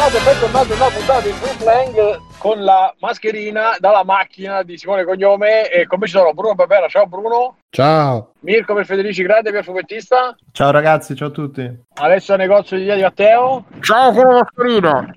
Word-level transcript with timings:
bentornati 0.00 0.16
e 0.16 0.24
bentornati 0.24 0.72
in 0.72 0.78
una 0.80 0.90
puntata 0.90 1.20
di 1.20 1.32
Free 1.32 1.56
Playing 1.58 2.18
con 2.38 2.62
la 2.64 2.94
mascherina 3.00 3.76
dalla 3.78 4.02
macchina 4.02 4.62
di 4.62 4.78
Simone 4.78 5.04
Cognome 5.04 5.68
e 5.70 5.86
come 5.86 6.06
ci 6.06 6.12
sono 6.12 6.32
Bruno 6.32 6.54
Barbera, 6.54 6.88
ciao 6.88 7.06
Bruno, 7.06 7.56
Ciao. 7.68 8.32
Mirko 8.40 8.72
per 8.72 8.86
Federici 8.86 9.22
Grande 9.22 9.52
per 9.52 9.62
fumettista, 9.62 10.34
Ciao 10.52 10.70
ragazzi, 10.70 11.14
ciao 11.14 11.28
a 11.28 11.32
tutti. 11.32 11.70
Alessio 11.96 12.36
Negozio 12.36 12.78
di 12.78 12.84
Dia 12.84 12.94
di 12.94 13.02
Matteo, 13.02 13.64
Ciao 13.80 14.12
con 14.12 14.22
la 14.26 14.38
mascherina. 14.40 15.14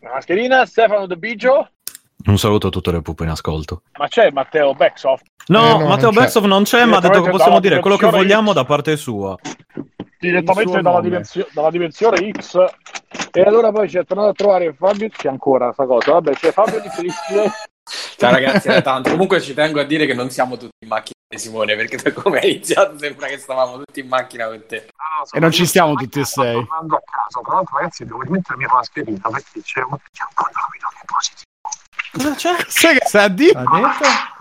la 0.00 0.10
mascherina, 0.12 0.66
Stefano 0.66 1.06
De 1.06 1.16
Biggio, 1.16 1.68
Un 2.26 2.38
saluto 2.38 2.66
a 2.68 2.70
tutte 2.70 2.90
le 2.92 3.02
pupe 3.02 3.24
in 3.24 3.30
ascolto. 3.30 3.82
ma 3.98 4.08
c'è 4.08 4.30
Matteo 4.30 4.74
Backsoft 4.74 5.24
No, 5.48 5.64
Eh, 5.64 5.78
no, 5.78 5.86
Matteo 5.86 6.10
non 6.10 6.14
c'è. 6.14 6.20
Bersov 6.20 6.44
non 6.44 6.62
c'è, 6.64 6.84
ma 6.84 6.96
ha 6.96 7.00
detto 7.00 7.20
che 7.22 7.30
possiamo 7.30 7.60
dire 7.60 7.78
quello 7.80 7.96
che 7.96 8.10
vogliamo 8.10 8.50
X. 8.50 8.54
da 8.54 8.64
parte 8.64 8.96
sua. 8.96 9.36
direttamente 10.18 10.80
dalla, 10.80 11.00
dimensio- 11.00 11.46
dalla 11.52 11.70
dimensione 11.70 12.30
X 12.32 12.56
e 13.30 13.42
allora 13.42 13.70
poi 13.70 13.88
ci 13.88 13.98
è 13.98 14.04
tornato 14.04 14.30
a 14.30 14.32
trovare 14.32 14.74
Fabio, 14.74 15.08
c'è 15.08 15.28
ancora 15.28 15.66
questa 15.66 15.86
cosa, 15.86 16.12
vabbè 16.12 16.32
c'è 16.32 16.50
Fabio 16.50 16.80
di 16.80 16.88
Felice 16.88 17.52
Ciao 18.16 18.32
ragazzi, 18.32 18.66
era 18.66 18.82
tanto. 18.82 19.10
Comunque 19.10 19.40
ci 19.40 19.54
tengo 19.54 19.78
a 19.78 19.84
dire 19.84 20.06
che 20.06 20.14
non 20.14 20.28
siamo 20.30 20.56
tutti 20.56 20.72
in 20.80 20.88
macchina 20.88 21.14
di 21.28 21.38
Simone, 21.38 21.76
perché 21.76 21.96
da 21.96 22.12
come 22.12 22.40
è 22.40 22.46
iniziato 22.46 22.98
sembra 22.98 23.28
che 23.28 23.38
stavamo 23.38 23.76
tutti 23.78 24.00
in 24.00 24.08
macchina 24.08 24.48
con 24.48 24.64
te. 24.66 24.88
E 25.32 25.38
non 25.38 25.52
ci 25.52 25.64
stiamo 25.66 25.94
tutti 25.94 26.18
e 26.18 26.24
sei. 26.24 26.56
a 26.56 26.62
tra 26.64 27.54
l'altro 27.54 27.76
ragazzi 27.76 28.04
devo 28.04 28.22
rimettermi 28.22 28.64
la 28.64 28.72
mascherina 28.72 29.28
perché 29.30 29.62
c'è 29.62 29.82
un, 29.82 29.96
c'è 30.10 30.24
è 30.24 30.28
positivo 30.34 30.85
Sai 32.68 32.98
che 32.98 33.04
sta 33.06 33.22
a 33.22 33.28
dire? 33.28 33.62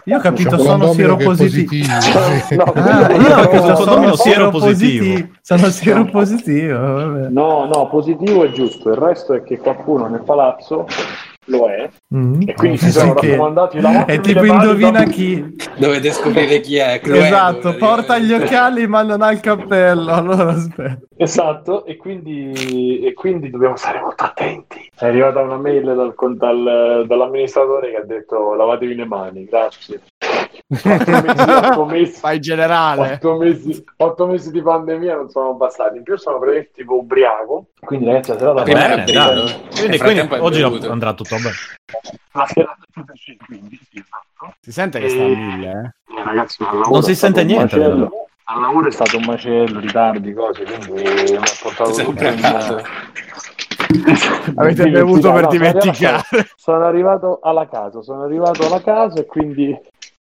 Io 0.08 0.18
ho 0.18 0.20
C'è 0.20 0.24
capito, 0.24 0.58
sono 0.60 0.94
sieropositivo. 0.94 1.86
positivo. 1.88 2.64
No, 2.64 2.74
Ah, 2.76 3.08
no, 3.08 3.16
io 3.16 3.36
ho 3.38 3.48
capito, 3.48 3.68
no, 3.70 3.76
sono 3.76 4.08
no, 4.08 4.16
sieropositivo. 4.16 5.28
Sono 5.42 5.70
sieropositivo. 5.70 6.78
No, 7.30 7.66
no, 7.66 7.88
positivo 7.90 8.44
è 8.44 8.52
giusto, 8.52 8.90
il 8.90 8.98
resto 8.98 9.34
è 9.34 9.42
che 9.44 9.58
qualcuno 9.58 10.08
nel 10.08 10.22
palazzo 10.22 10.86
lo 11.46 11.68
è 11.70 11.90
Mm. 12.16 12.42
e 12.46 12.54
quindi 12.54 12.78
Sì, 12.78 12.86
si 12.86 12.92
sono 12.92 13.14
che- 13.14 13.30
raccomandati 13.32 13.80
la 13.82 14.06
È 14.06 14.20
tipo 14.20 14.44
indovina 14.46 15.04
chi. 15.04 15.56
Dovete 15.78 16.12
scoprire 16.12 16.60
chi 16.60 16.78
è. 16.78 17.00
Cluedo, 17.02 17.24
Esatto, 17.26 17.76
porta 17.76 18.18
gli 18.18 18.32
occhiali 18.34 18.88
ma 18.88 19.02
non 19.04 19.22
ha 19.22 19.32
il 19.32 19.40
cappello. 19.40 20.12
Allora 20.14 20.50
aspetta. 20.52 21.00
Esatto, 21.18 21.86
e 21.86 21.96
quindi, 21.98 23.00
e 23.02 23.14
quindi 23.14 23.50
dobbiamo 23.50 23.76
stare 23.76 24.00
molto 24.00 24.24
attenti. 24.24 24.90
È 24.98 25.06
arrivata 25.06 25.42
una 25.42 25.58
mail 25.58 25.84
dal, 25.84 26.14
dal- 26.36 27.06
dall'amministratore 27.08 27.92
che 27.92 27.98
ha 27.98 28.04
detto 28.06 28.54
lavatevi 28.54 28.96
le 28.96 29.06
mani, 29.06 29.46
grazie. 29.46 30.02
Otto 30.68 31.22
mesi, 31.22 31.42
otto 31.52 31.86
mesi- 31.86 32.20
Fai 32.20 32.40
generale. 32.40 33.14
otto 33.14 33.36
mesi, 33.36 33.84
otto 33.98 34.26
mesi 34.28 34.52
di 34.52 34.62
pandemia 34.62 35.16
non 35.16 35.30
sono 35.30 35.54
bastati. 35.54 35.98
In 35.98 36.04
più 36.04 36.18
sono 36.18 36.38
praticamente 36.40 36.72
tipo 36.82 36.96
ubriaco. 36.98 37.68
Quindi 37.80 38.06
ragazzi 38.08 38.32
la 38.32 38.38
serata 38.40 38.64
Bene. 38.64 38.96
Nel 39.06 39.68
Quindi, 39.78 39.98
quindi 40.00 40.20
è 40.22 40.40
oggi 40.40 40.62
bevuto. 40.62 40.92
andrà 40.92 41.14
tutto 41.14 41.36
bene. 41.36 41.52
La 42.32 42.46
serata 42.48 42.84
sì, 43.14 43.38
quindi 43.46 43.80
esatto. 43.94 44.56
Si 44.60 44.72
sente 44.72 45.00
che 45.00 45.10
sta 45.10 45.24
a 45.24 45.28
mille, 45.28 45.70
eh? 45.70 46.16
Eh, 46.20 46.24
ragazzi, 46.24 46.64
Non 46.90 47.04
si 47.04 47.12
è 47.12 47.14
sente 47.16 47.44
niente. 47.44 47.82
Al 48.48 48.62
lavoro 48.62 48.88
è 48.88 48.92
stato 48.92 49.18
un 49.18 49.24
macello, 49.26 49.80
ritardi, 49.80 50.32
cose, 50.34 50.64
quindi 50.64 51.02
mi 51.02 51.36
ha 51.38 51.42
portato 51.62 51.94
Sempre. 51.94 52.36
Avete 54.56 54.90
bevuto 54.90 55.32
per 55.32 55.48
dimenticare. 55.48 56.24
Sono 56.56 56.86
arrivato 56.86 57.40
alla 57.42 57.68
casa, 57.68 58.02
sono 58.02 58.24
arrivato 58.24 58.66
alla 58.66 58.82
casa 58.82 59.20
e 59.20 59.26
quindi 59.26 59.76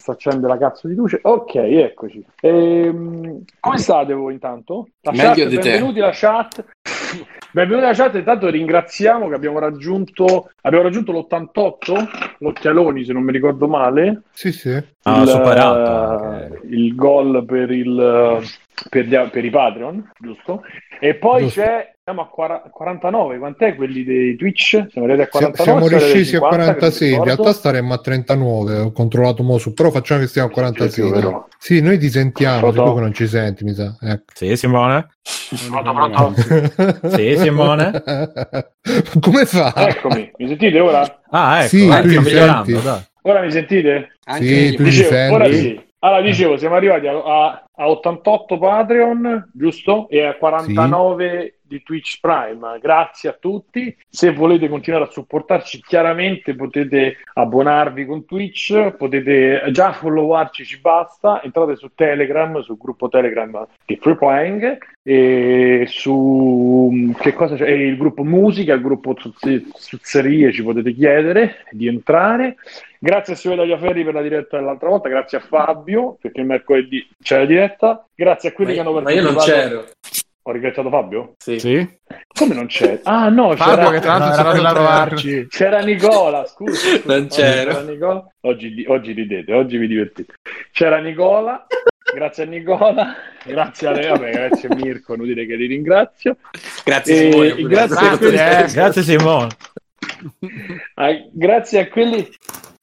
sto 0.05 0.11
accendendo 0.11 0.47
la 0.47 0.57
cazzo 0.57 0.87
di 0.87 0.93
luce. 0.93 1.19
Ok, 1.23 1.55
eccoci. 1.55 2.23
Ehm, 2.41 3.43
come 3.59 3.77
state 3.79 4.13
voi 4.13 4.33
intanto? 4.33 4.89
La 5.01 5.11
Meglio 5.11 5.29
chat, 5.29 5.47
di 5.47 5.57
te. 5.57 5.69
benvenuti 5.69 5.99
alla 5.99 6.11
chat. 6.13 6.65
Benvenuti 7.51 7.85
alla 7.85 7.95
chat, 7.95 8.15
intanto 8.15 8.49
ringraziamo 8.49 9.29
che 9.29 9.35
abbiamo 9.35 9.59
raggiunto 9.59 10.51
abbiamo 10.61 10.83
raggiunto 10.83 11.13
l'88, 11.13 12.35
l'occhialoni 12.39 13.05
se 13.05 13.13
non 13.13 13.23
mi 13.23 13.31
ricordo 13.31 13.67
male. 13.67 14.23
Sì, 14.33 14.51
sì. 14.51 14.77
Ah, 15.03 15.21
il, 15.21 15.27
superato 15.27 16.33
eh, 16.33 16.59
il 16.67 16.93
gol 16.95 17.45
per, 17.45 17.71
il, 17.71 18.43
per, 18.89 19.05
gli- 19.05 19.29
per 19.29 19.45
i 19.45 19.49
Patreon, 19.49 20.11
giusto? 20.19 20.61
E 20.99 21.15
poi 21.15 21.43
Giusto. 21.43 21.61
c'è, 21.61 21.93
siamo 22.03 22.21
a 22.21 22.27
quara- 22.27 22.59
49, 22.71 23.37
quant'è 23.37 23.75
quelli 23.75 24.03
dei 24.03 24.35
Twitch? 24.35 24.85
Siamo 24.89 25.07
arrivati 25.07 25.21
a 25.21 25.27
Siamo, 25.31 25.53
49. 25.53 25.53
siamo 25.55 25.87
riusciti 25.87 26.35
a 26.35 26.39
50, 26.39 26.73
che 26.75 26.81
non 26.81 26.91
mi 26.93 27.01
46, 27.01 27.13
in 27.13 27.23
realtà 27.23 27.53
staremmo 27.53 27.93
a 27.93 27.97
39, 27.99 28.77
ho 28.79 28.91
controllato 28.91 29.43
mo 29.43 29.57
su, 29.57 29.73
però 29.73 29.91
facciamo 29.91 30.21
che 30.21 30.27
stiamo 30.27 30.47
a 30.47 30.51
46. 30.51 31.11
Sì, 31.57 31.75
sì, 31.75 31.81
noi 31.81 31.97
ti 31.97 32.09
sentiamo, 32.09 32.71
tu 32.71 32.93
che 32.93 32.99
non 33.01 33.13
ci 33.13 33.27
senti, 33.27 33.63
mi 33.63 33.73
sa. 33.73 33.95
Ecco. 34.01 34.33
Sì, 34.33 34.55
Simone? 34.55 35.07
Pronto, 35.69 35.93
pronto? 35.93 37.09
Sì, 37.09 37.37
Simone? 37.37 38.03
Come 39.19 39.45
fa? 39.45 39.73
Eccomi, 39.89 40.31
mi 40.37 40.47
sentite 40.47 40.79
ora? 40.79 41.21
Ah, 41.29 41.63
ecco, 41.63 41.69
Sì, 41.69 41.87
eh, 41.89 42.03
mi 42.03 42.17
migliorando, 42.19 42.79
dai. 42.79 43.01
Ora 43.23 43.41
mi 43.41 43.51
sentite? 43.51 44.11
Anche 44.25 44.45
Sì, 44.45 44.69
io. 44.71 44.77
tu 44.77 44.83
mi 44.83 44.89
Dicevo, 44.91 45.09
senti? 45.09 45.33
ora 45.33 45.45
sì. 45.51 45.84
Allora, 46.05 46.21
dicevo, 46.21 46.55
siamo 46.57 46.75
arrivati 46.75 47.07
a, 47.07 47.17
a- 47.17 47.65
a 47.77 47.89
88 47.89 48.57
Patreon, 48.59 49.49
giusto? 49.53 50.07
E 50.09 50.23
a 50.23 50.35
49 50.35 51.54
di 51.67 51.81
Twitch 51.83 52.19
Prime. 52.19 52.79
Grazie 52.79 53.29
a 53.29 53.37
tutti. 53.39 53.95
Se 54.09 54.31
volete 54.31 54.69
continuare 54.69 55.05
a 55.05 55.11
supportarci, 55.11 55.81
chiaramente 55.81 56.55
potete 56.55 57.17
abbonarvi 57.33 58.05
con 58.05 58.25
Twitch, 58.25 58.95
potete 58.97 59.63
già 59.71 59.93
followarci, 59.93 60.65
ci 60.65 60.79
basta. 60.79 61.41
Entrate 61.41 61.75
su 61.75 61.91
Telegram, 61.95 62.61
sul 62.61 62.77
gruppo 62.77 63.09
Telegram 63.09 63.65
di 63.85 63.97
Free 63.97 64.15
Playing 64.15 64.77
e 65.03 65.85
su 65.87 67.13
che 67.19 67.33
cosa 67.33 67.55
c'è? 67.55 67.69
Il 67.69 67.97
gruppo 67.97 68.23
musica, 68.23 68.73
il 68.73 68.81
gruppo 68.81 69.15
Zuzzerie, 69.75 70.51
ci 70.51 70.63
potete 70.63 70.93
chiedere 70.93 71.63
di 71.71 71.87
entrare. 71.87 72.55
Grazie 72.97 73.33
a 73.33 73.35
Silvio 73.35 73.59
Tagliaferri 73.59 74.03
per 74.03 74.13
la 74.15 74.21
diretta 74.23 74.57
dell'altra 74.57 74.89
volta, 74.89 75.09
grazie 75.09 75.37
a 75.37 75.41
Fabio 75.41 76.17
perché 76.19 76.41
mercoledì 76.41 77.07
c'è 77.21 77.37
la 77.37 77.45
diretta, 77.45 78.07
grazie 78.15 78.49
a 78.49 78.51
quelli 78.53 78.73
che 78.73 78.79
hanno 78.79 78.99
Ma 78.99 79.11
io 79.11 79.21
non 79.21 79.35
partecipato. 79.35 79.69
c'ero. 79.69 79.85
Ho 80.47 80.51
ringraziato 80.51 80.89
Fabio? 80.89 81.33
Sì. 81.37 81.59
Sì? 81.59 81.97
Come 82.37 82.53
non 82.53 82.67
c'è? 82.67 82.99
Ah 83.03 83.29
no, 83.29 83.55
Fabio 83.55 83.75
c'era, 83.75 83.91
che 83.91 83.99
tra 83.99 84.17
l'altro 84.17 84.27
No, 84.29 84.35
è 84.35 84.39
era 84.39 84.49
andato 84.49 84.51
per 84.51 84.59
a 84.59 84.61
la 84.61 84.73
trovarci. 84.73 85.47
c'era 85.49 85.79
Nicola, 85.79 86.45
scusa. 86.45 87.01
Non 87.05 87.27
c'era 87.27 87.81
Nicola. 87.81 88.27
Oggi, 88.41 88.85
oggi 88.87 89.11
ridete, 89.13 89.53
oggi 89.53 89.77
vi 89.77 89.87
divertite. 89.87 90.33
C'era 90.71 90.99
Nicola, 90.99 91.65
grazie 92.13 92.43
a 92.43 92.45
Nicola, 92.45 93.15
grazie 93.43 93.87
a 93.87 93.91
lei, 93.91 94.07
vabbè, 94.09 94.31
grazie 94.31 94.69
a 94.69 94.75
Mirko, 94.75 95.15
non 95.15 95.25
dire 95.25 95.47
che 95.47 95.55
li 95.55 95.65
ringrazio. 95.65 96.37
Grazie 96.83 97.15
E 97.15 97.31
Simone. 97.31 97.61
grazie 97.63 97.95
Grazie, 98.07 98.29
eh. 98.67 98.71
Grazie, 98.71 99.01
Simone. 99.01 99.47
Ah, 100.95 101.09
grazie 101.31 101.79
a 101.79 101.87
quelli 101.87 102.29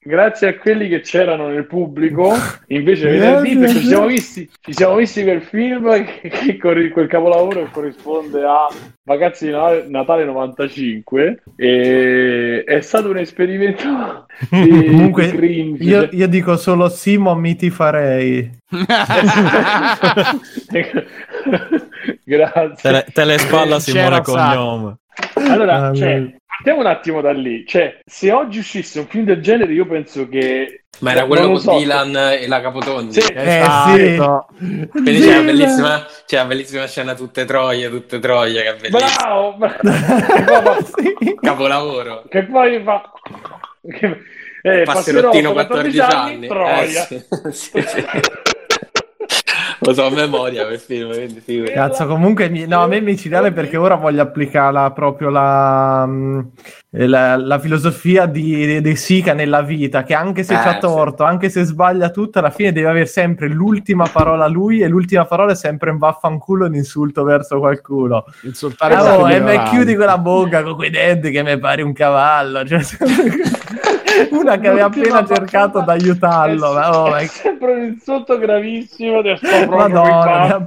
grazie 0.03 0.49
a 0.49 0.59
quelli 0.59 0.89
che 0.89 1.01
c'erano 1.01 1.49
nel 1.49 1.67
pubblico 1.67 2.33
invece 2.69 3.09
venerdì 3.09 3.57
perché 3.57 3.75
ci 3.75 3.87
siamo 3.87 4.07
visti 4.07 4.51
ci 4.61 4.73
siamo 4.73 4.97
visti 4.97 5.23
quel 5.23 5.43
film 5.43 6.05
che, 6.21 6.29
che 6.29 6.57
corri- 6.57 6.91
quel 6.91 7.07
capolavoro 7.07 7.63
che 7.63 7.71
corrisponde 7.71 8.43
a 8.43 8.69
Ragazzi 9.05 9.47
di 9.47 9.51
Natale, 9.51 9.85
Natale 9.89 10.25
95 10.25 11.43
e 11.57 12.63
è 12.65 12.81
stato 12.81 13.11
un 13.11 13.19
esperimento 13.19 14.27
di, 14.51 14.87
Comunque, 14.87 15.31
di 15.31 15.77
Io, 15.81 16.09
io 16.13 16.29
dico 16.29 16.57
solo 16.57 16.89
Simo, 16.89 17.35
mi 17.35 17.57
ti 17.57 17.71
farei. 17.71 18.49
grazie 22.25 22.75
Tele, 22.81 23.07
telespalla 23.13 23.81
Simone 23.81 24.03
C'era 24.05 24.17
Sacco. 24.17 24.33
Cognome. 24.33 24.97
Allora, 25.35 25.89
Ah, 25.89 25.95
cioè, 25.95 26.19
no. 26.19 26.33
partiamo 26.47 26.81
un 26.81 26.87
attimo 26.87 27.21
da 27.21 27.33
lì. 27.33 27.65
Cioè, 27.67 27.99
se 28.05 28.33
oggi 28.33 28.59
uscisse 28.59 28.99
un 29.01 29.07
film 29.07 29.25
del 29.25 29.41
genere, 29.43 29.73
io 29.73 29.87
penso 29.87 30.29
che. 30.29 30.85
Ma 31.01 31.13
era 31.13 31.25
quello 31.27 31.43
lo 31.43 31.49
con 31.53 31.59
so. 31.61 31.79
Dylan 31.79 32.17
e 32.17 32.47
la 32.47 32.61
Capotondi. 32.61 33.21
Sì. 33.21 33.33
Eh 33.33 33.59
Esatto. 33.59 34.47
sì. 34.59 34.89
Quindi 34.91 35.21
c'è 35.21 35.33
una 35.39 35.43
bellissima, 35.43 36.07
c'è 36.27 36.37
una 36.39 36.45
bellissima 36.47 36.87
scena 36.87 37.15
tutte 37.15 37.45
troie, 37.45 37.89
tutte 37.91 38.19
troie, 38.19 38.77
che. 38.81 38.89
Bravo! 38.91 39.55
bravo. 39.57 40.77
Sì. 40.85 41.35
Capolavoro. 41.41 42.25
che 42.29 42.45
poi 42.45 42.83
fa. 42.83 43.11
Che, 43.89 44.17
eh, 44.63 44.83
Passerottino 44.85 45.53
passerò 45.53 45.53
14 45.53 45.99
anni. 46.01 46.47
Troia. 46.47 46.83
Eh, 46.83 46.87
sì. 46.87 47.25
Sì, 47.51 47.83
sì. 47.83 48.05
Lo 49.81 49.93
so 49.95 50.07
a 50.07 50.11
memoria 50.11 50.67
quel 50.67 50.79
film, 50.79 51.11
quindi. 51.13 51.71
Cazzo, 51.73 52.07
comunque, 52.07 52.49
mi- 52.49 52.67
no, 52.67 52.83
a 52.83 52.87
me 52.87 52.99
è 52.99 53.01
micidiale 53.01 53.53
perché 53.53 53.77
ora 53.77 53.95
voglio 53.97 54.23
applicare 54.23 54.73
la- 54.73 54.91
proprio 54.93 55.29
la, 55.31 56.05
mm, 56.07 56.41
la, 56.91 57.37
la 57.37 57.59
filosofia 57.59 58.27
di, 58.27 58.81
di, 58.81 58.97
Sika 58.97 59.33
nella 59.33 59.63
vita, 59.63 60.03
che 60.03 60.15
anche 60.15 60.43
se 60.43 60.55
Eh, 60.55 60.59
c'ha 60.59 60.75
sì. 60.75 60.81
torto, 60.81 61.25
anche 61.25 61.49
se 61.49 61.65
sbaglia 61.65 62.11
tutto, 62.11 62.39
alla 62.39 62.51
fine 62.51 62.73
deve 62.73 62.89
avere 62.89 63.07
sempre 63.07 63.49
l'ultima 63.49 64.07
parola 64.13 64.47
lui 64.47 64.81
e 64.81 64.89
l'ultima 64.89 65.25
parola 65.25 65.53
è 65.53 65.57
sempre 65.57 65.91
un 65.91 65.99
vaffanculo, 65.99 66.67
un 66.67 66.75
insulto 66.75 67.25
verso 67.25 67.59
qualcuno. 67.59 68.25
Insultare 68.43 68.95
il 68.95 69.01
e 69.01 69.41
me 69.41 69.53
ignorante. 69.53 69.71
chiudi 69.71 69.95
quella 69.97 70.19
bocca 70.19 70.63
con 70.63 70.75
quei 70.77 70.91
denti 70.91 71.31
che 71.31 71.43
mi 71.43 71.59
pare 71.59 71.83
un 71.83 71.93
cavallo. 71.93 72.65
Cioè, 72.67 72.81
una 74.31 74.59
che 74.59 74.69
aveva 74.69 74.87
appena 74.87 75.25
cercato 75.25 75.81
di 75.83 75.91
aiutarlo. 75.91 76.71
È, 76.71 76.75
ma 76.75 76.99
oh, 77.01 77.11
ma- 77.11 77.19
è 77.21 77.27
sempre 77.27 77.73
un 77.73 77.83
insulto 77.85 78.39
gravissimo. 78.39 79.19
Adesso 79.19 79.67
Madonna, 79.69 80.65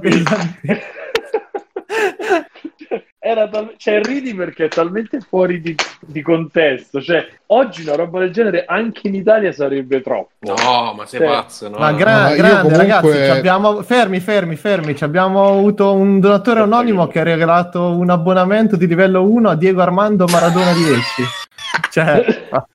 era 3.18 3.48
tal- 3.48 3.74
cioè, 3.76 4.00
ridi 4.02 4.34
perché 4.34 4.66
è 4.66 4.68
talmente 4.68 5.18
fuori 5.20 5.60
di, 5.60 5.74
di 6.00 6.22
contesto. 6.22 7.00
Cioè, 7.00 7.26
oggi 7.46 7.82
una 7.82 7.96
roba 7.96 8.20
del 8.20 8.30
genere 8.30 8.64
anche 8.66 9.08
in 9.08 9.14
Italia 9.16 9.50
sarebbe 9.50 10.00
troppo. 10.00 10.30
No, 10.40 10.94
ma 10.96 11.06
sei 11.06 11.20
Sì. 11.20 11.26
pazzo, 11.26 11.68
no? 11.68 11.78
Ma 11.78 11.90
No, 11.90 11.96
gra- 11.96 12.30
io 12.30 12.36
grande 12.36 12.60
comunque- 12.60 12.76
ragazzi, 12.86 13.12
ci 13.24 13.30
abbiamo... 13.38 13.82
fermi, 13.82 14.20
fermi, 14.20 14.54
fermi. 14.56 14.94
Ci 14.94 15.02
abbiamo 15.04 15.48
avuto 15.48 15.92
un 15.92 16.20
donatore 16.20 16.60
anonimo 16.60 17.08
che 17.08 17.18
ha 17.20 17.24
regalato 17.24 17.96
un 17.96 18.10
abbonamento 18.10 18.76
di 18.76 18.86
livello 18.86 19.28
1 19.28 19.48
a 19.50 19.56
Diego 19.56 19.82
Armando 19.82 20.26
Maradona 20.30 20.72
10. 20.72 21.22
Cioè, 21.90 22.24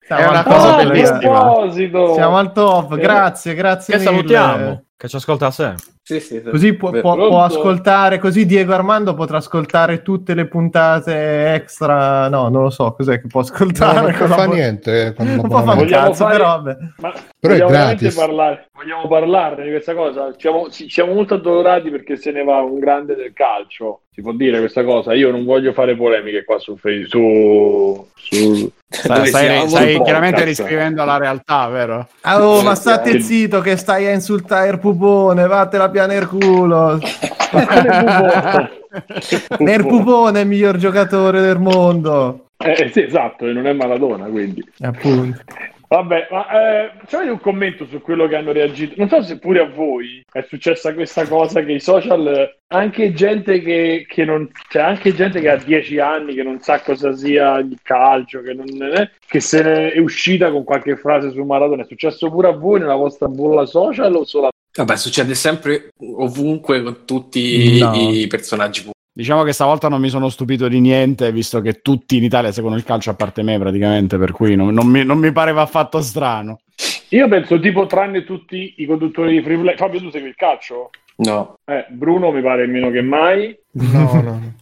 siamo 0.02 0.22
È 0.22 0.28
una 0.28 0.40
al 0.40 0.44
cosa 0.44 0.68
top, 0.76 0.78
bellissima. 0.84 2.14
Siamo 2.14 2.38
al 2.38 2.52
top, 2.52 2.96
grazie, 2.98 3.54
grazie 3.54 3.94
Che 3.94 4.00
mille. 4.00 4.12
salutiamo, 4.12 4.84
che 4.98 5.08
ci 5.08 5.16
ascolta 5.16 5.52
sempre. 5.52 5.84
Sì, 6.04 6.20
sì, 6.20 6.42
sì. 6.44 6.50
Così 6.50 6.74
può, 6.74 6.90
può- 6.92 7.16
può 7.16 7.44
ascoltare, 7.44 8.18
così 8.20 8.46
Diego 8.46 8.74
Armando 8.74 9.14
potrà 9.14 9.38
ascoltare 9.38 10.02
tutte 10.02 10.34
le 10.34 10.48
puntate 10.48 11.54
extra. 11.54 12.28
No, 12.30 12.50
non 12.50 12.64
lo 12.64 12.70
so 12.70 12.94
cos'è 12.94 13.22
che 13.22 13.28
può 13.28 13.42
No, 13.42 13.48
ascoltare. 13.48 14.02
non 14.02 14.14
con 14.18 14.28
fa 14.28 14.46
niente 14.46 15.14
Non 15.18 15.42
può 15.48 15.62
fare 15.64 15.80
un 15.82 15.84
l'abbonamento. 15.84 15.84
Vogliamo 15.84 16.08
cazzo, 16.10 16.24
fare- 16.26 16.38
però 16.38 16.48
vabbè. 16.50 16.78
Ma 16.98 17.14
Però 17.42 17.54
vogliamo 17.54 17.72
veramente 17.72 18.02
gratis. 18.04 18.20
parlare, 18.20 18.70
vogliamo 18.72 19.08
parlarne 19.08 19.64
di 19.64 19.72
questa 19.72 19.96
cosa? 19.96 20.32
Siamo, 20.38 20.68
siamo 20.70 21.14
molto 21.14 21.34
addolorati 21.34 21.90
perché 21.90 22.16
se 22.16 22.30
ne 22.32 22.44
va 22.44 22.62
un 22.62 22.78
grande 22.78 23.16
del 23.16 23.34
calcio. 23.34 24.02
Si 24.12 24.22
può 24.22 24.32
dire 24.34 24.60
questa 24.60 24.84
cosa? 24.84 25.16
Io 25.16 25.32
non 25.32 25.44
voglio 25.44 25.74
fare 25.74 25.96
polemiche 25.96 26.44
qua 26.44 26.60
su 26.60 26.78
Facebook. 26.78 27.10
Su, 27.10 28.08
su... 28.14 28.72
Stai, 28.88 29.26
stai- 29.26 29.68
stai 29.68 30.04
chiaramente 30.04 30.44
riscrivendo 30.44 31.04
la 31.04 31.18
realtà, 31.18 31.68
vero? 31.70 32.08
Ah, 32.22 32.48
oh, 32.48 32.62
ma 32.62 32.76
state 32.76 33.14
Sì. 33.14 33.22
zitto 33.22 33.60
che 33.62 33.76
stai 33.76 34.06
a 34.06 34.12
insultare 34.12 34.70
il 34.70 34.78
pupone, 34.78 35.48
vattela 35.48 35.90
piano 35.90 36.14
il 36.14 36.28
culo. 36.28 37.00
Nel 39.60 39.86
pupone 39.86 40.40
è 40.40 40.42
il 40.44 40.48
miglior 40.48 40.78
giocatore 40.78 41.42
del 41.42 41.58
mondo. 41.58 42.46
Eh, 42.58 42.90
sì, 42.94 43.02
esatto, 43.02 43.48
e 43.48 43.54
non 43.54 43.66
è 43.66 43.74
Maradona, 43.74 44.26
quindi. 44.26 44.64
Appunto. 44.82 45.40
Vabbè, 45.92 46.30
ma 46.32 46.48
eh, 46.48 46.92
c'è 47.06 47.30
un 47.30 47.42
commento 47.42 47.86
su 47.86 48.00
quello 48.02 48.26
che 48.26 48.38
hanno 48.38 48.54
reagito. 48.54 48.94
Non 48.96 49.10
so 49.10 49.22
se 49.24 49.40
pure 49.40 49.60
a 49.60 49.66
voi 49.66 50.24
è 50.32 50.42
successa 50.48 50.94
questa 50.94 51.28
cosa 51.28 51.66
che 51.66 51.74
i 51.74 51.82
social, 51.82 52.60
anche 52.68 53.12
gente 53.12 53.62
che, 53.62 54.06
che 54.08 54.24
non, 54.24 54.50
cioè 54.70 54.84
anche 54.84 55.14
gente 55.14 55.42
che 55.42 55.50
ha 55.50 55.58
10 55.58 56.00
anni, 56.00 56.34
che 56.34 56.44
non 56.44 56.62
sa 56.62 56.80
cosa 56.80 57.14
sia 57.14 57.58
il 57.58 57.78
calcio, 57.84 58.42
che, 58.42 58.54
non, 58.54 58.68
eh, 58.82 59.12
che 59.28 59.42
se 59.42 59.62
ne 59.62 59.92
è 59.92 60.00
uscita 60.00 60.50
con 60.50 60.64
qualche 60.64 60.96
frase 60.96 61.30
su 61.32 61.44
Maradona. 61.44 61.82
È 61.82 61.86
successo 61.86 62.30
pure 62.30 62.48
a 62.48 62.52
voi 62.52 62.80
nella 62.80 62.96
vostra 62.96 63.28
bolla 63.28 63.66
social 63.66 64.16
o 64.16 64.24
solo 64.24 64.48
a 64.48 64.50
Vabbè, 64.74 64.96
succede 64.96 65.36
sempre 65.36 65.90
ovunque 66.16 66.82
con 66.82 67.04
tutti 67.04 67.80
No. 67.80 67.94
i 67.94 68.28
personaggi 68.28 68.84
pubblici. 68.84 69.00
Diciamo 69.14 69.44
che 69.44 69.52
stavolta 69.52 69.90
non 69.90 70.00
mi 70.00 70.08
sono 70.08 70.30
stupito 70.30 70.70
di 70.70 70.80
niente, 70.80 71.32
visto 71.34 71.60
che 71.60 71.82
tutti 71.82 72.16
in 72.16 72.24
Italia 72.24 72.52
seguono 72.52 72.78
il 72.78 72.84
calcio 72.84 73.10
a 73.10 73.16
parte 73.16 73.44
me 73.44 73.60
praticamente, 73.60 74.18
per 74.18 74.32
cui 74.32 74.56
non, 74.56 74.74
non 74.74 74.88
mi, 74.88 75.04
non 75.04 75.18
mi 75.18 75.32
pareva 75.34 75.62
affatto 75.62 76.00
strano. 76.02 76.60
Io 77.10 77.28
penso 77.28 77.60
tipo 77.60 77.86
tranne 77.88 78.24
tutti 78.24 78.76
i 78.78 78.86
conduttori 78.86 79.34
di 79.34 79.44
Free 79.44 79.58
Play. 79.58 79.76
Fabio, 79.76 80.00
tu 80.00 80.10
segui 80.10 80.30
il 80.30 80.36
calcio? 80.36 80.92
No. 81.18 81.58
Eh, 81.66 81.86
Bruno 81.90 82.32
mi 82.32 82.42
pare 82.42 82.66
meno 82.68 82.90
che 82.90 83.02
mai. 83.02 83.58
No, 83.72 84.14
no, 84.14 84.22
no. 84.22 84.54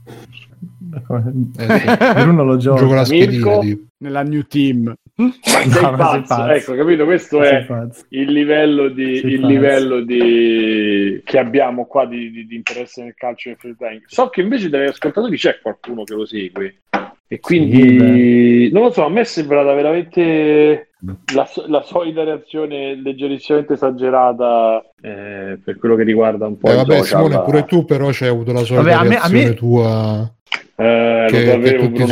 Eh, 0.89 1.79
sì. 1.79 2.23
Bruno 2.23 2.43
lo 2.43 2.57
gioca. 2.57 2.79
Gioco 2.79 2.93
la 2.95 3.05
schedina. 3.05 3.31
Mirko? 3.31 3.59
tipo. 3.59 3.81
Nella 3.97 4.23
new 4.23 4.41
team. 4.41 4.93
No, 5.19 5.95
pazzo. 5.97 6.21
pazzo. 6.27 6.47
Ecco, 6.47 6.75
capito? 6.75 7.03
Questo 7.05 7.41
Sei 7.43 7.57
è 7.57 7.65
pazzo. 7.65 8.05
il 8.09 8.31
livello 8.31 8.87
di, 8.87 9.11
il 9.25 9.45
livello 9.45 9.99
di 10.01 11.21
che 11.25 11.37
abbiamo 11.37 11.85
qua 11.87 12.05
di, 12.05 12.31
di- 12.31 12.47
di 12.47 12.55
interesse 12.55 13.03
nel 13.03 13.15
calcio 13.15 13.49
e 13.49 13.51
nel 13.51 13.59
free 13.59 13.75
playing. 13.77 14.01
So 14.07 14.29
che 14.29 14.41
invece 14.41 14.69
dagli 14.69 14.87
ascoltatori 14.87 15.35
c'è 15.35 15.59
qualcuno 15.61 16.03
che 16.03 16.13
lo 16.13 16.25
segue. 16.25 16.75
E 17.31 17.39
quindi 17.41 18.71
non 18.71 18.83
lo 18.83 18.91
so, 18.91 19.05
a 19.05 19.09
me 19.09 19.21
è 19.21 19.23
sembrata 19.25 19.73
veramente 19.73 20.89
la, 21.35 21.47
la 21.67 21.81
solita 21.83 22.23
reazione 22.23 22.95
leggerissimamente 22.95 23.73
esagerata 23.73 24.81
eh, 25.01 25.59
per 25.63 25.77
quello 25.77 25.95
che 25.95 26.03
riguarda 26.03 26.47
un 26.47 26.57
po' 26.57 26.71
Eh, 26.71 26.75
vabbè, 26.75 26.97
social. 26.99 27.25
Simone, 27.25 27.43
pure 27.43 27.65
tu 27.65 27.85
però 27.85 28.07
c'hai 28.11 28.29
avuto 28.29 28.51
la 28.53 28.59
solita 28.63 28.83
Vabbè, 28.83 28.93
a 28.93 29.03
me- 29.07 29.15
a 29.17 29.27
reazione 29.27 29.45
me- 29.45 29.53
tua. 29.53 30.33
Eh, 30.75 31.25
che- 31.29 31.59
che 31.59 31.75
tutti 31.75 32.03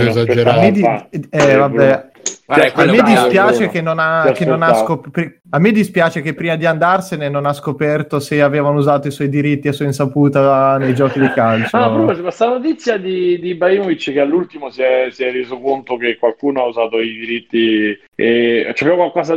di- 0.72 0.80
fa. 0.82 1.08
eh, 1.10 1.56
vabbè, 1.56 2.06
Guarda, 2.48 2.70
Sì, 2.70 2.80
a 2.80 2.86
me 2.86 3.02
dispiace 3.04 3.68
che 3.68 3.82
non 3.82 4.00
ha, 4.00 4.32
che 4.34 4.46
non 4.46 4.62
ha 4.64 4.74
scop- 4.74 5.10
a 5.50 5.60
me 5.60 5.72
dispiace 5.74 6.22
che 6.22 6.34
prima 6.34 6.56
di 6.56 6.66
andarsene 6.66 7.28
non 7.28 7.46
ha 7.46 7.52
scoperto 7.52 8.22
se 8.22 8.42
avevano 8.42 8.78
usato 8.78 9.10
i 9.10 9.12
suoi 9.12 9.28
diritti 9.28 9.68
a 9.68 9.74
sua 9.74 9.84
insaputa 9.84 10.78
nei 10.78 10.96
giochi 10.96 11.20
di 11.20 11.30
calcio. 11.34 11.76
Ah, 11.76 11.90
proprio 11.92 12.16
c'è 12.16 12.22
questa 12.22 12.48
notizia 12.48 12.96
di, 12.98 13.38
di 13.40 13.50
Ibrahimovic 13.50 14.14
che 14.14 14.20
all'ultimo 14.22 14.70
si 14.70 14.82
è, 14.82 15.10
si 15.12 15.24
è 15.26 15.32
reso 15.34 15.60
conto 15.60 15.98
che 15.98 16.16
qualcuno 16.18 16.62
ha 16.62 16.68
usato 16.68 17.00
i 17.02 17.12
diritti 17.18 18.00
e 18.16 18.72
c'era 18.74 18.96
qualcosa 18.96 19.36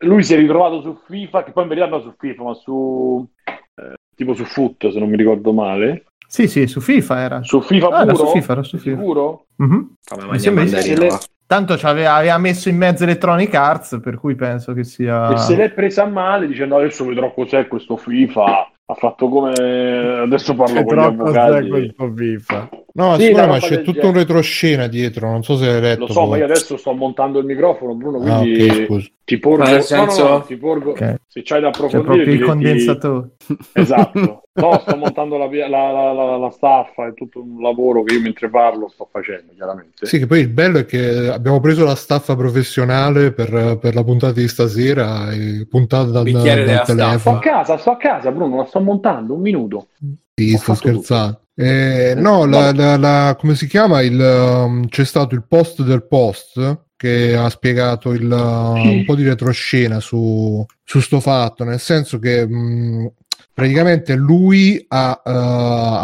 lui 0.00 0.22
si 0.22 0.34
è 0.34 0.36
ritrovato 0.36 0.82
su 0.82 0.98
FIFA 1.08 1.44
che 1.44 1.52
poi 1.52 1.62
in 1.62 1.68
verità 1.70 1.86
non 1.88 2.02
su 2.02 2.12
FIFA 2.18 2.42
ma 2.42 2.52
su 2.54 3.26
eh, 3.46 3.94
tipo 4.14 4.34
su 4.34 4.44
Foot 4.44 4.90
se 4.90 4.98
non 4.98 5.08
mi 5.08 5.16
ricordo 5.16 5.54
male 5.54 6.04
Sì, 6.28 6.46
sì, 6.48 6.66
su 6.66 6.80
FIFA 6.80 7.18
era. 7.18 7.42
su 7.42 7.62
FIFA 7.62 7.88
Ah, 7.88 8.02
era 8.02 8.12
puro 8.12 8.26
su 8.26 8.32
FIFA, 8.34 8.52
era 8.52 8.62
su 8.62 8.76
FIFA. 8.76 8.96
sicuro? 8.98 9.46
Mhm. 9.56 9.94
Fammi 10.02 10.30
Mi 10.32 10.38
sembra 10.38 11.18
Tanto 11.52 11.76
ci 11.76 11.84
aveva, 11.84 12.38
messo 12.38 12.70
in 12.70 12.78
mezzo 12.78 13.04
Electronic 13.04 13.54
Arts, 13.54 14.00
per 14.02 14.18
cui 14.18 14.34
penso 14.34 14.72
che 14.72 14.84
sia... 14.84 15.34
e 15.34 15.36
se 15.36 15.54
l'è 15.54 15.70
presa 15.70 16.06
male 16.06 16.46
dicendo 16.46 16.78
adesso 16.78 17.04
vedrò 17.04 17.30
cos'è 17.34 17.68
questo 17.68 17.98
FIFA 17.98 18.70
ha 18.86 18.94
fatto 18.94 19.28
come 19.28 19.52
adesso 19.52 20.54
parlo 20.54 20.80
È 20.80 20.84
con 20.84 20.96
gli 20.96 21.00
avvocati 21.00 21.68
questo 21.68 22.12
FIFA. 22.16 22.68
No, 22.94 23.18
Sì, 23.18 23.30
una 23.30 23.46
ma 23.46 23.58
c'è 23.58 23.76
tutto 23.76 23.92
genere. 23.92 24.06
un 24.08 24.14
retroscena 24.14 24.86
dietro, 24.86 25.30
non 25.30 25.42
so 25.42 25.56
se 25.56 25.68
hai 25.68 25.80
letto. 25.80 26.00
lo 26.00 26.12
so 26.12 26.20
ma 26.20 26.26
poi. 26.26 26.38
io 26.40 26.44
adesso 26.44 26.76
sto 26.76 26.92
montando 26.92 27.38
il 27.38 27.46
microfono 27.46 27.94
Bruno 27.94 28.18
Ah, 28.18 28.38
quindi 28.40 28.68
ok, 28.68 28.84
scusa. 28.84 29.08
ti 29.24 29.38
porgo 29.38 29.64
Ma 29.64 29.70
nel 29.70 29.82
no, 29.90 29.96
no, 29.96 30.04
no, 30.04 30.10
senso- 30.10 30.44
ti 30.46 30.56
porgo 30.56 30.90
Ok. 30.90 31.14
se 31.26 31.42
c'hai 31.42 31.60
da 31.62 31.70
C'è 31.70 31.72
approfondire 31.84 32.02
proprio 32.04 32.24
il 32.24 32.30
ti- 32.32 32.38
ti- 32.38 32.44
condensatore. 32.44 33.28
Esatto, 33.74 34.42
no, 34.52 34.78
sto 34.80 34.96
montando 34.96 35.38
la, 35.38 35.46
la, 35.46 35.90
la, 35.90 36.12
la, 36.12 36.36
la 36.36 36.50
staffa, 36.50 37.06
è 37.06 37.14
tutto 37.14 37.40
un 37.42 37.62
lavoro 37.62 38.02
che 38.02 38.12
io 38.14 38.20
mentre 38.20 38.50
parlo 38.50 38.88
sto 38.88 39.08
facendo, 39.10 39.52
chiaramente. 39.54 40.04
Sì, 40.04 40.18
che 40.18 40.26
poi 40.26 40.40
il 40.40 40.48
bello 40.48 40.78
è 40.78 40.84
che 40.84 41.28
abbiamo 41.28 41.58
preso 41.60 41.84
la 41.84 41.94
staffa 41.94 42.36
professionale 42.36 43.32
per, 43.32 43.78
per 43.80 43.94
la 43.94 44.04
puntata 44.04 44.34
di 44.38 44.48
stasera, 44.48 45.32
e 45.32 45.66
puntata 45.66 46.10
dal, 46.10 46.24
dal 46.30 46.42
della 46.42 46.84
Sto 46.84 46.92
a 46.92 46.94
telefono. 46.94 47.38
casa, 47.38 47.78
sto 47.78 47.90
a 47.92 47.96
casa, 47.96 48.30
Bruno, 48.30 48.56
la 48.56 48.64
sto 48.66 48.80
montando, 48.80 49.32
un 49.34 49.40
minuto. 49.40 49.86
Sì, 50.34 50.56
sto 50.56 50.74
scherzando. 50.74 51.40
Eh, 51.54 52.14
no, 52.16 52.46
la, 52.46 52.72
la- 52.72 52.96
la- 52.96 53.36
come 53.38 53.54
si 53.54 53.66
chiama? 53.66 54.00
Il, 54.00 54.18
um, 54.18 54.88
c'è 54.88 55.04
stato 55.04 55.34
il 55.34 55.44
post 55.46 55.82
del 55.82 56.06
post 56.06 56.84
che 56.96 57.34
ha 57.36 57.50
spiegato 57.50 58.12
il, 58.12 58.30
uh, 58.30 58.88
un 58.90 59.04
po' 59.04 59.14
di 59.14 59.24
retroscena 59.24 60.00
su, 60.00 60.64
su 60.82 61.00
sto 61.00 61.20
fatto, 61.20 61.64
nel 61.64 61.80
senso 61.80 62.18
che 62.18 62.46
mh, 62.46 63.12
praticamente 63.54 64.14
lui 64.14 64.82
ha, 64.88 65.20
uh, 65.24 65.30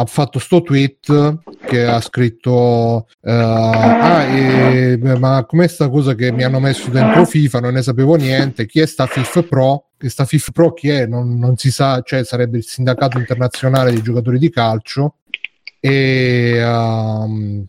ha 0.00 0.04
fatto 0.06 0.38
sto 0.38 0.62
tweet 0.62 1.38
che 1.66 1.84
ha 1.86 2.00
scritto 2.00 3.06
uh, 3.20 3.30
ah, 3.30 4.22
eh, 4.24 4.98
ma 5.18 5.44
com'è 5.46 5.66
sta 5.66 5.88
cosa 5.88 6.14
che 6.14 6.30
mi 6.30 6.44
hanno 6.44 6.60
messo 6.60 6.90
dentro 6.90 7.24
FIFA? 7.24 7.60
Non 7.60 7.74
ne 7.74 7.82
sapevo 7.82 8.16
niente. 8.16 8.66
Chi 8.66 8.80
è 8.80 8.86
sta 8.86 9.06
FIF 9.06 9.46
Pro? 9.48 9.88
Che 9.96 10.08
sta 10.08 10.24
FIF 10.24 10.52
Pro 10.52 10.72
chi 10.74 10.88
è? 10.90 11.06
Non, 11.06 11.38
non 11.38 11.56
si 11.56 11.70
sa 11.70 12.02
cioè 12.02 12.24
sarebbe 12.24 12.58
il 12.58 12.64
sindacato 12.64 13.18
internazionale 13.18 13.92
dei 13.92 14.02
giocatori 14.02 14.38
di 14.38 14.50
calcio. 14.50 15.16
E, 15.80 16.62
um, 16.64 17.64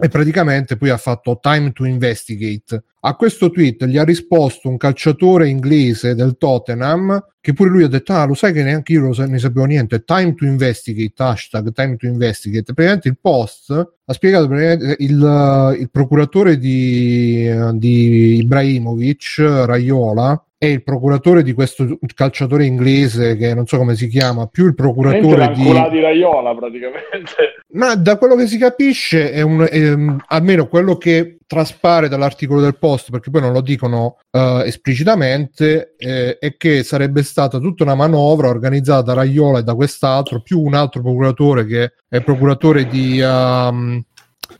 e 0.00 0.08
praticamente 0.08 0.76
poi 0.76 0.90
ha 0.90 0.96
fatto 0.96 1.38
time 1.40 1.72
to 1.72 1.84
investigate 1.84 2.84
a 3.00 3.14
questo 3.14 3.50
tweet 3.50 3.84
gli 3.84 3.96
ha 3.96 4.04
risposto 4.04 4.68
un 4.68 4.76
calciatore 4.76 5.48
inglese 5.48 6.14
del 6.14 6.36
Tottenham 6.36 7.22
che 7.40 7.52
pure 7.52 7.70
lui 7.70 7.84
ha 7.84 7.88
detto 7.88 8.12
ah 8.12 8.24
lo 8.24 8.34
sai 8.34 8.52
che 8.52 8.62
neanche 8.62 8.92
io 8.92 9.12
ne 9.26 9.38
sapevo 9.38 9.64
niente 9.64 10.02
time 10.04 10.34
to 10.34 10.44
investigate 10.44 11.12
hashtag 11.16 11.72
time 11.72 11.96
to 11.96 12.06
investigate 12.06 12.72
praticamente 12.72 13.08
il 13.08 13.18
post 13.20 13.70
ha 13.70 14.12
spiegato 14.12 14.52
il, 14.52 15.76
il 15.78 15.88
procuratore 15.90 16.58
di, 16.58 17.48
di 17.74 18.38
Ibrahimovic 18.38 19.38
Raiola 19.38 20.42
è 20.58 20.66
il 20.66 20.82
procuratore 20.82 21.44
di 21.44 21.52
questo 21.52 21.98
calciatore 22.14 22.64
inglese 22.64 23.36
che 23.36 23.54
non 23.54 23.66
so 23.66 23.78
come 23.78 23.94
si 23.94 24.08
chiama 24.08 24.46
più 24.48 24.66
il 24.66 24.74
procuratore 24.74 25.52
di 25.54 25.62
di 25.62 26.00
Raiola 26.00 26.54
praticamente. 26.56 27.62
ma 27.74 27.94
da 27.94 28.18
quello 28.18 28.34
che 28.34 28.48
si 28.48 28.58
capisce 28.58 29.30
è 29.30 29.40
un 29.40 29.64
ehm, 29.70 30.24
almeno 30.26 30.66
quello 30.66 30.96
che 30.96 31.37
traspare 31.48 32.08
dall'articolo 32.08 32.60
del 32.60 32.76
post 32.76 33.10
perché 33.10 33.30
poi 33.30 33.40
non 33.40 33.52
lo 33.52 33.62
dicono 33.62 34.18
eh, 34.30 34.64
esplicitamente 34.66 35.94
eh, 35.96 36.36
è 36.36 36.56
che 36.58 36.82
sarebbe 36.82 37.22
stata 37.22 37.58
tutta 37.58 37.84
una 37.84 37.94
manovra 37.94 38.48
organizzata 38.48 39.00
da 39.00 39.14
Raiola 39.14 39.60
e 39.60 39.62
da 39.62 39.74
quest'altro 39.74 40.42
più 40.42 40.60
un 40.60 40.74
altro 40.74 41.00
procuratore 41.00 41.64
che 41.64 41.92
è 42.06 42.22
procuratore 42.22 42.86
di 42.86 43.18
ehm, 43.18 44.04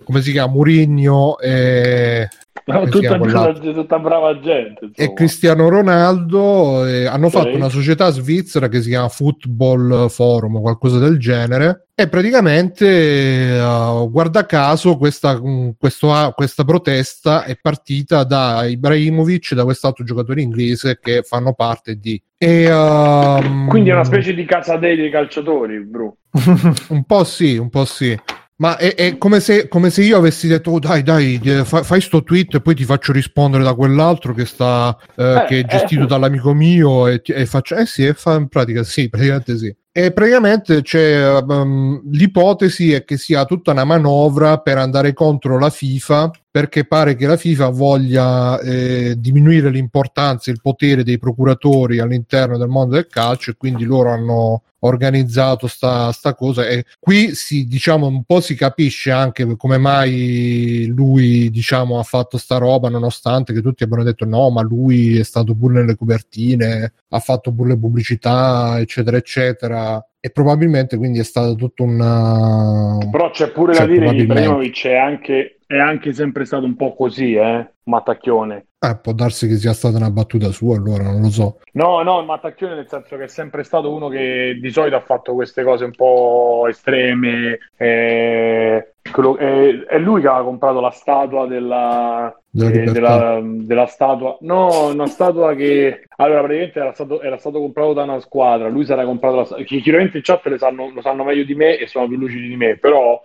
come 0.04 0.21
si 0.21 0.33
chiama 0.33 0.52
Murigno 0.52 1.38
e 1.38 2.28
No, 2.68 2.87
tutta, 2.87 3.16
quell'altro? 3.18 3.73
tutta, 3.73 3.99
brava 3.99 4.38
gente. 4.40 4.80
e 4.85 4.87
insomma. 4.88 5.12
Cristiano 5.14 5.68
Ronaldo 5.71 6.87
eh, 6.87 7.07
hanno 7.07 7.30
fatto 7.30 7.57
una 7.57 7.71
società 7.71 8.11
svizzera 8.11 8.68
che 8.68 8.83
si 8.83 8.90
chiama 8.90 9.09
Football 9.09 10.09
Forum 10.09 10.57
o 10.57 10.61
qualcosa 10.61 10.99
del 10.99 11.18
genere 11.18 11.87
e 11.95 12.09
praticamente 12.09 12.87
eh, 12.87 14.09
guarda 14.11 14.45
caso 14.45 14.99
questa, 14.99 15.40
mh, 15.40 15.76
questo- 15.78 16.33
questa 16.35 16.64
protesta 16.64 17.45
è 17.45 17.57
partita 17.57 18.25
da 18.25 18.66
Ibrahimovic 18.66 19.52
e 19.52 19.54
da 19.54 19.64
quest'altro 19.64 20.04
giocatore 20.04 20.42
inglese 20.42 20.99
che 21.00 21.23
fanno 21.23 21.54
parte 21.54 21.95
di 21.99 22.21
e, 22.40 22.64
ehm, 22.64 23.66
Quindi 23.68 23.90
è 23.90 23.95
una 23.95 24.04
specie 24.04 24.33
di 24.33 24.45
casadei 24.45 24.95
dei 24.97 25.11
calciatori, 25.11 25.85
bro. 25.85 26.18
un 26.90 27.04
po' 27.04 27.25
sì, 27.25 27.57
un 27.57 27.68
po' 27.68 27.85
sì. 27.85 28.16
Ma 28.61 28.77
è, 28.77 28.95
è 28.97 29.19
come, 29.19 29.38
se, 29.38 29.69
come 29.69 29.88
se 29.88 30.03
io 30.03 30.17
avessi 30.19 30.49
detto, 30.49 30.73
"Oh, 30.73 30.79
dai, 30.81 31.05
dai, 31.05 31.41
eh, 31.45 31.65
fa- 31.65 31.85
fai 31.85 32.00
sto 32.00 32.25
tweet 32.25 32.55
e 32.57 32.61
poi 32.61 32.75
ti 32.75 32.85
faccio 32.85 33.12
rispondere 33.12 33.62
da 33.62 33.75
quell'altro 33.75 34.35
che 34.35 34.45
sta, 34.47 34.97
eh, 35.17 35.23
Eh, 35.37 35.45
che 35.47 35.61
è 35.61 35.65
gestito 35.65 36.03
eh. 36.05 36.07
dall'amico 36.07 36.53
mio 36.55 37.07
e, 37.07 37.23
e 37.25 37.47
faccio, 37.47 37.77
eh 37.77 37.87
sì, 37.87 38.05
e 38.05 38.15
fa 38.15 38.35
in 38.35 38.49
pratica 38.49 38.83
sì, 38.83 39.09
praticamente 39.09 39.57
sì. 39.57 39.73
E 39.93 40.12
praticamente 40.12 40.83
c'è 40.83 41.38
um, 41.41 42.00
l'ipotesi 42.12 42.93
è 42.93 43.05
che 43.05 43.17
sia 43.17 43.45
tutta 43.45 43.73
una 43.73 43.85
manovra 43.85 44.59
per 44.59 44.77
andare 44.79 45.12
contro 45.12 45.59
la 45.59 45.71
FIFA 45.71 46.31
perché 46.59 46.85
pare 46.85 47.15
che 47.15 47.29
la 47.29 47.37
FIFA 47.37 47.69
voglia 47.69 48.59
eh, 48.59 49.15
diminuire 49.17 49.71
l'importanza 49.71 50.50
e 50.50 50.55
il 50.55 50.61
potere 50.61 51.05
dei 51.05 51.17
procuratori 51.17 52.00
all'interno 52.00 52.59
del 52.59 52.67
mondo 52.67 52.97
del 52.97 53.07
calcio 53.07 53.53
e 53.53 53.57
quindi 53.57 53.85
loro 53.85 54.11
hanno 54.11 54.62
organizzato 54.81 55.69
sta, 55.69 56.11
sta 56.11 56.35
cosa 56.35 56.67
e 56.67 56.85
qui 56.99 57.33
si 57.37 57.69
diciamo 57.69 58.09
un 58.09 58.25
po' 58.25 58.41
si 58.41 58.57
capisce 58.57 59.12
anche 59.12 59.57
come 59.57 59.79
mai 59.79 60.87
lui 60.87 61.49
diciamo 61.50 62.00
ha 62.00 62.03
fatto 62.03 62.38
sta 62.38 62.59
roba 62.59 62.88
nonostante 62.88 63.53
che 63.53 63.62
tutti 63.62 63.85
abbiano 63.85 64.03
detto 64.03 64.25
no 64.25 64.50
ma 64.50 64.62
lui 64.62 65.17
è 65.17 65.25
stato 65.25 65.55
pure 65.55 65.75
nelle 65.75 65.95
copertine 65.95 66.93
ha 67.09 67.19
fatto 67.21 67.53
pure 67.53 67.71
le 67.71 67.79
pubblicità 67.79 68.81
eccetera 68.81 69.17
eccetera 69.17 70.05
e 70.21 70.31
probabilmente 70.31 70.97
quindi 70.97 71.21
è 71.21 71.25
stato 71.25 71.55
tutto 71.55 71.85
un 71.85 73.07
Però 73.11 73.31
c'è 73.31 73.50
pure 73.53 73.75
Cioè, 73.75 73.87
da 73.87 73.93
dire 73.93 74.11
che. 74.11 74.23
Ibrahimovic 74.23 74.87
è 74.87 74.97
anche, 74.97 75.58
è 75.68 75.78
anche 75.78 76.12
sempre 76.14 76.44
stato 76.46 76.64
un 76.64 76.75
po' 76.76 76.94
così, 76.94 77.34
eh? 77.34 77.70
Mattacchione. 77.84 78.66
eh, 78.80 78.98
può 79.02 79.12
darsi 79.12 79.48
che 79.48 79.56
sia 79.56 79.72
stata 79.72 79.96
una 79.96 80.10
battuta 80.10 80.50
sua 80.50 80.76
allora 80.76 81.04
non 81.04 81.20
lo 81.22 81.30
so 81.30 81.58
No, 81.72 82.02
no, 82.02 82.22
Mattacchione 82.25 82.75
nel 82.75 82.88
senso 82.88 83.16
che 83.16 83.25
è 83.25 83.28
sempre 83.28 83.62
stato 83.64 83.92
uno 83.92 84.08
che 84.08 84.58
di 84.60 84.70
solito 84.70 84.96
ha 84.96 85.00
fatto 85.00 85.32
queste 85.34 85.62
cose 85.64 85.84
un 85.84 85.92
po' 85.92 86.66
estreme. 86.68 87.58
eh, 87.76 88.92
quello- 89.10 89.37
è, 89.38 89.84
è 89.87 89.98
lui 89.98 90.20
che 90.20 90.28
aveva 90.28 90.44
comprato 90.44 90.80
la 90.80 90.90
statua 90.90 91.46
della, 91.46 92.34
Della 92.50 92.70
eh, 92.70 92.84
della, 92.92 93.40
della 93.42 93.87
statua. 93.87 94.37
No, 94.40 94.88
una 94.88 95.06
statua 95.06 95.54
che 95.54 96.04
allora 96.16 96.40
praticamente 96.40 96.78
era 96.80 96.92
stato, 96.92 97.22
era 97.22 97.38
stato 97.38 97.58
comprato 97.60 97.92
da 97.94 98.02
una 98.02 98.20
squadra. 98.20 98.68
Lui 98.68 98.84
si 98.84 98.92
era 98.92 99.04
comprato 99.04 99.37
la 99.37 99.44
statua. 99.44 99.64
Chi 99.64 99.80
chiaramente 99.80 100.18
in 100.18 100.22
chat 100.25 100.44
le 100.46 100.58
sanno, 100.58 100.90
lo 100.92 101.00
sanno 101.00 101.25
meglio 101.25 101.44
di 101.44 101.54
me 101.54 101.78
e 101.78 101.87
sono 101.87 102.06
più 102.08 102.16
lucidi 102.18 102.48
di 102.48 102.56
me, 102.56 102.76
però 102.76 103.18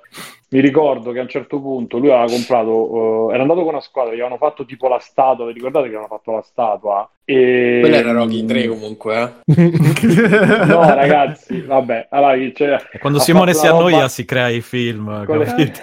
mi 0.53 0.59
ricordo 0.59 1.11
che 1.11 1.17
a 1.17 1.23
un 1.23 1.27
certo 1.29 1.59
punto 1.59 1.97
lui 1.97 2.11
aveva 2.11 2.31
comprato, 2.31 3.29
eh, 3.29 3.33
era 3.33 3.41
andato 3.41 3.61
con 3.61 3.69
una 3.69 3.81
squadra, 3.81 4.11
gli 4.11 4.19
avevano 4.19 4.37
fatto 4.37 4.65
tipo 4.65 4.87
la 4.87 4.99
statua, 4.99 5.47
vi 5.47 5.53
ricordate 5.53 5.89
che 5.89 5.95
avevano 5.95 6.15
fatto 6.15 6.31
la 6.31 6.43
statua? 6.43 7.09
E... 7.25 7.77
Quella 7.81 7.97
era 7.97 8.11
Rocky 8.11 8.45
3 8.45 8.67
comunque, 8.67 9.41
eh. 9.45 9.53
No, 10.67 10.93
ragazzi, 10.93 11.61
vabbè, 11.61 12.07
allora, 12.11 12.35
cioè, 12.53 12.77
quando 12.99 13.17
Simone 13.19 13.53
si 13.55 13.65
una 13.65 13.69
roba- 13.77 13.85
annoia 13.87 14.07
si 14.09 14.25
crea 14.25 14.49
i 14.49 14.61
film. 14.61 15.25
Con 15.25 15.39
le- 15.39 15.73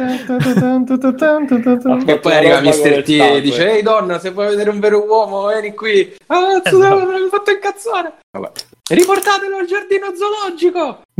E 2.06 2.18
poi 2.18 2.32
arriva 2.34 2.60
Mr. 2.60 3.02
T 3.02 3.08
e 3.08 3.40
dice: 3.40 3.72
Ehi 3.72 3.82
donna, 3.82 4.18
se 4.18 4.30
vuoi 4.30 4.48
vedere 4.50 4.70
un 4.70 4.78
vero 4.78 5.04
uomo, 5.04 5.48
vieni 5.48 5.74
qui. 5.74 6.14
Ah, 6.26 6.60
cazzo, 6.62 6.76
Esatto. 6.76 7.06
mi 7.06 7.28
fatto 7.28 7.50
incazzare. 7.50 8.12
Vabbè. 8.30 8.50
Riportatelo 8.90 9.56
al 9.56 9.66
giardino 9.66 10.06
zoologico. 10.14 11.00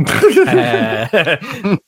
Eh, 0.53 1.79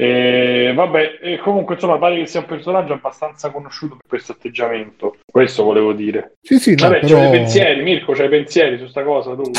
E, 0.00 0.72
vabbè, 0.76 1.18
e 1.20 1.38
comunque 1.38 1.74
insomma 1.74 1.98
pare 1.98 2.18
che 2.18 2.26
sia 2.26 2.38
un 2.38 2.46
personaggio 2.46 2.92
abbastanza 2.92 3.50
conosciuto 3.50 3.96
per 3.96 4.06
questo 4.06 4.30
atteggiamento. 4.30 5.16
Questo 5.28 5.64
volevo 5.64 5.92
dire. 5.92 6.36
sì 6.40 6.56
sì 6.60 6.76
no, 6.76 6.88
Vabbè, 6.88 7.00
però... 7.00 7.16
c'hai 7.16 7.30
dei 7.30 7.38
pensieri, 7.40 7.82
Mirko, 7.82 8.12
c'hai 8.12 8.28
pensieri 8.28 8.78
su 8.78 8.86
sta 8.86 9.02
cosa 9.02 9.34
tu? 9.34 9.50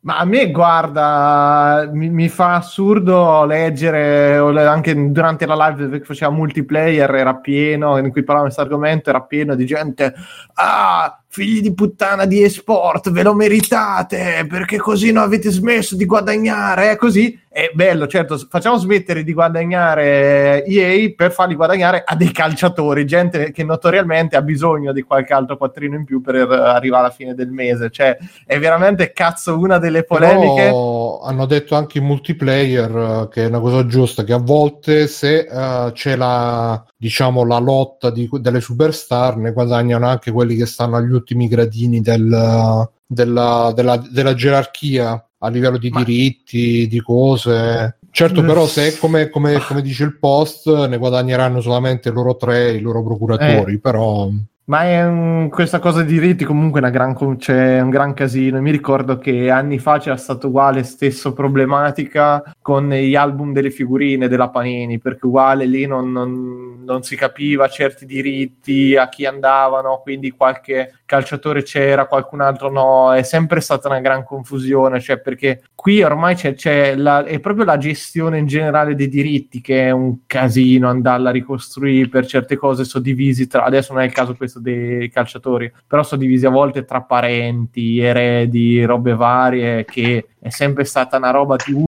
Ma 0.00 0.18
a 0.18 0.24
me, 0.24 0.50
guarda, 0.50 1.88
mi, 1.92 2.10
mi 2.10 2.28
fa 2.28 2.56
assurdo 2.56 3.44
leggere, 3.44 4.36
anche 4.36 4.94
durante 5.12 5.46
la 5.46 5.68
live 5.68 5.98
che 5.98 6.04
faceva 6.04 6.32
multiplayer, 6.32 7.12
era 7.14 7.36
pieno, 7.36 7.96
in 7.98 8.10
cui 8.10 8.24
parlavamo 8.24 8.48
di 8.48 8.54
questo 8.54 8.60
argomento, 8.60 9.10
era 9.10 9.22
pieno 9.22 9.54
di 9.54 9.66
gente, 9.66 10.14
ah, 10.54 11.20
figli 11.36 11.60
di 11.60 11.74
puttana 11.74 12.24
di 12.24 12.42
esport, 12.42 13.10
ve 13.10 13.22
lo 13.22 13.34
meritate, 13.34 14.46
perché 14.48 14.78
così 14.78 15.12
non 15.12 15.24
avete 15.24 15.50
smesso 15.50 15.94
di 15.94 16.06
guadagnare, 16.06 16.92
è 16.92 16.96
così, 16.96 17.38
è 17.46 17.70
bello, 17.74 18.06
certo, 18.06 18.38
facciamo 18.48 18.78
smettere 18.78 19.22
di 19.22 19.34
guadagnare 19.34 20.64
EA 20.64 21.12
per 21.14 21.32
farli 21.32 21.54
guadagnare 21.54 22.04
a 22.06 22.16
dei 22.16 22.32
calciatori, 22.32 23.04
gente 23.04 23.52
che 23.52 23.64
notoriamente 23.64 24.34
ha 24.36 24.40
bisogno 24.40 24.92
di 24.92 25.02
qualche 25.02 25.34
altro 25.34 25.58
quattrino 25.58 25.94
in 25.94 26.04
più 26.04 26.22
per 26.22 26.36
arrivare 26.36 27.04
alla 27.04 27.14
fine 27.14 27.34
del 27.34 27.50
mese, 27.50 27.90
cioè 27.90 28.16
è 28.46 28.58
veramente 28.58 29.12
cazzo 29.12 29.58
una 29.58 29.76
delle 29.76 30.04
polemiche. 30.04 30.62
Però 30.62 31.20
hanno 31.20 31.44
detto 31.44 31.74
anche 31.74 31.98
in 31.98 32.04
multiplayer 32.04 32.96
eh, 32.96 33.28
che 33.30 33.44
è 33.44 33.46
una 33.46 33.60
cosa 33.60 33.84
giusta 33.84 34.24
che 34.24 34.32
a 34.32 34.40
volte 34.40 35.06
se 35.06 35.40
eh, 35.40 35.92
c'è 35.92 36.16
la 36.16 36.82
diciamo 36.96 37.44
la 37.44 37.58
lotta 37.58 38.10
di- 38.10 38.28
delle 38.40 38.60
superstar 38.60 39.36
ne 39.36 39.52
guadagnano 39.52 40.06
anche 40.08 40.30
quelli 40.30 40.56
che 40.56 40.66
stanno 40.66 40.96
agli 40.96 41.12
ultimi 41.12 41.46
gradini 41.48 42.00
del- 42.00 42.88
della, 43.06 43.72
della- 43.74 43.96
della 44.10 44.34
gerarchia 44.34 45.22
a 45.38 45.48
livello 45.48 45.76
di 45.78 45.90
Ma- 45.90 46.02
diritti, 46.02 46.86
di 46.88 47.00
cose. 47.02 47.98
Certo, 48.10 48.42
Mm. 48.42 48.46
però, 48.46 48.66
se 48.66 48.96
come, 48.98 49.28
come- 49.28 49.58
come 49.60 49.82
dice 49.82 50.04
il 50.04 50.18
post, 50.18 50.66
ne 50.86 50.96
guadagneranno 50.96 51.60
solamente 51.60 52.10
loro 52.10 52.34
tre, 52.36 52.72
i 52.72 52.80
loro 52.80 53.04
procuratori. 53.04 53.74
Eh. 53.74 53.78
Però, 53.78 54.30
Ma 54.68 54.82
è 54.82 55.06
un- 55.06 55.48
questa 55.48 55.78
cosa 55.78 56.02
di 56.02 56.14
diritti 56.14 56.44
comunque 56.44 56.80
gran, 56.90 57.14
c'è 57.36 57.80
un 57.80 57.88
gran 57.88 58.14
casino. 58.14 58.60
Mi 58.60 58.72
ricordo 58.72 59.16
che 59.16 59.48
anni 59.48 59.78
fa 59.78 59.98
c'era 60.00 60.16
stato 60.16 60.48
uguale 60.48 60.82
stesso 60.82 61.32
problematica 61.32 62.42
con 62.60 62.88
gli 62.90 63.14
album 63.14 63.52
delle 63.52 63.70
figurine 63.70 64.26
della 64.26 64.48
Panini, 64.50 64.98
perché 64.98 65.26
uguale 65.26 65.66
lì 65.66 65.86
non, 65.86 66.10
non- 66.10 66.82
non 66.84 67.02
si 67.04 67.14
capiva 67.14 67.68
certi 67.68 68.06
diritti 68.06 68.96
a 68.96 69.08
chi 69.08 69.24
andavano, 69.24 70.00
quindi 70.02 70.32
qualche 70.32 70.95
calciatore 71.06 71.62
c'era, 71.62 72.06
qualcun 72.06 72.40
altro 72.42 72.70
no. 72.70 73.14
È 73.14 73.22
sempre 73.22 73.60
stata 73.60 73.88
una 73.88 74.00
gran 74.00 74.24
confusione, 74.24 75.00
cioè 75.00 75.18
perché 75.18 75.62
qui 75.74 76.02
ormai 76.02 76.34
c'è, 76.34 76.54
c'è 76.54 76.96
la- 76.96 77.24
è 77.24 77.38
proprio 77.38 77.64
la 77.64 77.78
gestione 77.78 78.38
in 78.38 78.46
generale 78.46 78.94
dei 78.94 79.08
diritti 79.08 79.60
che 79.60 79.86
è 79.86 79.90
un 79.92 80.26
casino 80.26 80.88
andarla 80.88 81.28
a 81.28 81.32
ricostruire 81.32 82.08
per 82.08 82.26
certe 82.26 82.56
cose 82.56 82.84
sono 82.84 83.04
divisi 83.04 83.46
tra 83.46 83.64
adesso 83.64 83.92
non 83.92 84.02
è 84.02 84.06
il 84.06 84.12
caso 84.12 84.34
questo 84.34 84.58
dei 84.58 85.08
calciatori 85.10 85.72
però 85.86 86.02
sono 86.02 86.20
divisi 86.20 86.44
a 86.44 86.50
volte 86.50 86.84
tra 86.84 87.02
parenti 87.02 88.00
eredi 88.00 88.84
robe 88.84 89.14
varie 89.14 89.84
che 89.84 90.26
è 90.40 90.48
sempre 90.48 90.84
stata 90.84 91.18
una 91.18 91.30
roba 91.30 91.56
di 91.64 91.85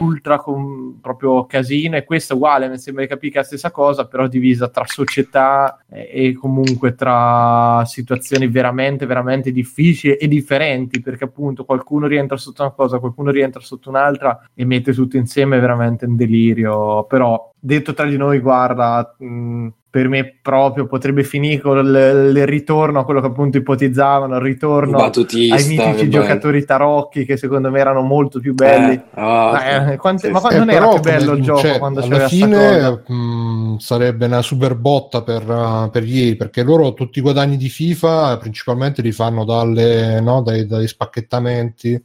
ultra 0.00 0.38
con 0.38 0.98
proprio 1.00 1.46
casino 1.46 1.96
e 1.96 2.04
questo 2.04 2.32
è 2.32 2.36
uguale 2.36 2.68
mi 2.68 2.78
sembra 2.78 3.02
di 3.02 3.08
capire 3.08 3.32
che 3.32 3.38
è 3.38 3.40
la 3.42 3.46
stessa 3.46 3.70
cosa 3.70 4.06
però 4.06 4.26
divisa 4.26 4.68
tra 4.68 4.84
società 4.86 5.82
e, 5.88 6.10
e 6.12 6.32
comunque 6.34 6.94
tra 6.94 7.82
situazioni 7.84 8.46
veramente 8.48 9.06
veramente 9.06 9.52
difficili 9.52 10.16
e 10.16 10.28
differenti 10.28 11.00
perché 11.00 11.24
appunto 11.24 11.64
qualcuno 11.64 12.06
rientra 12.06 12.36
sotto 12.36 12.62
una 12.62 12.72
cosa 12.72 12.98
qualcuno 12.98 13.30
rientra 13.30 13.60
sotto 13.60 13.88
un'altra 13.88 14.48
e 14.54 14.64
mette 14.64 14.92
tutto 14.92 15.16
insieme 15.16 15.58
veramente 15.58 16.04
un 16.04 16.16
delirio. 16.16 17.04
Però 17.04 17.49
detto 17.60 17.92
tra 17.94 18.06
di 18.06 18.16
noi 18.16 18.40
guarda 18.40 19.14
mh, 19.18 19.68
per 19.90 20.06
me 20.06 20.38
proprio 20.40 20.86
potrebbe 20.86 21.24
finire 21.24 21.60
con 21.60 21.76
il, 21.78 22.32
il 22.36 22.46
ritorno 22.46 23.00
a 23.00 23.04
quello 23.04 23.20
che 23.20 23.26
appunto 23.26 23.56
ipotizzavano 23.58 24.36
il 24.36 24.40
ritorno 24.40 24.96
Battutista. 24.98 25.56
ai 25.56 25.66
mitici 25.66 26.06
bello. 26.06 26.10
giocatori 26.10 26.64
tarocchi 26.64 27.24
che 27.24 27.36
secondo 27.36 27.70
me 27.70 27.80
erano 27.80 28.00
molto 28.02 28.38
più 28.38 28.54
belli 28.54 28.92
Eh, 28.94 29.02
ah, 29.14 29.50
ma, 29.52 29.92
eh, 29.92 29.96
quante- 29.96 30.26
sì, 30.28 30.32
ma 30.32 30.38
sì. 30.38 30.44
quando 30.46 30.64
non 30.64 30.70
Eh, 30.70 30.76
era 30.76 30.86
però, 30.88 31.00
più 31.00 31.10
bello 31.10 31.32
il 31.32 31.42
gioco 31.42 31.60
cioè, 31.60 31.78
quando 31.80 32.00
alla 32.02 32.28
fine 32.28 33.02
mh, 33.04 33.76
sarebbe 33.78 34.26
una 34.26 34.42
super 34.42 34.76
botta 34.76 35.22
per, 35.22 35.48
uh, 35.48 35.90
per 35.90 36.04
EA 36.06 36.36
perché 36.36 36.62
loro 36.62 36.94
tutti 36.94 37.18
i 37.18 37.22
guadagni 37.22 37.56
di 37.56 37.68
FIFA 37.68 38.36
principalmente 38.38 39.02
li 39.02 39.10
fanno 39.12 39.44
dalle, 39.44 40.20
no, 40.20 40.40
dai, 40.42 40.66
dai 40.66 40.86
spacchettamenti 40.86 42.00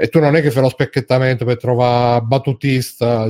e 0.00 0.08
tu 0.08 0.20
non 0.20 0.36
è 0.36 0.40
che 0.40 0.52
fai 0.52 0.62
lo 0.62 0.68
spacchettamento 0.68 1.44
per 1.44 1.56
trovare 1.56 2.20
battutista 2.22 3.28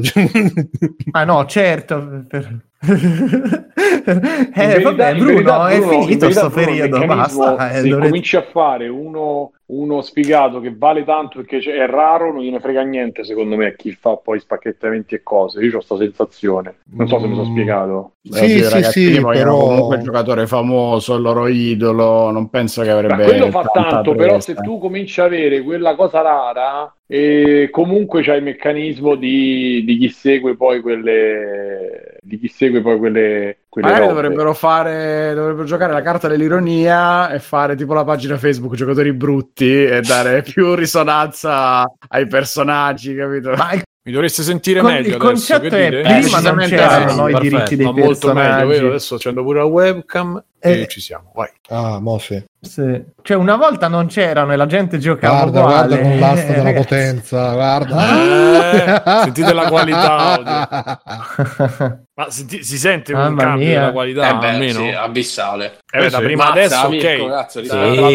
Ah 1.12 1.24
no, 1.24 1.46
certo, 1.46 2.24
per- 2.28 2.66
eh, 2.80 4.80
vabbè, 4.80 5.10
in 5.10 5.18
Bruno, 5.18 5.32
verità, 5.32 5.68
è 5.68 5.78
Bruno, 5.78 5.90
finito 6.02 6.26
verità, 6.26 6.30
sto 6.30 6.48
Bruno, 6.48 6.70
il 6.70 6.76
periodo, 6.88 7.06
basta. 7.06 7.70
eh, 7.70 7.74
se 7.80 7.88
dovrete- 7.88 8.08
cominci 8.08 8.36
a 8.36 8.42
fare 8.42 8.88
uno, 8.88 9.50
uno 9.66 10.00
sfigato 10.00 10.60
che 10.60 10.72
vale 10.76 11.04
tanto 11.04 11.40
perché 11.42 11.58
è 11.58 11.86
raro, 11.86 12.32
non 12.32 12.42
gliene 12.42 12.60
frega 12.60 12.82
niente, 12.82 13.24
secondo 13.24 13.56
me, 13.56 13.66
a 13.66 13.72
chi 13.74 13.92
fa 13.92 14.16
poi 14.16 14.38
spacchettamenti 14.38 15.16
e 15.16 15.22
cose. 15.22 15.60
Io 15.60 15.70
ho 15.70 15.72
questa 15.72 15.96
sensazione. 15.96 16.76
Non 16.92 17.08
so 17.08 17.18
se 17.18 17.26
mi 17.26 17.34
sono 17.34 17.48
Mm. 17.48 17.52
spiegato. 17.52 18.12
Sì, 18.22 18.44
Eh, 18.44 18.48
sì, 18.48 18.62
ragazzi, 18.68 19.14
sì, 19.14 19.20
però- 19.20 19.58
comunque 19.58 19.96
un 19.96 20.02
giocatore 20.04 20.46
famoso, 20.46 21.16
il 21.16 21.22
loro 21.22 21.46
idolo, 21.48 22.30
non 22.30 22.48
penso 22.48 22.82
che 22.82 22.92
Ma 22.92 22.94
avrebbe 22.94 23.24
quello 23.24 23.50
fa 23.50 23.62
tanto, 23.72 24.14
però 24.14 24.38
se 24.40 24.54
tu 24.54 24.78
cominci 24.78 25.20
a 25.20 25.24
avere 25.24 25.62
quella 25.62 25.94
cosa 25.96 26.20
rara, 26.22 26.92
e 27.10 27.70
comunque 27.72 28.22
c'hai 28.22 28.36
il 28.36 28.44
meccanismo 28.44 29.14
di, 29.14 29.82
di 29.82 29.96
chi 29.96 30.10
segue 30.10 30.56
poi 30.56 30.82
quelle 30.82 32.18
di 32.28 32.38
chi 32.38 32.48
segue 32.48 32.82
poi 32.82 32.98
quelle, 32.98 33.60
quelle 33.70 33.88
Magari 33.88 34.06
robe. 34.06 34.20
dovrebbero 34.20 34.52
fare, 34.52 35.32
dovrebbero 35.34 35.64
giocare 35.64 35.94
la 35.94 36.02
carta 36.02 36.28
dell'ironia 36.28 37.30
e 37.30 37.38
fare 37.38 37.74
tipo 37.74 37.94
la 37.94 38.04
pagina 38.04 38.36
Facebook 38.36 38.74
giocatori 38.74 39.14
brutti 39.14 39.84
e 39.86 40.02
dare 40.02 40.42
più 40.46 40.74
risonanza 40.74 41.90
ai 42.08 42.26
personaggi, 42.26 43.14
capito? 43.14 43.52
Ma 43.52 43.72
il, 43.72 43.82
Mi 44.08 44.14
dovreste 44.14 44.42
sentire 44.42 44.80
con- 44.80 44.90
meglio 44.90 45.08
il 45.08 45.14
adesso, 45.20 45.26
concetto 45.26 45.68
che 45.76 45.86
è 45.86 45.90
dire? 45.90 46.00
prima 46.00 46.14
non 46.14 46.20
decisamente 46.56 46.76
c'erano 46.76 47.14
no, 47.14 47.28
i 47.28 47.32
perfetto, 47.32 47.40
diritti 47.56 47.76
dei 47.76 47.84
ma 47.84 47.92
molto 47.92 48.32
meglio, 48.32 48.40
personaggi. 48.40 48.68
vero? 48.70 48.86
Adesso 48.88 49.14
accendo 49.16 49.42
pure 49.42 49.58
la 49.58 49.64
webcam 49.66 50.44
e 50.58 50.80
Eh. 50.80 50.86
ci 50.88 51.00
siamo, 51.02 51.30
vai. 51.34 51.48
Ah, 51.68 52.00
mo 52.00 52.18
sì. 52.18 52.42
Sì. 52.58 53.02
Cioè, 53.20 53.36
una 53.36 53.56
volta 53.56 53.86
non 53.88 54.06
c'erano 54.06 54.54
e 54.54 54.56
la 54.56 54.64
gente 54.64 54.96
giocava 54.96 55.42
Guarda, 55.42 55.60
uguale. 55.60 55.86
guarda 55.88 56.08
con 56.08 56.18
l'asta 56.18 56.46
Eh, 56.46 56.54
della 56.56 56.72
potenza, 56.80 57.52
guarda. 57.52 58.72
Eh, 58.72 59.02
sentite 59.24 59.52
la 59.52 59.68
qualità 59.68 61.00
Ma 62.18 62.30
senti- 62.30 62.64
si 62.64 62.78
sente 62.78 63.12
un 63.12 63.18
Mamma 63.20 63.42
cambio 63.42 63.66
mia. 63.66 63.78
della 63.80 63.92
qualità 63.92 64.28
Eh 64.30 64.38
beh, 64.38 64.48
almeno? 64.48 64.78
sì, 64.80 64.88
abissale. 64.88 65.78
Eh, 65.92 65.98
beh, 66.00 66.08
da 66.08 66.16
sì. 66.18 66.24
prima 66.24 66.44
Mazza, 66.44 66.80
adesso, 66.80 66.88
Mirko, 66.88 67.24
ok. 67.24 67.30
cazzo, 67.30 67.62
Sì, 67.62 67.68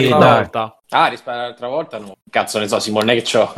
L'altra 0.10 0.18
volta. 0.18 0.78
Ah, 0.90 1.06
rispetto 1.08 1.38
all'altra 1.38 1.68
volta 1.68 1.98
no. 2.00 2.14
Cazzo 2.32 2.58
ne 2.58 2.68
so, 2.68 2.80
Simone, 2.80 3.06
non 3.06 3.16
che 3.16 3.22
c'ho 3.22 3.54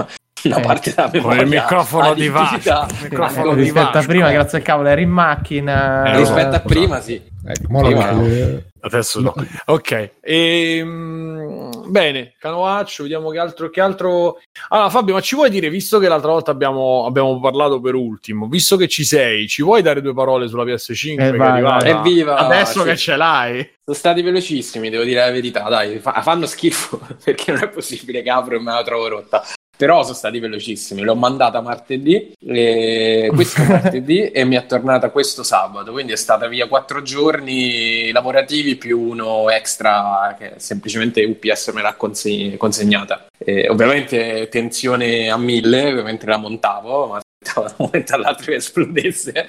Eh. 0.55 0.61
parte 0.61 0.93
da 0.95 1.03
Con 1.09 1.11
memoria. 1.19 1.41
il 1.41 1.47
microfono 1.49 2.13
di 2.13 2.27
additività. 2.27 2.79
Vasco. 2.87 2.93
Il 3.05 3.09
microfono 3.09 3.53
di 3.55 3.61
rispetto 3.61 3.97
a 3.97 4.03
prima, 4.03 4.31
grazie 4.31 4.57
al 4.59 4.63
cavolo, 4.63 4.89
eri 4.89 5.01
in 5.03 5.09
macchina. 5.09 6.03
Eh, 6.13 6.17
Rispetto 6.17 6.55
a 6.55 6.59
prima, 6.59 7.01
sì. 7.01 7.33
Ecco, 7.47 7.81
la 7.81 7.87
Prima. 7.87 8.63
Adesso 8.81 9.21
no. 9.21 9.33
Ok. 9.65 10.11
Ehm, 10.21 11.69
bene, 11.89 12.33
Canovaccio, 12.39 13.03
vediamo 13.03 13.29
che 13.29 13.37
altro, 13.39 13.69
che 13.69 13.81
altro... 13.81 14.39
Allora 14.69 14.89
Fabio, 14.89 15.13
ma 15.13 15.21
ci 15.21 15.35
vuoi 15.35 15.49
dire, 15.49 15.69
visto 15.69 15.99
che 15.99 16.07
l'altra 16.07 16.31
volta 16.31 16.51
abbiamo, 16.51 17.05
abbiamo 17.05 17.39
parlato 17.39 17.79
per 17.79 17.93
ultimo, 17.95 18.47
visto 18.47 18.77
che 18.77 18.87
ci 18.87 19.03
sei, 19.03 19.47
ci 19.47 19.61
vuoi 19.63 19.81
dare 19.81 20.01
due 20.01 20.13
parole 20.13 20.47
sulla 20.47 20.63
PS5 20.63 21.19
Eh, 21.21 21.31
vai, 21.35 21.61
vai. 21.61 21.89
Evviva! 21.89 22.35
Adesso 22.37 22.81
sì. 22.81 22.87
che 22.89 22.97
ce 22.97 23.15
l'hai, 23.15 23.69
Sono 23.83 23.95
stati 23.97 24.21
velocissimi, 24.23 24.89
devo 24.89 25.03
dire 25.03 25.19
la 25.19 25.31
verità. 25.31 25.67
Dai, 25.69 25.99
fa- 25.99 26.21
fanno 26.21 26.45
schifo 26.47 26.99
perché 27.23 27.51
non 27.51 27.63
è 27.63 27.69
possibile 27.69 28.21
che 28.23 28.29
apro 28.29 28.55
e 28.55 28.59
me 28.59 28.71
la 28.71 28.83
trovo 28.83 29.07
rotta. 29.07 29.43
Però 29.77 30.03
sono 30.03 30.13
stati 30.15 30.39
velocissimi. 30.39 31.01
L'ho 31.01 31.15
mandata 31.15 31.61
martedì, 31.61 32.31
e 32.45 33.29
questo 33.33 33.63
martedì, 33.67 34.31
e 34.31 34.45
mi 34.45 34.55
è 34.55 34.65
tornata 34.65 35.09
questo 35.09 35.43
sabato. 35.43 35.91
Quindi 35.91 36.13
è 36.13 36.17
stata 36.17 36.47
via 36.47 36.67
quattro 36.67 37.01
giorni 37.01 38.11
lavorativi 38.11 38.75
più 38.75 38.99
uno 38.99 39.49
extra 39.49 40.35
che 40.39 40.53
semplicemente 40.57 41.23
UPS 41.23 41.67
me 41.73 41.81
l'ha 41.81 41.93
conse- 41.95 42.55
consegnata. 42.57 43.25
E 43.37 43.67
ovviamente 43.69 44.47
tensione 44.49 45.29
a 45.29 45.37
mille 45.37 45.91
mentre 46.03 46.29
la 46.31 46.37
montavo, 46.37 47.07
ma 47.07 47.17
aspettavo 47.17 47.67
da 47.67 47.73
un 47.77 47.85
momento 47.85 48.15
all'altro 48.15 48.45
che 48.45 48.55
esplodesse. 48.55 49.47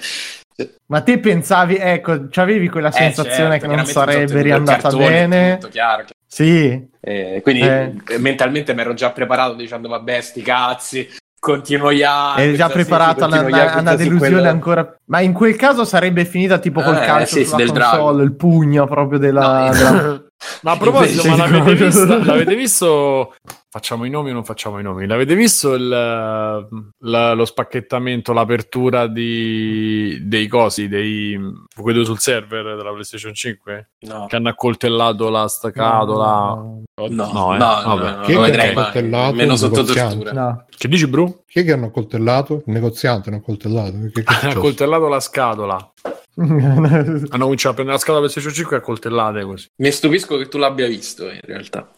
Ma 0.86 1.02
te 1.02 1.18
pensavi, 1.18 1.76
ecco, 1.76 2.28
c'avevi 2.30 2.68
quella 2.70 2.88
Eh, 2.88 2.92
sensazione 2.92 3.58
certo, 3.58 3.68
che 3.68 3.76
non 3.76 3.84
sarebbe 3.84 4.40
riandata 4.42 4.88
bene? 4.88 5.58
tutto, 5.58 5.68
chiaro. 5.68 6.04
Sì, 6.36 6.86
Eh, 7.00 7.40
quindi 7.42 7.62
Eh. 7.62 7.94
eh, 8.08 8.18
mentalmente 8.18 8.74
mi 8.74 8.82
ero 8.82 8.92
già 8.92 9.10
preparato 9.10 9.54
dicendo 9.54 9.88
vabbè 9.88 10.20
sti 10.20 10.42
cazzi 10.42 11.08
continuo 11.38 11.90
ia 11.90 12.34
eri 12.36 12.56
già 12.56 12.68
preparato 12.68 13.24
a 13.24 13.26
una, 13.28 13.72
a 13.72 13.80
una 13.80 13.94
delusione 13.94 14.46
ancora. 14.46 14.98
Ma 15.06 15.20
in 15.20 15.32
quel 15.32 15.56
caso 15.56 15.86
sarebbe 15.86 16.26
finita 16.26 16.58
tipo 16.58 16.82
col 16.82 16.96
Eh, 16.96 17.06
calcio 17.06 17.36
sì, 17.36 17.40
sì, 17.40 17.44
sulla 17.44 17.56
del 17.56 17.68
console, 17.68 17.92
drago. 17.96 18.20
il 18.22 18.34
pugno 18.34 18.86
proprio 18.86 19.18
della... 19.18 19.40
No, 19.68 19.72
della- 19.72 20.24
Ma 20.60 20.72
a 20.72 20.76
proposito, 20.78 21.26
Invece 21.26 21.48
ma 21.48 21.48
l'avete, 21.58 21.84
visto, 21.86 22.24
l'avete 22.24 22.54
visto? 22.54 23.34
Facciamo 23.76 24.06
i 24.06 24.10
nomi 24.10 24.30
o 24.30 24.32
non 24.32 24.42
facciamo 24.42 24.78
i 24.78 24.82
nomi? 24.82 25.06
L'avete 25.06 25.34
visto 25.34 25.74
il, 25.74 25.86
la- 25.86 27.32
lo 27.34 27.44
spacchettamento, 27.44 28.32
l'apertura 28.32 29.06
di, 29.06 30.18
dei 30.22 30.46
cosi, 30.46 30.88
dei, 30.88 31.38
quei 31.78 31.92
due 31.92 32.06
sul 32.06 32.18
server 32.18 32.74
della 32.74 32.90
PlayStation 32.90 33.34
5? 33.34 33.90
no 34.08 34.24
Che 34.28 34.36
hanno 34.36 34.48
accoltellato 34.48 35.28
la 35.28 35.46
stacatola. 35.46 36.54
No, 36.54 36.84
no 36.94 37.10
No, 37.10 37.32
no, 37.32 37.54
eh, 37.54 37.58
no, 37.58 37.82
no, 37.82 38.06
è 38.06 38.16
lo 38.16 38.22
che 38.22 38.38
vedrei 38.38 38.74
mai 38.74 39.34
meno 39.34 39.56
sotto 39.56 39.84
tortura 39.84 40.32
no. 40.32 40.64
Che 40.74 40.88
dici, 40.88 41.06
Bru? 41.06 41.42
Chi 41.46 41.58
è 41.60 41.64
che 41.64 41.72
hanno 41.72 41.88
accoltellato? 41.88 42.62
Il 42.64 42.72
negoziante 42.72 43.28
hanno 43.28 43.40
accoltellato. 43.40 43.98
Che, 44.10 44.22
che 44.22 44.24
Hanno 44.40 44.52
accoltellato 44.52 45.06
la 45.06 45.20
scatola. 45.20 45.92
Hanno 46.38 47.28
cominciato 47.28 47.72
a 47.72 47.74
prendere 47.74 47.92
la 47.92 47.98
scatola 47.98 48.20
PlayStation 48.20 48.54
5 48.54 48.74
e 48.76 48.78
accoltellate 48.78 49.44
così. 49.44 49.68
mi 49.76 49.90
stupisco 49.90 50.38
che 50.38 50.48
tu 50.48 50.56
l'abbia 50.56 50.86
visto 50.86 51.24
in 51.30 51.40
realtà 51.42 51.90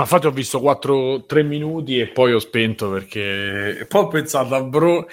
infatti 0.00 0.26
ho 0.26 0.30
visto 0.30 0.60
4-3 0.60 1.44
minuti 1.46 1.98
e 1.98 2.08
poi 2.08 2.32
ho 2.32 2.38
spento 2.38 2.90
perché 2.90 3.78
e 3.80 3.86
poi 3.86 4.02
ho 4.02 4.08
pensato 4.08 4.54
a 4.54 4.62
Bruno. 4.62 5.06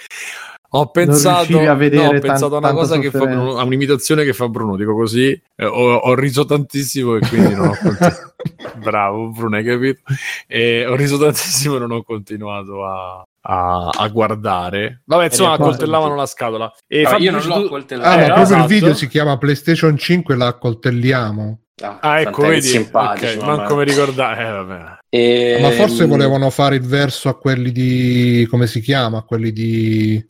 Ho 0.74 0.90
pensato, 0.90 1.60
a 1.60 1.74
vedere 1.74 2.02
no, 2.04 2.08
ho 2.08 2.12
tan- 2.12 2.22
pensato 2.22 2.56
a 2.56 2.60
una 2.60 2.72
cosa 2.72 2.98
che 2.98 3.12
fa. 3.12 3.26
Bruno, 3.26 3.58
a 3.58 3.64
un'imitazione 3.64 4.24
che 4.24 4.32
fa 4.32 4.48
Bruno, 4.48 4.78
dico 4.78 4.94
così, 4.96 5.30
eh, 5.58 5.66
ho, 5.66 5.96
ho 5.96 6.16
riso 6.16 6.46
tantissimo 6.46 7.18
e 7.18 7.20
quindi 7.28 7.54
non 7.54 7.68
ho 7.68 7.76
continuato. 7.82 8.34
Bravo 8.78 9.30
Bruno, 9.32 9.58
hai 9.58 9.66
capito? 9.66 10.00
E 10.48 10.86
ho 10.86 10.96
riso 10.96 11.18
tantissimo 11.18 11.76
e 11.76 11.80
non 11.80 11.92
ho 11.92 12.04
continuato 12.04 12.86
a, 12.86 13.22
a- 13.42 13.90
a 13.90 14.08
guardare. 14.08 15.02
Vabbè, 15.04 15.26
insomma, 15.26 15.52
accoltellavano 15.54 16.16
la 16.16 16.26
scatola. 16.26 16.74
E 16.88 17.02
No, 17.02 17.10
Fabio, 17.10 17.26
io 17.26 17.32
non 17.38 17.48
l'ho 17.48 17.54
tu- 17.60 17.66
accoltellato 17.66 18.08
Ah, 18.10 18.14
Eh, 18.14 18.18
ma 18.20 18.24
proprio 18.28 18.44
esatto. 18.44 18.62
il 18.62 18.68
video 18.70 18.94
si 18.94 19.08
chiama 19.10 19.38
PlayStation 19.38 19.98
5 19.98 20.36
la 20.38 20.48
accoltelliamo. 20.48 21.60
Ah, 21.82 22.20
ecco, 22.20 22.32
tant'è 22.32 22.42
che 22.42 22.50
vedi, 22.56 22.68
simpatici, 22.68 23.36
ok, 23.38 23.42
mamma. 23.44 23.56
manco 23.56 23.76
mi 23.76 23.84
ricordare. 23.84 24.42
Eh, 24.48 24.52
vabbè. 24.52 24.98
E- 25.10 25.58
Ma 25.62 25.72
forse 25.72 26.06
volevano 26.06 26.50
fare 26.50 26.76
il 26.76 26.86
verso 26.86 27.30
a 27.30 27.38
quelli 27.38 27.72
di 27.72 28.48
come 28.50 28.68
si 28.68 28.80
chiama? 28.82 29.20
A 29.20 29.24
quelli 29.24 29.52
di 29.52 30.24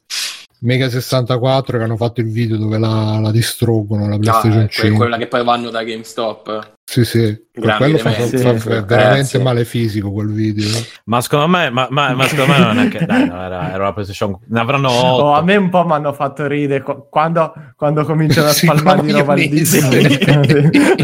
Mega 0.64 0.90
64 0.90 1.78
che 1.80 1.84
hanno 1.84 1.98
fatto 1.98 2.22
il 2.22 2.30
video 2.32 2.56
dove 2.56 2.78
la, 2.78 3.18
la 3.20 3.32
distruggono 3.32 4.08
la 4.08 4.14
Ah, 4.16 4.20
PlayStation 4.20 4.60
que- 4.66 4.70
5. 4.70 4.96
quella 4.98 5.18
che 5.18 5.26
poi 5.26 5.44
vanno 5.44 5.72
da 5.72 5.84
GameStop 5.84 6.74
Sì, 6.84 7.04
sì. 7.04 7.36
Quello 7.52 7.98
fa, 7.98 8.12
fa- 8.12 8.58
fa 8.58 8.82
veramente 8.84 9.20
Eh, 9.22 9.24
sì. 9.24 9.40
male 9.40 9.66
fisico 9.66 10.12
quel 10.12 10.32
video. 10.32 10.68
Ma 11.06 11.20
secondo 11.22 11.48
me, 11.48 11.70
ma, 11.72 11.88
ma- 11.90 12.14
ma 12.14 12.28
secondo 12.28 12.52
me 12.54 12.60
non 12.60 12.78
è 12.78 12.88
che 12.90 13.06
dai, 13.06 13.28
no, 13.28 13.42
era, 13.44 13.74
era 13.74 13.84
la 13.86 13.94
PlayStation. 13.94 14.38
Ne 14.50 14.60
avranno 14.60 14.90
otto. 14.92 15.24
Oh, 15.24 15.34
a 15.34 15.42
me 15.42 15.56
un 15.56 15.70
po' 15.70 15.84
mi 15.84 15.94
hanno 15.94 16.14
fatto 16.14 16.46
ridere 16.46 16.84
qu- 16.84 17.10
quando, 17.10 17.54
quando 17.76 18.04
cominciano 18.06 18.50
a 18.50 18.52
spalmare 18.54 19.02
di 19.02 19.12
roba 19.14 19.34
a, 19.34 19.36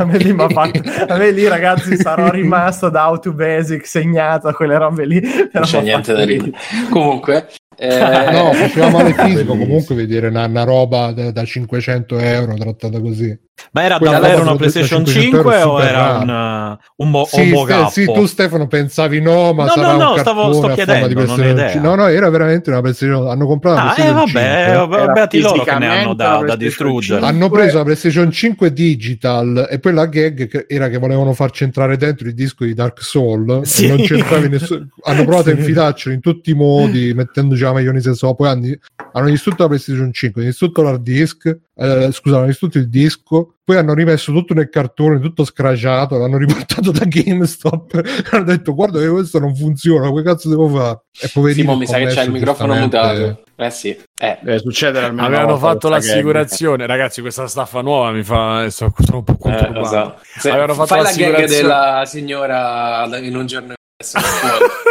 me 0.06 0.18
lì 0.20 0.34
m'ha 0.34 0.50
fatto- 0.50 0.82
a 1.08 1.18
me 1.18 1.32
lì, 1.32 1.48
ragazzi, 1.48 1.98
sarò 1.98 2.30
rimasto 2.32 2.90
da 2.90 3.10
How 3.10 3.18
to 3.20 3.34
Basic 3.34 3.88
segnato 3.88 4.48
a 4.50 4.54
quelle 4.54 4.78
robe 4.78 5.06
lì. 5.06 5.20
non 5.52 5.64
c'è 5.64 5.82
niente 5.82 6.14
da 6.14 6.24
ridere 6.24 6.52
comunque 6.92 7.48
eh, 7.78 8.32
No, 8.32 8.54
faceva 8.58 8.90
male 8.90 9.14
fisico 9.14 9.56
comunque 9.56 9.96
vedere 9.96 10.28
una, 10.28 10.46
una 10.46 10.64
roba 10.64 11.12
da, 11.12 11.32
da 11.32 11.44
500 11.46 12.18
euro 12.20 12.54
trattata 12.56 13.00
così. 13.00 13.38
Ma 13.72 13.84
era 13.84 13.98
Quella 13.98 14.20
davvero 14.20 14.44
una 14.44 14.56
PlayStation 14.56 15.04
500 15.04 15.38
5 15.38 15.58
euro 15.60 15.72
o 15.72 15.82
era 15.82 16.18
un, 16.20 16.30
uh, 16.30 17.04
un, 17.04 17.10
mo- 17.10 17.26
Sì, 17.26 17.40
un 17.40 17.46
Ste- 17.48 17.54
mock-up? 17.56 17.90
sì, 17.90 18.06
tu 18.06 18.26
Stefano 18.28 18.68
pensavi 18.68 19.20
no, 19.20 19.52
ma 19.54 19.64
No, 19.66 19.70
sarà 19.72 19.92
no, 19.94 19.98
no, 19.98 20.12
un 20.14 20.20
stavo- 20.20 20.42
cartone 20.42 20.54
sto 20.54 20.66
a 20.68 20.76
forma 20.76 20.76
di 20.76 20.76
chiedendo, 20.76 21.08
non 21.08 21.30
ho 21.30 21.34
PlayStation 21.34 21.52
idea. 21.58 21.72
5. 21.72 21.90
No, 21.90 21.96
no, 21.96 22.08
era 22.08 22.30
veramente 22.30 22.70
una 22.70 22.82
PlayStation. 22.82 23.28
Hanno 23.28 23.48
comprato 23.48 23.76
la 23.78 23.82
Ah, 23.82 23.92
eh, 23.92 23.94
PlayStation 23.96 24.26
vabbè, 24.32 24.78
5. 24.78 25.02
eh, 25.02 25.12
beati 25.12 25.40
loro 25.40 25.64
che 25.64 25.78
ne 25.80 25.88
hanno 25.88 26.14
da, 26.14 26.44
da 26.46 26.56
distruggere. 26.56 27.20
5. 27.20 27.28
Hanno 27.36 27.50
preso 27.50 27.78
la 27.78 27.84
PlayStation 27.84 28.32
5 28.32 28.74
Digital 28.74 29.68
e 29.72 29.80
poi 29.80 29.94
la 29.94 30.06
gag 30.06 30.48
che 30.48 30.66
era 30.68 30.88
che 30.90 30.98
volevano 31.00 31.34
farci 31.34 31.64
entrare 31.64 31.98
dentro 31.98 32.28
il 32.28 32.36
disco 32.36 32.64
di 32.64 32.76
Dark 32.76 33.02
Soul 33.02 33.62
Sì. 33.66 33.88
non 33.88 33.98
c'entravi 33.98 34.50
nessuno. 34.50 34.88
Hanno 35.04 35.24
provato 35.24 35.50
a 35.50 35.54
Sì. 35.54 35.58
infilarcelo 35.58 36.14
in 36.14 36.22
tutti 36.22 36.52
i 36.52 36.54
modi, 36.54 37.12
mettendoci 37.16 37.64
la 37.68 37.74
maionese 37.74 38.14
sopra. 38.14 38.36
Poi 38.36 38.48
hanno, 38.50 38.76
hanno 39.14 39.30
distrutto 39.30 39.64
la 39.64 39.70
PlayStation 39.70 40.12
5, 40.12 40.42
hanno 40.42 40.50
distrutto 40.50 40.82
l'hard 40.82 41.02
disk, 41.02 41.58
eh, 41.76 42.10
scusa, 42.12 42.38
hanno 42.38 42.46
distrutto 42.48 42.78
il 42.78 42.90
disco. 42.90 43.54
Poi 43.64 43.78
hanno 43.78 43.94
rimesso 43.94 44.32
tutto 44.32 44.54
nel 44.54 44.70
cartone, 44.70 45.20
tutto 45.20 45.44
scrasciato, 45.44 46.18
l'hanno 46.18 46.38
riportato 46.38 46.92
da 46.92 47.06
GameStop. 47.06 48.02
hanno 48.32 48.44
detto: 48.44 48.74
Guarda, 48.74 49.00
che 49.00 49.08
questo 49.10 49.40
non 49.40 49.56
funziona, 49.56 50.12
che 50.12 50.24
cazzo 50.24 50.50
devo 50.50 50.68
fare? 50.70 51.02
E 51.20 51.30
poverino. 51.34 51.62
Simo 51.72 51.78
mi 51.78 51.86
sa 51.86 51.98
che 51.98 52.06
c'è 52.08 52.24
il 52.24 52.32
microfono 52.32 52.76
mutato 52.76 53.42
eh 53.60 53.72
sì 53.72 53.90
eh. 54.20 54.38
deve 54.42 54.60
succedere 54.60 55.08
almeno 55.08 55.26
Avevano 55.28 55.58
fatto 55.58 55.90
l'assicurazione, 55.90 56.86
ragazzi. 56.86 57.22
Questa 57.22 57.48
staffa 57.48 57.82
nuova 57.82 58.12
mi 58.12 58.22
fa. 58.24 58.70
Sono, 58.70 58.94
sono 59.00 59.18
un 59.18 59.24
po' 59.24 59.34
Eh, 59.34 59.38
conturbato. 59.40 59.80
esatto. 59.82 60.22
Se- 60.38 60.50
Avevano 60.52 60.74
fatto 60.76 60.88
fai 60.88 61.02
la 61.02 61.12
gag 61.12 61.18
l'assicurazione. 61.20 61.62
della 61.62 62.04
signora 62.06 63.18
in 63.18 63.36
un 63.36 63.46
giorno 63.48 63.74
adesso 63.98 64.20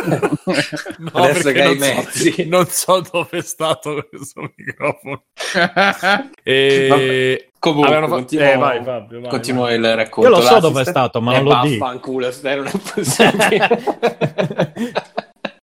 non 0.07 0.37
puoi. 0.43 0.57
No, 0.99 1.11
Adesso 1.25 1.53
che 1.53 1.63
hai 1.63 1.77
non 1.77 1.79
so- 1.79 1.95
mezzi. 1.95 2.45
non 2.49 2.67
so 2.67 3.01
dove 3.13 3.39
è 3.39 3.43
stato 3.43 4.07
questo 4.09 4.51
microfono. 4.57 5.23
e... 6.43 7.51
Comunque, 7.59 7.89
Avevano 7.91 8.13
continuo, 8.15 8.45
eh, 8.53 8.57
vai, 8.57 8.85
Fabio, 8.85 9.21
vai, 9.21 9.31
continuo 9.31 9.63
vai. 9.65 9.75
il 9.77 9.95
racconto. 9.97 10.31
Io 10.31 10.37
lo 10.37 10.43
so 10.43 10.61
dove 10.61 10.83
è 10.83 10.85
stato, 10.85 11.21
ma 11.21 11.35
Eh, 11.37 11.41
non 11.41 11.61
lo 11.63 11.69
dico. 11.69 11.85
vaffanculo, 11.85 12.31
stai, 12.31 12.57
non 12.57 12.67
è 12.67 12.71
possibile. 12.95 13.83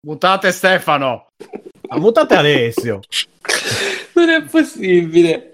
Mutate 0.07 0.51
Stefano. 0.51 1.27
Mutate 1.89 2.35
Alessio. 2.35 2.99
non 4.13 4.29
è 4.29 4.41
possibile. 4.43 5.53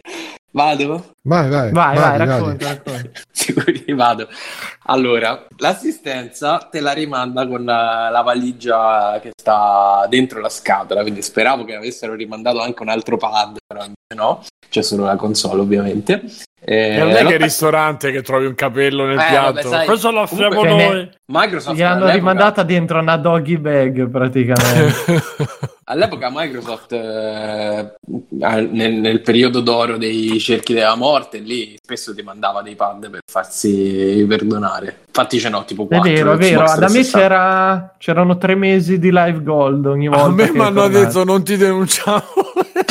Vado? 0.57 1.13
Vai, 1.21 1.49
vai, 1.49 1.71
Vai, 1.71 1.95
vai, 1.95 2.17
vai, 2.17 2.17
racconta, 2.17 2.65
racconta. 2.73 3.21
Sicuri 3.31 3.93
vado. 3.93 4.27
Allora, 4.85 5.45
l'assistenza 5.57 6.67
te 6.71 6.79
la 6.79 6.93
rimanda 6.93 7.47
con 7.47 7.63
la, 7.63 8.09
la 8.09 8.21
valigia 8.21 9.19
che 9.21 9.33
sta 9.37 10.07
dentro 10.09 10.39
la 10.39 10.49
scatola, 10.49 11.03
quindi 11.03 11.21
speravo 11.21 11.63
che 11.63 11.75
avessero 11.75 12.15
rimandato 12.15 12.59
anche 12.59 12.81
un 12.81 12.89
altro 12.89 13.17
pad, 13.17 13.57
però 13.67 13.85
no, 14.15 14.43
c'è 14.67 14.81
solo 14.81 15.05
la 15.05 15.15
console 15.15 15.61
ovviamente. 15.61 16.23
Eh, 16.69 16.95
E 16.95 16.97
non 16.99 17.11
è 17.11 17.23
che 17.25 17.35
il 17.35 17.39
ristorante 17.39 18.11
che 18.11 18.21
trovi 18.21 18.45
un 18.45 18.53
capello 18.53 19.05
nel 19.05 19.17
Eh, 19.17 19.25
piatto. 19.29 19.53
vabbè, 19.53 19.61
sai, 19.63 19.85
Questo 19.85 20.11
lo 20.11 20.19
offriamo 20.21 20.63
noi. 20.65 21.09
Microsoft 21.27 21.75
Gli 21.77 21.81
hanno 21.81 21.93
all'epoca- 22.03 22.13
rimandata 22.13 22.63
dentro 22.63 22.99
una 22.99 23.15
doggy 23.15 23.57
bag 23.57 24.09
praticamente. 24.09 24.93
All'epoca 25.89 26.27
Microsoft, 26.29 26.91
eh, 26.91 27.93
nel, 28.29 28.93
nel 28.95 29.21
periodo 29.21 29.61
d'oro 29.61 29.95
dei 29.95 30.37
cerchi 30.37 30.73
della 30.73 30.95
morte, 30.95 31.37
lì 31.37 31.77
spesso 31.81 32.13
ti 32.13 32.21
mandava 32.23 32.61
dei 32.61 32.75
pad 32.75 33.09
per 33.09 33.21
farsi 33.25 34.25
perdonare. 34.27 34.97
Infatti 35.07 35.39
ce 35.39 35.47
n'ho 35.47 35.63
tipo 35.63 35.83
È 35.83 35.95
4. 35.95 36.11
vero, 36.11 36.33
è 36.33 36.35
vero. 36.35 36.65
Da 36.77 36.89
me 36.89 37.03
c'era, 37.03 37.95
c'erano 37.97 38.37
tre 38.37 38.55
mesi 38.55 38.99
di 38.99 39.11
live 39.13 39.41
gold 39.43 39.85
ogni 39.85 40.09
volta. 40.09 40.25
A 40.25 40.29
me 40.29 40.51
mi 40.51 40.59
hanno 40.59 40.89
detto 40.89 41.23
non 41.23 41.41
ti 41.45 41.55
denunciamo. 41.55 42.23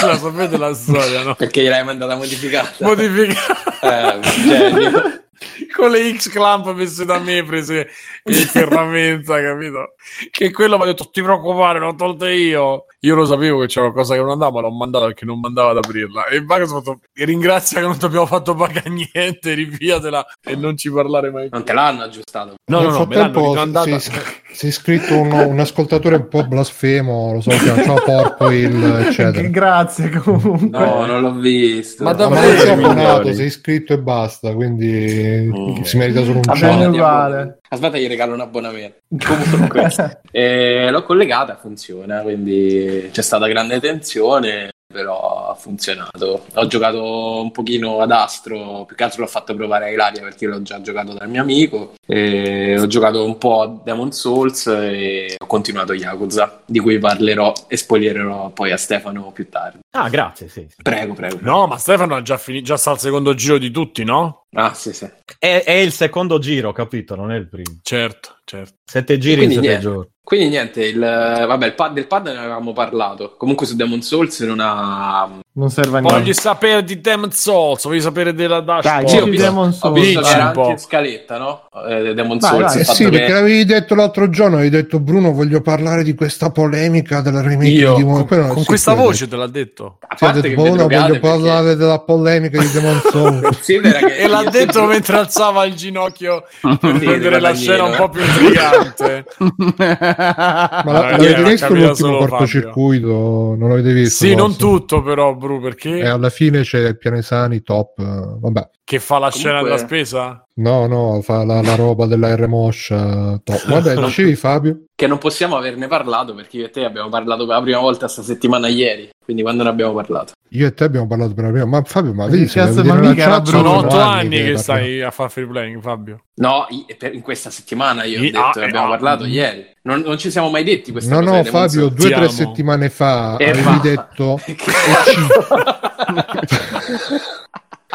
La 0.02 0.18
sapete 0.18 0.56
la 0.56 0.74
storia, 0.74 1.22
no? 1.22 1.34
Perché 1.34 1.62
gliel'hai 1.62 1.84
mandata 1.84 2.16
modificata. 2.16 2.84
Modificata. 2.84 4.18
Eh, 4.18 4.20
genio. 4.44 5.20
Con 5.74 5.90
le 5.90 6.16
X 6.16 6.30
clamp 6.30 6.72
messe 6.72 7.04
da 7.04 7.18
me 7.18 7.42
prese 7.44 7.88
in 8.24 8.34
ferramenta, 8.34 9.40
capito? 9.40 9.94
Che 10.30 10.50
quello 10.50 10.76
mi 10.76 10.84
ha 10.84 10.86
detto 10.86 11.10
ti 11.10 11.22
preoccupare, 11.22 11.78
l'ho 11.78 11.94
tolte 11.94 12.32
io. 12.32 12.84
Io 13.00 13.14
lo 13.14 13.24
sapevo 13.24 13.60
che 13.60 13.66
c'era 13.66 13.90
qualcosa 13.90 14.14
che 14.14 14.20
non 14.20 14.30
andava, 14.30 14.52
ma 14.52 14.60
l'ho 14.62 14.72
mandata 14.72 15.04
perché 15.06 15.24
non 15.24 15.38
mandava 15.38 15.70
ad 15.70 15.76
aprirla. 15.76 16.26
E 16.26 16.40
Microsoft 16.40 16.88
ha 16.88 16.92
fatto, 16.92 17.00
ringrazia 17.12 17.80
che 17.80 17.86
non 17.86 17.98
ti 17.98 18.04
abbiamo 18.04 18.26
fatto 18.26 18.54
pagare 18.54 18.90
niente, 18.90 19.54
riviatela 19.54 20.26
e 20.42 20.56
non 20.56 20.76
ci 20.76 20.90
parlare 20.90 21.30
mai 21.30 21.48
più. 21.48 21.56
Non 21.56 21.64
te 21.64 21.72
l'hanno 21.72 22.02
aggiustato. 22.02 22.54
No, 22.64 22.80
Nel 22.80 22.88
no, 22.88 22.98
no, 22.98 23.06
me 23.06 23.14
l'hanno 23.14 23.32
frattempo 23.32 23.48
rimandata. 23.50 23.98
si, 23.98 24.10
si 24.50 24.66
è 24.66 24.68
iscritto 24.68 25.16
un, 25.18 25.30
un 25.30 25.60
ascoltatore 25.60 26.16
un 26.16 26.28
po' 26.28 26.46
blasfemo, 26.46 27.34
lo 27.34 27.40
so, 27.40 27.50
che 27.50 27.82
ciao 27.84 28.02
porco 28.04 28.50
il 28.50 28.82
eccetera. 29.06 29.46
Grazie 29.46 30.10
comunque. 30.10 30.68
No, 30.76 31.06
non 31.06 31.20
l'ho 31.20 31.34
visto. 31.34 32.02
Ma 32.02 32.12
Ma 32.14 32.40
non 32.40 32.56
si 32.56 32.66
è 32.66 32.70
abbonato, 32.70 33.32
si 33.32 33.42
è 33.42 33.44
iscritto 33.44 33.92
e 33.92 33.98
basta, 33.98 34.52
quindi 34.52 35.25
Mm. 35.26 35.82
si 35.82 35.96
merita 35.96 36.22
solo 36.22 36.38
un 36.38 36.54
ciao. 36.54 37.56
Aspetta, 37.68 37.98
gli 37.98 38.08
regalo 38.08 38.34
un 38.34 38.40
abbonamento. 38.40 38.98
Comunque, 39.50 39.90
eh, 40.30 40.90
l'ho 40.90 41.02
collegata, 41.02 41.56
funziona, 41.56 42.20
quindi 42.20 43.08
c'è 43.12 43.22
stata 43.22 43.46
grande 43.46 43.80
tensione, 43.80 44.70
però 44.96 45.50
ha 45.50 45.54
funzionato. 45.54 46.46
Ho 46.54 46.66
giocato 46.66 47.40
un 47.42 47.50
pochino 47.50 48.00
ad 48.00 48.10
Astro, 48.10 48.84
più 48.86 48.96
che 48.96 49.04
altro 49.04 49.22
l'ho 49.22 49.28
fatto 49.28 49.54
provare 49.54 49.86
a 49.86 49.90
Ilaria 49.90 50.22
perché 50.22 50.46
l'ho 50.46 50.62
già 50.62 50.80
giocato 50.80 51.12
dal 51.12 51.28
mio 51.28 51.42
amico. 51.42 51.94
E 52.06 52.78
ho 52.78 52.86
giocato 52.86 53.24
un 53.24 53.36
po' 53.36 53.62
a 53.62 53.80
Demon 53.84 54.12
Souls 54.12 54.66
e 54.66 55.36
ho 55.38 55.46
continuato 55.46 55.92
Yakuza, 55.92 56.62
di 56.64 56.78
cui 56.78 56.98
parlerò 56.98 57.52
e 57.68 57.76
spoilererò 57.76 58.50
poi 58.50 58.72
a 58.72 58.76
Stefano 58.76 59.30
più 59.32 59.48
tardi. 59.48 59.80
Ah, 59.90 60.08
grazie, 60.08 60.48
sì. 60.48 60.66
sì. 60.68 60.82
Prego, 60.82 61.14
prego. 61.14 61.38
No, 61.40 61.66
ma 61.66 61.76
Stefano 61.76 62.16
ha 62.16 62.22
già 62.22 62.38
finito, 62.38 62.64
già 62.64 62.76
sta 62.76 62.90
al 62.90 62.98
secondo 62.98 63.34
giro 63.34 63.58
di 63.58 63.70
tutti, 63.70 64.04
no? 64.04 64.46
Ah, 64.54 64.72
sì, 64.72 64.92
sì. 64.92 65.08
È, 65.38 65.62
è 65.64 65.72
il 65.72 65.92
secondo 65.92 66.38
giro, 66.38 66.72
capito? 66.72 67.14
Non 67.14 67.30
è 67.32 67.36
il 67.36 67.48
primo. 67.48 67.78
Certo, 67.82 68.35
certo. 68.46 68.74
Sette 68.84 69.18
giri 69.18 69.42
in 69.42 69.48
Quindi 69.48 69.54
sette 69.56 69.66
niente. 69.66 69.82
giorni. 69.84 70.08
Quindi 70.26 70.48
niente, 70.48 70.84
il, 70.84 70.98
vabbè, 70.98 71.66
il 71.66 71.74
pad, 71.74 71.92
del 71.92 72.08
pad 72.08 72.26
ne 72.26 72.36
avevamo 72.38 72.72
parlato. 72.72 73.36
Comunque 73.38 73.64
su 73.64 73.76
Demon 73.76 74.02
Souls 74.02 74.40
non 74.40 74.58
ha... 74.58 75.28
Non 75.52 75.70
serve 75.70 75.98
a 75.98 76.00
Voglio 76.00 76.14
niente. 76.16 76.32
sapere 76.34 76.82
di 76.82 77.00
Demon 77.00 77.30
Souls, 77.30 77.84
voglio 77.84 78.00
sapere 78.00 78.34
della 78.34 78.58
Dai, 78.60 78.80
dashboard. 78.82 79.06
Sì, 79.08 79.16
ho 79.18 79.24
visto, 79.24 79.44
Demon 79.46 79.68
ho 79.68 79.72
Souls, 79.72 80.00
visto 80.00 80.20
dai. 80.20 80.30
che 80.30 80.36
era 80.36 80.46
Un 80.46 80.52
po'. 80.52 80.60
anche 80.62 80.72
in 80.72 80.78
scaletta, 80.78 81.38
no? 81.38 81.68
Eh, 81.88 82.12
Demon 82.14 82.38
Vai, 82.38 82.50
Souls, 82.50 82.74
Eh 82.74 82.78
fatto 82.84 82.96
sì, 82.96 83.04
che- 83.04 83.10
perché 83.10 83.32
l'avevi 83.34 83.64
detto 83.64 83.94
l'altro 83.94 84.28
giorno, 84.28 84.56
avevi 84.56 84.70
detto 84.70 84.98
Bruno 84.98 85.30
voglio 85.30 85.60
parlare 85.60 86.02
di 86.02 86.14
questa 86.16 86.50
polemica 86.50 87.20
della 87.20 87.40
remake 87.40 87.68
Io, 87.70 87.94
di 87.94 88.02
Demon 88.02 88.26
Con, 88.26 88.38
no, 88.38 88.46
con 88.48 88.62
sì, 88.62 88.66
questa 88.66 88.90
ha 88.90 88.94
voce 88.94 89.28
te 89.28 89.36
l'ha 89.36 89.46
detto. 89.46 89.98
a 90.00 90.16
parte 90.18 90.40
detto, 90.40 90.60
Bruno 90.60 90.82
voglio 90.88 90.98
perché- 91.04 91.18
parlare 91.20 91.76
della 91.76 92.00
polemica 92.00 92.60
di 92.60 92.70
Demon 92.72 93.00
Souls. 93.12 93.64
Che 93.64 94.16
E 94.18 94.26
l'ha 94.26 94.42
detto 94.50 94.84
mentre 94.86 95.18
alzava 95.18 95.64
il 95.66 95.74
ginocchio 95.74 96.42
per 96.80 96.98
Sì, 96.98 97.06
rendere 97.06 97.38
la 97.38 97.54
scena 97.54 97.84
un 97.84 97.94
po' 97.96 98.08
più 98.08 98.20
intrigante. 98.40 99.24
Ma 99.38 100.82
la- 100.84 101.10
l'avete 101.10 101.28
era 101.28 101.48
visto 101.48 101.74
l'ultimo 101.74 102.18
cortocircuito? 102.18 103.54
Non 103.58 103.68
l'avete 103.68 103.92
visto? 103.92 104.24
sì, 104.24 104.34
non 104.34 104.56
tutto 104.56 105.02
però, 105.02 105.34
Bru, 105.34 105.60
perché 105.60 105.98
E 105.98 106.06
alla 106.06 106.30
fine 106.30 106.62
c'è 106.62 106.78
il 106.80 106.98
Pianesani 106.98 107.62
top. 107.62 107.98
eh, 107.98 108.36
Vabbè, 108.40 108.68
che 108.84 108.98
fa 108.98 109.18
la 109.18 109.30
scena 109.30 109.58
Comunque- 109.60 109.74
della 109.76 109.86
spesa? 109.86 110.45
No, 110.56 110.86
no, 110.86 111.20
fa 111.22 111.44
la, 111.44 111.60
la 111.62 111.74
roba 111.74 112.06
della 112.06 112.34
R 112.34 112.46
Moscia. 112.46 113.40
top. 113.42 113.66
Vabbè, 113.68 113.94
dicevi 113.94 114.34
Fabio? 114.34 114.80
che 114.96 115.06
non 115.06 115.18
possiamo 115.18 115.56
averne 115.56 115.88
parlato 115.88 116.34
perché 116.34 116.56
io 116.56 116.64
e 116.66 116.70
te 116.70 116.82
abbiamo 116.84 117.10
parlato 117.10 117.44
per 117.44 117.56
la 117.56 117.62
prima 117.62 117.78
volta 117.80 118.08
sta 118.08 118.22
settimana 118.22 118.66
ieri, 118.66 119.10
quindi 119.22 119.42
quando 119.42 119.62
ne 119.62 119.68
abbiamo 119.68 119.92
parlato? 119.92 120.32
Io 120.50 120.66
e 120.66 120.72
te 120.72 120.84
abbiamo 120.84 121.06
parlato 121.06 121.34
per 121.34 121.44
la 121.44 121.50
prima. 121.50 121.66
Ma 121.66 121.82
Fabio, 121.82 122.14
ma 122.14 122.24
Che 122.24 122.30
vedi 122.30 122.48
se 122.48 122.60
cazzo, 122.60 122.82
ma 122.84 122.94
mica 122.94 123.44
Sono 123.44 123.60
Bruno, 123.60 123.76
otto 123.78 124.00
anni 124.00 124.42
che 124.42 124.56
stai 124.56 125.02
a 125.02 125.10
fare 125.10 125.28
free 125.28 125.46
playing, 125.46 125.82
Fabio. 125.82 126.20
No, 126.36 126.66
in 126.70 127.20
questa 127.20 127.50
settimana 127.50 128.04
io 128.04 128.20
ho 128.20 128.22
I- 128.22 128.30
detto, 128.30 128.38
ah, 128.38 128.52
ne 128.54 128.64
abbiamo 128.64 128.86
ah, 128.86 128.90
parlato 128.90 129.24
mm. 129.24 129.28
ieri. 129.28 129.66
Non, 129.82 130.00
non 130.00 130.16
ci 130.18 130.30
siamo 130.30 130.48
mai 130.48 130.64
detti 130.64 130.92
questa 130.92 131.14
No, 131.14 131.20
cosa 131.20 131.30
no, 131.36 131.42
Demon 131.42 131.60
Fabio, 131.60 131.88
due 131.88 132.06
o 132.06 132.16
tre 132.16 132.28
settimane 132.28 132.88
fa 132.88 133.36
E 133.36 133.50
avevi 133.50 133.64
va. 133.64 133.80
detto 133.82 134.40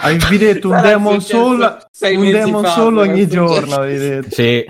Avevi 0.02 0.38
detto 0.38 0.70
un 0.70 0.76
Sarà 0.76 0.88
Demon 0.90 1.22
Soul, 1.22 1.78
un 2.02 2.32
Demon 2.32 2.64
fa, 2.64 2.70
Soul 2.72 2.98
ogni 2.98 3.28
giorno. 3.28 3.86
Detto. 3.86 4.30
Sì. 4.32 4.66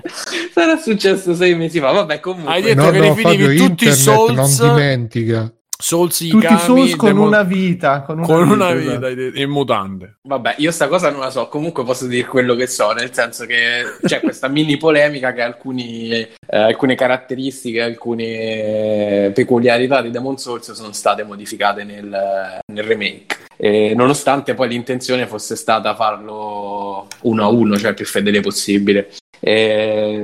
Sarà 0.54 0.78
successo 0.78 1.34
sei 1.34 1.56
mesi 1.56 1.80
fa. 1.80 1.92
Vabbè, 1.92 2.20
comunque. 2.20 2.54
Hai 2.54 2.62
detto 2.62 2.84
no, 2.84 2.92
che 2.92 2.98
no, 3.00 3.14
rifinivi 3.14 3.44
Fabio, 3.44 3.68
tutti 3.68 3.88
i 3.88 3.94
Souls, 3.94 4.60
non 4.60 4.76
dimentica. 4.76 5.54
Souls 5.82 6.18
Tutti 6.18 6.38
Ikami, 6.38 6.60
Souls 6.60 6.96
con 6.96 7.10
Demon- 7.10 7.28
una 7.28 7.44
vita. 7.44 8.02
Con 8.02 8.20
una 8.20 8.28
con 8.28 8.44
vita, 8.44 8.54
una 8.54 8.74
esatto. 8.74 9.08
vita 9.08 9.14
detto, 9.14 9.40
in 9.40 9.50
mutande. 9.50 10.16
Vabbè, 10.22 10.56
io 10.58 10.72
sta 10.72 10.88
cosa 10.88 11.10
non 11.10 11.20
la 11.20 11.30
so, 11.30 11.48
comunque 11.48 11.84
posso 11.84 12.08
dire 12.08 12.28
quello 12.28 12.56
che 12.56 12.68
so, 12.68 12.92
nel 12.92 13.14
senso 13.14 13.46
che 13.46 13.84
c'è 14.06 14.20
questa 14.22 14.48
mini 14.48 14.78
polemica 14.78 15.34
che 15.34 15.42
alcuni, 15.42 16.12
eh, 16.12 16.30
alcune 16.50 16.96
caratteristiche, 16.96 17.82
alcune 17.82 19.32
peculiarità 19.34 20.02
di 20.02 20.12
Demon 20.12 20.38
Souls 20.38 20.72
sono 20.72 20.92
state 20.92 21.24
modificate 21.24 21.84
nel, 21.84 22.60
nel 22.72 22.84
remake. 22.84 23.40
E 23.58 23.94
nonostante 23.96 24.56
poi 24.56 24.70
l'intenzione 24.70 25.28
fosse 25.28 25.56
stata 25.56 25.94
farlo 25.94 27.08
uno 27.22 27.44
a 27.44 27.48
uno, 27.48 27.78
cioè 27.78 27.90
il 27.90 27.96
più 27.96 28.06
fedele 28.06 28.40
possibile. 28.40 29.12
E, 29.44 30.24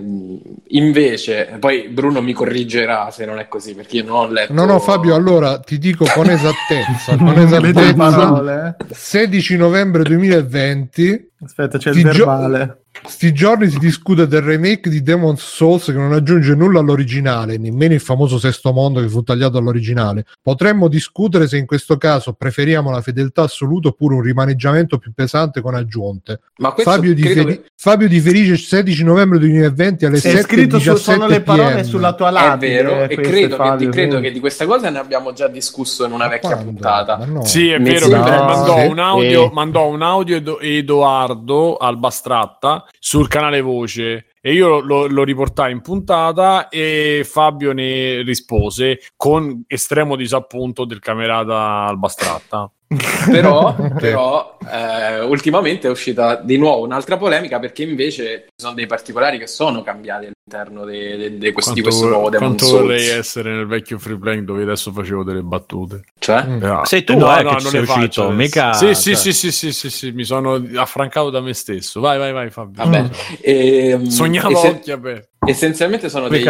invece, 0.67 1.55
poi 1.59 1.87
Bruno 1.89 2.21
mi 2.21 2.33
corrigerà 2.33 3.09
se 3.09 3.25
non 3.25 3.39
è 3.39 3.47
così, 3.47 3.73
perché 3.73 3.97
io 3.97 4.03
non 4.05 4.15
ho 4.15 4.27
letto. 4.29 4.53
No, 4.53 4.65
no, 4.65 4.77
Fabio, 4.79 5.15
allora 5.15 5.59
ti 5.59 5.79
dico 5.79 6.05
con 6.13 6.29
esattezza, 6.29 7.17
con 7.17 7.35
esattezza, 7.37 7.93
parole. 7.93 8.75
eh. 8.79 8.85
16 8.93 9.57
novembre 9.57 10.03
2020, 10.03 11.31
Aspetta, 11.43 11.77
c'è 11.79 11.89
il 11.89 12.01
gio- 12.01 12.25
verbale. 12.25 12.81
Sti 13.07 13.33
giorni 13.33 13.69
si 13.69 13.79
discute 13.79 14.27
del 14.27 14.41
remake 14.41 14.89
di 14.89 15.01
Demon 15.01 15.37
Souls 15.37 15.85
che 15.85 15.93
non 15.93 16.13
aggiunge 16.13 16.53
nulla 16.55 16.79
all'originale, 16.79 17.57
nemmeno 17.57 17.93
il 17.93 17.99
famoso 17.99 18.37
sesto 18.39 18.71
mondo 18.71 18.99
che 19.01 19.07
fu 19.09 19.23
tagliato 19.23 19.57
all'originale. 19.57 20.25
Potremmo 20.41 20.87
discutere 20.87 21.47
se 21.47 21.57
in 21.57 21.65
questo 21.65 21.97
caso 21.97 22.33
preferiamo 22.33 22.91
la 22.91 23.01
fedeltà 23.01 23.43
assoluta 23.43 23.87
oppure 23.89 24.15
un 24.15 24.21
rimaneggiamento 24.21 24.97
più 24.97 25.11
pesante 25.13 25.61
con 25.61 25.73
aggiunte. 25.75 26.41
Ma 26.57 26.71
questo 26.71 26.91
Fabio, 26.91 27.13
credo 27.13 27.27
differi- 27.27 27.61
che- 27.61 27.69
Fabio 27.75 28.07
differisce 28.07 28.51
il 28.53 28.59
16 28.59 29.03
novembre 29.03 29.39
2020 29.39 30.05
alle 30.05 30.17
È 30.17 30.19
7 30.19 30.41
scritto 30.41 30.79
su, 30.79 30.95
sono 30.95 31.27
le 31.27 31.41
parole 31.41 31.75
PM. 31.75 31.83
sulla 31.83 32.13
tua 32.13 32.29
È 32.29 32.31
lapide. 32.31 32.73
vero, 32.83 33.03
e 33.03 33.15
credo, 33.15 33.55
che, 33.57 33.63
Fabio, 33.63 33.89
credo 33.89 34.09
quindi. 34.09 34.27
che 34.27 34.33
di 34.33 34.39
questa 34.39 34.65
cosa 34.65 34.89
ne 34.89 34.99
abbiamo 34.99 35.33
già 35.33 35.47
discusso 35.47 36.05
in 36.05 36.11
una 36.11 36.27
vecchia 36.27 36.49
Quando? 36.51 36.71
puntata. 36.71 37.17
Ma 37.17 37.25
no. 37.25 37.45
Sì, 37.45 37.69
è 37.69 37.77
Mi 37.79 37.89
vero 37.91 38.07
No, 38.07 38.21
mandò 38.23 38.87
un 38.89 38.99
audio, 38.99 39.45
Eh. 39.45 39.53
mandò 39.53 39.87
un 39.87 40.01
audio 40.01 40.35
Edo- 40.37 40.59
Edoardo 40.59 41.77
al 41.77 41.97
Bastratta 41.97 42.85
sul 42.99 43.27
canale 43.27 43.61
Voce 43.61 44.33
e 44.41 44.53
io 44.53 44.79
lo, 44.79 45.07
lo 45.07 45.23
riportai 45.23 45.71
in 45.71 45.81
puntata 45.81 46.69
e 46.69 47.25
Fabio 47.25 47.73
ne 47.73 48.21
rispose 48.21 48.99
con 49.15 49.63
estremo 49.67 50.15
disappunto 50.15 50.85
del 50.85 50.99
camerata 50.99 51.85
al 51.85 51.97
Bastratta. 51.97 52.71
Però, 53.29 53.75
però, 53.99 54.57
eh, 54.71 55.19
ultimamente 55.19 55.87
è 55.87 55.91
uscita 55.91 56.35
di 56.35 56.57
nuovo 56.57 56.85
un'altra 56.85 57.17
polemica 57.17 57.59
perché 57.59 57.83
invece 57.83 58.45
ci 58.47 58.53
sono 58.63 58.73
dei 58.73 58.85
particolari 58.85 59.37
che 59.37 59.45
sono 59.47 59.83
cambiati 59.83 60.27
all'interno 60.27 60.85
de- 60.85 61.17
de- 61.17 61.37
de 61.37 61.51
questi- 61.51 61.73
di 61.73 61.81
questo 61.81 62.07
nuovo 62.07 62.29
Demon 62.29 62.47
quanto 62.55 62.65
Souls. 62.65 62.81
vorrei 62.83 63.09
essere 63.09 63.53
nel 63.53 63.67
vecchio 63.67 63.99
free 63.99 64.17
playing 64.17 64.45
dove 64.45 64.61
adesso 64.63 64.93
facevo 64.93 65.23
delle 65.23 65.41
battute. 65.41 66.03
Cioè? 66.17 66.45
Mm. 66.45 66.63
Ah. 66.63 66.85
Sei 66.85 67.03
tu, 67.03 67.17
no, 67.17 67.37
eh, 67.37 67.43
no, 67.43 67.49
che 67.55 67.61
non 67.61 67.71
sei 67.71 67.81
uscito, 67.81 68.29
mica- 68.29 68.71
Sì, 68.73 68.93
sì, 68.95 69.11
cioè. 69.11 69.15
sì, 69.15 69.33
sì, 69.33 69.51
sì, 69.51 69.71
sì, 69.73 69.89
sì, 69.89 70.11
mi 70.11 70.23
sono 70.23 70.53
affrancato 70.77 71.29
da 71.29 71.41
me 71.41 71.53
stesso. 71.53 71.99
Vai, 71.99 72.17
vai, 72.17 72.31
vai, 72.31 72.49
Fabio. 72.49 72.83
Vabbè, 72.85 73.09
ehm, 73.41 74.05
Sognavo 74.05 74.49
esse- 74.57 74.67
occhi 74.69 74.91
aperti. 74.91 75.27
Essenzialmente 75.47 76.09
sono 76.09 76.27
dei, 76.27 76.43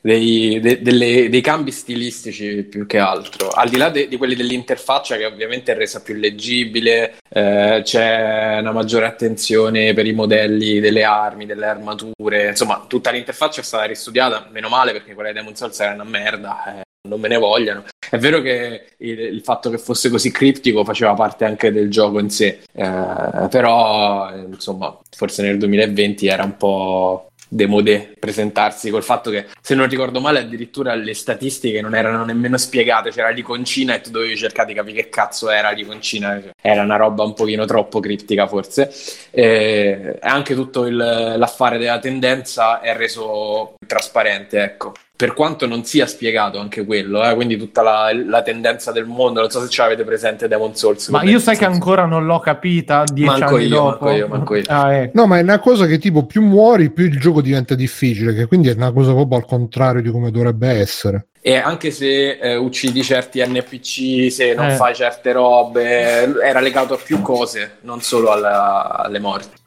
dei, 0.00 0.60
de- 0.60 0.82
delle- 0.82 1.28
dei 1.28 1.40
cambi 1.40 1.70
stilistici 1.70 2.62
più 2.62 2.86
che 2.86 2.98
altro, 2.98 3.48
al 3.48 3.68
di 3.68 3.76
là 3.76 3.88
de- 3.90 4.08
di 4.08 4.16
quelli 4.16 4.34
dell'interfaccia 4.34 5.16
che 5.16 5.24
ovviamente 5.26 5.72
è 5.72 5.76
resa 5.76 6.00
più 6.00 6.14
leggibile, 6.14 7.14
eh, 7.28 7.80
c'è 7.84 8.58
una 8.60 8.72
maggiore 8.72 9.06
attenzione 9.06 9.92
per 9.94 10.06
i 10.06 10.12
modelli 10.12 10.80
delle 10.80 11.04
armi, 11.04 11.46
delle 11.46 11.66
armature, 11.66 12.48
insomma 12.48 12.84
tutta 12.86 13.10
l'interfaccia 13.10 13.60
è 13.60 13.64
stata 13.64 13.84
ristudiata, 13.84 14.48
meno 14.50 14.68
male 14.68 14.92
perché 14.92 15.14
quella 15.14 15.30
di 15.30 15.34
Demon 15.36 15.54
Souls 15.56 15.78
era 15.80 15.94
una 15.94 16.04
merda, 16.04 16.78
eh, 16.78 16.82
non 17.08 17.20
me 17.20 17.28
ne 17.28 17.36
vogliano. 17.36 17.84
È 18.12 18.18
vero 18.18 18.42
che 18.42 18.88
il, 18.98 19.18
il 19.18 19.40
fatto 19.42 19.70
che 19.70 19.78
fosse 19.78 20.10
così 20.10 20.30
criptico 20.30 20.84
faceva 20.84 21.14
parte 21.14 21.46
anche 21.46 21.72
del 21.72 21.90
gioco 21.90 22.18
in 22.18 22.28
sé, 22.28 22.60
eh, 22.74 23.48
però 23.50 24.30
insomma 24.36 24.96
forse 25.10 25.42
nel 25.42 25.56
2020 25.56 26.26
era 26.26 26.44
un 26.44 26.56
po' 26.58 27.28
demodé 27.54 28.14
presentarsi 28.18 28.88
col 28.88 29.02
fatto 29.02 29.30
che 29.30 29.44
se 29.60 29.74
non 29.74 29.86
ricordo 29.86 30.20
male 30.20 30.38
addirittura 30.38 30.94
le 30.94 31.12
statistiche 31.12 31.82
non 31.82 31.94
erano 31.94 32.24
nemmeno 32.24 32.56
spiegate. 32.56 33.10
C'era 33.10 33.28
l'iconcina 33.28 33.94
e 33.94 34.00
tu 34.00 34.10
dovevi 34.10 34.36
cercare 34.36 34.68
di 34.68 34.74
capire 34.74 35.02
che 35.02 35.08
cazzo 35.10 35.50
era 35.50 35.70
l'iconcina 35.70 36.40
era 36.60 36.82
una 36.82 36.96
roba 36.96 37.24
un 37.24 37.34
pochino 37.34 37.66
troppo 37.66 38.00
criptica 38.00 38.46
forse. 38.46 38.90
E 39.30 40.16
anche 40.20 40.54
tutto 40.54 40.86
il- 40.86 40.96
l'affare 40.96 41.76
della 41.76 41.98
tendenza 41.98 42.80
è 42.80 42.96
reso 42.96 43.74
trasparente 43.86 44.62
ecco 44.62 44.92
per 45.22 45.34
quanto 45.34 45.68
non 45.68 45.84
sia 45.84 46.04
spiegato 46.08 46.58
anche 46.58 46.84
quello, 46.84 47.24
eh, 47.24 47.32
quindi 47.36 47.56
tutta 47.56 47.80
la, 47.80 48.10
la 48.26 48.42
tendenza 48.42 48.90
del 48.90 49.04
mondo, 49.04 49.38
non 49.38 49.50
so 49.50 49.60
se 49.60 49.68
ce 49.68 49.82
l'avete 49.82 50.02
presente 50.02 50.48
Demon 50.48 50.74
Souls. 50.74 51.06
Ma 51.10 51.22
io 51.22 51.38
sai 51.38 51.56
che 51.56 51.64
ancora 51.64 52.06
non 52.06 52.26
l'ho 52.26 52.40
capita 52.40 53.04
dieci 53.06 53.38
Manco 53.38 53.54
anni 53.54 53.66
io, 53.66 53.68
dopo. 53.68 54.04
manco 54.06 54.10
io, 54.10 54.26
manco 54.26 54.54
io. 54.56 54.64
Ah, 54.72 54.94
ecco. 54.96 55.20
No, 55.20 55.26
ma 55.28 55.38
è 55.38 55.42
una 55.42 55.60
cosa 55.60 55.86
che 55.86 55.98
tipo 56.00 56.26
più 56.26 56.42
muori, 56.42 56.90
più 56.90 57.04
il 57.04 57.20
gioco 57.20 57.40
diventa 57.40 57.76
difficile, 57.76 58.34
che 58.34 58.46
quindi 58.46 58.68
è 58.68 58.74
una 58.74 58.90
cosa 58.90 59.12
proprio 59.12 59.38
al 59.38 59.46
contrario 59.46 60.02
di 60.02 60.10
come 60.10 60.32
dovrebbe 60.32 60.70
essere. 60.70 61.28
E 61.40 61.54
anche 61.56 61.92
se 61.92 62.38
eh, 62.38 62.56
uccidi 62.56 63.04
certi 63.04 63.44
NPC, 63.46 64.28
se 64.32 64.54
non 64.54 64.70
Eh. 64.70 64.74
fai 64.74 64.92
certe 64.94 65.30
robe, 65.30 66.40
era 66.42 66.58
legato 66.58 66.94
a 66.94 66.98
più 67.00 67.20
cose, 67.20 67.78
non 67.82 68.00
solo 68.00 68.30
alla- 68.32 68.96
alle 69.04 69.18
morti. 69.20 69.60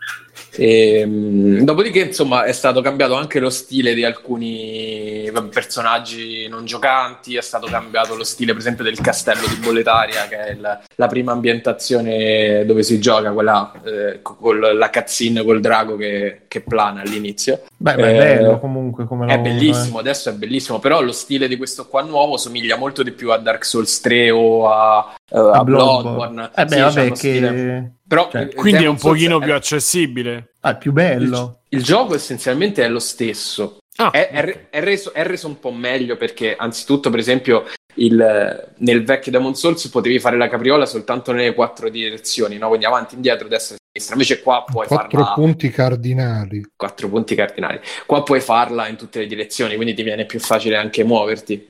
E, 0.57 1.05
mh, 1.05 1.63
dopodiché, 1.63 1.99
insomma, 2.01 2.43
è 2.43 2.51
stato 2.51 2.81
cambiato 2.81 3.15
anche 3.15 3.39
lo 3.39 3.49
stile 3.49 3.93
di 3.93 4.03
alcuni 4.03 5.29
personaggi 5.51 6.47
non 6.47 6.65
giocanti, 6.65 7.35
è 7.35 7.41
stato 7.41 7.67
cambiato 7.67 8.15
lo 8.15 8.23
stile, 8.23 8.51
per 8.51 8.61
esempio, 8.61 8.83
del 8.83 8.99
castello 8.99 9.47
di 9.47 9.55
Bolletaria, 9.55 10.27
che 10.27 10.37
è 10.37 10.51
il- 10.51 10.79
la 10.95 11.07
prima 11.07 11.31
ambientazione 11.31 12.65
dove 12.65 12.83
si 12.83 12.99
gioca, 12.99 13.31
quella 13.31 13.71
eh, 13.83 14.19
con 14.21 14.59
la 14.59 14.89
cutscene 14.89 15.43
col 15.43 15.59
drago 15.61 15.95
che, 15.97 16.41
che 16.47 16.61
plana 16.61 17.01
all'inizio. 17.01 17.63
Beh, 17.77 17.95
ma 17.97 18.07
è 18.09 18.13
Eh, 18.13 18.17
bello 18.17 18.59
comunque 18.59 19.05
come 19.05 19.25
È 19.25 19.29
lavoro, 19.35 19.49
bellissimo, 19.49 19.99
adesso 19.99 20.29
è 20.29 20.33
bellissimo, 20.33 20.79
però 20.79 21.01
lo 21.01 21.11
stile 21.11 21.47
di 21.47 21.57
questo 21.57 21.87
qua 21.87 22.01
nuovo 22.01 22.37
somiglia 22.37 22.77
molto 22.77 23.03
di 23.03 23.11
più 23.11 23.31
a 23.31 23.37
Dark 23.37 23.65
Souls 23.65 23.99
3 23.99 24.31
o 24.31 24.69
a, 24.71 25.13
eh, 25.29 25.35
eh. 25.37 25.39
a 25.39 25.51
A 25.51 25.63
Bloodborne. 25.63 26.51
Eh 26.55 26.65
beh, 26.65 26.75
Sì, 26.75 26.79
vabbè, 26.81 27.07
che 27.09 27.15
stile- 27.15 27.94
Però 28.07 28.29
cioè, 28.31 28.41
eh, 28.43 28.53
Quindi 28.53 28.83
è 28.83 28.87
un 28.87 28.97
Souls 28.99 29.17
pochino 29.17 29.39
è- 29.41 29.43
più 29.45 29.53
accessibile. 29.53 30.53
ah, 30.61 30.71
è 30.71 30.77
più 30.77 30.91
il, 30.91 30.95
bello. 30.95 31.59
il 31.69 31.83
gioco 31.83 32.15
essenzialmente 32.15 32.83
è 32.83 32.87
lo 32.87 32.99
stesso. 32.99 33.77
Ah, 33.97 34.11
È, 34.11 34.27
è 34.29 34.41
re- 34.41 34.67
è 34.69 34.81
reso, 34.81 35.13
è 35.13 35.23
reso 35.23 35.47
un 35.47 35.57
po' 35.59 35.71
meglio 35.71 36.17
perché, 36.17 36.55
anzitutto, 36.57 37.09
per 37.09 37.19
esempio, 37.19 37.65
il- 37.95 38.73
nel 38.77 39.03
vecchio 39.05 39.31
Demon 39.31 39.55
Souls 39.55 39.87
potevi 39.87 40.19
fare 40.19 40.35
la 40.37 40.49
capriola 40.49 40.85
soltanto 40.85 41.31
nelle 41.31 41.53
quattro 41.53 41.89
direzioni, 41.89 42.57
no? 42.57 42.67
quindi 42.67 42.85
avanti, 42.85 43.15
indietro, 43.15 43.47
destra 43.47 43.75
e 43.75 43.79
sinistra. 44.01 44.15
Invece 44.15 44.41
qua 44.43 44.65
puoi 44.69 44.85
Quattro 44.85 45.19
farla 45.21 45.33
punti 45.33 45.69
cardinali. 45.69 46.65
quattro 46.75 47.07
punti 47.07 47.35
cardinali. 47.35 47.79
Qua 48.05 48.21
puoi 48.23 48.41
farla 48.41 48.87
in 48.89 48.97
tutte 48.97 49.19
le 49.19 49.27
direzioni, 49.27 49.75
quindi 49.75 49.93
ti 49.93 50.03
viene 50.03 50.25
più 50.25 50.39
facile 50.41 50.75
anche 50.75 51.03
muoverti. 51.05 51.67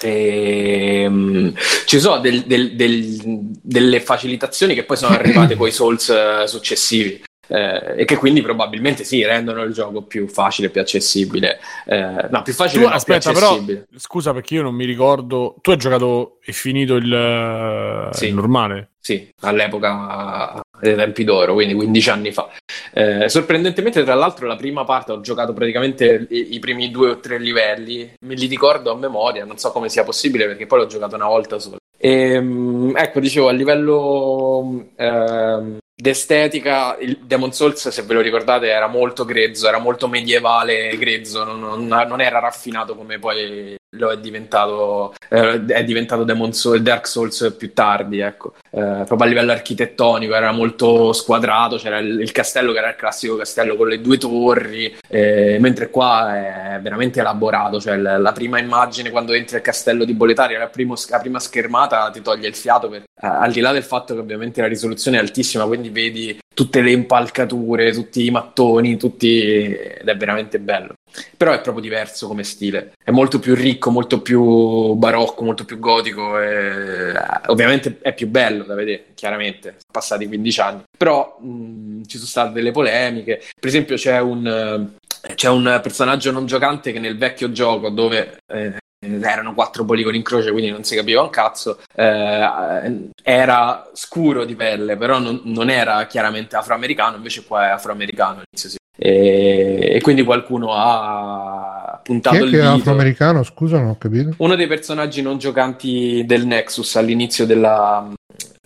Ehm, 0.00 1.52
ci 1.86 1.98
sono 2.00 2.18
del- 2.18 2.42
del- 2.44 2.74
del- 2.76 3.50
delle 3.62 4.00
facilitazioni 4.00 4.74
che 4.74 4.84
poi 4.84 4.96
sono 4.96 5.14
arrivate 5.14 5.56
con 5.56 5.66
i 5.68 5.72
Souls 5.72 6.08
eh, 6.10 6.44
successivi. 6.46 7.22
eh, 7.50 8.02
e 8.02 8.04
che 8.04 8.16
quindi 8.16 8.42
probabilmente 8.42 9.04
sì, 9.04 9.24
rendono 9.24 9.62
il 9.62 9.72
gioco 9.72 10.02
più 10.02 10.28
facile, 10.28 10.68
più 10.68 10.82
accessibile. 10.82 11.58
Eh, 11.86 12.26
no, 12.30 12.42
più 12.42 12.52
facile, 12.52 12.82
Tu, 12.82 12.88
no, 12.90 12.94
aspetta, 12.94 13.30
più 13.30 13.40
però, 13.40 13.58
scusa 13.96 14.34
perché 14.34 14.52
io 14.56 14.60
non 14.62 14.74
mi 14.74 14.84
ricordo. 14.84 15.56
Tu 15.62 15.70
hai 15.70 15.78
giocato 15.78 16.40
e 16.44 16.52
finito 16.52 16.96
il, 16.96 17.10
eh, 17.10 18.14
Sì. 18.14 18.26
il 18.26 18.34
normale? 18.34 18.90
Sì, 19.00 19.32
all'epoca 19.40 20.60
dei 20.80 20.94
tempi 20.94 21.24
d'oro, 21.24 21.54
quindi 21.54 21.74
15 21.74 22.10
anni 22.10 22.32
fa. 22.32 22.48
Eh, 22.92 23.28
sorprendentemente, 23.28 24.02
tra 24.04 24.14
l'altro, 24.14 24.46
la 24.46 24.56
prima 24.56 24.84
parte 24.84 25.12
ho 25.12 25.20
giocato 25.20 25.52
praticamente 25.52 26.26
i, 26.30 26.54
i 26.54 26.58
primi 26.58 26.90
due 26.90 27.10
o 27.10 27.20
tre 27.20 27.38
livelli, 27.38 28.10
me 28.24 28.34
li 28.34 28.46
ricordo 28.46 28.90
a 28.90 28.96
memoria, 28.96 29.44
non 29.44 29.58
so 29.58 29.70
come 29.70 29.88
sia 29.88 30.04
possibile 30.04 30.46
perché 30.46 30.66
poi 30.66 30.80
l'ho 30.80 30.86
giocato 30.86 31.14
una 31.14 31.26
volta 31.26 31.58
sola. 31.58 31.76
Ehm, 32.00 32.92
ecco, 32.96 33.20
dicevo, 33.20 33.48
a 33.48 33.52
livello 33.52 34.86
ehm, 34.94 35.78
d'estetica, 35.94 36.96
il 37.00 37.18
Demon 37.24 37.52
Souls, 37.52 37.88
se 37.88 38.02
ve 38.02 38.14
lo 38.14 38.20
ricordate, 38.20 38.68
era 38.68 38.86
molto 38.86 39.24
grezzo, 39.24 39.66
era 39.66 39.78
molto 39.78 40.06
medievale 40.06 40.96
grezzo, 40.96 41.42
non, 41.42 41.58
non- 41.58 41.86
non 41.86 42.20
era 42.20 42.38
raffinato 42.38 42.94
come 42.94 43.18
poi 43.18 43.74
lo 43.96 44.10
è 44.10 44.18
diventato, 44.18 45.14
eh, 45.28 45.64
è 45.66 45.82
diventato 45.84 46.22
Demon 46.22 46.52
Souls, 46.52 46.80
Dark 46.80 47.08
Souls 47.08 47.54
più 47.58 47.72
tardi, 47.72 48.20
ecco. 48.20 48.54
Eh, 48.70 49.04
proprio 49.06 49.22
a 49.22 49.26
livello 49.26 49.52
architettonico 49.52 50.34
era 50.34 50.52
molto 50.52 51.12
squadrato, 51.12 51.76
c'era 51.76 51.98
il, 51.98 52.20
il 52.20 52.32
castello 52.32 52.72
che 52.72 52.78
era 52.78 52.90
il 52.90 52.96
classico 52.96 53.36
castello 53.36 53.76
con 53.76 53.88
le 53.88 54.00
due 54.00 54.18
torri, 54.18 54.94
eh, 55.08 55.56
mentre 55.58 55.88
qua 55.88 56.74
è 56.76 56.80
veramente 56.80 57.20
elaborato, 57.20 57.80
cioè 57.80 57.96
la, 57.96 58.18
la 58.18 58.32
prima 58.32 58.58
immagine 58.58 59.10
quando 59.10 59.32
entri 59.32 59.56
al 59.56 59.62
castello 59.62 60.04
di 60.04 60.12
Boletaria, 60.12 60.58
la, 60.58 60.68
primo- 60.68 60.96
la 61.08 61.18
prima 61.18 61.38
schermata 61.38 62.10
ti 62.10 62.20
toglie 62.20 62.48
il 62.48 62.54
fiato, 62.54 62.88
per- 62.88 63.02
eh, 63.02 63.26
al 63.26 63.52
di 63.52 63.60
là 63.60 63.72
del 63.72 63.84
fatto 63.84 64.14
che 64.14 64.20
ovviamente 64.20 64.60
la 64.60 64.68
risoluzione 64.68 65.16
è 65.16 65.20
altissima, 65.20 65.64
quindi 65.64 65.88
vedi 65.88 66.38
tutte 66.52 66.80
le 66.80 66.90
impalcature, 66.90 67.92
tutti 67.92 68.26
i 68.26 68.30
mattoni, 68.30 68.96
tutti... 68.96 69.40
ed 69.44 70.08
è 70.08 70.16
veramente 70.16 70.58
bello. 70.58 70.94
Però 71.36 71.52
è 71.52 71.60
proprio 71.60 71.82
diverso 71.82 72.26
come 72.26 72.42
stile, 72.42 72.92
è 73.02 73.12
molto 73.12 73.38
più 73.38 73.54
ricco, 73.54 73.90
molto 73.90 74.20
più 74.20 74.94
barocco, 74.94 75.44
molto 75.44 75.64
più 75.64 75.78
gotico. 75.78 76.40
E... 76.40 77.12
Ovviamente 77.46 77.98
è 78.02 78.12
più 78.12 78.26
bello 78.28 78.57
da 78.64 78.74
vedere, 78.74 79.06
chiaramente, 79.14 79.68
sono 79.70 79.92
passati 79.92 80.26
15 80.26 80.60
anni. 80.60 80.82
Però 80.96 81.38
mh, 81.40 82.02
ci 82.06 82.16
sono 82.16 82.28
state 82.28 82.52
delle 82.52 82.70
polemiche. 82.72 83.42
Per 83.58 83.68
esempio, 83.68 83.96
c'è 83.96 84.18
un, 84.20 84.46
eh, 84.46 85.34
c'è 85.34 85.48
un 85.48 85.80
personaggio 85.82 86.30
non 86.30 86.46
giocante 86.46 86.92
che 86.92 86.98
nel 87.00 87.18
vecchio 87.18 87.50
gioco, 87.52 87.90
dove 87.90 88.38
eh, 88.52 88.76
erano 89.00 89.54
quattro 89.54 89.84
poligoni 89.84 90.16
in 90.16 90.22
croce, 90.22 90.50
quindi 90.50 90.70
non 90.70 90.82
si 90.84 90.94
capiva 90.96 91.22
un 91.22 91.30
cazzo. 91.30 91.78
eh, 91.94 93.10
era 93.22 93.88
scuro 93.92 94.44
di 94.44 94.54
pelle, 94.54 94.96
però 94.96 95.18
non, 95.18 95.40
non 95.44 95.70
era 95.70 96.06
chiaramente 96.06 96.56
afroamericano, 96.56 97.16
invece 97.16 97.44
qua 97.44 97.66
è 97.66 97.70
afroamericano. 97.70 98.40
all'inizio 98.40 98.68
sì. 98.70 98.76
E, 99.00 99.92
e 99.94 100.00
quindi 100.00 100.24
qualcuno 100.24 100.72
ha 100.74 102.00
Chi 102.02 102.02
puntato 102.02 102.36
è 102.44 102.46
il 102.46 102.50
che 102.50 102.68
dito. 102.72 102.72
afroamericano? 102.72 103.42
Scusa, 103.44 103.78
non 103.78 103.90
ho 103.90 103.98
capito. 103.98 104.34
Uno 104.38 104.56
dei 104.56 104.66
personaggi 104.66 105.22
non 105.22 105.38
giocanti 105.38 106.24
del 106.26 106.46
Nexus 106.46 106.96
all'inizio 106.96 107.46
della 107.46 108.08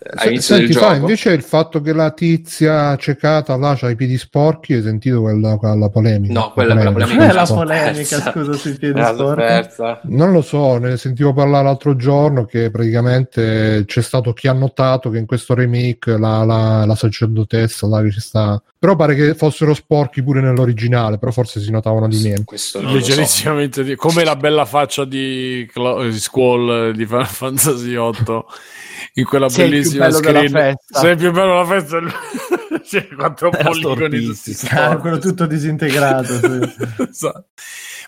Se- 0.05 0.09
all'inizio 0.25 0.55
del 0.57 0.65
Senti, 0.65 0.79
fa, 0.79 0.87
gioco. 0.91 0.99
invece 1.01 1.31
il 1.31 1.41
fatto 1.43 1.81
che 1.81 1.93
la 1.93 2.11
tizia 2.11 2.95
cecata 2.97 3.55
là 3.55 3.73
c'ha 3.77 3.89
i 3.89 3.95
piedi 3.95 4.17
sporchi, 4.17 4.73
hai 4.73 4.81
sentito 4.81 5.21
quella, 5.21 5.55
quella 5.57 5.89
polemica? 5.89 6.33
No, 6.33 6.51
quella- 6.51 6.73
quella 6.75 6.91
polemica 6.91 7.23
È 7.23 7.27
non 7.27 7.35
la 7.35 7.45
polemica, 7.45 7.93
persa. 8.17 8.31
scusa, 8.31 8.53
sui 8.53 8.73
piedi 8.77 8.99
la 8.99 9.13
sporchi. 9.13 9.41
persa. 9.41 9.99
Non 10.03 10.31
lo 10.31 10.41
so, 10.41 10.77
ne 10.77 10.97
sentivo 10.97 11.33
parlare 11.33 11.63
l'altro 11.63 11.95
giorno 11.95 12.43
che 12.45 12.69
praticamente 12.69 13.83
c'è 13.85 14.01
stato 14.01 14.33
chi 14.33 14.47
ha 14.47 14.53
notato 14.53 15.09
che 15.09 15.17
in 15.19 15.25
questo 15.25 15.53
remake 15.53 16.17
la, 16.17 16.43
la, 16.43 16.85
la 16.85 16.95
sacerdotessa 16.95 17.87
là 17.87 18.01
che 18.01 18.11
ci 18.11 18.19
sta... 18.19 18.61
Però 18.83 18.97
pare 18.97 19.15
che 19.15 19.33
fossero 19.33 19.73
sporchi 19.73 20.21
pure 20.21 20.41
nell'originale, 20.41 21.17
però 21.17 21.31
forse 21.31 21.61
si 21.61 21.71
notavano 21.71 22.09
di 22.09 22.19
meno. 22.21 22.41
Questo 22.43 22.81
non 22.81 22.91
lo 22.91 22.99
so. 22.99 23.07
Leggerissimamente 23.07 23.81
di- 23.81 23.95
come 23.95 24.25
la 24.25 24.35
bella 24.35 24.65
faccia 24.65 25.05
di, 25.05 25.65
Cla- 25.71 26.03
di 26.03 26.19
Squall 26.19 26.91
di 26.91 27.05
Final 27.05 27.25
Fantasy 27.31 27.95
8 27.95 28.45
in 29.13 29.23
quella 29.23 29.47
Sei 29.47 29.69
bellissima 29.69 30.07
bello 30.07 30.19
della 30.19 30.39
screen. 30.39 30.51
festa. 30.51 30.99
Sei 30.99 31.15
più 31.15 31.31
bello 31.31 31.63
della 31.63 31.65
festa. 31.79 31.99
C'è 32.83 33.07
quattro 33.15 33.51
Era 33.53 33.63
poligoni 33.69 34.19
tutti 34.19 34.57
Ah, 34.71 34.97
quello 34.97 35.17
tutto 35.17 35.45
disintegrato. 35.45 36.25
sì. 36.33 37.05
Esatto. 37.09 37.45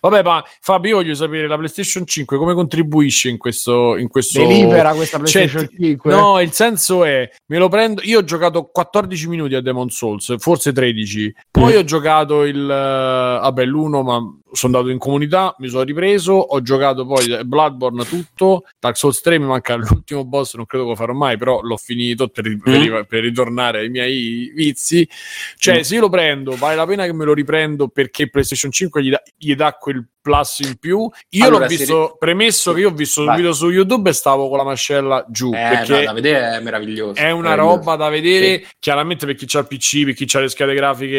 Vabbè, 0.09 0.23
ma 0.23 0.43
Fabio, 0.61 0.89
io 0.91 0.95
voglio 0.97 1.15
sapere 1.15 1.47
la 1.47 1.55
PlayStation 1.57 2.05
5 2.05 2.37
come 2.37 2.53
contribuisce 2.53 3.29
in 3.29 3.37
questo. 3.37 3.97
In 3.97 4.07
questo... 4.07 4.39
Delibera 4.45 4.93
questa 4.93 5.17
Cioè, 5.23 5.47
PlayStation 5.47 5.69
5. 5.75 6.11
No, 6.13 6.39
il 6.39 6.51
senso 6.51 7.03
è, 7.03 7.27
me 7.47 7.57
lo 7.57 7.69
prendo, 7.69 8.01
io 8.03 8.19
ho 8.19 8.23
giocato 8.23 8.69
14 8.71 9.27
minuti 9.27 9.55
a 9.55 9.61
Demon 9.61 9.89
Souls, 9.89 10.35
forse 10.37 10.71
13, 10.71 11.33
poi 11.51 11.73
Mm. 11.73 11.77
ho 11.77 11.83
giocato 11.83 12.43
il, 12.43 12.61
eh, 12.61 13.39
vabbè, 13.41 13.65
l'1, 13.65 14.03
ma 14.03 14.21
sono 14.55 14.75
andato 14.77 14.91
in 14.93 14.99
comunità, 14.99 15.55
mi 15.59 15.67
sono 15.67 15.83
ripreso, 15.83 16.33
ho 16.33 16.61
giocato 16.61 17.05
poi 17.05 17.43
Bloodborne 17.45 18.03
tutto, 18.05 18.63
Dark 18.79 18.97
Souls 18.97 19.21
3 19.21 19.37
mi 19.39 19.45
manca 19.45 19.75
l'ultimo 20.03 20.25
boss, 20.25 20.55
non 20.55 20.65
credo 20.65 20.85
che 20.85 20.89
lo 20.91 20.95
farò 20.95 21.13
mai, 21.13 21.37
però 21.37 21.61
l'ho 21.61 21.77
finito 21.77 22.27
per, 22.29 22.47
Mm. 22.49 22.59
per- 22.59 23.05
per 23.07 23.21
ritornare 23.23 23.79
ai 23.79 23.89
miei 23.89 24.51
vizi. 24.55 25.07
Cioè, 25.57 25.83
se 25.83 25.95
io 25.95 26.01
lo 26.01 26.09
prendo, 26.09 26.55
vale 26.55 26.75
la 26.75 26.85
pena 26.85 27.05
che 27.05 27.13
me 27.13 27.25
lo 27.25 27.33
riprendo 27.33 27.87
perché 27.89 28.29
PlayStation 28.29 28.71
5 28.71 29.03
gli 29.03 29.09
dà, 29.09 29.21
gli 29.37 29.53
dà 29.55 29.73
quel 29.73 30.07
plus 30.21 30.59
in 30.59 30.77
più. 30.77 31.07
Io 31.29 31.45
Allora, 31.45 31.65
l'ho 31.65 31.67
visto, 31.69 32.07
ri- 32.07 32.15
premesso 32.17 32.73
che 32.73 32.79
io 32.79 32.89
ho 32.89 32.93
visto 32.93 33.19
un 33.19 33.27
Vai. 33.27 33.35
video 33.37 33.53
su 33.53 33.69
YouTube 33.69 34.09
e 34.09 34.13
stavo 34.13 34.47
con 34.49 34.57
la 34.57 34.63
mascella 34.63 35.23
giù, 35.29 35.49
Eh, 35.53 35.57
perché 35.69 35.93
no, 35.99 36.03
da 36.05 36.13
vedere 36.13 36.57
è 36.57 36.59
meraviglioso. 36.61 37.13
è 37.21 37.29
una 37.29 37.49
meraviglioso. 37.49 37.75
roba 37.77 37.95
da 37.95 38.09
vedere. 38.09 38.65
Chiaramente 38.79 39.25
per 39.27 39.35
chi 39.35 39.55
ha 39.55 39.59
il 39.59 39.67
PC, 39.67 40.03
per 40.05 40.13
chi 40.15 40.25
ha 40.35 40.39
le 40.39 40.47
schede 40.49 40.73
grafiche, 40.73 41.15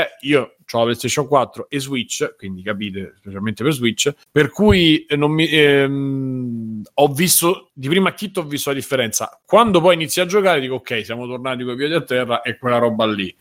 eh, 0.00 0.08
io 0.22 0.56
ho 0.76 0.78
la 0.78 0.84
PlayStation 0.84 1.26
4 1.26 1.66
e 1.68 1.80
Switch, 1.80 2.34
quindi 2.36 2.62
capite, 2.62 3.14
specialmente 3.18 3.62
per 3.62 3.72
Switch. 3.72 4.12
Per 4.30 4.50
cui 4.50 5.04
eh, 5.06 5.16
non 5.16 5.30
mi, 5.30 5.48
ehm, 5.48 6.82
ho 6.94 7.08
visto 7.08 7.70
di 7.72 7.88
prima 7.88 8.10
acchitto, 8.10 8.40
ho 8.40 8.44
visto 8.44 8.70
la 8.70 8.76
differenza. 8.76 9.40
Quando 9.44 9.80
poi 9.80 9.94
inizi 9.94 10.20
a 10.20 10.26
giocare, 10.26 10.60
dico 10.60 10.74
ok, 10.74 11.04
siamo 11.04 11.26
tornati 11.26 11.64
con 11.64 11.74
i 11.74 11.76
piedi 11.76 11.94
a 11.94 12.02
terra 12.02 12.42
e 12.42 12.58
quella 12.58 12.78
roba 12.78 13.06
lì. 13.06 13.34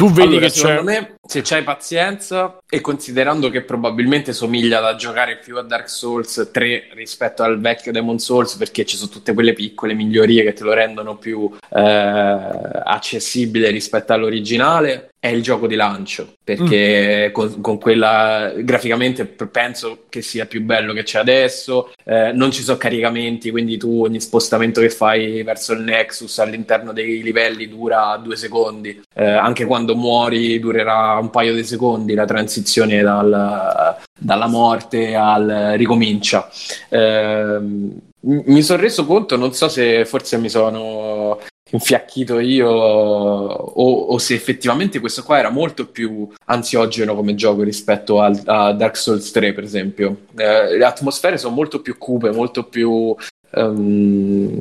Tu 0.00 0.10
vedi 0.10 0.28
Allora, 0.28 0.46
che 0.46 0.52
c'è. 0.52 0.58
secondo 0.58 0.90
me, 0.90 1.14
se 1.26 1.42
c'hai 1.42 1.62
pazienza 1.62 2.58
e 2.66 2.80
considerando 2.80 3.50
che 3.50 3.60
probabilmente 3.60 4.32
somiglia 4.32 4.80
da 4.80 4.94
giocare 4.94 5.36
più 5.36 5.58
a 5.58 5.62
Dark 5.62 5.90
Souls 5.90 6.48
3 6.50 6.88
rispetto 6.94 7.42
al 7.42 7.60
vecchio 7.60 7.92
Demon 7.92 8.18
Souls, 8.18 8.54
perché 8.54 8.86
ci 8.86 8.96
sono 8.96 9.10
tutte 9.10 9.34
quelle 9.34 9.52
piccole 9.52 9.92
migliorie 9.92 10.42
che 10.42 10.54
te 10.54 10.64
lo 10.64 10.72
rendono 10.72 11.18
più 11.18 11.54
eh, 11.68 11.80
accessibile 11.82 13.68
rispetto 13.68 14.14
all'originale, 14.14 15.09
è 15.20 15.28
il 15.28 15.42
gioco 15.42 15.66
di 15.66 15.74
lancio. 15.76 16.32
Perché 16.42 17.28
Mm. 17.28 17.32
con, 17.32 17.60
con 17.60 17.78
quella 17.78 18.52
graficamente 18.56 19.24
penso 19.26 20.04
che 20.08 20.22
sia 20.22 20.46
più 20.46 20.62
bello 20.62 20.92
che 20.94 21.02
c'è 21.04 21.18
adesso. 21.18 21.92
eh, 22.04 22.32
non 22.32 22.50
ci 22.50 22.62
sono 22.62 22.78
caricamenti, 22.78 23.50
quindi 23.50 23.76
tu 23.76 24.02
ogni 24.02 24.20
spostamento 24.20 24.80
che 24.80 24.88
fai 24.90 25.42
verso 25.44 25.74
il 25.74 25.80
Nexus 25.82 26.38
all'interno 26.38 26.92
dei 26.92 27.22
livelli 27.22 27.68
dura 27.68 28.16
due 28.20 28.34
secondi. 28.36 29.00
Eh, 29.14 29.24
anche 29.24 29.66
quando 29.66 29.94
muori 29.94 30.58
durerà 30.58 31.18
un 31.20 31.30
paio 31.30 31.54
di 31.54 31.62
secondi 31.64 32.14
la 32.14 32.24
transizione 32.24 33.02
dal- 33.02 33.96
dalla 34.18 34.46
morte 34.48 35.14
al 35.14 35.74
ricomincia. 35.76 36.48
M- 36.90 38.42
mi 38.46 38.62
sono 38.62 38.80
reso 38.82 39.06
conto, 39.06 39.36
non 39.36 39.52
so 39.52 39.68
se 39.68 40.04
forse 40.04 40.36
mi 40.38 40.48
sono 40.48 41.38
infiacchito 41.72 42.38
io 42.38 42.68
o, 42.68 43.92
o 44.06 44.18
se 44.18 44.34
effettivamente 44.34 44.98
questo 45.00 45.22
qua 45.22 45.38
era 45.38 45.50
molto 45.50 45.86
più 45.86 46.28
ansiogeno 46.46 47.14
come 47.14 47.34
gioco 47.34 47.62
rispetto 47.62 48.20
al- 48.20 48.42
a 48.46 48.72
Dark 48.72 48.96
Souls 48.96 49.30
3 49.30 49.52
per 49.52 49.64
esempio. 49.64 50.16
Eh, 50.36 50.76
le 50.76 50.84
atmosfere 50.84 51.38
sono 51.38 51.54
molto 51.54 51.80
più 51.80 51.96
cupe 51.98 52.30
molto 52.30 52.64
più 52.64 53.14
ehm, 53.52 54.60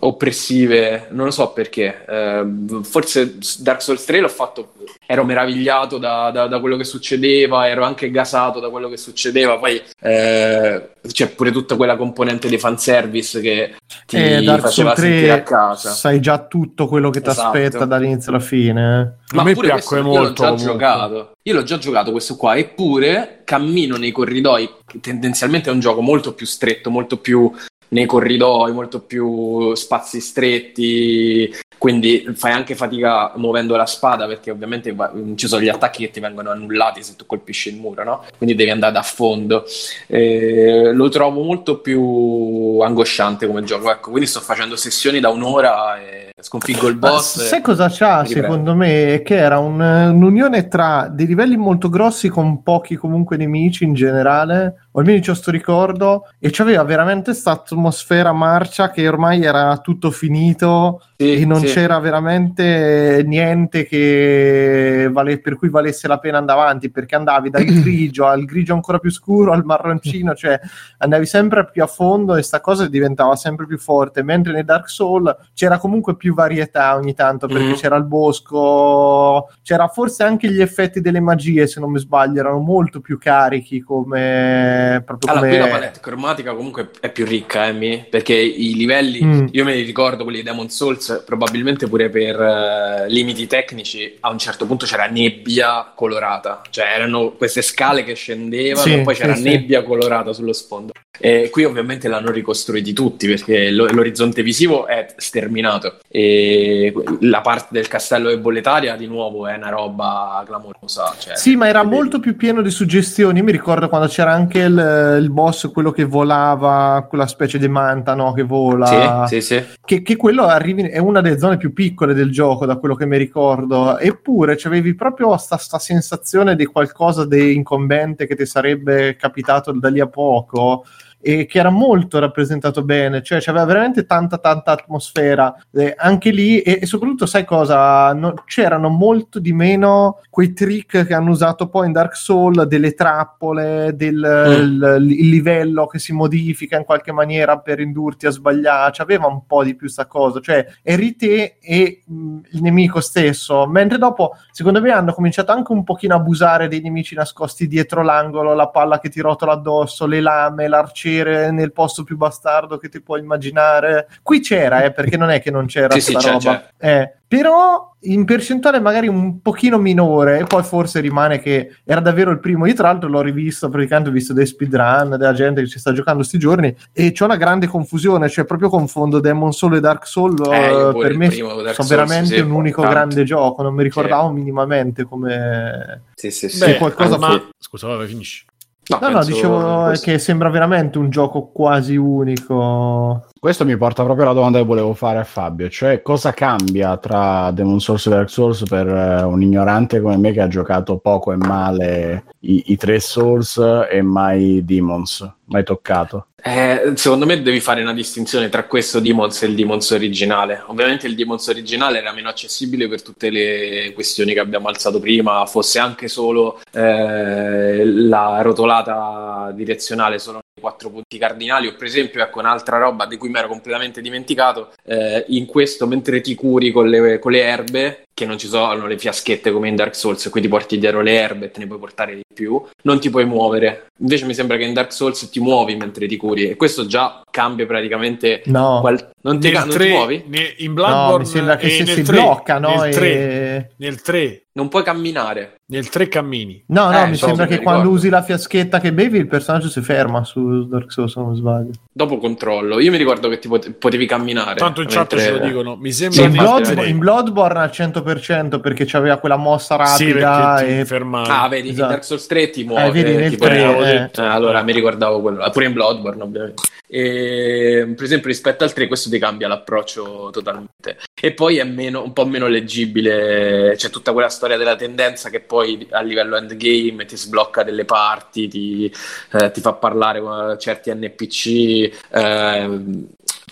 oppressive 0.00 1.06
non 1.10 1.26
lo 1.26 1.30
so 1.30 1.50
perché 1.52 2.04
Ehm, 2.08 2.82
forse 2.82 3.36
Dark 3.60 3.82
Souls 3.82 4.04
3 4.04 4.20
l'ho 4.20 4.28
fatto 4.28 4.72
ero 5.06 5.24
meravigliato 5.24 5.98
da, 5.98 6.30
da- 6.30 6.46
da 6.46 6.60
quello 6.60 6.76
che 6.76 6.84
succedeva 6.84 7.68
ero 7.68 7.84
anche 7.84 8.10
gasato 8.10 8.60
da 8.60 8.68
quello 8.70 8.88
che 8.88 8.96
succedeva 8.96 9.58
poi 9.58 9.80
eh, 10.00 10.88
c'è 11.06 11.28
pure 11.28 11.50
tutta 11.50 11.76
quella 11.76 11.96
componente 11.96 12.48
di 12.48 12.58
fanservice 12.58 13.40
che 13.40 13.74
ti 14.06 14.16
Eh, 14.16 14.42
Dark 14.42 14.62
faceva 14.62 14.94
Souls 14.94 15.08
sentire 15.10 15.30
a 15.30 15.34
3 15.36 15.42
casa 15.44 15.90
sai 15.90 16.20
già 16.20 16.38
tutto 16.46 16.86
quello 16.86 17.10
che 17.10 17.20
ti 17.20 17.28
Esatto. 17.30 17.56
aspetta 17.58 17.84
dall'inizio 17.84 18.30
alla 18.30 18.40
fine. 18.40 19.18
A 19.36 19.42
me 19.42 19.52
pure 19.54 19.66
piacque 19.68 20.00
questo 20.00 20.18
molto, 20.18 20.20
Io 20.22 20.26
l'ho 20.28 20.32
già 20.34 20.44
comunque. 20.48 20.72
giocato. 20.72 21.30
Io 21.42 21.54
l'ho 21.54 21.62
già 21.64 21.78
giocato 21.78 22.10
questo 22.12 22.36
qua, 22.36 22.56
eppure 22.56 23.40
cammino 23.44 23.96
nei 23.96 24.12
corridoi. 24.12 24.70
Tendenzialmente 25.00 25.68
è 25.70 25.72
un 25.72 25.80
gioco 25.80 26.00
molto 26.00 26.34
più 26.34 26.46
stretto, 26.46 26.90
molto 26.90 27.16
più 27.18 27.50
nei 27.88 28.06
corridoi, 28.06 28.72
molto 28.72 29.00
più 29.00 29.74
spazi 29.74 30.20
stretti. 30.20 31.52
Quindi 31.76 32.24
fai 32.34 32.52
anche 32.52 32.74
fatica 32.74 33.32
muovendo 33.36 33.76
la 33.76 33.84
spada 33.84 34.26
perché 34.26 34.50
ovviamente 34.50 34.94
ci 35.34 35.46
sono 35.46 35.60
gli 35.60 35.68
attacchi 35.68 36.04
che 36.04 36.10
ti 36.10 36.20
vengono 36.20 36.50
annullati 36.50 37.02
se 37.02 37.14
tu 37.14 37.26
colpisci 37.26 37.68
il 37.68 37.76
muro, 37.76 38.04
no? 38.04 38.24
Quindi 38.38 38.54
devi 38.54 38.70
andare 38.70 38.96
a 38.96 39.02
fondo. 39.02 39.64
Eh, 40.06 40.92
lo 40.94 41.08
trovo 41.10 41.42
molto 41.42 41.80
più 41.80 42.78
angosciante 42.80 43.46
come 43.46 43.64
gioco. 43.64 43.90
Ecco, 43.90 44.10
quindi 44.10 44.28
sto 44.28 44.40
facendo 44.40 44.76
sessioni 44.76 45.20
da 45.20 45.28
un'ora 45.28 45.98
e 46.00 46.32
sconfiggo 46.40 46.88
il 46.88 46.96
boss. 46.96 47.46
sai 47.46 47.60
cosa 47.60 47.88
c'ha 47.90 48.24
secondo 48.24 48.74
me? 48.74 49.20
Che 49.24 49.36
era 49.36 49.58
un- 49.58 49.80
un'unione 49.80 50.68
tra 50.68 51.08
dei 51.10 51.26
livelli 51.26 51.56
molto 51.56 51.88
grossi 51.90 52.28
con 52.28 52.62
pochi 52.62 52.96
comunque 52.96 53.36
nemici 53.36 53.84
in 53.84 53.94
generale, 53.94 54.86
o 54.92 55.00
almeno 55.00 55.20
c'ho 55.20 55.34
sto 55.34 55.50
ricordo, 55.50 56.28
e 56.38 56.48
c'aveva 56.50 56.82
veramente 56.84 57.30
questa 57.32 57.50
atmosfera 57.74 58.32
marcia 58.32 58.90
che 58.90 59.06
ormai 59.06 59.42
era 59.44 59.76
tutto 59.78 60.10
finito 60.10 61.02
Sì, 61.24 61.42
e 61.42 61.46
non 61.46 61.60
sì. 61.60 61.66
c'era 61.66 61.98
veramente 61.98 63.22
niente 63.26 63.84
che 63.86 65.08
vale- 65.10 65.38
per 65.40 65.56
cui 65.56 65.68
valesse 65.68 66.06
la 66.08 66.18
pena 66.18 66.38
andare 66.38 66.60
avanti, 66.60 66.90
perché 66.90 67.14
andavi 67.16 67.50
dal 67.50 67.64
grigio 67.82 68.26
al 68.26 68.44
grigio 68.44 68.74
ancora 68.74 68.98
più 68.98 69.10
scuro 69.10 69.52
al 69.52 69.64
marroncino, 69.64 70.34
cioè 70.34 70.58
andavi 70.98 71.26
sempre 71.26 71.68
più 71.70 71.82
a 71.82 71.86
fondo 71.86 72.36
e 72.36 72.42
sta 72.42 72.60
cosa 72.60 72.86
diventava 72.88 73.36
sempre 73.36 73.66
più 73.66 73.78
forte, 73.78 74.22
mentre 74.22 74.52
nei 74.52 74.64
Dark 74.64 74.88
Souls 74.88 75.34
c'era 75.54 75.78
comunque 75.78 76.16
più 76.16 76.34
varietà 76.34 76.94
ogni 76.96 77.14
tanto, 77.14 77.46
perché 77.46 77.68
Mhm. 77.68 77.74
c'era 77.74 77.96
il 77.96 78.04
bosco, 78.04 79.48
c'era 79.62 79.88
forse 79.88 80.22
anche 80.22 80.50
gli 80.50 80.60
effetti 80.60 81.00
delle 81.00 81.20
magie, 81.20 81.66
se 81.66 81.80
non 81.80 81.90
mi 81.90 81.98
sbaglio, 81.98 82.40
erano 82.40 82.58
molto 82.58 83.00
più 83.00 83.18
carichi 83.18 83.80
come 83.80 85.02
proprio 85.04 85.30
Allora, 85.32 85.46
come 85.48 85.58
qui 85.58 85.66
la 85.66 85.72
palette 85.72 86.00
cromatica 86.00 86.54
comunque 86.54 86.90
è 87.00 87.10
più 87.10 87.24
ricca, 87.24 87.66
Emmy, 87.66 88.06
perché 88.08 88.34
i 88.34 88.74
livelli, 88.74 89.22
Mm. 89.24 89.46
io 89.52 89.64
me 89.64 89.74
li 89.74 89.82
ricordo 89.82 90.22
quelli 90.24 90.38
di 90.38 90.44
Demon 90.44 90.68
Souls, 90.68 91.13
probabilmente 91.24 91.88
pure 91.88 92.08
per 92.08 92.40
eh, 92.40 93.08
limiti 93.08 93.46
tecnici, 93.46 94.16
a 94.20 94.30
un 94.30 94.38
certo 94.38 94.66
punto 94.66 94.86
c'era 94.86 95.06
nebbia 95.06 95.92
colorata, 95.94 96.62
cioè 96.70 96.86
erano 96.94 97.30
queste 97.32 97.62
scale 97.62 98.04
che 98.04 98.14
scendevano 98.14 98.86
Sì, 98.86 98.94
e 98.94 99.00
poi 99.02 99.14
sì, 99.14 99.20
c'era 99.22 99.34
sì. 99.34 99.42
nebbia 99.42 99.82
colorata 99.82 100.32
sullo 100.32 100.52
sfondo. 100.52 100.92
E 101.16 101.48
qui 101.50 101.62
ovviamente 101.62 102.08
l'hanno 102.08 102.32
ricostruiti 102.32 102.92
tutti 102.92 103.28
perché 103.28 103.70
lo- 103.70 103.86
l'orizzonte 103.86 104.42
visivo 104.42 104.88
è 104.88 105.06
sterminato 105.16 105.98
e 106.08 106.92
la 107.20 107.40
parte 107.40 107.68
del 107.70 107.86
castello 107.86 108.30
e 108.30 108.38
bolletaria 108.38 108.96
di 108.96 109.06
nuovo 109.06 109.46
è 109.46 109.54
una 109.56 109.68
roba 109.68 110.42
clamorosa. 110.44 111.14
Cioè, 111.16 111.36
Sì, 111.36 111.54
ma 111.54 111.68
era 111.68 111.84
molto 111.84 112.18
più 112.18 112.34
pieno 112.34 112.62
di 112.62 112.70
suggestioni. 112.70 113.38
Io 113.38 113.44
mi 113.44 113.52
ricordo 113.52 113.88
quando 113.88 114.08
c'era 114.08 114.32
anche 114.32 114.58
il, 114.58 115.18
il 115.20 115.30
boss, 115.30 115.70
quello 115.70 115.92
che 115.92 116.02
volava, 116.02 117.06
quella 117.08 117.28
specie 117.28 117.58
di 117.58 117.68
manta 117.68 118.14
no, 118.14 118.32
che 118.32 118.42
vola. 118.42 119.24
Sì, 119.28 119.40
sì, 119.40 119.54
sì. 119.54 119.64
Che, 119.84 120.02
che 120.02 120.16
quello 120.16 120.46
arrivi, 120.46 120.90
è 120.94 120.98
una 120.98 121.20
delle 121.20 121.40
zone 121.40 121.56
più 121.56 121.72
piccole 121.72 122.14
del 122.14 122.30
gioco, 122.30 122.66
da 122.66 122.76
quello 122.76 122.94
che 122.94 123.04
mi 123.04 123.18
ricordo. 123.18 123.98
Eppure 123.98 124.56
avevi 124.62 124.94
proprio 124.94 125.36
sta, 125.38 125.56
sta 125.56 125.80
sensazione 125.80 126.54
di 126.54 126.66
qualcosa 126.66 127.26
di 127.26 127.52
incombente 127.52 128.28
che 128.28 128.36
ti 128.36 128.46
sarebbe 128.46 129.16
capitato 129.16 129.72
da 129.72 129.88
lì 129.88 129.98
a 129.98 130.06
poco. 130.06 130.84
E 131.26 131.46
che 131.46 131.58
era 131.58 131.70
molto 131.70 132.18
rappresentato 132.18 132.84
bene, 132.84 133.22
cioè 133.22 133.40
c'aveva 133.40 133.64
veramente 133.64 134.04
tanta 134.04 134.36
tanta 134.36 134.72
atmosfera 134.72 135.54
eh, 135.72 135.94
anche 135.96 136.30
lì 136.30 136.60
e, 136.60 136.80
e 136.82 136.86
soprattutto 136.86 137.24
sai 137.24 137.46
cosa? 137.46 138.12
No- 138.12 138.34
c'erano 138.44 138.90
molto 138.90 139.38
di 139.38 139.54
meno 139.54 140.20
quei 140.28 140.52
trick 140.52 141.06
che 141.06 141.14
hanno 141.14 141.30
usato 141.30 141.70
poi 141.70 141.86
in 141.86 141.92
Dark 141.92 142.14
Souls 142.14 142.64
delle 142.64 142.92
trappole 142.92 143.96
del 143.96 144.12
il, 144.14 144.96
il 145.12 145.28
livello 145.30 145.86
che 145.86 145.98
si 145.98 146.12
modifica 146.12 146.76
in 146.76 146.84
qualche 146.84 147.12
maniera 147.12 147.58
per 147.58 147.80
indurti 147.80 148.26
a 148.26 148.30
sbagliare 148.30 148.92
c'aveva 148.92 149.26
un 149.26 149.46
po' 149.46 149.64
di 149.64 149.74
più 149.74 149.88
sta 149.88 150.06
cosa 150.06 150.40
cioè 150.40 150.66
eri 150.82 151.16
te 151.16 151.56
e 151.58 152.02
mh, 152.04 152.38
il 152.50 152.60
nemico 152.60 153.00
stesso 153.00 153.66
mentre 153.66 153.96
dopo 153.96 154.36
secondo 154.50 154.82
me 154.82 154.90
hanno 154.90 155.14
cominciato 155.14 155.52
anche 155.52 155.72
un 155.72 155.84
pochino 155.84 156.12
a 156.14 156.18
abusare 156.18 156.68
dei 156.68 156.82
nemici 156.82 157.14
nascosti 157.14 157.66
dietro 157.66 158.02
l'angolo 158.02 158.52
la 158.52 158.68
palla 158.68 158.98
che 158.98 159.08
ti 159.08 159.22
rotola 159.22 159.52
addosso 159.52 160.04
le 160.04 160.20
lame 160.20 160.68
l'arciere 160.68 161.12
nel 161.22 161.72
posto 161.72 162.02
più 162.02 162.16
bastardo 162.16 162.78
che 162.78 162.88
ti 162.88 163.00
puoi 163.00 163.20
immaginare 163.20 164.08
qui 164.22 164.40
c'era 164.40 164.82
eh, 164.82 164.92
perché 164.92 165.16
non 165.16 165.30
è 165.30 165.40
che 165.40 165.50
non 165.50 165.66
c'era 165.66 165.94
Sì, 165.94 166.00
sì, 166.00 166.10
sta 166.10 166.18
c'è, 166.18 166.30
roba 166.32 166.68
eh, 166.78 167.16
però 167.26 167.92
in 168.04 168.24
percentuale 168.24 168.80
magari 168.80 169.08
un 169.08 169.40
pochino 169.40 169.78
minore 169.78 170.40
e 170.40 170.44
poi 170.44 170.62
forse 170.62 171.00
rimane 171.00 171.40
che 171.40 171.76
era 171.84 172.00
davvero 172.00 172.30
il 172.30 172.38
primo 172.38 172.66
io 172.66 172.74
tra 172.74 172.88
l'altro 172.88 173.08
l'ho 173.08 173.22
rivisto 173.22 173.68
praticamente 173.68 174.10
ho 174.10 174.12
visto 174.12 174.32
dei 174.32 174.46
speedrun 174.46 175.16
della 175.18 175.32
gente 175.32 175.62
che 175.62 175.68
ci 175.68 175.78
sta 175.78 175.92
giocando 175.92 176.22
sti 176.22 176.38
giorni 176.38 176.74
e 176.92 177.12
c'è 177.12 177.24
una 177.24 177.36
grande 177.36 177.66
confusione 177.66 178.28
cioè 178.28 178.44
proprio 178.44 178.68
confondo 178.68 179.20
Demon 179.20 179.52
Soul 179.52 179.76
e 179.76 179.80
Dark 179.80 180.06
Soul 180.06 180.38
Eh, 180.52 180.88
eh, 180.90 180.98
per 180.98 181.16
me 181.16 181.28
primo 181.28 181.50
sono 181.50 181.72
Souls, 181.72 181.88
veramente 181.88 182.34
sì, 182.34 182.40
un 182.40 182.50
unico 182.50 182.82
tanto. 182.82 182.94
grande 182.96 183.24
gioco 183.24 183.62
non 183.62 183.74
mi 183.74 183.82
ricordavo 183.82 184.30
minimamente 184.30 185.04
come 185.04 186.02
Sì, 186.14 186.30
sì, 186.30 186.48
sì. 186.48 186.58
Sì, 186.58 186.76
qualcosa 186.76 187.18
ma... 187.18 187.42
Scusa, 187.58 187.88
vabbè, 187.88 188.06
finisci. 188.06 188.44
No, 188.86 188.98
no, 189.00 189.08
no 189.08 189.24
dicevo 189.24 189.84
questo... 189.84 190.10
che 190.10 190.18
sembra 190.18 190.50
veramente 190.50 190.98
un 190.98 191.10
gioco 191.10 191.50
quasi 191.52 191.96
unico. 191.96 193.26
Questo 193.44 193.66
mi 193.66 193.76
porta 193.76 194.04
proprio 194.04 194.24
alla 194.24 194.34
domanda 194.34 194.56
che 194.56 194.64
volevo 194.64 194.94
fare 194.94 195.18
a 195.18 195.24
Fabio, 195.24 195.68
cioè 195.68 196.00
cosa 196.00 196.32
cambia 196.32 196.96
tra 196.96 197.50
Demon 197.50 197.78
Souls 197.78 198.06
e 198.06 198.08
Dark 198.08 198.30
Souls 198.30 198.62
per 198.66 198.88
eh, 198.88 199.22
un 199.22 199.42
ignorante 199.42 200.00
come 200.00 200.16
me 200.16 200.32
che 200.32 200.40
ha 200.40 200.48
giocato 200.48 200.96
poco 200.96 201.30
e 201.30 201.36
male 201.36 202.24
i, 202.38 202.62
i 202.68 202.76
tre 202.78 203.00
Souls 203.00 203.58
e 203.90 204.00
mai 204.00 204.64
Demons, 204.64 205.30
mai 205.44 205.62
toccato? 205.62 206.28
Eh, 206.42 206.92
secondo 206.94 207.26
me 207.26 207.42
devi 207.42 207.60
fare 207.60 207.82
una 207.82 207.92
distinzione 207.92 208.48
tra 208.48 208.64
questo 208.64 208.98
Demons 208.98 209.42
e 209.42 209.46
il 209.46 209.54
Demons 209.54 209.90
originale. 209.90 210.62
Ovviamente 210.68 211.06
il 211.06 211.14
Demons 211.14 211.46
originale 211.48 211.98
era 211.98 212.14
meno 212.14 212.30
accessibile 212.30 212.88
per 212.88 213.02
tutte 213.02 213.28
le 213.28 213.92
questioni 213.92 214.32
che 214.32 214.40
abbiamo 214.40 214.68
alzato 214.68 215.00
prima, 215.00 215.44
fosse 215.44 215.78
anche 215.78 216.08
solo 216.08 216.62
eh, 216.72 217.84
la 217.84 218.40
rotolata 218.40 219.52
direzionale 219.54 220.18
solo 220.18 220.43
quattro 220.60 220.88
punti 220.88 221.18
cardinali, 221.18 221.66
o 221.66 221.74
per 221.74 221.86
esempio 221.86 222.22
ecco 222.22 222.38
un'altra 222.38 222.78
roba 222.78 223.06
di 223.06 223.16
cui 223.16 223.28
mi 223.28 223.38
ero 223.38 223.48
completamente 223.48 224.00
dimenticato, 224.00 224.72
eh, 224.84 225.24
in 225.28 225.46
questo 225.46 225.86
mentre 225.86 226.20
ti 226.20 226.34
curi 226.34 226.70
con 226.70 226.88
le, 226.88 227.18
con 227.18 227.32
le 227.32 227.40
erbe 227.40 228.04
che 228.14 228.24
non 228.26 228.38
ci 228.38 228.46
sono 228.46 228.86
le 228.86 228.96
fiaschette 228.96 229.50
come 229.50 229.68
in 229.68 229.74
Dark 229.74 229.96
Souls, 229.96 230.28
qui 230.30 230.40
ti 230.40 230.48
porti 230.48 230.78
dietro 230.78 231.00
le 231.00 231.14
erbe 231.14 231.46
e 231.46 231.50
te 231.50 231.58
ne 231.58 231.66
puoi 231.66 231.80
portare 231.80 232.14
di 232.14 232.22
più, 232.32 232.62
non 232.82 233.00
ti 233.00 233.10
puoi 233.10 233.26
muovere. 233.26 233.88
Invece 233.98 234.24
mi 234.24 234.34
sembra 234.34 234.56
che 234.56 234.64
in 234.64 234.72
Dark 234.72 234.92
Souls 234.92 235.28
ti 235.28 235.40
muovi 235.40 235.74
mentre 235.74 236.06
ti 236.06 236.16
curi 236.16 236.48
e 236.48 236.56
questo 236.56 236.86
già 236.86 237.22
cambia 237.28 237.66
praticamente. 237.66 238.42
No, 238.46 238.78
qual... 238.80 239.10
non, 239.22 239.40
ti, 239.40 239.50
non 239.50 239.68
3, 239.68 239.84
ti 239.84 239.90
muovi? 239.90 240.24
in 240.58 240.74
Bloodborne 240.74 241.12
no, 241.12 241.18
mi 241.18 241.26
sembra 241.26 241.56
che 241.56 241.70
se 241.70 241.86
si 241.86 242.02
3, 242.02 242.16
blocca, 242.16 242.58
no? 242.58 242.82
Nel 242.82 242.94
3, 242.94 243.08
e... 243.08 243.70
nel 243.78 244.00
3 244.00 244.43
non 244.54 244.68
puoi 244.68 244.82
camminare. 244.82 245.60
Nel 245.66 245.88
3 245.88 246.08
cammini. 246.08 246.64
No, 246.68 246.90
no, 246.90 247.04
eh, 247.04 247.08
mi 247.08 247.16
so, 247.16 247.26
sembra 247.26 247.46
che 247.46 247.60
quando 247.60 247.90
usi 247.90 248.08
la 248.08 248.22
fiaschetta 248.22 248.80
che 248.80 248.92
bevi 248.92 249.18
il 249.18 249.26
personaggio 249.26 249.68
si 249.68 249.80
ferma 249.80 250.24
su 250.24 250.66
Dark 250.66 250.92
Souls, 250.92 251.12
se 251.12 251.20
non 251.20 251.34
sbaglio. 251.34 251.72
Dopo 251.96 252.18
controllo. 252.18 252.80
Io 252.80 252.90
mi 252.90 252.96
ricordo 252.96 253.28
che 253.28 253.38
ti 253.38 253.48
potevi 253.48 254.04
camminare. 254.06 254.56
Tanto 254.56 254.80
in 254.80 254.88
mentre... 254.88 255.16
chat 255.16 255.26
ce 255.26 255.38
lo 255.38 255.46
dicono. 255.46 255.76
Mi 255.76 255.92
sembra 255.92 256.22
sì, 256.22 256.24
in, 256.24 256.32
Blood... 256.32 256.86
in, 256.88 256.98
Bloodborne 256.98 257.60
al 257.60 257.70
100% 257.72 258.60
perché 258.60 258.84
c'aveva 258.84 259.18
quella 259.18 259.36
mossa 259.36 259.76
rapida 259.76 260.56
sì, 260.58 260.80
e 260.80 260.84
fermare. 260.84 261.30
Ah, 261.30 261.46
vedi, 261.46 261.68
esatto. 261.68 261.82
in 261.82 261.88
Dark 261.90 262.04
Souls 262.04 262.26
3 262.26 262.50
ti 262.50 262.64
muove. 262.64 262.86
Eh, 262.86 262.90
vedi, 262.90 263.14
nel 263.14 263.36
3, 263.36 263.62
eh. 263.62 264.10
eh, 264.12 264.26
allora 264.26 264.60
mi 264.62 264.72
ricordavo 264.72 265.20
quello. 265.20 265.48
Pure 265.48 265.66
in 265.66 265.72
Bloodborne, 265.72 266.22
ovviamente. 266.24 266.62
E, 266.88 267.92
per 267.94 268.04
esempio, 268.04 268.28
rispetto 268.28 268.64
al 268.64 268.72
3, 268.72 268.88
questo 268.88 269.08
ti 269.08 269.18
cambia 269.20 269.46
l'approccio 269.46 270.30
totalmente. 270.32 270.98
E 271.20 271.32
poi 271.32 271.58
è 271.58 271.64
meno, 271.64 272.02
un 272.02 272.12
po' 272.12 272.26
meno 272.26 272.48
leggibile. 272.48 273.74
C'è 273.76 273.90
tutta 273.90 274.12
quella 274.12 274.28
storia 274.28 274.56
della 274.56 274.76
tendenza 274.76 275.30
che 275.30 275.40
poi 275.40 275.86
a 275.90 276.00
livello 276.02 276.36
endgame 276.36 277.04
ti 277.04 277.16
sblocca 277.16 277.62
delle 277.62 277.84
parti, 277.84 278.48
ti, 278.48 278.92
eh, 279.32 279.50
ti 279.52 279.60
fa 279.60 279.74
parlare 279.74 280.20
con 280.20 280.56
certi 280.58 280.92
NPC. 280.92 281.83
Eh, 281.92 282.80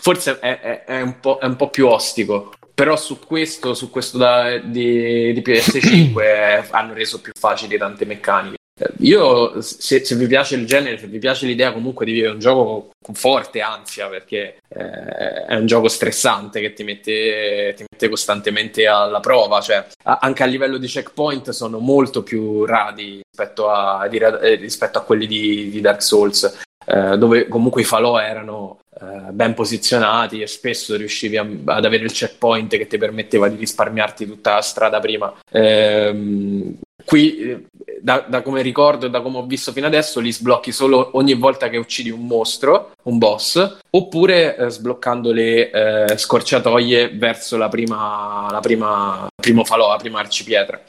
forse 0.01 0.39
è, 0.39 0.61
è, 0.61 0.85
è, 0.85 1.01
un 1.01 1.17
è, 1.41 1.45
un 1.45 1.57
po', 1.57 1.71
più 1.71 1.87
ostico. 1.87 2.53
Però 2.75 2.97
su 2.97 3.19
questo, 3.19 3.75
su 3.75 3.91
questo 3.91 4.19
da, 4.19 4.59
di, 4.59 5.33
di 5.33 5.43
PS5 5.43 6.69
hanno 6.73 6.95
reso 6.95 7.21
più 7.21 7.33
facili 7.39 7.77
tante 7.77 8.05
meccaniche. 8.05 8.57
Io, 9.01 9.61
se, 9.61 10.05
se, 10.05 10.15
vi 10.17 10.27
piace 10.27 10.55
il 10.55 10.67
genere, 10.67 10.99
se 10.99 11.07
vi 11.07 11.19
piace 11.19 11.47
l'idea 11.47 11.73
comunque 11.73 12.07
di 12.07 12.13
vivere 12.13 12.33
un 12.33 12.39
gioco 12.39 12.91
con 13.03 13.15
forte 13.15 13.61
ansia, 13.61 14.09
perché 14.09 14.59
eh, 14.69 15.45
è 15.47 15.55
un 15.57 15.67
gioco 15.67 15.89
stressante 15.89 16.61
che 16.61 16.73
ti 16.73 16.83
mette, 16.83 17.75
ti 17.77 17.85
mette 17.89 18.09
costantemente 18.09 18.87
alla 18.87 19.21
prova, 19.21 19.61
cioè 19.61 19.87
a, 20.05 20.19
anche 20.23 20.43
a 20.43 20.47
livello 20.47 20.79
di 20.79 20.87
checkpoint 20.87 21.51
sono 21.51 21.79
molto 21.79 22.23
più 22.23 22.65
radi 22.65 23.21
rispetto 23.31 23.69
a, 23.69 24.09
di, 24.09 24.17
eh, 24.17 24.55
rispetto 24.55 24.99
a 24.99 25.03
quelli 25.03 25.27
di, 25.27 25.69
di 25.71 25.81
Dark 25.81 26.03
Souls, 26.03 26.61
eh, 26.85 27.17
dove 27.19 27.49
comunque 27.49 27.83
i 27.83 27.85
falò 27.85 28.19
erano 28.19 28.79
eh, 29.01 29.33
ben 29.33 29.55
posizionati 29.55 30.41
e 30.43 30.47
spesso 30.47 30.97
riuscivi 30.97 31.37
a, 31.37 31.47
ad 31.65 31.85
avere 31.85 32.05
il 32.05 32.13
checkpoint 32.13 32.77
che 32.77 32.87
ti 32.87 32.99
permetteva 32.99 33.49
di 33.49 33.57
risparmiarti 33.57 34.27
tutta 34.27 34.55
la 34.55 34.61
strada 34.61 35.01
prima. 35.01 35.33
Ehm, 35.51 36.79
qui 37.05 37.39
eh, 37.39 37.67
da, 38.01 38.25
da, 38.29 38.43
come 38.43 38.63
ricordo 38.63 39.07
e 39.07 39.11
da 39.11 39.21
come 39.21 39.39
ho 39.39 39.47
visto 39.47 39.73
fino 39.73 39.87
adesso, 39.87 40.21
li 40.21 40.33
sblocchi 40.33 40.73
solo 40.73 41.11
ogni 41.15 41.35
volta 41.35 41.69
che 41.69 41.79
uccidi 41.79 42.11
un 42.11 42.27
mostro, 42.27 42.93
un 43.05 43.19
boss, 43.19 43.79
oppure 43.91 44.57
eh, 44.57 44.69
sbloccando 44.69 45.33
le 45.33 45.71
eh, 45.71 46.17
scorciatoie 46.17 47.11
verso 47.17 47.57
la 47.57 47.69
prima, 47.69 48.49
la 48.51 48.61
prima, 48.61 49.27
primo 49.35 49.65
falò, 49.65 49.89
la 49.89 49.97
prima 49.97 50.21
arcipietra. 50.21 50.81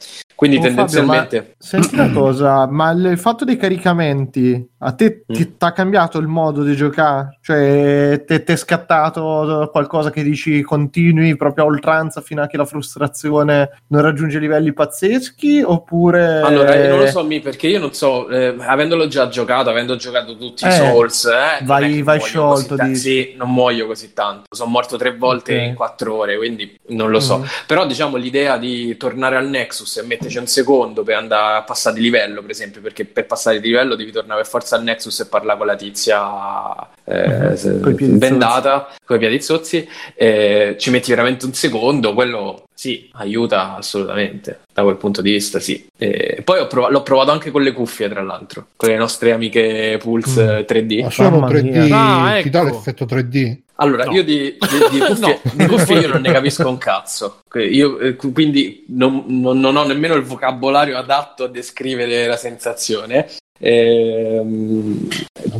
Quindi 0.43 0.59
oh, 0.59 0.61
tendenzialmente... 0.67 1.37
Fabio, 1.37 1.53
senti 1.57 1.95
una 1.95 2.11
cosa, 2.11 2.67
ma 2.67 2.91
il 2.91 3.17
fatto 3.17 3.45
dei 3.45 3.55
caricamenti 3.55 4.71
a 4.79 4.91
te 4.91 5.23
mm. 5.31 5.35
ti 5.35 5.53
ha 5.57 5.71
cambiato 5.71 6.17
il 6.17 6.27
modo 6.27 6.63
di 6.63 6.75
giocare? 6.75 7.37
Cioè 7.41 8.23
ti 8.25 8.33
è 8.33 8.55
scattato 8.57 9.69
qualcosa 9.71 10.09
che 10.09 10.21
dici 10.21 10.61
continui 10.61 11.37
proprio 11.37 11.63
a 11.63 11.67
oltranza 11.67 12.19
fino 12.19 12.41
a 12.41 12.47
che 12.47 12.57
la 12.57 12.65
frustrazione 12.65 13.69
non 13.87 14.01
raggiunge 14.01 14.37
livelli 14.37 14.73
pazzeschi 14.73 15.61
oppure... 15.65 16.41
Allora, 16.41 16.75
io 16.75 16.89
non 16.89 16.99
lo 16.99 17.07
so 17.07 17.23
mi 17.23 17.39
perché 17.39 17.67
io 17.67 17.79
non 17.79 17.93
so, 17.93 18.27
eh, 18.27 18.53
avendolo 18.59 19.07
già 19.07 19.29
giocato, 19.29 19.69
avendo 19.69 19.95
giocato 19.95 20.35
tutti 20.35 20.65
eh, 20.65 20.67
i 20.67 20.71
Souls, 20.73 21.23
eh, 21.23 21.63
vai, 21.63 22.01
vai 22.01 22.19
sciolto. 22.19 22.75
Di... 22.75 22.95
Sì, 22.95 23.33
non 23.37 23.49
muoio 23.49 23.87
così 23.87 24.11
tanto. 24.11 24.43
Sono 24.53 24.71
morto 24.71 24.97
tre 24.97 25.15
volte 25.15 25.53
okay. 25.53 25.67
in 25.69 25.75
quattro 25.75 26.15
ore, 26.15 26.35
quindi 26.35 26.77
non 26.87 27.11
lo 27.11 27.21
so. 27.21 27.37
Mm. 27.37 27.43
Però 27.65 27.85
diciamo 27.85 28.17
l'idea 28.17 28.57
di 28.57 28.97
tornare 28.97 29.37
al 29.37 29.47
Nexus 29.47 29.95
e 29.95 30.03
metterci 30.03 30.31
un 30.39 30.47
secondo 30.47 31.03
per 31.03 31.15
andare 31.15 31.57
a 31.57 31.63
passare 31.63 31.95
di 31.95 32.01
livello, 32.01 32.41
per 32.41 32.51
esempio, 32.51 32.81
perché 32.81 33.05
per 33.05 33.25
passare 33.25 33.59
di 33.59 33.67
livello 33.67 33.95
devi 33.95 34.11
tornare 34.11 34.41
per 34.41 34.49
forza 34.49 34.75
al 34.75 34.83
Nexus 34.83 35.19
e 35.19 35.25
parlare 35.27 35.57
con 35.57 35.67
la 35.67 35.75
tizia 35.75 36.89
eh, 37.03 37.57
mm-hmm. 37.67 38.17
bendata, 38.17 38.89
con 39.05 39.17
i 39.17 39.19
piedi 39.19 39.41
zozzi, 39.41 39.87
eh, 40.15 40.75
ci 40.79 40.89
metti 40.89 41.09
veramente 41.09 41.45
un 41.45 41.53
secondo, 41.53 42.13
quello 42.13 42.67
sì, 42.83 43.09
aiuta 43.13 43.77
assolutamente 43.77 44.63
da 44.73 44.83
quel 44.83 44.97
punto 44.97 45.21
di 45.21 45.31
vista, 45.31 45.61
sì. 45.61 45.87
E 45.97 46.41
poi 46.43 46.67
prov- 46.67 46.89
l'ho 46.89 47.01
provato 47.01 47.31
anche 47.31 47.49
con 47.49 47.61
le 47.61 47.71
cuffie, 47.71 48.09
tra 48.09 48.21
l'altro, 48.21 48.67
con 48.75 48.89
le 48.89 48.97
nostre 48.97 49.31
amiche 49.31 49.97
Pulse 50.01 50.43
mm. 50.43 50.69
3D. 50.69 51.01
Ma 51.03 51.09
sono 51.09 51.47
3D, 51.47 51.91
ah, 51.93 52.33
ecco. 52.33 52.43
ti 52.43 52.49
dà 52.49 52.63
l'effetto 52.63 53.05
3D? 53.05 53.57
Allora, 53.75 54.03
no. 54.03 54.11
io 54.11 54.25
di, 54.25 54.57
di, 54.59 54.97
di 54.97 54.99
cuffie, 55.07 55.39
no. 55.43 55.51
di 55.53 55.65
cuffie 55.65 55.99
io 55.99 56.07
non 56.09 56.19
ne 56.19 56.31
capisco 56.33 56.67
un 56.67 56.77
cazzo, 56.77 57.39
io, 57.53 57.99
eh, 57.99 58.15
quindi 58.17 58.83
non, 58.89 59.23
non, 59.27 59.61
non, 59.61 59.77
ho 59.77 59.85
nemmeno 59.85 60.15
il 60.15 60.23
vocabolario 60.23 60.97
adatto 60.97 61.45
a 61.45 61.47
descrivere 61.47 62.27
la 62.27 62.35
sensazione. 62.35 63.29
Ehm, 63.59 65.07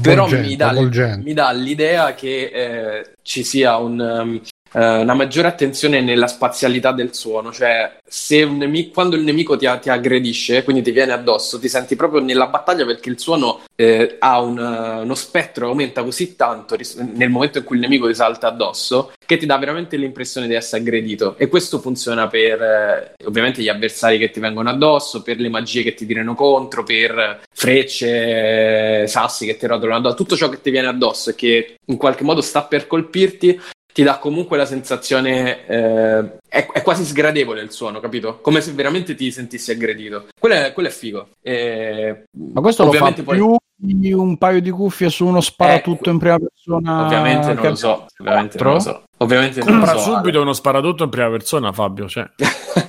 però 0.02 0.28
mi 0.28 0.58
dà, 0.58 0.74
mi 0.74 1.34
dà, 1.34 1.52
l'idea 1.52 2.14
che 2.16 2.52
eh, 2.54 3.12
ci 3.22 3.46
sia 3.46 3.78
un, 3.78 4.42
uh, 4.42 4.48
una 4.74 5.14
maggiore 5.14 5.48
attenzione 5.48 6.02
nella 6.02 6.28
spazialità 6.28 6.92
del 6.92 7.14
suono, 7.14 7.52
cioè 7.52 7.98
nemico, 8.32 8.92
quando 8.94 9.16
il 9.16 9.24
nemico 9.24 9.56
ti, 9.56 9.70
ti, 9.82 9.90
aggredisce, 9.90 10.64
quindi 10.64 10.82
ti 10.82 10.92
viene 10.92 11.12
addosso, 11.12 11.60
ti 11.60 11.68
senti 11.68 11.96
proprio 11.96 12.22
nella 12.22 12.48
battaglia 12.48 12.86
perché 12.86 13.10
il 13.10 13.20
suono 13.20 13.62
eh, 13.76 14.16
ha 14.20 14.42
un, 14.42 14.58
uh, 14.58 15.04
uno 15.04 15.16
spettro 15.16 15.68
aumenta 15.68 16.04
così 16.04 16.36
tanto 16.36 16.76
ris- 16.76 16.96
nel 16.96 17.30
momento 17.30 17.60
in 17.60 17.64
cui 17.64 17.76
il 17.76 17.82
nemico 17.82 18.08
ti 18.08 18.16
salta 18.16 18.48
addosso 18.48 19.12
che 19.26 19.38
ti 19.38 19.46
dà 19.46 19.58
veramente 19.58 19.98
l'impressione 19.98 20.48
di 20.48 20.54
essere 20.54 20.82
aggredito. 20.82 21.36
E 21.38 21.48
questo 21.48 21.80
funziona 21.80 22.28
per 22.28 22.62
eh, 22.62 23.14
ovviamente 23.26 23.62
gli 23.62 23.70
avversari 23.70 24.18
che 24.18 24.32
ti 24.32 24.40
vengono 24.40 24.70
addosso, 24.70 25.22
per 25.22 25.40
le 25.40 25.50
magie 25.50 25.84
che 25.84 25.94
ti 25.94 26.06
tirano 26.06 26.36
contro, 26.36 26.84
per 26.84 27.42
frecce, 27.54 29.08
sassi 29.08 29.46
che 29.46 29.58
ti 29.58 29.66
rotolano 29.66 30.00
addosso, 30.00 30.16
tutto 30.16 30.36
ciò 30.36 30.50
che 30.50 30.62
ti 30.62 30.72
viene 30.72 30.88
addosso 30.88 31.30
e 31.30 31.36
che 31.36 31.76
in 31.86 31.98
qualche 31.98 32.24
modo 32.24 32.42
sta 32.42 32.64
per 32.64 32.88
colpirti 32.88 33.60
ti 33.94 34.04
dà 34.04 34.18
comunque 34.18 34.58
la 34.58 34.66
sensazione, 34.66 35.66
eh, 35.68 36.40
è, 36.50 36.66
è, 36.72 36.82
quasi 36.82 37.06
sgradevole 37.06 37.62
il 37.62 37.72
suono, 37.72 38.00
capito? 38.00 38.40
Come 38.42 38.60
se 38.60 38.72
veramente 38.72 39.14
ti 39.14 39.32
sentissi 39.32 39.72
aggredito. 39.72 40.28
Quello 40.38 40.56
è, 40.56 40.74
quello 40.74 40.90
è 40.90 40.92
figo. 40.92 41.30
E, 41.42 42.24
Ma 42.54 42.62
questo 42.62 42.86
lo 42.86 42.92
fa 42.92 43.14
poi... 43.14 43.58
un 43.82 44.38
paio 44.38 44.62
di 44.62 44.70
cuffie 44.70 45.10
su 45.10 45.26
uno 45.26 45.42
sparatutto 45.42 46.10
eh, 46.10 46.14
in 46.14 46.20
prima 46.20 46.38
persona? 46.38 47.06
Ovviamente 47.06 47.54
non 47.54 47.64
lo 47.64 47.76
so, 47.76 48.06
ovviamente 48.18 48.64
non 48.64 48.74
lo 48.74 48.80
so. 48.80 49.04
Ovviamente 49.18 49.62
Compra 49.62 49.96
so, 49.96 50.16
subito 50.16 50.42
uno 50.42 50.54
sparatutto 50.54 51.04
in 51.04 51.10
prima 51.10 51.30
persona, 51.30 51.72
Fabio. 51.72 52.08
Cioè. 52.08 52.30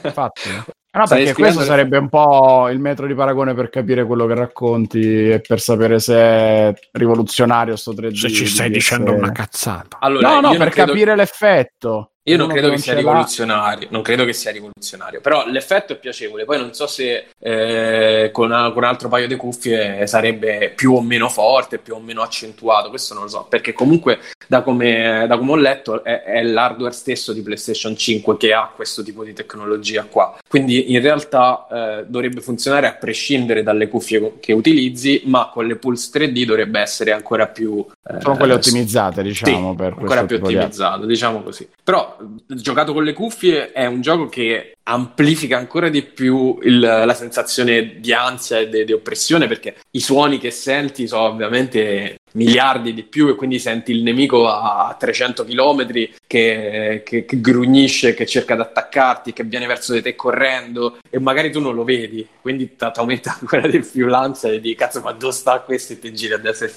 Infatti, 0.04 0.48
eh. 0.48 0.72
no, 0.98 1.06
perché 1.06 1.32
questo 1.32 1.58
per... 1.58 1.66
sarebbe 1.66 1.96
un 1.98 2.08
po' 2.08 2.68
il 2.70 2.80
metro 2.80 3.06
di 3.06 3.14
paragone 3.14 3.54
per 3.54 3.70
capire 3.70 4.04
quello 4.04 4.26
che 4.26 4.34
racconti 4.34 5.30
e 5.30 5.40
per 5.40 5.60
sapere 5.60 6.00
se 6.00 6.14
è 6.16 6.74
rivoluzionario 6.92 7.76
sto 7.76 7.92
3D. 7.92 8.14
Se 8.14 8.30
ci 8.30 8.46
stai 8.46 8.70
dicendo 8.70 9.12
una 9.12 9.30
cazzata. 9.30 9.98
Allora, 10.00 10.40
no, 10.40 10.52
no, 10.52 10.56
per 10.56 10.70
capire 10.70 11.12
che... 11.12 11.16
l'effetto. 11.16 12.13
Io 12.26 12.36
non 12.38 12.48
credo 12.48 12.68
che 12.68 12.74
che 12.76 12.80
sia 12.80 12.94
rivoluzionario, 12.94 13.88
non 13.90 14.00
credo 14.02 14.24
che 14.24 14.32
sia 14.32 14.50
rivoluzionario, 14.50 15.20
però 15.20 15.46
l'effetto 15.46 15.92
è 15.92 15.96
piacevole. 15.96 16.44
Poi 16.46 16.58
non 16.58 16.72
so 16.72 16.86
se 16.86 17.26
eh, 17.38 18.30
con, 18.32 18.46
una- 18.50 18.70
con 18.72 18.82
un 18.82 18.88
altro 18.88 19.08
paio 19.08 19.26
di 19.26 19.36
cuffie 19.36 20.06
sarebbe 20.06 20.72
più 20.74 20.94
o 20.94 21.02
meno 21.02 21.28
forte, 21.28 21.76
più 21.78 21.94
o 21.94 22.00
meno 22.00 22.22
accentuato, 22.22 22.88
questo 22.88 23.12
non 23.12 23.24
lo 23.24 23.28
so, 23.28 23.46
perché 23.48 23.74
comunque 23.74 24.20
da 24.46 24.62
come, 24.62 25.26
da 25.28 25.36
come 25.36 25.50
ho 25.52 25.56
letto 25.56 26.02
è, 26.02 26.22
è 26.22 26.42
l'hardware 26.42 26.94
stesso 26.94 27.32
di 27.34 27.42
PlayStation 27.42 27.94
5 27.94 28.36
che 28.38 28.54
ha 28.54 28.70
questo 28.74 29.02
tipo 29.02 29.22
di 29.22 29.34
tecnologia 29.34 30.04
qua. 30.04 30.38
Quindi 30.48 30.92
in 30.92 31.02
realtà 31.02 31.66
eh, 31.70 32.04
dovrebbe 32.06 32.40
funzionare 32.40 32.86
a 32.86 32.94
prescindere 32.94 33.62
dalle 33.62 33.88
cuffie 33.88 34.34
che 34.40 34.54
utilizzi, 34.54 35.22
ma 35.26 35.50
con 35.52 35.66
le 35.66 35.76
Pulse 35.76 36.10
3D 36.18 36.44
dovrebbe 36.44 36.80
essere 36.80 37.12
ancora 37.12 37.48
più... 37.48 37.84
eh, 38.02 38.20
Sono 38.22 38.36
quelle 38.36 38.54
ottimizzate, 38.54 39.22
diciamo, 39.22 39.70
sì, 39.72 39.76
per 39.76 39.94
ancora 39.98 40.24
più 40.24 40.36
tipo 40.36 40.48
di 40.48 40.56
ottimizzato, 40.56 41.04
diciamo 41.04 41.42
così. 41.42 41.68
Però 41.82 42.13
giocato 42.46 42.92
con 42.92 43.04
le 43.04 43.12
cuffie 43.12 43.72
è 43.72 43.86
un 43.86 44.00
gioco 44.00 44.28
che 44.28 44.74
amplifica 44.84 45.56
ancora 45.56 45.88
di 45.88 46.02
più 46.02 46.58
il- 46.62 46.78
la 46.80 47.14
sensazione 47.14 48.00
di 48.00 48.12
ansia 48.12 48.58
e 48.58 48.84
di, 48.84 48.92
oppressione 48.92 49.46
perché 49.46 49.76
i 49.92 50.00
suoni 50.00 50.38
che 50.38 50.50
senti 50.50 51.06
sono 51.06 51.24
ovviamente 51.24 52.16
miliardi 52.34 52.92
di 52.92 53.04
più 53.04 53.28
e 53.28 53.34
quindi 53.34 53.58
senti 53.58 53.92
il 53.92 54.02
nemico 54.02 54.48
a 54.48 54.94
300 54.98 55.44
km 55.44 55.86
che, 56.26 57.02
che, 57.04 57.24
che 57.24 57.40
grugnisce, 57.40 58.14
che 58.14 58.26
cerca 58.26 58.54
di 58.54 58.60
attaccarti, 58.60 59.32
che 59.32 59.44
viene 59.44 59.66
verso 59.66 59.92
di 59.92 60.02
te 60.02 60.14
correndo 60.14 60.98
e 61.08 61.18
magari 61.18 61.50
tu 61.50 61.60
non 61.60 61.74
lo 61.74 61.84
vedi, 61.84 62.26
quindi 62.40 62.76
ti 62.76 62.84
aumenta 62.94 63.36
ancora 63.40 63.66
di 63.68 63.80
più 63.80 64.06
l'ansia 64.06 64.50
e 64.50 64.60
di 64.60 64.74
cazzo 64.74 65.00
ma 65.00 65.12
dove 65.12 65.32
sta 65.32 65.60
questo 65.60 65.92
e 65.94 65.98
ti 65.98 66.12
giri 66.12 66.34
a 66.34 66.38
destra 66.38 66.66
e. 66.66 66.72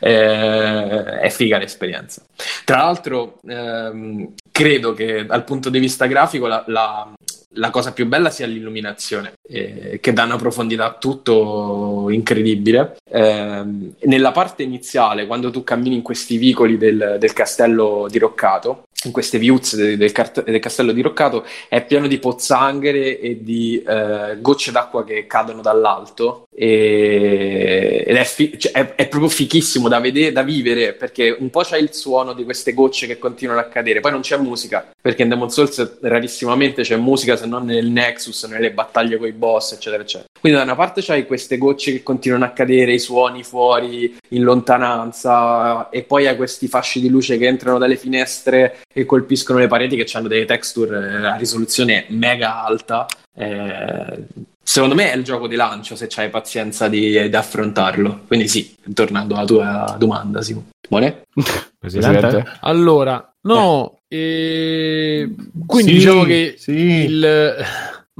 Eh, 0.00 1.20
è 1.20 1.30
figa 1.30 1.58
l'esperienza. 1.58 2.24
Tra 2.64 2.78
l'altro, 2.78 3.38
ehm, 3.46 4.34
credo 4.52 4.92
che 4.92 5.26
dal 5.26 5.44
punto 5.44 5.70
di 5.70 5.80
vista 5.80 6.06
grafico 6.06 6.46
la, 6.46 6.62
la- 6.68 7.12
la 7.56 7.68
cosa 7.70 7.92
più 7.92 8.06
bella 8.06 8.30
sia 8.30 8.46
l'illuminazione, 8.46 9.34
eh, 9.46 9.98
che 10.00 10.12
dà 10.14 10.24
una 10.24 10.36
profondità 10.36 10.86
a 10.86 10.96
tutto 10.98 12.06
incredibile. 12.08 12.96
Ehm, 13.10 13.92
nella 14.04 14.32
parte 14.32 14.62
iniziale, 14.62 15.26
quando 15.26 15.50
tu 15.50 15.62
cammini 15.62 15.96
in 15.96 16.02
questi 16.02 16.38
vicoli 16.38 16.78
del, 16.78 17.16
del 17.18 17.32
castello 17.34 18.06
diroccato, 18.08 18.84
in 19.04 19.12
queste 19.12 19.38
viuzze 19.38 19.76
de- 19.76 19.96
del, 19.96 20.12
cart- 20.12 20.44
del 20.44 20.60
castello 20.60 20.92
diroccato, 20.92 21.44
è 21.68 21.84
pieno 21.84 22.06
di 22.06 22.18
pozzanghere 22.18 23.18
e 23.18 23.38
di 23.42 23.82
eh, 23.86 24.38
gocce 24.40 24.72
d'acqua 24.72 25.04
che 25.04 25.26
cadono 25.26 25.60
dall'alto. 25.62 26.44
E- 26.54 28.04
ed 28.06 28.16
è, 28.16 28.24
fi- 28.24 28.58
cioè, 28.58 28.72
è- 28.72 28.94
è 28.94 29.08
proprio 29.08 29.30
fichissimo 29.30 29.88
da 29.88 30.00
vedere, 30.00 30.32
da 30.32 30.42
vivere, 30.42 30.92
perché 30.92 31.34
un 31.38 31.50
po' 31.50 31.62
c'è 31.62 31.78
il 31.78 31.92
suono 31.92 32.32
di 32.32 32.44
queste 32.44 32.74
gocce 32.74 33.06
che 33.06 33.18
continuano 33.18 33.60
a 33.60 33.64
cadere, 33.64 34.00
poi 34.00 34.10
non 34.12 34.20
c'è 34.20 34.36
musica, 34.36 34.90
perché 35.00 35.22
in 35.22 35.28
Demon 35.28 35.50
Souls 35.50 36.00
rarissimamente 36.00 36.82
c'è 36.82 36.96
musica 36.96 37.36
se 37.36 37.46
non 37.46 37.64
nel 37.64 37.86
Nexus, 37.86 38.44
nelle 38.44 38.72
battaglie 38.72 39.16
con 39.16 39.28
i 39.28 39.32
boss, 39.32 39.72
eccetera, 39.72 40.02
eccetera. 40.02 40.28
Quindi 40.38 40.58
da 40.58 40.64
una 40.64 40.74
parte 40.74 41.02
c'hai 41.02 41.26
queste 41.26 41.56
gocce 41.56 41.92
che 41.92 42.02
continuano 42.02 42.44
a 42.44 42.50
cadere, 42.50 42.92
i 42.92 42.98
suoni 42.98 43.42
fuori 43.42 44.16
in 44.30 44.42
lontananza, 44.42 45.88
e 45.90 46.02
poi 46.02 46.26
hai 46.26 46.36
questi 46.36 46.68
fasci 46.68 47.00
di 47.00 47.08
luce 47.08 47.38
che 47.38 47.46
entrano 47.46 47.78
dalle 47.78 47.96
finestre 47.96 48.80
e 48.92 49.04
colpiscono 49.04 49.58
le 49.58 49.66
pareti 49.66 49.96
che 49.96 50.06
hanno 50.16 50.28
delle 50.28 50.44
texture 50.44 51.20
eh, 51.20 51.26
a 51.26 51.36
risoluzione 51.36 52.06
mega 52.08 52.64
alta. 52.64 53.06
Eh, 53.34 54.24
secondo 54.62 54.94
me 54.94 55.12
è 55.12 55.16
il 55.16 55.24
gioco 55.24 55.46
di 55.46 55.56
lancio 55.56 55.96
se 55.96 56.06
c'hai 56.08 56.30
pazienza 56.30 56.88
di, 56.88 57.28
di 57.28 57.36
affrontarlo. 57.36 58.22
Quindi 58.26 58.48
sì, 58.48 58.76
tornando 58.94 59.34
alla 59.34 59.46
tua 59.46 59.96
domanda, 59.98 60.42
Simone. 60.42 61.24
Presidente? 61.78 62.18
Presidente? 62.18 62.58
Allora, 62.60 63.34
no, 63.42 64.00
eh, 64.08 65.34
quindi 65.66 65.92
Sì, 65.92 65.98
diciamo 65.98 66.24
che 66.24 66.54
sì. 66.58 66.72
il, 66.72 67.56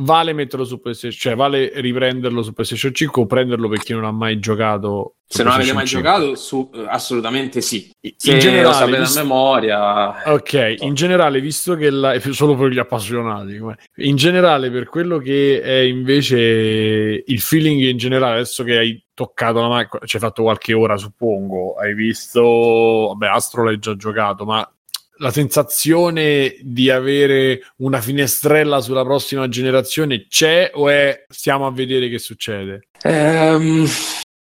vale 0.03 0.33
metterlo 0.33 0.65
su 0.65 0.81
PlayStation, 0.81 1.19
cioè 1.21 1.35
vale 1.37 1.73
riprenderlo 1.77 2.43
su 2.43 2.53
PlayStation 2.53 2.93
5 2.95 3.23
o 3.23 3.27
prenderlo 3.27 3.69
per 3.69 3.79
chi 3.81 3.93
non 3.93 4.05
ha 4.05 4.13
mai 4.13 4.39
giocato. 4.39 5.17
Se 5.27 5.43
non 5.43 5.53
avete 5.53 5.73
mai 5.73 5.85
PlayStation 5.85 6.13
5. 6.13 6.27
giocato, 6.27 6.41
su, 6.41 6.71
eh, 6.75 6.85
assolutamente 6.89 7.61
sì. 7.61 7.91
In 8.01 8.13
Se 8.17 8.39
generale, 8.39 8.63
lo 8.67 8.73
sapete 8.73 8.99
visto- 8.99 9.19
a 9.19 9.23
memoria, 9.23 10.33
Ok, 10.33 10.75
in 10.81 10.95
generale, 10.95 11.41
visto 11.41 11.75
che 11.75 11.91
la, 11.91 12.19
solo 12.33 12.55
per 12.55 12.69
gli 12.71 12.79
appassionati, 12.79 13.59
in 13.97 14.17
generale, 14.17 14.71
per 14.71 14.89
quello 14.89 15.19
che 15.19 15.61
è 15.63 15.79
invece 15.81 17.23
il 17.27 17.41
feeling 17.41 17.81
in 17.83 17.97
generale, 17.97 18.35
adesso 18.35 18.63
che 18.65 18.77
hai 18.77 19.03
toccato 19.15 19.61
la 19.61 19.69
macchina, 19.69 20.05
ci 20.05 20.17
hai 20.17 20.23
fatto 20.23 20.43
qualche 20.43 20.73
ora, 20.75 20.97
suppongo, 20.97 21.75
hai 21.77 21.95
visto, 21.95 23.09
vabbè, 23.17 23.27
Astro 23.29 23.65
l'hai 23.65 23.79
già 23.79 23.97
giocato, 23.97 24.45
ma 24.45 24.67
la 25.23 25.31
sensazione 25.31 26.57
di 26.63 26.91
avere 26.91 27.61
una 27.77 28.01
finestrella 28.01 28.81
sulla 28.81 29.05
prossima 29.05 29.49
generazione 29.49 30.27
c'è 30.29 30.73
o 30.75 30.89
è 30.89 31.25
stiamo 31.29 31.65
a 31.65 31.71
vedere 31.71 32.09
che 32.09 32.19
succede? 32.19 32.89
Ehm, 33.03 33.87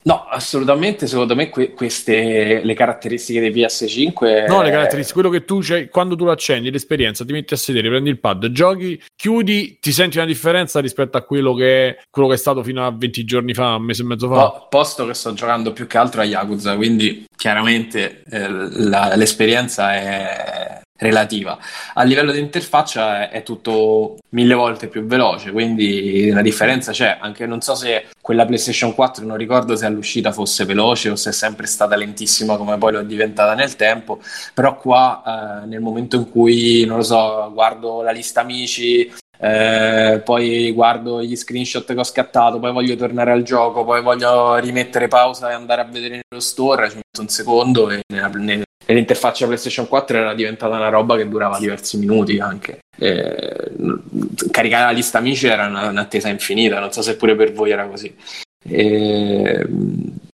no, 0.02 0.26
assolutamente. 0.28 1.06
Secondo 1.06 1.34
me, 1.34 1.48
que- 1.50 1.72
queste 1.72 2.60
le 2.62 2.74
caratteristiche 2.74 3.40
dei 3.40 3.50
PS5. 3.50 4.46
No, 4.48 4.62
le 4.62 4.68
eh, 4.68 4.72
caratteristiche, 4.72 5.20
quello 5.20 5.30
che 5.30 5.44
tu 5.44 5.60
c'hai, 5.60 5.88
quando 5.88 6.16
tu 6.16 6.24
lo 6.24 6.30
accendi, 6.30 6.70
l'esperienza, 6.70 7.24
ti 7.24 7.32
metti 7.32 7.54
a 7.54 7.56
sedere, 7.56 7.88
prendi 7.88 8.10
il 8.10 8.18
pad, 8.18 8.48
giochi, 8.50 9.00
chiudi, 9.14 9.78
ti 9.80 9.92
senti 9.92 10.16
una 10.18 10.26
differenza 10.26 10.80
rispetto 10.80 11.16
a 11.16 11.22
quello 11.22 11.54
che 11.54 11.88
è, 11.88 11.98
quello 12.10 12.28
che 12.28 12.34
è 12.34 12.38
stato 12.38 12.62
fino 12.62 12.84
a 12.84 12.90
20 12.90 13.24
giorni 13.24 13.54
fa, 13.54 13.74
un 13.76 13.82
mese 13.84 14.02
e 14.02 14.06
mezzo 14.06 14.28
fa. 14.28 14.48
po- 14.50 14.66
posto 14.68 15.06
che 15.06 15.14
sto 15.14 15.32
giocando 15.34 15.72
più 15.72 15.86
che 15.86 15.98
altro 15.98 16.20
a 16.20 16.24
Yakuza, 16.24 16.76
quindi 16.76 17.24
chiaramente 17.36 18.22
eh, 18.30 18.48
la- 18.48 19.14
l'esperienza 19.16 19.94
è 19.94 20.80
relativa. 21.00 21.58
A 21.94 22.02
livello 22.04 22.30
di 22.30 22.38
interfaccia 22.38 23.28
è, 23.28 23.42
tutto 23.42 24.18
mille 24.30 24.54
volte 24.54 24.86
più 24.86 25.04
veloce, 25.04 25.50
quindi 25.50 26.28
una 26.30 26.42
differenza 26.42 26.92
c'è. 26.92 27.18
Anche 27.20 27.46
non 27.46 27.60
so 27.60 27.74
se 27.74 28.06
quella 28.20 28.44
PlayStation 28.44 28.94
4, 28.94 29.24
non 29.24 29.36
ricordo 29.36 29.74
se 29.76 29.86
all'uscita 29.86 30.30
fosse 30.30 30.64
veloce 30.64 31.10
o 31.10 31.16
se 31.16 31.30
è 31.30 31.32
sempre 31.32 31.66
stata 31.66 31.96
lentissima 31.96 32.56
come 32.56 32.78
poi 32.78 32.96
è 32.96 33.04
diventata 33.04 33.54
nel 33.54 33.76
tempo, 33.76 34.20
però 34.54 34.76
qua 34.76 35.62
eh, 35.62 35.66
nel 35.66 35.80
momento 35.80 36.16
in 36.16 36.30
cui, 36.30 36.84
non 36.84 36.98
lo 36.98 37.02
so, 37.02 37.50
guardo 37.52 38.02
la 38.02 38.12
lista 38.12 38.40
amici, 38.40 39.10
eh, 39.40 40.20
poi 40.24 40.70
guardo 40.72 41.22
gli 41.22 41.34
screenshot 41.36 41.84
che 41.92 41.98
ho 41.98 42.04
scattato, 42.04 42.58
poi 42.58 42.72
voglio 42.72 42.94
tornare 42.96 43.32
al 43.32 43.42
gioco, 43.42 43.84
poi 43.84 44.02
voglio 44.02 44.56
rimettere 44.56 45.08
pausa 45.08 45.50
e 45.50 45.54
andare 45.54 45.80
a 45.80 45.84
vedere 45.84 46.20
nello 46.28 46.42
store, 46.42 46.88
ci 46.90 46.96
metto 46.96 47.20
un 47.20 47.28
secondo 47.28 47.90
e 47.90 48.02
nella- 48.12 48.28
ne- 48.28 48.62
nell'interfaccia 48.86 49.46
PlayStation 49.46 49.88
4 49.88 50.18
era 50.18 50.34
diventata 50.34 50.76
una 50.76 50.88
roba 50.88 51.16
che 51.16 51.28
durava 51.28 51.58
diversi 51.58 51.96
minuti 51.96 52.38
anche. 52.38 52.80
Eh, 52.98 53.70
caricare 54.50 54.84
la 54.84 54.90
lista 54.90 55.18
amici 55.18 55.46
era 55.46 55.66
una- 55.66 55.88
un'attesa 55.88 56.28
infinita, 56.28 56.78
non 56.78 56.92
so 56.92 57.00
se 57.00 57.16
pure 57.16 57.34
per 57.34 57.52
voi 57.52 57.70
era 57.70 57.86
così. 57.86 58.14
Eh, 58.68 59.66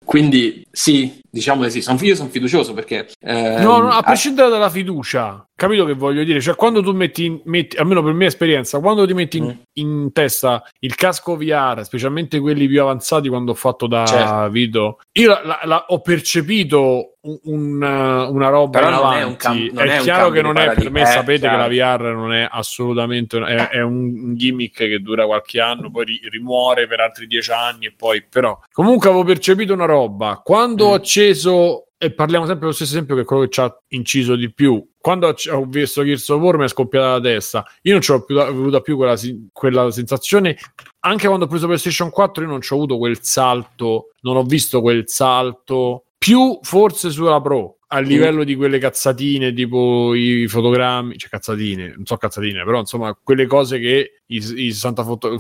quindi 0.05 0.67
sì, 0.71 1.21
diciamo 1.31 1.65
di 1.65 1.71
sì, 1.71 1.83
son- 1.83 1.99
io 2.01 2.15
sono 2.15 2.29
fiducioso 2.29 2.73
perché... 2.75 3.09
ehm, 3.21 3.63
No, 3.63 3.79
no, 3.79 3.89
a 3.91 4.03
prescindere 4.03 4.49
dalla 4.51 4.71
fiducia, 4.71 5.47
capito 5.55 5.85
che 5.85 5.95
voglio 5.95 6.25
dire? 6.25 6.41
Cioè, 6.41 6.55
quando 6.55 6.83
tu 6.83 6.93
metti, 6.93 7.25
in- 7.27 7.41
metti 7.45 7.77
almeno 7.77 8.03
per 8.03 8.13
mia 8.13 8.27
esperienza, 8.29 8.79
quando 8.81 9.07
ti 9.07 9.15
metti 9.15 9.39
in, 9.39 9.45
Mm. 9.47 9.51
in 9.75 10.13
testa 10.13 10.63
il 10.81 10.95
casco 10.95 11.37
VR, 11.37 11.83
specialmente 11.85 12.41
quelli 12.41 12.67
più 12.69 12.81
avanzati, 12.81 13.29
quando 13.29 13.53
ho 13.53 13.55
fatto 13.55 13.87
da 13.87 14.05
Certo. 14.07 14.49
video, 14.51 14.99
io 15.13 15.29
la- 15.29 15.43
la- 15.45 15.61
la- 15.65 15.85
ho 15.89 16.01
percepito 16.01 17.13
un- 17.23 17.39
una, 17.45 18.29
una 18.29 18.49
roba 18.51 18.79
Però 18.79 19.03
non 19.03 19.13
è 19.15 19.25
un 19.25 19.35
cam- 19.37 19.69
non 19.73 19.89
è 19.89 19.97
un 19.97 20.03
chiaro 20.05 20.31
che 20.31 20.43
non 20.43 20.57
è 20.59 20.75
per 20.75 20.91
me, 20.93 21.03
eh, 21.03 21.07
sapete 21.07 21.41
chiaro. 21.41 21.67
che 21.69 21.75
la 21.77 21.97
VR 21.97 22.15
non 22.15 22.33
è 22.33 22.47
assolutamente 22.49 23.39
è, 23.39 23.69
è 23.71 23.83
un 23.83 24.35
gimmick 24.37 24.77
che 24.77 25.01
dura 25.01 25.27
qualche 25.27 25.61
anno, 25.61 25.91
poi 25.91 26.05
ri- 26.05 26.21
rimuore 26.31 26.87
per 26.87 27.01
altri 27.01 27.27
dieci 27.27 27.51
anni 27.51 27.87
e 27.87 27.95
poi 27.97 28.25
però 28.29 28.57
comunque 28.71 29.09
avevo 29.09 29.25
percepito 29.25 29.73
una 29.73 29.87
roba 29.87 30.41
quando 30.45 30.87
Mm. 30.89 30.91
ho 30.93 31.01
acceso 31.27 31.89
e 31.99 32.13
parliamo 32.13 32.45
sempre 32.45 32.65
dello 32.65 32.75
stesso 32.75 32.93
esempio 32.93 33.15
che 33.15 33.23
è 33.23 33.25
quello 33.25 33.43
che 33.43 33.49
ci 33.49 33.61
ha 33.61 33.75
inciso 33.89 34.37
di 34.37 34.53
più. 34.53 34.87
Quando 35.01 35.35
ho 35.51 35.65
visto 35.67 36.05
Gears 36.05 36.29
of 36.29 36.41
War 36.41 36.59
mi 36.59 36.65
è 36.65 36.69
scoppiata 36.69 37.13
la 37.13 37.21
testa. 37.21 37.65
Io 37.83 37.93
non 37.93 38.03
ci 38.03 38.13
ho 38.13 38.23
più 38.25 38.39
avuta 38.39 38.81
più 38.81 38.97
quella, 38.97 39.17
quella 39.53 39.91
sensazione. 39.91 40.57
Anche 41.01 41.27
quando 41.27 41.47
ho 41.47 41.49
preso 41.49 41.67
PlayStation 41.67 42.11
4 42.11 42.43
io 42.43 42.51
non 42.51 42.61
ci 42.61 42.73
ho 42.73 42.77
avuto 42.77 42.99
quel 42.99 43.23
salto 43.23 44.11
non 44.21 44.37
ho 44.37 44.43
visto 44.43 44.81
quel 44.81 45.05
salto 45.07 46.07
più 46.19 46.59
forse 46.63 47.11
sulla 47.11 47.41
Pro 47.41 47.76
a 47.89 47.99
livello 48.01 48.43
di 48.43 48.57
quelle 48.57 48.79
cazzatine 48.79 49.53
tipo 49.53 50.15
i 50.15 50.49
fotogrammi, 50.49 51.17
cioè 51.17 51.31
cazzatine, 51.31 51.93
non 51.95 52.05
so 52.05 52.17
cazzatine, 52.17 52.65
però 52.65 52.81
insomma 52.81 53.17
quelle 53.23 53.47
cose 53.47 53.79
che 53.79 54.23
i, 54.27 54.37
i 54.37 54.73
60 54.73 55.05
foto- 55.05 55.39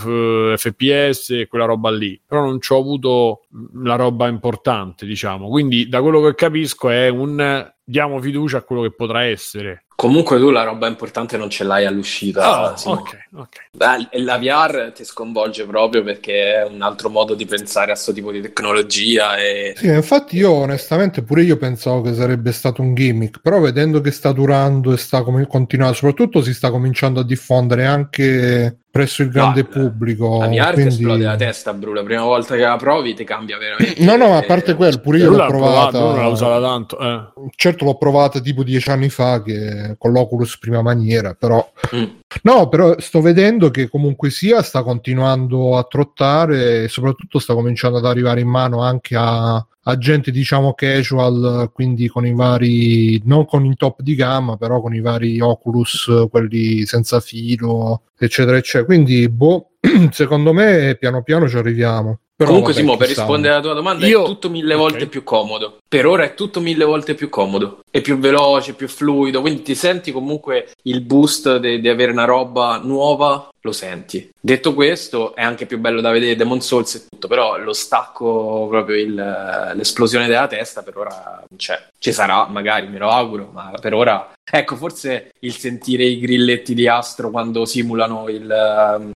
fps 0.56 1.30
e 1.30 1.46
quella 1.48 1.64
roba 1.64 1.90
lì, 1.90 2.20
però 2.24 2.42
non 2.42 2.60
ci 2.60 2.72
ho 2.72 2.78
avuto 2.78 3.46
la 3.82 3.96
roba 3.96 4.28
importante, 4.28 5.06
diciamo. 5.06 5.48
Quindi 5.48 5.88
da 5.88 6.00
quello 6.00 6.20
che 6.22 6.34
capisco 6.34 6.88
è 6.88 7.08
un 7.08 7.72
diamo 7.82 8.20
fiducia 8.20 8.58
a 8.58 8.62
quello 8.62 8.82
che 8.82 8.92
potrà 8.92 9.24
essere. 9.24 9.85
Comunque 9.96 10.38
tu 10.38 10.50
la 10.50 10.62
roba 10.62 10.86
importante 10.88 11.38
non 11.38 11.48
ce 11.48 11.64
l'hai 11.64 11.86
all'uscita. 11.86 12.72
Ah, 12.72 12.76
Simo. 12.76 12.96
ok, 12.96 13.28
ok. 13.34 14.08
E 14.10 14.20
la 14.20 14.36
VR 14.36 14.92
ti 14.94 15.04
sconvolge 15.04 15.64
proprio 15.64 16.02
perché 16.02 16.56
è 16.56 16.64
un 16.64 16.82
altro 16.82 17.08
modo 17.08 17.34
di 17.34 17.46
pensare 17.46 17.86
a 17.86 17.94
questo 17.94 18.12
tipo 18.12 18.30
di 18.30 18.42
tecnologia 18.42 19.38
e 19.38 19.72
Sì, 19.74 19.86
infatti 19.86 20.36
io 20.36 20.50
onestamente 20.52 21.22
pure 21.22 21.44
io 21.44 21.56
pensavo 21.56 22.02
che 22.02 22.12
sarebbe 22.12 22.52
stato 22.52 22.82
un 22.82 22.94
gimmick, 22.94 23.40
però 23.40 23.58
vedendo 23.58 24.02
che 24.02 24.10
sta 24.10 24.32
durando 24.32 24.92
e 24.92 24.98
sta 24.98 25.22
come 25.22 25.46
continuando, 25.46 25.94
soprattutto 25.96 26.42
si 26.42 26.52
sta 26.52 26.70
cominciando 26.70 27.20
a 27.20 27.24
diffondere 27.24 27.86
anche 27.86 28.80
presso 28.96 29.22
il 29.22 29.28
grande 29.30 29.62
No, 29.62 29.68
pubblico. 29.68 30.38
la 30.40 30.46
VR 30.48 30.66
ti 30.68 30.72
quindi- 30.72 30.82
esplode 30.94 31.24
la 31.24 31.36
testa, 31.36 31.72
Bru. 31.74 31.92
La 31.92 32.02
prima 32.02 32.22
volta 32.22 32.54
che 32.54 32.62
la 32.62 32.76
provi 32.76 33.14
ti 33.14 33.24
cambia 33.24 33.58
veramente. 33.58 34.02
No, 34.04 34.16
no, 34.16 34.36
a 34.36 34.42
parte 34.42 34.74
quello, 34.74 34.98
pure 34.98 35.18
io 35.18 35.30
l'ho 35.30 35.46
provata. 35.46 35.98
non 35.98 36.16
l'ha 36.16 36.26
usata 36.28 36.60
tanto. 36.60 36.98
eh. 36.98 37.48
Certo 37.54 37.84
l'ho 37.84 37.96
provata 37.96 38.40
tipo 38.40 38.62
dieci 38.62 38.90
anni 38.90 39.08
fa 39.08 39.42
che, 39.42 39.94
con 39.98 40.12
l'Oculus 40.12 40.58
prima 40.58 40.82
maniera, 40.82 41.34
però 41.34 41.64
Mm. 41.94 42.04
No, 42.42 42.68
però 42.68 42.94
sto 42.98 43.20
vedendo 43.20 43.70
che 43.70 43.88
comunque 43.88 44.30
sia 44.30 44.60
sta 44.62 44.82
continuando 44.82 45.76
a 45.76 45.84
trottare 45.84 46.84
e 46.84 46.88
soprattutto 46.88 47.38
sta 47.38 47.54
cominciando 47.54 47.98
ad 47.98 48.04
arrivare 48.06 48.40
in 48.40 48.48
mano 48.48 48.82
anche 48.82 49.14
a, 49.16 49.64
a 49.88 49.96
diciamo 49.96 50.74
casual, 50.74 51.70
quindi 51.72 52.08
con 52.08 52.26
i 52.26 52.34
vari, 52.34 53.20
non 53.24 53.44
con 53.46 53.64
i 53.64 53.76
top 53.76 54.02
di 54.02 54.16
gamma, 54.16 54.56
però 54.56 54.80
con 54.80 54.94
i 54.94 55.00
vari 55.00 55.40
Oculus, 55.40 56.26
quelli 56.28 56.84
senza 56.86 57.20
filo, 57.20 58.02
eccetera, 58.18 58.56
eccetera. 58.56 58.84
Quindi, 58.84 59.28
boh, 59.28 59.74
secondo 60.10 60.52
me 60.52 60.96
piano 60.98 61.22
piano 61.22 61.48
ci 61.48 61.56
arriviamo. 61.56 62.20
Però, 62.38 62.50
Comunque, 62.50 62.74
vabbè, 62.74 62.84
Simo, 62.84 62.96
per 62.98 63.08
rispondere 63.08 63.54
alla 63.54 63.62
tua 63.62 63.72
domanda, 63.72 64.06
Io- 64.06 64.22
è 64.22 64.26
tutto 64.26 64.50
mille 64.50 64.74
volte 64.74 65.04
Ok. 65.04 65.08
più 65.08 65.24
comodo. 65.24 65.78
Per 65.88 66.04
ora 66.04 66.24
è 66.24 66.34
tutto 66.34 66.60
mille 66.60 66.84
volte 66.84 67.14
più 67.14 67.30
comodo. 67.30 67.78
È 67.90 68.02
più 68.02 68.18
veloce, 68.18 68.74
più 68.74 68.88
fluido. 68.88 69.40
Quindi 69.40 69.62
ti 69.62 69.74
senti 69.74 70.12
comunque 70.12 70.68
il 70.82 71.00
boost 71.00 71.56
di 71.56 71.88
avere 71.88 72.12
una 72.12 72.24
roba 72.26 72.78
nuova, 72.84 73.48
lo 73.62 73.72
senti. 73.72 74.28
Detto 74.38 74.74
questo, 74.74 75.34
è 75.34 75.42
anche 75.42 75.64
più 75.64 75.78
bello 75.78 76.02
da 76.02 76.10
vedere 76.10 76.36
Demon 76.36 76.60
Souls 76.60 76.94
e 76.96 77.06
tutto. 77.08 77.26
Però 77.26 77.56
lo 77.56 77.72
stacco, 77.72 78.66
proprio 78.68 78.96
il- 78.96 79.72
l'esplosione 79.74 80.26
della 80.26 80.46
testa, 80.46 80.82
per 80.82 80.98
ora 80.98 81.42
non 81.48 81.56
c'è. 81.58 81.82
Ci 81.98 82.12
sarà, 82.12 82.46
magari, 82.48 82.86
me 82.88 82.98
lo 82.98 83.08
auguro, 83.08 83.48
ma 83.50 83.72
per 83.80 83.94
ora. 83.94 84.32
Ecco, 84.48 84.76
forse 84.76 85.30
il 85.40 85.54
sentire 85.56 86.04
i 86.04 86.20
grilletti 86.20 86.74
di 86.74 86.86
Astro 86.86 87.30
quando 87.30 87.64
simulano 87.64 88.28
il, 88.28 89.10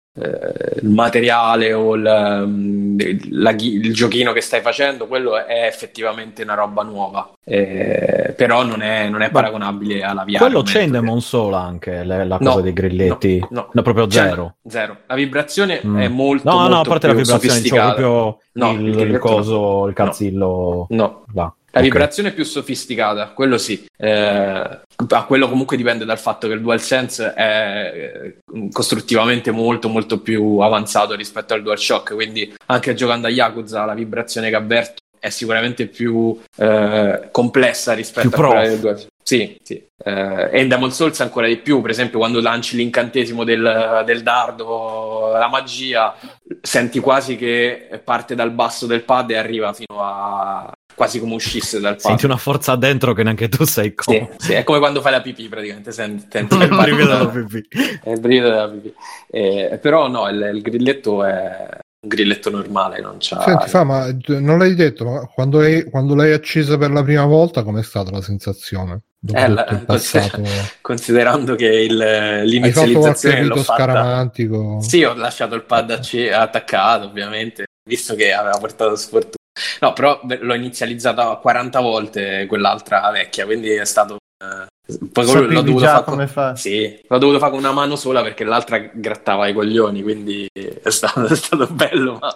il 0.81 0.89
materiale 0.89 1.73
o 1.73 1.95
il, 1.95 2.05
ehm, 2.05 2.97
la 3.31 3.51
il 3.57 3.93
giochino 3.93 4.33
che 4.33 4.41
stai 4.41 4.61
facendo, 4.61 5.07
quello 5.07 5.37
è 5.45 5.65
effettivamente 5.65 6.43
una 6.43 6.55
roba 6.55 6.81
nuova, 6.83 7.31
Eh, 7.43 8.33
però 8.35 8.63
non 8.63 8.81
è, 8.81 9.07
non 9.09 9.21
è 9.21 9.29
paragonabile 9.29 10.01
alla 10.03 10.23
VR. 10.25 10.37
Quello 10.37 10.61
c'è 10.63 10.81
in. 10.81 10.91
Demon 10.91 11.21
Soul 11.21 11.53
anche, 11.53 12.03
la 12.03 12.23
No, 12.25 12.37
cosa 12.37 12.61
dei 12.61 12.73
grilletti. 12.73 13.39
no, 13.39 13.47
No, 13.51 13.69
no. 13.71 13.81
proprio 13.81 14.07
Cioè, 14.07 14.23
zero. 14.29 14.55
zero. 14.67 14.97
La 15.07 15.15
vibrazione 15.15 15.81
Mm. 15.85 15.97
è 15.99 16.07
molto, 16.07 16.49
no, 16.49 16.57
no, 16.59 16.65
a 16.65 16.69
molto 16.69 16.89
parte 16.89 17.07
la 17.07 17.13
vibrazione, 17.13 17.53
sofisticata. 17.53 17.93
proprio 17.93 18.37
No, 18.53 18.71
il, 18.71 18.87
il 18.87 18.99
il 19.11 19.17
coso, 19.19 19.59
no. 19.59 19.87
il 19.87 19.93
cazzillo 19.93 20.87
No, 20.89 21.23
là. 21.33 21.53
La 21.77 21.83
vibrazione 21.83 22.29
è 22.29 22.33
più 22.33 22.43
sofisticata, 22.43 23.27
quello 23.29 23.57
sì. 23.57 23.85
Eh, 23.97 24.79
a 25.09 25.25
quello 25.25 25.47
comunque 25.49 25.77
dipende 25.77 26.05
dal 26.05 26.19
fatto 26.19 26.47
che 26.47 26.53
il 26.53 26.61
DualSense 26.61 27.33
è 27.33 28.01
eh, 28.13 28.69
costruttivamente 28.71 29.51
molto 29.51 29.89
molto 29.89 30.19
più 30.19 30.57
avanzato 30.57 31.15
rispetto 31.15 31.53
al 31.53 31.61
DualShock, 31.61 32.13
quindi 32.13 32.53
anche 32.67 32.93
giocando 32.93 33.27
a 33.27 33.29
Yakuza 33.29 33.85
la 33.85 33.93
vibrazione 33.93 34.49
che 34.49 34.55
avverto 34.55 35.01
è 35.19 35.29
sicuramente 35.29 35.87
più 35.87 36.39
eh, 36.57 37.29
complessa 37.31 37.93
rispetto 37.93 38.29
Più 38.29 38.43
a 38.43 38.47
quella 38.47 38.67
del 38.67 38.79
DualShock. 38.79 39.11
Sì, 39.21 39.59
sì. 39.61 39.85
Eh, 40.03 40.49
e 40.51 40.61
in 40.61 40.69
Demon 40.69 40.91
Souls 40.91 41.19
ancora 41.19 41.47
di 41.47 41.57
più, 41.57 41.81
per 41.81 41.91
esempio 41.91 42.17
quando 42.17 42.39
lanci 42.39 42.77
l'incantesimo 42.77 43.43
del, 43.43 44.03
del 44.05 44.23
dardo, 44.23 45.31
la 45.33 45.49
magia, 45.49 46.15
senti 46.61 46.99
quasi 46.99 47.35
che 47.35 48.01
parte 48.03 48.35
dal 48.35 48.51
basso 48.51 48.85
del 48.85 49.03
pad 49.03 49.31
e 49.31 49.35
arriva 49.35 49.73
fino 49.73 50.01
a 50.01 50.71
quasi 50.97 51.19
come 51.19 51.35
uscisse 51.35 51.79
dal 51.79 51.93
pad. 51.93 52.01
Senti 52.05 52.25
una 52.25 52.37
forza 52.37 52.75
dentro 52.75 53.13
che 53.13 53.21
neanche 53.21 53.47
tu 53.49 53.63
sai 53.65 53.89
Sì, 53.89 53.93
come. 53.95 54.29
sì, 54.37 54.53
è 54.53 54.63
come 54.63 54.79
quando 54.79 54.99
fai 54.99 55.11
la 55.11 55.21
pipì 55.21 55.47
praticamente, 55.47 55.91
senti, 55.91 56.25
senti 56.27 56.55
Il 56.57 56.67
brivido 56.75 57.05
della 57.07 57.27
pipì. 57.27 57.67
è 58.03 58.09
il 58.09 58.19
brivido 58.19 58.49
della 58.49 58.67
pipì. 58.67 58.93
Eh, 59.29 59.77
però 59.79 60.07
no, 60.07 60.27
il, 60.27 60.51
il 60.55 60.61
grilletto 60.63 61.23
è 61.23 61.67
un 61.99 62.09
grilletto 62.09 62.49
normale, 62.49 62.99
non 62.99 63.17
c'ha... 63.19 63.39
Senti, 63.41 63.69
fa, 63.69 63.83
ma 63.83 64.07
non 64.39 64.57
l'hai 64.57 64.73
detto, 64.73 65.05
ma 65.05 65.19
quando, 65.27 65.59
hai- 65.59 65.83
quando 65.87 66.15
l'hai 66.15 66.33
accesa 66.33 66.77
per 66.79 66.89
la 66.89 67.03
prima 67.03 67.25
volta, 67.25 67.61
com'è 67.61 67.83
stata 67.83 68.09
la 68.09 68.21
sensazione? 68.21 69.01
Eh, 69.33 69.47
la- 69.49 69.83
passato, 69.85 70.41
Considerando 70.81 71.53
che 71.55 71.65
il- 71.67 71.95
qualche 71.97 72.43
l'inizializzazione 72.45 73.43
l'ho 73.43 73.55
fatta... 73.57 73.83
scaramantico? 73.83 74.81
Sì, 74.81 75.03
ho 75.03 75.13
lasciato 75.13 75.53
il 75.53 75.63
pad 75.63 75.91
acce- 75.91 76.33
attaccato, 76.33 77.05
ovviamente, 77.05 77.65
visto 77.87 78.15
che 78.15 78.33
aveva 78.33 78.57
portato 78.57 78.95
sfortuna. 78.95 79.35
No, 79.81 79.93
però 79.93 80.19
l'ho 80.23 80.53
inizializzata 80.53 81.35
40 81.37 81.79
volte 81.79 82.45
quell'altra 82.47 83.09
vecchia, 83.11 83.45
quindi 83.45 83.69
è 83.71 83.85
stato... 83.85 84.17
eh, 84.43 84.67
poi 85.11 85.25
quello 85.25 85.45
l'ho 85.47 85.61
Sapevi 85.61 85.61
dovuto 85.63 85.87
fare 85.89 86.05
come 86.05 86.27
fa. 86.27 86.55
Sì, 86.55 86.97
l'ho 87.07 87.17
dovuto 87.17 87.39
fare 87.39 87.51
con 87.51 87.59
una 87.59 87.71
mano 87.73 87.95
sola 87.95 88.21
perché 88.21 88.43
l'altra 88.45 88.77
grattava 88.79 89.47
i 89.47 89.53
coglioni, 89.53 90.01
quindi 90.01 90.47
è 90.53 90.89
stato, 90.89 91.25
è 91.27 91.35
stato 91.35 91.67
bello, 91.67 92.17
ma 92.19 92.33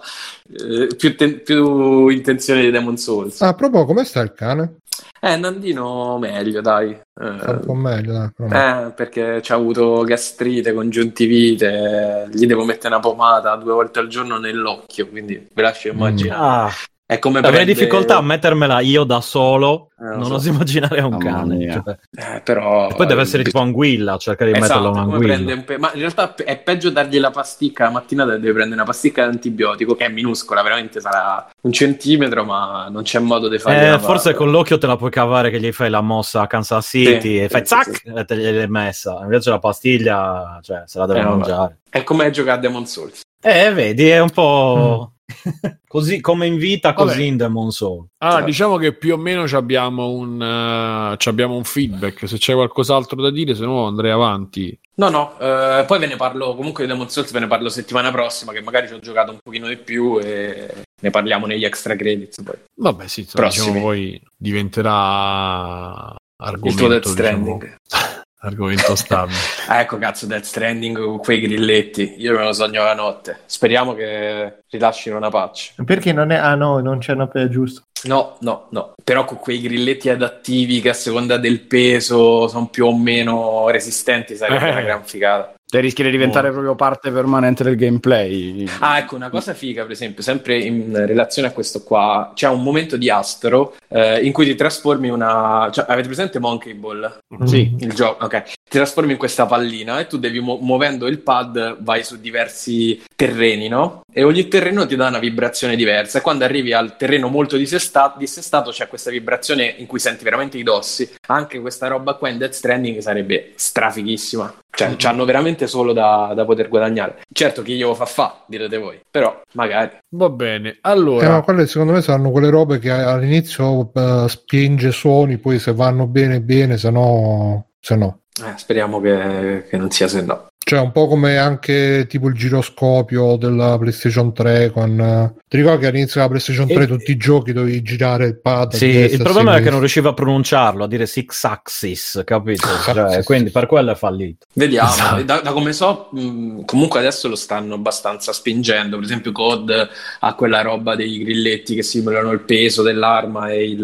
eh, 0.52 0.94
più, 0.96 1.16
ten- 1.16 1.42
più 1.42 2.08
intenzione 2.08 2.60
di 2.62 2.70
Demon 2.70 2.96
Souls. 2.98 3.40
Ah, 3.40 3.54
proprio 3.54 3.84
come 3.86 4.04
sta 4.04 4.20
il 4.20 4.32
cane? 4.34 4.76
Eh, 5.20 5.36
Nandino 5.36 6.18
meglio, 6.18 6.60
dai. 6.60 6.98
Sta 7.38 7.52
un 7.52 7.60
po' 7.64 7.72
Eh, 7.72 7.76
meglio, 7.76 8.12
dai. 8.12 8.30
però. 8.34 8.60
eh, 8.88 8.92
perché 8.92 9.38
c'ha 9.42 9.54
avuto 9.54 10.02
gastrite, 10.02 10.72
congiuntivite, 10.74 12.28
gli 12.32 12.46
devo 12.46 12.64
mettere 12.64 12.88
una 12.88 13.00
pomata 13.00 13.54
due 13.56 13.72
volte 13.72 14.00
al 14.00 14.08
giorno 14.08 14.38
nell'occhio, 14.38 15.08
quindi 15.08 15.48
ve 15.52 15.62
lascio 15.62 15.88
immaginare. 15.88 16.40
Ah, 16.66 16.72
È 17.12 17.18
come 17.18 17.38
avrei 17.38 17.52
prende- 17.52 17.72
difficoltà 17.74 18.16
a 18.16 18.22
mettermela 18.22 18.80
io 18.80 19.04
da 19.04 19.20
solo. 19.20 19.88
Eh, 19.98 20.04
non 20.16 20.24
so. 20.24 20.34
oso 20.34 20.48
immaginare 20.48 21.00
un 21.00 21.10
Mamma 21.10 21.24
cane. 21.24 21.70
cioè. 21.72 21.96
Eh, 22.36 22.40
però... 22.40 22.88
E 22.88 22.94
poi 22.94 23.06
deve 23.06 23.20
essere 23.22 23.42
tipo 23.44 23.60
anguilla, 23.60 24.16
cercare 24.16 24.50
di 24.52 24.58
Esatto, 24.58 24.80
metterla 24.80 25.02
come 25.04 25.16
un'anguilla. 25.26 25.62
pe- 25.62 25.78
ma 25.78 25.90
in 25.92 26.00
realtà 26.00 26.34
è 26.34 26.58
peggio 26.58 26.90
dargli 26.90 27.18
la 27.20 27.30
pasticca 27.30 27.84
la 27.84 27.90
mattina 27.90 28.24
deve 28.24 28.52
prendere 28.52 28.72
una 28.74 28.84
pasticca 28.84 29.24
di 29.26 29.34
antibiotico 29.34 29.94
che 29.94 30.06
è 30.06 30.08
minuscola, 30.08 30.62
veramente 30.62 31.00
sarà 31.00 31.46
un 31.60 31.72
centimetro, 31.72 32.44
ma 32.44 32.88
non 32.90 33.02
c'è 33.04 33.18
modo 33.20 33.48
di 33.48 33.58
fare. 33.58 33.92
Eh, 33.94 33.98
forse 34.00 34.34
con 34.34 34.50
l'occhio 34.50 34.78
te 34.78 34.86
la 34.88 34.96
puoi 34.96 35.10
cavare 35.10 35.50
che 35.50 35.60
gli 35.60 35.70
fai 35.70 35.90
la 35.90 36.00
mossa 36.00 36.40
a 36.40 36.46
Kansas 36.46 36.86
City 36.86 37.20
Sì, 37.20 37.38
e 37.38 37.48
fai 37.48 37.60
sì, 37.60 37.66
zac 37.66 37.96
sì. 38.02 38.12
e 38.12 38.24
te 38.24 38.36
gliel'hai 38.36 38.68
messa. 38.68 39.20
Invece 39.22 39.50
la 39.50 39.58
pastiglia, 39.60 40.58
cioè, 40.62 40.82
se 40.86 40.98
la 40.98 41.06
deve 41.06 41.20
Eh, 41.20 41.22
vabbè. 41.24 41.36
mangiare. 41.36 41.78
È 41.90 42.02
come 42.02 42.30
giocare 42.30 42.56
a 42.56 42.60
Demon 42.60 42.86
Souls. 42.86 43.20
Eh, 43.44 43.72
vedi, 43.72 44.08
è 44.08 44.20
un 44.20 44.30
po' 44.30 45.11
così 45.88 46.20
come 46.20 46.46
in 46.46 46.56
vita, 46.56 46.92
così 46.94 47.14
Vabbè. 47.16 47.22
in 47.26 47.36
Demon 47.36 47.70
Soul. 47.70 48.06
Allora, 48.18 48.36
Esatto. 48.38 48.44
diciamo 48.50 48.76
che 48.76 48.92
più 48.94 49.14
o 49.14 49.16
meno 49.16 49.46
ci 49.48 49.54
abbiamo 49.54 50.10
un, 50.10 51.14
ci 51.18 51.28
abbiamo 51.28 51.56
un 51.56 51.64
feedback. 51.64 52.26
Se 52.28 52.38
c'è 52.38 52.54
qualcos'altro 52.54 53.20
da 53.20 53.30
dire, 53.30 53.54
se 53.54 53.64
no 53.64 53.86
andrei 53.86 54.10
avanti. 54.10 54.78
No, 54.94 55.08
no, 55.08 55.38
eh, 55.38 55.84
poi 55.86 55.98
ve 55.98 56.06
ne 56.06 56.16
parlo, 56.16 56.54
comunque 56.54 56.84
di 56.84 56.90
Demon 56.92 57.08
Souls 57.08 57.30
ve 57.32 57.40
ne 57.40 57.46
parlo 57.46 57.68
settimana 57.70 58.10
prossima, 58.10 58.52
che 58.52 58.60
magari 58.60 58.86
ci 58.88 58.92
ho 58.92 58.98
giocato 58.98 59.30
un 59.32 59.38
pochino 59.42 59.66
di 59.68 59.76
più 59.78 60.18
e 60.22 60.82
ne 61.00 61.10
parliamo 61.10 61.46
negli 61.46 61.64
extra 61.64 61.96
credits 61.96 62.42
poi. 62.42 62.56
Vabbè, 62.76 63.08
sì, 63.08 63.20
insomma, 63.20 63.44
Prossimi. 63.46 63.66
diciamo, 63.66 63.84
poi 63.84 64.22
diventerà 64.36 66.14
Il 66.14 66.46
argomento, 66.46 66.78
tuo 66.78 66.88
Death 66.88 67.08
diciamo, 67.08 67.56
Stranding. 67.56 67.76
argomento 68.42 68.94
stabile. 68.94 69.38
Ecco, 69.70 69.98
cazzo, 69.98 70.26
Death 70.26 70.44
Stranding 70.44 70.98
con 70.98 71.18
quei 71.18 71.40
grilletti. 71.40 72.14
Io 72.18 72.36
me 72.36 72.44
lo 72.44 72.52
sogno 72.52 72.82
la 72.84 72.94
notte. 72.94 73.40
Speriamo 73.46 73.94
che 73.94 74.62
rilascino 74.70 75.16
una 75.16 75.30
patch. 75.30 75.82
Perché 75.84 76.12
non 76.12 76.30
è... 76.30 76.36
Ah 76.36 76.54
no, 76.54 76.78
non 76.80 76.98
c'è 76.98 77.12
una 77.12 77.26
pe- 77.26 77.48
giusto. 77.48 77.82
No, 78.04 78.36
no, 78.40 78.66
no. 78.70 78.94
Però 79.02 79.24
con 79.24 79.38
quei 79.38 79.60
grilletti 79.60 80.08
adattivi 80.10 80.80
che 80.80 80.88
a 80.90 80.94
seconda 80.94 81.36
del 81.38 81.60
peso 81.60 82.48
sono 82.48 82.66
più 82.66 82.86
o 82.86 82.96
meno 82.96 83.68
resistenti 83.70 84.34
sarebbe 84.34 84.66
Eh. 84.66 84.70
una 84.72 84.80
gran 84.82 85.04
figata. 85.04 85.54
Cioè, 85.72 85.80
rischia 85.80 86.04
di 86.04 86.10
diventare 86.10 86.50
proprio 86.50 86.74
parte 86.74 87.10
permanente 87.10 87.64
del 87.64 87.76
gameplay. 87.76 88.68
Ah, 88.80 88.98
ecco, 88.98 89.16
una 89.16 89.30
cosa 89.30 89.54
figa, 89.54 89.80
per 89.84 89.92
esempio, 89.92 90.22
sempre 90.22 90.58
in 90.58 90.94
relazione 91.06 91.48
a 91.48 91.52
questo 91.52 91.82
qua, 91.82 92.32
c'è 92.34 92.46
un 92.46 92.62
momento 92.62 92.98
di 92.98 93.08
Astro 93.08 93.74
eh, 93.88 94.22
in 94.22 94.32
cui 94.32 94.44
ti 94.44 94.54
trasformi 94.54 95.08
una... 95.08 95.70
Cioè, 95.72 95.86
avete 95.88 96.08
presente 96.08 96.38
Monkey 96.38 96.74
Ball? 96.74 97.20
Sì. 97.44 97.74
Il 97.78 97.94
gioco, 97.94 98.22
ok. 98.22 98.52
Ti 98.72 98.78
trasformi 98.78 99.12
in 99.12 99.18
questa 99.18 99.44
pallina 99.44 100.00
e 100.00 100.06
tu 100.06 100.16
devi 100.16 100.40
mu- 100.40 100.56
muovendo 100.62 101.06
il 101.06 101.18
pad 101.18 101.76
vai 101.82 102.02
su 102.02 102.18
diversi 102.18 103.02
terreni, 103.14 103.68
no? 103.68 104.00
E 104.10 104.22
ogni 104.22 104.48
terreno 104.48 104.86
ti 104.86 104.96
dà 104.96 105.08
una 105.08 105.18
vibrazione 105.18 105.76
diversa. 105.76 106.16
E 106.16 106.20
quando 106.22 106.44
arrivi 106.44 106.72
al 106.72 106.96
terreno 106.96 107.28
molto 107.28 107.58
dissesta- 107.58 108.14
dissestato 108.16 108.70
c'è 108.70 108.88
questa 108.88 109.10
vibrazione 109.10 109.74
in 109.76 109.84
cui 109.84 109.98
senti 109.98 110.24
veramente 110.24 110.56
i 110.56 110.62
dossi. 110.62 111.06
Anche 111.26 111.60
questa 111.60 111.86
roba 111.88 112.14
qua 112.14 112.30
in 112.30 112.38
Death 112.38 112.52
Stranding 112.52 113.00
sarebbe 113.00 113.52
strafighissima. 113.56 114.54
Cioè, 114.74 114.94
c'hanno 114.96 115.26
veramente 115.26 115.66
solo 115.66 115.92
da, 115.92 116.32
da 116.34 116.46
poter 116.46 116.68
guadagnare. 116.70 117.20
Certo, 117.30 117.60
chi 117.60 117.74
glielo 117.74 117.92
fa 117.94 118.06
fa, 118.06 118.42
direte 118.46 118.78
voi. 118.78 118.98
Però, 119.10 119.38
magari. 119.52 119.98
Va 120.14 120.30
bene, 120.30 120.70
Eh, 120.70 120.78
allora, 120.80 121.28
ma 121.28 121.42
quelle 121.42 121.66
secondo 121.66 121.92
me 121.92 122.00
saranno 122.00 122.30
quelle 122.30 122.48
robe 122.48 122.78
che 122.78 122.90
all'inizio 122.90 123.90
eh, 123.92 124.24
spinge 124.30 124.92
suoni, 124.92 125.36
poi 125.36 125.58
se 125.58 125.74
vanno 125.74 126.06
bene 126.06 126.40
bene, 126.40 126.78
se 126.78 126.88
no, 126.88 127.66
se 127.78 127.96
no. 127.96 128.20
Eh, 128.40 128.54
speriamo 128.56 129.00
che, 129.00 129.66
che 129.68 129.76
non 129.76 129.90
sia 129.90 130.08
se 130.08 130.22
no. 130.22 130.46
Cioè, 130.64 130.78
un 130.78 130.92
po' 130.92 131.08
come 131.08 131.38
anche 131.38 132.06
tipo 132.08 132.28
il 132.28 132.34
giroscopio 132.34 133.34
della 133.36 133.76
PlayStation 133.78 134.32
3 134.32 134.70
con... 134.70 134.98
eh, 134.98 135.34
Ti 135.48 135.56
ricordi 135.56 135.80
che 135.80 135.86
all'inizio 135.88 136.14
della 136.20 136.28
PlayStation 136.28 136.68
3 136.68 136.84
E- 136.84 136.86
tutti 136.86 137.10
i 137.10 137.16
giochi 137.16 137.52
dovevi 137.52 137.82
girare 137.82 138.26
il 138.26 138.40
pad? 138.40 138.74
Sì, 138.74 138.86
il 138.86 139.20
problema 139.20 139.56
è 139.56 139.60
che 139.62 139.70
non 139.70 139.80
riusciva 139.80 140.10
a 140.10 140.14
pronunciarlo, 140.14 140.84
a 140.84 140.88
dire 140.88 141.06
six 141.06 141.42
axis, 141.44 142.22
capito? 142.24 142.68
Cioè, 142.84 143.24
quindi 143.24 143.50
per 143.50 143.66
quello 143.66 143.90
è 143.90 143.96
fallito. 143.96 144.46
Vediamo, 144.52 144.88
Esatto. 144.88 145.22
da, 145.24 145.40
da 145.40 145.52
come 145.52 145.72
so, 145.72 146.08
mh, 146.12 146.64
comunque 146.64 147.00
adesso 147.00 147.26
lo 147.28 147.36
stanno 147.36 147.74
abbastanza 147.74 148.32
spingendo. 148.32 148.96
Per 148.96 149.04
esempio, 149.04 149.32
COD 149.32 149.88
ha 150.20 150.34
quella 150.36 150.62
roba 150.62 150.94
dei 150.94 151.18
grilletti 151.24 151.74
che 151.74 151.82
simulano 151.82 152.30
il 152.30 152.40
peso 152.40 152.82
dell'arma 152.82 153.50
e 153.50 153.64
il- 153.68 153.82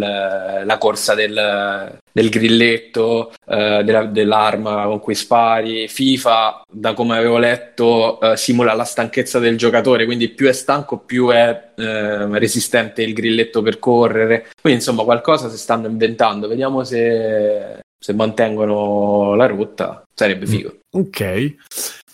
la 0.64 0.78
corsa 0.78 1.14
del, 1.14 1.98
del 2.18 2.30
grilletto 2.30 3.30
eh, 3.46 3.82
della- 3.84 4.06
dell'arma 4.06 4.84
con 4.86 4.98
cui 4.98 5.14
spari. 5.14 5.86
FIFA, 5.86 6.62
da 6.68 6.92
come 6.92 7.16
avevo 7.16 7.38
letto, 7.38 8.20
eh, 8.20 8.36
simula 8.36 8.74
la 8.74 8.84
stanchezza 8.84 9.38
del 9.38 9.56
giocatore, 9.56 10.04
quindi 10.04 10.28
più 10.28 10.48
è 10.48 10.52
stanco, 10.52 10.98
più 10.98 11.28
è 11.28 11.70
eh, 11.76 12.38
resistente 12.38 13.02
il 13.02 13.12
grilletto 13.12 13.62
per 13.62 13.78
correre. 13.78 14.48
Quindi, 14.60 14.80
insomma, 14.80 15.04
qualcosa 15.04 15.48
si 15.48 15.56
stanno 15.58 15.86
inventando. 15.86 16.48
Vediamo 16.48 16.82
se, 16.82 17.78
se 17.96 18.12
mantengono 18.14 19.34
la 19.34 19.46
rotta. 19.46 20.02
Sarebbe 20.12 20.46
figo. 20.46 20.78
Ok, 20.90 21.54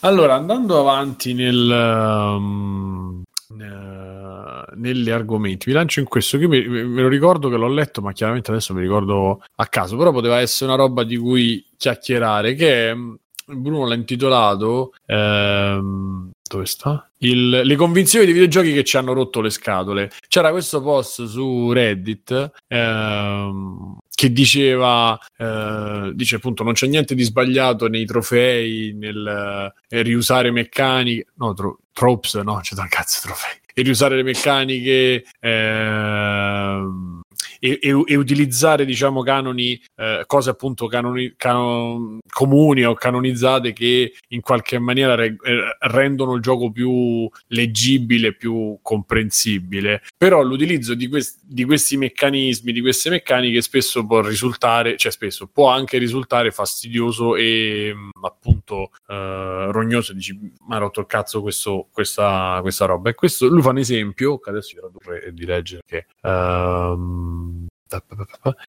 allora 0.00 0.34
andando 0.34 0.78
avanti 0.78 1.32
nel, 1.32 1.70
um, 1.70 3.22
negli 3.56 5.10
argomenti, 5.10 5.68
mi 5.68 5.74
lancio 5.74 6.00
in 6.00 6.06
questo 6.06 6.38
che 6.38 6.46
me 6.46 6.82
lo 7.02 7.08
ricordo 7.08 7.48
che 7.48 7.56
l'ho 7.56 7.68
letto, 7.68 8.00
ma 8.02 8.12
chiaramente 8.12 8.50
adesso 8.50 8.74
mi 8.74 8.80
ricordo 8.80 9.42
a 9.56 9.66
caso, 9.66 9.96
però 9.96 10.10
poteva 10.12 10.40
essere 10.40 10.72
una 10.72 10.82
roba 10.82 11.04
di 11.04 11.16
cui 11.16 11.64
chiacchierare, 11.76 12.54
che 12.54 12.94
mh, 12.94 13.18
Bruno 13.46 13.86
l'ha 13.86 13.94
intitolato 13.94 14.92
ehm, 15.06 16.30
dove 16.48 16.66
sta? 16.66 17.08
Il- 17.18 17.60
le 17.64 17.76
convinzioni 17.76 18.24
dei 18.24 18.34
videogiochi 18.34 18.72
che 18.72 18.84
ci 18.84 18.96
hanno 18.96 19.12
rotto 19.12 19.40
le 19.40 19.50
scatole. 19.50 20.10
C'era 20.28 20.50
questo 20.50 20.82
post 20.82 21.24
su 21.24 21.72
Reddit 21.72 22.50
ehm, 22.68 23.98
che 24.14 24.32
diceva, 24.32 25.18
eh, 25.36 26.12
dice 26.14 26.36
appunto, 26.36 26.62
non 26.62 26.74
c'è 26.74 26.86
niente 26.86 27.14
di 27.14 27.24
sbagliato 27.24 27.88
nei 27.88 28.04
trofei, 28.04 28.92
nel 28.94 29.72
eh, 29.88 30.02
riusare 30.02 30.50
meccaniche, 30.50 31.26
no, 31.36 31.52
tro- 31.54 31.78
tropes, 31.92 32.34
no, 32.34 32.60
c'è 32.62 32.74
da 32.74 32.86
cazzo 32.88 33.20
trofei, 33.26 33.58
e 33.74 33.82
riusare 33.82 34.16
le 34.16 34.22
meccaniche 34.22 35.24
ehm, 35.40 37.20
e, 37.64 37.78
e- 37.80 38.02
e 38.04 38.16
utilizzare, 38.16 38.84
diciamo, 38.84 39.22
canoni, 39.22 39.80
eh, 39.96 40.24
cose 40.26 40.50
appunto 40.50 40.86
canoni, 40.86 41.32
cano- 41.34 42.18
comuni 42.28 42.84
o 42.84 42.92
canonizzate 42.92 43.72
che 43.72 44.12
in 44.28 44.40
qualche 44.42 44.78
maniera 44.78 45.14
re- 45.14 45.36
eh, 45.42 45.76
rendono 45.88 46.34
il 46.34 46.42
gioco 46.42 46.70
più 46.70 47.26
leggibile, 47.46 48.34
più 48.34 48.78
comprensibile. 48.82 50.02
Però 50.16 50.42
l'utilizzo 50.42 50.94
di, 50.94 51.08
quest- 51.08 51.40
di 51.42 51.64
questi 51.64 51.96
meccanismi, 51.96 52.70
di 52.70 52.82
queste 52.82 53.08
meccaniche 53.08 53.62
spesso 53.62 54.04
può 54.04 54.20
risultare, 54.20 54.98
cioè 54.98 55.10
spesso 55.10 55.46
può 55.46 55.68
anche 55.70 55.96
risultare 55.96 56.50
fastidioso 56.50 57.34
e 57.34 57.94
mh, 57.94 58.24
appunto 58.26 58.90
eh, 59.08 59.68
rognoso. 59.70 60.12
Dici, 60.12 60.38
ma 60.66 60.76
ha 60.76 60.80
rotto 60.80 61.00
il 61.00 61.06
cazzo 61.06 61.40
questo- 61.40 61.88
questa, 61.90 62.58
questa 62.60 62.84
roba. 62.84 63.08
E 63.08 63.14
questo 63.14 63.46
lui 63.48 63.62
fa 63.62 63.70
un 63.70 63.78
esempio, 63.78 64.38
che 64.38 64.50
adesso 64.50 64.72
vi 64.74 64.80
tradurre 64.80 65.24
e 65.24 65.32
di 65.32 65.46
leggere, 65.46 65.80
che 65.86 66.06
ehm, 66.20 67.52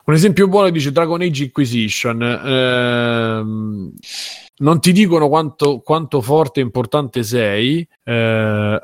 un 0.05 0.13
esempio 0.13 0.47
buono 0.47 0.69
dice 0.69 0.91
Dragon 0.91 1.21
Age 1.21 1.43
Inquisition. 1.43 2.21
ehm, 2.21 3.91
non 4.57 4.79
ti 4.79 4.93
dicono 4.93 5.27
quanto, 5.27 5.79
quanto 5.79 6.21
forte 6.21 6.61
e 6.61 6.63
importante 6.63 7.23
sei. 7.23 7.85
Eh, 8.03 8.81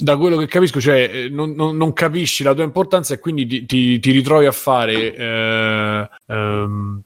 da 0.00 0.16
quello 0.18 0.36
che 0.36 0.46
capisco, 0.46 0.78
cioè, 0.80 1.10
eh, 1.10 1.28
non, 1.30 1.52
non- 1.52 1.76
non 1.76 1.92
capisci 1.94 2.42
la 2.42 2.52
tua 2.54 2.64
importanza 2.64 3.14
e 3.14 3.18
quindi 3.18 3.46
ti, 3.46 3.64
ti- 3.66 3.98
ti 3.98 4.10
ritrovi 4.10 4.44
a 4.44 4.52
fare 4.52 5.14
eh, 5.14 6.08
ehm, 6.26 7.00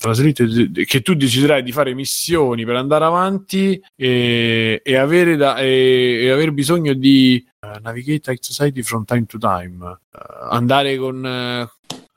che 0.84 1.00
tu 1.02 1.14
deciderai 1.14 1.62
di 1.62 1.70
fare 1.72 1.94
missioni 1.94 2.64
per 2.64 2.74
andare 2.74 3.04
avanti 3.04 3.80
e, 3.94 4.80
e 4.82 4.96
avere, 4.96 5.36
da, 5.36 5.56
e, 5.58 6.22
e 6.24 6.30
aver 6.30 6.50
bisogno 6.52 6.94
di 6.94 7.44
eh, 7.62 7.78
navigate 7.80 8.32
High 8.32 8.38
Society 8.40 8.82
from 8.82 9.04
time 9.04 9.24
to 9.26 9.38
time, 9.38 9.98
Eh, 10.12 10.18
andare 10.50 10.96
con 10.96 11.24
eh, 11.24 11.68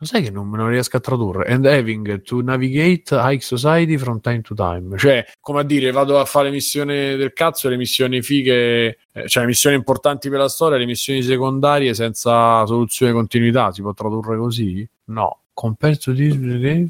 sai 0.01 0.23
che 0.23 0.31
non 0.31 0.47
me 0.47 0.57
lo 0.57 0.67
riesco 0.67 0.97
a 0.97 0.99
tradurre? 0.99 1.45
And 1.51 1.65
having 1.65 2.21
to 2.23 2.41
navigate 2.41 3.15
High 3.15 3.39
Society 3.39 3.97
from 3.97 4.21
time 4.21 4.41
to 4.41 4.55
time. 4.55 4.97
Cioè 4.97 5.25
come 5.39 5.59
a 5.59 5.63
dire 5.63 5.91
vado 5.91 6.19
a 6.19 6.25
fare 6.25 6.49
missioni 6.49 7.15
del 7.15 7.33
cazzo 7.33 7.69
le 7.69 7.77
missioni 7.77 8.21
fighe 8.21 8.97
cioè 9.27 9.45
missioni 9.45 9.75
importanti 9.75 10.29
per 10.29 10.39
la 10.39 10.49
storia 10.49 10.77
le 10.77 10.85
missioni 10.85 11.21
secondarie 11.21 11.93
senza 11.93 12.65
soluzione 12.65 13.11
continuità. 13.13 13.71
Si 13.71 13.81
può 13.81 13.93
tradurre 13.93 14.37
così? 14.37 14.87
no. 15.05 15.39
Compared 15.55 15.97
to 15.99 16.13
this 16.13 16.35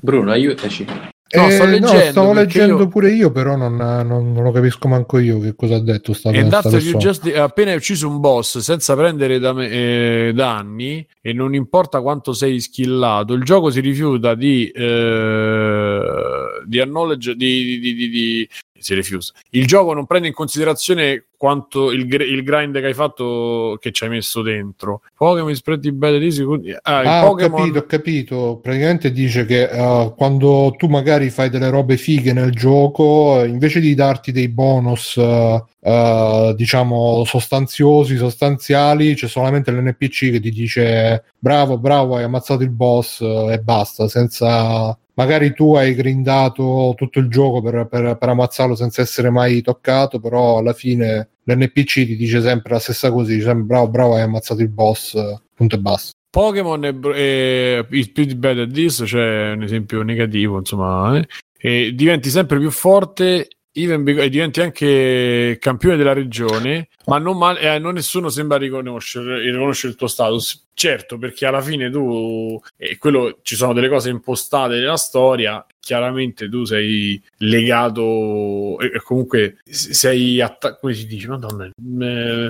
Bruno, 0.01 0.32
aiutaci. 0.32 1.14
No, 1.36 1.49
sto 1.49 1.63
Eh, 1.63 1.67
leggendo 1.67 2.09
stavo 2.11 2.31
perché 2.33 2.57
leggendo 2.59 2.81
io- 2.83 2.88
pure 2.88 3.11
io, 3.11 3.31
però 3.31 3.55
non, 3.55 3.75
non- 3.75 4.31
non 4.33 4.43
lo 4.43 4.51
capisco 4.51 4.88
manco 4.88 5.17
io 5.19 5.39
che 5.39 5.55
cosa 5.55 5.75
ha 5.75 5.79
detto 5.81 6.13
sta, 6.13 6.29
And 6.29 6.47
sta 6.47 6.69
just 6.97 7.25
eh, 7.27 7.38
appena 7.39 7.71
hai 7.71 7.77
ucciso 7.77 8.07
un 8.07 8.19
boss 8.19 8.57
senza 8.59 8.95
prendere 8.95 9.39
da 9.39 9.53
me- 9.53 9.69
eh, 9.69 10.31
danni 10.33 11.05
e 11.21 11.33
non 11.33 11.53
importa 11.55 12.01
quanto 12.01 12.33
sei 12.33 12.59
skillato, 12.59 13.33
il 13.33 13.43
gioco 13.43 13.69
si 13.69 13.79
rifiuta 13.79 14.36
di, 14.36 14.69
eh, 14.69 16.34
di 16.66 16.80
acknowledge 16.80 17.36
di, 17.36 17.80
di, 17.80 17.93
di- 17.95 18.09
di- 18.09 18.49
si 18.78 18.93
rifiuta. 18.93 19.28
Il 19.51 19.66
gioco 19.66 19.93
non 19.93 20.05
prende 20.05 20.28
in 20.28 20.34
considerazione 20.34 21.26
quanto 21.38 21.91
il, 21.91 22.01
il 22.13 22.43
grind 22.43 22.78
che 22.80 22.86
hai 22.86 22.93
fatto 22.93 23.78
che 23.80 23.91
ci 23.91 24.03
hai 24.03 24.09
messo 24.09 24.41
dentro. 24.41 25.01
Pokémon 25.16 25.55
spread 25.55 25.89
belle 25.91 26.20
di 26.20 26.30
secondi. 26.32 26.72
Ah, 26.72 26.99
Ah, 26.99 27.26
ho 27.26 27.30
Pokémon 27.30 27.59
capito, 27.61 27.80
ho 27.80 27.86
capito. 27.86 28.59
Praticamente 28.61 29.11
dice 29.11 29.45
che 29.45 29.63
eh, 29.70 30.13
quando 30.16 30.74
tu 30.78 30.88
magari 30.88 31.30
fai 31.30 31.49
delle 31.49 31.70
robe 31.70 31.97
fighe 31.97 32.34
nel 32.34 32.51
gioco, 32.51 33.41
eh, 33.41 33.47
invece 33.47 33.80
di 33.80 33.95
darti 33.95 34.32
dei 34.32 34.49
bonus, 34.49 35.18
eh, 35.18 35.63
eh, 35.82 36.53
diciamo, 36.55 37.24
sostanziosi, 37.26 38.18
sostanziali, 38.18 39.16
c'è 39.16 39.28
solamente 39.28 39.72
l'NPC 39.72 40.32
che 40.32 40.39
ti 40.39 40.51
dice 40.51 41.24
bravo, 41.39 41.78
bravo, 41.80 42.18
hai 42.18 42.24
ammazzato 42.24 42.61
il 42.61 42.72
boss 42.72 43.22
e 43.22 43.59
basta, 43.63 44.07
senza... 44.07 44.97
Magari 45.16 45.53
tu 45.53 45.76
hai 45.76 45.95
grindato 45.95 46.93
tutto 46.95 47.20
il 47.20 47.30
gioco 47.30 47.61
per, 47.61 47.88
per- 47.88 48.18
per 48.18 48.30
ammazzarlo 48.30 48.76
senza 48.76 49.01
essere 49.01 49.30
mai 49.30 49.61
toccato, 49.61 50.20
però 50.20 50.57
alla 50.57 50.74
fine 50.74 51.30
l'NPC 51.43 52.05
ti 52.05 52.16
dice 52.16 52.41
sempre 52.41 52.74
la 52.74 52.80
stessa 52.80 53.11
cosa, 53.11 53.32
dice 53.32 53.45
sempre 53.45 53.63
bravo, 53.63 53.88
bravo, 53.89 54.16
hai 54.16 54.22
ammazzato 54.22 54.61
il 54.61 54.70
boss, 54.70 55.18
punto 55.53 55.76
e 55.76 55.80
basta. 55.80 56.11
Pokémon 56.30 56.84
e, 56.84 56.99
e 57.16 57.88
It's 57.91 58.11
Pretty 58.11 58.36
Bad 58.36 58.59
at 58.59 58.72
This, 58.72 59.03
cioè 59.05 59.53
un 59.53 59.63
esempio 59.63 60.01
negativo, 60.01 60.57
insomma, 60.57 61.22
eh, 61.57 61.93
diventi 61.95 62.30
sempre 62.30 62.59
più 62.59 62.70
forte 62.72 63.47
even 63.78 64.03
be- 64.03 64.21
e 64.21 64.30
diventi 64.30 64.61
anche 64.61 65.57
campione 65.59 65.97
della 65.97 66.13
regione, 66.13 66.89
ma 67.05 67.17
non, 67.17 67.38
male, 67.38 67.59
eh, 67.59 67.80
non 67.80 67.93
nessuno 67.93 68.30
sembra 68.30 68.57
riconoscere, 68.57 69.39
riconoscere 69.39 69.93
il 69.93 69.97
tuo 69.97 70.07
status. 70.07 70.63
Certo, 70.73 71.17
perché 71.17 71.45
alla 71.45 71.61
fine 71.61 71.89
tu, 71.89 72.61
e 72.76 72.97
quello, 72.97 73.39
ci 73.43 73.55
sono 73.55 73.73
delle 73.73 73.88
cose 73.88 74.09
impostate 74.09 74.76
nella 74.76 74.97
storia, 74.97 75.65
chiaramente 75.80 76.49
tu 76.49 76.65
sei 76.65 77.21
legato 77.38 78.78
e, 78.80 79.01
comunque 79.03 79.57
sei 79.63 80.41
atta- 80.41 80.78
come 80.78 80.93
si 80.93 81.05
dice? 81.07 81.28
Madonna, 81.28 81.65
eh, 81.71 82.49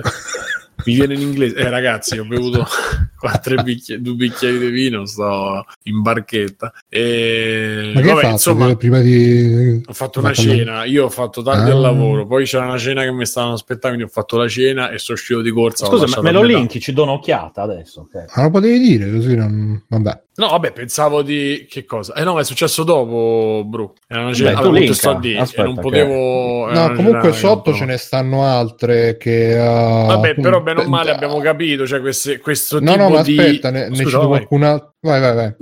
mi 0.84 0.94
viene 0.94 1.14
in 1.14 1.20
inglese. 1.22 1.56
Eh, 1.56 1.68
ragazzi, 1.68 2.18
ho 2.18 2.24
bevuto 2.24 2.66
quattro 3.18 3.62
bicchieri, 3.62 4.02
due 4.02 4.14
bicchieri 4.14 4.58
di 4.58 4.68
vino, 4.70 5.04
sto 5.06 5.64
in 5.84 6.02
barchetta. 6.02 6.72
E, 6.88 7.92
Ma 7.94 8.00
che 8.00 8.06
vabbè, 8.06 8.20
fatto 8.20 8.32
insomma, 8.32 8.76
prima 8.76 9.00
di... 9.00 9.82
ho 9.84 9.92
fatto 9.92 10.18
una 10.20 10.32
cena. 10.32 10.84
Io 10.84 11.06
ho 11.06 11.10
fatto 11.10 11.42
tardi 11.42 11.70
Ah. 11.70 11.74
al 11.74 11.80
lavoro, 11.80 12.26
poi 12.26 12.44
c'era 12.44 12.66
una 12.66 12.78
cena 12.78 13.02
che 13.02 13.12
mi 13.12 13.26
stavano 13.26 13.54
aspettando, 13.54 13.96
quindi 13.96 14.04
ho 14.12 14.14
fatto 14.14 14.36
la 14.36 14.48
cena 14.48 14.90
e 14.90 14.98
sono 14.98 15.16
uscito 15.18 15.40
di 15.40 15.50
corsa. 15.50 15.86
Scusa, 15.86 16.06
ma 16.06 16.22
me 16.22 16.32
lo 16.32 16.42
linki? 16.42 16.78
Ci 16.80 16.92
do 16.92 17.02
un'occhiata 17.04 17.62
adesso. 17.62 18.00
ok. 18.02 18.36
Ma 18.36 18.42
lo 18.42 18.50
potevi 18.50 18.78
dire 18.78 19.10
così 19.10 19.34
non... 19.34 19.82
Vabbè. 19.88 20.24
No, 20.38 20.48
vabbè, 20.48 20.72
pensavo 20.72 21.22
di 21.22 21.66
che 21.68 21.86
cosa? 21.86 22.12
Eh 22.12 22.22
no, 22.22 22.34
ma 22.34 22.40
è 22.40 22.44
successo 22.44 22.84
dopo, 22.84 23.62
Bru. 23.64 23.92
Era 24.06 24.26
una 24.26 24.30
linka. 24.70 24.92
sto 24.92 25.10
a 25.10 25.18
dire, 25.18 25.38
Aspetta, 25.38 25.62
non 25.64 25.74
che- 25.76 25.80
potevo. 25.80 26.68
era 26.68 26.88
No, 26.88 26.94
comunque 26.94 27.30
che 27.30 27.36
sotto 27.36 27.72
ce 27.72 27.84
ne 27.86 27.96
stanno 27.96 28.44
altre 28.44 29.16
che... 29.16 29.54
uh, 29.58 30.06
Vabbè, 30.06 30.34
però 30.34 30.60
bene 30.60 30.80
o 30.80 30.82
appunto- 30.82 30.88
male 30.90 31.10
abbiamo 31.10 31.38
capito, 31.40 31.86
cioè 31.86 32.00
queste- 32.00 32.38
questo 32.40 32.80
No, 32.80 32.92
tipo 32.92 33.02
no, 33.04 33.08
ma 33.08 33.22
di... 33.22 33.38
aspetta, 33.38 33.70
ne, 33.70 33.88
ne 33.88 33.94
Scusa, 33.96 34.04
cito 34.08 34.18
vai. 34.18 34.28
qualcuna... 34.28 34.92
Vai, 35.00 35.20
vai, 35.20 35.34
vai. 35.34 35.54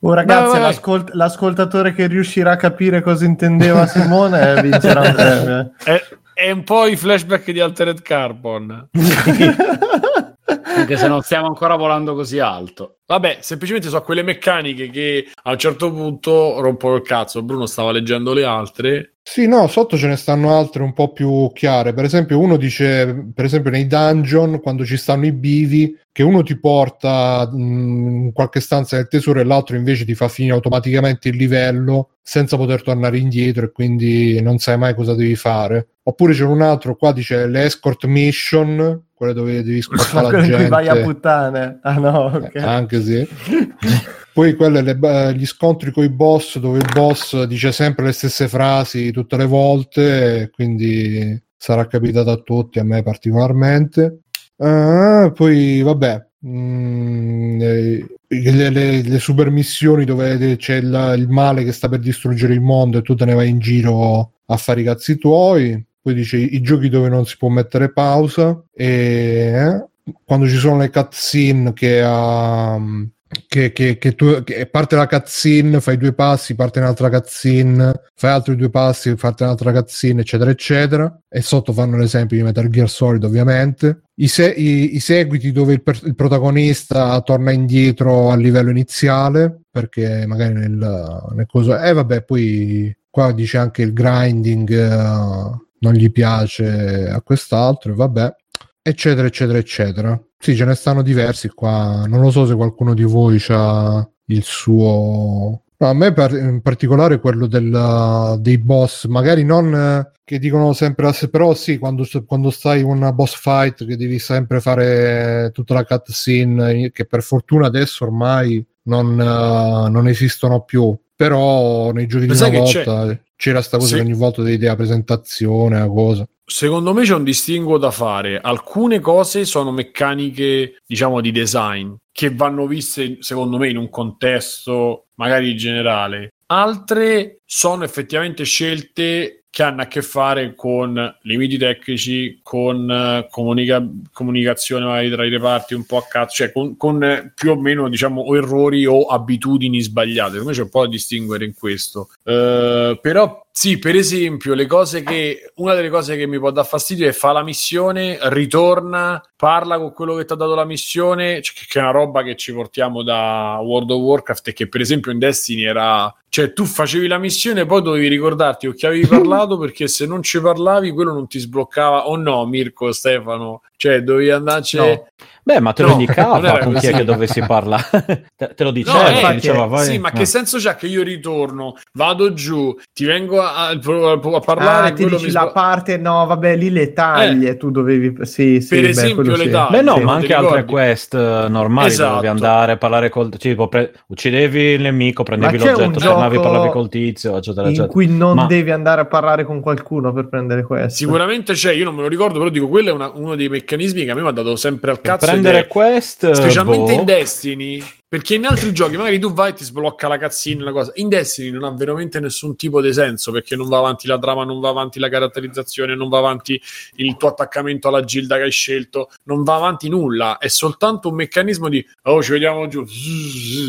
Oh, 0.00 0.12
ragazzi, 0.12 0.40
Vai, 0.42 0.50
vai, 0.50 0.60
vai. 0.60 0.68
l'ascolt- 0.72 1.10
l'ascoltatore 1.14 1.94
che 1.94 2.06
riuscirà 2.06 2.50
a 2.52 2.56
capire 2.56 3.00
cosa 3.00 3.24
intendeva 3.24 3.86
Simone 3.88 4.60
vincerà 4.60 5.00
un 5.00 5.14
premio. 5.14 5.72
È, 5.82 6.02
è 6.34 6.50
un 6.50 6.64
po' 6.64 6.84
i 6.86 6.96
flashback 6.96 7.50
di 7.50 7.60
Altered 7.60 8.02
Carbon. 8.02 8.90
Anche 10.48 10.96
se 10.96 11.08
non 11.08 11.22
stiamo 11.22 11.46
ancora 11.46 11.76
volando 11.76 12.14
così 12.14 12.38
alto. 12.38 12.98
Vabbè, 13.06 13.38
semplicemente 13.40 13.88
so 13.88 14.00
quelle 14.02 14.22
meccaniche 14.22 14.88
che 14.90 15.26
a 15.42 15.50
un 15.50 15.58
certo 15.58 15.92
punto 15.92 16.60
rompono 16.60 16.96
il 16.96 17.02
cazzo. 17.02 17.42
Bruno 17.42 17.66
stava 17.66 17.92
leggendo 17.92 18.32
le 18.32 18.44
altre. 18.44 19.16
Sì, 19.22 19.46
no, 19.46 19.66
sotto 19.66 19.98
ce 19.98 20.06
ne 20.06 20.16
stanno 20.16 20.56
altre 20.56 20.82
un 20.82 20.94
po' 20.94 21.12
più 21.12 21.50
chiare. 21.52 21.92
Per 21.92 22.04
esempio, 22.04 22.38
uno 22.38 22.56
dice, 22.56 23.30
per 23.34 23.44
esempio, 23.44 23.70
nei 23.70 23.86
dungeon, 23.86 24.60
quando 24.60 24.86
ci 24.86 24.96
stanno 24.96 25.26
i 25.26 25.32
bivi, 25.32 25.94
che 26.10 26.22
uno 26.22 26.42
ti 26.42 26.58
porta 26.58 27.46
mh, 27.52 27.58
in 27.58 28.32
qualche 28.32 28.60
stanza 28.60 28.96
del 28.96 29.08
tesoro 29.08 29.40
e 29.40 29.44
l'altro 29.44 29.76
invece 29.76 30.06
ti 30.06 30.14
fa 30.14 30.28
finire 30.28 30.54
automaticamente 30.54 31.28
il 31.28 31.36
livello 31.36 32.14
senza 32.22 32.56
poter 32.56 32.82
tornare 32.82 33.18
indietro 33.18 33.66
e 33.66 33.70
quindi 33.70 34.40
non 34.40 34.58
sai 34.58 34.78
mai 34.78 34.94
cosa 34.94 35.14
devi 35.14 35.36
fare. 35.36 35.88
Oppure 36.02 36.32
c'è 36.32 36.44
un 36.44 36.62
altro, 36.62 36.96
qua 36.96 37.12
dice 37.12 37.46
le 37.46 37.64
escort 37.64 38.06
mission, 38.06 39.07
quelle 39.18 39.34
dove 39.34 39.62
devi 39.64 39.82
scortare 39.82 40.30
la 40.30 40.40
gente. 40.42 40.56
cui 40.56 40.68
vai 40.68 40.88
a 40.88 40.96
puttane. 41.02 41.78
Ah 41.82 41.98
no, 41.98 42.18
ok. 42.32 42.50
Eh, 42.54 42.60
Anche 42.60 43.02
sì. 43.02 43.28
Poi 44.32 44.54
quelle, 44.54 44.82
le- 44.82 45.34
gli 45.34 45.44
scontri 45.44 45.90
con 45.90 46.04
i 46.04 46.08
boss, 46.10 46.58
dove 46.58 46.78
il 46.78 46.88
boss 46.94 47.42
dice 47.42 47.72
sempre 47.72 48.04
le 48.04 48.12
stesse 48.12 48.46
frasi 48.46 49.10
tutte 49.10 49.36
le 49.36 49.46
volte, 49.46 50.48
quindi 50.54 51.36
sarà 51.56 51.88
capitato 51.88 52.30
a 52.30 52.36
tutti, 52.36 52.78
a 52.78 52.84
me 52.84 53.02
particolarmente. 53.02 54.20
Ah, 54.58 55.32
poi, 55.34 55.82
vabbè, 55.82 56.26
mm, 56.46 57.58
le, 57.60 58.70
le- 58.70 59.02
le 59.02 59.18
super 59.18 59.50
missioni 59.50 60.04
dove 60.04 60.54
c'è 60.56 60.76
il, 60.76 61.14
il 61.18 61.28
male 61.28 61.64
che 61.64 61.72
sta 61.72 61.88
per 61.88 61.98
distruggere 61.98 62.52
il 62.54 62.60
mondo 62.60 62.98
e 62.98 63.02
tu 63.02 63.16
te 63.16 63.24
ne 63.24 63.34
vai 63.34 63.48
in 63.48 63.58
giro 63.58 64.32
a 64.46 64.56
fare 64.56 64.82
i 64.82 64.84
cazzi 64.84 65.18
tuoi. 65.18 65.84
Poi 66.08 66.16
dice 66.16 66.38
i, 66.38 66.62
giochi 66.62 66.88
dove 66.88 67.10
non 67.10 67.26
si 67.26 67.36
può 67.36 67.50
mettere 67.50 67.92
pausa 67.92 68.64
e 68.74 69.52
eh, 69.54 69.86
quando 70.24 70.48
ci 70.48 70.56
sono 70.56 70.78
le 70.78 70.88
cutscene 70.88 71.74
che, 71.74 72.00
um, 72.00 73.06
che, 73.46 73.72
che, 73.72 73.98
che 73.98 74.14
tu 74.14 74.42
che 74.42 74.64
parte 74.70 74.96
la 74.96 75.06
cutscene, 75.06 75.82
fai 75.82 75.98
due 75.98 76.14
passi, 76.14 76.54
parte 76.54 76.78
un'altra 76.78 77.10
cutscene, 77.10 77.92
fai 78.14 78.30
altri 78.30 78.56
due 78.56 78.70
passi, 78.70 79.14
parte 79.16 79.42
un'altra 79.44 79.70
cutscene, 79.70 80.22
eccetera, 80.22 80.50
eccetera. 80.50 81.20
E 81.28 81.42
sotto 81.42 81.74
fanno 81.74 81.98
l'esempio 81.98 82.38
di 82.38 82.42
Metal 82.42 82.70
Gear 82.70 82.88
Solid, 82.88 83.22
ovviamente. 83.24 84.04
I, 84.14 84.28
se- 84.28 84.50
i- 84.50 84.94
i 84.96 85.00
seguiti 85.00 85.52
dove 85.52 85.74
il, 85.74 85.82
il 86.04 86.14
protagonista 86.14 87.20
torna 87.20 87.50
indietro 87.52 88.30
al 88.30 88.40
livello 88.40 88.70
iniziale, 88.70 89.60
perché 89.70 90.24
magari 90.26 90.54
nel, 90.54 91.26
nel 91.34 91.46
coso. 91.46 91.78
E 91.78 91.92
vabbè, 91.92 92.22
poi 92.22 92.96
qua 93.10 93.30
dice 93.32 93.58
anche 93.58 93.82
il 93.82 93.92
grinding. 93.92 94.70
eh, 94.70 95.66
non 95.80 95.92
gli 95.94 96.10
piace 96.10 97.08
a 97.08 97.20
quest'altro, 97.22 97.92
e 97.92 97.94
vabbè, 97.94 98.34
eccetera, 98.82 99.26
eccetera, 99.26 99.58
eccetera. 99.58 100.20
Sì, 100.38 100.54
ce 100.56 100.64
ne 100.64 100.74
stanno 100.74 101.02
diversi 101.02 101.48
qua. 101.48 102.04
Non 102.06 102.20
lo 102.20 102.30
so 102.30 102.46
se 102.46 102.54
qualcuno 102.54 102.94
di 102.94 103.02
voi 103.02 103.42
ha 103.48 104.08
il 104.26 104.42
suo. 104.42 105.62
A 105.80 105.92
me 105.94 106.12
in 106.16 106.60
particolare 106.62 107.20
quello 107.20 107.46
del- 107.46 108.36
dei 108.40 108.58
boss, 108.58 109.06
magari 109.06 109.44
non 109.44 110.10
che 110.24 110.38
dicono 110.38 110.72
sempre, 110.72 111.06
a 111.06 111.12
se- 111.12 111.28
però 111.30 111.54
sì, 111.54 111.78
quando, 111.78 112.04
quando 112.26 112.50
stai 112.50 112.80
in 112.80 112.86
una 112.86 113.12
boss 113.12 113.34
fight 113.36 113.86
che 113.86 113.96
devi 113.96 114.18
sempre 114.18 114.60
fare 114.60 115.50
tutta 115.52 115.74
la 115.74 115.84
cutscene, 115.84 116.90
che 116.90 117.06
per 117.06 117.22
fortuna 117.22 117.66
adesso 117.66 118.04
ormai 118.04 118.64
non, 118.82 119.14
non 119.14 120.08
esistono 120.08 120.62
più. 120.62 120.96
Però 121.18 121.90
nei 121.90 122.06
giochi 122.06 122.26
Ma 122.26 122.34
di 122.34 122.40
una 122.40 122.62
c'è? 122.62 122.84
volta 122.84 123.20
c'era 123.34 123.60
sta 123.60 123.76
cosa 123.76 123.88
Sì. 123.88 123.94
che 123.96 124.00
ogni 124.02 124.14
volta 124.14 124.40
devi 124.40 124.56
dare 124.56 124.68
la 124.70 124.76
presentazione, 124.76 125.76
la 125.80 125.88
cosa. 125.88 126.24
Secondo 126.44 126.94
me 126.94 127.02
c'è 127.02 127.14
un 127.14 127.24
distinguo 127.24 127.76
da 127.76 127.90
fare. 127.90 128.38
Alcune 128.40 129.00
cose 129.00 129.44
sono 129.44 129.72
meccaniche, 129.72 130.76
diciamo, 130.86 131.20
di 131.20 131.32
design 131.32 131.92
che 132.12 132.32
vanno 132.32 132.68
viste, 132.68 133.16
secondo 133.18 133.58
me, 133.58 133.68
in 133.68 133.78
un 133.78 133.90
contesto 133.90 135.06
magari 135.14 135.56
generale. 135.56 136.34
Altre 136.46 137.40
sono 137.44 137.82
effettivamente 137.82 138.44
scelte 138.44 139.37
che 139.50 139.62
hanno 139.62 139.82
a 139.82 139.86
che 139.86 140.02
fare 140.02 140.54
con 140.54 141.16
limiti 141.22 141.56
tecnici, 141.56 142.40
con 142.42 142.90
eh, 142.90 143.26
comunica- 143.30 143.86
comunicazione 144.12 144.84
magari 144.84 145.10
tra 145.10 145.24
i 145.24 145.30
reparti 145.30 145.74
un 145.74 145.84
po' 145.86 145.96
a 145.96 146.06
cazzo, 146.06 146.34
cioè 146.34 146.52
con, 146.52 146.76
con, 146.76 147.02
eh, 147.02 147.32
più 147.34 147.52
o 147.52 147.56
meno 147.56 147.88
diciamo 147.88 148.20
o 148.20 148.36
errori 148.36 148.84
o 148.86 149.06
abitudini 149.06 149.80
sbagliate. 149.80 150.32
Secondo 150.32 150.50
me 150.50 150.56
c'è 150.56 150.62
un 150.62 150.68
po' 150.68 150.82
da 150.82 150.88
distinguere 150.88 151.44
in 151.44 151.54
questo. 151.54 152.10
Eh, 152.24 152.98
però 153.00 153.46
sì, 153.60 153.76
per 153.80 153.96
esempio, 153.96 154.54
le 154.54 154.66
cose 154.66 155.02
che 155.02 155.50
una 155.56 155.74
delle 155.74 155.88
cose 155.90 156.16
che 156.16 156.28
mi 156.28 156.38
può 156.38 156.52
dar 156.52 156.64
fastidio 156.64 157.08
è 157.08 157.12
fa 157.12 157.32
la 157.32 157.42
missione, 157.42 158.16
ritorna, 158.30 159.20
parla 159.34 159.78
con 159.78 159.92
quello 159.92 160.14
che 160.14 160.24
ti 160.24 160.32
ha 160.32 160.36
dato 160.36 160.54
la 160.54 160.64
missione, 160.64 161.42
cioè, 161.42 161.56
che 161.66 161.80
è 161.80 161.82
una 161.82 161.90
roba 161.90 162.22
che 162.22 162.36
ci 162.36 162.52
portiamo 162.52 163.02
da 163.02 163.58
World 163.60 163.90
of 163.90 164.00
Warcraft 164.00 164.46
e 164.46 164.52
che 164.52 164.68
per 164.68 164.80
esempio 164.80 165.10
in 165.10 165.18
Destiny 165.18 165.64
era 165.64 166.14
cioè 166.30 166.52
tu 166.52 166.66
facevi 166.66 167.08
la 167.08 167.18
missione 167.18 167.64
poi 167.64 167.80
dovevi 167.82 168.06
ricordarti 168.06 168.66
con 168.66 168.76
chi 168.76 168.86
avevi 168.86 169.06
parlato 169.08 169.56
perché 169.58 169.88
se 169.88 170.06
non 170.06 170.22
ci 170.22 170.40
parlavi 170.40 170.92
quello 170.92 171.12
non 171.12 171.26
ti 171.26 171.38
sbloccava 171.38 172.06
o 172.06 172.16
no 172.16 172.44
Mirko 172.46 172.92
Stefano 172.92 173.62
cioè 173.76 174.02
dovevi 174.02 174.30
andarci 174.30 174.76
No. 174.76 175.06
Beh, 175.48 175.60
ma 175.60 175.72
te 175.72 175.82
lo 175.82 175.88
No, 175.88 175.94
indicava 175.94 176.58
con 176.60 176.74
chi 176.74 176.88
è 176.88 176.92
che 176.92 177.04
dovessi 177.04 177.40
parlare. 177.40 178.28
te, 178.36 178.52
te 178.54 178.64
lo 178.64 178.68
No, 178.68 178.72
diceva, 178.72 179.08
eh, 179.08 179.26
ti 179.28 179.34
diceva, 179.36 179.64
vai. 179.64 179.86
sì, 179.86 179.96
ma 179.98 180.10
eh. 180.10 180.12
che 180.12 180.26
senso 180.26 180.58
c'ha 180.58 180.74
che 180.74 180.86
io 180.86 181.02
ritorno, 181.02 181.74
vado 181.94 182.34
giù, 182.34 182.76
ti 182.92 183.06
vengo 183.06 183.40
a, 183.40 183.47
a- 183.54 183.68
a 183.70 184.40
parlare 184.40 184.88
Ah, 184.88 184.92
ti 184.92 185.06
dici 185.06 185.26
mi 185.26 185.30
la 185.32 185.48
parte, 185.48 185.96
no, 185.96 186.24
vabbè, 186.26 186.56
lì 186.56 186.70
le 186.70 186.92
taglie, 186.92 187.56
tu 187.56 187.70
dovevi... 187.70 188.14
Sì, 188.26 188.60
sì, 188.60 188.68
Per 188.74 188.80
beh, 188.84 188.88
esempio 188.88 189.36
le 189.36 189.44
sì. 189.44 189.50
taglie. 189.50 189.70
Beh, 189.78 189.82
no, 189.82 189.94
Sì, 189.96 190.02
ma 190.02 190.12
anche 190.14 190.34
altre 190.34 190.64
quest 190.64 191.14
eh, 191.14 191.46
normali 191.48 191.88
Esatto. 191.88 192.08
dovevi 192.10 192.26
andare 192.28 192.72
a 192.72 192.76
parlare 192.76 193.08
col 193.08 193.28
tipo 193.30 193.68
pre- 193.68 193.92
uccidevi 194.06 194.60
il 194.60 194.80
nemico, 194.82 195.22
prendevi 195.22 195.58
l'oggetto, 195.58 195.90
tornavi, 195.90 196.34
gioco 196.36 196.48
parlavi 196.48 196.70
col 196.70 196.88
tizio, 196.88 197.36
eccetera, 197.36 197.62
in 197.66 197.68
eccetera. 197.72 197.92
cui 197.92 198.06
non 198.06 198.34
Ma- 198.36 198.46
devi 198.46 198.70
andare 198.70 199.00
a 199.00 199.06
parlare 199.06 199.44
con 199.44 199.60
qualcuno 199.60 200.12
per 200.12 200.28
prendere 200.28 200.62
questo. 200.62 200.96
Sicuramente 200.96 201.52
c'è, 201.54 201.72
io 201.72 201.84
non 201.84 201.94
me 201.94 202.02
lo 202.02 202.08
ricordo, 202.08 202.38
però 202.38 202.50
dico, 202.50 202.68
quello 202.68 202.90
è 202.90 202.92
una- 202.92 203.10
uno 203.14 203.34
dei 203.36 203.48
meccanismi 203.48 204.04
che 204.04 204.10
a 204.10 204.14
me 204.14 204.22
mi 204.22 204.28
ha 204.28 204.32
dato 204.32 204.56
sempre 204.56 204.90
al 204.90 205.00
Per 205.00 205.12
cazzo. 205.12 205.26
prendere 205.26 205.58
ed 205.58 205.64
è- 205.64 205.68
quest, 205.68 206.30
specialmente 206.32 206.92
boh. 206.94 206.98
in 207.00 207.04
Destiny, 207.04 207.82
perché 208.08 208.36
in 208.36 208.46
altri 208.46 208.72
giochi 208.72 208.96
magari 208.96 209.18
tu 209.18 209.32
vai 209.34 209.50
e 209.50 209.52
ti 209.52 209.64
sblocca 209.64 210.08
la 210.08 210.18
cutscene, 210.18 210.62
una 210.62 210.72
cosa. 210.72 210.92
In 210.94 211.10
Destiny 211.10 211.50
non 211.50 211.64
ha 211.64 211.70
veramente 211.72 212.18
nessun 212.20 212.56
tipo 212.56 212.80
di 212.80 212.90
senso 212.92 213.30
perché 213.32 213.54
non 213.54 213.68
va 213.68 213.78
avanti 213.78 214.06
la 214.06 214.18
trama, 214.18 214.44
non 214.44 214.60
va 214.60 214.70
avanti 214.70 214.98
la 214.98 215.10
caratterizzazione, 215.10 215.94
non 215.94 216.08
va 216.08 216.18
avanti 216.18 216.60
il 216.96 217.16
tuo 217.18 217.28
attaccamento 217.28 217.88
alla 217.88 218.02
gilda 218.02 218.36
che 218.36 218.44
hai 218.44 218.50
scelto, 218.50 219.10
non 219.24 219.42
va 219.42 219.56
avanti 219.56 219.90
nulla. 219.90 220.38
È 220.38 220.48
soltanto 220.48 221.10
un 221.10 221.16
meccanismo 221.16 221.68
di 221.68 221.84
oh, 222.04 222.22
ci 222.22 222.32
vediamo 222.32 222.66
giù, 222.66 222.82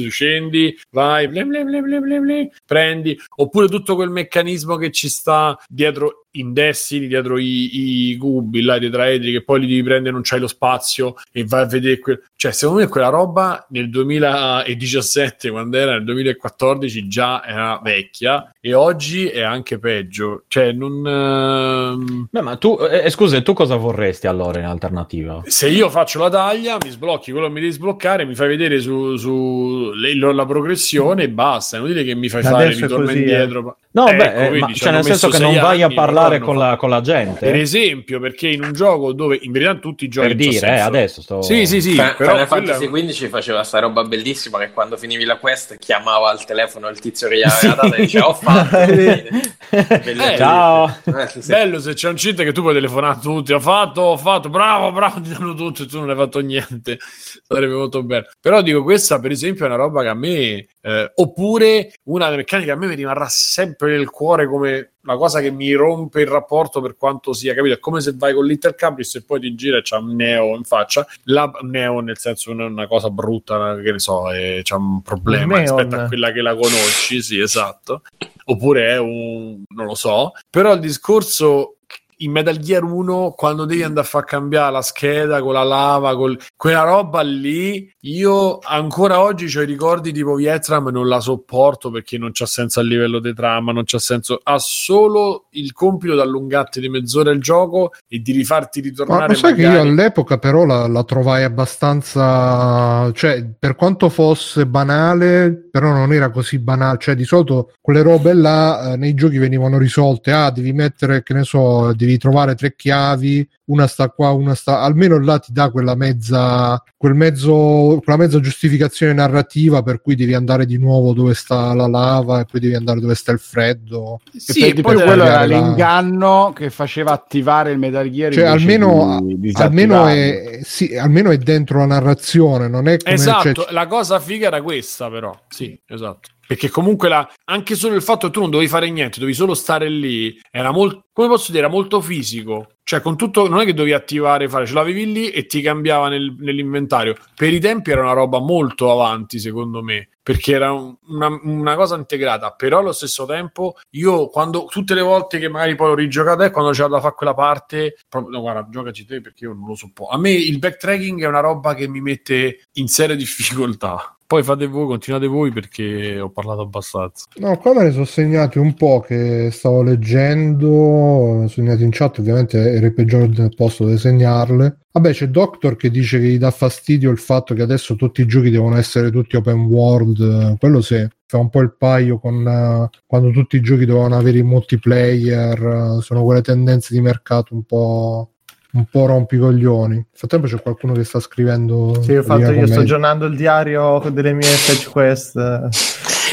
scendi, 0.10 0.80
vai, 0.92 1.28
ble 1.28 1.46
ble 1.46 1.64
ble 1.64 2.52
prendi, 2.66 3.20
oppure 3.36 3.68
tutto 3.68 3.96
quel 3.96 4.10
meccanismo 4.10 4.78
che 4.78 4.92
ci 4.92 5.10
sta 5.10 5.60
dietro 5.68 6.26
in 6.32 6.54
Destiny, 6.54 7.08
dietro 7.08 7.38
i, 7.38 8.10
i 8.12 8.18
cubi, 8.18 8.62
là, 8.62 8.78
dietro 8.78 9.02
Edri, 9.02 9.32
che 9.32 9.44
poi 9.44 9.62
li 9.62 9.68
devi 9.68 9.84
prendere, 9.84 10.12
non 10.12 10.22
c'hai 10.24 10.40
lo 10.40 10.48
spazio 10.48 11.16
e 11.32 11.44
vai 11.46 11.64
a 11.64 11.66
vedere. 11.66 12.00
quel- 12.00 12.22
Cioè, 12.36 12.52
secondo 12.52 12.82
me 12.82 12.88
quella 12.88 13.10
roba 13.10 13.66
nel 13.70 13.90
2017, 14.30 15.50
quando 15.50 15.78
era 15.78 15.92
nel 15.94 16.04
2014, 16.04 17.08
già 17.08 17.46
era 17.46 17.80
vecchia 17.84 18.54
e 18.60 18.74
oggi 18.74 19.28
è 19.28 19.42
anche 19.42 19.80
peggio. 19.80 20.44
Cioè, 20.48 20.72
non. 20.72 21.06
ehm, 21.06 22.28
Beh, 22.30 22.42
ma 22.42 22.56
tu, 22.58 22.78
eh, 22.80 23.06
eh, 23.06 23.10
scusa, 23.10 23.42
tu 23.42 23.54
cosa 23.54 23.76
vorresti 23.76 24.28
allora 24.28 24.60
in 24.60 24.66
alternativa? 24.66 25.42
se 25.46 25.68
io 25.68 25.90
faccio 25.90 26.20
la 26.20 26.30
taglia, 26.30 26.78
mi 26.82 26.90
sblocchi 26.90 27.32
quello 27.32 27.48
che 27.48 27.54
mi 27.54 27.60
devi 27.62 27.74
sbloccare, 27.74 28.26
mi 28.26 28.36
fai 28.36 28.48
vedere 28.48 28.80
su, 28.80 29.16
su 29.16 29.92
la 29.94 30.46
progressione 30.46 31.24
e 31.24 31.30
basta. 31.30 31.78
È 31.78 31.80
inutile 31.80 32.04
che 32.04 32.16
mi 32.16 32.30
fai 32.30 32.44
Ma 32.44 32.50
fare 32.50 32.74
ritorno 32.74 33.06
così, 33.06 33.24
eh. 33.24 33.48
No, 33.92 34.08
Ecco, 34.08 34.18
beh, 34.18 34.34
eh, 34.34 34.50
vedi, 34.50 34.60
ma, 34.60 34.68
ci 34.68 34.76
cioè 34.76 34.92
nel 34.92 35.04
senso 35.04 35.30
che 35.30 35.40
non 35.40 35.56
vai 35.56 35.82
a 35.82 35.90
parlare 35.90 36.38
con 36.38 36.60
la, 36.60 36.76
con 36.76 36.92
la 36.92 37.02
gente. 37.02 37.40
Per 37.40 37.56
esempio, 37.56 38.20
perché 38.20 38.48
in 38.48 38.64
un 38.64 38.72
gioco 38.72 39.14
dove 39.14 39.40
in 39.42 39.52
verità 39.52 39.74
tutti 39.76 40.06
i 40.06 40.08
giochi 40.08 40.28
Per 40.28 40.36
dire, 40.36 40.68
eh, 40.68 40.80
adesso 40.80 41.24
sto... 41.24 41.42
Sì, 41.42 41.66
sì, 41.66 41.82
sì, 41.82 41.96
Fa- 41.96 42.14
però 42.14 42.34
Final 42.34 42.48
Fantasy 42.48 42.86
un- 42.86 43.08
XV 43.08 43.30
faceva 43.30 43.64
sta 43.64 43.80
roba 43.80 44.04
bellissima 44.04 44.60
che 44.60 44.70
quando 44.70 44.96
finivi 44.96 45.24
la 45.24 45.38
quest 45.38 45.78
chiamava 45.80 46.30
al 46.30 46.46
telefono 46.46 46.88
il 46.90 47.00
tizio 47.00 47.28
che 47.28 47.38
gli 47.38 47.42
aveva 47.42 47.82
data 47.82 47.96
e 47.96 48.02
diceva 48.02 48.28
ho 48.28 48.34
fatto. 48.36 48.78
Bellissimo. 49.70 50.38
Ciao. 50.38 50.96
Eh, 51.06 51.28
sì, 51.28 51.42
sì. 51.42 51.52
Bello 51.52 51.80
se 51.80 51.94
c'è 51.96 52.10
un 52.10 52.16
cheat 52.16 52.44
che 52.44 52.52
tu 52.52 52.62
puoi 52.62 52.76
telefonare 52.76 53.16
a 53.16 53.20
tutti, 53.20 53.54
ho 53.54 53.60
fatto, 53.60 54.02
ho 54.02 54.18
fatto, 54.18 54.50
bravo, 54.50 54.92
bravo, 54.92 55.20
ti 55.20 55.30
danno 55.30 55.56
tutto 55.56 55.82
e 55.82 55.86
tu 55.88 55.98
non 55.98 56.12
hai 56.12 56.16
fatto 56.16 56.40
niente. 56.42 57.00
Sarebbe 57.48 57.74
molto 57.74 58.04
bello. 58.04 58.28
Però 58.40 58.62
dico, 58.62 58.84
questa 58.84 59.20
per 59.20 59.32
esempio 59.32 59.66
è 59.66 59.68
una 59.68 59.78
roba 59.78 60.04
che 60.04 60.10
a 60.10 60.14
me, 60.14 60.68
eh, 60.82 61.12
oppure 61.16 61.92
una 62.04 62.26
delle 62.26 62.38
meccaniche 62.38 62.70
che 62.70 62.76
a 62.76 62.80
me 62.80 62.86
mi 62.86 62.96
rimarrà 62.96 63.28
sempre 63.30 63.79
nel 63.88 64.10
cuore 64.10 64.48
come 64.48 64.92
la 65.02 65.16
cosa 65.16 65.40
che 65.40 65.52
mi 65.52 65.72
rompe 65.74 66.22
il 66.22 66.28
rapporto 66.28 66.82
per 66.82 66.96
quanto 66.98 67.34
sia, 67.34 67.54
capito? 67.54 67.76
È 67.76 67.80
come 67.80 68.02
se 68.02 68.14
vai 68.16 68.34
con 68.34 68.46
l'Intercambris 68.46 69.16
e 69.16 69.24
poi 69.24 69.40
ti 69.40 69.56
gira 69.56 69.78
e 69.78 69.82
c'ha 69.84 69.98
un 69.98 70.16
neo 70.16 70.56
in 70.56 70.64
faccia. 70.64 71.06
La 71.24 71.50
neo 71.62 72.00
nel 72.02 72.18
senso 72.18 72.54
non 72.54 72.68
è 72.68 72.70
una 72.70 72.88
cosa 72.88 73.10
brutta, 73.10 73.76
che 73.82 73.92
ne 73.92 74.00
so, 74.00 74.32
e 74.32 74.62
c'ha 74.64 74.76
un 74.76 75.02
problema 75.02 75.60
rispetto 75.60 75.96
a 75.96 76.08
quella 76.08 76.32
che 76.32 76.42
la 76.42 76.54
conosci, 76.54 77.22
sì, 77.22 77.40
esatto 77.40 78.02
oppure 78.50 78.90
è 78.90 78.98
un 78.98 79.64
non 79.76 79.86
lo 79.86 79.96
so, 79.96 80.32
però 80.50 80.74
il 80.74 80.80
discorso 80.80 81.78
in 82.22 82.32
Metal 82.32 82.58
Gear 82.58 82.84
1 82.84 83.34
quando 83.36 83.66
devi 83.66 83.84
andare 83.84 84.06
a 84.06 84.10
far 84.10 84.26
cambiare 84.26 84.72
la 84.72 84.82
scheda 84.82 85.42
con 85.42 85.54
la 85.54 85.64
lava, 85.64 86.16
col... 86.16 86.38
quella 86.56 86.84
roba 86.84 87.22
lì, 87.22 87.92
io 88.02 88.60
ancora 88.60 89.22
oggi 89.22 89.46
ho 89.58 89.62
i 89.62 89.66
ricordi 89.66 90.12
tipo 90.12 90.36
Vietnam 90.36 90.90
non 90.90 91.08
la 91.08 91.20
sopporto 91.20 91.90
perché 91.92 92.18
non 92.18 92.32
c'ha 92.34 92.46
senso 92.46 92.80
a 92.80 92.84
livello 92.84 93.20
di 93.20 93.34
trama, 93.34 93.72
non 93.72 93.84
c'ha 93.86 94.00
senso, 94.00 94.40
ha 94.42 94.58
solo 94.58 95.46
il 95.52 95.72
compito 95.72 96.14
di 96.14 96.20
allungarti 96.20 96.80
di 96.80 96.90
mezz'ora 96.90 97.32
il 97.32 97.42
gioco 97.42 97.94
e 98.08 98.20
di 98.20 98.32
rifarti 98.32 98.82
ritornare. 98.82 99.22
Ma 99.22 99.28
lo 99.28 99.34
sai 99.36 99.52
magari... 99.52 99.70
che 99.70 99.76
io 99.76 99.82
all'epoca 99.82 100.38
però 100.38 100.66
la, 100.66 100.88
la 100.88 101.04
trovai 101.04 101.44
abbastanza, 101.44 103.12
cioè 103.14 103.46
per 103.58 103.76
quanto 103.76 104.10
fosse 104.10 104.66
banale, 104.66 105.69
però 105.70 105.92
non 105.92 106.14
era 106.14 106.30
così 106.30 106.60
banale, 106.60 106.98
cioè 107.00 107.16
di 107.16 107.24
solito 107.24 107.74
quelle 107.82 108.02
robe 108.02 108.34
là 108.34 108.94
eh, 108.94 108.98
nei 108.98 109.14
giochi 109.14 109.38
venivano 109.38 109.78
risolte, 109.78 110.32
ah 110.32 110.52
devi 110.52 110.74
mettere, 110.74 111.24
che 111.24 111.34
ne 111.34 111.44
so, 111.44 111.94
devi 111.94 112.18
trovare 112.18 112.56
tre 112.56 112.76
chiavi, 112.76 113.48
una 113.70 113.88
sta 113.88 114.10
qua, 114.10 114.32
una 114.32 114.56
sta, 114.56 114.82
almeno 114.82 115.20
là 115.20 115.40
ti 115.40 115.52
dà 115.52 115.70
quella 115.72 115.96
mezza, 115.96 116.82
quel 116.98 117.14
mezzo, 117.14 118.00
quella 118.04 118.20
mezza 118.20 118.40
giustificazione 118.40 119.14
narrativa 119.14 119.82
per 119.82 120.02
cui 120.02 120.16
devi 120.16 120.34
andare 120.34 120.66
di 120.66 120.78
nuovo 120.78 121.14
dove 121.14 121.34
sta 121.34 121.74
la 121.74 121.88
lava 121.88 122.42
e 122.42 122.46
poi 122.46 122.60
devi 122.60 122.76
andare 122.76 123.00
dove 123.00 123.16
sta 123.16 123.32
il 123.32 123.40
freddo. 123.40 124.20
Sì, 124.36 124.68
e 124.68 124.74
poi 124.82 124.96
quello 124.96 125.24
era 125.24 125.46
la... 125.46 125.58
l'inganno 125.58 126.52
che 126.56 126.70
faceva 126.70 127.12
attivare 127.12 127.72
il 127.72 127.80
Metal 127.80 128.10
Gear. 128.10 128.34
Cioè 128.34 128.46
almeno, 128.46 129.20
di, 129.24 129.52
almeno, 129.56 130.08
è, 130.08 130.60
sì, 130.64 130.98
almeno 130.98 131.32
è 131.32 131.38
dentro 131.38 131.80
la 131.80 131.86
narrazione, 131.86 132.68
non 132.68 132.88
è 132.88 132.98
come... 132.98 133.16
Esatto, 133.16 133.54
cioè... 133.54 133.72
la 133.72 133.88
cosa 133.88 134.20
figa 134.20 134.48
era 134.48 134.62
questa 134.62 135.10
però, 135.10 135.38
sì, 135.48 135.80
esatto. 135.88 136.30
Perché 136.50 136.70
comunque 136.70 137.10
la, 137.10 137.30
anche 137.46 137.76
solo 137.76 137.94
il 137.94 138.02
fatto 138.02 138.26
che 138.26 138.34
tu 138.34 138.40
non 138.40 138.50
dovevi 138.50 138.68
fare 138.68 138.90
niente, 138.90 139.20
dovevi 139.20 139.38
solo 139.38 139.54
stare 139.54 139.88
lì, 139.88 140.36
era 140.50 140.72
molto, 140.72 141.06
come 141.14 141.28
posso 141.28 141.52
dire, 141.52 141.66
era 141.66 141.72
molto 141.72 142.02
fisico. 142.02 142.70
Cioè, 142.90 143.02
con 143.02 143.16
tutto, 143.16 143.48
non 143.48 143.60
è 143.60 143.66
che 143.66 143.76
dovevi 143.76 143.94
attivare, 143.94 144.50
fare, 144.50 144.66
ce 144.66 144.74
l'avevi 144.74 145.12
lì 145.12 145.30
e 145.30 145.46
ti 145.46 145.62
cambiava 145.62 146.10
nel, 146.10 146.36
nell'inventario. 146.40 147.16
Per 147.36 147.54
i 147.54 147.60
tempi 147.60 147.92
era 147.92 148.02
una 148.02 148.14
roba 148.14 148.40
molto 148.40 148.92
avanti, 148.92 149.38
secondo 149.38 149.84
me, 149.84 150.10
perché 150.24 150.54
era 150.54 150.72
una, 150.72 151.40
una, 151.44 151.76
cosa 151.76 151.96
integrata. 151.96 152.50
Però 152.54 152.80
allo 152.80 152.92
stesso 152.92 153.28
tempo, 153.28 153.76
io 153.92 154.30
quando 154.30 154.66
tutte 154.66 154.96
le 154.96 155.04
volte 155.04 155.38
che 155.38 155.50
magari 155.50 155.76
poi 155.76 155.90
l'ho 155.90 155.94
rigiocata 155.94 156.46
è 156.46 156.50
quando 156.50 156.72
c'era 156.72 156.88
da 156.88 157.00
fare 157.00 157.14
quella 157.14 157.36
parte, 157.36 157.96
proprio, 158.10 158.32
no, 158.32 158.42
guarda, 158.42 158.68
giocaci 158.72 159.06
te 159.06 159.22
perché 159.22 159.44
io 159.44 159.54
non 159.54 159.68
lo 159.68 159.76
so. 159.76 159.92
A 160.10 160.18
me 160.18 160.32
il 160.32 160.58
backtracking 160.58 161.22
è 161.22 161.28
una 161.28 161.42
roba 161.42 161.76
che 161.76 161.88
mi 161.88 162.02
mette 162.02 162.70
in 162.74 162.88
serie 162.88 163.16
difficoltà. 163.16 164.18
Poi 164.30 164.44
fate 164.44 164.68
voi, 164.68 164.86
continuate 164.86 165.26
voi 165.26 165.52
perché 165.52 166.20
ho 166.20 166.30
parlato 166.30 166.62
abbastanza. 166.62 167.26
No, 167.38 167.58
qua 167.58 167.74
me 167.74 167.86
ne 167.86 167.92
sono 167.92 168.06
segnati 168.06 168.60
un 168.60 168.76
po' 168.76 169.00
che 169.00 169.50
stavo 169.52 169.82
leggendo, 169.82 171.48
segnati 171.50 171.82
in 171.82 171.90
chat, 171.90 172.20
ovviamente 172.20 172.60
era 172.60 172.86
il 172.86 172.94
peggiore 172.94 173.28
del 173.28 173.56
posto 173.56 173.86
dove 173.86 173.98
segnarle. 173.98 174.82
Vabbè, 174.92 175.14
c'è 175.14 175.30
Doctor 175.30 175.76
che 175.76 175.90
dice 175.90 176.20
che 176.20 176.28
gli 176.28 176.38
dà 176.38 176.52
fastidio 176.52 177.10
il 177.10 177.18
fatto 177.18 177.56
che 177.56 177.64
adesso 177.64 177.96
tutti 177.96 178.22
i 178.22 178.28
giochi 178.28 178.52
devono 178.52 178.78
essere 178.78 179.10
tutti 179.10 179.36
open 179.36 179.62
world, 179.62 180.60
quello 180.60 180.82
sì, 180.82 181.08
fa 181.26 181.40
un 181.40 181.50
po' 181.50 181.62
il 181.62 181.74
paio 181.76 182.20
con 182.20 182.46
uh, 182.46 182.98
quando 183.08 183.32
tutti 183.32 183.56
i 183.56 183.62
giochi 183.62 183.86
dovevano 183.86 184.16
avere 184.16 184.38
i 184.38 184.44
multiplayer, 184.44 185.60
uh, 185.60 186.02
sono 186.02 186.24
quelle 186.24 186.42
tendenze 186.42 186.94
di 186.94 187.02
mercato 187.02 187.56
un 187.56 187.64
po' 187.64 188.34
un 188.72 188.86
po' 188.86 189.06
rompicoglioni. 189.08 189.96
Nel 189.96 190.06
frattempo 190.12 190.48
c'è 190.48 190.62
qualcuno 190.62 190.94
che 190.94 191.04
sta 191.04 191.20
scrivendo. 191.20 192.02
Sì, 192.02 192.16
ho 192.16 192.24
fatto, 192.24 192.52
io 192.52 192.68
sto 192.68 192.82
aggiornando 192.82 193.26
il 193.26 193.36
diario 193.36 194.00
delle 194.12 194.34
mie 194.34 194.48
fetch 194.48 194.90
quest. 194.90 195.36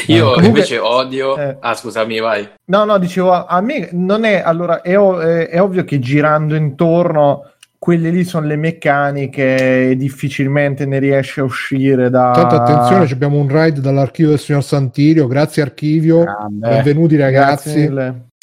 Io 0.07 0.15
eh, 0.15 0.35
comunque, 0.35 0.47
invece 0.47 0.77
odio. 0.77 1.37
Eh, 1.37 1.57
ah, 1.59 1.73
scusami, 1.73 2.19
vai. 2.19 2.47
No, 2.65 2.85
no, 2.85 2.97
dicevo 2.97 3.45
a 3.45 3.61
me 3.61 3.89
non 3.91 4.23
è 4.23 4.41
allora 4.43 4.81
è, 4.81 4.95
è, 4.95 5.47
è 5.49 5.61
ovvio 5.61 5.83
che 5.83 5.99
girando 5.99 6.55
intorno 6.55 7.51
quelle 7.79 8.09
lì 8.09 8.23
sono 8.23 8.47
le 8.47 8.55
meccaniche 8.55 9.91
e 9.91 9.95
difficilmente 9.95 10.85
ne 10.85 10.97
riesce 10.99 11.41
a 11.41 11.43
uscire 11.43 12.09
da... 12.09 12.31
Tanto 12.33 12.55
attenzione, 12.55 13.07
abbiamo 13.09 13.37
un 13.37 13.47
ride 13.47 13.79
dall'archivio 13.79 14.31
del 14.31 14.39
signor 14.39 14.63
Santirio, 14.63 15.27
grazie 15.27 15.61
archivio, 15.61 16.23
Grande. 16.23 16.69
benvenuti 16.69 17.15
ragazzi. 17.15 17.87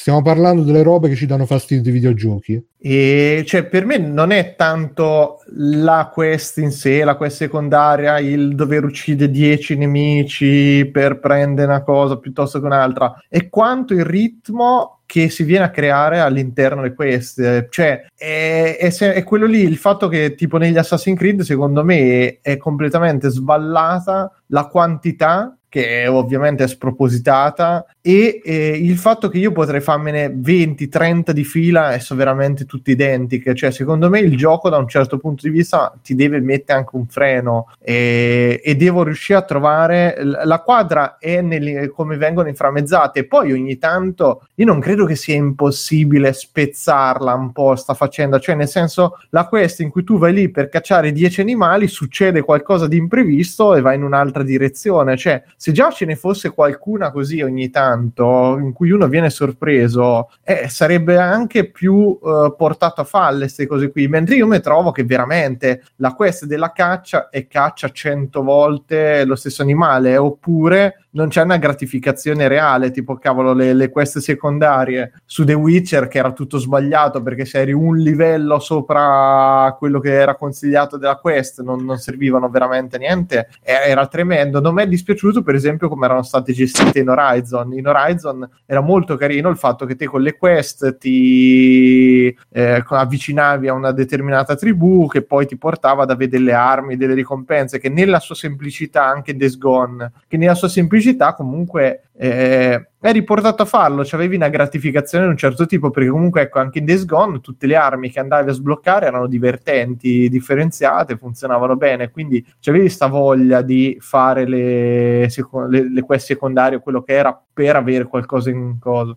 Stiamo 0.05 0.21
parlando 0.21 0.61
delle 0.61 0.83
robe 0.83 1.09
che 1.09 1.15
ci 1.15 1.25
danno 1.25 1.47
fastidio 1.47 1.81
dei 1.81 1.91
videogiochi. 1.91 2.63
E 2.77 3.43
cioè, 3.43 3.65
per 3.65 3.85
me 3.85 3.97
non 3.97 4.29
è 4.29 4.53
tanto 4.55 5.39
la 5.55 6.11
quest 6.13 6.59
in 6.59 6.69
sé, 6.69 7.03
la 7.03 7.15
quest 7.15 7.37
secondaria, 7.37 8.19
il 8.19 8.53
dover 8.53 8.83
uccidere 8.83 9.31
10 9.31 9.77
nemici 9.77 10.87
per 10.93 11.17
prendere 11.17 11.71
una 11.71 11.81
cosa 11.81 12.19
piuttosto 12.19 12.59
che 12.59 12.67
un'altra, 12.67 13.19
è 13.27 13.49
quanto 13.49 13.95
il 13.95 14.05
ritmo 14.05 14.99
che 15.07 15.29
si 15.29 15.41
viene 15.41 15.65
a 15.65 15.71
creare 15.71 16.19
all'interno 16.19 16.83
di 16.83 16.93
queste. 16.93 17.67
Cioè, 17.71 18.05
è, 18.15 18.77
è, 18.79 18.91
è, 18.91 19.23
quello 19.23 19.47
lì, 19.47 19.61
il 19.61 19.77
fatto 19.77 20.07
che 20.07 20.35
tipo 20.35 20.59
negli 20.59 20.77
Assassin's 20.77 21.17
Creed, 21.17 21.41
secondo 21.41 21.83
me, 21.83 21.97
è, 21.97 22.39
è 22.51 22.57
completamente 22.57 23.29
sballata 23.29 24.31
la 24.49 24.67
quantità 24.67 25.57
che 25.75 26.07
ovviamente 26.07 26.63
è 26.63 26.67
spropositata, 26.69 27.85
e 27.99 28.39
eh, 28.45 28.67
il 28.69 28.97
fatto 28.97 29.27
che 29.27 29.39
io 29.39 29.51
potrei 29.51 29.81
farmene 29.81 30.27
20-30 30.29 31.31
di 31.31 31.43
fila 31.43 31.93
e 31.93 31.99
sono 31.99 32.19
veramente 32.19 32.63
tutte 32.63 32.91
identiche. 32.91 33.53
Cioè, 33.53 33.71
secondo 33.71 34.09
me 34.09 34.19
il 34.19 34.37
gioco, 34.37 34.69
da 34.69 34.77
un 34.77 34.87
certo 34.87 35.17
punto 35.17 35.45
di 35.45 35.49
vista, 35.49 35.93
ti 36.01 36.15
deve 36.15 36.39
mettere 36.39 36.79
anche 36.79 36.95
un 36.95 37.07
freno 37.07 37.69
e, 37.81 38.61
e 38.63 38.75
devo 38.75 39.03
riuscire 39.03 39.37
a 39.39 39.41
trovare 39.41 40.17
la 40.23 40.61
quadra 40.61 41.17
è 41.17 41.41
nel, 41.41 41.91
come 41.91 42.15
vengono 42.15 42.47
inframmezzate. 42.47 43.25
Poi 43.25 43.51
ogni 43.51 43.77
tanto 43.77 44.47
io 44.55 44.65
non 44.65 44.79
credo 44.79 45.03
che 45.03 45.15
sia 45.15 45.35
impossibile 45.35 46.31
spezzarla 46.31 47.33
un 47.33 47.51
po' 47.51 47.75
sta 47.75 47.95
faccenda, 47.95 48.39
cioè, 48.39 48.55
nel 48.55 48.69
senso, 48.69 49.17
la 49.31 49.45
quest 49.45 49.81
in 49.81 49.89
cui 49.89 50.05
tu 50.05 50.17
vai 50.17 50.31
lì 50.31 50.49
per 50.49 50.69
cacciare 50.69 51.11
10 51.11 51.41
animali, 51.41 51.87
succede 51.87 52.43
qualcosa 52.43 52.87
di 52.87 52.95
imprevisto 52.95 53.75
e 53.75 53.81
vai 53.81 53.95
in 53.95 54.03
un'altra 54.03 54.43
direzione. 54.43 55.17
Cioè, 55.17 55.43
se 55.65 55.71
già 55.71 55.89
ce 55.89 56.05
ne 56.05 56.15
fosse 56.15 56.51
qualcuna 56.51 57.09
così 57.09 57.41
ogni 57.41 57.71
tanto 57.71 58.55
in 58.59 58.71
cui 58.71 58.91
uno 58.91 59.07
viene 59.07 59.31
sorpreso, 59.31 60.29
eh, 60.43 60.69
sarebbe 60.69 61.17
anche 61.17 61.71
più 61.71 62.19
eh, 62.23 62.53
portato 62.55 63.01
a 63.01 63.03
falle 63.03 63.39
queste 63.45 63.65
cose 63.65 63.89
qui. 63.89 64.07
Mentre 64.07 64.35
io 64.35 64.45
mi 64.45 64.59
trovo 64.59 64.91
che 64.91 65.03
veramente 65.05 65.81
la 65.95 66.13
quest 66.13 66.45
della 66.45 66.71
caccia 66.71 67.29
è 67.29 67.47
caccia 67.47 67.89
cento 67.89 68.43
volte 68.43 69.25
lo 69.25 69.33
stesso 69.33 69.63
animale, 69.63 70.17
oppure 70.17 71.04
non 71.15 71.29
c'è 71.29 71.41
una 71.41 71.57
gratificazione 71.57 72.47
reale, 72.47 72.91
tipo 72.91 73.15
cavolo 73.15 73.53
le, 73.53 73.73
le 73.73 73.89
quest 73.89 74.19
secondarie 74.19 75.13
su 75.25 75.45
The 75.45 75.53
Witcher 75.53 76.07
che 76.07 76.17
era 76.17 76.33
tutto 76.33 76.57
sbagliato 76.57 77.21
perché 77.21 77.45
se 77.45 77.59
eri 77.59 77.71
un 77.71 77.97
livello 77.97 78.59
sopra 78.59 79.73
quello 79.79 79.99
che 79.99 80.11
era 80.11 80.35
consigliato 80.35 80.97
della 80.97 81.15
quest 81.15 81.61
non, 81.61 81.83
non 81.85 81.97
servivano 81.97 82.49
veramente 82.49 82.97
niente, 82.97 83.47
era 83.61 84.07
tremendo. 84.07 84.59
Non 84.59 84.73
mi 84.73 84.83
è 84.83 84.87
dispiaciuto 84.87 85.41
per 85.41 85.55
esempio 85.55 85.87
come 85.87 86.05
erano 86.05 86.21
state 86.21 86.51
gestite 86.51 86.99
in 86.99 87.09
Horizon. 87.09 87.73
In 87.73 87.87
Horizon 87.87 88.47
era 88.65 88.81
molto 88.81 89.15
carino 89.15 89.49
il 89.49 89.57
fatto 89.57 89.85
che 89.85 89.95
te 89.95 90.05
con 90.05 90.21
le 90.21 90.35
quest 90.35 90.97
ti 90.97 92.27
eh, 92.51 92.83
avvicinavi 92.85 93.69
a 93.69 93.73
una 93.73 93.91
determinata 93.91 94.55
tribù 94.55 95.07
che 95.07 95.21
poi 95.21 95.47
ti 95.47 95.57
portava 95.57 96.03
ad 96.03 96.11
avere 96.11 96.29
delle 96.29 96.53
armi, 96.53 96.97
delle 96.97 97.13
ricompense 97.13 97.79
che 97.79 97.87
nella 97.87 98.19
sua 98.19 98.35
semplicità, 98.35 99.05
anche 99.05 99.35
Days 99.35 99.57
Gone, 99.57 100.11
che 100.27 100.35
nella 100.35 100.55
sua 100.55 100.67
semplicità 100.67 101.03
pubblicità 101.05 101.33
comunque 101.35 102.09
eh, 102.17 102.89
eri 102.99 103.23
portato 103.23 103.61
a 103.61 103.65
farlo, 103.65 104.03
cioè 104.03 104.19
avevi 104.19 104.35
una 104.35 104.49
gratificazione 104.49 105.25
di 105.25 105.31
un 105.31 105.37
certo 105.37 105.65
tipo, 105.65 105.91
perché 105.91 106.09
comunque 106.09 106.41
ecco 106.41 106.59
anche 106.59 106.79
in 106.79 106.85
Days 106.85 107.05
Gone 107.05 107.41
tutte 107.41 107.67
le 107.67 107.75
armi 107.75 108.09
che 108.09 108.19
andavi 108.19 108.49
a 108.49 108.53
sbloccare 108.53 109.05
erano 109.05 109.27
divertenti, 109.27 110.27
differenziate, 110.29 111.17
funzionavano 111.17 111.75
bene, 111.75 112.09
quindi 112.09 112.43
avevi 112.65 112.85
questa 112.85 113.07
voglia 113.07 113.61
di 113.61 113.97
fare 113.99 114.47
le, 114.47 115.27
le, 115.27 115.93
le 115.93 116.01
quest 116.01 116.25
secondarie, 116.25 116.79
quello 116.79 117.03
che 117.03 117.13
era 117.13 117.39
per 117.53 117.75
avere 117.75 118.05
qualcosa 118.05 118.49
in 118.49 118.79
cosa. 118.79 119.15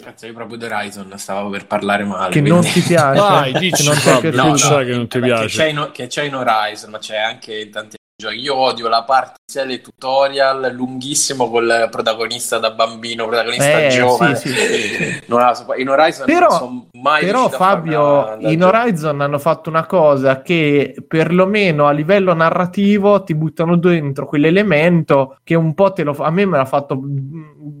Cazzo, 0.00 0.26
io 0.26 0.32
proprio 0.32 0.56
The 0.56 0.66
Horizon 0.66 1.12
stavo 1.16 1.50
per 1.50 1.66
parlare 1.66 2.04
male. 2.04 2.32
Che 2.32 2.40
quindi... 2.40 2.50
non 2.50 2.62
ti 2.62 2.80
piace. 2.80 3.20
Dai, 3.20 3.52
dici, 3.58 3.82
che 3.82 4.30
non, 4.30 4.46
no, 4.46 4.54
no, 4.54 4.68
no, 4.68 4.84
che 4.84 4.94
non 4.94 5.08
ti 5.08 5.18
piace. 5.18 5.46
Che 5.46 5.48
c'è, 5.48 5.66
in, 5.66 5.90
che 5.92 6.06
c'è 6.06 6.22
in 6.22 6.36
Horizon, 6.36 6.90
ma 6.90 6.98
c'è 6.98 7.16
anche 7.16 7.58
in 7.58 7.70
tanti 7.72 7.96
io 8.26 8.56
odio 8.56 8.88
la 8.88 9.04
parte 9.04 9.36
iniziale 9.46 9.80
tutorial 9.80 10.72
lunghissimo 10.74 11.48
col 11.48 11.86
protagonista 11.88 12.58
da 12.58 12.72
bambino, 12.72 13.28
protagonista 13.28 13.84
eh, 13.84 13.88
giovane. 13.90 14.34
Sì, 14.34 14.48
sì. 14.50 15.22
So, 15.28 15.74
in 15.76 15.88
Horizon 15.88 16.26
però, 16.26 16.48
non 16.48 16.58
sono 16.58 16.86
mai 17.00 17.24
Però 17.24 17.48
Fabio, 17.48 18.36
in 18.40 18.64
Horizon 18.64 19.20
hanno 19.20 19.38
fatto 19.38 19.68
una 19.68 19.86
cosa 19.86 20.42
che 20.42 20.96
perlomeno 21.06 21.86
a 21.86 21.92
livello 21.92 22.34
narrativo 22.34 23.22
ti 23.22 23.36
buttano 23.36 23.76
dentro 23.76 24.26
quell'elemento 24.26 25.38
che 25.44 25.54
un 25.54 25.72
po' 25.74 25.92
te 25.92 26.02
lo 26.02 26.12
fa. 26.12 26.24
A 26.24 26.30
me 26.30 26.44
me 26.44 26.56
l'ha 26.56 26.64
fatto 26.64 27.00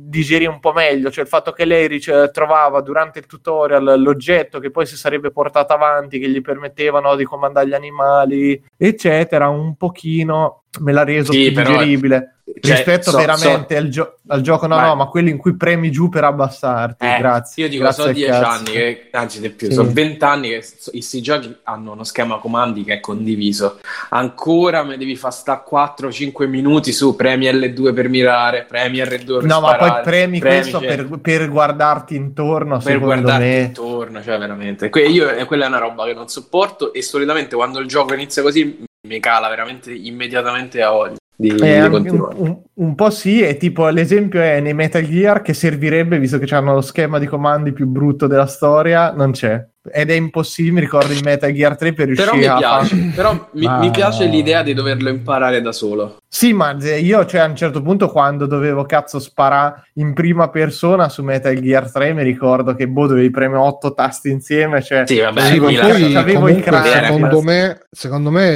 digerire 0.08 0.50
un 0.50 0.58
po' 0.58 0.72
meglio, 0.72 1.10
cioè 1.10 1.24
il 1.24 1.28
fatto 1.28 1.52
che 1.52 1.64
lei 1.64 1.86
ric- 1.86 2.30
trovava 2.30 2.80
durante 2.80 3.18
il 3.18 3.26
tutorial 3.26 4.00
l'oggetto 4.00 4.58
che 4.58 4.70
poi 4.70 4.86
si 4.86 4.96
sarebbe 4.96 5.30
portato 5.30 5.74
avanti, 5.74 6.18
che 6.18 6.28
gli 6.28 6.40
permettevano 6.40 7.14
di 7.14 7.24
comandare 7.24 7.68
gli 7.68 7.74
animali, 7.74 8.62
eccetera, 8.76 9.48
un 9.48 9.76
pochino 9.76 10.64
me 10.80 10.92
l'ha 10.92 11.04
reso 11.04 11.32
sì, 11.32 11.50
più 11.52 11.62
digeribile. 11.62 12.37
Cioè, 12.60 12.74
Rispetto 12.76 13.10
so- 13.10 13.18
veramente 13.18 13.76
al, 13.76 13.88
gio- 13.88 14.16
al 14.28 14.40
gioco, 14.40 14.66
no, 14.66 14.76
Vai. 14.76 14.86
no, 14.86 14.94
ma 14.96 15.06
quelli 15.06 15.30
in 15.30 15.36
cui 15.36 15.54
premi 15.56 15.90
giù 15.90 16.08
per 16.08 16.24
abbassarti. 16.24 17.04
Eh, 17.04 17.18
grazie. 17.18 17.62
Io 17.64 17.68
dico, 17.68 17.82
grazie 17.82 18.02
sono 18.02 18.14
dieci 18.14 18.30
cazzo. 18.32 18.46
anni, 18.48 18.70
che, 18.72 19.08
anzi 19.12 19.40
di 19.40 19.50
più, 19.50 19.68
Sì. 19.68 19.74
sono 19.74 19.90
vent'anni 19.92 20.48
che 20.48 20.62
so- 20.62 20.90
questi 20.90 21.20
giochi 21.22 21.56
hanno 21.64 21.92
uno 21.92 22.04
schema 22.04 22.38
comandi 22.38 22.84
che 22.84 22.94
è 22.94 23.00
condiviso. 23.00 23.78
Ancora 24.10 24.82
mi 24.82 24.96
devi 24.96 25.14
far 25.14 25.32
sta 25.32 25.62
4-5 25.68 26.46
minuti 26.48 26.92
su 26.92 27.14
premi 27.14 27.46
L2 27.46 27.92
per 27.94 28.08
mirare, 28.08 28.64
premi 28.68 28.98
R2 28.98 29.34
per 29.38 29.44
No, 29.44 29.60
ma 29.60 29.68
sparare, 29.74 29.90
poi 29.92 30.02
premi, 30.02 30.40
questo 30.40 30.80
cioè, 30.80 30.96
per, 30.96 31.18
per 31.20 31.48
guardarti 31.50 32.14
intorno, 32.16 32.78
per 32.78 32.98
guardarti 32.98 33.44
me. 33.44 33.58
intorno, 33.60 34.22
cioè 34.22 34.38
veramente. 34.38 34.88
Que- 34.88 35.06
io, 35.06 35.28
eh, 35.30 35.44
quella 35.44 35.66
è 35.66 35.68
una 35.68 35.78
roba 35.78 36.04
che 36.06 36.14
non 36.14 36.28
sopporto 36.28 36.92
e 36.92 37.02
solitamente 37.02 37.54
quando 37.54 37.78
il 37.78 37.86
gioco 37.86 38.14
inizia 38.14 38.42
così 38.42 38.84
mi 39.06 39.20
cala 39.20 39.48
veramente 39.48 39.92
immediatamente 39.92 40.82
a 40.82 40.90
voglia 40.90 41.16
di, 41.40 41.50
Eh, 41.50 41.54
di 41.54 41.86
un, 41.86 41.90
continuare. 41.90 42.34
un- 42.36 42.62
un 42.74 42.94
po' 42.96 43.10
sì, 43.10 43.42
e 43.42 43.56
tipo 43.56 43.88
l'esempio 43.88 44.40
è 44.40 44.60
nei 44.60 44.74
Metal 44.74 45.02
Gear 45.04 45.40
che 45.42 45.54
servirebbe, 45.54 46.18
visto 46.18 46.38
che 46.38 46.52
hanno 46.54 46.74
lo 46.74 46.80
schema 46.80 47.18
di 47.20 47.26
comandi 47.26 47.72
più 47.72 47.86
brutto 47.86 48.26
della 48.26 48.46
storia, 48.46 49.12
non 49.12 49.30
c'è. 49.32 49.64
Ed 49.90 50.10
è 50.10 50.14
impossibile, 50.14 50.74
mi 50.74 50.80
ricordo 50.80 51.12
in 51.12 51.20
Metal 51.22 51.50
Gear 51.50 51.76
3 51.76 51.92
per 51.94 52.08
Però 52.08 52.32
riuscire 52.32 52.36
mi 52.38 52.46
a 52.46 52.58
piace, 52.58 53.10
però 53.14 53.48
mi, 53.54 53.64
Ma 53.64 53.78
mi 53.78 53.90
piace 53.90 54.26
l'idea 54.26 54.62
di 54.62 54.74
doverlo 54.74 55.08
imparare 55.08 55.62
da 55.62 55.72
solo. 55.72 56.16
Sì, 56.28 56.52
ma 56.52 56.76
io, 56.78 57.24
cioè, 57.24 57.40
a 57.40 57.46
un 57.46 57.56
certo 57.56 57.80
punto, 57.80 58.08
quando 58.08 58.44
dovevo 58.46 58.84
cazzo 58.84 59.18
sparare 59.18 59.84
in 59.94 60.12
prima 60.12 60.50
persona 60.50 61.08
su 61.08 61.22
Metal 61.22 61.58
Gear 61.58 61.90
3, 61.90 62.12
mi 62.12 62.22
ricordo 62.22 62.74
che 62.74 62.86
boh, 62.86 63.06
dovevi 63.06 63.30
premere 63.30 63.60
otto 63.60 63.94
tasti 63.94 64.28
insieme. 64.30 64.82
Cioè, 64.82 65.04
Sì, 65.06 65.20
vabbè, 65.20 65.40
Sì, 65.40 65.58
ma 65.58 65.68
mi 65.68 65.74
poi 65.76 65.86
avevo 66.16 66.26
i 66.26 66.34
comunque, 66.34 66.62
crack. 66.62 67.04
secondo 67.06 67.40
me, 67.42 67.80
secondo 67.90 68.30
me 68.30 68.48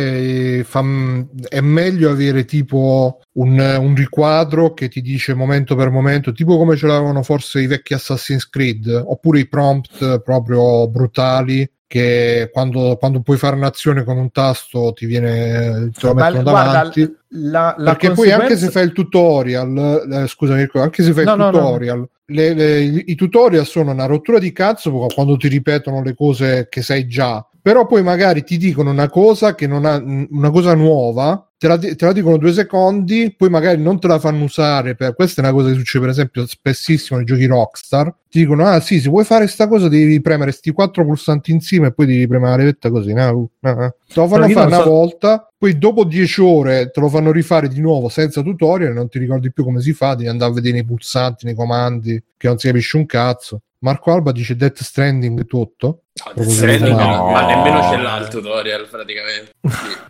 eh, 0.59 0.64
fa- 0.64 0.85
è 1.49 1.61
meglio 1.61 2.11
avere 2.11 2.45
tipo 2.45 2.71
un, 2.78 3.58
un 3.80 3.94
riquadro 3.94 4.72
che 4.74 4.88
ti 4.88 5.00
dice 5.00 5.34
momento 5.34 5.74
per 5.74 5.90
momento, 5.90 6.32
tipo 6.32 6.56
come 6.56 6.76
ce 6.76 6.86
l'avevano 6.86 7.22
forse 7.22 7.60
i 7.60 7.66
vecchi 7.66 7.94
Assassin's 7.94 8.48
Creed, 8.48 8.86
oppure 9.06 9.40
i 9.40 9.46
prompt 9.48 10.20
proprio 10.22 10.88
brutali 10.88 11.68
che 11.86 12.48
quando, 12.50 12.96
quando 12.98 13.20
puoi 13.20 13.36
fare 13.36 13.54
un'azione 13.54 14.02
con 14.02 14.16
un 14.16 14.30
tasto 14.32 14.94
ti 14.94 15.04
viene 15.04 15.90
te 15.92 16.06
lo 16.06 16.14
mettono 16.14 16.42
guarda, 16.42 16.72
davanti 16.72 17.16
la, 17.28 17.74
la 17.76 17.90
perché 17.90 18.12
poi 18.12 18.30
anche 18.30 18.46
conseguenza- 18.46 18.64
se 18.64 18.70
fai 18.70 18.84
il 18.84 18.92
tutorial 18.92 20.08
eh, 20.10 20.26
scusami 20.26 20.66
anche 20.72 21.02
se 21.02 21.12
fai 21.12 21.24
No, 21.26 21.32
il 21.32 21.38
no, 21.38 21.44
no. 21.44 21.50
tutorial 21.50 22.08
le- 22.28 22.54
le- 22.54 22.80
i 22.80 23.14
tutorial 23.14 23.66
sono 23.66 23.90
una 23.90 24.06
rottura 24.06 24.38
di 24.38 24.52
cazzo 24.52 24.90
quando 25.14 25.36
ti 25.36 25.48
ripetono 25.48 26.02
le 26.02 26.14
cose 26.14 26.66
che 26.70 26.80
sai 26.80 27.06
già 27.06 27.46
però 27.60 27.84
poi 27.86 28.02
magari 28.02 28.42
ti 28.42 28.56
dicono 28.56 28.90
una 28.90 29.10
cosa 29.10 29.54
che 29.54 29.66
non 29.66 29.84
ha 29.84 30.02
una 30.30 30.50
cosa 30.50 30.74
nuova 30.74 31.46
te 31.62 31.68
la, 31.68 31.78
te 31.78 32.04
la 32.04 32.12
dicono 32.12 32.38
due 32.38 32.52
secondi 32.52 33.32
poi 33.36 33.48
magari 33.48 33.80
non 33.80 34.00
te 34.00 34.08
la 34.08 34.18
fanno 34.18 34.42
usare 34.42 34.96
per 34.96 35.14
questa 35.14 35.40
è 35.40 35.44
una 35.44 35.54
cosa 35.54 35.68
che 35.68 35.76
succede 35.76 36.00
per 36.00 36.12
esempio 36.12 36.44
spessissimo 36.44 37.18
nei 37.18 37.26
giochi 37.26 37.46
Rockstar 37.46 38.12
ti 38.28 38.40
dicono 38.40 38.66
ah 38.66 38.80
sì 38.80 38.98
se 38.98 39.08
vuoi 39.08 39.24
fare 39.24 39.46
sta 39.46 39.68
cosa 39.68 39.86
devi 39.86 40.20
premere 40.20 40.50
sti 40.50 40.72
quattro 40.72 41.04
pulsanti 41.04 41.52
insieme 41.52 41.86
e 41.86 41.92
poi 41.92 42.06
devi 42.06 42.26
premere 42.26 42.50
la 42.50 42.56
levetta 42.56 42.90
così 42.90 43.12
no? 43.12 43.30
Uh, 43.30 43.48
uh. 43.60 43.94
te 44.08 44.14
lo 44.14 44.26
fanno 44.26 44.48
fare 44.48 44.66
una 44.66 44.78
so- 44.78 44.90
volta 44.90 45.52
poi 45.56 45.78
dopo 45.78 46.02
10 46.02 46.40
ore 46.40 46.90
te 46.90 46.98
lo 46.98 47.08
fanno 47.08 47.30
rifare 47.30 47.68
di 47.68 47.80
nuovo 47.80 48.08
senza 48.08 48.42
tutorial 48.42 48.92
non 48.92 49.08
ti 49.08 49.20
ricordi 49.20 49.52
più 49.52 49.62
come 49.62 49.80
si 49.80 49.92
fa 49.92 50.16
devi 50.16 50.28
andare 50.28 50.50
a 50.50 50.54
vedere 50.54 50.74
nei 50.74 50.84
pulsanti 50.84 51.46
nei 51.46 51.54
comandi 51.54 52.20
che 52.36 52.48
non 52.48 52.58
si 52.58 52.66
capisce 52.66 52.96
un 52.96 53.06
cazzo 53.06 53.60
Marco 53.78 54.12
Alba 54.12 54.32
dice 54.32 54.56
Death 54.56 54.82
Stranding 54.82 55.46
tutto 55.46 56.02
No, 56.34 56.42
Stranding 56.44 56.94
così. 56.94 57.06
no, 57.06 57.30
ma 57.30 57.40
No. 57.42 57.46
nemmeno 57.48 57.82
ce 57.90 57.96
l'ha 57.96 58.16
il 58.18 58.28
tutorial 58.28 58.86
praticamente. 58.90 59.50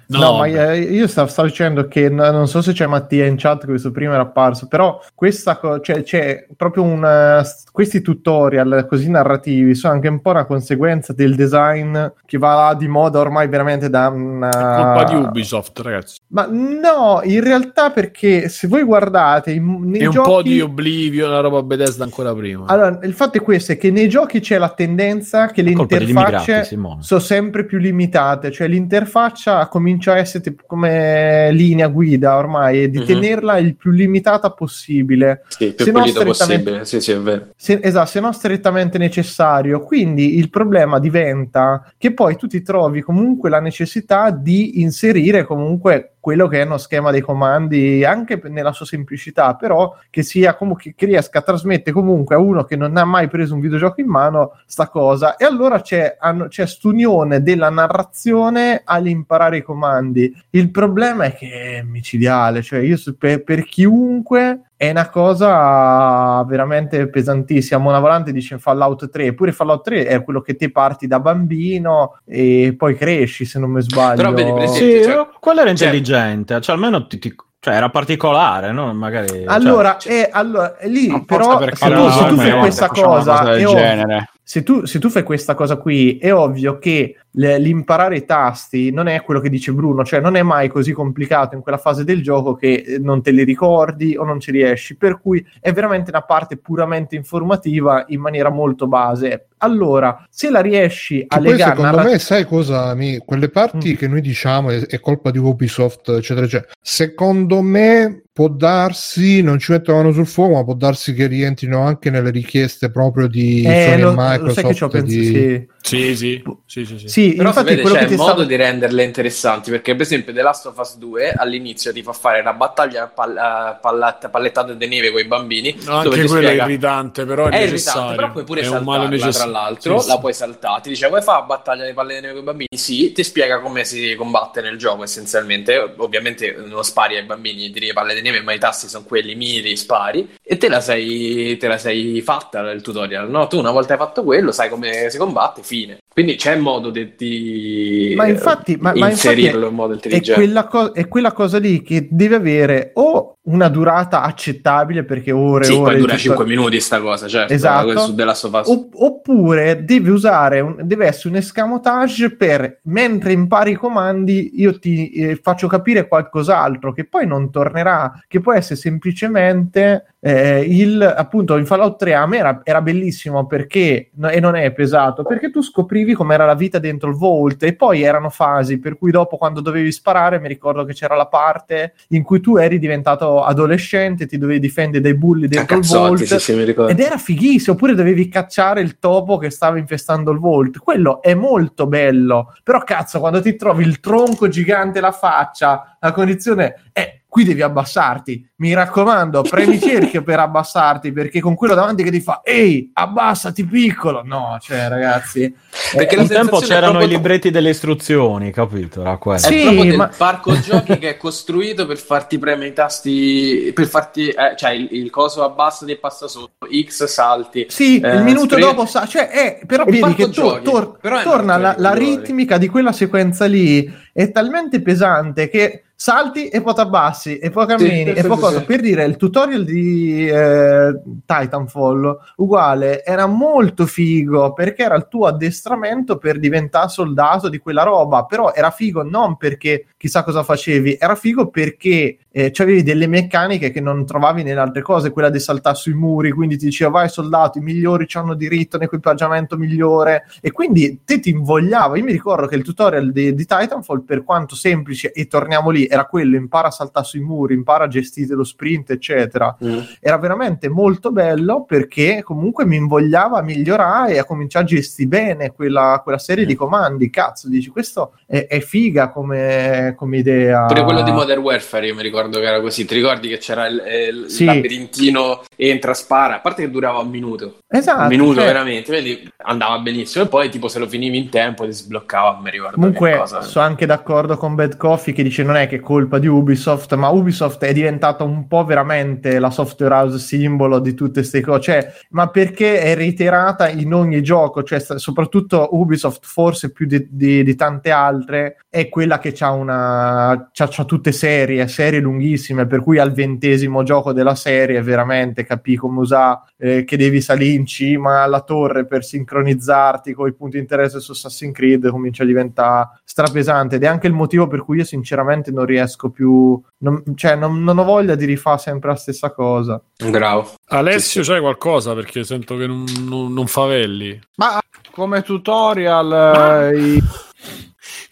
No, 0.07 0.37
ma 0.37 0.47
eh, 0.47 0.79
io 0.81 1.07
stavo, 1.07 1.29
stavo 1.29 1.49
dicendo 1.49 1.89
che 1.89 2.09
non 2.11 2.47
so 2.47 2.61
se 2.61 2.73
c'è 2.73 2.87
Mattia 2.87 3.25
in 3.27 3.37
chat, 3.39 3.65
questo 3.65 3.91
prima 3.91 4.13
era 4.15 4.23
apparso, 4.23 4.69
però 4.69 5.01
questa 5.15 5.57
co- 5.57 5.81
cioè, 5.81 6.03
c'è 6.03 6.47
proprio 6.57 6.83
un 6.83 7.05
eh, 7.05 7.43
questi 7.73 8.03
tutorial 8.03 8.87
così 8.89 9.09
narrativi 9.11 9.75
sono 9.75 9.95
anche 9.95 10.09
un 10.09 10.21
po' 10.21 10.31
una 10.31 10.45
conseguenza 10.45 11.13
del 11.15 11.35
design 11.35 11.97
che 12.27 12.37
va 12.39 12.75
di 12.79 12.89
moda 12.89 13.19
ormai 13.21 13.49
veramente 13.49 13.89
da 13.89 14.09
una... 14.09 14.51
colpa 14.51 15.05
di 15.05 15.15
Ubisoft, 15.15 15.79
ragazzi. 15.81 16.19
Ma 16.29 16.47
no, 16.51 17.21
in 17.25 17.43
realtà 17.43 17.91
perché 17.91 18.49
se 18.51 18.69
voi 18.69 18.83
guardate 18.83 19.59
nei 19.59 20.01
E 20.01 20.07
un 20.07 20.13
giochi... 20.13 20.29
po' 20.31 20.43
di 20.43 20.61
Oblivion, 20.61 21.31
la 21.31 21.41
roba 21.41 21.63
Bethesda 21.63 22.05
ancora 22.05 22.35
prima. 22.35 22.67
Allora, 22.67 22.99
il 23.03 23.15
fatto 23.15 23.39
è 23.39 23.41
questo, 23.41 23.73
è 23.73 23.79
che 23.79 23.91
nei 23.91 24.09
giochi 24.11 24.41
c'è 24.41 24.59
la 24.59 24.69
tendenza 24.71 25.47
che 25.49 25.63
le 25.63 25.71
interfacce 26.09 26.79
sono 27.01 27.21
sempre 27.21 27.65
più 27.65 27.79
limitate, 27.79 28.51
cioè 28.51 28.69
l'interfaccia 28.69 29.67
comincia 29.69 30.13
a 30.13 30.19
essere 30.19 30.43
tipo 30.43 30.65
come 30.67 31.51
linea 31.53 31.89
guida 31.89 32.37
ormai 32.37 32.83
e 32.83 32.91
di 32.91 32.99
Mhm. 32.99 33.07
tenerla 33.07 33.59
il 33.59 33.77
più 33.77 33.91
limitata 33.91 34.51
possibile. 34.51 35.45
Sì, 35.49 35.73
più 35.73 35.85
Se 35.85 35.91
no, 35.93 36.03
possibile. 36.25 36.85
Sì, 36.85 37.01
sì, 37.01 37.13
è 37.13 37.19
vero. 37.19 37.49
Se, 37.57 37.79
esatto, 37.83 38.09
se 38.09 38.21
non 38.21 38.33
strettamente 38.35 38.99
necessario. 38.99 39.81
Quindi 39.81 40.39
il 40.39 40.51
problema 40.51 40.99
diventa 40.99 41.93
che 41.99 42.13
poi 42.13 42.37
tu 42.37 42.47
ti 42.47 42.63
trovi 42.63 43.01
comunque 43.03 43.51
la 43.51 43.61
necessità 43.61 44.31
di 44.31 44.81
inserire 44.83 45.45
comunque 45.45 46.12
quello 46.23 46.47
che 46.47 46.61
è 46.61 46.65
uno 46.65 46.79
schema 46.79 47.11
dei 47.11 47.21
comandi 47.21 48.05
anche 48.05 48.41
nella 48.45 48.71
sua 48.71 48.87
semplicità, 48.87 49.57
però 49.57 49.97
che 50.09 50.23
sia 50.23 50.55
comunque 50.55 50.95
che 50.95 51.07
riesca 51.07 51.41
a 51.41 51.43
trasmettere 51.43 51.91
comunque 51.91 52.37
a 52.37 52.39
uno 52.39 52.63
che 52.63 52.77
non 52.77 52.97
ha 52.97 53.05
mai 53.05 53.27
preso 53.27 53.55
un 53.55 53.61
videogioco 53.61 54.01
in 54.01 54.07
mano 54.07 54.61
sta 54.65 54.87
cosa. 54.87 55.35
E 55.35 55.45
allora 55.45 55.81
c'è, 55.81 56.19
hanno- 56.21 56.47
c'è 56.47 56.65
st'unione 56.65 57.43
della 57.43 57.71
narrazione 57.71 58.83
all'imparare 58.85 59.57
i 59.57 59.63
comandi. 59.63 60.33
Il 60.51 60.71
problema 60.71 61.25
è 61.25 61.35
che 61.35 61.79
è 61.79 61.83
micidiale, 61.83 62.63
cioè 62.63 62.79
io 62.79 62.97
per, 63.19 63.43
per 63.43 63.65
chiunque 63.65 64.71
è 64.83 64.91
una 64.91 65.09
cosa 65.11 66.43
veramente 66.45 67.07
pesantissima. 67.09 67.79
Mona 67.79 68.01
Volante 68.01 68.33
dice 68.33 68.55
in 68.55 68.61
Fallout 68.61 69.11
3, 69.11 69.27
eppure 69.27 69.53
Fallout 69.53 69.85
3 69.85 70.07
è 70.07 70.25
quello 70.25 70.41
che 70.41 70.57
ti 70.57 70.73
parti 70.73 71.07
da 71.07 71.21
bambino 71.21 72.19
e 72.27 72.75
poi 72.77 72.97
cresci, 72.97 73.45
se 73.45 73.61
non 73.61 73.71
mi 73.71 73.81
sbaglio. 73.81 74.17
Però 74.17 74.33
vedi, 74.33 74.53
per 74.53 74.63
esempio, 74.65 75.03
Sì, 75.03 75.09
cioè- 75.09 75.29
quello 75.39 75.61
era 75.61 75.73
cioè- 75.73 75.87
intelligente, 75.87 76.61
cioè 76.61 76.75
almeno 76.75 77.07
ti, 77.07 77.21
ti- 77.21 77.33
cioè, 77.61 77.75
era 77.75 77.91
particolare, 77.91 78.73
no? 78.73 78.93
Magari, 78.93 79.29
cioè- 79.29 79.45
Allora, 79.47 79.99
è, 79.99 80.29
allora, 80.33 80.77
è 80.77 80.89
lì, 80.89 81.25
però 81.25 81.59
perché 81.59 81.77
se 81.77 81.89
tu, 81.89 82.11
se 82.11 82.27
tu 82.27 82.37
fai 82.37 82.59
questa 82.59 82.91
una 82.93 83.03
cosa, 83.05 83.43
del 83.45 83.67
genere. 83.67 84.31
Se 84.53 84.63
tu, 84.63 84.85
se 84.85 84.99
tu 84.99 85.09
fai 85.09 85.23
questa 85.23 85.55
cosa 85.55 85.77
qui, 85.77 86.19
è 86.19 86.31
ovvio 86.35 86.79
che 86.79 87.17
le- 87.37 87.59
l'imparare 87.59 88.17
i 88.19 88.27
tasti 88.27 88.91
non 88.91 89.07
è 89.07 89.23
quello 89.23 89.41
che 89.41 89.49
dice 89.49 89.73
Bruno, 89.73 90.05
cioè 90.05 90.21
non 90.21 90.37
è 90.37 90.43
mai 90.43 90.69
così 90.69 90.93
complicato 90.93 91.55
in 91.55 91.63
quella 91.63 91.79
fase 91.79 92.05
del 92.05 92.23
gioco 92.23 92.55
che 92.55 92.85
eh, 92.87 92.99
non 92.99 93.23
te 93.23 93.31
li 93.31 93.45
ricordi 93.45 94.15
o 94.15 94.25
non 94.25 94.41
ci 94.41 94.51
riesci, 94.51 94.95
per 94.99 95.19
cui 95.23 95.43
è 95.59 95.73
veramente 95.73 96.11
una 96.11 96.21
parte 96.21 96.59
puramente 96.59 97.17
informativa 97.17 98.05
in 98.09 98.21
maniera 98.21 98.51
molto 98.51 98.87
base. 98.87 99.47
Allora, 99.57 100.27
se 100.29 100.51
la 100.51 100.61
riesci 100.61 101.25
a 101.27 101.37
Che 101.39 101.43
poi 101.43 101.53
legare 101.53 101.71
secondo 101.75 101.97
narra- 101.97 102.11
me, 102.11 102.19
sai 102.19 102.45
cosa? 102.45 102.95
Mi- 102.95 103.23
quelle 103.25 103.49
parti 103.49 103.93
Mm. 103.93 103.97
che 103.97 104.07
noi 104.07 104.21
diciamo 104.21 104.69
è, 104.69 104.81
è 104.87 105.01
colpa 105.01 105.31
di 105.31 105.39
Ubisoft, 105.39 106.11
eccetera, 106.11 106.45
eccetera. 106.45 106.71
Secondo 106.83 107.63
me 107.63 108.22
può 108.33 108.49
darsi, 108.49 109.43
non 109.43 109.59
ci 109.59 109.73
mettono 109.73 110.11
sul 110.13 110.27
fuoco, 110.27 110.55
ma 110.55 110.65
può 110.65 110.75
darsi 110.75 111.13
che 111.15 111.27
rientrino 111.27 111.81
anche 111.83 112.11
nelle 112.11 112.31
richieste 112.31 112.91
proprio 112.91 113.27
di 113.29 113.63
Eh, 113.65 113.85
Sony 113.91 114.01
lo, 114.01 114.11
e 114.13 114.15
Microsoft. 114.17 114.47
lo 114.47 114.53
sai 114.53 114.65
che 114.65 114.75
ci 114.75 114.85
ho 114.85 114.89
pensato, 114.89 115.13
di- 115.21 115.25
sì. 115.27 115.72
Sì, 115.83 116.17
sì, 116.17 116.43
sì, 116.67 116.85
sì, 116.85 116.99
sì. 116.99 117.09
Sì, 117.09 117.35
Però 117.35 117.49
infatti 117.49 117.81
quello 117.81 117.97
c'è 117.97 118.03
il 118.05 118.11
modo 118.11 118.23
stavo... 118.23 118.45
di 118.45 118.57
renderle 118.57 119.03
interessanti 119.03 119.71
perché 119.71 119.93
per 119.93 120.03
esempio 120.03 120.33
The 120.33 120.43
Last 120.43 120.67
of 120.67 120.79
Us 120.79 120.97
2 120.97 121.33
all'inizio 121.33 121.93
ti 121.93 122.03
fa 122.03 122.13
fare 122.13 122.41
una 122.41 122.53
battaglia 122.53 123.09
pal- 123.09 123.79
pallata- 123.81 124.29
pallettata 124.29 124.73
di 124.75 124.87
neve 124.87 125.11
con 125.11 125.21
i 125.21 125.25
bambini 125.25 125.77
No, 125.85 125.97
anche 125.97 126.11
quello 126.11 126.29
spiega- 126.29 126.65
è 126.65 126.67
irritante, 126.69 127.25
però 127.27 127.49
è, 127.49 127.51
è 127.51 127.63
irritante, 127.63 128.15
però 128.15 128.31
puoi 128.31 128.45
pure 128.45 128.61
è 128.61 128.67
un 128.69 128.73
saltarla 128.73 129.09
tra 129.09 129.09
necessario. 129.09 129.53
l'altro, 129.53 130.01
Sì, 130.01 130.09
la 130.09 130.19
puoi 130.19 130.33
saltare, 130.35 130.81
ti 130.83 130.89
dice 130.91 131.09
vuoi 131.09 131.23
fare 131.23 131.41
la 131.41 131.47
battaglia 131.47 131.85
di 131.85 131.93
palle 131.93 132.15
di 132.15 132.21
neve 132.21 132.33
con 132.33 132.43
i 132.43 132.45
bambini? 132.45 132.69
Sì, 132.77 133.13
ti 133.13 133.25
spiega 133.25 133.61
come 133.61 133.85
si 133.85 134.15
combatte 134.15 134.61
nel 134.61 134.79
gioco 134.79 135.03
essenzialmente, 135.03 135.95
ovviamente 135.97 136.55
non 136.65 136.85
spari 136.85 137.17
ai 137.17 137.25
bambini 137.25 137.71
tiri 137.71 137.87
le 137.87 137.93
palle 137.93 138.15
di 138.15 138.23
neve, 138.23 138.41
ma 138.43 138.53
i 138.53 138.59
tasti 138.59 138.89
sono 138.89 139.05
quelli, 139.05 139.35
miri, 139.35 139.77
spari 139.77 140.37
e 140.43 140.57
te 140.57 140.69
la 140.69 140.81
sei, 140.81 141.57
te 141.57 141.67
la 141.67 141.79
sei 141.79 142.21
fatta 142.23 142.71
il 142.71 142.83
tutorial, 142.83 143.29
no? 143.29 143.47
Tu 143.49 143.59
una 143.59 143.71
volta 143.71 143.93
hai 143.95 143.99
fatto 143.99 144.23
quello, 144.23 144.53
sai 144.53 144.69
come 144.69 145.11
si 145.11 145.19
combatte, 145.19 145.63
fine. 145.73 145.99
Quindi 146.13 146.35
c'è 146.35 146.57
modo 146.57 146.91
di, 146.91 147.13
di 147.17 148.13
Ma 148.15 148.27
infatti- 148.27 148.77
ma- 148.77 148.93
ma 148.95 149.09
infatti 149.09 149.13
inserirlo 149.41 149.69
in 149.69 149.75
modo 149.75 149.93
è 149.93 149.95
intelligente. 149.95 150.35
quella, 150.35 150.67
co- 150.67 150.93
è 150.93 151.09
quella 151.09 151.33
cosa 151.33 151.59
lì 151.59 151.81
che 151.83 152.09
deve 152.11 152.35
avere 152.35 152.91
o 152.95 153.37
una 153.45 153.69
durata 153.69 154.23
accettabile 154.23 155.03
perché 155.03 155.33
ore 155.33 155.65
e 155.65 155.67
Sì, 155.67 155.73
ore 155.73 155.83
poi 155.83 155.95
dura 156.01 156.13
tutto- 156.13 156.23
5 156.23 156.45
minuti 156.47 156.79
sta 156.79 157.01
cosa, 157.01 157.27
certo, 157.27 157.53
Esatto. 157.53 157.99
su 157.99 158.15
of 158.47 158.53
Us. 158.61 158.69
Opp- 158.69 158.95
oppure 158.95 159.85
deve 159.85 160.11
usare 160.11 160.61
un, 160.61 160.77
deve 160.83 161.07
essere 161.07 161.31
un 161.31 161.37
escamotage 161.37 162.37
per 162.37 162.79
mentre 162.85 163.33
impari 163.33 163.73
i 163.73 163.75
comandi 163.75 164.61
io 164.61 164.79
ti 164.79 165.11
eh, 165.11 165.37
faccio 165.43 165.67
capire 165.67 166.07
qualcos'altro 166.07 166.93
che 166.93 167.05
poi 167.05 167.27
non 167.27 167.51
tornerà 167.51 168.13
che 168.29 168.39
può 168.39 168.53
essere 168.53 168.77
semplicemente 168.77 170.07
eh, 170.21 170.61
il 170.61 171.03
appunto 171.03 171.57
in 171.57 171.67
Fallout 171.67 171.99
3 171.99 172.15
a 172.15 172.27
me 172.27 172.37
era, 172.39 172.61
era 172.63 172.81
bellissimo 172.81 173.47
perché 173.47 174.11
no- 174.15 174.29
e 174.29 174.39
non 174.39 174.55
è 174.55 174.71
pesato 174.71 175.25
perché 175.25 175.51
tu 175.51 175.63
scoprivi 175.63 176.13
com'era 176.15 176.45
la 176.45 176.55
vita 176.55 176.79
dentro 176.79 177.11
il 177.11 177.17
vault 177.17 177.61
e 177.65 177.75
poi 177.75 178.03
erano 178.03 178.31
fasi 178.31 178.79
per 178.79 178.97
cui 178.97 179.11
dopo 179.11 179.37
quando 179.37 179.61
dovevi 179.61 179.91
sparare 179.91 180.39
mi 180.39 180.47
ricordo 180.47 180.85
che 180.85 180.93
c'era 180.93 181.17
la 181.17 181.27
parte 181.27 181.95
in 182.11 182.23
cui 182.23 182.39
tu 182.41 182.57
eri 182.57 182.79
diventato 182.79 183.32
adolescente, 183.41 184.27
ti 184.27 184.39
dovevi 184.39 184.61
difendere 184.61 185.03
dai 185.03 185.15
bulli 185.15 185.49
dentro 185.49 185.77
il 185.77 185.83
cazzotti, 185.83 186.25
vault. 186.25 186.25
sì, 186.25 186.39
sì. 186.39 186.53
Ed 186.53 187.01
era 187.01 187.17
fighissimo, 187.17 187.75
oppure 187.75 187.95
dovevi 187.95 188.29
cacciare 188.29 188.81
il 188.81 188.99
topo 188.99 189.39
che 189.39 189.51
stava 189.51 189.79
infestando 189.79 190.31
il 190.31 190.39
vault. 190.39 190.79
Quello 190.79 191.23
è 191.23 191.35
molto 191.35 191.87
bello. 191.87 192.55
Però 192.63 192.83
cazzo, 192.85 193.21
quando 193.21 193.41
ti 193.41 193.57
trovi 193.57 193.85
il 193.85 194.01
tronco 194.01 194.49
gigante 194.49 195.01
la 195.01 195.13
faccia, 195.13 195.97
la 195.99 196.13
condizione 196.13 196.91
è 196.93 197.22
qui 197.33 197.45
devi 197.45 197.63
abbassarti. 197.63 198.47
Mi 198.57 198.75
raccomando, 198.75 199.41
premi 199.41 199.81
cerchio 199.81 200.23
per 200.23 200.39
abbassarti, 200.39 201.13
perché 201.13 201.41
con 201.41 201.55
quello 201.55 201.73
davanti 201.75 202.03
che 202.03 202.11
ti 202.11 202.21
fa 202.21 202.43
"Ehi, 202.45 202.91
abbassati 202.93 203.65
piccolo". 203.65 204.21
No, 204.23 204.59
cioè 204.61 204.87
ragazzi, 204.89 205.51
Perché 205.97 206.17
eh, 206.17 206.21
Un 206.21 206.27
tempo 206.29 206.61
è 206.61 206.63
c'erano 206.63 206.89
i 206.89 206.99
proprio- 206.99 207.17
libretti 207.17 207.51
delle 207.51 207.71
istruzioni, 207.71 208.51
capito? 208.53 209.01
Era 209.01 209.17
quello. 209.17 209.39
È 209.39 209.41
Sì, 209.41 209.63
proprio 209.63 209.85
del 209.85 209.97
ma- 209.97 210.11
parco 210.15 210.61
giochi 210.61 210.99
che 210.99 211.09
è 211.09 211.17
costruito 211.17 211.87
per 211.87 211.97
farti 211.97 212.39
premere 212.39 212.69
i 212.69 212.73
tasti, 212.75 213.73
per 213.75 213.87
farti, 213.87 214.29
eh, 214.29 214.55
cioè 214.55 214.73
il, 214.73 214.89
il 214.91 215.09
coso 215.09 215.43
abbassa 215.43 215.87
e 215.87 215.97
passa 215.97 216.29
sotto, 216.29 216.67
X 216.87 217.05
salti. 217.07 217.65
Sì, 217.71 217.99
Eh, 217.99 218.15
il 218.15 218.23
minuto 218.23 218.57
sprint- 218.57 218.69
dopo 218.75 218.85
sa, 218.87 219.07
cioè, 219.07 219.29
è, 219.31 219.61
però 219.67 219.85
Il 219.87 219.91
vedi 219.93 220.15
che 220.15 220.29
to- 220.29 220.61
tor- 220.63 220.99
però 221.01 221.19
è 221.19 221.23
torna 221.23 221.57
la, 221.57 221.75
la 221.79 221.95
ritmica 221.95 222.59
di 222.59 222.69
quella 222.69 222.93
sequenza 222.93 223.47
lì 223.47 223.91
è 224.13 224.31
talmente 224.31 224.83
pesante 224.83 225.49
che 225.49 225.85
salti 226.03 226.49
e 226.49 226.61
poi 226.61 226.75
ti 226.75 226.81
abbassi 226.81 227.39
e 227.39 227.51
poi 227.51 227.65
cammini 227.65 228.13
Sì, 228.13 228.19
e 228.19 228.23
poi 228.27 228.39
cosa. 228.39 228.59
sì. 228.59 228.65
Per 228.65 228.81
dire, 228.81 229.05
il 229.05 229.17
tutorial 229.17 229.65
di 229.65 230.27
eh, 230.27 231.01
Titanfall 231.25 232.19
uguale 232.39 233.05
era 233.05 233.27
molto 233.27 233.87
figo 233.87 234.53
perché 234.53 234.83
era 234.83 234.97
il 234.97 235.07
tuo 235.09 235.27
addestramento 235.27 236.19
per 236.19 236.41
diventare 236.41 236.89
soldato 236.89 237.49
di 237.49 237.59
quella 237.59 237.85
roba, 237.85 238.25
però 238.25 238.53
era 238.53 238.73
figo 238.73 239.05
non 239.05 239.37
perché 239.37 239.87
chissà 239.97 240.25
cosa 240.25 240.43
facevi, 240.43 240.97
era 240.99 241.15
figo 241.15 241.47
perché 241.51 242.17
eh, 242.33 242.53
avevi 242.59 242.83
delle 242.83 243.07
meccaniche 243.07 243.71
che 243.71 243.81
non 243.81 244.05
trovavi 244.05 244.43
nelle 244.43 244.59
altre 244.59 244.83
cose, 244.83 245.11
quella 245.13 245.31
di 245.31 245.39
saltare 245.39 245.77
sui 245.77 245.95
muri, 245.95 246.33
quindi 246.33 246.57
ti 246.57 246.65
diceva 246.65 246.91
vai 246.91 247.09
soldato, 247.09 247.59
i 247.59 247.63
migliori 247.63 248.09
hanno 248.15 248.35
diritto 248.35 248.77
un 248.77 248.83
equipaggiamento 248.83 249.57
migliore 249.57 250.25
e 250.41 250.51
quindi 250.51 251.03
te 251.05 251.21
ti 251.21 251.31
invogliava. 251.31 251.97
Io 251.97 252.05
mi 252.05 252.11
ricordo 252.11 252.49
che 252.49 252.57
il 252.57 252.65
tutorial 252.65 253.13
di, 253.13 253.35
di 253.35 253.47
Titanfall, 253.47 254.02
per 254.05 254.25
quanto 254.25 254.55
semplice, 254.55 255.13
e 255.13 255.27
torniamo 255.27 255.71
lì, 255.71 255.87
era 255.87 256.05
quello, 256.07 256.37
impara 256.37 256.69
a 256.69 256.71
saltare 256.71 257.07
sui 257.07 257.21
muri, 257.21 257.55
impara 257.55 257.85
a 257.85 257.89
gestire 257.89 258.35
lo 258.35 258.45
sprint, 258.45 258.91
eccetera. 258.91 259.57
Mm. 259.65 259.79
Era 260.01 260.19
veramente 260.19 260.69
molto 260.69 261.11
bello 261.13 261.65
perché 261.65 262.23
comunque 262.23 262.65
mi 262.65 262.77
invogliava 262.77 263.39
a 263.39 263.43
migliorare 263.43 264.15
e 264.15 264.19
a 264.19 264.25
cominciare 264.25 264.65
a 264.65 264.69
gestire 264.69 265.09
bene 265.09 265.53
quella, 265.53 266.01
quella 266.03 266.19
serie 266.19 266.47
di 266.47 266.55
comandi. 266.55 267.11
Cazzo, 267.11 267.49
dici, 267.49 267.71
questo 267.71 268.15
è, 268.27 268.47
è 268.47 268.61
figa 268.61 269.09
come, 269.11 269.95
come 269.97 270.19
idea. 270.19 270.67
Pure 270.67 270.85
quello 270.85 271.03
di 271.03 271.13
Modern 271.13 271.41
Warfare, 271.41 271.87
io 271.87 271.95
mi 271.95 272.03
ricordo 272.03 272.39
che 272.39 272.47
era 272.47 272.61
così. 272.61 272.85
Ti 272.85 272.95
ricordi 272.95 273.29
che 273.29 273.39
c'era 273.39 273.67
il, 273.67 273.81
eh, 273.81 274.07
il 274.09 274.31
Sì. 274.31 274.45
labirintino, 274.45 275.43
entra, 275.57 275.95
spara, 275.95 276.37
a 276.37 276.41
parte 276.41 276.63
che 276.63 276.71
durava 276.71 276.99
un 276.99 277.11
minuto. 277.11 277.59
Esatto. 277.69 278.03
un 278.03 278.09
minuto 278.09 278.35
cioè- 278.35 278.45
veramente, 278.47 278.91
quindi 278.93 279.33
andava 279.45 279.79
benissimo. 279.79 280.25
E 280.25 280.29
poi, 280.29 280.49
tipo, 280.51 280.69
se 280.69 280.79
lo 280.79 280.87
finivi 280.87 281.17
in 281.19 281.29
tempo, 281.29 281.65
ti 281.65 281.73
sbloccava. 281.73 282.39
Mi 282.43 282.51
ricordo 282.51 282.75
Comunque 282.77 283.23
sono 283.41 283.65
anche 283.65 283.87
d'accordo 283.93 284.37
con 284.37 284.55
Bad 284.55 284.77
Coffee 284.77 285.13
che 285.13 285.23
dice 285.23 285.43
non 285.43 285.57
è 285.57 285.69
che 285.69 285.77
è 285.77 285.81
colpa 285.81 286.19
di 286.19 286.27
Ubisoft, 286.27 286.95
ma 286.95 287.09
Ubisoft 287.09 287.63
è 287.65 287.73
diventata 287.73 288.25
un 288.25 288.47
po' 288.47 288.65
veramente 288.65 289.39
la 289.39 289.51
software 289.51 289.95
house 289.95 290.19
simbolo 290.19 290.79
di 290.79 290.95
tutte 290.95 291.21
queste 291.21 291.41
cose, 291.41 291.61
cioè, 291.61 291.93
ma 292.11 292.29
perché 292.29 292.81
è 292.81 292.95
reiterata 292.95 293.69
in 293.69 293.93
ogni 293.93 294.23
gioco, 294.23 294.63
cioè 294.63 294.81
soprattutto 294.81 295.69
Ubisoft 295.73 296.25
forse 296.25 296.73
più 296.73 296.87
di, 296.87 297.07
di- 297.11 297.43
di 297.43 297.55
tante 297.55 297.91
altre 297.91 298.57
è 298.69 298.89
quella 298.89 299.19
che 299.19 299.35
ha 299.39 299.51
una 299.53 300.51
c'ha, 300.53 300.69
c'ha 300.69 300.85
tutte 300.85 301.13
serie, 301.13 301.69
serie 301.69 302.01
lunghissime, 302.01 302.67
per 302.67 302.83
cui 302.83 302.99
al 302.99 303.13
ventesimo 303.13 303.83
gioco 303.83 304.13
della 304.13 304.35
serie 304.35 304.81
veramente 304.83 305.45
capì 305.45 305.77
come 305.77 306.01
usare 306.01 306.41
eh, 306.57 306.85
che 306.85 306.97
devi 306.97 307.21
salire 307.21 307.55
in 307.55 307.67
cima 307.67 308.23
alla 308.23 308.41
torre 308.41 308.87
per 308.87 309.05
sincronizzarti 309.05 310.13
con 310.13 310.29
i 310.29 310.33
punti 310.33 310.57
di 310.57 310.63
interesse 310.63 311.01
su 311.01 311.13
Assassin's 311.13 311.55
Creed 311.55 311.89
comincia 311.91 312.23
a 312.23 312.27
diventare 312.27 313.01
strapesante 313.05 313.79
ed 313.83 313.89
è 313.89 313.91
anche 313.91 314.07
il 314.07 314.13
motivo 314.13 314.47
per 314.47 314.63
cui 314.65 314.77
io 314.79 314.85
sinceramente 314.85 315.51
non 315.51 315.65
riesco 315.65 316.09
più 316.09 316.61
non, 316.79 317.03
cioè 317.17 317.35
non, 317.35 317.65
non 317.65 317.79
ho 317.79 317.83
voglia 317.85 318.15
di 318.15 318.25
rifare 318.27 318.59
sempre 318.59 318.91
la 318.91 318.95
stessa 318.95 319.33
cosa 319.33 319.83
Bravo. 320.09 320.53
Alessio, 320.69 321.25
c'hai 321.25 321.41
qualcosa? 321.41 321.93
Perché 321.93 322.23
sento 322.23 322.57
che 322.57 322.67
non, 322.69 322.85
non- 323.01 323.33
non 323.33 323.47
favelli. 323.49 324.19
Ma 324.37 324.61
come 324.93 325.23
tutorial, 325.23 326.73
eh, 326.73 326.79
i- 326.79 327.03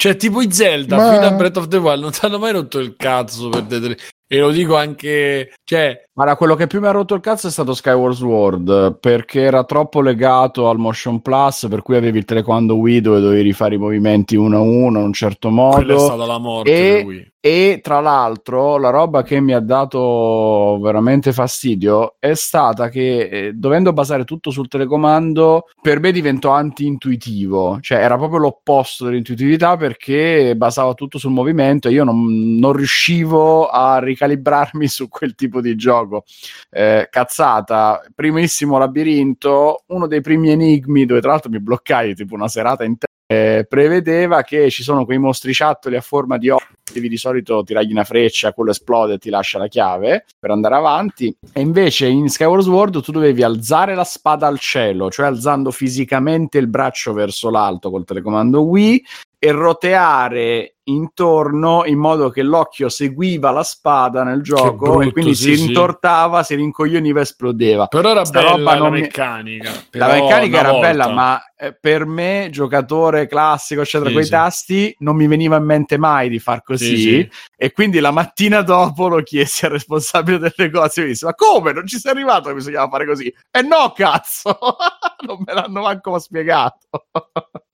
Cioè, 0.00 0.16
tipo 0.16 0.40
i 0.40 0.50
Zelda, 0.50 0.96
Ma- 0.96 1.12
fino 1.12 1.26
a 1.26 1.30
Breath 1.32 1.58
of 1.58 1.68
the 1.68 1.76
Wild, 1.76 2.00
non 2.00 2.10
ti 2.10 2.20
hanno 2.24 2.38
mai 2.38 2.52
rotto 2.52 2.78
il 2.78 2.94
cazzo 2.96 3.50
per 3.50 3.64
dei- 3.64 3.94
E 4.26 4.38
lo 4.38 4.50
dico 4.50 4.74
anche... 4.74 5.52
Cioè, 5.62 6.04
Guarda, 6.10 6.36
quello 6.36 6.54
che 6.54 6.66
più 6.66 6.80
mi 6.80 6.86
ha 6.86 6.90
rotto 6.90 7.14
il 7.14 7.20
cazzo 7.20 7.48
è 7.48 7.50
stato 7.50 7.74
Skyward 7.74 8.14
Sword 8.14 8.98
perché 8.98 9.42
era 9.42 9.62
troppo 9.64 10.00
legato 10.00 10.70
al 10.70 10.78
Motion 10.78 11.20
Plus, 11.20 11.66
per 11.68 11.82
cui 11.82 11.96
avevi 11.96 12.16
il 12.16 12.24
telecomando 12.24 12.76
Wii 12.76 13.02
dove 13.02 13.20
dovevi 13.20 13.42
rifare 13.42 13.74
i 13.74 13.78
movimenti 13.78 14.36
uno 14.36 14.56
a 14.56 14.60
uno 14.60 15.00
in 15.00 15.04
un 15.04 15.12
certo 15.12 15.48
quella 15.50 15.76
è 15.92 15.96
modo. 15.96 15.98
stata 15.98 16.24
la 16.24 16.38
morte 16.38 16.70
e- 16.72 16.94
per 16.94 17.04
lui. 17.04 17.29
E 17.42 17.80
tra 17.82 18.00
l'altro, 18.00 18.76
la 18.76 18.90
roba 18.90 19.22
che 19.22 19.40
mi 19.40 19.54
ha 19.54 19.60
dato 19.60 20.78
veramente 20.82 21.32
fastidio 21.32 22.16
è 22.18 22.34
stata 22.34 22.90
che 22.90 23.28
eh, 23.28 23.52
dovendo 23.54 23.94
basare 23.94 24.24
tutto 24.24 24.50
sul 24.50 24.68
telecomando, 24.68 25.64
per 25.80 26.00
me 26.00 26.12
diventò 26.12 26.50
anti-intuitivo, 26.50 27.78
cioè 27.80 27.96
era 27.98 28.18
proprio 28.18 28.40
l'opposto 28.40 29.06
dell'intuitività 29.06 29.78
perché 29.78 30.54
basava 30.54 30.92
tutto 30.92 31.16
sul 31.16 31.30
movimento 31.30 31.88
e 31.88 31.92
io 31.92 32.04
non, 32.04 32.58
non 32.58 32.74
riuscivo 32.74 33.68
a 33.68 33.98
ricalibrarmi 34.00 34.86
su 34.86 35.08
quel 35.08 35.34
tipo 35.34 35.62
di 35.62 35.74
gioco. 35.76 36.24
Eh, 36.68 37.08
cazzata, 37.10 38.02
primissimo 38.14 38.76
labirinto, 38.76 39.84
uno 39.86 40.06
dei 40.06 40.20
primi 40.20 40.50
enigmi 40.50 41.06
dove 41.06 41.22
tra 41.22 41.30
l'altro 41.30 41.48
mi 41.50 41.58
bloccai 41.60 42.14
tipo 42.14 42.34
una 42.34 42.48
serata 42.48 42.84
intera. 42.84 43.09
Eh, 43.30 43.64
prevedeva 43.68 44.42
che 44.42 44.70
ci 44.70 44.82
sono 44.82 45.04
quei 45.04 45.18
mostriciattoli 45.18 45.94
a 45.94 46.00
forma 46.00 46.36
di 46.36 46.48
occhio 46.48 46.78
devi 46.92 47.08
di 47.08 47.16
solito 47.16 47.62
tirargli 47.62 47.92
una 47.92 48.02
freccia, 48.02 48.52
quello 48.52 48.72
esplode 48.72 49.14
e 49.14 49.18
ti 49.18 49.30
lascia 49.30 49.58
la 49.58 49.68
chiave 49.68 50.24
per 50.36 50.50
andare 50.50 50.74
avanti. 50.74 51.32
E 51.52 51.60
invece 51.60 52.08
in 52.08 52.28
Skyward 52.28 52.64
Sword 52.64 53.00
tu 53.00 53.12
dovevi 53.12 53.44
alzare 53.44 53.94
la 53.94 54.02
spada 54.02 54.48
al 54.48 54.58
cielo, 54.58 55.10
cioè 55.10 55.26
alzando 55.26 55.70
fisicamente 55.70 56.58
il 56.58 56.66
braccio 56.66 57.12
verso 57.12 57.50
l'alto 57.50 57.90
col 57.90 58.04
telecomando 58.04 58.62
Wii 58.62 59.04
e 59.42 59.52
roteare 59.52 60.74
intorno 60.90 61.84
in 61.86 61.98
modo 61.98 62.28
che 62.28 62.42
l'occhio 62.42 62.90
seguiva 62.90 63.50
la 63.50 63.62
spada 63.62 64.22
nel 64.22 64.42
gioco 64.42 64.96
brutto, 64.96 65.00
e 65.00 65.12
quindi 65.12 65.34
sì, 65.34 65.54
si 65.54 65.56
sì. 65.56 65.66
intortava, 65.68 66.42
si 66.42 66.54
rincoglioniva 66.56 67.20
e 67.20 67.22
esplodeva. 67.22 67.86
Però 67.86 68.10
era 68.10 68.24
Sta 68.26 68.42
bella 68.42 68.74
la 68.74 68.90
mi- 68.90 69.00
meccanica. 69.00 69.70
La 69.92 70.08
meccanica 70.08 70.58
era 70.58 70.70
volta. 70.72 70.86
bella, 70.88 71.08
ma 71.08 71.42
eh, 71.56 71.74
per 71.78 72.04
me, 72.04 72.48
giocatore 72.50 73.26
classico, 73.28 73.80
eccetera, 73.80 74.08
Sì, 74.10 74.14
con 74.14 74.22
i 74.22 74.26
sì. 74.26 74.30
tasti, 74.30 74.94
non 74.98 75.16
mi 75.16 75.26
veniva 75.26 75.56
in 75.56 75.64
mente 75.64 75.96
mai 75.96 76.28
di 76.28 76.38
far 76.38 76.62
così. 76.62 76.96
Sì, 76.96 77.02
sì. 77.02 77.30
E 77.56 77.72
quindi 77.72 77.98
la 78.00 78.10
mattina 78.10 78.60
dopo 78.62 79.08
lo 79.08 79.22
chiesi 79.22 79.64
al 79.64 79.70
responsabile 79.70 80.36
del 80.38 80.54
negozio 80.56 81.00
e 81.00 81.04
mi 81.06 81.10
disse: 81.12 81.24
Ma 81.24 81.34
come? 81.34 81.72
Non 81.72 81.86
ci 81.86 81.98
sei 81.98 82.12
arrivato 82.12 82.48
che 82.50 82.56
bisognava 82.56 82.90
fare 82.90 83.06
così? 83.06 83.34
E 83.50 83.62
no, 83.62 83.90
cazzo! 83.94 84.58
non 85.26 85.38
me 85.46 85.54
l'hanno 85.54 85.80
manco 85.80 86.18
spiegato. 86.18 86.88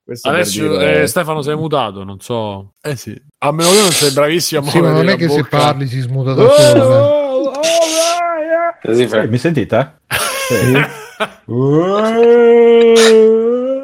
Questo 0.07 0.29
Adesso 0.29 0.61
dire- 0.69 1.01
eh, 1.01 1.07
Stefano 1.07 1.41
sei 1.41 1.57
mutato, 1.57 2.05
non 2.05 2.21
so. 2.21 2.75
Eh 2.81 2.95
sì. 2.95 3.13
A 3.39 3.51
meno 3.51 3.69
che 3.71 3.81
non 3.81 3.91
sei 3.91 4.11
bravissimo 4.13 4.65
a 4.65 4.69
Sì, 4.71 4.79
ma 4.79 4.91
non 4.93 5.09
è 5.09 5.17
che 5.17 5.27
se 5.27 5.41
bocca. 5.41 5.57
parli 5.57 5.85
si 5.85 5.99
smuta 5.99 6.31
Oh, 6.31 6.35
da 6.35 6.49
solo. 6.49 6.81
eh. 6.81 6.95
oh, 6.95 7.49
oh, 7.49 7.51
yeah, 7.51 8.77
Così 8.81 9.03
Eh, 9.03 9.27
mi 9.27 9.37
sentite? 9.37 9.99
Sì, 10.47 10.79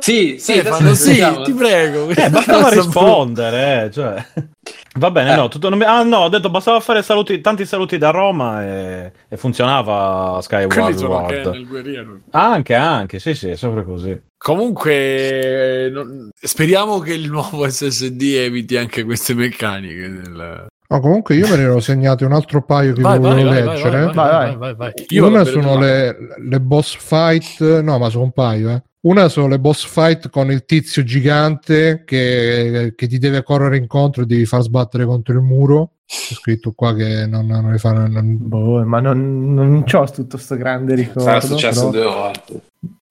sì, 0.03 0.31
adesso 0.59 0.73
Stefano, 0.73 0.89
lo 0.89 0.95
sì, 0.95 1.43
ti 1.43 1.53
prego. 1.53 2.09
Eh, 2.09 2.29
bastava 2.29 2.69
rispondere, 2.69 3.85
eh, 3.85 3.91
cioè. 3.91 4.25
Va 4.95 5.11
bene, 5.11 5.35
no, 5.35 5.47
tutto 5.47 5.69
non 5.69 5.77
mi- 5.79 5.85
Ah, 5.85 6.03
no, 6.03 6.17
ho 6.17 6.29
detto 6.29 6.49
bastava 6.49 6.79
fare 6.81 7.01
saluti, 7.01 7.39
tanti 7.39 7.65
saluti 7.65 7.97
da 7.97 8.09
Roma 8.09 8.63
e, 8.63 9.11
e 9.29 9.37
funzionava 9.37 10.39
Skyward 10.41 10.91
Sword. 10.97 11.31
Anche, 12.31 12.73
anche, 12.75 13.19
sì, 13.19 13.33
sì, 13.33 13.49
è 13.49 13.55
sempre 13.55 13.83
così. 13.85 14.21
Comunque, 14.37 15.89
non- 15.89 16.29
speriamo 16.39 16.99
che 16.99 17.13
il 17.13 17.29
nuovo 17.29 17.65
SSD 17.69 18.21
eviti 18.21 18.75
anche 18.77 19.03
queste 19.03 19.33
meccaniche. 19.33 20.09
del- 20.21 20.67
No, 20.89 20.99
comunque 20.99 21.33
io 21.35 21.47
me 21.47 21.55
ne 21.55 21.63
ero 21.63 21.79
segnato 21.81 22.25
un 22.25 22.33
altro 22.33 22.61
paio 22.61 22.93
che 22.93 23.01
Vai, 23.01 23.17
vai, 23.19 23.31
volevo 23.31 23.49
vai, 23.49 23.63
vai, 23.63 23.75
leggere. 23.75 24.03
vai, 24.03 24.13
vai, 24.13 24.55
vai, 24.57 24.75
vai. 24.75 24.93
Io 25.07 25.25
Una 25.27 25.43
sono 25.43 25.77
le, 25.79 26.15
le 26.37 26.59
boss 26.59 26.97
fight, 26.97 27.79
no, 27.81 27.97
ma 27.97 28.09
sono 28.09 28.25
un 28.25 28.31
paio, 28.31 28.69
eh. 28.69 28.83
Una 29.05 29.27
sono 29.27 29.47
le 29.49 29.59
boss 29.59 29.85
fight 29.85 30.29
con 30.29 30.49
il 30.49 30.63
tizio 30.63 31.03
gigante 31.03 32.03
che, 32.05 32.93
che 32.95 33.07
ti 33.07 33.17
deve 33.17 33.43
correre 33.43 33.75
incontro 33.75 34.23
e 34.23 34.25
devi 34.25 34.45
far 34.45 34.61
sbattere 34.61 35.03
contro 35.03 35.33
il 35.33 35.41
muro. 35.41 35.95
C'è 36.27 36.35
scritto 36.35 36.71
qua 36.73 36.93
che 36.93 37.25
non, 37.25 37.45
non 37.47 37.71
le 37.71 37.77
fa. 37.77 37.91
non- 37.91 38.37
Boh, 38.39 38.83
ma 38.85 38.99
non, 38.99 39.53
non 39.53 39.83
c'ho 39.83 40.05
tutto 40.11 40.37
sto 40.37 40.55
grande 40.55 40.93
ricordo 40.95 41.21
Sarà 41.21 41.41
successo 41.41 41.89
però- 41.89 42.03
due 42.03 42.13
volte. 42.13 42.61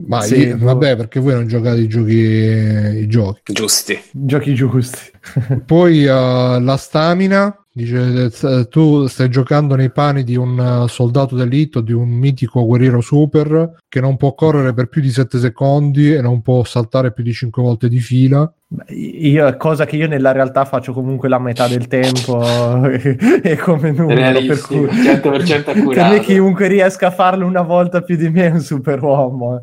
ma 0.07 0.21
Sì, 0.23 0.37
io- 0.47 0.57
boh. 0.57 0.65
vabbè, 0.67 0.97
perché 0.97 1.19
voi 1.21 1.35
non 1.35 1.47
giocate 1.49 1.81
i 1.81 1.89
giochi. 1.89 2.15
I 2.17 3.07
giochi. 3.09 3.53
Giusti. 3.53 3.99
giochi 4.13 4.55
giusti 4.55 5.11
Poi 5.67 6.05
uh, 6.05 6.61
la 6.61 6.77
stamina, 6.79 7.57
Dice, 7.75 8.31
eh, 8.43 8.69
tu 8.69 9.07
stai 9.07 9.31
giocando 9.31 9.75
nei 9.77 9.91
panni 9.91 10.25
di 10.25 10.37
un 10.37 10.59
uh, 10.59 10.87
soldato 10.89 11.35
d'elite 11.37 11.79
o 11.79 11.81
di 11.81 11.93
un 11.95 12.07
mitico 12.11 12.67
guerriero 12.67 13.01
super 13.01 13.79
che 13.89 13.99
non 13.99 14.19
può 14.19 14.35
correre 14.35 14.75
per 14.75 14.89
più 14.89 15.01
di 15.01 15.11
7 15.11 15.39
secondi 15.39 16.13
e 16.13 16.21
non 16.21 16.43
può 16.43 16.65
saltare 16.65 17.15
più 17.15 17.25
di 17.25 17.33
5 17.33 17.63
volte 17.63 17.89
di 17.89 17.99
fila. 17.99 18.53
Io, 18.89 19.57
cosa 19.57 19.85
che 19.85 19.97
io 19.97 20.07
nella 20.09 20.33
realtà 20.33 20.65
faccio 20.65 20.93
comunque 20.93 21.29
la 21.29 21.39
metà 21.39 21.69
del 21.69 21.87
tempo 21.89 22.43
e 22.89 23.57
come 23.57 23.91
nulla. 23.91 24.33
Per 24.33 24.61
cui 24.61 24.85
100% 24.87 25.63
per 25.65 25.77
me 25.77 25.81
accurato. 25.83 26.21
chiunque 26.23 26.69
riesca 26.69 27.09
a 27.09 27.11
farlo 27.11 27.47
una 27.47 27.63
volta 27.63 28.03
più 28.03 28.17
di 28.17 28.31
me 28.31 28.47
è 28.47 28.51
un 28.51 28.61
superuomo. 28.61 29.61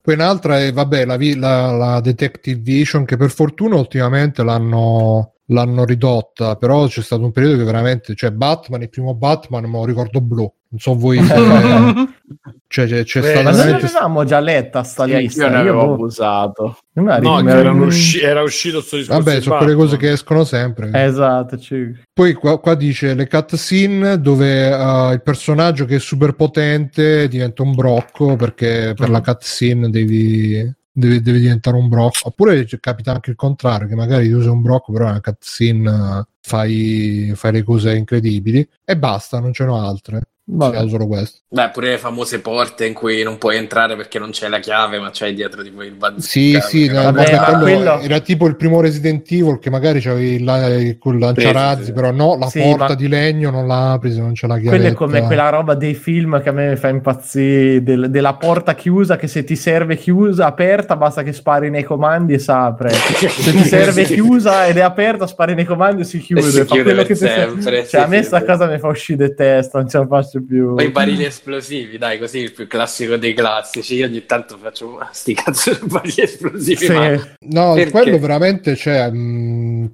Poi 0.00 0.14
un'altra 0.14 0.58
è, 0.60 0.72
vabbè, 0.72 1.04
la, 1.04 1.16
la- 1.36 1.70
la 1.70 2.00
Detective 2.00 2.60
Vision 2.60 3.04
che 3.04 3.16
per 3.16 3.30
fortuna 3.30 3.76
ultimamente 3.76 4.42
l'hanno, 4.42 5.34
l'hanno 5.46 5.84
ridotta, 5.84 6.56
però 6.56 6.86
c'è 6.86 7.02
stato 7.02 7.22
un 7.24 7.30
periodo 7.30 7.58
che 7.58 7.64
veramente, 7.64 8.14
cioè 8.16 8.32
Batman, 8.32 8.82
il 8.82 8.88
primo 8.88 9.14
Batman, 9.14 9.64
me 9.64 9.78
lo 9.78 9.84
ricordo 9.84 10.20
blu. 10.20 10.52
Non 10.72 10.80
so 10.80 10.94
voi, 10.94 11.18
cioè 12.66 12.86
c'è, 12.86 13.04
c'è 13.04 13.20
Beh, 13.20 13.34
Ma 13.34 13.42
non 13.42 13.52
veramente... 13.52 13.82
l'avevamo 13.82 14.24
già 14.24 14.40
letta 14.40 14.82
sta 14.82 15.04
Io 15.04 15.18
lista? 15.18 15.50
ne 15.50 15.56
avevo 15.58 15.84
boh, 15.84 15.92
abusato. 15.92 16.78
No, 16.94 17.04
la- 17.20 17.58
erano 17.58 17.84
usci- 17.84 18.20
era 18.20 18.40
uscito 18.40 18.80
sto 18.80 18.96
discorso. 18.96 19.22
Vabbè, 19.22 19.40
sono 19.42 19.58
quelle 19.58 19.74
cose 19.74 19.98
che 19.98 20.12
escono 20.12 20.44
sempre. 20.44 20.88
Esatto, 20.94 21.58
ci- 21.58 21.94
Poi 22.10 22.32
qua, 22.32 22.58
qua 22.58 22.74
dice 22.74 23.12
le 23.12 23.28
cutscene 23.28 24.18
dove 24.18 24.72
uh, 24.72 25.12
il 25.12 25.20
personaggio 25.22 25.84
che 25.84 25.96
è 25.96 26.00
super 26.00 26.32
potente 26.32 27.28
diventa 27.28 27.62
un 27.62 27.74
brocco 27.74 28.36
perché 28.36 28.94
per 28.96 29.10
la 29.10 29.20
cutscene 29.20 29.90
devi, 29.90 30.74
devi, 30.90 31.20
devi 31.20 31.40
diventare 31.40 31.76
un 31.76 31.90
brocco. 31.90 32.16
Oppure 32.22 32.66
capita 32.80 33.12
anche 33.12 33.28
il 33.28 33.36
contrario, 33.36 33.88
che 33.88 33.94
magari 33.94 34.30
tu 34.30 34.40
sei 34.40 34.48
un 34.48 34.62
brocco, 34.62 34.90
però 34.90 35.04
nella 35.04 35.20
cutscene 35.20 36.24
fai, 36.40 37.32
fai 37.34 37.52
le 37.52 37.62
cose 37.62 37.94
incredibili 37.94 38.66
e 38.86 38.96
basta, 38.96 39.38
non 39.38 39.52
ce 39.52 39.64
ne 39.64 39.68
sono 39.70 39.86
altre. 39.86 40.22
Vabbè. 40.44 40.76
C'è 40.82 40.88
solo 40.88 41.06
questo. 41.06 41.38
Beh, 41.48 41.70
pure 41.72 41.90
le 41.90 41.98
famose 41.98 42.40
porte 42.40 42.84
in 42.84 42.94
cui 42.94 43.22
non 43.22 43.38
puoi 43.38 43.56
entrare 43.56 43.94
perché 43.94 44.18
non 44.18 44.30
c'è 44.30 44.48
la 44.48 44.58
chiave, 44.58 44.98
ma 44.98 45.10
c'hai 45.12 45.34
dietro 45.34 45.62
tipo 45.62 45.82
il 45.84 45.92
bazooka. 45.92 46.20
Sì, 46.20 46.58
sì, 46.62 46.86
no, 46.88 47.02
Vabbè, 47.02 47.12
vabbè, 47.30 47.36
ma 47.36 47.44
quello 47.44 47.60
quello- 47.76 48.00
era 48.00 48.18
tipo 48.20 48.46
il 48.48 48.56
primo 48.56 48.80
Resident 48.80 49.30
Evil 49.30 49.58
che 49.60 49.70
magari 49.70 50.00
c'avevi 50.00 50.34
il, 50.34 50.44
la- 50.44 50.66
il 50.66 50.98
lanciarazzi, 51.00 51.80
Sì, 51.80 51.84
sì, 51.86 51.92
però 51.92 52.10
no, 52.10 52.36
la 52.38 52.48
Sì, 52.48 52.60
porta 52.60 52.88
ma- 52.88 52.94
di 52.94 53.06
legno 53.08 53.50
non 53.50 53.66
la 53.68 53.92
apri 53.92 54.12
se 54.12 54.20
non 54.20 54.32
c'è 54.32 54.46
la 54.48 54.58
chiave. 54.58 54.76
Quella 54.76 54.88
è 54.92 54.94
come 54.94 55.22
quella 55.22 55.48
roba 55.48 55.74
dei 55.74 55.94
film 55.94 56.42
che 56.42 56.48
a 56.48 56.52
me 56.52 56.70
mi 56.70 56.76
fa 56.76 56.88
impazzire, 56.88 57.82
del- 57.82 58.10
della 58.10 58.34
porta 58.34 58.74
chiusa 58.74 59.16
che 59.16 59.28
se 59.28 59.44
ti 59.44 59.54
serve 59.54 59.96
chiusa, 59.96 60.46
aperta, 60.46 60.96
basta 60.96 61.22
che 61.22 61.32
spari 61.32 61.70
nei 61.70 61.84
comandi 61.84 62.34
e 62.34 62.38
si 62.40 62.50
apre. 62.50 62.90
Se 62.90 63.52
ti 63.52 63.62
serve 63.64 64.02
chiusa 64.04 64.66
ed 64.66 64.76
è 64.76 64.80
aperta, 64.80 65.26
spari 65.28 65.54
nei 65.54 65.64
comandi 65.66 66.00
e 66.02 66.04
si 66.04 66.18
chiude. 66.18 66.40
E 66.40 66.50
si 66.50 66.58
fa 66.58 66.64
chiude 66.64 66.82
quello 66.82 66.96
per 66.98 67.06
che 67.06 67.12
ti 67.14 67.18
serve. 67.20 67.62
sempre, 67.62 67.76
Cioè, 67.80 67.84
sì, 67.86 67.96
a 67.96 68.06
me 68.08 68.18
sì, 68.18 68.24
sta 68.24 68.38
sì. 68.40 68.44
cosa 68.44 68.66
mi 68.66 68.78
fa 68.78 68.88
uscire 68.88 69.28
di 69.28 69.34
testa, 69.36 69.78
non 69.78 69.88
ce 69.88 69.98
la 69.98 70.06
faccio 70.06 70.41
più. 70.46 70.74
Poi 70.74 70.84
i 70.86 70.90
barili 70.90 71.24
esplosivi, 71.24 71.98
dai, 71.98 72.18
così 72.18 72.38
il 72.38 72.52
più 72.52 72.66
classico 72.66 73.16
dei 73.16 73.34
classici. 73.34 73.94
Io 73.96 74.06
ogni 74.06 74.24
tanto 74.26 74.56
faccio 74.58 74.98
"Ah, 74.98 75.08
sti 75.12 75.34
cazzo 75.34 75.72
di 75.72 75.86
barili 75.86 76.22
esplosivi. 76.22 76.84
Sì. 76.86 76.92
ma- 76.92 77.36
No, 77.40 77.74
Perché? 77.74 77.90
quello 77.90 78.18
veramente 78.18 78.74
c'è. 78.74 79.10
mh, 79.10 79.92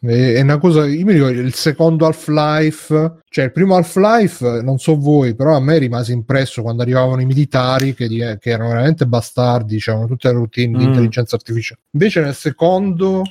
è 0.00 0.40
una 0.40 0.58
cosa. 0.58 0.86
Io 0.86 1.04
mi 1.04 1.12
ricordo 1.12 1.40
il 1.40 1.54
secondo 1.54 2.06
Half-Life, 2.06 3.12
cioè 3.28 3.44
il 3.46 3.52
primo 3.52 3.76
Half-Life, 3.76 4.60
non 4.62 4.78
so 4.78 4.96
voi, 4.98 5.34
però 5.34 5.56
a 5.56 5.60
me 5.60 5.78
rimase 5.78 6.12
impresso 6.12 6.62
quando 6.62 6.82
arrivavano 6.82 7.20
i 7.20 7.26
militari 7.26 7.94
che, 7.94 8.08
di- 8.08 8.18
che 8.38 8.50
erano 8.50 8.68
veramente 8.70 9.06
bastardi, 9.06 9.78
c'erano 9.78 10.06
tutte 10.06 10.28
le 10.28 10.34
routine 10.34 10.76
di 10.78 10.84
Mm. 10.84 10.88
intelligenza 10.88 11.36
artificiale. 11.36 11.80
Invece 11.92 12.20
nel 12.20 12.34
secondo, 12.34 13.22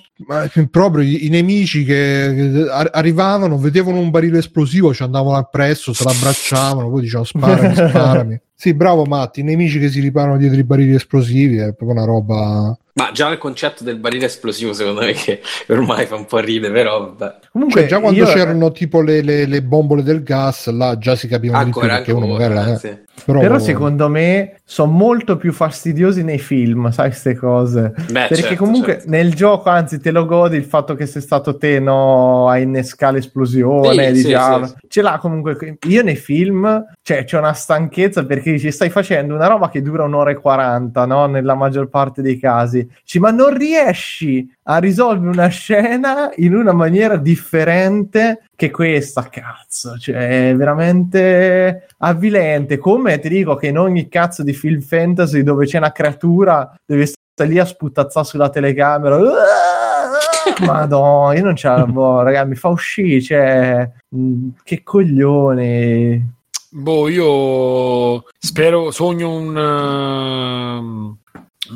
proprio 0.71 1.03
i, 1.03 1.25
i 1.25 1.29
nemici 1.29 1.83
che, 1.83 2.33
che 2.35 2.67
ar- 2.69 2.89
arrivavano, 2.93 3.57
vedevano 3.57 3.99
un 3.99 4.09
barile 4.09 4.39
esplosivo, 4.39 4.93
ci 4.93 5.03
andavano 5.03 5.37
appresso, 5.37 5.93
se 5.93 6.03
l'abbracciavano, 6.03 6.89
poi 6.89 7.01
dicevano 7.01 7.25
sparami, 7.25 7.75
sparami. 7.89 8.41
Sì, 8.57 8.73
bravo 8.73 9.03
Matti, 9.03 9.41
i 9.41 9.43
nemici 9.43 9.79
che 9.79 9.89
si 9.89 9.99
riparano 9.99 10.37
dietro 10.37 10.57
i 10.59 10.63
barili 10.63 10.95
esplosivi 10.95 11.57
è 11.57 11.73
proprio 11.73 11.91
una 11.91 12.05
roba. 12.05 12.77
Ma 12.97 13.11
già 13.11 13.29
il 13.29 13.37
concetto 13.37 13.83
del 13.83 13.97
barile 13.97 14.27
esplosivo, 14.27 14.71
secondo 14.71 15.01
me, 15.01 15.11
che 15.11 15.41
ormai 15.67 16.05
fa 16.05 16.15
un 16.15 16.25
po' 16.25 16.37
ridere, 16.39 16.71
però 16.73 17.11
vabbè. 17.13 17.39
Comunque, 17.51 17.81
Cioè, 17.81 17.89
già 17.89 17.99
quando 17.99 18.23
io- 18.23 18.31
c'erano 18.33 18.71
tipo 18.71 19.01
le, 19.01 19.21
le- 19.21 19.45
le 19.45 19.61
bombole 19.61 20.01
del 20.01 20.23
gas, 20.23 20.69
là 20.69 20.97
già 20.97 21.13
si 21.17 21.27
capivano 21.27 21.65
di 21.65 21.71
più 21.71 21.81
Ancora, 21.81 21.97
perché 21.97 22.11
uno 22.13 22.25
ancora, 22.25 22.49
magari 22.53 22.71
la- 22.71 22.77
sì. 22.77 22.97
Però, 23.23 23.39
Però 23.39 23.59
secondo 23.59 24.09
me 24.09 24.57
sono 24.65 24.91
molto 24.91 25.37
più 25.37 25.53
fastidiosi 25.53 26.23
nei 26.23 26.37
film, 26.37 26.89
sai, 26.91 27.09
queste 27.09 27.35
cose. 27.35 27.93
Beh, 28.11 28.27
Perché 28.27 28.35
certo, 28.35 28.55
comunque 28.63 28.93
certo. 28.93 29.09
nel 29.09 29.33
gioco, 29.33 29.69
anzi, 29.69 29.99
te 29.99 30.11
lo 30.11 30.25
godi 30.25 30.57
il 30.57 30.65
fatto 30.65 30.95
che 30.95 31.05
sei 31.05 31.21
stato 31.21 31.57
te 31.57 31.79
no, 31.79 32.49
a 32.49 32.57
innescare 32.57 33.13
l'esplosione. 33.13 34.07
Sì, 34.07 34.11
dici, 34.11 34.27
sì, 34.27 34.35
sì, 34.35 34.67
sì. 34.67 34.73
Ce 34.87 35.01
l'ha 35.01 35.17
comunque. 35.17 35.77
Io 35.87 36.03
nei 36.03 36.15
film, 36.15 36.83
cioè, 37.01 37.23
c'è 37.23 37.37
una 37.37 37.53
stanchezza 37.53 38.25
perché 38.25 38.51
dici, 38.51 38.71
stai 38.71 38.89
facendo 38.89 39.33
una 39.33 39.47
roba 39.47 39.69
che 39.69 39.81
dura 39.81 40.03
un'ora 40.03 40.31
e 40.31 40.35
40, 40.35 41.05
no? 41.05 41.25
Nella 41.25 41.55
maggior 41.55 41.89
parte 41.89 42.21
dei 42.21 42.37
casi. 42.37 42.87
Dici, 43.01 43.19
ma 43.19 43.31
non 43.31 43.55
riesci 43.57 44.47
a 44.63 44.77
risolvere 44.77 45.31
una 45.31 45.47
scena 45.47 46.31
in 46.35 46.55
una 46.55 46.73
maniera 46.73 47.17
differente 47.17 48.44
che 48.55 48.71
questa, 48.71 49.27
cazzo, 49.29 49.97
cioè 49.97 50.49
è 50.51 50.55
veramente 50.55 51.87
avvilente. 51.99 52.77
Come 52.77 53.19
ti 53.19 53.29
dico 53.29 53.55
che 53.55 53.67
in 53.67 53.77
ogni 53.77 54.07
cazzo 54.07 54.43
di 54.43 54.53
film 54.53 54.81
fantasy 54.81 55.43
dove 55.43 55.65
c'è 55.65 55.77
una 55.77 55.91
creatura 55.91 56.73
deve 56.85 57.05
stare 57.07 57.49
lì 57.49 57.59
a 57.59 57.65
sputazzare 57.65 58.25
sulla 58.25 58.49
telecamera. 58.49 59.19
Madonna, 60.65 61.35
io 61.35 61.43
non 61.43 61.55
ce 61.55 61.67
la 61.67 61.85
boh, 61.87 62.21
raga, 62.21 62.45
mi 62.45 62.55
fa 62.55 62.69
uscire, 62.69 63.21
cioè, 63.21 63.89
mh, 64.09 64.47
che 64.63 64.83
coglione. 64.83 66.29
Boh, 66.69 67.07
io 67.09 68.23
spero, 68.37 68.91
sogno 68.91 69.31
un. 69.33 69.55
un 69.57 71.15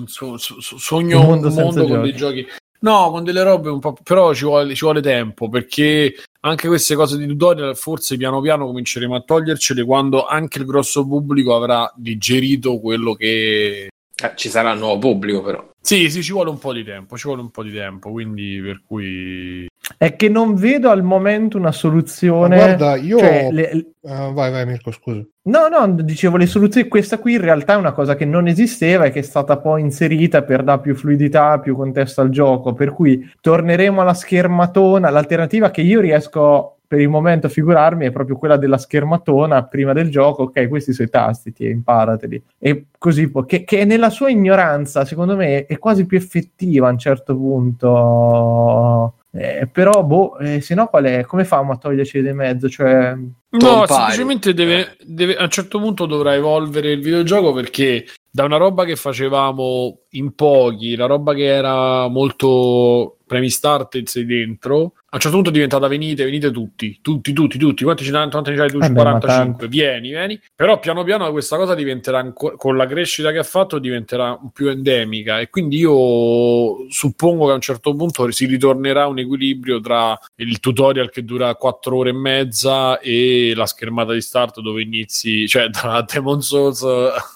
so- 0.07 0.37
so- 0.37 0.59
so- 0.61 0.77
sogno 0.77 1.17
Un 1.19 1.23
un 1.23 1.29
mondo 1.29 1.49
mondo, 1.49 1.71
senza 1.71 1.79
con 1.81 1.87
giochi. 1.89 2.01
dei 2.09 2.15
giochi. 2.15 2.45
No, 2.81 3.11
con 3.11 3.23
delle 3.23 3.43
robe 3.43 3.69
un 3.69 3.79
po'. 3.79 3.93
Però 4.03 4.33
ci 4.33 4.45
vuole, 4.45 4.73
ci 4.73 4.83
vuole 4.83 5.01
tempo 5.01 5.49
perché 5.49 6.15
anche 6.41 6.67
queste 6.67 6.95
cose 6.95 7.17
di 7.17 7.27
tutorial 7.27 7.75
forse 7.75 8.15
piano 8.15 8.39
piano 8.39 8.65
cominceremo 8.65 9.15
a 9.15 9.21
togliercele 9.21 9.83
quando 9.83 10.25
anche 10.25 10.59
il 10.59 10.65
grosso 10.65 11.05
pubblico 11.05 11.55
avrà 11.55 11.91
digerito 11.95 12.79
quello 12.79 13.13
che. 13.13 13.89
Eh, 14.21 14.31
ci 14.35 14.49
sarà 14.49 14.71
un 14.73 14.79
nuovo 14.79 14.97
pubblico, 14.99 15.41
però. 15.41 15.67
Sì, 15.81 16.09
sì, 16.09 16.21
ci 16.21 16.33
vuole 16.33 16.49
un 16.49 16.59
po' 16.59 16.73
di 16.73 16.83
tempo, 16.83 17.17
ci 17.17 17.27
vuole 17.27 17.41
un 17.41 17.51
po' 17.51 17.63
di 17.63 17.71
tempo, 17.71 18.11
quindi 18.11 18.59
per 18.61 18.81
cui... 18.85 19.67
È 19.97 20.15
che 20.15 20.27
non 20.29 20.55
vedo 20.55 20.89
al 20.89 21.03
momento 21.03 21.57
una 21.57 21.67
Ma 21.67 21.71
soluzione. 21.71 22.55
guarda, 22.57 22.95
io 22.97 23.17
cioè, 23.17 23.47
le- 23.49 23.69
Eh, 23.71 24.31
vai, 24.33 24.51
vai, 24.51 24.65
Mirko, 24.65 24.91
scusa. 24.91 25.23
No, 25.43 25.67
no, 25.67 25.87
dicevo 26.03 26.37
le 26.37 26.45
soluzioni. 26.45 26.87
Questa 26.87 27.17
qui 27.17 27.33
in 27.33 27.41
realtà 27.41 27.73
è 27.73 27.77
una 27.77 27.93
cosa 27.93 28.15
che 28.15 28.25
non 28.25 28.47
esisteva 28.47 29.05
e 29.05 29.11
che 29.11 29.19
è 29.19 29.23
stata 29.23 29.57
poi 29.57 29.81
inserita 29.81 30.43
per 30.43 30.63
dare 30.63 30.81
più 30.81 30.95
fluidità, 30.95 31.57
più 31.59 31.75
contesto 31.75 32.21
al 32.21 32.29
gioco. 32.29 32.73
Per 32.73 32.91
cui 32.93 33.27
torneremo 33.41 34.01
alla 34.01 34.13
schermatona. 34.13 35.09
L'alternativa 35.09 35.71
che 35.71 35.81
io 35.81 36.01
riesco 36.01 36.78
per 36.89 36.99
il 36.99 37.07
momento 37.07 37.45
a 37.45 37.49
figurarmi 37.51 38.07
è 38.07 38.11
proprio 38.11 38.35
quella 38.35 38.57
della 38.57 38.79
schermatona 38.79 39.63
prima 39.65 39.93
del 39.93 40.09
gioco. 40.09 40.43
Ok, 40.43 40.67
questi 40.67 40.91
sono 40.91 41.07
i 41.07 41.11
tasti, 41.11 41.53
ti 41.53 41.65
imparateli. 41.67 42.43
E 42.57 42.85
così 42.97 43.29
può. 43.29 43.45
Che, 43.45 43.63
che 43.63 43.85
nella 43.85 44.09
sua 44.09 44.31
ignoranza, 44.31 45.05
secondo 45.05 45.35
me, 45.35 45.67
è 45.67 45.77
quasi 45.77 46.07
più 46.07 46.17
effettiva 46.17 46.87
a 46.87 46.91
un 46.91 46.97
certo 46.97 47.35
punto. 47.35 49.13
Eh, 49.29 49.69
però, 49.71 50.03
boh, 50.03 50.39
eh, 50.39 50.61
se 50.61 50.73
no, 50.73 50.87
qual 50.87 51.03
è? 51.03 51.25
Come 51.25 51.45
famo 51.45 51.73
a 51.73 51.77
toglierci 51.77 52.23
di 52.23 52.33
mezzo? 52.33 52.67
Cioè, 52.67 53.15
No, 53.51 53.85
semplicemente 53.85 54.55
deve, 54.55 54.95
deve- 55.03 55.35
a 55.35 55.43
un 55.43 55.49
certo 55.49 55.79
punto 55.79 56.07
dovrà 56.07 56.33
evolvere 56.33 56.91
il 56.91 57.01
videogioco 57.01 57.51
perché 57.53 58.05
da 58.29 58.43
una 58.43 58.57
roba 58.57 58.85
che 58.85 58.95
facevamo 58.95 60.01
in 60.11 60.33
pochi, 60.33 60.95
la 60.95 61.05
roba 61.05 61.33
che 61.33 61.45
era 61.45 62.07
molto 62.07 63.19
premi 63.29 63.51
start 63.51 64.01
sei 64.05 64.25
dentro, 64.25 64.93
a 65.11 65.15
un 65.15 65.19
certo 65.19 65.35
punto 65.35 65.49
è 65.49 65.53
diventata 65.53 65.87
venite, 65.87 66.23
venite 66.23 66.49
tutti, 66.49 66.97
tutti, 66.99 67.31
tutti, 67.31 67.59
tutti, 67.59 67.83
quanti 67.83 68.03
ce 68.03 68.11
ne 68.11 68.27
quanti 68.27 68.49
ce 68.49 68.57
n'hai 68.57 68.69
tu? 68.71 68.77
Eh 68.77 68.89
beh, 68.89 69.03
ma 69.03 69.19
45, 69.19 69.67
vieni, 69.67 70.09
vieni, 70.09 70.41
però 70.55 70.79
piano 70.79 71.03
piano 71.03 71.29
questa 71.29 71.55
cosa 71.55 71.75
diventerà, 71.75 72.17
anco- 72.17 72.55
con 72.57 72.75
la 72.75 72.87
crescita 72.87 73.31
che 73.31 73.37
ha 73.37 73.43
fatto, 73.43 73.77
diventerà 73.77 74.39
più 74.51 74.69
endemica 74.69 75.39
e 75.39 75.49
quindi 75.51 75.77
io 75.77 76.89
suppongo 76.89 77.45
che 77.45 77.51
a 77.51 77.55
un 77.55 77.61
certo 77.61 77.93
punto 77.93 78.29
si 78.31 78.47
ritornerà 78.47 79.03
a 79.03 79.07
un 79.07 79.19
equilibrio 79.19 79.79
tra 79.79 80.19
il 80.37 80.59
tutorial 80.59 81.11
che 81.11 81.23
dura 81.23 81.53
4 81.53 81.95
ore 81.95 82.09
e 82.09 82.13
mezza 82.13 82.99
e 82.99 83.53
la 83.55 83.67
schermata 83.67 84.13
di 84.13 84.21
start 84.21 84.59
dove 84.59 84.81
inizi, 84.81 85.47
cioè 85.47 85.69
tra 85.69 86.01
Demon 86.01 86.41
Souls, 86.41 86.83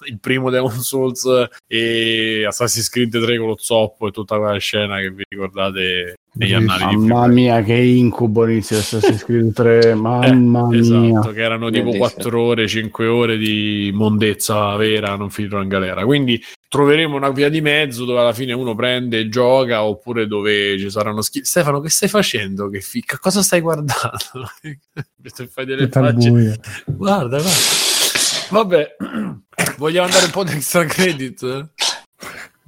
il 0.08 0.20
primo 0.20 0.50
Demon 0.50 0.80
Souls 0.80 1.28
e 1.68 2.46
Assassin's 2.48 2.63
Assassin's 2.64 2.90
Creed 2.90 3.22
3 3.24 3.38
con 3.38 3.48
lo 3.48 3.58
zoppo 3.60 4.08
e 4.08 4.12
tutta 4.12 4.38
quella 4.38 4.58
scena 4.58 5.00
che 5.00 5.12
vi 5.12 5.24
ricordate 5.28 6.16
negli 6.36 6.50
Sì, 6.50 6.54
annali 6.56 6.86
di 6.88 6.96
Mamma 6.96 7.28
mia, 7.28 7.62
che 7.62 7.74
incubo 7.76 8.48
inizia 8.48 8.78
Assassin's 8.80 9.24
Creed 9.24 9.54
3. 9.54 9.94
Mamma 9.96 10.28
Eh, 10.28 10.80
mia. 10.80 10.80
esatto, 10.80 11.32
che 11.32 11.42
erano 11.42 11.70
tipo 11.70 11.92
Bellissimo. 11.92 12.10
4 12.10 12.42
ore, 12.42 12.68
5 12.68 13.08
ore 13.08 13.38
di 13.38 13.92
mondezza 13.94 14.76
vera, 14.76 15.16
non 15.16 15.30
finito 15.30 15.60
in 15.62 15.68
galera. 15.68 16.04
Quindi 16.06 16.42
troveremo 16.68 17.16
una 17.16 17.30
via 17.30 17.50
di 17.50 17.62
mezzo 17.62 18.04
dove 18.06 18.20
alla 18.20 18.34
fine 18.34 18.52
uno 18.54 18.74
prende 18.74 19.20
e 19.20 19.30
gioca, 19.30 19.84
oppure 19.84 20.26
dove 20.26 20.78
ci 20.80 20.90
saranno 20.90 21.22
schifo. 21.22 21.46
Stefano, 21.46 21.80
che 21.80 21.90
stai 21.90 22.10
facendo? 22.10 22.68
Che 22.70 22.82
fica? 22.82 23.20
Cosa 23.20 23.44
stai 23.44 23.62
guardando? 23.62 24.50
Se 25.24 25.48
fai 25.48 25.66
delle 25.66 25.88
facce. 25.88 26.30
Guarda, 26.86 27.38
guarda. 27.38 27.50
Vabbè, 28.50 28.96
vogliamo 29.78 30.06
andare 30.08 30.26
un 30.26 30.32
po' 30.32 30.44
di 30.44 30.52
extra 30.54 30.84
credit? 30.86 31.44
eh? 31.44 31.66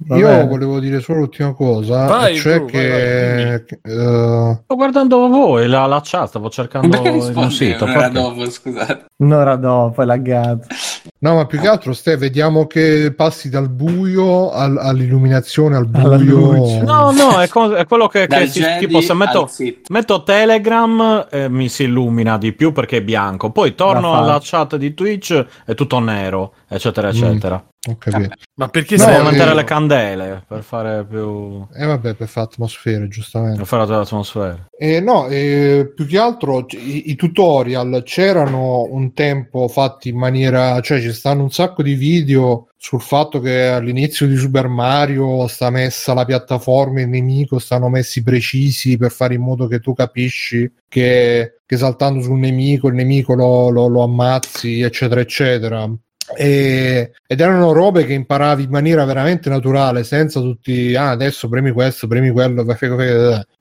Io 0.08 0.26
Vabbè. 0.28 0.46
volevo 0.46 0.78
dire 0.78 1.00
solo 1.00 1.20
l'ultima 1.20 1.54
cosa, 1.54 2.04
Vai, 2.04 2.36
cioè 2.36 2.58
vai, 2.60 2.66
che 2.70 3.64
che, 3.66 3.78
eh, 3.82 4.58
Sto 4.62 4.74
guardando 4.74 5.26
voi, 5.28 5.66
la, 5.66 5.86
la 5.86 6.02
chat, 6.04 6.28
stavo 6.28 6.50
cercando 6.50 7.00
un 7.00 7.50
sito. 7.50 7.84
un'ora 7.84 8.08
dopo, 8.10 8.50
scusate. 8.50 9.06
Un'ora 9.16 9.56
dopo, 9.56 10.02
è 10.02 10.04
laggato. 10.04 10.66
no, 11.20 11.34
ma 11.36 11.46
più 11.46 11.58
che 11.58 11.68
altro, 11.68 11.94
Ste, 11.94 12.18
vediamo 12.18 12.66
che 12.66 13.14
passi 13.16 13.48
dal 13.48 13.70
buio 13.70 14.50
al- 14.50 14.76
all'illuminazione, 14.76 15.76
al 15.76 15.86
buio. 15.86 16.82
No, 16.82 17.10
no, 17.12 17.40
è, 17.40 17.48
co- 17.48 17.74
è 17.74 17.86
quello 17.86 18.06
che, 18.08 18.26
che 18.26 18.46
si, 18.48 18.62
tipo 18.78 19.00
se 19.00 19.14
metto, 19.14 19.50
metto 19.88 20.22
Telegram 20.24 21.26
eh, 21.30 21.48
mi 21.48 21.70
si 21.70 21.84
illumina 21.84 22.36
di 22.36 22.52
più 22.52 22.72
perché 22.72 22.98
è 22.98 23.02
bianco, 23.02 23.50
poi 23.50 23.74
torno 23.74 24.12
La 24.12 24.18
alla 24.18 24.40
chat 24.42 24.76
di 24.76 24.92
Twitch 24.92 25.42
è 25.64 25.74
tutto 25.74 25.98
nero, 26.00 26.52
eccetera, 26.68 27.08
eccetera. 27.08 27.64
Ho 27.88 27.96
capito. 27.98 28.34
Ma 28.54 28.68
perché 28.68 28.96
No, 28.96 29.04
Devo 29.04 29.10
sei 29.12 29.18
eh, 29.20 29.24
aumentare 29.24 29.50
io- 29.50 29.56
le 29.56 29.64
candele 29.64 30.44
per 30.48 30.62
fare 30.62 31.04
più... 31.04 31.66
E 31.74 31.84
vabbè, 31.84 32.14
per 32.14 32.26
fare 32.26 32.46
atmosfere, 32.46 33.06
giustamente. 33.08 33.58
per 33.58 33.66
fare 33.66 33.86
l'atmosfera. 33.86 34.66
Eh, 34.76 35.00
no, 35.00 35.26
eh, 35.28 35.92
più 35.94 36.06
che 36.06 36.18
altro 36.18 36.64
i, 36.70 37.10
i 37.10 37.14
tutorial 37.16 38.02
c'erano 38.04 38.82
un 38.90 39.12
tempo 39.12 39.68
fatti 39.68 40.08
in 40.08 40.16
maniera, 40.16 40.80
cioè 40.80 41.00
ci 41.00 41.12
stanno 41.12 41.42
un 41.42 41.50
sacco 41.50 41.82
di 41.82 41.94
video 41.94 42.68
sul 42.78 43.00
fatto 43.00 43.40
che 43.40 43.66
all'inizio 43.66 44.26
di 44.26 44.36
Super 44.36 44.68
Mario 44.68 45.46
sta 45.48 45.70
messa 45.70 46.12
la 46.14 46.24
piattaforma 46.24 47.00
e 47.00 47.02
il 47.02 47.08
nemico 47.08 47.58
stanno 47.58 47.88
messi 47.88 48.22
precisi 48.22 48.96
per 48.96 49.10
fare 49.10 49.34
in 49.34 49.42
modo 49.42 49.66
che 49.66 49.80
tu 49.80 49.92
capisci 49.94 50.70
che, 50.88 51.58
che 51.66 51.76
saltando 51.76 52.22
sul 52.22 52.38
nemico 52.38 52.88
il 52.88 52.94
nemico 52.94 53.34
lo, 53.34 53.68
lo- 53.70 53.88
lo 53.88 54.02
ammazzi, 54.02 54.80
eccetera, 54.80 55.20
eccetera. 55.20 55.88
E- 56.34 57.12
ed 57.26 57.40
erano 57.40 57.72
robe 57.72 58.04
che 58.04 58.12
imparavi 58.14 58.64
in 58.64 58.70
maniera 58.70 59.04
veramente 59.04 59.48
naturale, 59.48 60.02
senza 60.04 60.40
tutti, 60.40 60.94
ah, 60.94 61.10
adesso 61.10 61.48
premi 61.48 61.70
questo, 61.70 62.06
premi 62.06 62.30
quello, 62.30 62.64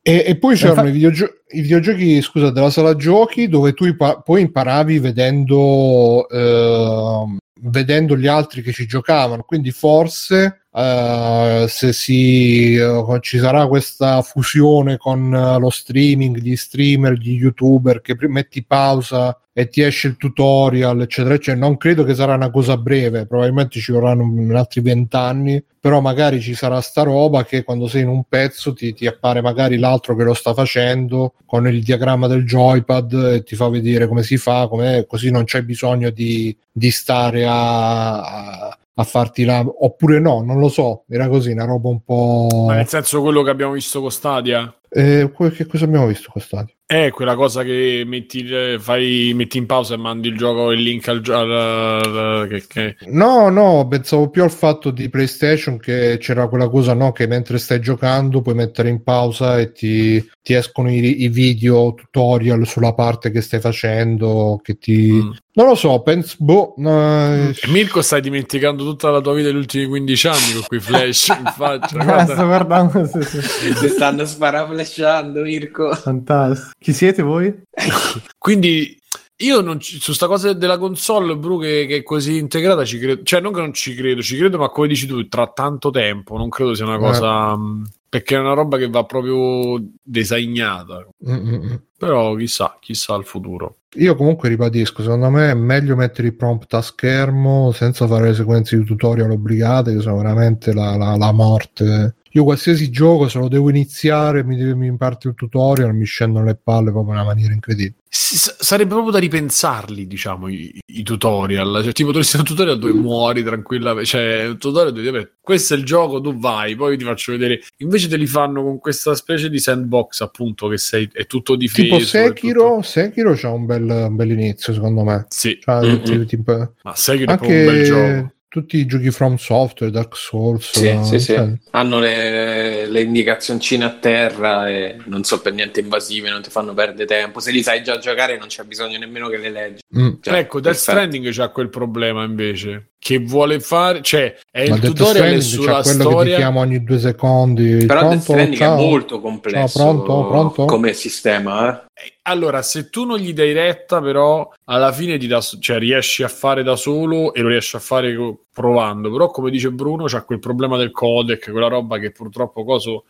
e, 0.02 0.24
e 0.26 0.38
poi 0.38 0.56
c'erano 0.56 0.88
Infa- 0.88 0.90
i, 0.90 0.94
videogio- 0.94 1.34
i 1.50 1.62
videogiochi, 1.62 2.22
scusa, 2.22 2.52
della 2.52 2.70
sala 2.70 2.96
giochi 2.96 3.48
dove 3.48 3.74
tu 3.74 3.86
ipa- 3.86 4.22
poi 4.22 4.42
imparavi 4.42 5.00
vedendo, 5.00 6.28
ehm, 6.30 7.38
vedendo 7.62 8.18
gli 8.18 8.28
altri 8.28 8.62
che 8.62 8.72
ci 8.72 8.86
giocavano. 8.86 9.44
Quindi 9.44 9.72
forse 9.72 10.65
eh, 10.76 11.66
se 11.70 11.94
si, 11.94 12.76
eh, 12.76 13.20
ci 13.22 13.38
sarà 13.38 13.66
questa 13.68 14.22
fusione 14.22 14.98
con 14.98 15.34
eh, 15.34 15.58
lo 15.60 15.70
streaming, 15.70 16.38
gli 16.40 16.56
streamer, 16.56 17.14
gli 17.14 17.32
youtuber 17.32 18.02
che 18.02 18.16
pri- 18.16 18.28
metti 18.28 18.64
pausa 18.64 19.40
e 19.54 19.70
ti 19.70 19.82
esce 19.82 20.08
il 20.10 20.18
tutorial, 20.18 21.00
eccetera, 21.02 21.36
eccetera. 21.36 21.66
Non 21.66 21.78
credo 21.78 22.04
che 22.04 22.14
sarà 22.14 22.34
una 22.36 22.52
cosa 22.52 22.76
breve, 22.76 23.26
probabilmente 23.26 23.80
ci 23.80 23.94
vorranno 23.94 24.24
un- 24.24 24.54
altri 24.54 24.82
vent'anni, 24.82 25.64
però 25.80 26.02
magari 26.02 26.42
ci 26.42 26.54
sarà 26.56 26.82
sta 26.82 27.04
roba 27.04 27.46
che 27.46 27.64
quando 27.64 27.88
sei 27.88 28.02
in 28.02 28.10
un 28.10 28.24
pezzo 28.28 28.74
ti, 28.74 28.94
ti 28.94 29.08
appare 29.08 29.42
magari 29.42 29.78
l'altro 29.78 30.14
che 30.16 30.24
lo 30.24 30.34
sta 30.34 30.54
facendo 30.54 31.36
con 31.46 31.68
il 31.68 31.84
diagramma 31.84 32.28
del 32.28 32.44
joypad 32.46 33.14
e 33.36 33.44
ti 33.44 33.56
fa 33.56 33.70
vedere 33.70 34.08
come 34.08 34.24
si 34.24 34.36
fa, 34.36 34.68
com'è, 34.68 35.06
così 35.08 35.32
non 35.32 35.46
c'è 35.46 35.62
bisogno 35.64 36.10
di, 36.10 36.54
di 36.70 36.92
stare 36.92 37.46
a, 37.46 38.22
a- 38.68 38.78
a 38.96 39.04
farti 39.04 39.44
la... 39.44 39.64
oppure 39.66 40.20
no, 40.20 40.42
non 40.42 40.60
lo 40.60 40.70
so, 40.70 41.04
era 41.10 41.28
così, 41.28 41.52
una 41.52 41.66
roba 41.66 41.90
un 41.90 42.02
po'... 42.04 42.66
Ma 42.68 42.76
nel 42.76 42.88
senso 42.88 43.22
quello 43.22 43.44
che 43.44 43.50
abbiamo 43.50 43.74
visto 43.74 44.02
con 44.02 44.12
Stadia? 44.12 44.74
Eh, 44.90 45.30
che 45.54 45.66
cosa 45.66 45.84
abbiamo 45.84 46.08
visto 46.08 46.30
qua 46.32 46.40
stadio? 46.40 46.74
È 46.88 47.10
quella 47.10 47.34
cosa 47.34 47.64
che 47.64 48.04
metti, 48.06 48.48
eh, 48.48 48.78
fai, 48.80 49.32
metti 49.34 49.58
in 49.58 49.66
pausa 49.66 49.96
e 49.96 49.98
mandi 49.98 50.28
il 50.28 50.38
gioco 50.38 50.72
il 50.72 50.84
link 50.84 51.08
al 51.08 51.22
gioco. 51.22 52.48
Che, 52.48 52.64
che... 52.68 52.96
No, 53.08 53.50
no, 53.50 53.88
pensavo 53.88 54.30
più 54.30 54.44
al 54.44 54.52
fatto 54.52 54.92
di 54.92 55.10
PlayStation 55.10 55.80
che 55.80 56.18
c'era 56.20 56.48
quella 56.48 56.70
cosa, 56.70 56.94
no, 56.94 57.12
che 57.12 57.26
mentre 57.26 57.58
stai 57.58 57.82
giocando 57.82 58.44
puoi 58.44 58.54
mettere 58.54 58.90
in 58.90 59.02
pausa 59.02 59.58
e 59.58 59.72
ti, 59.72 60.24
ti 60.44 60.54
escono 60.54 60.92
i, 60.92 61.24
i 61.24 61.28
video 61.28 61.96
tutorial 61.96 62.68
sulla 62.68 62.94
parte 62.94 63.32
che 63.32 63.42
stai 63.42 63.60
facendo, 63.60 64.60
che 64.62 64.78
ti... 64.78 65.12
Mm. 65.12 65.32
Non 65.56 65.68
lo 65.68 65.76
so, 65.76 66.02
penso... 66.02 66.36
Boh, 66.38 66.74
no, 66.78 67.34
eh, 67.34 67.56
E 67.62 67.68
Mirko 67.70 68.02
stai 68.04 68.22
dimenticando 68.22 68.84
tutta 68.84 69.10
la 69.10 69.22
tua 69.22 69.34
vita 69.34 69.48
degli 69.48 69.58
ultimi 69.58 69.86
15 69.86 70.28
anni 70.28 70.54
con 70.54 70.64
quei 70.68 70.82
flash 70.82 71.30
in 71.40 71.52
faccia. 71.56 72.04
Guarda. 72.04 72.34
sto 72.34 72.46
guardando. 72.46 73.06
sì, 73.06 73.42
sì. 73.42 73.74
Si 73.74 73.88
stanno 73.88 74.26
sparaflashando, 74.26 75.42
Mirko. 75.42 75.96
Fantastico. 75.96 76.75
Chi 76.80 76.94
siete 76.94 77.22
voi? 77.22 77.54
Quindi 78.38 78.98
io 79.38 79.62
non 79.62 79.80
ci- 79.80 80.00
su 80.00 80.14
sta 80.14 80.28
cosa 80.28 80.54
della 80.54 80.78
console, 80.78 81.36
Bru, 81.36 81.60
che, 81.60 81.86
che 81.88 81.98
è 81.98 82.04
così 82.04 82.38
integrata, 82.38 82.86
ci 82.86 83.00
credo. 83.00 83.24
Cioè, 83.24 83.42
non 83.42 83.54
che 83.54 83.60
non 83.60 83.74
ci 83.74 83.96
credo, 83.96 84.22
ci 84.22 84.38
credo, 84.38 84.58
ma 84.58 84.70
come 84.70 84.88
dici 84.88 85.08
tu, 85.08 85.28
tra 85.28 85.48
tanto 85.48 85.90
tempo, 85.90 86.38
non 86.38 86.50
credo 86.50 86.74
sia 86.76 86.86
una 86.86 86.96
Eh. 86.96 87.00
cosa. 87.00 87.56
mh, 87.56 87.84
Perché 88.08 88.36
è 88.36 88.40
una 88.40 88.54
roba 88.54 88.78
che 88.78 88.88
va 88.90 89.04
proprio 89.04 89.84
designata. 90.02 91.06
mm. 91.30 91.74
Però 91.98 92.34
chissà, 92.36 92.78
chissà 92.80 93.16
il 93.16 93.26
futuro. 93.26 93.78
Io 93.96 94.16
comunque 94.16 94.48
ribadisco, 94.48 95.02
secondo 95.02 95.30
me 95.30 95.50
è 95.50 95.54
meglio 95.54 95.96
mettere 95.98 96.30
i 96.30 96.34
prompt 96.34 96.74
a 96.76 96.82
schermo 96.82 97.72
senza 97.74 98.08
fare 98.08 98.28
le 98.30 98.34
sequenze 98.34 98.78
di 98.78 98.86
tutorial 98.86 99.32
obbligate, 99.32 99.94
che 99.96 100.02
sono 100.02 100.16
veramente 100.18 100.74
la, 100.74 100.96
la- 100.96 101.18
la 101.18 101.32
morte. 101.34 102.16
Io 102.36 102.44
qualsiasi 102.44 102.90
gioco, 102.90 103.30
se 103.30 103.40
lo 103.40 103.48
devo 103.48 103.70
iniziare, 103.70 104.44
mi, 104.44 104.58
mi 104.76 104.94
parte 104.98 105.30
il 105.30 105.36
tutorial, 105.36 105.96
mi 105.96 106.04
scendono 106.04 106.44
le 106.44 106.56
palle 106.62 106.92
proprio 106.92 107.14
in 107.14 107.20
una 107.20 107.24
maniera 107.28 107.54
incredibile. 107.54 107.96
S- 108.10 108.58
sarebbe 108.60 108.90
proprio 108.92 109.12
da 109.14 109.20
ripensarli, 109.20 110.06
diciamo, 110.06 110.50
i, 110.50 110.78
i 110.86 111.04
tutorial. 111.04 111.82
Cioè, 111.82 111.94
tipo, 111.94 112.12
dovresti 112.12 112.36
un 112.36 112.44
tutorial 112.44 112.78
dove 112.78 112.92
muori 112.92 113.42
tranquillamente. 113.42 114.06
Cioè, 114.10 114.48
un 114.48 114.58
tutorial 114.58 114.92
dove 114.94 115.12
vabbè, 115.12 115.30
questo 115.40 115.76
è 115.76 115.78
il 115.78 115.86
gioco, 115.86 116.20
tu 116.20 116.38
vai, 116.38 116.76
poi 116.76 116.98
ti 116.98 117.06
faccio 117.06 117.32
vedere. 117.32 117.62
Invece 117.78 118.10
te 118.10 118.18
li 118.18 118.28
fanno 118.28 118.64
con 118.64 118.80
questa 118.80 119.16
specie 119.16 119.50
di 119.50 119.60
sandbox, 119.60 120.20
appunto, 120.20 120.68
che 120.68 120.78
sei, 120.78 121.10
è 121.14 121.26
tutto 121.28 121.56
difeso. 121.56 121.84
Tipo 121.84 121.96
è 121.96 122.00
tutto- 122.00 122.06
Sekiro, 122.36 122.82
Sekiro 122.82 123.34
c'ha 123.34 123.50
un 123.50 123.66
bel, 123.66 123.84
un 123.90 124.16
bel 124.18 124.32
inizio, 124.32 124.74
secondo 124.74 125.04
me. 125.06 125.26
Sì, 125.30 125.58
C'ha 125.62 125.80
Mm-mm. 125.82 126.26
ti- 126.26 126.44
ma 126.46 126.96
Sekiro 126.96 127.32
è 127.32 127.38
proprio 127.38 127.60
un 127.60 127.66
bel 127.66 127.84
gioco. 127.86 128.34
Tutti 128.56 128.78
i 128.78 128.86
giochi 128.86 129.12
From 129.12 129.36
Software, 129.36 129.92
Dark 129.92 130.16
Souls. 130.16 130.72
Sì, 130.72 130.88
eh, 130.88 131.04
sì, 131.04 131.20
sì. 131.20 131.34
cioè, 131.34 131.52
Hanno 131.72 132.00
le, 132.00 132.86
le 132.86 133.02
indicazioncine 133.02 133.84
a 133.84 133.90
terra 133.90 134.70
e 134.70 134.96
non 135.08 135.26
so 135.26 135.42
per 135.42 135.52
niente 135.52 135.82
invasive, 135.82 136.30
non 136.30 136.42
ti 136.42 136.50
fanno 136.50 136.74
perdere 136.74 137.06
tempo. 137.06 137.42
Se 137.42 137.52
li 137.52 137.62
sai 137.62 137.84
già 137.84 137.98
giocare 137.98 138.38
non 138.38 138.48
c'è 138.48 138.64
bisogno 138.64 138.98
nemmeno 138.98 139.28
che 139.28 139.38
le 139.38 139.50
leggi. 139.50 139.82
mm. 140.00 140.10
Cioè, 140.22 140.38
ecco, 140.38 140.62
Death. 140.62 140.76
Stranding 140.76 141.34
c'ha 141.34 141.50
quel 141.50 141.68
problema 141.68 142.24
invece. 142.24 142.92
Che 143.06 143.20
vuole 143.20 143.60
fare, 143.60 144.02
cioè, 144.02 144.36
è 144.50 144.68
Ma 144.68 144.74
il 144.74 144.82
Death 144.82 144.96
tutorial 144.96 145.40
sulla 145.40 145.74
c'ha 145.74 145.82
quello 145.84 145.98
che 145.98 146.04
ti 146.06 146.10
storia. 146.12 146.36
chiama 146.38 146.60
ogni 146.62 146.84
due 146.84 146.98
secondi. 146.98 147.86
Però 147.86 148.00
Death 148.00 148.08
Pronto? 148.08 148.20
Stranding 148.24 148.56
Ciao. 148.58 148.78
è 148.80 148.82
molto 148.82 149.20
complesso 149.22 149.78
Ciao, 149.78 150.02
pronto? 150.02 150.28
Pronto? 150.28 150.66
come 150.66 150.94
sistema. 150.94 151.70
eh. 151.70 152.04
Eh, 152.04 152.14
Allora, 152.24 152.64
se 152.64 152.90
tu 152.90 153.06
non 153.06 153.20
gli 153.20 153.32
dai 153.32 153.54
retta, 153.54 154.02
però 154.02 154.52
alla 154.64 154.92
fine 154.92 155.20
ti 155.20 155.28
dà, 155.28 155.40
cioè, 155.40 155.78
riesci 155.78 156.24
a 156.24 156.28
fare 156.28 156.64
da 156.64 156.76
solo 156.76 157.32
e 157.36 157.42
lo 157.42 157.50
riesci 157.50 157.76
a 157.76 157.80
fare 157.80 158.18
provando. 158.52 159.12
Però, 159.12 159.30
come 159.30 159.52
dice 159.52 159.70
Bruno, 159.70 160.06
c'ha 160.08 160.24
quel 160.24 160.40
problema 160.40 160.76
del 160.76 160.90
codec, 160.90 161.52
quella 161.52 161.68
roba 161.68 162.00
che 162.00 162.10
purtroppo 162.12 162.64
coso 162.64 163.04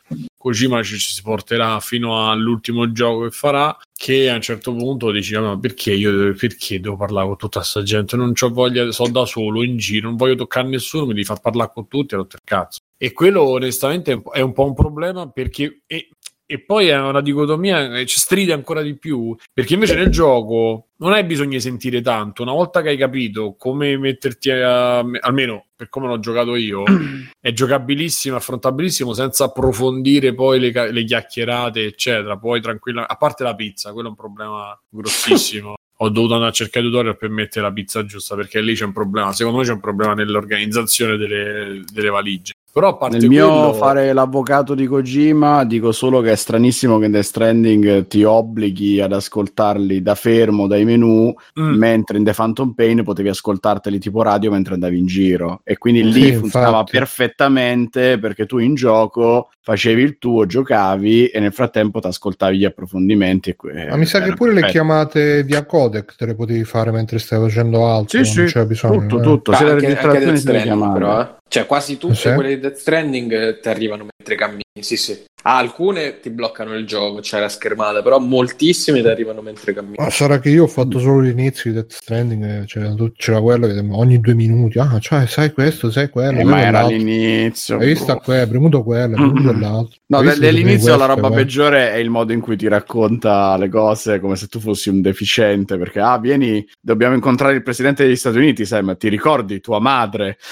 Kojima 0.46 0.84
ci, 0.84 1.00
si 1.00 1.24
porterà 1.24 1.80
fino 1.80 2.30
all'ultimo 2.30 2.92
gioco 2.92 3.24
che 3.24 3.32
farà. 3.32 3.76
Che 3.92 4.30
a 4.30 4.36
un 4.36 4.42
certo 4.42 4.76
punto 4.76 5.10
dici: 5.10 5.34
"Ah, 5.34 5.42
Ma 5.42 5.58
perché 5.58 5.92
io 5.94 6.36
perché 6.36 6.80
devo 6.80 6.96
parlare 6.96 7.26
con 7.26 7.38
tutta 7.38 7.64
sta 7.64 7.82
gente? 7.82 8.16
Non 8.16 8.32
ho 8.40 8.50
voglia, 8.50 8.92
so 8.92 9.08
da 9.08 9.26
solo 9.26 9.64
in 9.64 9.78
giro, 9.78 10.08
non 10.08 10.18
voglio 10.18 10.36
toccare 10.36 10.68
nessuno, 10.68 11.08
mi 11.08 11.14
devi 11.14 11.26
far 11.26 11.42
parlare 11.42 11.72
con 11.74 11.88
tutti 11.88 12.14
e 12.14 12.24
cazzo. 12.44 12.82
E 12.96 13.12
quello, 13.12 13.42
onestamente, 13.42 14.22
è 14.34 14.42
un 14.42 14.54
po' 14.54 14.66
un 14.66 14.76
problema 14.76 15.28
perché. 15.28 15.82
E, 15.88 16.10
e 16.48 16.60
poi 16.60 16.88
è 16.88 17.00
una 17.00 17.22
dicotomia 17.22 17.90
che 17.90 18.06
ci 18.06 18.20
stride 18.20 18.54
ancora 18.54 18.82
di 18.82 18.96
più 18.96 19.36
perché 19.52 19.74
invece 19.74 19.96
nel 19.96 20.10
gioco 20.10 20.90
non 20.98 21.12
hai 21.12 21.24
bisogno 21.24 21.52
di 21.52 21.60
sentire 21.60 22.02
tanto. 22.02 22.44
Una 22.44 22.54
volta 22.54 22.82
che 22.82 22.90
hai 22.90 22.98
capito 22.98 23.56
come 23.58 23.98
metterti 23.98 24.52
a, 24.52 25.00
almeno 25.00 25.66
per 25.76 25.90
come 25.90 26.08
l'ho 26.08 26.20
giocato 26.20 26.56
io 26.56 26.84
è 27.42 27.52
giocabilissimo, 27.52 28.36
affrontabilissimo 28.36 29.14
senza 29.14 29.46
approfondire 29.46 30.34
poi 30.34 30.60
le, 30.60 30.92
le 30.92 31.04
chiacchierate 31.04 31.84
eccetera. 31.84 32.38
Poi 32.38 32.62
tranquilla 32.62 33.08
a 33.08 33.16
parte 33.16 33.44
la 33.44 33.56
pizza 33.56 33.92
quello 33.92 34.08
è 34.08 34.12
un 34.12 34.18
problema 34.18 34.80
grossissimo. 34.88 35.74
Ho 36.00 36.10
dovuto 36.10 36.34
andare 36.34 36.52
a 36.52 36.54
cercare 36.54 36.86
tutorial 36.86 37.18
per 37.18 37.30
mettere 37.30 37.66
la 37.66 37.72
pizza 37.72 38.04
giusta 38.06 38.36
perché 38.36 38.60
lì 38.60 38.76
c'è 38.76 38.84
un 38.84 38.92
problema 38.92 39.32
secondo 39.32 39.60
me 39.60 39.64
c'è 39.66 39.72
un 39.72 39.80
problema 39.80 40.14
nell'organizzazione 40.14 41.16
delle, 41.16 41.84
delle 41.90 42.10
valigie 42.10 42.52
Però 42.76 42.90
a 42.90 42.96
parte 42.98 43.20
Nel 43.20 43.30
mio 43.30 43.48
quello... 43.48 43.74
fare 43.74 44.12
l'avvocato 44.12 44.76
di 44.76 44.86
Kojima 44.86 45.64
dico 45.64 45.94
solo 45.94 46.20
che 46.20 46.34
è 46.34 46.36
stranissimo 46.36 47.00
che 47.00 47.06
in 47.06 47.12
Death 47.12 47.24
Stranding 47.24 48.08
ti 48.08 48.24
obblighi 48.26 49.00
ad 49.00 49.14
ascoltarli 49.14 50.02
da 50.02 50.14
fermo 50.16 50.68
dai 50.68 50.84
menu, 50.84 51.34
Mm. 51.58 51.74
mentre 51.76 52.18
in 52.18 52.26
The 52.26 52.34
Phantom 52.34 52.74
Pain 52.74 53.02
potevi 53.04 53.30
ascoltarteli 53.30 53.98
tipo 53.98 54.22
radio 54.24 54.52
mentre 54.52 54.74
andavi 54.74 54.98
in 54.98 55.06
giro. 55.06 55.62
E 55.64 55.78
quindi 55.78 56.02
Sì, 56.02 56.12
lì 56.12 56.20
infatti. 56.26 56.40
funzionava 56.42 56.84
perfettamente 56.84 58.20
perché 58.20 58.46
tu 58.46 58.58
in 58.58 58.76
gioco 58.76 59.50
facevi 59.62 60.02
il 60.02 60.18
tuo, 60.18 60.46
giocavi 60.46 61.28
e 61.28 61.40
nel 61.40 61.54
frattempo 61.54 62.00
ti 62.02 62.08
ascoltavi 62.08 62.58
gli 62.58 62.66
approfondimenti. 62.66 63.52
E 63.52 63.56
que- 63.56 63.88
Ma 63.90 63.96
mi 63.96 64.06
sa 64.06 64.20
che 64.22 64.34
pure 64.34 64.52
le 64.52 64.60
perfetto. 64.60 64.72
chiamate 64.84 65.44
via 65.44 65.66
codec 65.66 66.14
te 66.16 66.26
le 66.26 66.36
potevi 66.36 66.64
fare 66.66 66.92
mentre 66.92 67.20
stai 67.20 67.40
facendo 67.40 67.88
altro. 67.88 68.22
Sì, 68.24 68.38
non 68.38 68.48
sì, 68.48 68.54
c'era 68.54 68.66
bisogno. 68.66 69.00
tutto, 69.08 69.20
eh. 69.20 69.24
tutto, 69.24 69.52
Ah, 69.52 69.64
le 69.64 69.72
anche, 69.72 69.98
anche 69.98 70.20
sia 70.22 70.32
le 70.32 70.38
Stranding, 70.38 70.64
chiamate. 70.66 70.94
però, 71.00 71.22
eh. 71.22 71.28
Cioè, 71.48 71.66
quasi 71.66 71.98
tutte 71.98 72.16
Sì? 72.16 72.34
quelle 72.34 72.56
di 72.56 72.60
Death 72.60 72.76
Stranding 72.78 73.32
eh, 73.32 73.60
ti 73.60 73.70
arrivano 73.70 74.08
mentre 74.18 74.36
cammini. 74.36 74.64
Sì, 74.82 74.98
sì. 74.98 75.24
Ah, 75.48 75.58
alcune 75.58 76.20
ti 76.22 76.32
bloccano 76.32 76.74
il 76.74 76.88
gioco, 76.88 77.20
c'è 77.20 77.40
la 77.40 77.50
schermata, 77.50 78.02
però 78.02 78.18
moltissime 78.18 79.02
ti 79.02 79.08
arrivano 79.08 79.42
mentre 79.44 79.74
cammini. 79.76 79.94
Ma 80.00 80.10
sarà 80.10 80.40
che 80.40 80.50
io 80.50 80.64
ho 80.64 80.68
fatto 80.68 80.98
solo 80.98 81.20
l'inizio 81.20 81.70
di 81.70 81.76
Death 81.78 81.92
Stranding, 81.92 82.44
eh, 82.44 82.66
c'era, 82.66 82.96
c'era 83.16 83.40
quello 83.42 83.68
che 83.68 83.86
ogni 83.92 84.20
due 84.20 84.34
minuti, 84.34 84.80
ah, 84.80 84.98
cioè, 85.00 85.28
sai 85.28 85.52
questo, 85.54 85.92
sai 85.92 86.10
quello, 86.10 86.32
Eh, 86.40 86.42
quello 86.42 86.50
ma 86.50 86.62
era 86.62 86.72
l'altro. 86.80 86.96
all'inizio. 86.96 87.78
Hai 87.78 87.86
visto 87.86 88.16
quello, 88.24 88.42
hai 88.42 88.48
premuto 88.48 88.84
quello, 88.84 89.04
hai 89.16 89.22
premuto 89.22 89.54
Mm. 89.54 89.62
l'altro. 89.62 89.96
No, 90.08 90.20
che 90.22 90.36
dell'inizio 90.40 90.98
la 90.98 91.06
roba 91.06 91.28
eh? 91.28 91.34
peggiore 91.34 91.92
è 91.92 91.98
il 91.98 92.10
modo 92.10 92.34
in 92.34 92.40
cui 92.42 92.58
ti 92.58 92.68
racconta 92.68 93.56
le 93.58 93.70
cose 93.70 94.20
come 94.20 94.36
se 94.38 94.48
tu 94.48 94.60
fossi 94.60 94.90
un 94.90 95.02
deficiente, 95.02 95.78
perché 95.78 96.00
ah, 96.00 96.18
vieni, 96.18 96.68
dobbiamo 96.82 97.14
incontrare 97.14 97.54
il 97.54 97.62
presidente 97.62 98.04
degli 98.04 98.16
Stati 98.16 98.38
Uniti, 98.38 98.66
sai, 98.66 98.82
ma 98.82 98.96
ti 98.96 99.10
ricordi 99.10 99.62
tua 99.62 99.80
madre? 99.80 100.38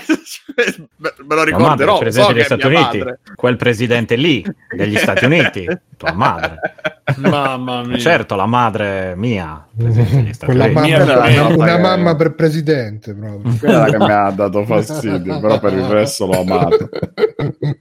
Me 0.96 1.12
me 1.26 1.34
lo 1.34 1.44
ricorderò, 1.44 1.94
il 1.94 1.98
presidente 2.00 2.28
so 2.28 2.32
degli 2.32 2.44
Stati 2.44 2.66
Uniti, 2.66 2.98
madre. 2.98 3.20
quel 3.34 3.56
presidente 3.56 4.16
lì 4.16 4.44
degli 4.76 4.96
Stati 4.96 5.24
Uniti, 5.24 5.66
tua 5.96 6.12
madre. 6.12 6.58
Mamma 7.18 7.82
mia. 7.82 7.98
Certo, 7.98 8.36
la 8.36 8.46
madre 8.46 9.14
mia, 9.16 9.66
Quella 9.76 10.64
Uniti. 10.66 10.72
mamma, 10.72 10.80
Mia 10.80 11.02
una, 11.02 11.54
una 11.54 11.76
che- 11.76 11.82
mamma 11.82 12.14
per 12.16 12.34
presidente 12.34 13.14
proprio. 13.14 13.56
Quella 13.58 13.84
che 13.86 13.98
mi 13.98 14.12
ha 14.12 14.30
dato 14.30 14.64
fastidio, 14.64 15.40
però 15.40 15.58
per 15.58 15.72
il 15.72 15.84
resto 15.84 16.26
l'ho 16.26 16.40
amato. 16.40 16.88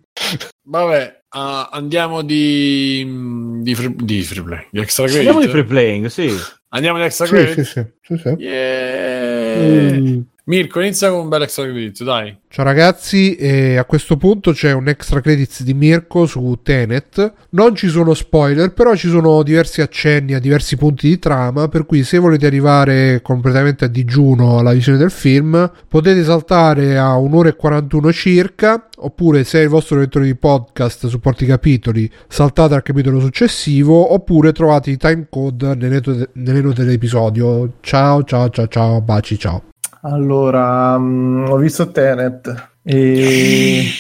Vabbè, 0.64 1.22
ah, 1.30 1.70
andiamo 1.72 2.22
di... 2.22 3.60
di, 3.62 3.76
free, 3.76 3.94
di 3.96 4.24
free 4.24 4.44
play, 4.44 4.68
di 4.72 4.80
extra 4.80 5.06
credit. 5.06 5.20
Andiamo 5.28 5.46
di 5.46 5.52
free 5.52 5.64
playing, 5.64 6.06
sì. 6.08 6.32
Andiamo 6.70 6.98
di 7.00 7.04
extra 7.06 7.26
sì, 7.26 7.32
credit? 7.32 7.54
sì, 7.56 7.64
sì, 7.64 7.86
sì, 8.02 8.18
sì. 8.18 8.30
Yeah. 8.44 9.98
Mm. 10.00 10.20
Mirko, 10.50 10.80
inizia 10.80 11.12
con 11.12 11.20
un 11.20 11.30
bel 11.30 11.44
extra 11.44 11.66
credit, 11.66 12.04
dai. 12.04 12.36
Ciao 12.48 12.66
ragazzi, 12.66 13.36
e 13.36 13.78
a 13.78 13.86
questo 13.86 14.18
punto 14.18 14.52
c'è 14.52 14.72
un 14.72 14.88
extra 14.88 15.22
credits 15.22 15.62
di 15.62 15.76
Mirko 15.76 16.26
su 16.26 16.58
Tenet. 16.64 17.34
Non 17.52 17.76
ci 17.76 17.88
sono 17.88 18.16
spoiler, 18.16 18.74
però 18.74 18.96
ci 18.96 19.10
sono 19.10 19.44
diversi 19.44 19.82
accenni 19.82 20.34
a 20.34 20.40
diversi 20.40 20.76
punti 20.76 21.08
di 21.08 21.20
trama, 21.20 21.68
per 21.68 21.86
cui 21.86 22.02
se 22.02 22.18
volete 22.18 22.48
arrivare 22.48 23.22
completamente 23.22 23.86
a 23.86 23.88
digiuno 23.90 24.58
alla 24.58 24.74
visione 24.74 24.98
del 24.98 25.12
film, 25.12 25.72
potete 25.88 26.24
saltare 26.24 26.98
a 26.98 27.16
un'ora 27.16 27.50
e 27.50 27.56
41 27.56 28.12
circa, 28.12 28.88
oppure 28.98 29.44
se 29.44 29.60
il 29.60 29.70
vostro 29.70 30.00
lettore 30.00 30.26
di 30.26 30.34
podcast 30.34 31.06
supporti 31.06 31.44
i 31.44 31.48
capitoli, 31.48 32.12
saltate 32.28 32.74
al 32.74 32.82
capitolo 32.82 33.20
successivo, 33.20 34.14
oppure 34.14 34.52
trovate 34.52 34.90
i 34.90 34.98
time 34.98 35.28
code 35.30 35.76
nelle, 35.76 36.02
nelle 36.34 36.62
note 36.62 36.84
dell'episodio. 36.84 37.74
Ciao, 37.82 38.24
ciao, 38.24 38.50
ciao, 38.50 38.68
ciao, 38.68 39.00
baci, 39.00 39.38
ciao. 39.38 39.69
Allora, 40.02 40.98
mm, 40.98 41.50
ho 41.50 41.58
visto 41.58 41.92
Tenet 41.92 42.70
e 42.84 43.84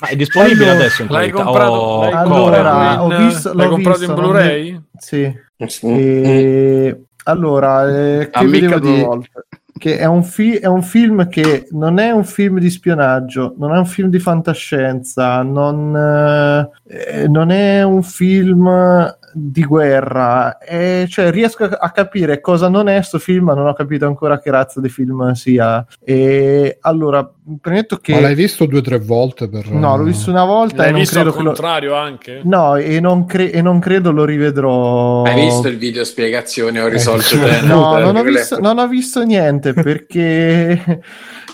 Ma 0.00 0.08
è 0.08 0.16
disponibile 0.16 0.64
Allora, 0.70 0.78
adesso 0.78 1.02
in 1.02 1.08
L'hai 1.08 1.30
qualità? 1.30 1.44
comprato, 1.50 1.72
o 1.72 2.00
l'hai 2.00 2.12
Allora, 2.12 2.56
comprato 2.62 3.04
in, 3.04 3.20
ho 3.20 3.26
visto- 3.26 3.54
l'hai 3.54 3.68
comprato 3.68 3.98
visto, 3.98 4.12
in 4.12 4.18
Blu-ray? 4.18 4.82
sì. 4.98 5.40
Mm. 5.86 5.96
E 6.24 7.04
allora, 7.24 7.88
eh, 7.88 8.30
che 8.30 8.46
due 8.80 8.80
dire? 8.80 9.04
volte. 9.04 9.30
Che 9.78 9.98
è 9.98 10.04
un, 10.04 10.22
fi- 10.22 10.56
è 10.58 10.66
un 10.66 10.82
film 10.82 11.28
che 11.28 11.66
non 11.72 11.98
è 11.98 12.10
un 12.12 12.24
film 12.24 12.58
di 12.60 12.70
spionaggio, 12.70 13.54
non 13.58 13.74
è 13.74 13.78
un 13.78 13.86
film 13.86 14.10
di 14.10 14.18
fantascienza, 14.20 15.42
non, 15.42 15.96
eh, 16.88 17.26
non 17.28 17.50
è 17.50 17.82
un 17.82 18.02
film 18.04 18.68
di 19.32 19.64
guerra. 19.64 20.58
E, 20.58 21.06
cioè, 21.08 21.30
riesco 21.30 21.64
a, 21.64 21.90
capire 21.90 22.40
cosa 22.40 22.68
non 22.68 22.88
è 22.88 23.00
sto 23.02 23.18
film, 23.18 23.46
ma 23.46 23.54
non 23.54 23.66
ho 23.66 23.72
capito 23.74 24.06
ancora 24.06 24.38
che 24.38 24.50
razza 24.50 24.80
di 24.80 24.88
film 24.88 25.32
sia. 25.32 25.84
E 26.04 26.78
allora, 26.80 27.28
premetto 27.60 27.96
che 27.96 28.12
Ma 28.12 28.20
l'hai 28.20 28.34
visto 28.34 28.66
due 28.66 28.78
o 28.78 28.82
tre 28.82 28.98
volte? 28.98 29.48
Per... 29.48 29.70
no, 29.70 29.96
l'ho 29.96 30.04
visto 30.04 30.30
una 30.30 30.44
volta 30.44 30.74
e 30.74 30.78
L'hai 30.78 30.90
non 30.90 31.00
visto 31.00 31.14
credo 31.14 31.30
al 31.30 31.36
che 31.36 31.42
lo... 31.42 31.48
contrario 31.52 31.94
anche? 31.94 32.40
No, 32.44 32.76
e 32.76 33.00
non, 33.00 33.24
cre- 33.24 33.50
e 33.50 33.62
non 33.62 33.78
credo 33.78 34.12
lo 34.12 34.24
rivedrò. 34.24 35.22
Hai 35.22 35.40
visto 35.40 35.68
il 35.68 35.78
video 35.78 36.04
spiegazione? 36.04 36.80
Ho 36.80 36.88
risolto 36.88 37.34
Eh. 37.34 37.60
No, 37.62 37.98
non 38.00 38.16
ho, 38.16 38.22
visto, 38.22 38.58
non 38.58 38.78
ho 38.78 38.86
visto 38.86 39.22
niente 39.22 39.72
perché. 39.72 40.82
non 40.86 41.00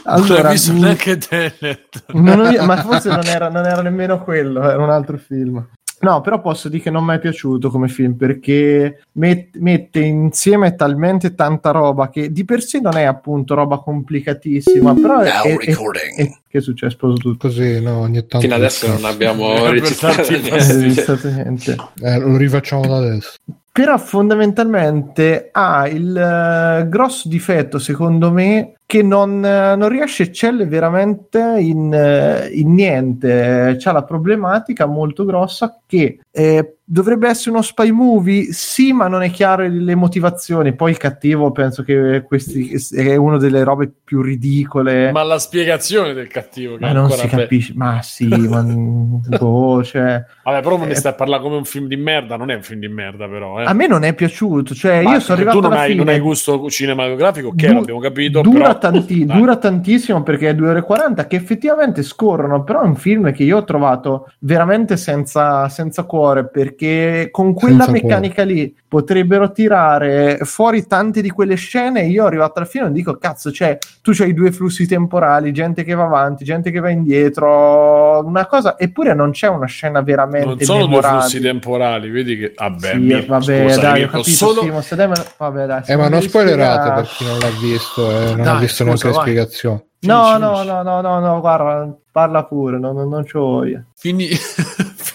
allora, 0.05 0.49
hai 0.49 0.55
visto 0.55 0.73
mh, 0.73 0.79
neanche 0.79 1.19
Tenet. 1.19 2.05
non 2.13 2.41
ho- 2.41 2.65
ma 2.65 2.77
forse 2.77 3.09
non 3.15 3.27
era, 3.27 3.49
non 3.49 3.67
era 3.67 3.83
nemmeno 3.83 4.23
quello, 4.23 4.63
era 4.63 4.83
un 4.83 4.91
altro 4.91 5.19
film. 5.19 5.67
No, 6.01 6.20
però 6.20 6.41
posso 6.41 6.69
dire 6.69 6.83
che 6.85 6.91
non 6.91 7.05
mi 7.05 7.15
è 7.15 7.19
piaciuto 7.19 7.70
come 7.70 7.89
film 7.89 8.15
perché 8.15 9.01
met- 9.12 9.57
mette 9.57 9.99
insieme 10.01 10.77
talmente 10.77 11.35
tanta 11.35 11.70
roba 11.73 12.09
che 12.09 12.31
di 12.31 12.45
per 12.45 12.62
sé 12.62 12.79
non 12.81 12.97
è 12.97 13.03
appunto 13.03 13.55
roba 13.55 13.79
complicatissima, 13.79 14.95
però 14.95 15.19
è, 15.20 15.31
è- 15.43 15.57
è- 15.57 15.75
è- 16.16 16.33
che 16.49 16.59
è 16.59 16.61
successo? 16.61 16.97
Tutto. 17.15 17.37
Così, 17.49 17.81
no, 17.83 17.99
ogni 18.01 18.20
tanto. 18.27 18.41
Fino 18.41 18.55
adesso 18.55 18.87
non 18.89 19.05
abbiamo 19.05 19.69
registrato 19.70 21.29
niente. 21.31 21.77
Eh, 22.03 22.19
lo 22.19 22.37
rifacciamo 22.37 22.87
da 22.87 22.97
adesso. 22.99 23.33
però 23.73 23.97
fondamentalmente 23.99 25.49
ha 25.53 25.87
il 25.89 26.16
eh, 26.16 26.89
grosso 26.89 27.29
difetto 27.29 27.79
secondo 27.79 28.33
me 28.33 28.75
che 28.89 29.02
non, 29.02 29.44
eh, 29.44 29.77
non 29.77 29.90
riesce 29.90 30.23
a 30.23 30.27
eccelle 30.27 30.65
veramente 30.65 31.56
in, 31.59 31.93
eh, 31.93 32.48
in 32.55 32.73
niente 32.73 33.77
c'ha 33.78 33.93
la 33.93 34.02
problematica 34.02 34.86
molto 34.86 35.27
grossa 35.27 35.78
che 35.86 36.20
eh, 36.31 36.77
dovrebbe 36.90 37.28
essere 37.28 37.51
uno 37.51 37.60
spy 37.60 37.90
movie 37.90 38.51
sì 38.51 38.94
ma 38.94 39.09
non 39.09 39.23
è 39.23 39.31
chiaro 39.31 39.66
le 39.69 39.94
motivazioni 39.94 40.74
poi 40.74 40.93
il 40.93 40.97
cattivo 40.97 41.52
penso 41.52 41.82
che 41.82 42.23
questi 42.27 42.73
è 42.94 43.15
una 43.15 43.36
delle 43.36 43.62
robe 43.62 43.93
più 44.02 44.23
ridicole 44.23 45.12
Ma 45.12 45.23
la 45.23 45.39
spiegazione 45.39 46.15
del 46.15 46.28
cattivo 46.28 46.77
che 46.77 46.81
ma 46.86 46.93
non 46.93 47.10
si 47.10 47.27
capisce 47.27 47.73
ma 47.77 48.01
sì 48.01 48.27
ma 48.27 48.62
boh, 49.39 49.85
cioè, 49.85 50.24
Vabbè, 50.44 50.62
però 50.62 50.78
ne 50.78 50.93
Eh. 50.93 50.94
stai 50.94 51.12
a 51.12 51.15
parlare 51.15 51.43
come 51.43 51.56
un 51.56 51.66
film 51.66 51.89
di 51.89 51.97
merda, 51.97 52.36
non 52.36 52.51
è 52.51 52.55
un 52.55 52.62
film 52.62 52.81
di 52.81 52.89
merda 52.89 53.28
però, 53.28 53.60
eh. 53.60 53.65
a 53.65 53.73
me 53.74 53.86
non 53.86 54.02
è 54.05 54.15
piaciuto 54.15 54.74
cioè 54.74 55.02
Ma 55.02 55.12
io 55.12 55.20
sono 55.20 55.36
arrivato 55.36 55.60
tu 55.60 55.69
non 55.69 55.77
hai, 55.77 55.90
fine 55.90 56.05
non 56.05 56.15
hai 56.15 56.20
gusto 56.20 56.70
cinematografico, 56.70 57.48
ok, 57.48 57.66
Du- 57.66 57.74
l'abbiamo 57.74 58.01
capito, 58.01 58.40
dura, 58.40 58.59
però... 58.59 58.78
tanti- 58.79 59.25
dura 59.27 59.57
tantissimo 59.57 60.23
perché 60.23 60.49
è 60.51 60.55
2 60.55 60.69
ore 60.71 60.79
e 60.79 60.83
40 60.83 61.27
che 61.27 61.37
effettivamente 61.37 62.03
scorrono 62.03 62.65
però 62.65 62.83
è 62.83 62.87
un 62.87 62.97
film 62.97 63.33
che 63.33 63.43
io 63.43 63.59
ho 63.59 63.65
trovato 63.65 64.31
veramente 64.41 64.97
senza, 64.97 65.69
senza 65.69 66.05
cuore 66.05 66.49
perché 66.49 67.29
con 67.31 67.53
quella 67.55 67.85
Senza 67.85 67.91
meccanica 67.93 68.43
lì 68.45 68.75
potrebbero 68.89 69.53
tirare 69.53 70.39
fuori 70.43 70.87
tante 70.87 71.21
di 71.21 71.31
quelle 71.31 71.57
scene 71.57 72.03
io 72.07 72.25
arrivato 72.25 72.59
alla 72.59 72.67
fine 72.69 72.87
e 72.87 72.93
dico 72.93 73.17
cazzo 73.19 73.51
cioè 73.53 73.77
tu 74.03 74.13
c'hai 74.15 74.33
due 74.33 74.51
flussi 74.51 74.87
temporali 74.87 75.53
gente 75.53 75.85
che 75.85 75.95
va 75.95 76.05
avanti 76.05 76.45
gente 76.45 76.71
che 76.71 76.81
va 76.81 76.89
indietro 76.89 78.25
una 78.25 78.47
cosa 78.47 78.79
eppure 78.79 79.15
non 79.15 79.31
c'è 79.33 79.49
una 79.49 79.67
scena 79.67 80.01
veramente 80.01 80.47
Non 80.47 80.59
sono 80.61 80.79
due 80.81 80.89
memorabile. 80.89 81.21
flussi 81.23 81.41
temporali, 81.41 82.11
vedi 82.11 82.37
che... 82.39 82.55
Vabbè, 82.57 82.91
Sì, 82.93 82.97
Mirko, 82.99 83.27
vabbè, 83.33 83.63
scusa, 83.67 83.81
dai, 83.81 84.03
ho 84.03 84.07
capito, 84.09 84.29
solo... 84.31 84.61
Simo, 84.63 84.81
se 84.81 84.97
dai, 84.97 85.09
me- 85.09 85.25
vabbè, 85.37 85.67
dai, 85.67 85.83
Eh, 85.87 85.97
ma 85.97 86.09
non 86.09 86.23
spoilerate 86.23 86.79
spiegare- 86.81 87.01
per 87.03 87.11
chi 87.11 87.25
non 87.25 87.39
l'ha 87.39 87.51
visto, 87.61 88.11
eh, 88.11 88.35
non 88.35 88.43
Dai, 88.45 88.61
visto 88.69 88.85
scusa, 88.97 89.09
le 89.09 89.12
vai. 89.15 89.23
spiegazioni. 89.23 89.86
No, 90.01 90.23
Finisci, 90.24 90.39
no, 90.39 90.49
finisci. 90.57 90.66
no, 90.66 90.82
no, 90.82 91.01
no, 91.01 91.20
no, 91.20 91.40
guarda, 91.40 91.99
parla 92.12 92.45
pure, 92.45 92.78
no, 92.78 92.93
no, 92.93 93.05
non 93.05 93.24
c'ho 93.24 93.40
voglia. 93.40 93.85
Fini... 93.97 94.28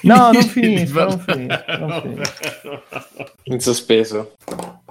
No, 0.02 0.32
non 0.32 0.42
finisco, 0.44 1.04
non 1.06 1.20
finisco, 1.20 1.78
non 1.78 2.22
In 3.44 3.60
sospeso. 3.62 4.34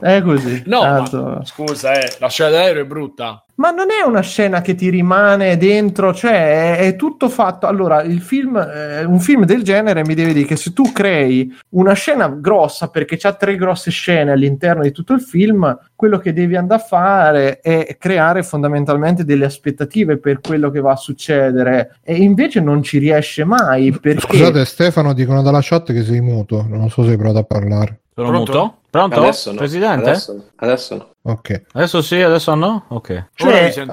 È 0.03 0.21
così. 0.21 0.65
No, 0.67 0.83
ma, 0.83 1.45
scusa, 1.45 1.93
eh, 1.93 2.17
la 2.19 2.29
scena 2.29 2.51
d'aereo 2.51 2.83
è 2.83 2.87
brutta. 2.87 3.45
Ma 3.55 3.71
non 3.71 3.93
è 3.93 4.05
una 4.05 4.23
scena 4.23 4.61
che 4.61 4.75
ti 4.75 4.91
rimane 4.91 5.57
dentro, 5.57 6.13
cioè 6.13 6.79
è, 6.79 6.87
è 6.89 6.97
tutto 6.97 7.29
fatto. 7.29 7.69
Allora, 7.69 8.03
il 8.03 8.21
film, 8.21 8.57
eh, 8.57 9.05
un 9.05 9.21
film 9.21 9.45
del 9.45 9.63
genere 9.63 10.05
mi 10.05 10.15
deve 10.15 10.33
dire 10.33 10.49
che 10.49 10.57
se 10.57 10.73
tu 10.73 10.91
crei 10.91 11.55
una 11.71 11.93
scena 11.93 12.27
grossa, 12.27 12.89
perché 12.89 13.17
c'ha 13.17 13.35
tre 13.35 13.55
grosse 13.55 13.93
scene 13.93 14.33
all'interno 14.33 14.83
di 14.83 14.91
tutto 14.91 15.13
il 15.13 15.21
film, 15.21 15.79
quello 15.95 16.19
che 16.19 16.33
devi 16.33 16.57
andare 16.57 16.83
a 16.83 16.85
fare 16.85 17.61
è 17.61 17.97
creare 17.97 18.43
fondamentalmente 18.43 19.25
delle 19.25 19.45
aspettative 19.45 20.19
per 20.19 20.41
quello 20.41 20.69
che 20.71 20.81
va 20.81 20.93
a 20.93 20.97
succedere. 20.97 21.99
E 22.03 22.17
invece 22.17 22.61
non 22.61 22.83
ci 22.83 22.99
riesce 22.99 23.45
mai 23.45 23.93
perché. 23.93 24.27
Scusate, 24.27 24.65
Stefano, 24.65 25.13
dicono 25.13 25.43
dalla 25.43 25.61
chat 25.63 25.93
che 25.93 26.03
sei 26.03 26.21
muto. 26.21 26.67
Non 26.69 26.91
so 26.91 27.05
se 27.05 27.11
hai 27.11 27.17
provato 27.17 27.39
a 27.39 27.45
parlare. 27.45 28.01
Sono 28.15 28.29
Pronto? 28.29 28.53
muto? 28.53 28.79
Pronto? 28.91 29.21
Adesso 29.21 29.51
no. 29.53 29.57
Presidente? 29.59 30.11
Adesso, 30.11 30.51
adesso 30.57 30.95
no. 30.97 31.12
Ok. 31.25 31.63
Adesso 31.75 32.03
sì, 32.03 32.21
adesso 32.21 32.53
no? 32.57 32.85
Ok. 32.89 33.27
Ora 33.45 33.71
Cioè, 33.71 33.85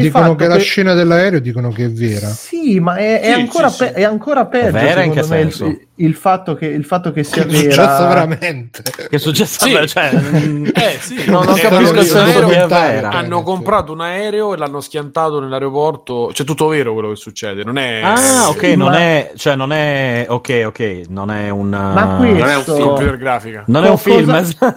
dicono 0.00 0.24
fatto 0.24 0.34
che 0.36 0.46
la 0.46 0.56
scena 0.56 0.94
dell'aereo 0.94 1.38
dicono 1.38 1.68
che 1.70 1.84
è 1.84 1.90
vera. 1.90 2.28
Sì, 2.28 2.80
ma 2.80 2.94
è, 2.96 3.20
è 3.20 3.26
Sì, 3.34 3.40
ancora, 3.40 3.68
sì, 3.68 3.84
pe- 3.84 3.92
sì. 3.94 4.00
è 4.00 4.04
ancora 4.04 4.46
peggio 4.46 4.70
Vera 4.72 5.02
in 5.02 5.12
che 5.12 5.22
senso? 5.22 5.66
il, 5.66 5.86
il 5.96 6.14
fatto 6.14 6.54
che, 6.54 6.64
il 6.64 6.86
fatto 6.86 7.12
che 7.12 7.24
sia 7.24 7.44
Che 7.44 7.48
è 7.50 7.54
successo 7.60 7.76
vera. 7.76 8.08
veramente. 8.08 8.82
Che 8.82 9.08
è 9.10 9.18
successo? 9.18 9.66
Sì. 9.66 9.86
Cioè, 9.86 10.10
mm, 10.16 10.64
Eh 10.74 10.96
sì, 10.98 11.24
non, 11.30 11.44
non 11.44 11.58
Eh, 11.58 11.60
capisco 11.60 11.92
di 12.00 12.08
è 12.54 12.66
vera. 12.66 13.10
hanno 13.10 13.42
comprato 13.42 13.92
un 13.92 14.00
aereo 14.00 14.54
e 14.54 14.56
l'hanno 14.56 14.80
schiantato 14.80 15.40
nell'aeroporto. 15.40 16.30
C'è 16.32 16.44
tutto 16.44 16.68
vero 16.68 16.94
quello 16.94 17.10
che 17.10 17.16
succede, 17.16 17.64
non 17.64 17.76
è 17.76 18.00
Ah, 18.02 18.48
ok, 18.48 18.64
Sì, 18.64 18.76
non 18.76 18.92
ma- 18.92 18.98
è, 18.98 19.32
cioè 19.36 19.56
non 19.56 19.72
è, 19.72 20.24
ok, 20.26 20.62
ok, 20.68 21.00
non 21.10 21.30
è 21.30 21.50
un, 21.50 21.68
Ma 21.68 22.14
uh, 22.14 22.16
questo- 22.18 22.38
non 22.38 22.48
è 22.48 22.54
un 22.56 22.62
film 22.64 22.78
computer 22.86 23.16
grafica. 23.18 23.64
non 23.66 23.84
è 23.84 23.90
un 23.90 24.00
Cosa- 24.00 24.14
film, 24.16 24.26
Cosa, 24.28 24.56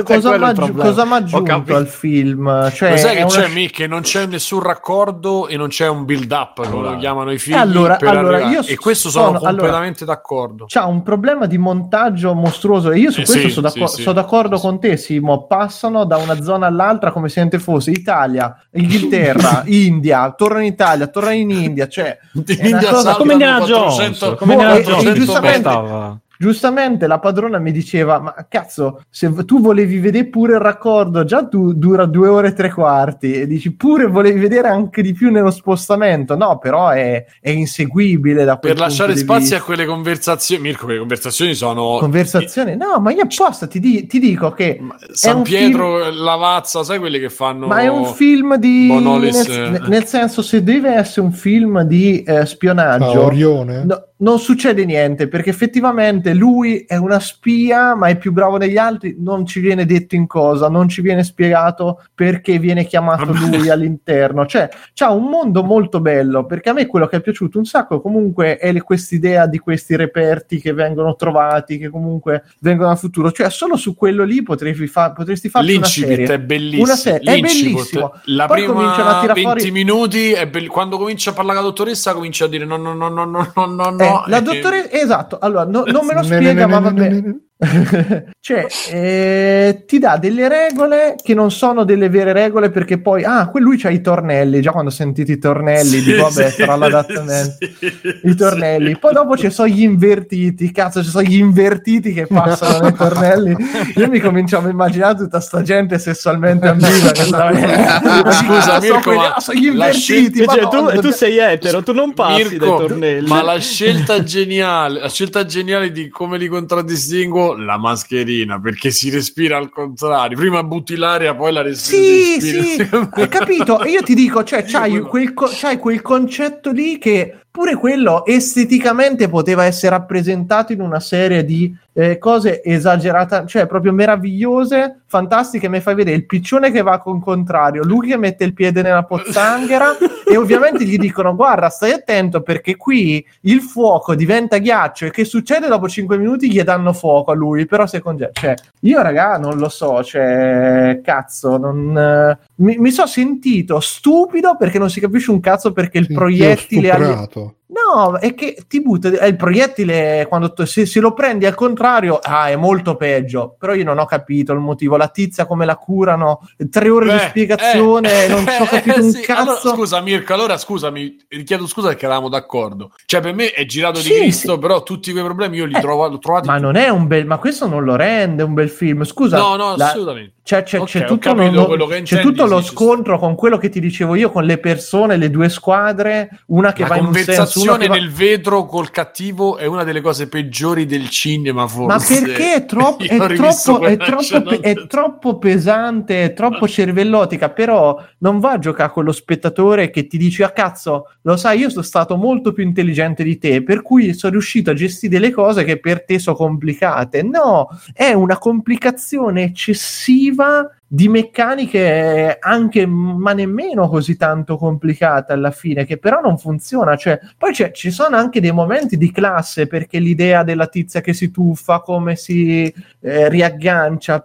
Cioè, 0.00 0.02
cosa 0.04 1.02
è 1.02 1.49
capito. 1.58 1.76
al 1.76 1.86
film? 1.86 2.70
Cioè, 2.72 2.90
Lo 2.90 2.96
sai 2.96 3.16
che 3.16 3.22
una 3.22 3.30
c'è, 3.30 3.44
sc- 3.46 3.52
Mick? 3.54 3.74
Che 3.74 3.86
non 3.86 4.00
c'è 4.02 4.26
nessun 4.26 4.60
raccordo 4.62 5.46
e 5.48 5.56
non 5.56 5.68
c'è 5.68 5.88
un 5.88 6.04
build 6.04 6.30
up, 6.32 6.68
come 6.68 6.88
lo 6.90 6.96
chiamano 6.96 7.32
i. 7.32 7.40
Eh, 7.46 7.54
allora- 7.54 7.98
allora, 8.00 8.40
io 8.48 8.62
e 8.64 8.76
questo 8.76 9.10
sono, 9.10 9.24
sono- 9.26 9.38
allora- 9.38 9.50
completamente 9.50 10.04
d'accordo. 10.04 10.64
C'ha 10.68 10.86
un 10.86 11.02
problema 11.02 11.46
di 11.46 11.58
montaggio 11.58 12.34
mostruoso 12.34 12.90
e 12.90 12.98
io 12.98 13.10
su 13.10 13.20
Eh, 13.20 13.24
questo 13.24 13.46
sì, 13.48 13.50
sono, 13.50 13.68
sì, 13.68 13.74
d'accordo, 13.74 13.96
sì. 13.96 14.02
sono 14.02 14.14
d'accordo 14.14 14.56
Sì. 14.56 14.62
con 14.62 14.80
te 14.80 14.96
Simo 14.96 15.46
passano 15.46 16.04
da 16.04 16.16
una 16.16 16.40
zona 16.42 16.66
all'altra 16.66 17.10
come 17.12 17.28
se 17.28 17.40
niente 17.40 17.58
fosse 17.58 17.90
Italia, 17.90 18.54
Inghilterra, 18.72 19.62
India 19.66 20.32
tornano 20.36 20.62
in 20.64 20.72
Italia, 20.72 21.06
tornano 21.06 21.34
in 21.34 21.50
India 21.50 21.88
cioè 21.88 22.18
è 22.46 22.66
una 22.68 22.82
cosa- 22.84 23.14
come 23.14 23.32
Indiana 23.32 23.58
400 23.58 24.18
Jones, 24.26 24.38
come 24.38 24.54
Boh, 24.54 24.60
Indiana 24.62 24.74
e- 24.76 24.80
e 24.80 24.84
Jones, 24.84 25.12
giustamente-. 25.14 26.18
Giustamente 26.40 27.06
la 27.06 27.18
padrona 27.18 27.58
mi 27.58 27.70
diceva: 27.70 28.18
Ma 28.18 28.34
cazzo, 28.48 29.02
se 29.10 29.30
tu 29.44 29.60
volevi 29.60 29.98
vedere 29.98 30.24
pure 30.24 30.54
il 30.54 30.60
raccordo, 30.60 31.22
già 31.24 31.44
tu 31.46 31.74
dura 31.74 32.06
due 32.06 32.28
ore 32.28 32.48
e 32.48 32.52
tre 32.54 32.72
quarti, 32.72 33.34
e 33.34 33.46
dici 33.46 33.74
pure 33.74 34.06
volevi 34.06 34.40
vedere 34.40 34.68
anche 34.68 35.02
di 35.02 35.12
più 35.12 35.30
nello 35.30 35.50
spostamento. 35.50 36.36
No, 36.36 36.56
però 36.56 36.88
è, 36.88 37.26
è 37.42 37.50
inseguibile 37.50 38.44
da 38.44 38.56
quel 38.56 38.72
per 38.72 38.80
lasciare 38.80 39.14
spazio 39.18 39.40
vista. 39.40 39.56
a 39.58 39.62
quelle 39.62 39.84
conversazioni. 39.84 40.62
Mirko, 40.62 40.84
quelle 40.86 40.98
conversazioni 41.00 41.54
sono. 41.54 41.98
Conversazione, 41.98 42.74
no, 42.74 42.98
ma 43.00 43.12
io 43.12 43.20
apposta 43.24 43.66
ti, 43.66 43.78
di- 43.78 44.06
ti 44.06 44.18
dico 44.18 44.52
che 44.52 44.78
Ma- 44.80 44.96
San 45.12 45.42
Pietro, 45.42 46.10
Lavazza, 46.10 46.82
sai 46.82 46.98
quelle 46.98 47.18
che 47.18 47.28
fanno. 47.28 47.66
Ma 47.66 47.80
è 47.80 47.88
un 47.88 48.06
film 48.06 48.56
di. 48.56 48.86
Bonolis, 48.88 49.46
nel, 49.46 49.74
eh. 49.74 49.88
nel 49.88 50.06
senso, 50.06 50.40
se 50.40 50.62
deve 50.62 50.94
essere 50.94 51.26
un 51.26 51.32
film 51.32 51.82
di 51.82 52.22
eh, 52.22 52.38
Ah, 52.38 52.46
spionaggio, 52.46 53.24
Orione? 53.24 53.84
no- 53.84 54.04
non 54.20 54.38
succede 54.38 54.84
niente 54.84 55.28
perché 55.28 55.48
effettivamente 55.50 56.29
lui 56.34 56.84
è 56.86 56.96
una 56.96 57.20
spia, 57.20 57.94
ma 57.94 58.08
è 58.08 58.16
più 58.16 58.32
bravo 58.32 58.58
degli 58.58 58.76
altri. 58.76 59.16
Non 59.18 59.46
ci 59.46 59.60
viene 59.60 59.84
detto 59.86 60.14
in 60.14 60.26
cosa, 60.26 60.68
non 60.68 60.88
ci 60.88 61.00
viene 61.00 61.22
spiegato 61.24 62.02
perché 62.14 62.58
viene 62.58 62.84
chiamato 62.84 63.32
lui 63.32 63.68
all'interno. 63.68 64.46
Cioè, 64.46 64.68
c'ha 64.94 65.10
un 65.10 65.24
mondo 65.24 65.62
molto 65.62 66.00
bello 66.00 66.46
perché 66.46 66.70
a 66.70 66.72
me 66.72 66.86
quello 66.86 67.06
che 67.06 67.16
è 67.16 67.20
piaciuto 67.20 67.58
un 67.58 67.64
sacco 67.64 68.00
comunque 68.00 68.56
è 68.58 68.72
quest'idea 68.82 69.46
di 69.46 69.58
questi 69.58 69.96
reperti 69.96 70.60
che 70.60 70.72
vengono 70.72 71.14
trovati, 71.16 71.78
che 71.78 71.88
comunque 71.88 72.44
vengono 72.60 72.90
al 72.90 72.98
futuro. 72.98 73.30
Cioè, 73.32 73.50
solo 73.50 73.76
su 73.76 73.94
quello 73.94 74.24
lì 74.24 74.42
potresti, 74.42 74.86
fa- 74.86 75.12
potresti 75.12 75.48
farci 75.48 75.74
una 75.76 75.86
serie. 75.86 76.26
è 76.26 76.38
bellissimo. 76.38 76.82
Una 76.84 76.96
serie- 76.96 77.32
è 77.36 77.40
bellissimo. 77.40 78.12
La 78.24 78.46
Poi 78.46 78.64
prima 78.64 78.92
tirare 78.94 79.26
20 79.26 79.40
fuori- 79.42 79.70
minuti, 79.70 80.32
è 80.32 80.46
bell- 80.48 80.66
quando 80.68 80.96
comincia 80.98 81.30
a 81.30 81.32
parlare 81.32 81.58
la 81.58 81.64
dottoressa, 81.64 82.12
comincia 82.14 82.44
a 82.44 82.48
dire 82.48 82.64
no, 82.64 82.76
no, 82.76 82.94
no, 82.94 83.08
no, 83.08 83.24
no, 83.24 83.52
no, 83.54 83.90
no. 83.90 83.98
Eh, 83.98 84.22
la 84.26 84.38
e- 84.38 84.42
dottoressa, 84.42 84.90
esatto, 84.92 85.38
allora 85.40 85.64
no- 85.64 85.84
non 85.86 86.06
me 86.06 86.14
lo 86.14 86.19
Ne- 86.22 86.40
ne- 86.40 86.66
spiega, 86.66 86.66
ne- 86.66 87.49
cioè, 88.40 88.66
eh, 88.90 89.84
ti 89.86 89.98
dà 89.98 90.16
delle 90.16 90.48
regole 90.48 91.14
che 91.22 91.34
non 91.34 91.50
sono 91.50 91.84
delle 91.84 92.08
vere 92.08 92.32
regole 92.32 92.70
perché 92.70 92.98
poi, 92.98 93.22
ah, 93.24 93.50
lui 93.54 93.76
c'ha 93.76 93.90
i 93.90 94.00
tornelli, 94.00 94.60
già 94.62 94.70
quando 94.72 94.90
ho 94.90 94.94
sentito 94.94 95.30
i 95.30 95.38
tornelli, 95.38 95.98
Sì, 95.98 96.02
dico, 96.02 96.22
vabbè, 96.22 96.50
sì, 96.50 96.62
farà 96.62 96.76
l'adattamento. 96.76 97.56
sì, 97.60 98.00
I 98.24 98.34
tornelli, 98.34 98.96
poi 98.98 99.12
dopo 99.12 99.36
ci 99.36 99.50
sono 99.50 99.68
gli 99.68 99.82
invertiti, 99.82 100.70
cazzo, 100.72 101.02
ci 101.02 101.10
sono 101.10 101.22
gli 101.24 101.36
invertiti 101.36 102.12
che 102.12 102.26
passano 102.26 102.78
nei 102.80 102.94
tornelli. 102.94 103.54
Io 103.96 104.08
mi 104.08 104.20
cominciavo 104.20 104.66
a 104.68 104.70
immaginare 104.70 105.16
tutta 105.16 105.40
sta 105.40 105.62
gente 105.62 105.98
sessualmente 105.98 106.66
ambigua. 106.68 107.12
Scusa, 108.32 108.74
Ah, 108.74 108.80
Mirko, 108.80 109.00
quelli- 109.00 109.18
ma 109.18 109.34
ah, 109.34 109.40
sono 109.40 109.58
gli 109.58 109.66
la 109.74 109.86
invertiti. 109.86 110.44
Cioè, 110.46 110.68
tu, 110.68 111.00
tu 111.00 111.10
sei 111.10 111.38
etero, 111.38 111.82
tu 111.82 111.92
non 111.92 112.14
passi 112.14 112.42
dai 112.56 112.68
Mirko, 112.68 112.76
tornelli. 112.76 113.28
ma 113.28 113.42
la 113.42 113.58
scelta 113.58 114.22
geniale, 114.22 115.00
la 115.00 115.08
scelta 115.08 115.44
geniale 115.44 115.90
di 115.92 116.08
come 116.08 116.38
li 116.38 116.48
contraddistingo, 116.48 117.49
la 117.56 117.76
mascherina, 117.78 118.60
perché 118.60 118.90
si 118.90 119.10
respira 119.10 119.56
al 119.56 119.70
contrario. 119.70 120.36
Prima 120.36 120.62
butti 120.62 120.96
l'aria, 120.96 121.34
poi 121.34 121.52
la 121.52 121.62
res- 121.62 121.82
Sì, 121.82 122.40
sì, 122.40 122.88
hai 123.12 123.28
capito? 123.28 123.84
Io 123.84 124.02
ti 124.02 124.14
dico, 124.14 124.42
cioè, 124.44 124.64
c'hai 124.68 125.00
quel, 125.00 125.34
co- 125.34 125.50
c'hai 125.50 125.76
quel 125.78 126.02
concetto 126.02 126.70
lì 126.70 126.98
che 126.98 127.40
pure 127.50 127.74
quello 127.74 128.24
esteticamente 128.26 129.28
poteva 129.28 129.64
essere 129.64 129.90
rappresentato 129.96 130.72
in 130.72 130.80
una 130.80 131.00
serie 131.00 131.44
di 131.44 131.74
eh, 131.92 132.18
cose 132.18 132.62
esagerate, 132.62 133.44
cioè 133.46 133.66
proprio 133.66 133.92
meravigliose, 133.92 135.00
fantastiche. 135.06 135.68
Mi 135.68 135.80
fai 135.80 135.94
vedere 135.96 136.16
il 136.16 136.26
piccione 136.26 136.70
che 136.70 136.82
va 136.82 136.98
con 137.00 137.20
contrario, 137.20 137.82
lui 137.82 138.08
che 138.08 138.16
mette 138.16 138.44
il 138.44 138.54
piede 138.54 138.82
nella 138.82 139.02
pozzanghera 139.02 139.96
e 140.24 140.36
ovviamente 140.36 140.84
gli 140.84 140.96
dicono: 140.96 141.34
Guarda, 141.34 141.68
stai 141.68 141.90
attento 141.92 142.42
perché 142.42 142.76
qui 142.76 143.24
il 143.42 143.60
fuoco 143.60 144.14
diventa 144.14 144.58
ghiaccio 144.58 145.06
e 145.06 145.10
che 145.10 145.24
succede 145.24 145.66
dopo 145.66 145.88
5 145.88 146.16
minuti 146.16 146.50
gli 146.50 146.62
danno 146.62 146.92
fuoco 146.92 147.32
a 147.32 147.34
lui, 147.34 147.66
però 147.66 147.86
se 147.86 148.00
congela. 148.00 148.30
Cioè, 148.32 148.54
io, 148.82 149.02
raga, 149.02 149.36
non 149.38 149.58
lo 149.58 149.68
so, 149.68 150.02
cioè, 150.04 151.00
cazzo, 151.02 151.56
non, 151.58 151.98
eh, 151.98 152.38
mi, 152.56 152.76
mi 152.78 152.90
sono 152.92 153.08
sentito 153.08 153.80
stupido 153.80 154.56
perché 154.56 154.78
non 154.78 154.88
si 154.90 155.00
capisce 155.00 155.32
un 155.32 155.40
cazzo 155.40 155.72
perché 155.72 155.98
il 155.98 156.06
Sì, 156.06 156.14
proiettile. 156.14 156.90
agli- 156.92 157.02
for. 157.40 157.59
No, 157.72 158.18
è 158.18 158.34
che 158.34 158.64
ti 158.66 158.82
butta 158.82 159.08
il 159.26 159.36
proiettile 159.36 160.26
quando 160.28 160.52
tu- 160.52 160.64
se, 160.64 160.86
se 160.86 160.98
lo 160.98 161.12
prendi 161.12 161.46
al 161.46 161.54
contrario, 161.54 162.18
ah, 162.20 162.48
è 162.48 162.56
molto 162.56 162.96
peggio. 162.96 163.54
Però 163.58 163.74
io 163.74 163.84
non 163.84 163.98
ho 163.98 164.06
capito 164.06 164.52
il 164.52 164.58
motivo. 164.58 164.96
La 164.96 165.06
tizia 165.08 165.46
come 165.46 165.64
la 165.64 165.76
curano, 165.76 166.40
tre 166.68 166.88
ore 166.90 167.04
di 167.06 167.10
Beh, 167.12 167.18
spiegazione, 167.28 168.24
eh, 168.24 168.28
non 168.28 168.44
ci 168.46 168.60
ho 168.60 168.64
eh, 168.64 168.68
capito 168.68 169.02
un 169.04 169.10
sì, 169.12 169.20
cazzo. 169.22 169.40
allora, 169.42 169.60
scusa, 169.60 170.00
Mirko, 170.00 170.34
allora 170.34 170.58
scusami, 170.58 171.16
chiedo 171.44 171.66
scusa 171.68 171.88
perché 171.88 172.06
eravamo 172.06 172.28
d'accordo. 172.28 172.92
Cioè, 173.06 173.20
per 173.20 173.34
me 173.34 173.52
è 173.52 173.64
girato 173.66 174.00
Sì, 174.00 174.08
di 174.08 174.14
Cristo, 174.16 174.54
sì. 174.54 174.58
però 174.58 174.82
tutti 174.82 175.12
quei 175.12 175.22
problemi 175.24 175.56
io 175.58 175.64
li 175.66 175.76
Eh, 175.76 175.80
trovo, 175.80 176.08
l'ho 176.08 176.18
trovati. 176.18 176.48
Ma 176.48 176.58
non 176.58 176.74
è 176.74 176.88
un 176.88 177.06
bel, 177.06 177.24
ma 177.26 177.38
questo 177.38 177.68
non 177.68 177.84
lo 177.84 177.94
rende 177.94 178.42
un 178.42 178.52
bel 178.54 178.68
film. 178.68 179.04
Scusa, 179.04 179.38
no, 179.38 179.54
no, 179.56 179.76
la- 179.76 179.86
assolutamente. 179.90 180.32
C'è, 180.42 180.64
c'è, 180.64 180.80
Ok, 180.80 180.86
c'è 180.88 181.04
tutto, 181.04 181.32
lo- 181.32 181.86
c'è 181.86 181.96
intendi, 181.98 182.22
tutto 182.24 182.46
lo 182.46 182.60
scontro 182.60 183.20
con 183.20 183.36
quello 183.36 183.56
che 183.56 183.68
ti 183.68 183.78
dicevo 183.78 184.16
io, 184.16 184.32
con 184.32 184.42
le 184.44 184.58
persone, 184.58 185.16
le 185.16 185.30
due 185.30 185.48
squadre, 185.48 186.28
una 186.46 186.72
che 186.72 186.82
La 186.82 186.88
va 186.88 186.96
in 186.96 187.04
un 187.04 187.14
senso, 187.14 187.59
che 187.62 187.86
va... 187.86 187.94
nel 187.94 188.10
vetro 188.10 188.66
col 188.66 188.90
cattivo 188.90 189.56
è 189.56 189.66
una 189.66 189.84
delle 189.84 190.00
cose 190.00 190.28
peggiori 190.28 190.86
del 190.86 191.08
cinema, 191.08 191.62
Ma 191.62 191.68
forse. 191.68 192.22
perché 192.22 192.54
è 192.54 192.64
troppo, 192.64 193.02
è 193.04 193.16
troppo, 193.16 193.80
è 193.80 193.96
troppo 193.96 194.60
è 194.60 194.86
troppo 194.86 195.38
pesante, 195.38 196.24
è 196.24 196.32
troppo 196.32 196.68
cervellotica, 196.68 197.50
però 197.50 198.02
non 198.18 198.38
va 198.38 198.52
a 198.52 198.58
giocare 198.58 198.90
con 198.90 199.04
lo 199.04 199.12
spettatore 199.12 199.90
che 199.90 200.06
ti 200.06 200.18
dice, 200.18 200.44
ah 200.44 200.50
cazzo, 200.50 201.10
lo 201.22 201.36
sai, 201.36 201.60
io 201.60 201.70
sono 201.70 201.82
stato 201.82 202.16
molto 202.16 202.52
più 202.52 202.64
intelligente 202.64 203.22
di 203.22 203.38
te, 203.38 203.62
per 203.62 203.82
cui 203.82 204.14
sono 204.14 204.32
riuscito 204.32 204.70
a 204.70 204.74
gestire 204.74 205.18
le 205.18 205.30
cose 205.30 205.64
che 205.64 205.78
per 205.78 206.04
te 206.04 206.18
sono 206.18 206.36
complicate. 206.36 207.22
No, 207.22 207.68
è 207.92 208.12
una 208.12 208.38
complicazione 208.38 209.44
eccessiva 209.44 210.68
di 210.92 211.08
meccaniche 211.08 212.36
anche 212.40 212.84
ma 212.84 213.32
nemmeno 213.32 213.88
così 213.88 214.16
tanto 214.16 214.56
complicate 214.56 215.32
alla 215.32 215.52
fine 215.52 215.84
che 215.84 215.98
però 215.98 216.20
non 216.20 216.36
funziona. 216.36 216.96
Cioè 216.96 217.20
poi 217.38 217.52
c'è- 217.52 217.70
ci 217.70 217.92
sono 217.92 218.16
anche 218.16 218.40
dei 218.40 218.50
momenti 218.50 218.96
di 218.96 219.12
classe 219.12 219.68
perché 219.68 220.00
l'idea 220.00 220.42
della 220.42 220.66
tizia 220.66 221.00
che 221.00 221.12
si 221.12 221.30
tuffa 221.30 221.78
come 221.78 222.16
si 222.16 222.64
eh, 223.02 223.28
riaggancia 223.28 224.24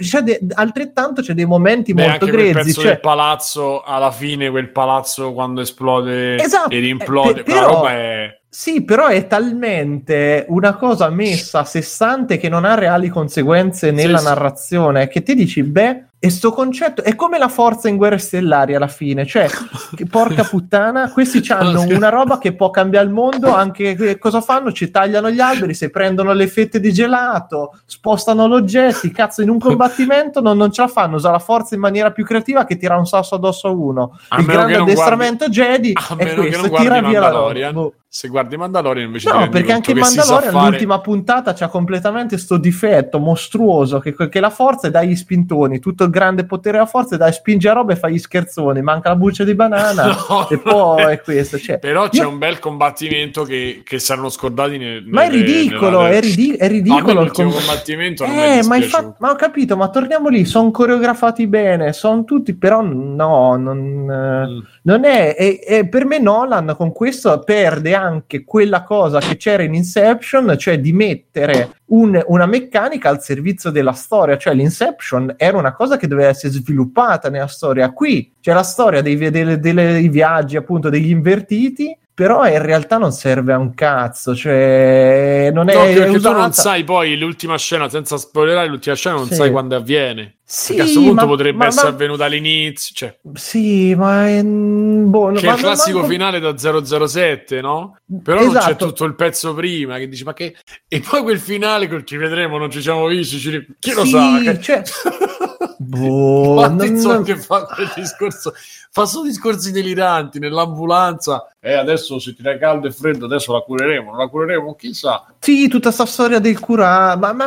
c'è 0.00 0.20
de- 0.20 0.40
altrettanto 0.54 1.22
c'è 1.22 1.34
dei 1.34 1.44
momenti 1.44 1.92
Beh, 1.92 2.06
molto 2.06 2.24
anche 2.26 2.36
grezzi 2.52 2.72
cioè, 2.72 2.84
del 2.84 3.00
palazzo 3.00 3.82
alla 3.82 4.12
fine 4.12 4.48
quel 4.50 4.70
palazzo 4.70 5.32
quando 5.32 5.60
esplode 5.60 6.36
Esatto, 6.40 6.72
e 6.74 6.78
rimplode 6.78 7.40
eh, 7.40 7.42
però- 7.42 7.66
roba 7.72 7.90
è 7.90 8.38
Sì, 8.58 8.82
però 8.84 9.08
è 9.08 9.26
talmente 9.26 10.46
una 10.48 10.76
cosa 10.76 11.10
messa 11.10 11.58
a 11.58 11.64
sé 11.66 11.82
stante 11.82 12.38
che 12.38 12.48
non 12.48 12.64
ha 12.64 12.74
reali 12.74 13.10
conseguenze 13.10 13.90
nella 13.90 14.16
Sì, 14.16 14.24
narrazione 14.24 15.08
che 15.08 15.22
ti 15.22 15.34
dici, 15.34 15.62
beh, 15.62 16.06
e 16.26 16.30
sto 16.30 16.50
concetto 16.50 17.04
è 17.04 17.14
come 17.14 17.38
la 17.38 17.46
forza 17.46 17.88
in 17.88 17.96
guerre 17.96 18.18
stellari 18.18 18.74
alla 18.74 18.88
fine, 18.88 19.24
cioè, 19.24 19.48
che 19.94 20.06
porca 20.10 20.42
puttana, 20.42 21.12
questi 21.12 21.40
hanno 21.52 21.82
una 21.82 22.08
roba 22.08 22.38
che 22.38 22.52
può 22.52 22.70
cambiare 22.70 23.06
il 23.06 23.12
mondo, 23.12 23.54
anche 23.54 23.94
che 23.94 24.18
cosa 24.18 24.40
fanno? 24.40 24.72
Ci 24.72 24.90
tagliano 24.90 25.30
gli 25.30 25.38
alberi, 25.38 25.72
se 25.72 25.88
prendono 25.88 26.32
le 26.32 26.48
fette 26.48 26.80
di 26.80 26.92
gelato, 26.92 27.78
spostano 27.84 28.48
gli 28.48 28.54
oggetti, 28.54 29.12
cazzo, 29.12 29.42
in 29.42 29.50
un 29.50 29.60
combattimento 29.60 30.40
non, 30.40 30.56
non 30.56 30.72
ce 30.72 30.82
la 30.82 30.88
fanno, 30.88 31.14
usa 31.14 31.30
la 31.30 31.38
forza 31.38 31.76
in 31.76 31.80
maniera 31.80 32.10
più 32.10 32.24
creativa 32.24 32.64
che 32.64 32.76
tira 32.76 32.96
un 32.96 33.06
sasso 33.06 33.36
addosso 33.36 33.68
a 33.68 33.70
uno. 33.70 34.18
A 34.28 34.40
il 34.40 34.46
grande 34.46 34.74
addestramento 34.74 35.48
Jedi 35.48 35.92
a 35.94 36.16
è 36.16 36.34
questo, 36.34 36.68
guardi 36.68 36.88
tira 36.88 37.00
via 37.02 37.20
la 37.20 37.28
roba. 37.28 37.72
Boh. 37.72 37.94
se 38.08 38.28
guardi 38.28 38.56
Mandalorian 38.56 39.06
invece 39.06 39.30
No, 39.30 39.48
perché 39.48 39.72
anche 39.72 39.94
Mandalorian 39.94 40.52
fare- 40.52 40.70
l'ultima 40.70 41.00
puntata 41.00 41.52
c'ha 41.52 41.68
completamente 41.68 42.38
sto 42.38 42.56
difetto 42.56 43.18
mostruoso 43.18 43.98
che, 43.98 44.14
che 44.28 44.40
la 44.40 44.50
forza 44.50 44.88
è 44.88 44.90
dai 44.90 45.14
spintoni, 45.14 45.78
tutto 45.78 46.04
il 46.04 46.10
grande 46.16 46.46
potere 46.46 46.78
della 46.78 46.88
forza 46.88 47.14
è 47.14 47.18
dai 47.18 47.32
spinge 47.32 47.68
a 47.68 47.74
roba 47.74 47.92
e 47.92 47.96
fa 47.96 48.08
gli 48.08 48.18
scherzoni, 48.18 48.80
manca 48.80 49.10
la 49.10 49.16
buccia 49.16 49.44
di 49.44 49.54
banana 49.54 50.04
No, 50.28 50.48
e 50.48 50.58
poi 50.58 51.12
è 51.12 51.20
questo. 51.20 51.58
Cioè, 51.58 51.78
Però 51.78 52.08
c'è 52.08 52.22
io- 52.22 52.28
un 52.28 52.38
bel 52.38 52.58
combattimento 52.58 53.42
che, 53.44 53.82
che 53.84 53.98
saranno 53.98 54.30
scordati 54.30 54.78
nel, 54.78 55.04
Ma 55.06 55.24
è 55.24 55.28
ridicolo, 55.30 56.00
nella- 56.02 56.16
è, 56.16 56.20
ridi- 56.20 56.56
è 56.56 56.64
a 56.64 56.68
ridicolo. 56.68 57.22
il 57.22 57.30
com- 57.30 57.50
combattimento 57.52 58.24
Eh, 58.24 58.62
ma, 58.66 58.76
infatti, 58.76 59.14
ma 59.18 59.30
ho 59.30 59.34
capito, 59.36 59.76
ma 59.76 59.90
torniamo 59.90 60.28
lì, 60.28 60.44
sono 60.46 60.70
coreografati 60.70 61.46
bene, 61.46 61.92
sono 61.92 62.24
tutti, 62.24 62.54
però 62.54 62.80
no, 62.82 63.56
non, 63.56 64.04
Mm. 64.06 64.58
non 64.82 65.04
è, 65.04 65.34
e, 65.38 65.60
e 65.66 65.88
per 65.88 66.04
me 66.06 66.18
Nolan 66.18 66.74
con 66.76 66.92
questo 66.92 67.38
perde 67.40 67.94
anche 67.94 68.44
quella 68.44 68.82
cosa 68.84 69.18
che 69.18 69.36
c'era 69.36 69.62
in 69.62 69.74
Inception, 69.74 70.54
cioè 70.58 70.78
di 70.80 70.92
mettere 70.92 71.70
un- 71.86 72.20
una 72.26 72.46
meccanica 72.46 73.08
al 73.08 73.22
servizio 73.22 73.70
della 73.70 73.92
storia, 73.92 74.36
cioè 74.36 74.54
l'Inception 74.54 75.34
era 75.36 75.56
una 75.56 75.72
cosa 75.72 75.96
che 75.96 76.05
doveva 76.06 76.28
essere 76.28 76.52
sviluppata 76.52 77.28
nella 77.30 77.46
storia, 77.46 77.90
qui 77.92 78.32
c'è 78.40 78.52
la 78.52 78.62
storia 78.62 79.00
dei, 79.02 79.16
delle- 79.16 79.58
dei 79.58 80.08
viaggi 80.08 80.56
appunto 80.56 80.88
degli 80.88 81.10
invertiti, 81.10 81.96
però 82.14 82.46
in 82.48 82.62
realtà 82.62 82.96
non 82.96 83.12
serve 83.12 83.52
a 83.52 83.58
un 83.58 83.74
cazzo, 83.74 84.34
cioè 84.34 85.50
non 85.52 85.68
è, 85.68 85.74
No, 85.74 85.82
perché 85.82 86.06
tu 86.06 86.16
usata. 86.16 86.38
non 86.38 86.52
sai 86.52 86.82
poi 86.84 87.18
l'ultima 87.18 87.58
scena, 87.58 87.88
senza 87.90 88.16
spoilerare 88.16 88.68
l'ultima 88.68 88.94
scena, 88.96 89.16
non 89.16 89.26
Sì. 89.26 89.34
sai 89.34 89.50
quando 89.50 89.76
avviene. 89.76 90.36
Sì, 90.48 90.74
Perché 90.76 90.80
a 90.82 90.84
questo 90.84 91.00
punto 91.02 91.22
ma- 91.24 91.26
potrebbe 91.26 91.56
ma- 91.58 91.66
essere 91.66 91.88
ma- 91.88 91.94
avvenuta 91.94 92.24
all'inizio. 92.24 92.94
Cioè, 92.94 93.16
Sì, 93.34 93.94
ma 93.96 94.28
è 94.28 94.42
boh, 94.44 95.32
che 95.32 95.46
è 95.48 95.52
il 95.52 95.58
classico 95.58 95.98
manco- 95.98 96.12
finale 96.12 96.38
da 96.40 96.56
007, 96.56 97.60
no? 97.60 97.98
Però 98.22 98.38
non 98.40 98.52
c'è 98.52 98.58
Esatto. 98.58 98.86
tutto 98.86 99.04
il 99.04 99.14
pezzo 99.16 99.52
prima 99.54 99.98
che 99.98 100.08
dici, 100.08 100.22
ma 100.24 100.32
che. 100.34 100.54
E 100.88 101.00
poi 101.06 101.22
quel 101.22 101.40
finale 101.40 101.88
che 101.88 102.02
ci 102.04 102.16
vedremo, 102.16 102.58
non 102.58 102.70
ci 102.70 102.80
siamo 102.80 103.06
visti. 103.08 103.38
Ci... 103.38 103.66
Chi 103.80 103.92
lo 103.92 104.04
Sì, 104.04 104.10
sa? 104.10 104.38
Che... 104.42 104.60
cioè- 104.60 104.82
Boh, 105.78 106.54
Ma 106.54 106.68
non- 106.68 107.22
che 107.22 107.36
fa 107.36 107.64
quel 107.66 107.90
discorso, 107.94 108.54
fa 108.90 109.04
solo 109.06 109.26
discorsi 109.26 109.72
deliranti 109.72 110.38
nell'ambulanza. 110.38 111.50
E 111.60 111.74
adesso 111.74 112.18
se 112.18 112.34
ti 112.34 112.42
dai 112.42 112.58
caldo 112.58 112.86
e 112.86 112.92
freddo, 112.92 113.26
adesso 113.26 113.52
la 113.52 113.60
cureremo, 113.60 114.10
non 114.10 114.18
la 114.20 114.28
cureremo, 114.28 114.74
chissà. 114.74 115.24
Sì, 115.38 115.68
tutta 115.68 115.90
sta 115.90 116.06
storia 116.06 116.38
del 116.38 116.58
cura, 116.60 117.16
ma, 117.16 117.32
ma- 117.32 117.46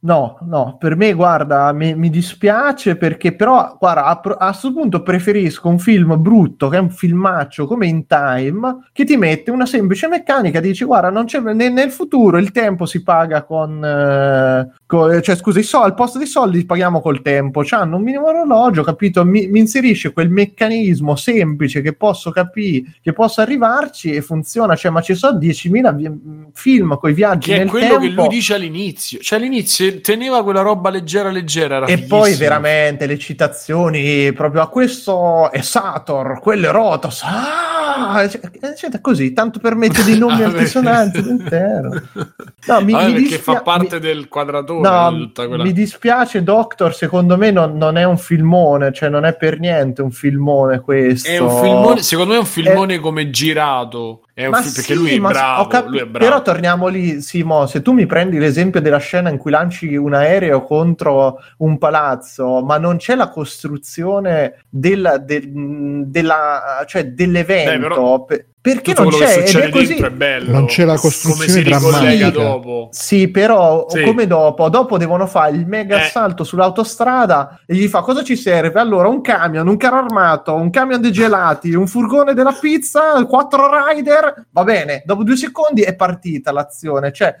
no, 0.00 0.38
no, 0.42 0.76
per 0.78 0.94
me, 0.94 1.12
guarda, 1.14 1.72
mi, 1.72 1.94
mi 1.96 2.10
dispiace 2.10 2.96
perché 2.96 3.34
però, 3.34 3.76
guarda, 3.78 4.04
a, 4.06 4.20
questo 4.20 4.72
punto 4.72 5.02
preferisco 5.02 5.68
un 5.68 5.78
film 5.78 6.20
brutto, 6.20 6.68
che 6.68 6.76
è 6.76 6.80
un 6.80 6.90
filmaccio 6.90 7.66
come 7.66 7.86
In 7.86 8.06
Time, 8.06 8.88
che 8.92 9.04
ti 9.04 9.16
mette 9.16 9.50
una 9.50 9.66
semplice 9.66 10.06
meccanica, 10.06 10.60
dici, 10.60 10.84
guarda, 10.84 11.10
non 11.10 11.24
c'è, 11.24 11.40
nel, 11.40 11.72
nel 11.72 11.90
futuro 11.90 12.38
il 12.38 12.52
tempo 12.52 12.86
si 12.86 13.02
paga 13.02 13.42
con, 13.42 13.84
eh, 13.84 14.70
co- 14.86 15.20
cioè, 15.20 15.34
scusa, 15.34 15.60
soldi, 15.62 15.86
al 15.88 15.94
posto 15.94 16.18
dei 16.18 16.26
soldi 16.28 16.58
li 16.58 16.66
paghiamo 16.66 17.00
col 17.00 17.22
tempo, 17.22 17.64
hanno 17.70 17.96
un 17.96 18.02
minimo 18.02 18.26
orologio, 18.26 18.84
capito? 18.84 19.24
Mi, 19.24 19.48
mi 19.48 19.58
inserisce 19.58 20.12
quel 20.12 20.30
meccanismo 20.30 21.16
semplice 21.16 21.80
che 21.80 21.94
posso 21.94 22.30
capire, 22.30 22.94
che 23.02 23.12
posso 23.12 23.40
arrivarci 23.40 24.12
e 24.12 24.20
funziona, 24.20 24.76
cioè, 24.76 24.92
ma 24.92 25.00
ci 25.00 25.14
sono 25.14 25.38
10.000 25.38 25.94
vi- 25.94 26.50
film 26.52 26.96
con 26.98 27.10
i 27.10 27.14
viaggi 27.14 27.50
Che 27.50 27.56
è 27.56 27.58
nel 27.60 27.68
quello 27.70 27.98
tempo. 27.98 28.00
che 28.02 28.10
lui 28.10 28.28
dice 28.28 28.54
all'inizio. 28.54 29.18
Cioè, 29.18 29.38
all'inizio 29.38 29.85
teneva 30.00 30.42
quella 30.42 30.62
roba 30.62 30.90
leggera, 30.90 31.30
leggera. 31.30 31.76
Era 31.76 31.86
E 31.86 31.92
fighissimo. 31.96 32.18
poi 32.18 32.34
veramente 32.34 33.06
le 33.06 33.18
citazioni 33.18 34.32
proprio 34.32 34.62
a 34.62 34.68
questo 34.68 35.50
è 35.50 35.60
Sator, 35.60 36.40
quello 36.40 36.68
è 36.68 36.72
Rotos. 36.72 37.22
Ah, 37.24 37.85
cioè, 38.28 38.74
cioè, 38.76 39.00
così, 39.00 39.32
tanto 39.32 39.58
per 39.58 39.74
mettere 39.74 40.04
dei 40.04 40.18
nomi 40.18 40.42
Ah, 40.44 40.46
altisonanti 40.46 41.22
perché- 41.22 41.28
intero. 41.30 41.90
No, 42.66 42.80
mi, 42.80 42.84
mi 42.86 42.92
perché 42.92 43.12
dispia- 43.14 43.38
fa 43.54 43.62
parte 43.62 43.94
mi- 43.96 44.00
del 44.00 44.28
quadratore 44.28 44.80
No, 44.88 45.30
quella... 45.32 45.62
mi 45.62 45.72
dispiace, 45.72 46.42
Doctor. 46.42 46.94
Secondo 46.94 47.36
me 47.36 47.50
non, 47.50 47.76
non 47.76 47.96
è 47.96 48.04
un 48.04 48.18
filmone, 48.18 48.92
cioè 48.92 49.08
non 49.08 49.24
è 49.24 49.36
per 49.36 49.58
niente 49.60 50.02
un 50.02 50.10
filmone 50.10 50.80
questo. 50.80 51.28
È 51.28 51.38
un 51.38 51.62
filmone, 51.62 52.02
secondo 52.02 52.32
me 52.32 52.38
è 52.38 52.40
un 52.40 52.46
filmone 52.46 52.98
come 52.98 53.30
girato. 53.30 54.22
È 54.36 54.44
un 54.44 54.50
Ma 54.50 54.60
fi- 54.60 54.64
perché 54.74 54.92
sì, 54.92 54.98
lui 54.98 55.14
è 55.14 55.18
ma 55.18 55.30
bravo, 55.30 55.66
cap- 55.66 55.86
lui 55.88 55.98
è 56.00 56.04
bravo. 56.06 56.24
Però 56.26 56.42
torniamo 56.42 56.88
lì, 56.88 57.22
Simo, 57.22 57.66
se 57.66 57.80
tu 57.80 57.92
mi 57.92 58.04
prendi 58.04 58.36
l'esempio 58.38 58.82
della 58.82 58.98
scena 58.98 59.30
in 59.30 59.38
cui 59.38 59.50
lanci 59.50 59.96
un 59.96 60.12
aereo 60.12 60.62
contro 60.62 61.38
un 61.58 61.78
palazzo, 61.78 62.62
ma 62.62 62.76
non 62.76 62.98
c'è 62.98 63.14
la 63.14 63.30
costruzione 63.30 64.64
del- 64.68 65.22
del- 65.24 66.04
della, 66.06 66.84
cioè 66.86 67.06
dell'evento, 67.06 67.70
Beh, 67.70 67.78
però 67.88 68.24
pe- 68.24 68.46
perché 68.66 68.94
Tutto 68.94 69.10
non 69.10 69.18
c'è 69.20 69.44
ed 69.46 69.54
è 69.54 69.68
così. 69.70 69.94
è 69.94 70.10
bello. 70.10 70.50
Non 70.50 70.66
c'è 70.66 70.84
la 70.84 70.96
costruzione 70.98 71.62
drammatica. 71.62 72.30
dopo. 72.30 72.88
Sì, 72.90 73.28
però 73.28 73.86
Sì. 73.88 74.02
come 74.02 74.26
dopo? 74.26 74.68
Dopo 74.68 74.98
devono 74.98 75.26
fare 75.28 75.54
il 75.54 75.66
mega 75.68 75.96
Eh. 75.98 76.00
assalto 76.00 76.42
sull'autostrada 76.42 77.60
e 77.64 77.74
gli 77.76 77.86
fa 77.86 78.00
cosa 78.00 78.22
ci 78.24 78.34
serve? 78.36 78.80
Allora 78.80 79.06
un 79.08 79.20
camion, 79.20 79.68
un 79.68 79.76
carro 79.76 79.98
armato, 79.98 80.54
un 80.54 80.70
camion 80.70 81.00
dei 81.00 81.12
gelati, 81.12 81.72
un 81.74 81.86
furgone 81.86 82.34
della 82.34 82.56
pizza, 82.58 83.24
quattro 83.24 83.68
rider, 83.86 84.46
va 84.50 84.64
bene, 84.64 85.02
dopo 85.06 85.22
due 85.22 85.36
secondi 85.36 85.82
è 85.82 85.94
partita 85.94 86.50
l'azione. 86.52 87.12
Cioè, 87.12 87.34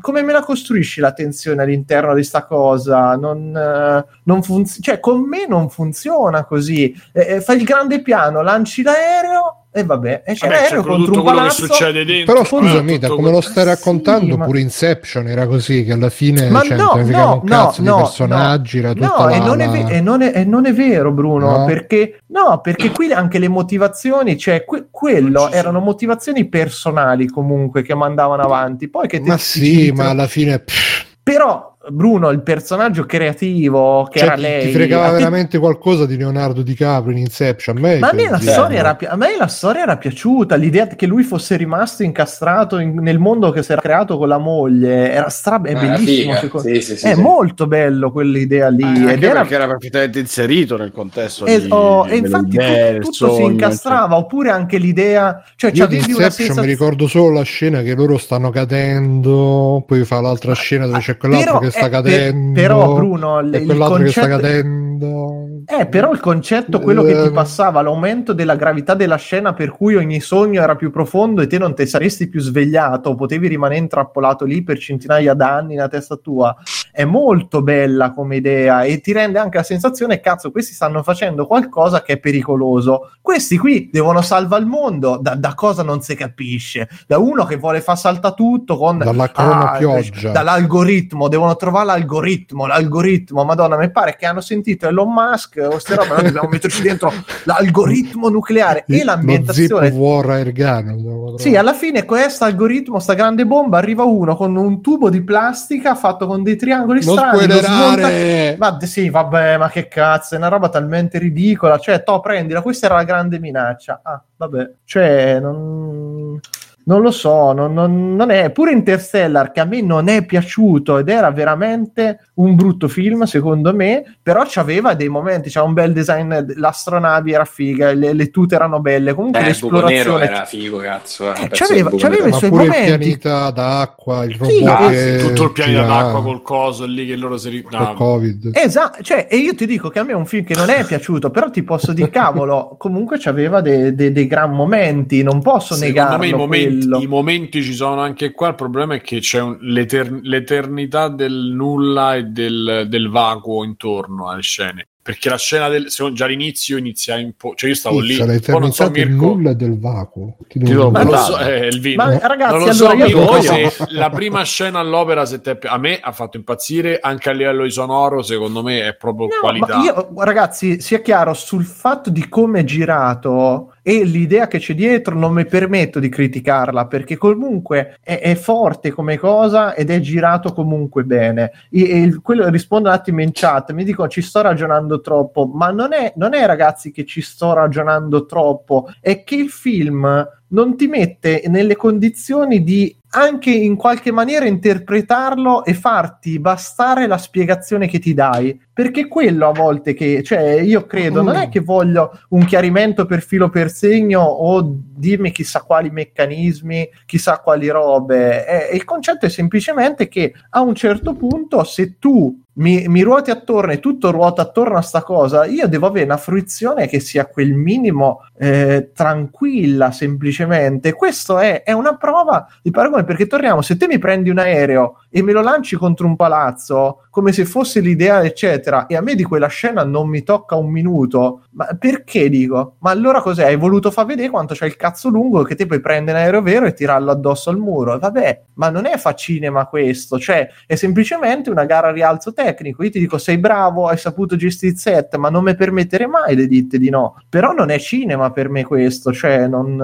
come 0.00 0.22
me 0.22 0.32
la 0.32 0.42
costruisci 0.42 1.00
la 1.00 1.12
tensione 1.12 1.62
all'interno 1.62 2.14
di 2.14 2.22
sta 2.22 2.44
cosa? 2.44 3.14
Non, 3.16 3.56
eh, 3.56 4.04
non 4.24 4.42
funz- 4.42 4.80
cioè, 4.80 5.00
con 5.00 5.22
me 5.22 5.46
non 5.46 5.70
funziona 5.70 6.44
così. 6.44 6.94
Eh, 7.12 7.40
fai 7.40 7.58
il 7.58 7.64
grande 7.64 8.02
piano, 8.02 8.42
lanci 8.42 8.82
l'aereo 8.82 9.63
e 9.76 9.82
vabbè, 9.84 10.22
e 10.24 10.34
c'è 10.34 10.46
Vabbè, 10.46 10.60
l'aereo 10.60 10.82
quello- 10.82 10.96
contro 10.96 11.04
tutto 11.06 11.18
un 11.18 11.24
quello 11.24 11.38
che 11.48 11.54
palazzo. 11.54 11.66
succede 11.66 12.04
dentro. 12.04 12.32
Però 12.32 12.44
scusami, 12.44 12.98
da 12.98 13.08
tutto 13.08 13.18
come 13.20 13.30
lo 13.32 13.40
stai 13.40 13.64
raccontando, 13.64 14.32
Sì, 14.32 14.36
ma- 14.38 14.44
pure 14.44 14.60
Inception 14.60 15.26
era 15.26 15.46
così, 15.46 15.84
che 15.84 15.92
alla 15.92 16.10
fine 16.10 16.48
Ma 16.48 16.62
cioè, 16.62 16.76
no, 16.76 16.92
no, 17.04 17.40
un 17.42 17.44
cazzo 17.44 17.82
no, 17.82 17.96
di 17.96 18.02
personaggi, 18.02 18.78
era 18.78 18.92
tutta 18.92 19.06
No, 19.18 19.24
la, 19.26 19.30
e 19.32 19.38
non, 19.40 19.60
è 19.60 19.66
la- 19.66 19.88
e 19.88 20.00
non 20.00 20.22
è- 20.22 20.32
e 20.34 20.44
non 20.44 20.66
è 20.66 20.72
vero, 20.72 21.10
Bruno, 21.10 21.58
No? 21.58 21.64
perché, 21.64 22.20
no, 22.28 22.60
perché 22.62 22.90
qui 22.90 23.12
anche 23.12 23.38
le 23.38 23.48
motivazioni, 23.48 24.38
cioè 24.38 24.64
que- 24.64 24.86
quello 24.90 25.50
erano 25.50 25.78
sono. 25.78 25.80
motivazioni 25.80 26.44
personali 26.46 27.26
comunque 27.28 27.82
che 27.82 27.94
mandavano 27.94 28.42
avanti. 28.42 28.88
Poi 28.88 29.08
che 29.08 29.20
te- 29.20 29.28
Ma 29.28 29.36
sì, 29.38 29.90
ma 29.94 30.10
alla 30.10 30.26
fine 30.28 30.60
pff, 30.60 31.02
Però, 31.24 31.73
Bruno, 31.90 32.30
il 32.30 32.42
personaggio 32.42 33.04
creativo 33.04 34.08
che 34.10 34.18
cioè, 34.20 34.28
era 34.28 34.36
ti, 34.36 34.40
lei. 34.42 34.66
ti 34.66 34.72
fregava 34.72 35.08
te- 35.10 35.16
veramente 35.18 35.58
qualcosa 35.58 36.06
di 36.06 36.16
Leonardo 36.16 36.62
DiCaprio 36.62 37.12
in 37.12 37.18
Inception. 37.18 37.76
A 37.76 37.80
me, 37.80 37.98
Ma 37.98 38.08
a 38.08 38.14
me, 38.14 38.30
la 38.30 38.38
sì. 38.38 38.48
storia 38.48 38.78
era, 38.78 38.94
pi- 38.94 39.04
a 39.06 39.16
me 39.16 39.36
la 39.38 39.46
storia 39.46 39.82
era 39.82 39.96
piaciuta, 39.96 40.54
l'idea 40.56 40.86
che 40.86 41.06
lui 41.06 41.22
fosse 41.22 41.56
rimasto 41.56 42.02
incastrato 42.02 42.78
in- 42.78 42.94
nel 43.00 43.18
mondo 43.18 43.50
che 43.50 43.62
si 43.62 43.72
era 43.72 43.80
creato 43.80 44.16
con 44.16 44.28
la 44.28 44.38
moglie 44.38 45.10
era 45.12 45.28
stra- 45.28 45.60
è 45.62 45.74
Ah, 45.74 45.78
bellissimo. 45.80 46.34
secondo- 46.36 46.68
Sì, 46.68 46.80
sì, 46.80 46.96
sì, 46.96 47.06
è 47.06 47.14
sì. 47.14 47.20
molto 47.20 47.66
bello 47.66 48.10
quell'idea 48.12 48.68
lì. 48.68 48.82
Anche 48.82 49.12
ed 49.12 49.22
era 49.22 49.40
perché 49.40 49.54
era 49.54 49.66
perfettamente 49.66 50.18
inserito 50.20 50.76
nel 50.76 50.92
contesto 50.92 51.44
E, 51.46 51.60
di, 51.62 51.68
oh, 51.70 52.04
e 52.06 52.08
delle 52.08 52.16
infatti 52.26 52.54
idee, 52.54 52.90
tu- 52.90 52.96
il 52.96 53.02
tutto 53.02 53.12
si 53.12 53.34
sogno, 53.40 53.50
incastrava, 53.50 54.16
oppure 54.16 54.50
anche 54.50 54.78
l'idea, 54.78 55.42
cioè 55.56 55.70
Io 55.74 55.86
di 55.86 55.96
Inception 55.96 56.24
mi 56.24 56.30
sensazione. 56.30 56.66
ricordo 56.66 57.06
solo 57.08 57.30
la 57.34 57.42
scena 57.42 57.82
che 57.82 57.94
loro 57.94 58.16
stanno 58.18 58.50
cadendo, 58.50 59.84
poi 59.86 60.04
fa 60.04 60.20
l'altra 60.20 60.54
scena 60.54 60.86
dove 60.86 60.98
c'è 61.00 61.16
quell'altro 61.16 61.58
Però, 61.58 61.70
che 61.70 61.70
sta 61.74 61.86
eh, 61.86 61.90
per- 61.90 62.02
cadendo. 62.02 62.52
però, 62.60 62.94
Bruno, 62.94 63.38
il- 63.40 63.54
e 63.54 63.58
il 63.58 63.64
quell'altro 63.66 64.02
che 64.04 64.10
sta 64.10 64.20
concetto- 64.22 64.40
cadendo. 64.42 65.42
Eh, 65.66 65.86
però 65.86 66.12
il 66.12 66.20
concetto, 66.20 66.78
quello 66.78 67.02
che 67.02 67.14
ti 67.14 67.26
Eh. 67.28 67.30
passava, 67.32 67.80
l'aumento 67.80 68.34
della 68.34 68.54
gravità 68.54 68.92
della 68.94 69.16
scena 69.16 69.54
per 69.54 69.70
cui 69.70 69.96
ogni 69.96 70.20
sogno 70.20 70.60
era 70.62 70.76
più 70.76 70.90
profondo 70.90 71.40
e 71.40 71.46
te 71.46 71.56
non 71.58 71.74
ti 71.74 71.86
saresti 71.86 72.28
più 72.28 72.38
svegliato, 72.40 73.14
potevi 73.14 73.48
rimanere 73.48 73.80
intrappolato 73.80 74.44
lì 74.44 74.62
per 74.62 74.78
centinaia 74.78 75.32
d'anni 75.32 75.74
nella 75.74 75.88
testa 75.88 76.16
tua, 76.16 76.54
è 76.94 77.04
molto 77.04 77.60
bella 77.60 78.12
come 78.12 78.36
idea 78.36 78.84
e 78.84 79.00
ti 79.00 79.12
rende 79.12 79.40
anche 79.40 79.56
la 79.56 79.64
sensazione, 79.64 80.20
cazzo, 80.20 80.52
questi 80.52 80.74
stanno 80.74 81.02
facendo 81.02 81.44
qualcosa 81.44 82.02
che 82.02 82.12
è 82.14 82.18
pericoloso. 82.18 83.10
Questi 83.20 83.58
qui 83.58 83.90
devono 83.92 84.22
salvare 84.22 84.62
il 84.62 84.68
mondo, 84.68 85.18
da, 85.20 85.34
da 85.34 85.54
cosa 85.54 85.82
non 85.82 86.02
si 86.02 86.14
capisce? 86.14 86.88
Da 87.08 87.18
uno 87.18 87.44
che 87.44 87.56
vuole 87.56 87.80
far 87.80 87.98
saltare 87.98 88.34
tutto 88.36 88.76
con... 88.76 88.98
Dalla 88.98 89.24
Ah, 89.24 89.76
cronopioggia. 89.78 90.30
dall'algoritmo, 90.30 91.26
devono 91.28 91.56
trovare 91.56 91.86
l'algoritmo, 91.86 92.66
l'algoritmo, 92.66 93.42
madonna, 93.44 93.76
mi 93.76 93.90
pare 93.90 94.14
che 94.16 94.26
hanno 94.26 94.40
sentito 94.40 94.86
Elon 94.86 95.12
Musk 95.12 95.60
o 95.64 95.70
queste 95.70 95.96
robe, 95.96 96.08
noi 96.14 96.22
dobbiamo 96.24 96.48
metterci 96.48 96.82
dentro 96.82 97.12
l'algoritmo 97.44 98.28
nucleare 98.28 98.84
e 98.86 99.02
l'ambientazione. 99.02 99.88
War 99.88 100.52
Gun. 100.52 101.34
Sì, 101.38 101.56
alla 101.56 101.72
fine 101.72 102.04
questo 102.04 102.44
algoritmo, 102.44 103.00
sta 103.00 103.14
grande 103.14 103.44
bomba, 103.46 103.78
arriva 103.78 104.04
uno 104.04 104.36
con 104.36 104.54
un 104.56 104.80
tubo 104.80 105.10
di 105.10 105.22
plastica 105.22 105.94
fatto 105.96 106.26
con 106.26 106.42
dei 106.42 106.54
triangoli 106.56 106.82
non 106.86 107.00
strani, 107.00 107.46
lo 107.46 107.60
smonta- 107.60 108.06
spoilerare! 108.06 108.56
ma 108.58 108.78
sì, 108.82 109.08
vabbè, 109.08 109.56
ma 109.56 109.68
che 109.68 109.88
cazzo, 109.88 110.34
è 110.34 110.38
una 110.38 110.48
roba 110.48 110.68
talmente 110.68 111.18
ridicola. 111.18 111.78
Cioè, 111.78 112.02
to, 112.02 112.20
prendila, 112.20 112.62
questa 112.62 112.86
era 112.86 112.96
la 112.96 113.04
grande 113.04 113.38
minaccia. 113.38 114.00
Ah, 114.02 114.22
vabbè, 114.36 114.70
cioè, 114.84 115.38
non... 115.40 116.38
non 116.86 117.00
lo 117.02 117.10
so, 117.10 117.52
non, 117.52 117.72
non- 117.72 118.14
non 118.14 118.30
è 118.30 118.50
pure 118.50 118.72
Interstellar 118.72 119.52
che 119.52 119.60
a 119.60 119.64
me 119.64 119.80
non 119.80 120.08
è 120.08 120.24
piaciuto 120.24 120.98
ed 120.98 121.08
era 121.08 121.30
veramente 121.30 122.18
un 122.34 122.54
brutto 122.54 122.88
film 122.88 123.22
secondo 123.24 123.74
me, 123.74 124.16
però 124.22 124.44
c'aveva 124.46 124.94
dei 124.94 125.08
momenti, 125.08 125.48
c'era 125.50 125.64
un 125.64 125.72
bel 125.72 125.92
design, 125.92 126.32
l'astronavi 126.56 127.32
era 127.32 127.44
figa, 127.44 127.92
le, 127.92 128.12
le 128.12 128.30
tute 128.30 128.54
erano 128.54 128.80
belle, 128.80 129.14
comunque 129.14 129.40
Eh, 129.40 129.42
il 129.44 129.48
l'esplorazione 129.48 130.24
era 130.24 130.44
figo, 130.44 130.78
cazzo. 130.78 131.32
eh, 131.32 131.42
Eh, 131.44 131.48
c'aveva- 131.50 131.90
c'aveva 131.96 132.28
i 132.28 132.32
suoi 132.32 132.50
pure 132.50 132.62
il 132.64 132.68
momenti. 132.68 132.96
pianeta 132.96 133.50
d'acqua, 133.50 134.24
il 134.24 134.32
robot 134.38 134.50
Sì, 134.56 134.64
Ah, 134.64 134.88
che 134.90 135.16
tutto 135.20 135.42
il 135.44 135.52
pianeta 135.52 135.80
girava 135.82 136.02
d'acqua 136.02 136.22
col 136.22 136.42
coso 136.42 136.84
lì 136.86 137.06
che 137.06 137.16
loro 137.16 137.36
si 137.36 137.48
ri- 137.48 137.62
col 137.62 137.78
no. 137.80 137.94
covid. 137.94 138.50
Esatto, 138.54 139.02
cioè, 139.02 139.26
e 139.30 139.36
io 139.36 139.54
ti 139.54 139.66
dico 139.66 139.88
che 139.88 139.98
a 140.00 140.02
me 140.02 140.12
è 140.12 140.16
un 140.16 140.26
film 140.26 140.44
che 140.44 140.54
non 140.54 140.68
è 140.68 140.84
piaciuto, 140.84 141.30
però 141.30 141.50
ti 141.50 141.62
posso 141.62 141.92
dire, 141.92 142.10
cavolo, 142.10 142.74
comunque 142.78 143.16
c'aveva 143.18 143.60
dei, 143.60 143.94
dei- 143.94 144.12
dei 144.12 144.26
gran 144.26 144.50
momenti, 144.52 145.22
non 145.22 145.40
posso 145.40 145.74
Secondo 145.74 146.00
negarlo. 146.00 146.18
me 146.18 146.26
i 146.28 146.32
momenti, 146.34 146.73
quello. 146.78 146.98
i 147.00 147.06
momenti 147.06 147.62
ci 147.62 147.72
sono 147.74 148.00
anche 148.00 148.32
qua. 148.32 148.48
Il 148.48 148.54
problema 148.54 148.94
è 148.94 149.00
che 149.00 149.20
c'è 149.20 149.40
un- 149.40 149.58
l'eter- 149.60 150.20
l'eternità 150.22 151.08
del 151.08 151.52
nulla 151.54 152.14
e 152.16 152.24
del, 152.24 152.86
del 152.88 153.08
vacuo 153.10 153.64
intorno 153.64 154.28
alle 154.28 154.42
scene. 154.42 154.86
Perché 155.04 155.28
la 155.28 155.36
scena 155.36 155.68
del 155.68 155.90
secondo- 155.90 156.16
già 156.16 156.24
all'inizio 156.24 156.78
inizia 156.78 157.18
in 157.18 157.34
po'. 157.36 157.52
Cioè, 157.54 157.68
io 157.68 157.74
stavo 157.76 158.00
lì. 158.00 158.16
Pizza, 158.16 158.24
Poi 158.24 158.26
non 158.26 158.36
l'eternità 158.70 158.72
so, 158.72 158.88
del 158.88 159.08
Mirko. 159.10 159.24
nulla 159.26 159.50
e 159.50 159.54
del 159.54 159.78
vacuo. 159.78 160.36
Ti 160.48 160.58
Ti 160.58 160.64
devo 160.64 160.88
dire. 160.88 161.04
lo 161.04 161.16
so, 161.18 161.38
eh, 161.40 161.66
il 161.66 161.80
vino. 161.80 162.04
Ma 162.04 162.18
ragazzi, 162.26 162.54
non 162.56 162.64
lo 162.66 162.72
so, 162.72 162.88
allora 162.88 163.06
io 163.06 163.18
Mirko, 163.18 163.38
dico- 163.38 163.52
se 163.70 163.86
la 163.90 164.08
prima 164.08 164.42
scena 164.44 164.78
all'opera 164.78 165.26
se 165.26 165.40
ti 165.42 165.50
è 165.50 165.56
pi- 165.58 165.66
a 165.66 165.76
me 165.76 166.00
ha 166.00 166.10
fatto 166.12 166.38
impazzire 166.38 167.00
anche 167.00 167.28
a 167.28 167.32
livello 167.34 167.64
di 167.64 167.70
sonoro, 167.70 168.22
secondo 168.22 168.62
me 168.62 168.86
è 168.88 168.94
proprio 168.96 169.26
No, 169.26 169.32
qualità. 169.42 169.76
ma 169.76 169.84
io, 169.84 170.08
ragazzi, 170.16 170.80
sia 170.80 171.02
chiaro, 171.02 171.34
sul 171.34 171.64
fatto 171.64 172.08
di 172.08 172.26
come 172.26 172.60
è 172.60 172.64
girato 172.64 173.73
e 173.86 174.02
l'idea 174.02 174.46
che 174.46 174.58
c'è 174.58 174.74
dietro 174.74 175.14
non 175.14 175.34
mi 175.34 175.44
permetto 175.44 176.00
di 176.00 176.08
criticarla 176.08 176.86
perché 176.86 177.18
comunque 177.18 177.98
è, 178.02 178.18
è 178.18 178.34
forte 178.34 178.90
come 178.90 179.18
cosa 179.18 179.74
ed 179.74 179.90
è 179.90 180.00
girato 180.00 180.54
comunque 180.54 181.04
bene. 181.04 181.52
E, 181.70 181.82
e 181.82 182.18
quello 182.22 182.48
rispondo 182.48 182.88
un 182.88 182.94
attimo 182.94 183.20
in 183.20 183.32
chat, 183.34 183.72
mi 183.72 183.84
dicono 183.84 184.08
ci 184.08 184.22
sto 184.22 184.40
ragionando 184.40 185.02
troppo, 185.02 185.44
ma 185.44 185.70
non 185.70 185.92
è, 185.92 186.14
non 186.16 186.32
è 186.32 186.46
ragazzi 186.46 186.92
che 186.92 187.04
ci 187.04 187.20
sto 187.20 187.52
ragionando 187.52 188.24
troppo, 188.24 188.90
è 189.00 189.22
che 189.22 189.34
il 189.34 189.50
film 189.50 190.26
non 190.48 190.76
ti 190.76 190.86
mette 190.86 191.42
nelle 191.48 191.76
condizioni 191.76 192.64
di 192.64 192.96
anche 193.14 193.50
in 193.50 193.76
qualche 193.76 194.10
maniera 194.10 194.46
interpretarlo 194.46 195.64
e 195.64 195.74
farti 195.74 196.38
bastare 196.38 197.06
la 197.06 197.18
spiegazione 197.18 197.86
che 197.86 197.98
ti 197.98 198.12
dai. 198.12 198.60
Perché 198.72 199.06
quello 199.06 199.48
a 199.48 199.52
volte 199.52 199.94
che, 199.94 200.22
cioè, 200.24 200.60
io 200.60 200.84
credo, 200.84 201.22
non 201.22 201.36
è 201.36 201.48
che 201.48 201.60
voglio 201.60 202.18
un 202.30 202.44
chiarimento 202.44 203.06
per 203.06 203.22
filo 203.22 203.48
per 203.48 203.70
segno 203.70 204.20
o 204.20 204.62
dirmi 204.64 205.30
chissà 205.30 205.62
quali 205.62 205.90
meccanismi, 205.90 206.88
chissà 207.06 207.38
quali 207.38 207.68
robe. 207.68 208.46
Eh, 208.46 208.74
il 208.74 208.84
concetto 208.84 209.26
è 209.26 209.28
semplicemente 209.28 210.08
che 210.08 210.32
a 210.50 210.60
un 210.60 210.74
certo 210.74 211.14
punto, 211.14 211.62
se 211.62 211.98
tu 211.98 212.43
mi, 212.54 212.86
mi 212.88 213.02
ruoti 213.02 213.30
attorno 213.30 213.72
e 213.72 213.80
tutto 213.80 214.10
ruota 214.10 214.42
attorno 214.42 214.76
a 214.76 214.82
sta 214.82 215.02
cosa, 215.02 215.44
io 215.46 215.66
devo 215.66 215.86
avere 215.86 216.04
una 216.04 216.16
fruizione 216.16 216.86
che 216.86 217.00
sia 217.00 217.26
quel 217.26 217.52
minimo 217.52 218.26
eh, 218.38 218.90
tranquilla, 218.94 219.90
semplicemente. 219.90 220.92
Questo 220.92 221.38
è, 221.38 221.62
è 221.62 221.72
una 221.72 221.96
prova 221.96 222.46
di 222.62 222.70
paragone 222.70 223.04
perché 223.04 223.26
torniamo, 223.26 223.62
se 223.62 223.76
te 223.76 223.86
mi 223.86 223.98
prendi 223.98 224.30
un 224.30 224.38
aereo 224.38 225.00
e 225.10 225.22
me 225.22 225.32
lo 225.32 225.42
lanci 225.42 225.76
contro 225.76 226.06
un 226.06 226.16
palazzo 226.16 227.04
come 227.10 227.32
se 227.32 227.44
fosse 227.44 227.80
l'idea, 227.80 228.24
eccetera, 228.24 228.86
e 228.86 228.96
a 228.96 229.00
me 229.00 229.14
di 229.14 229.22
quella 229.22 229.46
scena 229.46 229.84
non 229.84 230.08
mi 230.08 230.22
tocca 230.22 230.56
un 230.56 230.70
minuto, 230.70 231.44
ma 231.50 231.66
perché 231.78 232.28
dico? 232.28 232.76
Ma 232.80 232.90
allora 232.90 233.20
cos'è? 233.20 233.44
Hai 233.44 233.56
voluto 233.56 233.90
far 233.90 234.06
vedere 234.06 234.30
quanto 234.30 234.54
c'è 234.54 234.66
il 234.66 234.76
cazzo 234.76 235.08
lungo 235.08 235.42
che 235.42 235.54
te 235.54 235.66
puoi 235.66 235.80
prendere 235.80 236.18
un 236.18 236.24
aereo 236.24 236.42
vero 236.42 236.66
e 236.66 236.72
tirarlo 236.72 237.10
addosso 237.10 237.50
al 237.50 237.58
muro? 237.58 237.98
Vabbè, 237.98 238.42
ma 238.54 238.68
non 238.70 238.86
è 238.86 238.96
fa 238.96 239.14
cinema 239.14 239.66
questo, 239.66 240.18
cioè 240.18 240.48
è 240.66 240.74
semplicemente 240.74 241.50
una 241.50 241.64
gara 241.64 241.92
rialzo 241.92 242.32
tecnico. 242.32 242.43
Io 242.46 242.74
ti 242.90 242.98
dico, 242.98 243.18
sei 243.18 243.38
bravo, 243.38 243.88
hai 243.88 243.96
saputo 243.96 244.36
gestire 244.36 244.72
il 244.72 244.78
set, 244.78 245.16
ma 245.16 245.30
non 245.30 245.44
mi 245.44 245.54
permettere 245.54 246.06
mai 246.06 246.34
di 246.36 246.46
dite 246.48 246.78
di 246.78 246.90
no. 246.90 247.20
Però 247.28 247.52
non 247.52 247.70
è 247.70 247.78
cinema 247.78 248.30
per 248.30 248.48
me 248.48 248.64
questo, 248.64 249.12
cioè 249.12 249.46
non... 249.46 249.80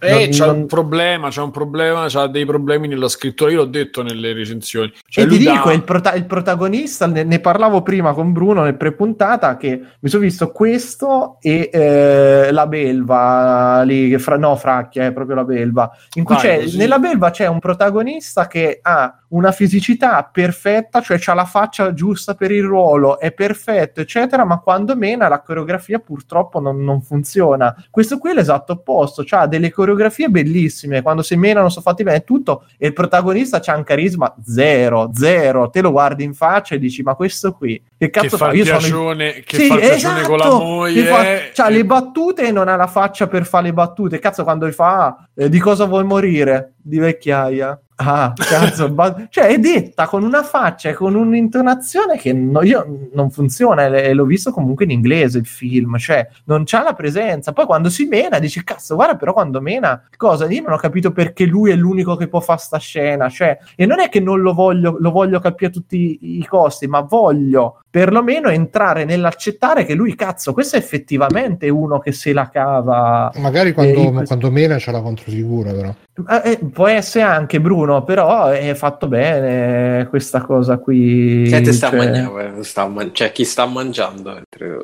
eh, 0.00 0.08
Eh, 0.08 0.12
non- 0.24 0.28
c'è 0.30 0.46
non- 0.46 0.56
un 0.56 0.66
problema, 0.66 1.28
c'è 1.28 1.42
un 1.42 1.50
problema, 1.50 2.06
c'ha 2.08 2.26
dei 2.26 2.44
problemi 2.44 2.88
nella 2.88 3.08
scrittura. 3.08 3.50
Io 3.50 3.58
l'ho 3.58 3.64
detto 3.66 4.02
nelle 4.02 4.32
recensioni. 4.32 4.92
Cioè, 5.08 5.24
e 5.24 5.28
ti 5.28 5.38
dico, 5.38 5.70
il, 5.70 5.82
prota- 5.82 6.14
il 6.14 6.24
protagonista, 6.24 7.06
ne, 7.06 7.22
ne 7.24 7.38
parlavo 7.40 7.82
prima 7.82 8.12
con 8.12 8.32
Bruno 8.32 8.62
nel 8.62 8.76
prepuntata, 8.76 9.56
che 9.56 9.80
mi 10.00 10.08
sono 10.08 10.22
visto 10.22 10.50
questo 10.50 11.36
e 11.40 11.68
eh, 11.72 12.48
la 12.50 12.66
belva, 12.66 13.82
lì, 13.82 14.08
che 14.08 14.18
fra- 14.18 14.36
no, 14.36 14.56
Fracchia, 14.56 15.04
è 15.06 15.12
proprio 15.12 15.36
la 15.36 15.44
belva. 15.44 15.90
In 16.14 16.24
cui 16.24 16.34
Vai, 16.36 16.44
c'è, 16.44 16.58
così. 16.62 16.76
nella 16.76 16.98
belva 16.98 17.30
c'è 17.30 17.46
un 17.46 17.58
protagonista 17.58 18.46
che 18.46 18.78
ha 18.82 19.19
una 19.30 19.52
fisicità 19.52 20.28
perfetta, 20.30 21.00
cioè 21.00 21.18
ha 21.26 21.34
la 21.34 21.44
faccia 21.44 21.92
giusta 21.92 22.34
per 22.34 22.50
il 22.50 22.62
ruolo, 22.64 23.18
è 23.18 23.32
perfetto, 23.32 24.00
eccetera, 24.00 24.44
ma 24.44 24.58
quando 24.58 24.96
mena 24.96 25.28
la 25.28 25.40
coreografia 25.40 25.98
purtroppo 25.98 26.60
non, 26.60 26.82
non 26.82 27.00
funziona. 27.02 27.74
Questo 27.90 28.18
qui 28.18 28.30
è 28.30 28.34
l'esatto 28.34 28.72
opposto, 28.72 29.24
ha 29.30 29.46
delle 29.46 29.70
coreografie 29.70 30.28
bellissime, 30.28 31.02
quando 31.02 31.22
si 31.22 31.36
menano 31.36 31.68
sono 31.68 31.82
fatti 31.84 32.02
bene 32.02 32.24
tutto 32.24 32.64
e 32.78 32.88
il 32.88 32.92
protagonista 32.92 33.60
c'ha 33.60 33.76
un 33.76 33.84
carisma 33.84 34.34
zero, 34.44 35.10
zero, 35.14 35.70
te 35.70 35.80
lo 35.80 35.90
guardi 35.92 36.24
in 36.24 36.34
faccia 36.34 36.74
e 36.74 36.78
dici 36.78 37.02
ma 37.02 37.14
questo 37.14 37.52
qui, 37.52 37.74
che 37.96 38.08
che 38.08 38.10
cazzo 38.10 38.36
fa 38.36 38.46
fa? 38.46 38.52
il 38.52 38.58
Io 38.58 38.64
sono 38.64 38.76
il 38.76 38.82
piacione, 38.82 39.32
che 39.44 39.56
sì, 39.56 39.66
fa 39.68 39.74
il 39.74 39.80
piacione 39.80 40.22
con 40.22 40.38
la 40.38 40.44
esatto, 40.46 40.64
moglie. 40.64 41.02
che 41.02 41.08
fa- 41.08 41.24
c'ha 41.52 41.68
e- 41.68 41.72
le 41.72 41.84
battute 41.84 42.46
e 42.48 42.52
non 42.52 42.68
ha 42.68 42.76
la 42.76 42.86
faccia 42.86 43.26
per 43.28 43.46
fare 43.46 43.64
le 43.66 43.72
battute. 43.72 44.18
Cazzo, 44.18 44.42
quando 44.42 44.66
gli 44.66 44.72
fa 44.72 45.04
"Ah, 45.04 45.28
eh, 45.34 45.48
di 45.48 45.58
cosa 45.58 45.84
vuoi 45.84 46.04
morire? 46.04 46.72
Di 46.76 46.98
vecchiaia. 46.98 47.78
Ah, 48.02 48.32
cazzo, 48.34 48.88
ba- 48.92 49.26
cioè 49.28 49.46
è 49.48 49.58
detta 49.58 50.06
con 50.06 50.22
una 50.22 50.42
faccia 50.42 50.88
e 50.88 50.94
con 50.94 51.14
un'intonazione 51.14 52.16
che 52.16 52.32
no- 52.32 52.62
io, 52.62 53.08
non 53.12 53.30
funziona. 53.30 53.86
E 53.86 54.14
l'ho 54.14 54.24
visto 54.24 54.52
comunque 54.52 54.84
in 54.86 54.90
inglese 54.90 55.38
il 55.38 55.46
film, 55.46 55.96
cioè 55.98 56.26
non 56.44 56.62
c'ha 56.64 56.82
la 56.82 56.94
presenza. 56.94 57.52
Poi 57.52 57.66
quando 57.66 57.90
si 57.90 58.06
mena 58.06 58.38
dici 58.38 58.64
cazzo, 58.64 58.94
guarda, 58.94 59.16
però 59.16 59.32
quando 59.34 59.60
mena 59.60 60.02
cosa? 60.16 60.50
Io 60.50 60.62
non 60.62 60.72
ho 60.72 60.78
capito 60.78 61.12
perché 61.12 61.44
lui 61.44 61.70
è 61.70 61.74
l'unico 61.76 62.16
che 62.16 62.28
può 62.28 62.40
fare 62.40 62.58
sta 62.60 62.78
scena, 62.78 63.28
cioè, 63.28 63.58
e 63.76 63.84
non 63.86 64.00
è 64.00 64.08
che 64.08 64.20
non 64.20 64.40
lo 64.40 64.54
voglio, 64.54 64.96
lo 64.98 65.10
voglio 65.10 65.38
capire 65.38 65.70
a 65.70 65.72
tutti 65.72 66.18
i- 66.22 66.46
costi, 66.50 66.86
ma 66.88 67.00
voglio 67.00 67.80
perlomeno 67.90 68.48
entrare 68.48 69.04
nell'accettare 69.04 69.84
che 69.84 69.94
lui, 69.94 70.14
cazzo, 70.14 70.52
questo 70.52 70.76
è 70.76 70.78
effettivamente 70.78 71.68
uno 71.68 71.98
che 71.98 72.12
se 72.12 72.32
la 72.32 72.48
cava. 72.48 73.30
Magari 73.36 73.72
quando, 73.72 74.20
Eh, 74.20 74.24
quando 74.26 74.50
mena 74.50 74.76
c'è 74.76 74.90
la 74.92 75.00
controfigura, 75.02 75.72
però. 75.72 75.94
Eh, 76.28 76.50
eh, 76.52 76.58
può 76.58 76.86
essere 76.86 77.24
anche 77.24 77.60
Bruno, 77.60 77.89
però 78.04 78.46
è 78.46 78.74
fatto 78.74 79.06
bene 79.08 80.06
questa 80.08 80.40
cosa 80.42 80.78
qui. 80.78 81.48
Te 81.50 81.72
sta 81.72 81.88
cioè- 81.90 81.98
mangiando? 81.98 82.62
sta 82.62 82.86
man- 82.86 83.10
cioè, 83.14 83.32
chi 83.32 83.44
sta 83.44 83.66
mangiando? 83.66 84.32
mentre- 84.34 84.82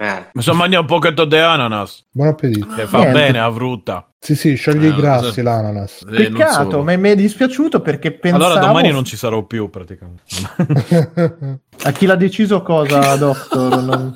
Eh. 0.00 0.26
Mi 0.32 0.42
sono 0.42 0.58
mangiato 0.58 0.82
un 0.82 0.86
pochetto 0.88 1.24
di 1.24 1.36
ananas, 1.36 2.04
Buon 2.10 2.28
appetito. 2.28 2.66
che 2.74 2.86
fa 2.86 2.98
Niente. 2.98 3.18
bene 3.18 3.38
la 3.40 3.52
frutta. 3.52 4.08
Sì, 4.20 4.34
sì, 4.36 4.54
scioglie 4.54 4.86
Eh, 4.86 4.90
i 4.90 4.94
grassi, 4.94 5.32
so. 5.32 5.42
l'ananas. 5.42 6.04
Eh, 6.08 6.30
Peccato, 6.30 6.70
so. 6.70 6.82
ma 6.82 6.96
mi 6.96 7.10
è 7.10 7.14
dispiaciuto 7.16 7.80
perché 7.80 8.12
pensavo 8.12 8.44
Allora 8.44 8.60
domani 8.60 8.90
non 8.92 9.04
ci 9.04 9.16
sarò 9.16 9.42
più 9.42 9.68
praticamente. 9.70 10.22
a 11.82 11.90
chi 11.92 12.06
l'ha 12.06 12.14
deciso 12.16 12.62
cosa, 12.62 13.14
Doctor. 13.18 13.82
Non- 13.82 14.12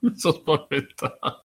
Mi 0.00 0.12
sono 0.16 0.34
spaventato. 0.34 1.42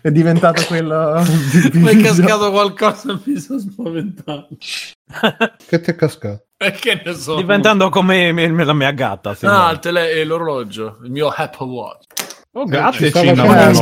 È 0.00 0.10
diventato 0.10 0.62
quello. 0.66 1.22
Mi 1.74 1.88
è 1.88 2.00
cascato 2.00 2.50
qualcosa 2.50 3.12
e 3.12 3.18
mi 3.24 3.38
sono 3.38 3.58
spaventato. 3.58 4.48
che 5.66 5.80
ti 5.80 5.90
è 5.90 5.94
cascato? 5.94 6.44
E 6.56 6.70
che 6.72 7.02
ne 7.04 7.12
so? 7.14 7.36
Diventando 7.36 7.88
come 7.90 8.32
mi- 8.32 8.64
la 8.64 8.72
mia 8.72 8.92
gatta. 8.92 9.34
sì. 9.34 9.44
Ah, 9.46 9.70
il 9.72 9.78
tele- 9.80 10.10
e 10.12 10.24
l'orologio, 10.24 10.98
il 11.04 11.10
mio 11.10 11.28
Apple 11.28 11.66
Watch. 11.66 12.04
Oh, 12.52 12.64
grazie, 12.64 13.10
Cinnamon. 13.12 13.72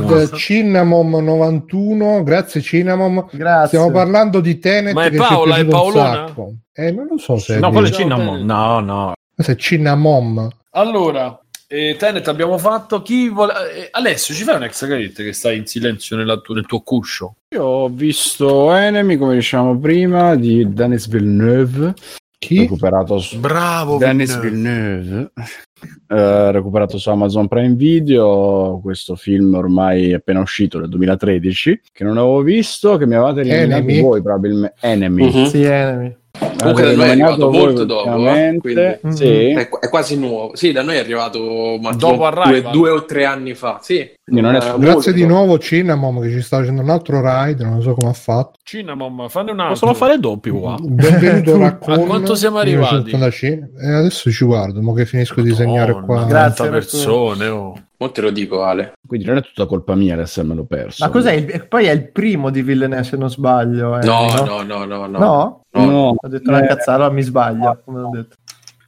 no. 0.00 0.26
Cinnamon 0.36 1.24
91 1.24 2.22
grazie 2.24 2.60
Cinnamon 2.60 3.28
Grazie. 3.30 3.66
stiamo 3.68 3.92
parlando 3.92 4.40
di 4.40 4.58
Tenet 4.58 4.92
Ma 4.92 5.04
è 5.04 5.12
Paola, 5.14 5.54
è 5.54 5.64
Paolona? 5.64 6.34
eh 6.72 6.90
non 6.90 7.06
lo 7.10 7.16
so 7.16 7.38
se 7.38 7.60
No, 7.60 7.70
quello 7.70 7.86
è. 7.86 7.92
Cinnamon. 7.92 8.44
No, 8.44 8.80
no. 8.80 9.12
questo 9.32 9.52
è 9.52 9.56
Cinnamon 9.56 10.48
Allora, 10.70 11.38
eh, 11.68 11.96
Tenet 11.98 12.28
abbiamo 12.28 12.58
fatto. 12.58 13.02
Chi 13.02 13.28
vuole... 13.28 13.52
eh, 13.74 13.88
Alessio, 13.90 14.34
ci 14.34 14.42
fai 14.44 14.56
un 14.56 14.64
ex 14.64 14.84
credit 14.86 15.16
che 15.16 15.32
stai 15.32 15.56
in 15.56 15.66
silenzio 15.66 16.16
nella 16.16 16.40
tu- 16.40 16.52
nel 16.54 16.66
tuo 16.66 16.80
cuscio? 16.80 17.36
Io 17.54 17.62
ho 17.64 17.88
visto 17.88 18.72
Enemy, 18.72 19.16
come 19.16 19.34
dicevamo 19.34 19.78
prima, 19.78 20.34
di 20.34 20.72
Denis 20.72 21.08
Villeneuve, 21.08 21.94
chi? 22.38 22.60
recuperato 22.60 23.18
su 23.18 23.38
Bravo, 23.38 23.96
Dennis 23.96 24.38
Villeneuve, 24.38 25.32
eh, 26.08 26.50
recuperato 26.52 26.98
su 26.98 27.08
Amazon 27.10 27.48
Prime 27.48 27.74
Video. 27.74 28.80
Questo 28.82 29.16
film 29.16 29.54
ormai 29.54 30.10
è 30.10 30.14
appena 30.14 30.40
uscito 30.40 30.78
nel 30.78 30.88
2013, 30.88 31.80
che 31.92 32.04
non 32.04 32.18
avevo 32.18 32.42
visto, 32.42 32.96
che 32.96 33.06
mi 33.06 33.14
avevate 33.14 33.40
eliminato 33.40 34.02
voi 34.02 34.22
probabilmente. 34.22 34.76
Enemy. 34.80 35.24
Mhm. 35.24 35.44
Sì, 35.46 35.62
Enemy. 35.62 36.16
Comunque 36.36 36.82
da 36.82 36.92
noi 36.94 37.06
è 37.06 37.10
arrivato 37.10 37.50
molto 37.50 37.84
dopo, 37.84 38.28
eh, 38.28 38.56
quindi- 38.60 38.82
Mm. 39.06 39.10
Sì. 39.10 39.50
È, 39.50 39.68
è 39.68 39.88
quasi 39.88 40.18
nuovo. 40.18 40.56
Sì, 40.56 40.72
da 40.72 40.82
noi 40.82 40.96
è 40.96 40.98
arrivato 40.98 41.78
ma 41.80 41.92
Dopo 41.92 42.28
due, 42.44 42.62
due 42.72 42.90
o 42.90 43.04
tre 43.04 43.24
anni 43.24 43.54
fa. 43.54 43.78
Sì. 43.82 44.10
Quindi 44.24 44.42
non 44.42 44.54
è- 44.54 44.58
Eh, 44.58 44.60
Grazie 44.78 44.78
molto. 44.92 45.12
di 45.12 45.26
nuovo 45.26 45.58
Cinnamon 45.58 46.20
che 46.22 46.30
ci 46.30 46.40
sta 46.42 46.58
facendo 46.58 46.82
un 46.82 46.90
altro 46.90 47.20
ride, 47.20 47.64
non 47.64 47.82
so 47.82 47.94
come 47.94 48.10
ha 48.10 48.14
fatto. 48.14 48.58
Cinnamon, 48.62 49.28
fanne 49.28 49.50
un 49.52 49.60
altro. 49.60 49.74
Possono 49.74 49.94
fare 49.94 50.18
doppi 50.18 50.50
qua. 50.50 50.76
Benvenuto 50.80 51.56
Raccoon. 51.58 51.94
A 51.94 51.98
quanto 52.04 52.34
siamo 52.34 52.58
arrivati? 52.58 52.94
1985. 53.12 53.86
E 53.86 53.92
adesso 53.92 54.30
ci 54.30 54.44
guardo, 54.44 54.80
mo 54.82 54.92
che 54.92 55.06
finisco 55.06 55.40
di 55.40 55.50
disegnare 55.50 55.92
Madonna, 55.92 56.06
qua. 56.06 56.24
Grazie, 56.24 56.68
persone, 56.68 57.46
oh. 57.46 57.74
Mo 58.04 58.10
te 58.10 58.20
lo 58.20 58.30
dico, 58.30 58.62
Ale. 58.62 58.92
Quindi 59.06 59.26
non 59.26 59.38
è 59.38 59.40
tutta 59.42 59.64
colpa 59.64 59.94
mia 59.94 60.14
di 60.14 60.20
essermelo 60.20 60.64
perso. 60.64 61.02
Ma 61.04 61.10
cos'è? 61.10 61.32
Il- 61.32 61.66
poi 61.68 61.86
è 61.86 61.90
il 61.90 62.10
primo 62.10 62.50
di 62.50 62.60
Villeneuve, 62.62 63.02
se 63.04 63.16
non 63.16 63.30
sbaglio. 63.30 63.98
eh, 63.98 64.04
No, 64.04 64.26
no, 64.44 64.62
no, 64.62 64.84
no, 64.84 65.06
no. 65.06 65.18
No? 65.18 65.60
No. 65.70 65.84
No. 65.90 66.14
Ho 66.20 66.28
detto 66.28 66.50
una 66.50 66.62
Eh, 66.62 66.66
cazzata, 66.66 66.92
allora 66.94 67.10
mi 67.10 67.22
sbaglio. 67.22 67.80
Come 67.84 68.00
ho 68.02 68.10
detto. 68.10 68.36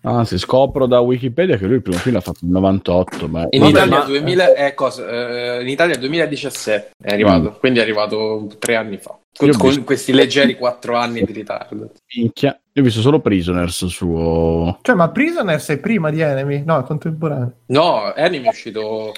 Anzi, 0.02 0.38
scopro 0.38 0.86
da 0.86 1.00
Wikipedia 1.00 1.56
che 1.56 1.66
lui 1.66 1.76
il 1.76 1.82
primo 1.82 1.98
film 1.98 2.14
l'ha 2.14 2.20
fatto 2.20 2.40
nel 2.42 2.52
98. 2.52 3.26
Ma 3.26 3.46
In 3.50 3.58
Vabbè, 3.60 3.70
Italia, 3.72 3.98
ma- 3.98 4.04
2000, 4.04 4.54
è 4.54 4.74
cosa? 4.74 5.08
Eh, 5.08 5.62
in 5.62 5.68
Italia 5.68 5.96
2017 5.96 6.90
è 7.02 7.12
arrivato, 7.12 7.56
quindi 7.58 7.78
è 7.78 7.82
arrivato 7.82 8.46
tre 8.58 8.76
anni 8.76 8.98
fa. 8.98 9.18
Con, 9.36 9.50
con 9.52 9.68
visto- 9.68 9.84
questi 9.84 10.12
leggeri 10.12 10.54
quattro 10.58 10.96
anni 10.96 11.22
di 11.22 11.32
ritardo. 11.32 11.92
minchia. 12.14 12.58
Io 12.72 12.82
ho 12.82 12.84
visto 12.84 13.00
solo 13.00 13.20
Prisoners 13.20 13.86
suo. 13.86 14.78
Cioè, 14.82 14.94
ma 14.94 15.08
Prisoners 15.10 15.68
è 15.68 15.78
prima 15.78 16.10
di 16.10 16.20
Enemy? 16.20 16.62
No, 16.64 16.78
è 16.78 16.82
contemporaneo. 16.84 17.60
No, 17.66 18.12
Anime 18.14 18.46
è 18.46 18.48
uscito... 18.50 19.12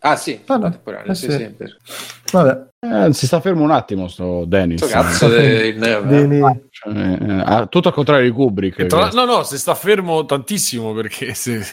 Ah 0.00 0.14
sì, 0.16 0.40
Ah, 0.46 0.56
no. 0.56 0.62
contemporaneo, 0.62 1.10
Eh, 1.12 1.14
sì, 1.14 1.30
sì. 1.30 1.54
Vabbè. 2.32 2.66
Eh, 2.78 3.12
si 3.12 3.26
sta 3.26 3.40
fermo 3.40 3.62
un 3.62 3.70
attimo, 3.70 4.08
sto 4.08 4.44
Dennis. 4.46 4.80
Sto 4.84 4.90
cazzo 4.92 5.34
eh. 5.34 5.74
Cioè, 6.70 6.92
eh, 6.94 7.42
ah, 7.44 7.66
tutto 7.66 7.88
al 7.88 7.94
contrario 7.94 8.24
di 8.24 8.30
Kubrick. 8.30 8.86
Tra- 8.86 9.08
no, 9.10 9.24
no, 9.24 9.42
si 9.42 9.58
sta 9.58 9.74
fermo 9.74 10.24
tantissimo 10.24 10.92
perché 10.92 11.32
se 11.34 11.64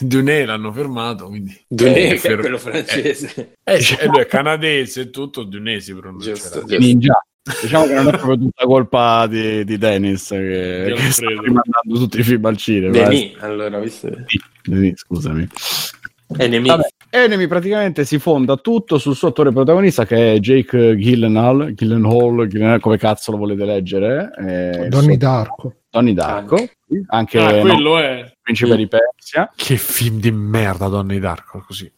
Dune 0.00 0.46
l'hanno 0.46 0.72
fermato, 0.72 1.26
quindi... 1.26 1.58
Dune, 1.68 1.94
Eh, 1.96 2.08
è 2.14 2.16
fer- 2.16 2.40
quello 2.40 2.58
francese. 2.58 3.54
Eh, 3.62 3.80
cioè, 3.80 4.06
lui 4.06 4.20
è 4.20 4.26
canadese 4.26 5.00
e 5.02 5.10
tutto, 5.10 5.42
Dune 5.42 5.80
si 5.80 5.92
pronuncia. 5.94 6.32
Giusto, 6.32 6.60
giusto. 6.60 6.78
Ninja. 6.78 7.20
Diciamo 7.62 7.86
che 7.86 7.94
non 7.94 8.08
è 8.08 8.10
proprio 8.10 8.38
tutta 8.38 8.64
colpa 8.64 9.26
di, 9.28 9.64
di 9.64 9.78
Dennis 9.78 10.28
che, 10.30 10.94
che 10.96 11.10
sta 11.12 11.28
rimandando 11.28 11.94
tutti 11.94 12.18
i 12.18 12.22
film 12.24 12.44
al 12.44 12.56
cinema. 12.56 12.90
Denis, 12.92 13.36
allora, 13.40 13.78
visto? 13.78 14.10
Denis, 14.64 14.98
scusami. 15.00 15.46
Enemy. 16.38 16.68
Vabbè, 16.68 16.88
Enemy 17.10 17.46
praticamente 17.46 18.04
si 18.04 18.18
fonda 18.18 18.56
tutto 18.56 18.98
sul 18.98 19.14
suo 19.14 19.28
attore 19.28 19.52
protagonista 19.52 20.04
che 20.04 20.34
è 20.34 20.38
Jake 20.38 20.96
Gyllenhaal, 20.96 21.72
Gyllenhaal, 21.72 22.46
Gyllenhaal 22.48 22.80
come 22.80 22.98
cazzo 22.98 23.30
lo 23.30 23.36
volete 23.38 23.64
leggere? 23.64 24.30
Eh, 24.38 24.88
Donny 24.88 25.12
so- 25.12 25.18
Darko. 25.18 25.72
Donnie 25.88 26.12
Darko, 26.14 26.56
anche 27.08 27.38
Ah, 27.38 27.52
no, 27.52 27.60
quello 27.60 27.98
è... 27.98 28.30
Principe 28.42 28.76
di 28.76 28.86
Persia. 28.86 29.50
Che 29.56 29.76
film 29.78 30.20
di 30.20 30.30
merda, 30.30 30.88
Donne 30.88 31.18
Darko, 31.18 31.64
così. 31.66 31.90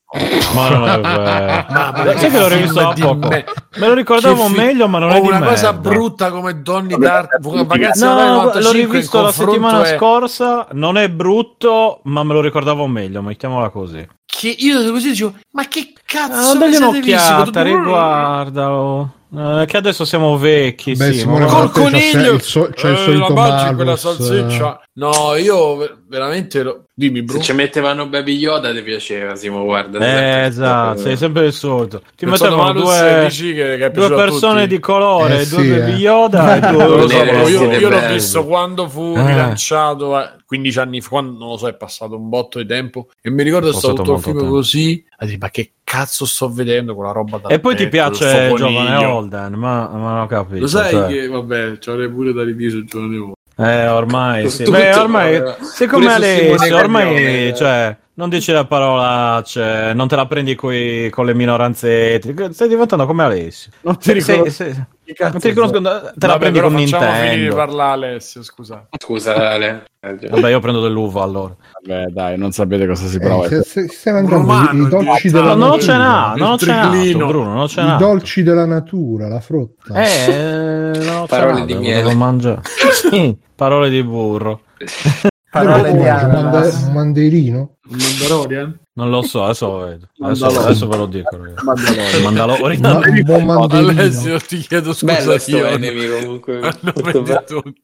Ma 0.55 0.69
non 0.71 0.89
è 0.89 1.01
vero. 1.01 2.17
Sai 2.19 2.31
che 2.31 2.39
l'ho 2.39 2.49
rivisto 2.49 2.75
da 2.81 2.95
poco. 2.97 3.29
me- 3.29 3.45
Me 3.79 3.87
lo 3.89 3.95
ricordavo 3.95 4.45
fi- 4.47 4.57
meglio, 4.57 4.87
ma 4.89 4.99
non 5.01 5.11
è 5.11 5.21
di 5.21 5.27
una 5.27 5.41
cosa 5.43 5.73
merda. 5.73 5.89
brutta 5.91 6.31
come 6.31 6.63
Donny 6.63 6.97
Darko. 6.97 7.65
Ragazzi, 7.67 8.05
No, 8.05 8.15
l'ho 8.15 8.25
95 8.45 8.73
rivisto 8.73 9.21
la 9.21 9.33
settimana 9.33 9.83
è- 9.83 9.97
scorsa. 9.97 10.69
Non 10.73 10.97
è 10.97 11.11
brutto, 11.11 12.01
ma 12.05 12.23
me 12.23 12.33
lo 12.35 12.41
ricordavo 12.41 12.87
meglio. 12.87 13.21
Mettiamola 13.21 13.69
così. 13.71 14.07
Che 14.31 14.55
io 14.59 14.91
così 14.93 15.09
dicevo, 15.11 15.35
ma 15.53 15.67
che 15.69 15.93
cazzo 16.05 16.51
Ah, 16.51 16.55
dagli 16.57 16.77
un'occhiata, 16.77 17.63
riguardalo. 17.63 19.13
Eh, 19.37 19.65
che 19.67 19.77
adesso 19.77 20.05
siamo 20.05 20.37
vecchi. 20.39 20.95
Beh, 20.95 21.13
sì, 21.13 21.19
Simone, 21.21 21.45
ma- 21.47 21.51
Col 21.51 21.71
c'è 21.73 21.81
coniglio, 21.83 22.33
il 22.33 22.43
so- 22.43 22.71
c'è 22.73 22.89
il 22.89 22.95
eh, 22.95 22.99
solito 22.99 23.29
la 23.29 23.35
mangi 23.35 23.75
quella 23.75 23.97
salsiccia. 23.97 24.81
No, 24.95 25.35
io 25.37 25.77
ver- 25.77 25.99
veramente 26.09 26.63
lo- 26.63 26.85
dimmi, 26.95 27.23
bro. 27.23 27.37
Se 27.37 27.43
ci 27.43 27.53
mettevano 27.53 28.07
Baby 28.07 28.37
Yoda 28.37 28.73
ti 28.73 28.83
piaceva, 28.83 29.35
Simo, 29.35 29.65
guarda. 29.65 29.99
Eh, 29.99 30.47
esatto, 30.47 31.01
sei 31.01 31.17
sempre 31.19 31.47
il 31.47 31.53
solito. 31.53 32.01
Ti 32.17 32.25
Pensavo 32.27 32.57
mettevano 32.57 32.81
due, 32.81 33.27
che, 33.31 33.77
che 33.79 33.91
due 33.91 34.09
persone 34.15 34.63
tutti. 34.63 34.75
di 34.75 34.81
colore, 34.81 35.41
Eh, 35.41 35.47
due 35.47 35.63
sì, 35.63 35.69
Baby 35.69 35.91
eh. 35.93 35.97
Yoda 35.97 36.57
e 36.57 36.61
due 36.73 36.85
Non 36.85 36.97
lo 36.97 37.09
so, 37.09 37.23
io, 37.49 37.73
io 37.73 37.89
l'ho 37.91 38.07
visto 38.09 38.45
quando 38.47 38.89
fu 38.89 39.15
Eh. 39.17 39.27
rilanciato 39.27 40.19
eh, 40.21 40.31
15 40.49 40.79
anni 40.79 41.01
fa, 41.03 41.09
quando, 41.11 41.39
non 41.39 41.49
lo 41.51 41.57
so, 41.59 41.69
è 41.69 41.75
passato 41.75 42.17
un 42.17 42.31
botto 42.31 42.59
di 42.59 42.65
tempo 42.67 43.09
e 43.21 43.29
mi 43.29 43.43
ricordo 43.43 43.69
È 43.69 43.71
che 43.71 43.77
è 43.77 43.79
stato 43.81 43.95
passato 43.97 44.13
tutto 44.13 44.13
molto 44.13 44.29
film 44.31 44.39
tempo. 44.39 44.55
così 44.55 45.05
ma 45.39 45.51
che 45.51 45.73
cazzo 45.85 46.25
sto 46.25 46.49
vedendo 46.51 46.95
quella 46.95 47.13
roba 47.13 47.37
da 47.37 47.49
E 47.49 47.61
poi 47.61 47.77
ti 47.77 47.87
piace 47.89 48.51
Giovane. 48.57 49.05
Holden, 49.05 49.53
ma, 49.55 49.89
ma 49.89 49.99
non 50.13 50.21
ho 50.21 50.27
capito. 50.27 50.61
Lo 50.61 50.67
sai 50.67 50.91
cioè. 50.91 51.07
che, 51.07 51.29
vabbè, 51.29 51.79
c'avrei 51.79 52.09
pure 52.11 52.33
da 52.33 52.45
ridire 52.45 52.71
su 52.71 52.85
Giovane 52.85 53.17
Holden. 53.19 53.33
Eh, 53.57 53.89
ormai 53.89 54.49
sì. 54.51 54.65
Tutto, 54.65 54.79
Beh, 54.79 54.95
ormai, 54.97 55.43
siccome 55.61 56.13
Alessio, 56.13 56.77
ormai, 56.77 57.53
cioè, 57.55 57.95
non 58.15 58.29
dici 58.31 58.51
la 58.53 58.65
parola, 58.65 59.43
cioè, 59.45 59.93
non 59.95 60.09
te 60.09 60.17
la 60.17 60.27
prendi 60.27 60.55
coi- 60.55 61.11
con 61.11 61.27
le 61.27 61.35
minoranze 61.35 62.15
etniche, 62.15 62.53
stai 62.55 62.69
diventando 62.69 63.05
come 63.05 63.23
Alessio. 63.25 63.71
Non 63.83 63.99
ti 63.99 64.13
ricordo- 64.13 64.49
sei- 64.49 64.73
sei- 64.73 64.85
non 65.19 65.39
ti 65.39 65.49
riconosco, 65.49 65.81
te 66.17 66.27
la 66.27 66.39
prendi 66.39 66.61
con 66.61 66.71
facciamo 66.73 66.87
finire 66.89 67.29
di 67.31 67.41
Nintendo. 67.43 67.55
parlare 67.55 67.93
Alessio, 67.93 68.43
scusa. 68.43 68.87
Scusa, 68.99 69.51
Ale. 69.53 69.85
Eh. 70.01 70.29
Vabbè, 70.29 70.51
io 70.51 70.61
prendo 70.61 70.81
dell'uva 70.81 71.23
allora. 71.23 71.55
Vabbè, 71.83 72.07
dai, 72.07 72.39
non 72.39 72.53
sapete 72.53 72.87
cosa 72.87 73.07
si 73.07 73.19
prova. 73.19 73.47
Eh, 73.47 73.63
se- 73.63 73.89
mangiando 74.13 74.37
Romano, 74.37 74.83
i, 74.83 74.87
i 74.87 74.89
dolci 74.89 75.31
della 75.31 75.55
No, 75.55 75.55
non 75.55 75.69
natura. 75.71 75.81
ce 75.81 75.97
n'ha, 75.97 76.33
Il 76.35 76.41
non 76.43 76.59
ce 76.59 76.67
n'ha. 76.67 77.27
Bruno, 77.27 77.53
non 77.55 77.69
ce 77.69 77.81
I 77.81 77.85
n'ha. 77.85 77.97
dolci 77.97 78.43
della 78.43 78.65
natura, 78.67 79.29
la 79.29 79.41
frutta. 79.41 79.95
Eh, 79.95 80.93
ce 80.95 81.27
Parole 81.27 81.65
di 81.65 81.75
miele. 81.75 82.03
devo 82.03 82.15
mangiare. 82.15 82.61
Sì, 82.93 83.37
parole 83.55 83.89
di 83.91 84.03
burro. 84.03 84.61
Parole 85.51 85.93
di? 85.93 85.99
Un 85.99 86.07
ananas. 86.07 86.83
un 86.83 86.93
mandarino? 86.93 87.77
Mandalorian? 87.85 88.79
Non 88.93 89.11
lo 89.11 89.23
so, 89.23 89.45
adesso. 89.45 89.99
Adesso, 90.21 90.47
adesso 90.47 90.89
ve 90.89 90.97
lo 90.97 91.07
dico. 91.07 91.39
Mandalorian. 91.63 92.23
Mandalorian. 92.23 92.85
Un 92.85 93.23
buon 93.23 93.45
mandarino. 93.45 93.91
Alessio, 93.91 94.39
ti 94.41 94.59
chiedo 94.59 94.93
scusa 94.93 95.37
io. 95.47 95.67
Enemy 95.67 96.21
comunque. 96.21 96.61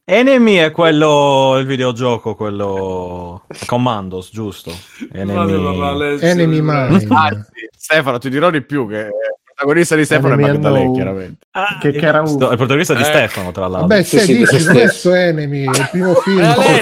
Enemy 0.03 0.55
è 0.55 0.71
quello, 0.71 1.57
il 1.57 1.65
videogioco, 1.65 2.35
quello 2.35 3.45
Commandos, 3.65 4.29
giusto? 4.31 4.71
Enemy. 5.11 6.19
Enemy 6.21 6.61
Mine. 6.61 7.47
Stefano, 7.75 8.17
ti 8.19 8.29
dirò 8.29 8.49
di 8.51 8.61
più 8.61 8.87
che 8.87 9.09
protagonista 9.55 9.95
di 9.95 10.05
Stefano 10.05 10.37
è 10.37 10.49
Unknown. 10.51 10.93
chiaramente. 10.93 11.45
Ah, 11.51 11.77
Che- 11.79 11.91
che 11.91 12.05
era 12.05 12.25
sto- 12.25 12.35
uno. 12.35 12.47
È 12.47 12.51
il 12.51 12.57
protagonista 12.57 12.93
di 12.93 13.01
Eh. 13.01 13.05
Stefano, 13.05 13.51
tra 13.51 13.67
l'altro. 13.67 13.87
Vabbè, 13.87 14.03
Sì, 14.03 14.17
se 14.19 14.25
sì, 14.25 14.37
dici 14.37 14.59
sì, 14.59 14.67
questo 14.69 15.13
è 15.13 15.27
Enemy, 15.27 15.63
è 15.63 15.69
il 15.79 15.87
primo 15.91 16.13
film. 16.21 16.41
Eh, 16.41 16.79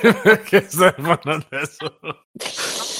che- 0.00 0.14
perché 0.22 0.64
Stefano 0.68 1.18
adesso... 1.22 1.98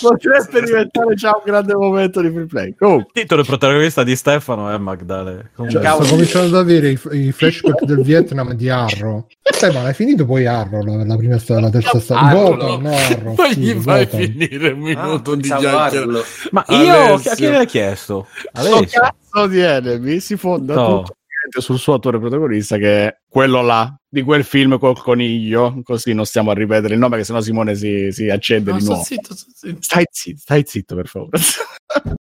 Potrebbe 0.01 0.62
diventare 0.62 1.14
già 1.14 1.31
un 1.31 1.43
grande 1.44 1.74
momento 1.74 2.20
di 2.20 2.31
free 2.31 2.47
play. 2.47 2.74
Comunque, 2.78 3.10
Il 3.14 3.20
titolo 3.23 3.44
protagonista 3.44 4.02
di 4.02 4.14
Stefano 4.14 4.70
è 4.70 4.77
Magdalene. 4.78 5.51
Cioè, 5.70 5.82
sto 5.85 6.05
cominciando 6.09 6.59
ad 6.59 6.64
avere 6.68 6.90
i, 6.90 6.98
i 7.12 7.32
flashback 7.32 7.85
del 7.85 8.02
Vietnam 8.02 8.52
di 8.52 8.68
Arrow. 8.68 9.27
Eh, 9.43 9.73
ma 9.73 9.82
l'hai 9.82 9.94
finito 9.94 10.24
poi 10.27 10.47
Arrow, 10.47 10.82
la, 10.82 11.02
la 11.05 11.16
prima 11.16 11.39
sta- 11.39 11.59
la 11.60 11.70
terza. 11.70 12.14
Arrow, 12.18 12.56
Votan, 12.56 12.82
no. 12.82 12.90
Arrow. 12.94 13.35
Ma 13.36 13.44
scusa, 13.47 13.59
gli 13.59 13.73
fai 13.81 14.05
Votan. 14.05 14.20
finire 14.20 14.68
un 14.73 14.78
minuto 14.81 15.32
Ah, 15.32 15.36
di. 15.36 15.51
Arlo. 15.51 16.24
Ma 16.51 16.64
io, 16.68 16.93
a 16.93 17.05
Alessio. 17.06 17.35
chi 17.35 17.47
l'hai 17.51 17.66
chiesto? 17.66 18.27
sto 18.52 18.85
Alessio. 18.86 19.00
cazzo 19.00 19.46
di 19.46 19.58
Enemy 19.60 20.20
si 20.20 20.36
fonda 20.36 20.74
No. 20.74 21.02
tutto 21.02 21.60
sul 21.60 21.78
suo 21.78 21.94
attore 21.94 22.18
protagonista 22.18 22.76
che 22.76 23.06
è 23.06 23.16
quello 23.28 23.62
là 23.62 23.94
di 24.08 24.22
quel 24.22 24.42
film 24.42 24.78
col 24.80 24.98
coniglio 25.00 25.80
così 25.84 26.12
non 26.12 26.26
stiamo 26.26 26.50
a 26.50 26.54
ripetere 26.54 26.94
il 26.94 26.98
nome 26.98 27.18
che 27.18 27.24
sennò 27.24 27.40
Simone 27.40 27.76
si, 27.76 28.10
si 28.10 28.28
accende 28.28 28.72
No, 28.72 28.78
di 28.78 28.84
nuovo 28.84 29.02
zitto, 29.04 29.32
zitto. 29.34 29.76
stai 29.80 30.04
zitto, 30.10 30.38
stai 30.40 30.64
zitto 30.66 30.96
per 30.96 31.06
favore 31.06 31.38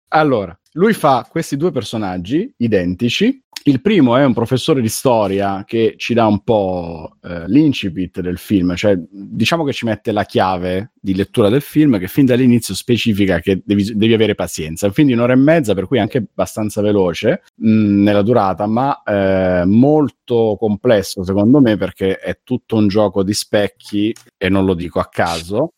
allora 0.09 0.57
lui 0.73 0.93
fa 0.93 1.27
questi 1.29 1.57
due 1.57 1.71
personaggi 1.71 2.53
identici 2.57 3.41
il 3.67 3.81
primo 3.81 4.15
è 4.15 4.23
un 4.23 4.33
professore 4.33 4.79
di 4.79 4.87
storia 4.87 5.63
che 5.65 5.95
ci 5.97 6.13
dà 6.13 6.25
un 6.25 6.41
po' 6.41 7.17
eh, 7.21 7.47
l'incipit 7.47 8.21
del 8.21 8.37
film, 8.37 8.75
cioè 8.75 8.97
diciamo 9.09 9.65
che 9.65 9.73
ci 9.73 9.83
mette 9.83 10.13
la 10.13 10.23
chiave 10.23 10.93
di 10.97 11.13
lettura 11.13 11.49
del 11.49 11.61
film 11.61 11.99
che 11.99 12.07
fin 12.07 12.25
dall'inizio 12.25 12.73
specifica 12.73 13.39
che 13.39 13.61
devi, 13.65 13.93
devi 13.95 14.13
avere 14.13 14.35
pazienza. 14.35 14.85
È 14.85 14.89
un 14.89 14.95
film 14.95 15.07
di 15.07 15.13
un'ora 15.13 15.33
e 15.33 15.37
mezza, 15.37 15.73
per 15.73 15.85
cui 15.85 15.99
anche 15.99 16.19
abbastanza 16.19 16.81
veloce 16.81 17.43
mh, 17.55 18.03
nella 18.03 18.21
durata, 18.21 18.67
ma 18.67 19.03
eh, 19.03 19.63
molto 19.65 20.55
complesso 20.57 21.25
secondo 21.25 21.59
me 21.59 21.75
perché 21.75 22.19
è 22.19 22.39
tutto 22.43 22.77
un 22.77 22.87
gioco 22.87 23.21
di 23.21 23.33
specchi 23.33 24.15
e 24.37 24.47
non 24.47 24.63
lo 24.63 24.75
dico 24.75 25.01
a 25.01 25.09
caso. 25.11 25.73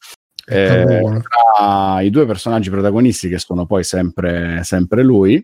Eh, 0.49 1.21
tra 1.55 2.01
i 2.01 2.09
due 2.09 2.26
personaggi 2.26 2.69
protagonisti 2.69 3.30
che 3.30 3.39
sono 3.39 3.65
poi 3.65 3.84
sempre, 3.84 4.63
sempre 4.63 5.03
lui. 5.03 5.35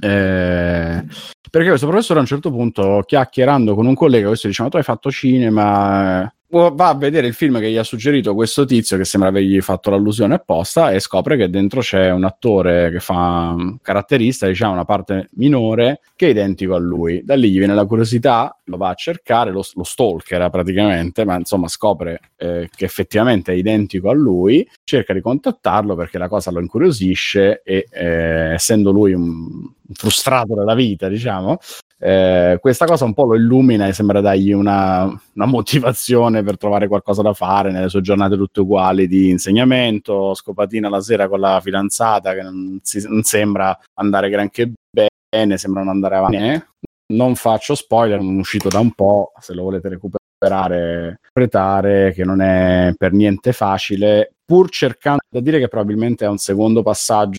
eh, 0.00 1.04
perché 1.50 1.68
questo 1.68 1.86
professore 1.86 2.18
a 2.18 2.22
un 2.22 2.28
certo 2.28 2.50
punto 2.50 3.02
chiacchierando 3.06 3.74
con 3.74 3.86
un 3.86 3.94
collega 3.94 4.26
questo 4.26 4.48
dice 4.48 4.62
ma 4.62 4.68
tu 4.68 4.76
hai 4.76 4.82
fatto 4.82 5.10
cinema 5.10 6.30
va 6.50 6.88
a 6.88 6.94
vedere 6.94 7.26
il 7.26 7.34
film 7.34 7.58
che 7.58 7.70
gli 7.70 7.76
ha 7.76 7.82
suggerito 7.82 8.34
questo 8.34 8.64
tizio 8.64 8.96
che 8.96 9.04
sembra 9.04 9.28
avergli 9.28 9.60
fatto 9.60 9.90
l'allusione 9.90 10.34
apposta 10.34 10.90
e 10.92 11.00
scopre 11.00 11.36
che 11.36 11.50
dentro 11.50 11.80
c'è 11.80 12.10
un 12.10 12.24
attore 12.24 12.90
che 12.90 13.00
fa 13.00 13.52
un 13.54 13.78
caratterista, 13.82 14.46
diciamo 14.46 14.72
una 14.72 14.86
parte 14.86 15.28
minore, 15.32 16.00
che 16.16 16.28
è 16.28 16.30
identico 16.30 16.74
a 16.74 16.78
lui. 16.78 17.22
Da 17.22 17.34
lì 17.34 17.50
gli 17.50 17.58
viene 17.58 17.74
la 17.74 17.84
curiosità, 17.84 18.56
lo 18.64 18.78
va 18.78 18.88
a 18.88 18.94
cercare, 18.94 19.50
lo, 19.50 19.62
lo 19.74 19.84
stalkera 19.84 20.48
praticamente, 20.48 21.26
ma 21.26 21.36
insomma 21.36 21.68
scopre 21.68 22.20
eh, 22.36 22.70
che 22.74 22.84
effettivamente 22.86 23.52
è 23.52 23.56
identico 23.56 24.08
a 24.08 24.14
lui, 24.14 24.66
cerca 24.84 25.12
di 25.12 25.20
contattarlo 25.20 25.94
perché 25.96 26.16
la 26.16 26.28
cosa 26.28 26.50
lo 26.50 26.60
incuriosisce 26.60 27.60
e 27.62 27.88
eh, 27.90 28.52
essendo 28.54 28.90
lui 28.90 29.12
un 29.12 29.70
frustrato 29.92 30.54
dalla 30.54 30.74
vita, 30.74 31.08
diciamo, 31.08 31.58
eh, 32.00 32.58
questa 32.60 32.86
cosa 32.86 33.04
un 33.04 33.12
po' 33.12 33.24
lo 33.24 33.34
illumina 33.34 33.88
e 33.88 33.92
sembra 33.92 34.20
dargli 34.20 34.52
una, 34.52 35.04
una, 35.04 35.46
motivazione 35.46 36.44
per 36.44 36.56
trovare 36.56 36.86
qualcosa 36.86 37.22
da 37.22 37.32
fare 37.32 37.72
nelle 37.72 37.88
sue 37.88 38.02
giornate 38.02 38.36
tutte 38.36 38.60
uguali 38.60 39.08
di 39.08 39.30
insegnamento, 39.30 40.32
scopatina 40.34 40.88
la 40.88 41.00
sera 41.00 41.28
con 41.28 41.40
la 41.40 41.60
fidanzata 41.60 42.34
che 42.34 42.42
non, 42.42 42.78
si, 42.82 43.04
non 43.08 43.24
sembra 43.24 43.76
andare 43.94 44.30
granché 44.30 44.72
bene, 44.90 45.58
sembra 45.58 45.82
non 45.82 45.90
andare 45.90 46.16
avanti. 46.16 46.36
Eh? 46.36 46.66
Non 47.14 47.34
faccio 47.34 47.74
spoiler, 47.74 48.20
è 48.20 48.22
uscito 48.22 48.68
da 48.68 48.78
un 48.78 48.92
po', 48.92 49.32
se 49.40 49.54
lo 49.54 49.64
volete 49.64 49.88
recuperare, 49.88 51.18
interpretare, 51.38 52.12
che 52.12 52.24
non 52.24 52.40
è 52.40 52.92
per 52.96 53.12
niente 53.12 53.52
facile, 53.52 54.34
pur 54.44 54.68
cercando 54.70 55.22
da 55.28 55.40
dire 55.40 55.58
che 55.58 55.68
probabilmente 55.68 56.24
è 56.24 56.28
un 56.28 56.38
secondo 56.38 56.82
passaggio 56.82 57.38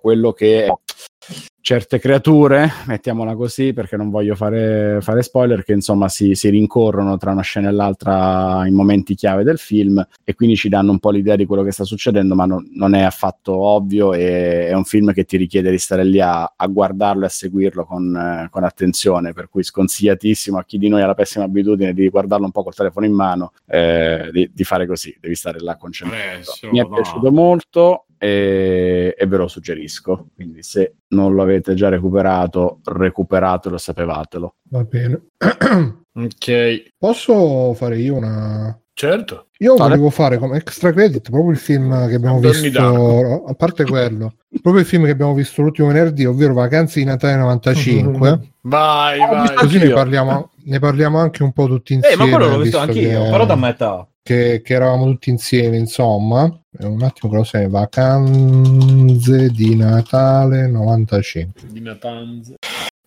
quello 0.00 0.32
che 0.32 0.72
certe 1.64 1.98
creature, 1.98 2.70
mettiamola 2.84 3.34
così 3.34 3.72
perché 3.72 3.96
non 3.96 4.10
voglio 4.10 4.34
fare, 4.34 4.98
fare 5.00 5.22
spoiler, 5.22 5.64
che 5.64 5.72
insomma 5.72 6.10
si, 6.10 6.34
si, 6.34 6.50
rincorrono 6.50 7.16
tra 7.16 7.30
una 7.30 7.40
scena 7.40 7.70
e 7.70 7.72
l'altra 7.72 8.66
in 8.66 8.74
momenti 8.74 9.14
chiave 9.14 9.44
del 9.44 9.56
film 9.56 10.06
e 10.24 10.34
quindi 10.34 10.56
ci 10.56 10.68
danno 10.68 10.90
un 10.90 10.98
po' 10.98 11.08
l'idea 11.08 11.36
di 11.36 11.46
quello 11.46 11.62
che 11.62 11.72
sta 11.72 11.84
succedendo, 11.84 12.34
ma 12.34 12.44
non, 12.44 12.68
non 12.74 12.94
è 12.94 13.00
affatto 13.00 13.56
ovvio 13.56 14.12
e 14.12 14.68
è 14.68 14.74
un 14.74 14.84
film 14.84 15.14
che 15.14 15.24
ti 15.24 15.38
richiede 15.38 15.70
di 15.70 15.78
stare 15.78 16.04
lì 16.04 16.20
a, 16.20 16.52
a 16.54 16.66
guardarlo 16.66 17.22
e 17.22 17.28
a 17.28 17.30
seguirlo 17.30 17.86
con, 17.86 18.14
eh, 18.14 18.48
con, 18.50 18.62
attenzione, 18.62 19.32
per 19.32 19.48
cui 19.48 19.62
sconsigliatissimo 19.62 20.58
a 20.58 20.64
chi 20.64 20.76
di 20.76 20.88
noi 20.88 21.00
ha 21.00 21.06
la 21.06 21.14
pessima 21.14 21.46
abitudine 21.46 21.94
di 21.94 22.10
guardarlo 22.10 22.44
un 22.44 22.52
po' 22.52 22.62
col 22.62 22.74
telefono 22.74 23.06
in 23.06 23.14
mano, 23.14 23.52
eh, 23.68 24.28
di, 24.32 24.50
di, 24.52 24.64
fare 24.64 24.86
così, 24.86 25.16
devi 25.18 25.34
stare 25.34 25.60
là 25.60 25.78
concentrato. 25.78 26.50
Eh, 26.60 26.68
Mi 26.70 26.80
è 26.80 26.82
no. 26.82 26.90
piaciuto 26.90 27.32
molto 27.32 28.04
e, 28.24 29.14
e 29.18 29.26
ve 29.26 29.36
lo 29.36 29.48
suggerisco, 29.48 30.28
quindi 30.34 30.62
se 30.62 30.94
non 31.08 31.34
lo 31.34 31.42
avete 31.42 31.74
già 31.74 31.90
recuperato, 31.90 32.80
recuperatelo 32.82 33.76
sapevatelo. 33.76 34.54
Va 34.70 34.82
bene. 34.84 35.20
ok. 36.14 36.92
Posso 36.96 37.74
fare 37.74 37.98
io 37.98 38.14
una... 38.14 38.78
Certo. 38.94 39.48
Io 39.58 39.74
vale. 39.74 39.90
volevo 39.90 40.08
fare 40.08 40.38
come 40.38 40.56
extra 40.56 40.90
credit 40.92 41.28
proprio 41.28 41.50
il 41.50 41.58
film 41.58 42.08
che 42.08 42.14
abbiamo 42.14 42.38
visto, 42.38 43.44
a 43.46 43.54
parte 43.54 43.84
quello, 43.84 44.36
proprio 44.62 44.82
il 44.82 44.88
film 44.88 45.04
che 45.04 45.10
abbiamo 45.10 45.34
visto 45.34 45.60
l'ultimo 45.60 45.88
venerdì, 45.88 46.24
ovvero 46.24 46.54
Vacanze 46.54 47.00
di 47.00 47.04
Natale 47.04 47.36
95. 47.36 48.52
Vai, 48.62 49.18
vai. 49.18 49.54
Così 49.54 49.78
ne 49.78 49.90
parliamo, 49.90 50.50
ne 50.64 50.78
parliamo, 50.78 51.18
anche 51.18 51.42
un 51.42 51.52
po' 51.52 51.66
tutti 51.66 51.92
insieme. 51.92 52.14
Eh, 52.14 52.26
ma 52.30 52.36
quello 52.36 52.50
l'ho 52.52 52.62
visto 52.62 52.78
anch'io, 52.78 53.24
che... 53.24 53.30
però 53.30 53.44
da 53.44 53.56
metà 53.56 54.08
che, 54.24 54.62
che, 54.64 54.74
eravamo 54.74 55.04
tutti 55.04 55.28
insieme, 55.28 55.76
insomma. 55.76 56.44
Un 56.78 57.02
attimo 57.02 57.30
che 57.30 57.36
lo 57.36 57.44
sai, 57.44 57.68
vacanze 57.68 59.50
di 59.50 59.76
Natale 59.76 60.66
95. 60.66 61.68
Di 61.70 61.80
Natale. 61.80 62.40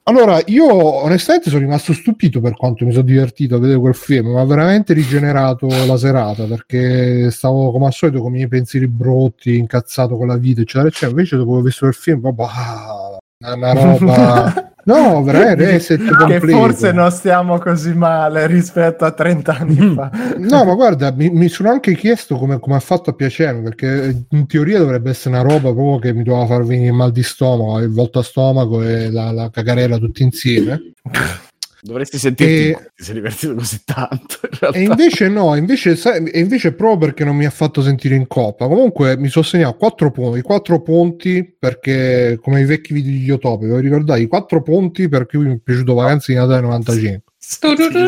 Allora, 0.03 0.39
io 0.45 0.71
onestamente 1.03 1.49
sono 1.49 1.63
rimasto 1.63 1.91
stupito 1.91 2.39
per 2.39 2.55
quanto 2.55 2.85
mi 2.85 2.91
sono 2.91 3.03
divertito 3.03 3.55
a 3.55 3.59
vedere 3.59 3.79
quel 3.79 3.95
film, 3.95 4.27
ma 4.29 4.43
veramente 4.45 4.93
rigenerato 4.93 5.67
la 5.67 5.97
serata 5.97 6.45
perché 6.45 7.29
stavo 7.29 7.71
come 7.71 7.87
al 7.87 7.93
solito 7.93 8.21
con 8.21 8.31
i 8.31 8.35
miei 8.35 8.47
pensieri 8.47 8.87
brotti, 8.87 9.57
incazzato 9.57 10.15
con 10.15 10.27
la 10.27 10.37
vita, 10.37 10.61
eccetera, 10.61 10.87
eccetera. 10.87 11.11
Invece, 11.11 11.35
dopo 11.35 11.53
aver 11.53 11.63
visto 11.63 11.87
il 11.87 11.93
film, 11.93 12.21
proprio 12.21 12.45
ah, 12.45 13.17
una 13.53 13.73
roba 13.73 14.66
No, 14.87 15.21
veramente 15.21 15.65
reset 15.65 15.99
Che 15.99 16.39
forse 16.39 16.93
non 16.93 17.11
stiamo 17.11 17.57
così 17.59 17.93
male 17.93 18.47
rispetto 18.47 19.03
a 19.03 19.11
30 19.11 19.57
anni 19.57 19.93
fa. 19.93 20.09
No, 20.37 20.63
ma 20.63 20.73
guarda, 20.75 21.11
mi, 21.11 21.29
mi 21.29 21.49
sono 21.49 21.69
anche 21.69 21.93
chiesto 21.93 22.37
come, 22.37 22.59
come, 22.59 22.77
ha 22.77 22.79
fatto 22.79 23.09
a 23.09 23.13
piacere, 23.13 23.61
perché 23.61 24.25
in 24.29 24.47
teoria 24.47 24.79
dovrebbe 24.79 25.09
essere 25.09 25.35
una 25.35 25.43
roba 25.43 25.73
proprio 25.73 25.99
che 25.99 26.13
mi 26.13 26.23
doveva 26.23 26.45
far 26.45 26.63
venire 26.63 26.87
il 26.87 26.93
mal 26.93 27.11
di 27.11 27.23
stomaco, 27.23 27.79
il 27.79 27.91
volto 27.91 28.19
a 28.19 28.23
stomaco 28.23 28.81
e 28.81 29.11
la, 29.11 29.31
la 29.31 29.49
cagarella 29.49 29.97
tutti 29.97 30.23
insieme. 30.23 30.93
Dovresti 31.81 32.17
sentirti 32.17 32.69
e... 32.69 32.91
ti 32.95 33.03
sei 33.03 33.13
divertito 33.15 33.53
così 33.53 33.81
tanto. 33.83 34.39
In 34.61 34.69
e 34.73 34.81
invece 34.81 35.27
no, 35.27 35.55
invece, 35.55 35.95
sai, 35.95 36.25
e 36.25 36.39
invece 36.39 36.73
proprio 36.73 36.97
perché 36.97 37.23
non 37.23 37.35
mi 37.35 37.45
ha 37.45 37.49
fatto 37.49 37.81
sentire 37.81 38.15
in 38.15 38.27
coppa. 38.27 38.67
Comunque 38.67 39.17
mi 39.17 39.27
sono 39.27 39.45
segnato 39.45 39.77
quattro 39.77 40.11
punti, 40.11 40.41
quattro 40.41 40.81
punti 40.81 41.55
perché 41.57 42.39
come 42.41 42.61
i 42.61 42.65
vecchi 42.65 42.93
video 42.93 43.11
di 43.11 43.23
Yotopi, 43.23 43.65
vi 43.65 43.79
ricordate 43.79 44.21
i 44.21 44.27
quattro 44.27 44.61
punti 44.61 45.07
per 45.07 45.25
cui 45.25 45.39
mi 45.39 45.55
è 45.55 45.59
piaciuto 45.59 45.93
Vacanze 45.93 46.33
di 46.33 46.39
Natale 46.39 46.61
95. 46.61 47.21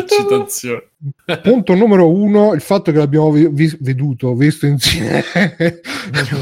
Citazione. 0.06 0.82
Punto 1.42 1.74
numero 1.74 2.10
uno, 2.10 2.52
il 2.52 2.60
fatto 2.60 2.92
che 2.92 2.98
l'abbiamo 2.98 3.30
vi- 3.30 3.76
veduto, 3.80 4.34
visto 4.34 4.66
insieme. 4.66 5.24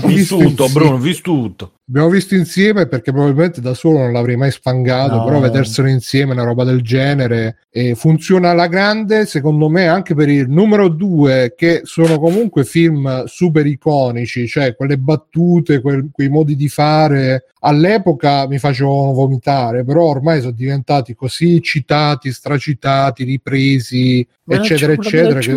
Vissuto, 0.04 0.68
Bruno, 0.68 0.98
vissuto. 0.98 1.77
Abbiamo 1.88 2.10
visto 2.10 2.34
insieme 2.34 2.86
perché 2.86 3.12
probabilmente 3.12 3.62
da 3.62 3.72
solo 3.72 4.00
non 4.00 4.12
l'avrei 4.12 4.36
mai 4.36 4.50
spangato, 4.50 5.16
no. 5.16 5.24
però 5.24 5.40
vederselo 5.40 5.88
insieme, 5.88 6.32
una 6.32 6.44
roba 6.44 6.62
del 6.62 6.82
genere, 6.82 7.60
e 7.70 7.94
funziona 7.94 8.50
alla 8.50 8.66
grande, 8.66 9.24
secondo 9.24 9.70
me, 9.70 9.88
anche 9.88 10.14
per 10.14 10.28
il 10.28 10.50
numero 10.50 10.88
due, 10.88 11.54
che 11.56 11.80
sono 11.84 12.18
comunque 12.18 12.64
film 12.64 13.24
super 13.24 13.64
iconici, 13.64 14.46
cioè 14.46 14.76
quelle 14.76 14.98
battute, 14.98 15.80
quel, 15.80 16.10
quei 16.12 16.28
modi 16.28 16.56
di 16.56 16.68
fare. 16.68 17.44
All'epoca 17.60 18.46
mi 18.46 18.58
facevano 18.58 19.12
vomitare, 19.12 19.82
però 19.82 20.04
ormai 20.04 20.40
sono 20.40 20.52
diventati 20.52 21.14
così 21.14 21.62
citati, 21.62 22.32
stracitati, 22.32 23.24
ripresi, 23.24 24.26
eccetera, 24.46 24.92
eccetera. 24.92 25.38
Che... 25.38 25.52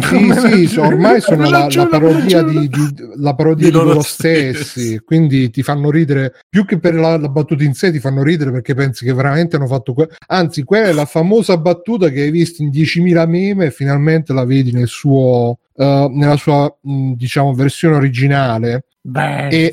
Sì, 0.00 0.66
sì, 0.66 0.78
ormai 0.78 1.20
sono 1.20 1.48
la, 1.48 1.66
la, 1.70 1.86
parodia 1.86 2.42
di, 2.42 2.68
di, 2.68 2.94
la 3.16 3.34
parodia 3.34 3.70
di, 3.70 3.72
di 3.72 3.84
loro 3.84 4.02
stessi, 4.34 4.98
quindi 5.04 5.50
ti 5.50 5.62
fanno 5.62 5.90
ridere 5.90 6.34
più 6.48 6.64
che 6.64 6.78
per 6.78 6.94
la, 6.94 7.16
la, 7.16 7.28
battuta 7.28 7.64
in 7.64 7.74
sé, 7.74 7.90
ti 7.90 8.00
fanno 8.00 8.22
ridere 8.22 8.50
perché 8.50 8.74
pensi 8.74 9.04
che 9.04 9.12
veramente 9.12 9.56
hanno 9.56 9.66
fatto 9.66 9.94
que- 9.94 10.08
anzi, 10.26 10.62
quella 10.64 10.88
è 10.88 10.92
la 10.92 11.06
famosa 11.06 11.56
battuta 11.56 12.08
che 12.08 12.22
hai 12.22 12.30
visto 12.30 12.62
in 12.62 12.70
10.000 12.70 13.28
meme 13.28 13.66
e 13.66 13.70
finalmente 13.70 14.32
la 14.32 14.44
vedi 14.44 14.72
nel 14.72 14.88
suo, 14.88 15.58
uh, 15.72 16.08
nella 16.08 16.36
sua 16.36 16.74
mh, 16.80 17.12
diciamo 17.12 17.54
versione 17.54 17.96
originale. 17.96 18.84
E, 19.50 19.72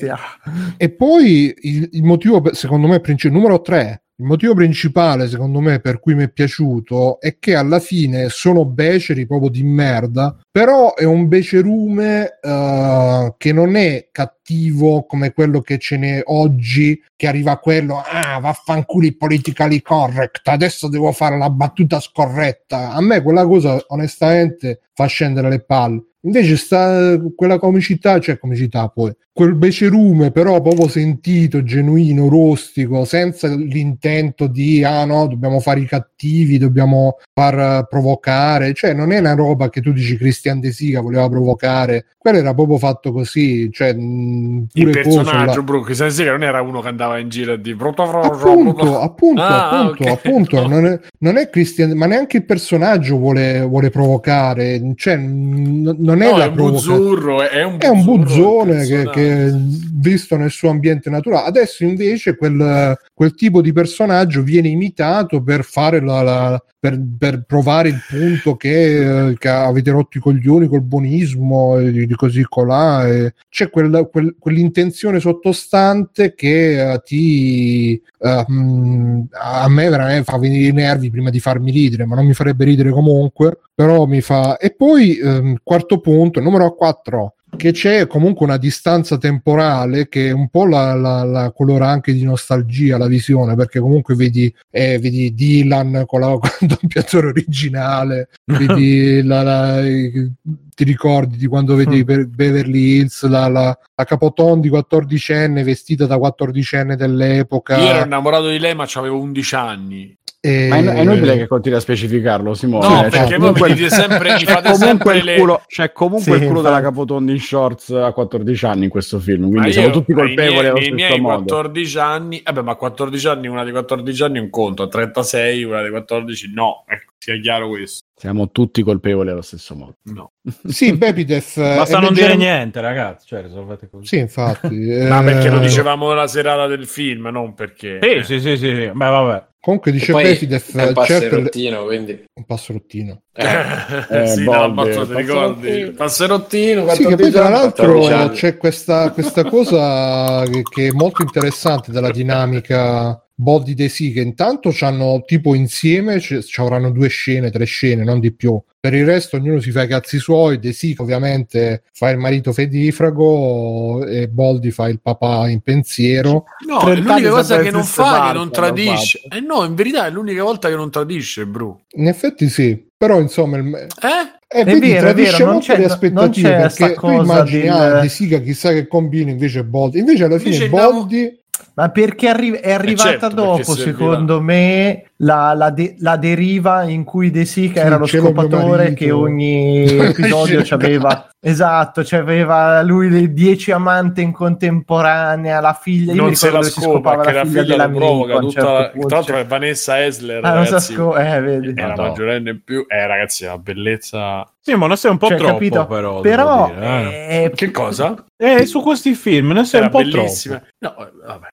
e, 0.78 0.90
poi 0.90 1.54
il, 1.62 1.90
il 1.92 2.04
motivo, 2.04 2.42
secondo 2.54 2.88
me, 2.88 3.02
principale 3.02 3.40
numero 3.40 3.62
3 3.62 4.04
il 4.20 4.26
motivo 4.26 4.56
principale, 4.56 5.28
secondo 5.28 5.60
me, 5.60 5.80
per 5.80 6.00
cui 6.00 6.16
mi 6.16 6.24
è 6.24 6.30
piaciuto 6.30 7.20
è 7.20 7.38
che 7.38 7.54
alla 7.54 7.80
fine 7.80 8.30
sono 8.30 8.66
beceri 8.66 9.28
proprio 9.28 9.50
di 9.50 9.62
merda, 9.62 10.36
però 10.50 10.96
è 10.96 11.04
un 11.04 11.28
becerume 11.28 12.40
uh, 12.42 13.36
che 13.38 13.54
non 13.54 13.76
è 13.76 14.10
cattivo 14.12 15.06
come 15.06 15.34
quello 15.34 15.62
che 15.62 15.78
ce 15.78 15.98
n'è 15.98 16.22
oggi, 16.26 17.00
che 17.16 17.28
arriva 17.28 17.52
a 17.52 17.60
quello, 17.60 18.02
ah, 18.04 18.40
vaffanculo 18.40 19.08
politically 19.16 19.82
correct, 19.82 20.48
adesso 20.48 20.88
devo 20.88 21.12
fare 21.12 21.38
la 21.38 21.52
battuta 21.52 22.00
scorretta. 22.00 22.94
A 22.94 23.02
me 23.02 23.22
quella 23.22 23.46
cosa, 23.46 23.80
onestamente, 23.90 24.82
fa 24.96 25.06
scendere 25.06 25.48
le 25.48 25.64
palle. 25.64 26.04
Invece 26.22 26.58
sta 26.58 27.22
quella 27.36 27.60
comicità, 27.60 28.20
cioè 28.20 28.40
comicità 28.40 28.88
poi, 28.90 29.16
quel 29.38 29.54
becerume 29.54 30.32
però 30.32 30.60
proprio 30.64 30.88
sentito, 30.88 31.62
genuino, 31.62 32.28
rostico, 32.28 33.06
senza 33.06 33.48
l'intento 33.48 34.48
di 34.48 34.84
ah 34.84 35.06
no, 35.06 35.28
dobbiamo 35.28 35.60
fare 35.60 35.82
i 35.82 35.86
cattivi, 35.86 36.58
dobbiamo 36.58 37.18
far 37.36 37.86
provocare, 37.88 38.74
cioè 38.74 38.94
non 38.94 39.12
è 39.12 39.20
una 39.20 39.36
roba 39.36 39.70
che 39.70 39.80
tu 39.80 39.92
dici 39.92 40.18
Christian 40.18 40.60
De 40.60 40.72
Sica 40.72 41.02
voleva 41.02 41.30
provocare, 41.30 42.06
quello 42.18 42.40
era 42.40 42.56
proprio 42.56 42.80
fatto 42.80 43.12
così, 43.12 43.72
cioè 43.72 43.90
il 43.90 44.90
personaggio, 44.90 45.62
bro, 45.62 45.82
Christian 45.82 46.08
De 46.08 46.16
Sica 46.16 46.32
non 46.32 46.42
era 46.42 46.62
uno 46.64 46.82
che 46.82 46.88
andava 46.88 47.20
in 47.20 47.30
giro 47.30 47.58
di 47.58 47.76
appunto, 47.78 49.00
appunto, 49.00 49.42
ah, 49.44 49.70
appunto, 49.70 50.02
okay. 50.02 50.14
appunto, 50.14 50.62
no. 50.62 50.68
non, 50.82 50.86
è, 50.88 51.00
non 51.20 51.38
è 51.38 51.48
Christian, 51.52 51.92
ma 51.92 52.08
neanche 52.08 52.38
il 52.38 52.46
personaggio 52.46 53.18
vuole, 53.18 53.62
vuole 53.62 53.92
provocare, 53.92 54.82
cioè 54.96 55.16
n- 55.16 55.96
non 56.00 56.24
è 56.24 56.32
no, 56.32 56.38
la 56.38 56.46
è 56.46 56.48
un 56.48 56.56
buzzurro, 56.56 57.48
è 57.48 57.64
un, 57.64 57.76
è 57.78 57.88
un 57.88 58.04
buzzone 58.04 58.84
che, 58.88 59.10
che 59.12 59.27
eh, 59.28 59.52
visto 59.94 60.36
nel 60.38 60.52
suo 60.52 60.70
ambiente 60.70 61.10
naturale. 61.10 61.48
Adesso 61.48 61.84
invece 61.84 62.36
quel, 62.36 62.98
quel 63.14 63.36
tipo 63.36 63.62
di 63.62 63.74
personaggio 63.74 64.42
viene 64.42 64.70
imitato 64.70 65.42
per 65.42 65.64
fare 65.64 66.02
la, 66.02 66.22
la 66.22 66.64
per, 66.80 67.02
per, 67.18 67.44
provare 67.46 67.90
il 67.90 68.00
punto 68.08 68.56
che, 68.56 69.30
eh, 69.30 69.38
che, 69.38 69.50
avete 69.50 69.92
rotto 69.92 70.18
i 70.18 70.22
coglioni 70.22 70.68
col 70.68 70.84
buonismo 70.84 71.78
e 71.80 71.92
di 71.92 72.16
così 72.16 72.44
colà. 72.44 73.08
E 73.08 73.34
c'è 73.50 73.70
quel, 73.70 74.08
quel, 74.12 74.36
quell'intenzione 74.38 75.20
sottostante 75.20 76.34
che 76.36 76.94
uh, 76.94 77.02
ti 77.04 78.02
uh, 78.20 79.28
a 79.32 79.68
me 79.70 79.90
veramente 79.90 80.32
fa 80.32 80.38
venire 80.38 80.68
i 80.68 80.74
nervi 80.74 81.10
prima 81.10 81.30
di 81.30 81.40
farmi 81.40 81.72
ridere, 81.72 82.06
ma 82.06 82.16
non 82.16 82.26
mi 82.26 82.34
farebbe 82.34 82.66
ridere 82.66 82.92
comunque. 82.92 83.60
Però 83.74 84.06
mi 84.06 84.22
fa. 84.22 84.58
E 84.58 84.74
poi, 84.74 85.20
um, 85.22 85.56
quarto 85.64 86.00
punto, 86.00 86.40
numero 86.40 86.74
4 86.74 87.34
che 87.58 87.74
c'è 87.74 88.08
comunque 88.08 88.46
una 88.46 88.56
distanza 88.56 89.18
temporale 89.18 90.08
che 90.08 90.32
un 90.32 90.48
po' 90.48 90.66
la, 90.66 90.94
la, 90.94 91.24
la 91.24 91.52
colora 91.52 91.90
anche 91.90 92.14
di 92.14 92.24
nostalgia 92.24 92.98
la 92.98 93.08
visione 93.08 93.56
perché 93.56 93.80
comunque 93.80 94.16
vedi, 94.16 94.54
eh, 94.70 94.98
vedi 95.00 95.34
Dylan 95.34 96.04
con 96.06 96.22
la 96.22 96.28
con 96.40 96.50
il 96.62 96.68
doppiatore 96.68 97.28
originale 97.28 98.30
vedi 98.46 99.22
la, 99.28 99.42
la, 99.42 99.82
ti 99.82 100.84
ricordi 100.84 101.36
di 101.36 101.48
quando 101.48 101.76
vedi 101.76 102.04
mm. 102.04 102.24
Beverly 102.30 102.98
Hills 102.98 103.28
la, 103.28 103.50
la, 103.50 103.78
la 103.96 104.04
Capotondi 104.06 104.70
14enne 104.70 105.64
vestita 105.64 106.06
da 106.06 106.16
14enne 106.16 106.94
dell'epoca 106.94 107.78
io 107.78 107.90
ero 107.90 108.06
innamorato 108.06 108.48
di 108.48 108.60
lei 108.60 108.76
ma 108.76 108.88
avevo 108.94 109.20
11 109.20 109.56
anni 109.56 110.17
e... 110.40 110.68
Ma 110.68 110.78
è, 110.78 111.02
inutile 111.02 111.36
che 111.38 111.48
continui 111.48 111.78
a 111.78 111.82
specificarlo, 111.82 112.54
Simone. 112.54 112.88
No, 112.88 113.00
cioè, 113.02 113.10
perché 113.10 113.36
comunque, 113.38 113.74
voi 113.74 113.90
sempre, 113.90 114.34
mi 114.36 114.46
fate 114.46 114.74
sempre 114.76 115.18
il 115.18 115.40
culo, 115.40 115.64
C'è 115.68 115.92
comunque 115.92 116.38
sì, 116.38 116.44
il 116.44 116.48
culo 116.48 116.62
della 116.62 116.82
Capotondi 116.82 117.32
in 117.32 117.40
shorts 117.40 117.90
a 117.90 118.12
14 118.12 118.66
anni 118.66 118.84
in 118.86 118.90
questo 118.90 119.20
film, 119.20 119.50
quindi 119.50 119.74
siamo 119.74 119.90
tutti 119.90 120.14
colpevoli 120.14 120.68
allo 120.68 120.78
stesso 120.78 120.94
miei 120.94 121.20
modo. 121.20 121.44
14 121.44 121.98
anni, 121.98 122.42
eh 122.42 122.54
beh, 122.54 122.62
ma 122.62 122.76
14 122.76 123.28
anni, 123.28 123.48
una 123.48 123.64
di 123.64 123.72
14 123.72 124.24
anni 124.24 124.38
è 124.38 124.42
un 124.42 124.50
conto, 124.50 124.84
a 124.84 124.88
36 124.88 125.64
una 125.64 125.84
di 125.84 125.90
14 125.90 126.54
no, 126.54 126.84
ecco, 126.88 127.14
sia 127.18 127.40
chiaro 127.40 127.70
questo. 127.70 128.06
Siamo 128.20 128.50
tutti 128.50 128.82
colpevoli 128.82 129.30
allo 129.30 129.44
stesso 129.44 129.76
modo. 129.76 129.98
No. 130.06 130.32
Sì, 130.66 130.98
Bepidef. 130.98 131.58
Basta 131.62 132.00
non 132.00 132.14
dire 132.14 132.36
niente, 132.36 132.82
ragazzi. 132.82 133.28
Cioè, 133.28 133.44
risolvete 133.44 133.88
così. 133.92 134.08
Sì, 134.08 134.18
infatti. 134.18 134.76
Ma 135.08 135.22
perché 135.22 135.52
lo 135.52 135.60
dicevamo 135.60 136.12
la 136.14 136.26
serata 136.26 136.66
del 136.66 136.88
film, 136.88 137.28
non 137.28 137.54
perché. 137.54 138.00
Sì, 138.02 138.10
eh. 138.10 138.24
sì, 138.24 138.40
sì, 138.40 138.58
sì. 138.58 138.72
Beh, 138.92 138.92
vabbè. 138.92 139.46
Comunque 139.68 139.92
dice. 139.92 140.14
È 140.14 140.86
un 140.86 140.94
passerottino, 140.94 141.80
le... 141.82 141.86
quindi. 141.86 142.24
Un 142.36 142.46
passerottino. 142.46 143.22
Eh, 143.34 144.22
eh, 144.22 144.28
sì, 144.32 144.44
Bolde, 144.46 145.06
ti 145.06 145.14
ricordi? 145.14 145.94
Passerottino. 145.94 146.88
Sì, 146.94 147.06
che 147.06 147.16
poi 147.18 147.32
tra 147.32 147.50
l'altro 147.50 148.30
c'è 148.32 148.56
questa, 148.56 149.12
questa 149.12 149.44
cosa 149.44 150.46
che, 150.46 150.62
che 150.62 150.88
è 150.88 150.92
molto 150.92 151.22
interessante 151.22 151.92
della 151.92 152.12
dinamica 152.12 153.22
Body 153.40 153.76
De 153.76 153.88
Sì 153.88 154.12
che 154.12 154.22
intanto 154.22 154.76
hanno 154.80 155.22
tipo 155.24 155.54
insieme 155.54 156.20
ci 156.20 156.42
avranno 156.56 156.90
due 156.90 157.08
scene, 157.08 157.52
tre 157.52 157.66
scene, 157.66 158.04
non 158.04 158.20
di 158.20 158.32
più. 158.34 158.60
Per 158.80 158.96
il 158.96 159.06
resto 159.06 159.36
ognuno 159.36 159.60
si 159.60 159.70
fa 159.70 159.84
i 159.84 159.88
cazzi 159.88 160.18
suoi, 160.18 160.58
De 160.58 160.74
Sì 160.74 160.96
ovviamente 160.98 161.84
fa 161.94 162.10
il 162.10 162.18
marito 162.18 162.52
fedifrago 162.52 164.06
e 164.08 164.28
Boldi 164.28 164.72
fa 164.72 164.90
il 164.90 165.00
papà 165.00 165.50
in 165.50 165.62
pensiero. 165.62 166.46
No, 166.66 166.82
è 166.90 166.96
l'unica 166.96 167.30
cosa 167.30 167.60
che 167.60 167.70
non 167.70 167.84
fa, 167.84 168.28
che 168.28 168.38
non 168.38 168.52
tradisce. 168.52 169.22
Eh 169.30 169.40
no, 169.40 169.64
in 169.66 169.76
verità 169.76 170.08
è 170.08 170.10
l'unica 170.10 170.42
volta 170.42 170.68
che 170.68 170.76
non 170.76 170.90
tradisce, 170.90 171.46
Bru. 171.46 171.80
In 171.92 172.08
effetti 172.08 172.50
sì, 172.50 172.90
però 172.98 173.20
insomma... 173.20 173.58
Il... 173.58 173.68
Eh? 173.68 174.36
Eh, 174.50 174.64
è 174.64 174.80
vero, 174.80 175.10
è 175.10 175.14
vero, 175.14 175.46
non 175.46 175.60
c'è, 175.60 175.78
le 175.78 175.86
aspettative 175.86 176.56
perché 176.56 176.94
tu 176.94 177.12
immagini 177.12 177.64
del... 177.64 177.70
ah, 177.70 178.00
De 178.00 178.08
Sica 178.08 178.40
chissà 178.40 178.72
che 178.72 178.88
combina 178.88 179.30
invece 179.30 179.66
Boldi 179.66 180.00
invece 180.00 180.24
alla 180.24 180.40
fine 180.40 180.56
invece 180.56 180.70
Boldi 180.70 181.40
ma 181.78 181.90
perché 181.90 182.28
arri- 182.28 182.54
è 182.54 182.72
arrivata 182.72 183.10
eh 183.10 183.20
certo, 183.20 183.36
dopo, 183.36 183.76
secondo 183.76 184.42
me, 184.42 185.12
la, 185.18 185.54
la, 185.54 185.70
de- 185.70 185.94
la, 186.00 186.18
deriva 186.18 186.82
in 186.86 187.04
cui 187.04 187.30
De 187.30 187.46
Sica 187.46 187.82
sì, 187.82 187.86
era 187.86 187.98
lo 187.98 188.08
scopatore 188.08 188.94
che 188.94 189.12
ogni 189.12 189.84
episodio 189.86 190.64
aveva. 190.70 191.30
Esatto, 191.40 192.04
aveva 192.16 192.82
lui 192.82 193.12
le 193.12 193.32
dieci 193.32 193.72
amanti 193.72 194.24
in 194.24 194.32
contemporanea, 194.32 195.60
la 195.60 195.78
figlia. 195.80 196.16
Non 196.16 196.34
se 196.34 196.50
la 196.50 196.64
scopa, 196.64 197.20
che 197.20 197.32
la 197.32 197.46
figlia, 197.46 197.62
figlia 197.62 197.76
dell'amico. 197.76 198.00
Provoca, 198.00 198.40
tutta 198.40 198.52
certo. 198.52 199.08
Tra 199.08 199.16
l'altro 199.18 199.38
è 199.38 199.46
Vanessa 199.46 200.04
Esler. 200.04 200.44
Ah, 200.44 200.54
ragazzi, 200.56 200.94
sco- 200.94 201.16
eh, 201.16 201.40
vedi. 201.42 201.74
Era 201.76 201.94
no. 201.94 202.08
maggiorenne 202.08 202.50
in 202.50 202.64
più. 202.64 202.86
Eh, 202.88 203.06
ragazzi, 203.06 203.46
la 203.46 203.60
bellezza. 203.60 204.52
Sì, 204.60 204.74
ma 204.74 204.88
non 204.88 204.98
sei 204.98 205.12
un 205.12 205.18
po' 205.18 205.28
cioè, 205.28 205.38
troppo, 205.38 205.54
capito? 205.54 205.86
però. 205.86 206.22
Però, 206.22 206.72
dire, 206.74 207.28
eh. 207.44 207.52
che 207.54 207.70
cosa? 207.70 208.16
Eh, 208.36 208.66
su 208.66 208.82
questi 208.82 209.14
film 209.14 209.52
ne 209.52 209.64
sei 209.64 209.82
Era 209.82 209.90
un 209.90 209.92
po' 209.92 209.98
bellissima. 210.00 210.60
troppo. 210.80 211.02
No, 211.02 211.12
vabbè. 211.24 211.48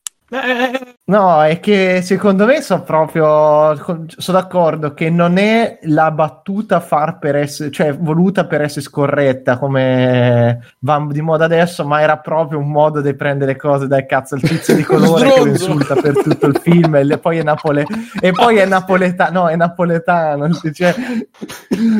No, 1.06 1.42
è 1.42 1.60
che 1.60 2.00
secondo 2.02 2.46
me 2.46 2.62
sono 2.62 2.82
proprio 2.82 3.76
sono 4.16 4.38
d'accordo 4.38 4.94
che 4.94 5.10
non 5.10 5.36
è 5.36 5.78
la 5.82 6.10
battuta 6.10 6.80
far 6.80 7.18
per 7.18 7.36
essere, 7.36 7.70
cioè 7.70 7.94
voluta 7.94 8.46
per 8.46 8.62
essere 8.62 8.80
scorretta 8.80 9.58
come 9.58 10.60
va 10.78 11.06
di 11.10 11.20
moda 11.20 11.44
adesso, 11.44 11.84
ma 11.86 12.00
era 12.00 12.16
proprio 12.16 12.58
un 12.58 12.70
modo 12.70 13.02
di 13.02 13.14
prendere 13.14 13.52
le 13.52 13.58
cose 13.58 13.86
dal 13.86 14.06
cazzo 14.06 14.36
il 14.36 14.40
tizio 14.40 14.74
di 14.74 14.82
colore 14.84 15.30
che 15.30 15.40
lo 15.40 15.46
insulta 15.46 15.94
per 15.94 16.14
tutto 16.14 16.46
il 16.46 16.58
film 16.58 16.94
e 16.96 17.18
poi 17.18 17.38
è, 17.38 17.42
napole- 17.42 17.86
e 18.18 18.32
poi 18.32 18.56
è 18.56 18.64
napoletano, 18.64 19.42
no, 19.42 19.48
è 19.50 19.56
napoletano, 19.56 20.48
cioè, 20.72 20.94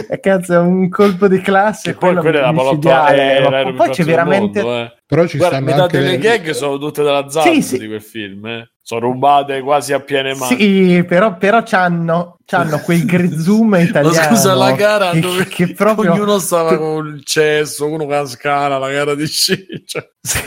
è 0.08 0.18
cazzo 0.18 0.54
è 0.54 0.58
un 0.58 0.88
colpo 0.88 1.28
di 1.28 1.42
classe, 1.42 1.90
e 1.90 1.94
poi 1.94 2.16
quella 2.16 2.38
è 2.38 2.42
la 2.42 2.52
palotta, 2.54 3.08
eh, 3.08 3.74
poi 3.76 3.90
c'è 3.90 4.04
veramente 4.04 4.62
mondo, 4.62 4.78
eh. 4.78 4.92
Però 5.14 5.28
ci 5.28 5.36
Guarda, 5.36 5.60
metà 5.60 5.82
anche... 5.84 5.98
delle 5.98 6.18
gag 6.18 6.50
sono 6.50 6.76
tutte 6.76 7.04
dalla 7.04 7.28
Zaz 7.28 7.44
sì, 7.44 7.62
sì. 7.62 7.78
di 7.78 7.86
quel 7.86 8.02
film, 8.02 8.44
eh. 8.46 8.73
Sono 8.86 9.00
rubate 9.00 9.62
quasi 9.62 9.94
a 9.94 10.00
piene 10.00 10.34
mani. 10.34 10.58
Sì, 10.58 11.04
però, 11.08 11.38
però 11.38 11.62
c'hanno, 11.62 12.36
c'hanno 12.44 12.80
quel 12.80 13.06
grizzum 13.06 13.76
italiano. 13.80 14.12
scusa, 14.12 14.52
la 14.52 14.72
gara 14.72 15.12
che, 15.12 15.20
dove 15.20 15.46
che 15.46 15.72
proprio... 15.72 16.12
ognuno 16.12 16.38
stava 16.38 16.68
che... 16.68 16.76
con 16.76 17.06
il 17.06 17.24
cesso, 17.24 17.86
uno 17.86 18.04
con 18.04 18.08
la 18.08 18.26
scala, 18.26 18.76
la 18.76 18.90
gara 18.90 19.14
di 19.14 19.26
sci. 19.26 19.84
Cioè... 19.86 20.06
Sì. 20.20 20.38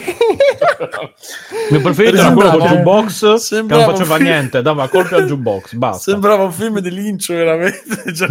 mio 1.70 1.82
preferito 1.82 2.18
era 2.18 2.32
quello 2.32 2.58
con 2.58 2.68
jukebox 2.68 3.50
che 3.50 3.62
non 3.62 3.84
faceva 3.84 4.16
film... 4.16 4.28
niente 4.28 4.62
dava 4.62 4.88
colpi 4.88 5.14
al 5.14 5.26
jukebox 5.26 5.74
basta 5.78 6.12
sembrava 6.12 6.44
un 6.44 6.52
film 6.52 6.80
di 6.80 6.92
lincio 6.92 7.34
veramente 7.34 8.14
cioè, 8.14 8.28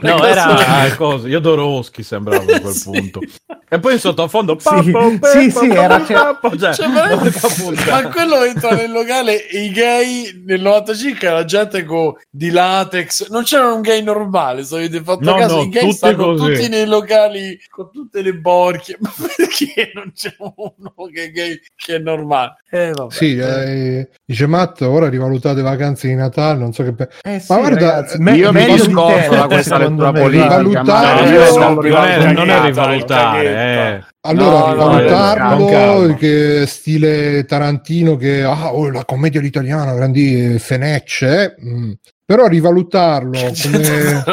no 0.00 0.24
era 0.24 0.94
cosa 0.96 1.28
Jodorowsky 1.28 2.02
sembrava 2.02 2.42
a 2.42 2.60
quel 2.60 2.80
punto 2.82 3.20
e 3.68 3.78
poi 3.78 3.94
in 3.94 3.98
sottofondo 3.98 4.58
sì, 4.58 4.64
pappo, 4.64 5.26
sì, 5.26 5.50
sì, 5.50 5.68
era 5.68 6.04
cioè, 6.04 6.74
cioè, 6.74 6.88
ma 6.88 8.08
quello 8.10 8.44
entra 8.44 8.74
nel 8.82 8.92
locale 8.92 9.48
e 9.48 9.64
i 9.64 9.70
gay 9.70 10.42
nel 10.44 10.60
95 10.60 11.28
la 11.28 11.44
gente 11.44 11.84
con 11.84 12.14
di 12.30 12.50
latex. 12.50 13.28
Non 13.28 13.42
c'era 13.44 13.72
un 13.72 13.80
gay 13.80 14.02
normale 14.02 14.64
se 14.64 14.76
avete 14.76 15.02
fatto 15.02 15.30
no, 15.30 15.36
caso 15.36 15.56
no, 15.56 15.62
i 15.62 15.68
gay 15.68 15.92
stanno 15.92 16.34
così. 16.34 16.52
tutti 16.52 16.68
nei 16.68 16.86
locali 16.86 17.58
con 17.70 17.90
tutte 17.90 18.22
le 18.22 18.34
borchie. 18.34 18.96
Ma 19.00 19.12
perché 19.36 19.90
non 19.94 20.12
c'è 20.14 20.34
uno 20.38 20.94
che 21.12 21.24
è 21.24 21.30
gay 21.30 21.60
che 21.74 21.96
è 21.96 21.98
normale? 21.98 22.56
Eh, 22.70 22.92
sì, 23.08 23.36
eh, 23.36 24.08
dice 24.24 24.46
Matt 24.46 24.80
ora 24.80 25.08
rivalutate 25.08 25.60
vacanze 25.60 26.08
di 26.08 26.14
Natale 26.14 26.58
non 26.58 26.72
so 26.72 26.82
che 26.82 26.94
pe- 26.94 27.08
eh, 27.22 27.38
sì, 27.38 27.52
ma 27.52 27.58
guarda 27.58 27.78
ragazzi, 27.78 28.18
me- 28.18 28.36
io 28.36 28.50
mi 28.52 28.64
discosto 28.64 29.34
da 29.34 29.46
questa 29.46 29.76
lettura 29.78 30.12
politica 30.12 30.58
rivalutare 30.58 31.52
no, 31.52 32.32
non 32.32 32.50
è 32.50 32.60
rivalutare 32.62 33.44
eh. 33.44 34.11
Allora, 34.24 34.72
no, 34.72 34.98
rivalutarlo, 34.98 36.06
no, 36.06 36.14
che 36.14 36.64
stile 36.66 37.44
Tarantino 37.44 38.14
che 38.14 38.44
ah, 38.44 38.72
oh, 38.72 38.88
la 38.88 39.04
commedia 39.04 39.40
italiana, 39.40 39.94
grandi 39.94 40.60
fenecce, 40.60 41.56
mm. 41.60 41.92
però 42.24 42.46
rivalutarlo 42.46 43.40
come 43.60 44.24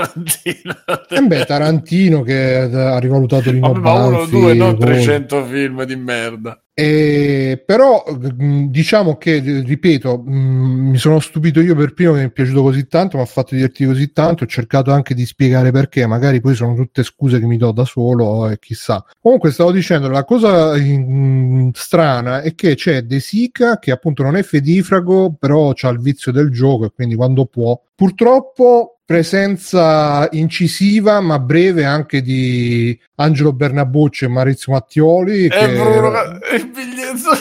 eh 1.09 1.21
beh, 1.21 1.43
Tarantino 1.43 2.21
che 2.21 2.55
ha 2.55 2.99
rivalutato 2.99 3.49
Lino 3.49 3.71
Vabbè, 3.71 3.79
ma 3.79 4.05
uno, 4.05 4.25
due, 4.27 4.53
non 4.53 4.77
300 4.77 5.45
film 5.45 5.83
di 5.85 5.95
merda. 5.95 6.61
E, 6.79 7.61
però 7.65 8.05
mm, 8.09 8.67
diciamo 8.67 9.17
che, 9.17 9.39
ripeto, 9.39 10.23
mm, 10.25 10.89
mi 10.91 10.97
sono 10.97 11.19
stupito 11.19 11.59
io 11.59 11.75
per 11.75 11.93
primo 11.93 12.13
che 12.13 12.19
mi 12.19 12.25
è 12.27 12.31
piaciuto 12.31 12.61
così 12.61 12.87
tanto, 12.87 13.17
mi 13.17 13.23
ha 13.23 13.25
fatto 13.25 13.53
divertire 13.53 13.89
così 13.89 14.13
tanto, 14.13 14.45
ho 14.45 14.47
cercato 14.47 14.91
anche 14.93 15.13
di 15.13 15.25
spiegare 15.25 15.71
perché, 15.71 16.07
magari 16.07 16.39
poi 16.39 16.55
sono 16.55 16.75
tutte 16.75 17.03
scuse 17.03 17.37
che 17.37 17.45
mi 17.45 17.57
do 17.57 17.73
da 17.73 17.83
solo 17.83 18.47
e 18.47 18.59
chissà. 18.59 19.03
Comunque 19.19 19.51
stavo 19.51 19.73
dicendo, 19.73 20.07
la 20.07 20.23
cosa 20.23 20.77
in, 20.77 21.69
strana 21.73 22.41
è 22.41 22.55
che 22.55 22.75
c'è 22.75 23.01
De 23.01 23.19
Sica 23.19 23.77
che 23.77 23.91
appunto 23.91 24.23
non 24.23 24.37
è 24.37 24.43
fedifrago, 24.43 25.35
però 25.37 25.73
ha 25.77 25.89
il 25.89 25.99
vizio 25.99 26.31
del 26.31 26.49
gioco 26.49 26.85
e 26.85 26.91
quindi 26.91 27.15
quando 27.15 27.45
può. 27.45 27.77
Purtroppo 27.99 28.99
presenza 29.03 30.25
incisiva 30.31 31.19
ma 31.19 31.37
breve 31.37 31.83
anche 31.83 32.21
di 32.21 32.97
Angelo 33.15 33.51
Bernabucci 33.51 34.23
e 34.23 34.29
Maurizio 34.29 34.71
Mattioli. 34.71 35.49
Che... 35.49 35.57
Eh, 35.57 35.75
Bruno, 35.75 36.39
il 36.53 36.69
biglietto. 36.69 37.31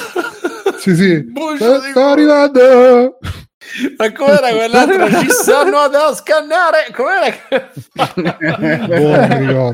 Sì, 0.79 0.97
sì. 0.97 1.25
Sta, 1.59 1.81
sta 1.81 2.11
arrivando. 2.11 3.19
Ma 3.99 4.13
com'era 4.13 4.51
quell'altro? 4.51 5.09
Ci 5.21 5.31
sono 5.31 5.87
da 5.89 6.13
scannare. 6.15 6.87
Com'era? 6.93 7.37
oh, 9.59 9.73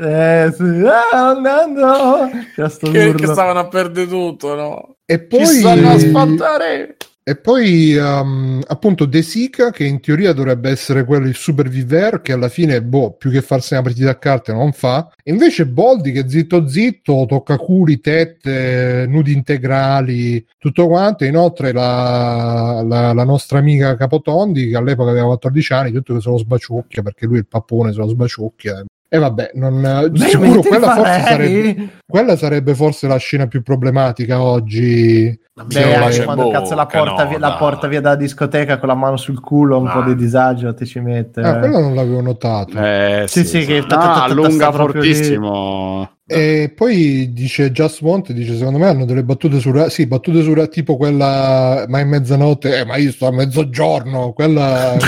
Eh, 0.00 0.52
sì. 0.56 0.84
Ah, 0.84 1.28
andando. 1.28 2.30
C'è 2.54 2.68
sto 2.68 2.90
Che, 2.90 3.14
che 3.14 3.26
stavano 3.26 3.58
a 3.60 3.68
perdere 3.68 4.06
tutto, 4.06 4.54
no? 4.54 4.96
E 5.04 5.18
Ci 5.18 5.24
poi, 5.26 5.46
stanno 5.46 5.90
a 5.90 5.98
spantare. 5.98 6.96
E 7.24 7.36
poi 7.36 7.94
um, 7.96 8.60
appunto 8.66 9.04
De 9.04 9.22
Sica, 9.22 9.70
che 9.70 9.84
in 9.84 10.00
teoria 10.00 10.32
dovrebbe 10.32 10.70
essere 10.70 11.04
quello 11.04 11.28
il 11.28 11.36
super 11.36 11.68
viver, 11.68 12.20
che 12.20 12.32
alla 12.32 12.48
fine, 12.48 12.82
boh, 12.82 13.12
più 13.12 13.30
che 13.30 13.42
farsi 13.42 13.74
una 13.74 13.82
partita 13.82 14.10
a 14.10 14.16
carte 14.16 14.52
non 14.52 14.72
fa. 14.72 15.08
Invece 15.24 15.66
Boldi, 15.66 16.10
che 16.10 16.28
zitto 16.28 16.66
zitto, 16.66 17.24
tocca 17.28 17.58
culi, 17.58 18.00
tette, 18.00 19.06
nudi 19.08 19.32
integrali, 19.32 20.44
tutto 20.58 20.88
quanto. 20.88 21.24
Inoltre 21.24 21.72
la, 21.72 22.82
la, 22.84 23.12
la 23.12 23.24
nostra 23.24 23.58
amica 23.58 23.96
Capotondi, 23.96 24.68
che 24.70 24.76
all'epoca 24.76 25.10
aveva 25.10 25.26
14 25.26 25.72
anni, 25.74 25.92
tutto 25.92 26.14
che 26.14 26.20
se 26.20 26.28
lo 26.28 26.38
sbaciucchia, 26.38 27.02
perché 27.02 27.26
lui 27.26 27.38
il 27.38 27.46
pappone 27.46 27.92
se 27.92 27.98
lo 27.98 28.08
sbaciucchia. 28.08 28.84
E 29.14 29.18
vabbè, 29.18 29.50
non, 29.56 30.08
Beh, 30.10 30.18
sicuro 30.26 30.60
quella 30.62 30.94
forse 30.94 31.20
sarebbe, 31.20 31.88
quella 32.06 32.34
sarebbe 32.34 32.74
forse 32.74 33.06
la 33.06 33.18
scena 33.18 33.46
più 33.46 33.60
problematica 33.62 34.40
oggi. 34.40 35.38
Beh, 35.52 35.64
Sì, 35.68 35.82
anche 35.82 36.24
quando 36.24 36.48
cazzo 36.48 36.74
la 36.74 36.84
bocca, 36.84 36.98
porta, 36.98 37.22
no, 37.24 37.28
via, 37.28 37.38
la 37.38 37.52
porta 37.56 37.86
via 37.88 38.00
dalla 38.00 38.14
discoteca 38.16 38.78
con 38.78 38.88
la 38.88 38.94
mano 38.94 39.18
sul 39.18 39.38
culo, 39.38 39.76
un 39.78 39.86
Ah. 39.88 39.92
po' 39.92 40.02
di 40.04 40.14
disagio 40.14 40.72
ti 40.72 40.86
ci 40.86 40.98
mette. 41.00 41.42
Ah, 41.42 41.58
quello 41.58 41.78
non 41.80 41.94
l'avevo 41.94 42.22
notato. 42.22 42.78
Eh, 42.78 43.24
Sì, 43.28 43.44
sì, 43.44 43.66
che 43.66 43.80
No, 43.80 43.86
ta- 43.86 43.96
ta- 43.96 44.02
ta- 44.02 44.14
ta- 44.14 44.24
allunga 44.24 44.68
lì. 44.70 44.74
fortissimo. 44.76 46.10
E 46.24 46.72
poi 46.74 47.32
dice 47.32 47.72
Just 47.72 48.00
Want, 48.00 48.30
dice 48.30 48.56
secondo 48.56 48.78
me 48.78 48.86
hanno 48.86 49.04
delle 49.04 49.24
battute 49.24 49.58
su 49.58 49.72
sì, 49.88 50.06
battute 50.06 50.42
su 50.42 50.54
tipo 50.68 50.96
quella 50.96 51.84
ma 51.88 51.98
è 51.98 52.04
mezzanotte, 52.04 52.78
eh, 52.78 52.84
ma 52.84 52.96
io 52.96 53.10
sto 53.10 53.26
a 53.26 53.32
mezzogiorno, 53.32 54.32
quella 54.32 54.94
è 54.96 54.98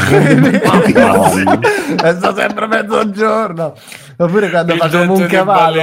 stato 2.17 2.37
sempre 2.37 2.67
mezzogiorno. 2.67 3.75
Oppure 4.17 4.51
quando 4.51 4.73
Il 4.75 4.79
facciamo 4.81 5.15
un 5.15 5.27
cavallo, 5.27 5.83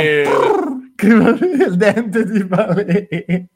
il 1.07 1.73
dente 1.77 2.25
di 2.25 2.43
baleno. 2.45 3.47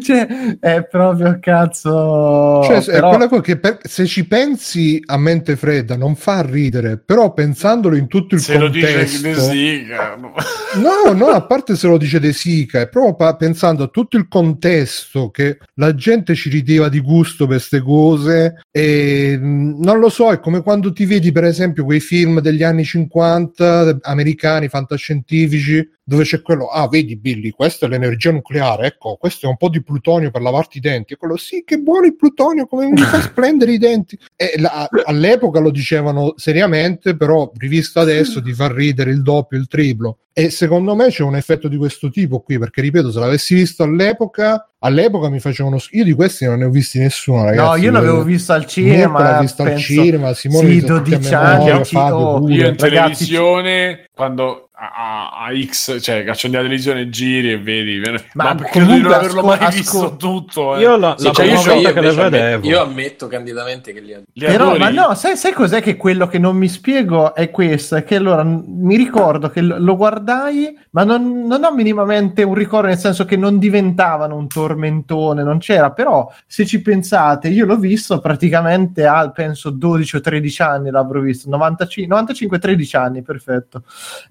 Cioè, 0.00 0.58
è 0.60 0.86
proprio 0.88 1.38
cazzo. 1.40 2.62
Cioè, 2.64 2.78
è 2.78 2.84
Però- 2.92 3.08
quella 3.10 3.28
cosa 3.28 3.40
che 3.42 3.58
per- 3.58 3.78
se 3.82 4.06
ci 4.06 4.26
pensi 4.26 5.00
a 5.04 5.16
mente 5.18 5.56
fredda 5.56 5.96
non 5.96 6.14
fa 6.16 6.42
ridere, 6.42 6.98
però 6.98 7.32
pensandolo 7.32 7.96
in 7.96 8.06
tutto 8.06 8.34
il 8.34 8.40
Se 8.40 8.58
lo 8.58 8.68
dice 8.68 8.86
contesto 8.92 9.28
De 9.28 9.34
Sica. 9.34 10.16
no. 10.16 11.12
No, 11.14 11.26
a 11.26 11.42
parte 11.46 11.74
se 11.76 11.86
lo 11.88 11.96
dice 11.98 12.20
De 12.20 12.32
Sica, 12.32 12.80
è 12.80 12.88
proprio 12.88 13.14
pa- 13.14 13.36
pensando 13.36 13.84
a 13.84 13.88
tutto 13.88 14.16
il 14.16 14.28
contesto 14.28 15.30
che 15.30 15.58
la 15.74 15.94
gente 15.94 16.34
ci 16.34 16.48
rideva 16.48 16.88
di 16.88 17.00
gusto 17.00 17.46
per 17.46 17.56
queste 17.56 17.80
cose 17.80 18.62
e 18.70 19.36
mh, 19.38 19.76
non 19.82 19.98
lo 19.98 20.08
so, 20.08 20.30
è 20.30 20.38
come 20.40 20.62
quando 20.62 20.92
ti 20.92 21.04
vedi 21.04 21.32
per 21.32 21.44
esempio 21.44 21.84
quei 21.84 22.00
film 22.00 22.40
degli 22.40 22.62
anni 22.62 22.84
50 22.84 23.98
americani 24.02 24.68
fantascientifici 24.68 25.88
dove 26.02 26.24
c'è 26.24 26.42
quello, 26.42 26.66
ah 26.66 26.88
vedi 26.90 27.16
Billy, 27.16 27.50
questa 27.50 27.86
è 27.86 27.88
l'energia 27.88 28.30
nucleare, 28.32 28.88
ecco, 28.88 29.16
questo 29.16 29.46
è 29.46 29.48
un 29.48 29.56
po' 29.56 29.70
di 29.70 29.82
plutonio 29.82 30.30
per 30.30 30.42
lavarti 30.42 30.76
i 30.76 30.80
denti, 30.80 31.14
e 31.14 31.16
quello 31.16 31.38
sì, 31.38 31.62
che 31.64 31.78
buono 31.78 32.04
il 32.04 32.16
plutonio, 32.16 32.66
come 32.66 32.86
mi 32.90 32.98
fa 32.98 33.18
splendere 33.22 33.72
i 33.72 33.78
denti. 33.78 34.18
E 34.36 34.54
la- 34.58 34.88
all'epoca 35.06 35.60
lo 35.60 35.70
dicevano 35.70 36.34
seriamente, 36.36 37.16
però 37.16 37.50
rivisto 37.56 38.00
adesso 38.00 38.42
ti 38.42 38.52
fa 38.52 38.70
ridere 38.70 39.10
il 39.10 39.22
doppio, 39.22 39.56
il 39.56 39.66
triplo. 39.68 40.18
E 40.32 40.48
secondo 40.48 40.94
me 40.94 41.08
c'è 41.08 41.22
un 41.24 41.34
effetto 41.36 41.66
di 41.68 41.76
questo 41.76 42.08
tipo 42.08 42.40
qui, 42.40 42.58
perché 42.58 42.80
ripeto, 42.80 43.10
se 43.10 43.18
l'avessi 43.18 43.54
visto 43.54 43.82
all'epoca, 43.82 44.70
all'epoca 44.78 45.28
mi 45.28 45.40
facevano. 45.40 45.76
Io 45.90 46.04
di 46.04 46.12
questi 46.12 46.44
non 46.46 46.58
ne 46.60 46.64
ho 46.66 46.70
visti 46.70 46.98
nessuno, 46.98 47.44
ragazzi. 47.44 47.68
No, 47.80 47.84
io 47.84 47.90
l'avevo 47.90 48.22
visto 48.22 48.52
al 48.52 48.64
cinema. 48.64 49.22
L'ha 49.22 49.40
visto 49.40 49.62
al 49.62 49.68
penso- 49.70 49.84
cinema, 49.84 50.32
Simone 50.32 50.68
Sì, 50.68 50.74
li 50.74 50.80
sa 50.80 50.86
tutti 50.86 51.14
a 51.14 51.18
12 51.18 51.34
memoria, 51.34 51.74
anni, 51.74 51.84
Fabio 51.84 52.16
oh. 52.16 52.48
Io 52.48 52.54
in 52.54 52.76
Ragazzi, 52.78 52.88
televisione, 52.88 54.08
quando 54.14 54.69
a, 54.80 55.28
a- 55.44 55.48
X, 55.66 56.00
cioè 56.00 56.24
accendi 56.26 56.56
la 56.56 56.62
televisione, 56.62 57.10
giri 57.10 57.52
e 57.52 57.58
vedi. 57.60 58.00
Ma 58.00 58.44
Ma, 58.44 58.54
perché 58.54 58.78
credo 58.78 58.92
di 58.94 59.00
non 59.00 59.12
comunque 59.12 59.14
averlo 59.14 59.42
mai 59.42 59.74
visto 59.74 60.16
tutto. 60.16 60.76
Eh. 60.76 60.80
Io 60.80 60.96
la, 60.96 61.14
Sì, 61.18 61.24
la 61.26 61.32
cioè, 61.32 61.44
io, 61.46 61.52
io 61.80 61.92
che 61.92 62.00
le 62.00 62.12
vedevo. 62.12 62.66
io 62.66 62.80
ammetto 62.82 63.26
candidamente 63.26 63.92
che 63.92 64.00
li 64.00 64.12
adoro. 64.12 64.26
Li 64.32 64.46
Però, 64.46 64.64
adori? 64.70 64.78
ma 64.78 64.88
no, 64.90 65.14
sai, 65.14 65.36
sai 65.36 65.52
cos'è 65.52 65.82
che 65.82 65.96
quello 65.96 66.26
che 66.28 66.38
non 66.38 66.56
mi 66.56 66.68
spiego 66.68 67.34
è 67.34 67.50
questo? 67.50 67.96
È 67.96 68.04
che 68.04 68.16
allora 68.16 68.42
mi 68.42 68.96
ricordo 68.96 69.50
che 69.50 69.60
lo, 69.60 69.96
guardai, 69.96 70.74
ma 70.90 71.04
non, 71.04 71.44
non 71.46 71.62
ho 71.64 71.74
minimamente 71.74 72.42
un 72.42 72.54
ricordo, 72.54 72.88
nel 72.88 72.98
senso 72.98 73.24
che 73.26 73.36
non 73.36 73.58
diventavano 73.58 74.34
un 74.36 74.48
tormentone, 74.48 75.42
non 75.42 75.58
c'era. 75.58 75.90
Però, 75.90 76.32
se 76.46 76.64
ci 76.64 76.80
pensate, 76.80 77.48
io 77.48 77.66
l'ho 77.66 77.76
visto 77.76 78.18
praticamente 78.20 79.04
a 79.04 79.30
penso 79.30 79.68
12 79.70 80.16
o 80.16 80.20
13 80.20 80.62
anni 80.62 80.90
l'avrò 80.90 81.20
visto, 81.20 81.48
95, 81.50 82.58
95-13 82.58 82.96
anni, 82.96 83.22
perfetto. 83.22 83.82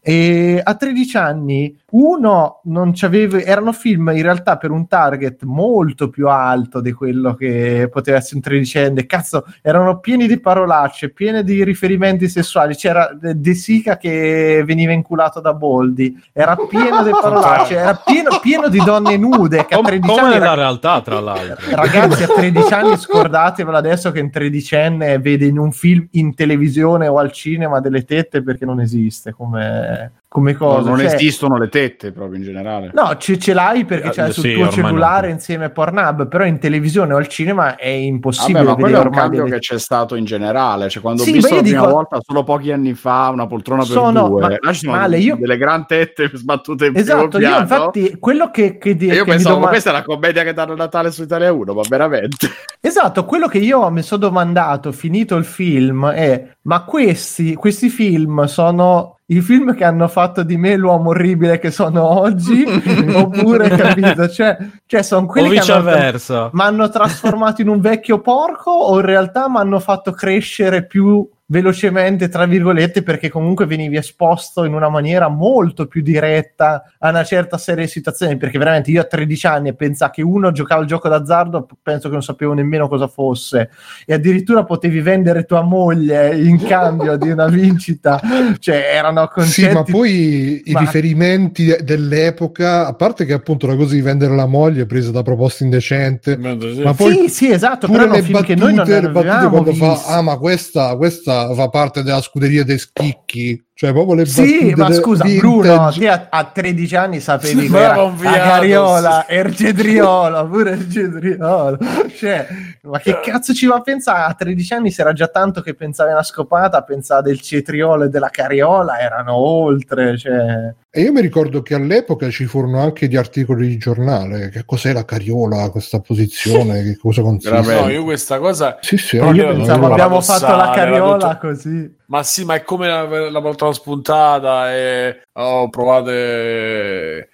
E 0.01 0.37
a 0.63 0.75
13 0.75 1.17
anni, 1.17 1.77
uno 1.91 2.61
non 2.65 2.91
c'avevo, 2.93 3.37
erano 3.37 3.71
film 3.71 4.11
in 4.13 4.21
realtà 4.21 4.57
per 4.57 4.71
un 4.71 4.87
target 4.87 5.43
molto 5.43 6.09
più 6.09 6.27
alto 6.27 6.81
di 6.81 6.91
quello 6.91 7.33
che 7.35 7.87
poteva 7.91 8.17
essere 8.17 8.35
un 8.35 8.41
tredicenne. 8.41 9.05
Cazzo, 9.05 9.45
erano 9.61 9.99
pieni 9.99 10.27
di 10.27 10.39
parolacce, 10.39 11.09
pieni 11.09 11.43
di 11.43 11.63
riferimenti 11.63 12.27
sessuali. 12.29 12.75
C'era 12.75 13.09
De 13.19 13.53
Sica 13.53 13.97
che 13.97 14.63
veniva 14.65 14.91
inculato 14.91 15.39
da 15.39 15.53
Boldi, 15.53 16.15
era 16.33 16.55
pieno 16.55 17.03
di 17.03 17.11
parolacce, 17.19 17.75
era 17.75 18.01
pieno, 18.03 18.39
pieno 18.41 18.67
di 18.67 18.79
donne 18.83 19.17
nude. 19.17 19.65
Che 19.65 19.73
a 19.73 19.77
Com- 19.77 19.85
13 19.87 20.07
come 20.07 20.21
anni 20.21 20.33
nella 20.33 20.45
era- 20.45 20.53
realtà, 20.55 21.01
tra 21.01 21.19
l'altro. 21.19 21.75
Ragazzi, 21.75 22.23
a 22.23 22.27
13 22.27 22.73
anni 22.73 22.97
scordatevelo 22.97 23.77
adesso 23.77 24.11
che 24.11 24.19
un 24.21 24.29
tredicenne 24.29 25.19
vede 25.19 25.45
in 25.45 25.57
un 25.57 25.71
film 25.71 26.07
in 26.11 26.35
televisione 26.35 27.07
o 27.07 27.17
al 27.17 27.31
cinema 27.31 27.79
delle 27.79 28.03
tette 28.05 28.43
perché 28.43 28.65
non 28.65 28.79
esiste 28.79 29.33
come, 29.33 30.11
come 30.29 30.51
No, 30.51 30.57
cosa. 30.59 30.89
non 30.89 30.99
Cioè, 30.99 31.15
esistono 31.15 31.57
le 31.57 31.69
tette 31.69 32.11
proprio 32.11 32.37
in 32.37 32.43
generale. 32.43 32.91
No, 32.93 33.17
ce, 33.17 33.39
ce 33.39 33.51
l'hai 33.51 33.83
perché 33.83 34.09
Eh, 34.09 34.11
c'hai 34.11 34.31
sul 34.31 34.43
sì, 34.43 34.53
tuo 34.53 34.69
cellulare 34.69 35.27
no. 35.27 35.33
insieme 35.33 35.65
a 35.65 35.69
Pornhub, 35.71 36.27
però 36.27 36.45
in 36.45 36.59
televisione 36.59 37.15
o 37.15 37.17
al 37.17 37.27
cinema 37.27 37.75
è 37.75 37.87
impossibile 37.87 38.63
Vabbè, 38.63 38.69
ma 38.69 38.75
quello 38.87 39.01
è 39.01 39.05
un 39.05 39.09
cambio 39.11 39.43
delle- 39.45 39.55
che 39.55 39.59
c'è 39.61 39.79
stato 39.79 40.13
in 40.13 40.25
generale. 40.25 40.87
Cioè, 40.87 41.01
quando 41.01 41.23
Sì, 41.23 41.31
ho 41.31 41.33
visto 41.33 41.49
la 41.49 41.55
io 41.55 41.61
prima 41.63 41.79
dico- 41.81 41.91
volta, 41.93 42.19
solo 42.21 42.43
pochi 42.43 42.71
anni 42.71 42.93
fa, 42.93 43.29
una 43.33 43.47
poltrona 43.47 43.81
per 43.81 43.91
Sono- 43.91 44.27
due, 44.27 44.41
ma- 44.41 44.47
là 44.59 44.71
ci 44.71 44.85
sono 44.85 44.91
male, 44.97 45.17
io- 45.17 45.35
delle 45.35 45.57
gran 45.57 45.87
tette 45.87 46.29
sbattute 46.37 46.85
in 46.85 46.93
primo 46.93 47.07
Esatto, 47.07 47.39
io 47.39 47.57
infatti 47.59 48.17
quello 48.19 48.51
che, 48.51 48.77
che, 48.77 48.95
di- 48.95 49.09
E 49.09 49.15
io 49.15 49.23
che 49.23 49.31
pensavo, 49.31 49.55
ma 49.55 49.59
doma- 49.61 49.69
questa 49.71 49.89
è 49.89 49.93
la 49.93 50.03
commedia 50.03 50.43
che 50.43 50.53
danno 50.53 50.73
a 50.73 50.75
Natale 50.75 51.09
su 51.11 51.23
Italia 51.23 51.51
1, 51.51 51.73
ma 51.73 51.81
veramente? 51.89 52.47
Esatto, 52.81 53.25
quello 53.25 53.47
che 53.47 53.57
io 53.57 53.89
mi 53.89 54.03
sono 54.03 54.21
domandato 54.21 54.91
finito 54.91 55.35
il 55.37 55.43
film 55.43 56.07
è: 56.11 56.55
ma 56.61 56.83
questi, 56.83 57.55
questi 57.55 57.89
film 57.89 58.43
sono 58.45 59.15
i 59.31 59.41
film 59.41 59.75
che 59.75 59.83
hanno 59.83 60.07
fatto 60.07 60.41
di 60.43 60.57
me 60.57 60.75
l'uomo 60.75 61.09
orribile 61.09 61.59
che 61.59 61.69
sono 61.69 62.03
oggi? 62.19 62.63
oppure, 63.13 63.69
capito? 63.69 64.27
Cioè, 64.27 64.57
cioè 64.85 65.03
sono 65.03 65.25
O 65.25 65.27
quelli 65.27 65.59
che 65.59 65.71
hanno, 65.71 66.49
mi 66.51 66.61
hanno 66.61 66.89
trasformato 66.89 67.61
in 67.61 67.67
un 67.67 67.79
vecchio 67.79 68.21
porco 68.21 68.71
o 68.71 68.99
in 68.99 69.05
realtà 69.05 69.47
mi 69.47 69.57
hanno 69.57 69.79
fatto 69.79 70.11
crescere 70.13 70.85
più 70.85 71.27
velocemente, 71.51 72.29
tra 72.29 72.45
virgolette, 72.45 73.01
perché 73.01 73.29
comunque 73.29 73.65
venivi 73.65 73.97
esposto 73.97 74.65
in 74.65 74.73
una 74.73 74.89
maniera 74.89 75.27
molto 75.29 75.87
più 75.87 76.01
diretta 76.01 76.83
a 76.99 77.09
una 77.09 77.23
certa 77.23 77.57
serie 77.57 77.85
di 77.85 77.89
situazioni. 77.89 78.37
Perché 78.37 78.57
veramente 78.57 78.91
io 78.91 79.01
a 79.01 79.05
13 79.05 79.47
anni 79.47 79.69
e 79.69 79.73
pensavo 79.73 80.11
che 80.11 80.21
uno 80.21 80.51
giocava 80.51 80.81
il 80.81 80.87
gioco 80.87 81.09
d'azzardo, 81.09 81.67
penso 81.81 82.07
che 82.07 82.13
non 82.13 82.23
sapevo 82.23 82.53
nemmeno 82.53 82.87
cosa 82.87 83.07
fosse, 83.07 83.69
e 84.05 84.13
addirittura 84.13 84.63
potevi 84.63 85.01
vendere 85.01 85.45
tua 85.45 85.61
moglie 85.61 86.37
in 86.39 86.61
cambio 86.63 87.17
di 87.17 87.29
una 87.29 87.47
vincita. 87.47 88.21
Cioè, 88.59 88.91
erano 88.93 89.27
concetti. 89.27 89.67
Sì, 89.69 89.73
ma 89.73 89.83
poi 89.83 90.61
i 90.65 90.71
Ma- 90.71 90.79
riferimenti 90.81 91.65
de- 91.65 91.83
dell'epoca, 91.83 92.85
a 92.85 92.93
parte 92.93 93.25
che 93.25 93.33
appunto 93.33 93.65
la 93.65 93.75
cosa 93.75 93.95
di 93.95 94.01
vendere 94.01 94.35
la 94.35 94.45
moglie 94.45 94.83
è 94.83 94.85
presa 94.85 95.11
da 95.11 95.23
proposta 95.23 95.63
indecente, 95.63 96.37
ma 96.37 96.93
poi 96.93 97.13
Sì, 97.13 97.29
sì, 97.29 97.51
esatto, 97.51 97.87
pure 97.87 97.99
però 98.03 98.13
le 98.13 98.21
battute, 98.21 98.43
che 98.43 98.55
noi 98.55 98.73
non 98.75 98.85
le 98.85 99.09
battute 99.09 99.49
quando 99.49 99.73
fa 99.73 99.93
visto. 99.93 100.09
ah 100.09 100.21
ma 100.21 100.37
questa, 100.37 100.95
questa 100.95 101.38
fa 101.53 101.69
parte 101.69 102.03
della 102.03 102.21
scuderia 102.21 102.63
dei 102.63 102.79
schicchi 102.79 103.63
cioè 103.79 103.93
proprio 103.93 104.15
le 104.15 104.25
Sì, 104.25 104.73
ma 104.75 104.91
scusa, 104.91 105.23
vintage. 105.23 105.39
Bruno, 105.39 105.91
te 105.93 106.09
a, 106.09 106.27
a 106.29 106.43
13 106.43 106.95
anni 106.97 107.21
sapevi 107.21 107.53
che 107.53 107.61
Sembrava 107.61 107.93
era 107.93 108.03
un 108.03 108.11
a 108.11 108.19
viados. 108.19 108.37
Cariola, 108.49 109.27
Ergedriola, 109.29 110.45
pure 110.45 110.71
Ergedriola. 110.71 111.77
Cioè, 112.13 112.47
ma 112.81 112.99
che 112.99 113.21
cazzo 113.21 113.53
ci 113.53 113.67
va 113.67 113.75
a 113.75 113.81
pensare? 113.81 114.29
A 114.29 114.33
13 114.33 114.73
anni 114.73 114.91
si 114.91 114.99
era 114.99 115.13
già 115.13 115.27
tanto 115.27 115.61
che 115.61 115.75
pensavi 115.75 116.09
a 116.09 116.15
una 116.15 116.23
scopata, 116.23 116.81
pensava 116.81 117.21
del 117.21 117.39
cetriolo 117.39 118.03
e 118.03 118.09
della 118.09 118.27
cariola, 118.27 118.99
erano 118.99 119.35
oltre, 119.35 120.17
cioè... 120.17 120.73
e 120.91 121.01
io 121.01 121.11
mi 121.11 121.21
ricordo 121.21 121.61
che 121.61 121.75
all'epoca 121.75 122.29
ci 122.31 122.45
furono 122.45 122.79
anche 122.79 123.07
gli 123.07 123.15
articoli 123.15 123.67
di 123.67 123.77
giornale 123.77 124.49
che 124.49 124.63
cos'è 124.65 124.91
la 124.91 125.05
cariola 125.05 125.69
questa 125.69 125.99
posizione 125.99 126.81
che 126.81 126.97
cosa 126.97 127.21
consiste 127.21 127.51
Veramente. 127.51 127.81
No, 127.83 127.89
io 127.91 128.03
questa 128.03 128.39
cosa. 128.39 128.77
sì 128.81 128.97
sì 128.97 129.17
io 129.17 129.31
io 129.33 129.47
pensavo, 129.49 129.91
abbiamo 129.91 130.15
dossale, 130.15 130.39
fatto 130.39 130.55
la 130.55 130.65
la 130.65 130.71
cariola 130.71 131.17
dottor- 131.17 131.37
così. 131.37 131.97
Ma 132.07 132.23
sì, 132.23 132.43
ma 132.43 132.55
è 132.55 132.63
come 132.63 132.87
la, 132.87 133.29
la 133.29 133.41
poltrona 133.41 133.73
spuntata 133.73 134.73
e 134.73 135.21
ho 135.31 135.69
provato. 135.69 136.09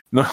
No. 0.10 0.26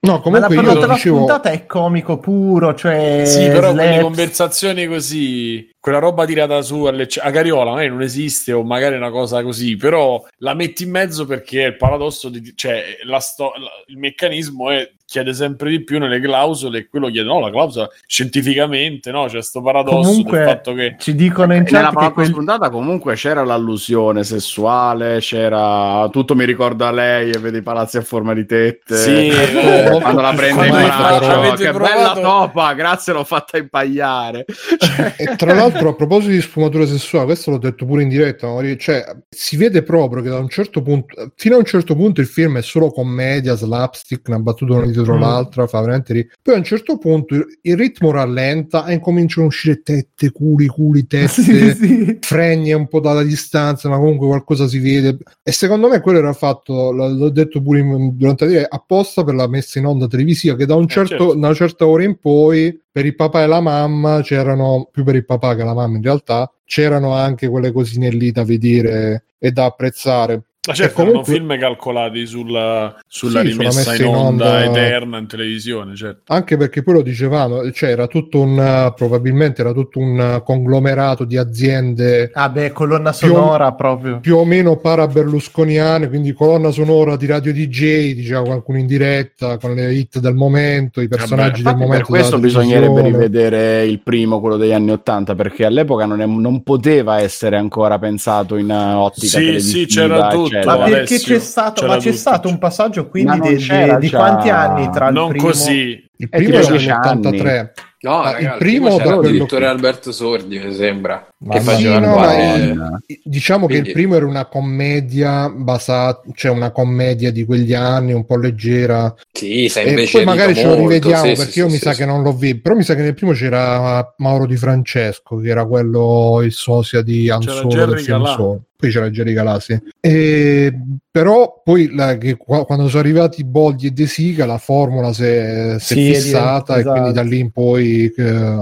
no 0.00 0.22
Ma 0.24 0.38
la 0.38 0.46
comunque 0.46 0.54
io 0.54 0.86
dicevo 0.86 1.16
spuntata 1.16 1.50
è 1.50 1.66
comico 1.66 2.18
puro, 2.18 2.74
cioè... 2.76 3.24
Sì, 3.24 3.46
però 3.48 3.72
quelle 3.72 3.82
slaps. 3.82 4.02
conversazioni 4.02 4.86
così. 4.86 5.68
Quella 5.82 5.98
roba 5.98 6.24
tirata 6.24 6.62
su 6.62 6.84
a 6.84 7.30
Cariola 7.32 7.72
magari 7.72 7.88
non 7.88 8.02
esiste 8.02 8.52
o 8.52 8.62
magari 8.62 8.94
è 8.94 8.98
una 8.98 9.10
cosa 9.10 9.42
così, 9.42 9.74
però 9.74 10.24
la 10.36 10.54
metti 10.54 10.84
in 10.84 10.90
mezzo 10.90 11.26
perché 11.26 11.64
è 11.64 11.66
il 11.66 11.76
paradosso 11.76 12.28
di, 12.28 12.52
cioè 12.54 12.98
la 13.02 13.18
sto, 13.18 13.52
la, 13.56 13.68
il 13.88 13.98
meccanismo 13.98 14.70
è 14.70 14.88
chiede 15.12 15.34
sempre 15.34 15.68
di 15.68 15.84
più 15.84 15.98
nelle 15.98 16.20
clausole 16.20 16.78
e 16.78 16.88
quello 16.88 17.08
chiede 17.08 17.26
no 17.26 17.38
la 17.38 17.50
clausola 17.50 17.86
scientificamente 18.06 19.10
no 19.10 19.24
c'è 19.24 19.32
questo 19.32 19.60
paradosso 19.60 20.08
Comunque, 20.08 20.38
del 20.38 20.48
fatto 20.48 20.72
che 20.72 20.96
ci 20.98 21.14
dicono 21.14 21.52
in 21.52 21.64
Nella 21.64 21.80
chat 21.80 21.88
che 21.88 21.94
parola 21.94 22.12
quel... 22.12 22.26
spuntata 22.28 22.70
comunque 22.70 23.14
c'era 23.14 23.44
l'allusione 23.44 24.24
sessuale, 24.24 25.18
c'era 25.18 26.08
tutto 26.10 26.34
mi 26.34 26.46
ricorda 26.46 26.90
lei 26.90 27.30
e 27.30 27.38
vede 27.38 27.58
i 27.58 27.62
palazzi 27.62 27.98
a 27.98 28.02
forma 28.02 28.32
di 28.32 28.46
tette. 28.46 28.96
Sì, 28.96 29.28
Eh, 29.28 29.86
eh, 29.86 30.00
quando 30.00 30.20
la 30.22 30.32
prende 30.32 30.66
in 30.66 30.72
braccio, 30.72 31.30
avete 31.30 31.64
che 31.64 31.70
provato- 31.70 31.94
bella 31.94 32.12
topa, 32.14 32.72
grazie 32.72 33.12
l'ho 33.12 33.24
fatta 33.24 33.58
impagliare. 33.58 34.44
Cioè, 34.78 35.14
E 35.16 35.36
tra 35.36 35.52
l'altro, 35.52 35.70
a 35.88 35.94
proposito 35.94 36.32
di 36.32 36.40
sfumatura 36.40 36.86
sessuale, 36.86 37.26
questo 37.26 37.50
l'ho 37.50 37.58
detto 37.58 37.84
pure 37.86 38.02
in 38.02 38.08
diretta, 38.08 38.48
cioè 38.76 39.04
si 39.28 39.56
vede 39.56 39.82
proprio 39.82 40.22
che 40.22 40.28
da 40.28 40.38
un 40.38 40.48
certo 40.48 40.82
punto, 40.82 41.32
fino 41.36 41.54
a 41.56 41.58
un 41.58 41.64
certo 41.64 41.94
punto, 41.94 42.20
il 42.20 42.26
film 42.26 42.58
è 42.58 42.62
solo 42.62 42.90
commedia, 42.90 43.54
slapstick, 43.54 44.28
una 44.28 44.38
battuta 44.38 44.74
una 44.74 44.86
dietro 44.86 45.16
Mm. 45.16 45.20
l'altra, 45.20 45.66
fa 45.66 45.80
veramente 45.80 46.12
ri- 46.12 46.28
Poi 46.42 46.54
a 46.54 46.58
un 46.58 46.64
certo 46.64 46.98
punto 46.98 47.34
il, 47.34 47.46
il 47.62 47.76
ritmo 47.76 48.10
rallenta 48.10 48.86
e 48.86 48.94
incominciano 48.94 49.44
a 49.46 49.48
uscire 49.48 49.82
tette, 49.82 50.30
culi, 50.30 50.66
culi, 50.66 51.06
tette. 51.08 51.28
sì, 51.28 51.74
sì. 51.74 52.18
fregne 52.20 52.72
un 52.74 52.88
po' 52.88 53.00
dalla 53.00 53.22
distanza, 53.22 53.88
ma 53.88 53.96
comunque 53.96 54.26
qualcosa 54.26 54.66
si 54.68 54.78
vede. 54.78 55.18
E 55.42 55.52
secondo 55.52 55.88
me 55.88 56.00
quello 56.00 56.18
era 56.18 56.32
fatto, 56.32 56.92
l- 56.92 57.16
l'ho 57.16 57.30
detto 57.30 57.60
pure 57.62 57.80
in- 57.80 58.16
durante 58.16 58.44
la 58.44 58.50
diretta, 58.50 58.76
apposta 58.76 59.24
per 59.24 59.34
la 59.34 59.48
messa 59.48 59.78
in 59.78 59.86
onda 59.86 60.06
televisiva, 60.06 60.56
che 60.56 60.66
da 60.66 60.74
un 60.74 60.86
certo, 60.88 61.08
certo. 61.16 61.36
una 61.36 61.54
certa 61.54 61.86
ora 61.86 62.04
in 62.04 62.16
poi, 62.18 62.80
per 62.92 63.06
il 63.06 63.14
papà 63.14 63.42
e 63.42 63.46
la 63.46 63.60
mamma, 63.60 64.20
c'erano, 64.20 64.88
più 64.92 65.02
per 65.02 65.16
il 65.16 65.24
papà 65.24 65.54
che 65.56 65.64
la 65.64 65.72
mamma 65.72 65.96
in 65.96 66.02
realtà, 66.02 66.52
c'erano 66.64 67.14
anche 67.14 67.48
quelle 67.48 67.72
cosine 67.72 68.10
lì 68.10 68.30
da 68.30 68.44
vedere 68.44 69.24
e 69.38 69.50
da 69.50 69.64
apprezzare. 69.64 70.42
Ma 70.64 70.74
certo, 70.74 70.92
E 70.92 71.04
comunque- 71.06 71.32
erano 71.32 71.48
film 71.48 71.58
calcolati 71.58 72.24
sulla, 72.24 72.94
sulla 73.08 73.40
Sì, 73.40 73.48
rimessa 73.48 73.78
messa 73.80 73.94
in 73.96 74.08
in 74.10 74.14
onda, 74.14 74.44
onda- 74.44 74.62
eterna 74.62 75.18
in 75.18 75.26
televisione, 75.26 75.96
certo. 75.96 76.32
Anche 76.32 76.56
perché 76.56 76.84
poi 76.84 76.94
lo 76.94 77.02
dicevano, 77.02 77.68
cioè 77.72 77.90
era 77.90 78.06
tutto 78.06 78.38
un, 78.38 78.92
probabilmente 78.94 79.60
era 79.60 79.72
tutto 79.72 79.98
un 79.98 80.40
conglomerato 80.44 81.24
di 81.24 81.36
aziende 81.36 82.30
Ah 82.32 82.48
beh, 82.48 82.70
colonna 82.70 83.12
sonora 83.12 83.72
proprio. 83.72 84.20
più 84.20 84.36
o 84.36 84.44
meno 84.44 84.76
para-berlusconiane, 84.76 86.08
quindi 86.08 86.32
colonna 86.32 86.70
sonora 86.70 87.16
di 87.16 87.26
radio 87.26 87.52
DJ, 87.52 88.14
diceva 88.14 88.42
qualcuno 88.42 88.78
in 88.78 88.86
diretta, 88.86 89.58
con 89.58 89.74
le 89.74 89.92
hit 89.92 90.20
del 90.20 90.34
momento, 90.36 91.00
i 91.00 91.08
personaggi 91.08 91.62
del 91.64 91.74
momento. 91.74 91.96
per 91.96 92.06
questo 92.06 92.38
bisognerebbe 92.38 93.02
rivedere 93.02 93.84
il 93.84 93.98
primo, 93.98 94.38
quello 94.38 94.56
degli 94.56 94.72
anni 94.72 94.92
Ottanta, 94.92 95.34
perché 95.34 95.64
all'epoca 95.64 96.06
non, 96.06 96.20
è- 96.20 96.26
non 96.26 96.62
poteva 96.62 97.18
essere 97.20 97.56
ancora 97.56 97.98
pensato 97.98 98.54
in 98.56 98.70
uh, 98.70 98.98
ottica 99.00 99.26
Sì, 99.26 99.44
televisiva, 99.44 99.78
sì, 99.80 99.86
c'era 99.86 100.28
tutto, 100.28 100.50
eccetera. 100.58 100.76
Ma 100.78 100.84
perché 100.84 100.96
Alessio, 101.14 101.34
c'è 101.34 101.40
stato, 101.40 101.86
ma 101.86 101.96
c'è 101.96 102.02
tutto, 102.02 102.16
stato 102.16 102.48
un 102.48 102.58
passaggio 102.58 103.08
quindi 103.08 103.38
de- 103.40 103.56
de- 103.56 103.96
di 103.98 104.10
quanti 104.10 104.48
anni 104.50 104.90
tra 104.90 105.08
il 105.08 105.12
Non 105.14 105.28
primo 105.30 105.46
così. 105.46 106.04
Il 106.16 106.28
È 106.30 106.36
primo 106.36 106.58
dieci 106.60 106.86
nell'83. 106.86 107.70
No, 108.04 108.20
Ah, 108.20 108.38
il 108.38 108.44
il 108.46 108.54
primo 108.58 108.88
da 108.88 108.96
c'era 108.96 109.04
quello 109.14 109.20
addirittura 109.28 109.60
che- 109.60 109.66
Alberto 109.66 110.12
Sordi, 110.12 110.58
mi 110.58 110.72
sembra, 110.74 111.28
Ma 111.44 111.54
che 111.58 111.60
sì, 111.74 111.84
no, 111.88 112.00
ma 112.00 113.00
Diciamo 113.24 113.66
che 113.66 113.72
Quindi- 113.72 113.88
il 113.88 113.94
primo 113.94 114.14
era 114.14 114.26
una 114.26 114.46
commedia 114.46 115.48
basata, 115.48 116.22
cioè 116.34 116.52
una 116.52 116.70
commedia 116.70 117.32
di 117.32 117.44
quegli 117.44 117.74
anni, 117.74 118.12
un 118.12 118.24
po' 118.24 118.36
leggera. 118.36 119.12
Sì, 119.32 119.64
E 119.66 120.08
poi 120.10 120.24
magari 120.24 120.54
ce 120.54 120.64
lo 120.66 120.74
rivediamo 120.76 121.24
sì, 121.24 121.32
perché 121.34 121.50
sì, 121.52 121.58
io 121.58 121.66
sì, 121.66 121.72
mi 121.72 121.78
sì, 121.78 121.84
sa 121.84 121.92
sì. 121.92 121.98
che 121.98 122.06
non 122.06 122.22
l'ho 122.22 122.32
visto. 122.32 122.58
Però 122.62 122.74
mi 122.76 122.82
sa 122.84 122.94
che 122.94 123.02
nel 123.02 123.14
primo 123.14 123.32
c'era 123.32 124.14
Mauro 124.18 124.46
Di 124.46 124.56
Francesco, 124.56 125.36
che 125.38 125.48
era 125.48 125.64
quello 125.66 126.40
il 126.44 126.52
sosia 126.52 127.02
di. 127.02 127.26
Solo. 127.40 128.62
Poi 128.76 128.90
c'era 128.90 129.10
Jerry 129.10 129.34
sì. 129.60 129.80
E, 130.00 130.72
però 131.10 131.60
poi 131.64 131.94
la- 131.94 132.18
che 132.18 132.36
qua- 132.36 132.64
quando 132.64 132.88
sono 132.88 133.00
arrivati 133.00 133.44
Boldi 133.44 133.86
e 133.86 133.90
De 133.92 134.06
Sica 134.06 134.44
la 134.44 134.58
formula 134.58 135.12
si 135.12 135.22
è, 135.24 135.76
si 135.78 135.94
Sì, 135.94 136.10
è 136.10 136.14
fissata 136.14 136.74
e 136.74 136.78
diventato- 136.78 136.90
quindi 137.00 137.12
da 137.12 137.22
lì 137.22 137.38
in 137.38 137.50
poi 137.52 138.12
eh, 138.16 138.56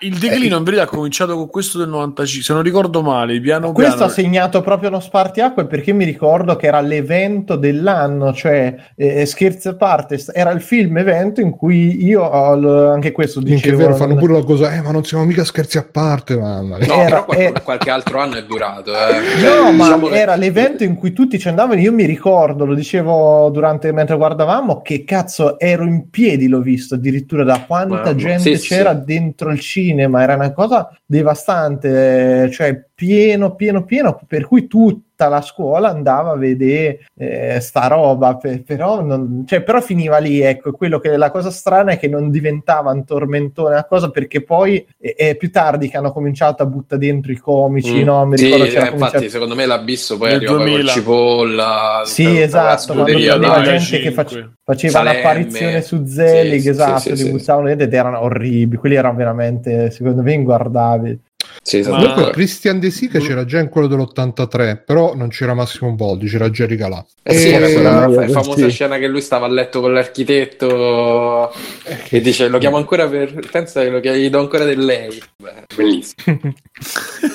il 0.00 0.18
declino 0.18 0.56
in 0.56 0.64
verità 0.64 0.82
ha 0.84 0.86
cominciato 0.86 1.36
con 1.36 1.48
questo 1.48 1.78
del 1.78 1.88
95, 1.88 2.42
se 2.44 2.52
non 2.52 2.62
ricordo 2.62 3.02
male, 3.02 3.40
piano 3.40 3.72
Questo 3.72 3.96
piano. 3.96 4.10
ha 4.10 4.14
segnato 4.14 4.60
proprio 4.62 4.88
uno 4.88 5.00
spartiacque 5.00 5.66
perché 5.66 5.92
mi 5.92 6.04
ricordo 6.04 6.56
che 6.56 6.66
era 6.66 6.80
l'evento 6.80 7.56
dell'anno, 7.56 8.32
cioè 8.32 8.74
eh, 8.96 9.26
scherzi 9.26 9.68
a 9.68 9.74
parte, 9.74 10.18
era 10.32 10.50
il 10.50 10.60
film 10.60 10.98
evento 10.98 11.40
in 11.40 11.50
cui 11.50 12.04
io 12.04 12.22
ho 12.22 12.54
l- 12.56 12.90
anche 12.92 13.12
questo 13.12 13.40
dicevo 13.40 13.76
vero, 13.78 13.94
fanno 13.96 14.14
pure 14.16 14.34
la 14.34 14.44
cosa, 14.44 14.72
eh, 14.74 14.80
ma 14.82 14.90
non 14.90 15.04
siamo 15.04 15.24
mica 15.24 15.44
scherzi 15.44 15.78
a 15.78 15.86
parte, 15.90 16.36
mamma 16.36 16.76
mia. 16.78 16.86
No, 16.86 16.94
Era- 16.94 17.04
però 17.08 17.24
qualche, 17.24 17.44
era- 17.44 17.60
qualche 17.60 17.90
altro 17.90 18.18
anno 18.20 18.36
è 18.36 18.44
durato. 18.44 18.92
Eh. 18.92 19.18
No, 19.36 19.40
Cioè, 19.40 19.72
ma 19.72 19.84
diciamo 19.84 20.06
che- 20.08 20.14
era 20.20 20.34
l'evento 20.36 20.84
in 20.84 20.94
cui 20.94 21.12
tutti 21.12 21.38
ci 21.38 21.48
andavano. 21.48 21.80
Io 21.80 21.92
mi 21.92 22.04
ricordo, 22.04 22.64
lo 22.64 22.74
dicevo 22.74 23.48
durante 23.50 23.92
mentre 23.92 24.16
guardavamo, 24.16 24.82
che 24.82 25.04
cazzo 25.04 25.58
ero 25.58 25.84
in 25.84 26.10
piedi, 26.10 26.48
l'ho 26.48 26.60
visto 26.60 26.94
addirittura 26.96 27.44
da 27.44 27.64
quanta 27.66 27.94
Mamma, 27.96 28.14
gente 28.14 28.56
sì, 28.56 28.68
c'era 28.68 28.96
sì. 28.98 29.04
dentro 29.04 29.50
il 29.50 29.58
cinema. 29.60 29.78
Era 29.88 30.34
una 30.34 30.52
cosa 30.52 30.88
devastante, 31.06 32.50
cioè 32.50 32.89
pieno, 33.04 33.54
pieno, 33.54 33.84
pieno. 33.84 34.20
Per 34.26 34.46
cui 34.46 34.66
tutta 34.66 35.28
la 35.28 35.40
scuola 35.40 35.88
andava 35.88 36.32
a 36.32 36.36
vedere 36.36 37.00
eh, 37.16 37.58
sta 37.60 37.86
roba, 37.86 38.36
pe- 38.36 38.62
però, 38.64 39.02
non- 39.02 39.44
cioè, 39.46 39.62
però 39.62 39.80
finiva 39.80 40.18
lì. 40.18 40.40
Ecco, 40.42 40.72
quello 40.72 40.98
che 40.98 41.16
la 41.16 41.30
cosa 41.30 41.50
strana 41.50 41.92
è 41.92 41.98
che 41.98 42.08
non 42.08 42.30
diventava 42.30 42.90
un 42.92 43.04
tormentone, 43.04 43.72
una 43.72 43.84
cosa 43.86 44.10
perché 44.10 44.42
poi 44.42 44.86
è, 44.98 45.14
è 45.16 45.36
più 45.36 45.50
tardi 45.50 45.88
che 45.88 45.96
hanno 45.96 46.12
cominciato 46.12 46.62
a 46.62 46.66
buttare 46.66 47.00
dentro 47.00 47.32
i 47.32 47.36
comici. 47.38 48.02
Mm. 48.02 48.04
No, 48.04 48.26
mi 48.26 48.36
Sì, 48.36 48.44
ricordo 48.44 48.64
eh, 48.64 48.68
c'era 48.68 48.80
infatti, 48.80 48.96
cominciato- 48.98 49.28
secondo 49.30 49.54
me 49.54 49.64
l'abisso 49.66 50.18
poi 50.18 50.28
Nel 50.28 50.36
arriva 50.36 50.52
poi 50.52 50.60
col 50.60 50.68
2000. 50.72 50.92
cipolla. 50.92 52.02
Sì, 52.04 52.24
la 52.34 52.40
esatto, 52.40 52.92
quando 52.92 53.04
dai. 53.04 53.22
gente 53.22 53.38
che 53.40 53.46
95. 53.46 54.10
face- 54.10 54.50
faceva 54.62 54.92
Salemme. 54.92 55.20
un'apparizione 55.20 55.80
su 55.82 56.04
Zelig, 56.06 56.54
Sì, 56.54 56.60
sì, 56.60 56.68
esatto, 56.68 56.98
sì, 57.00 57.10
li 57.10 57.16
sì, 57.16 57.30
buttavano 57.30 57.66
dentro 57.66 57.84
ed 57.86 57.94
erano 57.94 58.20
orribili, 58.22 58.76
quelli 58.76 58.94
erano 58.96 59.16
veramente, 59.16 59.90
secondo 59.90 60.22
me, 60.22 60.32
inguardabili. 60.34 61.20
Sì, 61.62 61.78
esatto. 61.78 61.96
Comunque 62.06 62.30
Christian 62.32 62.80
De 62.80 62.90
Sica 62.90 63.18
c'era 63.20 63.44
già 63.44 63.60
in 63.60 63.68
quello 63.68 63.86
dell'83, 63.86 64.82
però 64.84 65.14
non 65.14 65.28
c'era 65.28 65.52
Massimo 65.54 65.92
Boldi, 65.92 66.26
c'era 66.26 66.48
Jerry 66.48 66.76
Calà. 66.76 67.04
Eh 67.22 67.34
sì, 67.34 67.48
E- 67.48 67.52
era 67.52 67.66
quella 67.68 68.06
Eh, 68.24 68.28
fa- 68.28 68.40
famosa 68.42 68.64
sì. 68.64 68.70
scena 68.70 68.98
che 68.98 69.06
lui 69.06 69.20
stava 69.20 69.44
a 69.46 69.50
letto 69.50 69.80
con 69.80 69.92
l'architetto 69.92 71.52
e 72.08 72.20
dice 72.20 72.48
lo 72.48 72.58
chiamo 72.58 72.76
ancora 72.76 73.06
per 73.08 73.38
pensa 73.50 73.82
che 73.82 73.90
lo 73.90 74.00
chiamo, 74.00 74.16
gli 74.16 74.30
do 74.30 74.38
ancora 74.40 74.64
del 74.64 74.84
lei 74.84 75.22
Beh, 75.36 75.52
bellissimo 75.76 76.40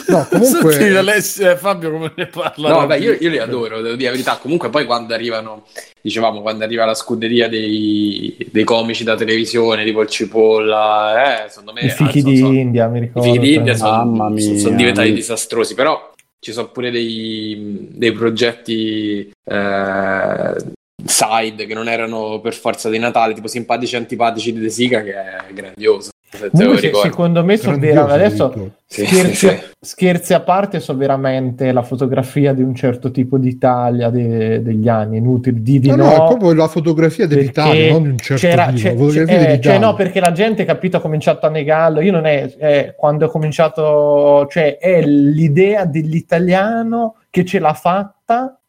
No, 0.08 0.26
comunque- 0.30 0.74
Senti, 0.74 0.96
Alessio 0.96 1.52
e 1.52 1.56
Fabio 1.58 1.92
come 1.92 2.12
ne 2.16 2.26
parla? 2.28 2.70
no 2.70 2.76
vabbè 2.78 2.98
io, 2.98 3.16
io 3.20 3.30
li 3.30 3.38
adoro 3.38 3.82
devo 3.82 3.96
dire 3.96 4.06
la 4.10 4.12
verità 4.12 4.38
comunque 4.42 4.70
poi 4.70 4.86
quando 4.86 5.14
arrivano 5.14 5.66
dicevamo 6.02 6.42
quando 6.42 6.64
arriva 6.64 6.86
la 6.86 6.94
scuderia 6.94 7.48
dei, 7.48 8.36
dei 8.52 8.64
comici 8.64 9.04
da 9.04 9.16
televisione 9.16 9.84
tipo 9.84 10.02
il 10.02 10.08
Cipolla 10.10 11.46
eh, 11.46 11.50
secondo 11.50 11.74
me 11.74 11.82
I 11.82 11.90
fichi 11.90 12.20
ah, 12.20 12.24
di 12.24 12.38
so- 12.38 12.52
India, 12.52 12.88
mi 12.88 12.98
i 12.98 13.02
ricordo. 13.02 13.32
fighi 13.32 13.40
di 13.40 13.54
India 13.56 13.76
sono, 13.76 13.90
Mamma 14.16 14.30
mia. 14.30 14.58
sono 14.58 14.76
diventati 14.76 15.14
disastrosi 15.14 15.76
però 15.76 16.14
ci 16.40 16.52
sono 16.52 16.70
pure 16.70 16.92
dei, 16.92 17.88
dei 17.92 18.12
progetti 18.12 19.32
eh, 19.44 20.56
side 21.04 21.66
che 21.66 21.74
non 21.74 21.88
erano 21.88 22.40
per 22.40 22.54
forza 22.54 22.90
di 22.90 22.98
Natale 22.98 23.34
tipo 23.34 23.48
simpatici 23.48 23.96
e 23.96 23.98
antipatici 23.98 24.54
di 24.54 24.60
De 24.60 24.70
Sica 24.70 25.02
che 25.02 25.14
è 25.14 25.54
grandioso 25.54 26.10
se 26.32 26.50
Comunque, 26.50 26.92
secondo 27.02 27.44
me 27.46 27.58
sono 27.58 27.78
Grandioso, 27.78 28.14
adesso. 28.14 28.72
Sì, 28.88 29.06
scherzi, 29.06 29.36
sì, 29.36 29.48
sì. 29.48 29.60
scherzi 29.82 30.34
a 30.34 30.42
parte, 30.42 30.80
so 30.80 30.96
veramente 30.96 31.72
la 31.72 31.82
fotografia 31.82 32.54
di 32.54 32.62
un 32.62 32.76
certo 32.76 33.10
tipo 33.12 33.38
d'Italia 33.38 34.10
de- 34.10 34.62
degli 34.62 34.88
anni, 34.88 35.18
inutili 35.18 35.62
di, 35.62 35.80
di 35.80 35.90
No, 35.90 35.96
no, 35.96 36.04
no, 36.06 36.12
è 36.12 36.16
proprio 36.16 36.54
la 36.54 36.68
fotografia 36.68 37.26
dell'Italia, 37.28 37.92
non 37.92 38.04
di 38.04 38.10
un 38.10 38.18
certo 38.18 38.46
c'era, 38.46 38.66
tipo, 38.72 39.08
c'è- 39.08 39.26
c'è- 39.26 39.52
eh, 39.54 39.60
cioè 39.62 39.80
no, 39.80 39.94
perché 39.96 40.20
la 40.20 40.32
gente, 40.32 40.66
capito, 40.66 40.98
ha 40.98 41.02
cominciato 41.02 41.46
a 41.46 41.50
negarlo. 41.50 42.02
Io 42.02 42.12
non 42.12 42.26
è, 42.26 42.56
è 42.58 42.94
quando 42.98 43.26
ho 43.26 43.30
cominciato, 43.30 44.48
cioè 44.50 44.78
è 44.78 45.02
l'idea 45.02 45.86
dell'italiano 45.86 47.16
che 47.30 47.44
ce 47.44 47.60
l'ha 47.60 47.74
fatta, 47.74 48.15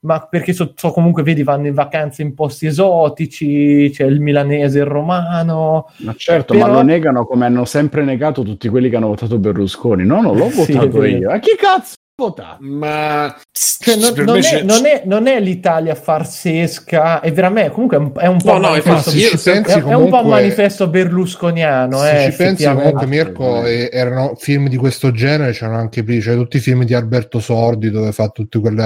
ma 0.01 0.27
perché 0.29 0.53
so, 0.53 0.73
so 0.77 0.91
comunque 0.93 1.23
vedi 1.23 1.43
vanno 1.43 1.67
in 1.67 1.75
vacanze 1.75 2.23
in 2.23 2.35
posti 2.35 2.67
esotici, 2.67 3.91
c'è 3.93 4.05
il 4.05 4.21
milanese, 4.21 4.81
il 4.81 4.85
romano. 4.85 5.91
Ma 5.99 6.15
certo, 6.17 6.53
Però- 6.55 6.67
ma 6.67 6.73
lo 6.73 6.83
negano 6.83 7.25
come 7.25 7.47
hanno 7.47 7.65
sempre 7.65 8.05
negato 8.05 8.43
tutti 8.43 8.69
quelli 8.69 8.91
che 8.91 8.97
hanno 8.97 9.09
votato 9.09 9.39
Berlusconi. 9.39 10.05
No, 10.05 10.21
non 10.21 10.37
l'ho 10.37 10.51
Sì, 10.65 10.73
votato 10.73 11.05
io. 11.05 11.31
A 11.31 11.39
chi 11.39 11.57
cazzo 11.57 11.95
ho 12.19 12.25
votato? 12.27 12.59
Ma 12.61 13.35
Cioè, 13.53 13.97
non, 13.97 14.13
non 14.25 14.37
è, 14.43 14.63
non 14.63 14.87
è- 14.87 15.03
non 15.07 15.27
è 15.27 15.41
l'Italia 15.41 15.95
farsesca, 15.95 17.21
è 17.21 17.33
veramente 17.33 17.71
comunque 17.71 17.97
è 17.97 18.01
un, 18.01 18.13
è 18.15 18.27
un 18.27 18.39
po' 18.39 18.51
No, 18.51 18.55
un 18.57 18.61
no, 18.63 18.69
manifesto, 18.69 19.11
infatti, 19.51 19.89
è, 19.91 19.95
un 19.95 20.09
po' 20.11 20.89
berlusconiano. 20.89 21.99
se 21.99 22.25
eh, 22.27 22.31
ci 22.31 22.37
pensi 22.37 22.65
comunque 22.65 23.07
Mirko 23.07 23.65
eh, 23.65 23.89
erano 23.93 24.35
film 24.37 24.69
di 24.69 24.77
questo 24.77 25.11
genere 25.13 25.53
c'erano 25.53 25.79
anche 25.79 26.03
prima 26.03 26.21
cioè 26.23 26.35
tutti 26.37 26.57
i 26.57 26.61
film 26.61 26.85
di 26.85 26.95
Alberto 26.95 27.39
Sordi 27.39 27.91
dove 27.91 28.13
fa 28.13 28.29
tutte 28.29 28.61
quelle 28.61 28.83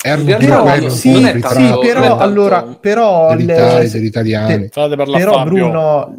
Erano 0.00 0.22
no, 0.38 0.84
un 0.84 0.90
sì, 0.90 1.10
tanto- 1.12 1.18
sì, 1.18 1.32
ritratto 1.32 1.78
però 1.80 2.00
tanto- 2.02 2.18
allora, 2.22 2.62
però 2.80 3.34
dell'Italia, 3.34 4.46
le- 4.46 4.68
Però 4.70 5.32
Fabio. 5.32 5.42
Bruno, 5.44 6.14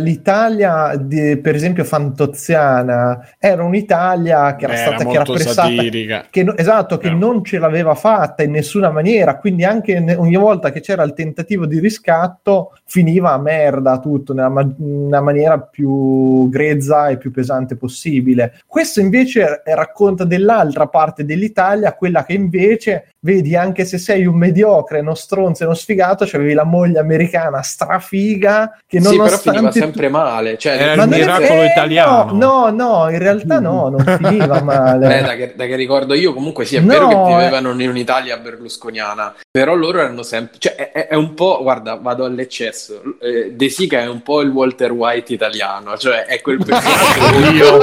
l'Italia, 0.00 0.96
di- 1.00 1.36
per 1.36 1.54
esempio 1.54 1.84
Fantoziana, 1.84 3.28
era 3.38 3.62
un'Italia 3.62 4.56
che 4.56 4.64
era 4.64 4.72
Beh, 4.74 4.78
stata 4.80 5.08
era 5.08 5.22
che 5.22 5.32
era 5.32 5.52
satirica. 5.52 6.24
che 6.28 6.52
esatto, 6.56 6.98
che 6.98 7.06
Eh. 7.06 7.14
non 7.14 7.44
ce 7.44 7.58
l'aveva 7.60 7.94
fatta 7.94 8.42
in 8.42 8.50
nessuna 8.50 8.90
maniera, 8.90 9.36
quindi 9.36 9.62
anche 9.64 10.00
ne- 10.00 10.16
ogni 10.16 10.36
volta 10.36 10.72
che 10.72 10.80
c'era 10.80 11.04
il 11.04 11.12
tentativo 11.12 11.66
di 11.66 11.78
riscatto 11.78 12.72
finiva 12.86 13.30
a 13.32 13.38
merda 13.38 14.00
tutto 14.00 14.34
nella 14.34 14.48
ma- 14.48 14.68
nella 14.76 15.20
maniera 15.20 15.60
più 15.60 16.48
grezza 16.48 17.08
e 17.08 17.16
più 17.16 17.30
pesante 17.30 17.76
possibile. 17.76 18.54
Questo 18.66 18.98
invece 19.00 19.62
racconta 19.64 20.24
dell'altra 20.24 20.88
parte 20.88 21.24
dell'Italia, 21.24 21.92
quella 21.94 22.24
che 22.24 22.32
invece 22.32 23.04
vedi 23.22 23.54
anche 23.56 23.84
se 23.84 23.98
sei 23.98 24.24
un 24.26 24.36
mediocre, 24.36 25.00
uno 25.00 25.14
stronzo 25.14 25.62
e 25.62 25.66
uno 25.66 25.74
sfigato, 25.74 26.24
c'avevi 26.26 26.54
la 26.54 26.64
moglie 26.64 26.98
americana 26.98 27.60
strafiga 27.62 28.78
che 28.86 29.00
Sì, 29.00 29.16
però 29.16 29.36
finiva 29.36 29.70
sempre 29.70 30.08
male. 30.08 30.56
Cioè, 30.58 30.72
Era 30.72 30.96
ma 30.96 31.02
il 31.04 31.08
non 31.10 31.12
è 31.12 31.18
miracolo 31.20 31.48
vero, 31.60 31.64
italiano. 31.70 32.32
No, 32.32 32.70
no, 32.70 33.10
in 33.10 33.18
realtà 33.18 33.60
no, 33.60 33.88
non 33.96 34.18
finiva 34.20 34.62
male. 34.62 35.06
Beh, 35.06 35.22
da, 35.22 35.34
che, 35.36 35.52
da 35.56 35.66
che 35.66 35.76
ricordo 35.76 36.14
io, 36.14 36.32
comunque 36.32 36.64
sì, 36.64 36.76
è 36.76 36.80
No, 36.80 36.86
vero 36.86 37.08
che 37.08 37.14
eh. 37.14 37.36
vivevano 37.36 37.70
in 37.80 37.88
un'Italia 37.88 38.38
berlusconiana, 38.38 39.34
però 39.50 39.74
loro 39.74 39.98
erano 40.00 40.22
sempre. 40.22 40.56
Cioè, 40.58 40.74
è, 40.74 40.90
è- 40.92 41.06
è 41.08 41.14
un 41.14 41.34
po'. 41.34 41.58
Guarda, 41.62 41.96
vado 41.96 42.24
all'eccesso. 42.24 43.02
Eh, 43.20 43.52
De 43.54 43.68
Sica 43.68 44.00
è 44.00 44.08
un 44.08 44.22
po' 44.22 44.40
il 44.40 44.48
Walter 44.50 44.92
White 44.92 45.32
italiano, 45.32 45.96
cioè 45.98 46.24
è 46.24 46.40
quel 46.40 46.58
personaggio. 46.64 47.80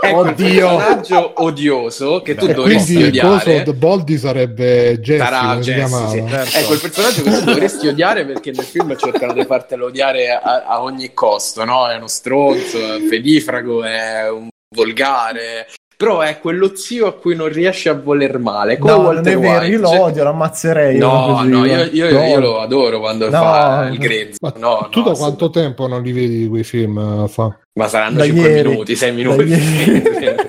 è 0.00 0.10
quel 0.12 0.14
Oddio. 0.28 0.76
personaggio 0.76 1.32
odioso 1.44 2.22
che 2.22 2.34
tu 2.34 2.46
E 2.46 2.52
dovresti 2.54 2.94
quindi 2.94 3.16
il 3.16 3.22
coso 3.22 3.34
odiare. 3.48 3.62
The 3.64 3.72
Boldi 3.72 4.18
sarebbe 4.18 4.65
Jesse, 5.00 5.18
Sarà 5.24 5.38
come 5.50 5.62
si 5.62 5.70
Jesse, 5.72 5.86
chiamava? 5.88 6.08
sì. 6.08 6.24
Certo. 6.28 6.56
È 6.58 6.64
quel 6.64 6.80
personaggio 6.80 7.22
che 7.22 7.30
tu 7.30 7.44
dovresti 7.44 7.86
odiare 7.88 8.24
perché 8.24 8.50
nel 8.52 8.64
film 8.64 8.96
cercano 8.96 9.32
di 9.32 9.44
fartelo 9.44 9.86
odiare 9.86 10.30
a, 10.30 10.64
a 10.66 10.82
ogni 10.82 11.12
costo, 11.14 11.64
no? 11.64 11.88
È 11.88 11.96
uno 11.96 12.06
stronzo, 12.08 12.78
è 12.78 12.94
un 12.96 13.08
pedifrago, 13.08 13.84
è 13.84 14.30
un 14.30 14.48
volgare. 14.74 15.66
Però 15.96 16.20
è 16.20 16.38
quello 16.40 16.76
zio 16.76 17.06
a 17.06 17.14
cui 17.14 17.34
non 17.34 17.48
riesce 17.48 17.88
a 17.88 17.94
voler 17.94 18.38
male. 18.38 18.76
Come 18.76 18.92
No, 18.92 18.98
non 18.98 19.06
Walter 19.14 19.32
è 19.32 19.38
vero, 19.38 19.58
White. 19.60 19.66
io 19.66 19.80
lo 19.80 20.02
odio, 20.02 20.22
lo 20.24 20.28
ammazzerei. 20.28 20.98
No, 20.98 21.40
no, 21.42 21.64
io, 21.64 21.84
io- 21.90 22.10
Lo 22.10 22.20
io 22.22 22.38
lo 22.40 22.60
adoro 22.60 22.98
quando 23.00 23.30
No. 23.30 23.30
fa 23.30 23.88
il 23.90 23.96
grezzo. 23.98 24.36
Ma 24.42 24.52
No, 24.58 24.88
tu 24.90 24.98
no, 25.00 25.06
da 25.06 25.12
quanto 25.16 25.48
tempo 25.48 25.86
non 25.86 26.02
li 26.02 26.12
vedi 26.12 26.46
quei 26.48 26.64
film 26.64 27.22
eh, 27.24 27.28
fa? 27.28 27.58
Ma 27.80 27.88
saranno 27.88 28.18
Da 28.18 28.24
5 28.24 28.46
ieri. 28.46 28.68
minuti, 28.68 28.94
6 28.94 29.10
Da 29.10 29.16
minuti. 29.16 29.52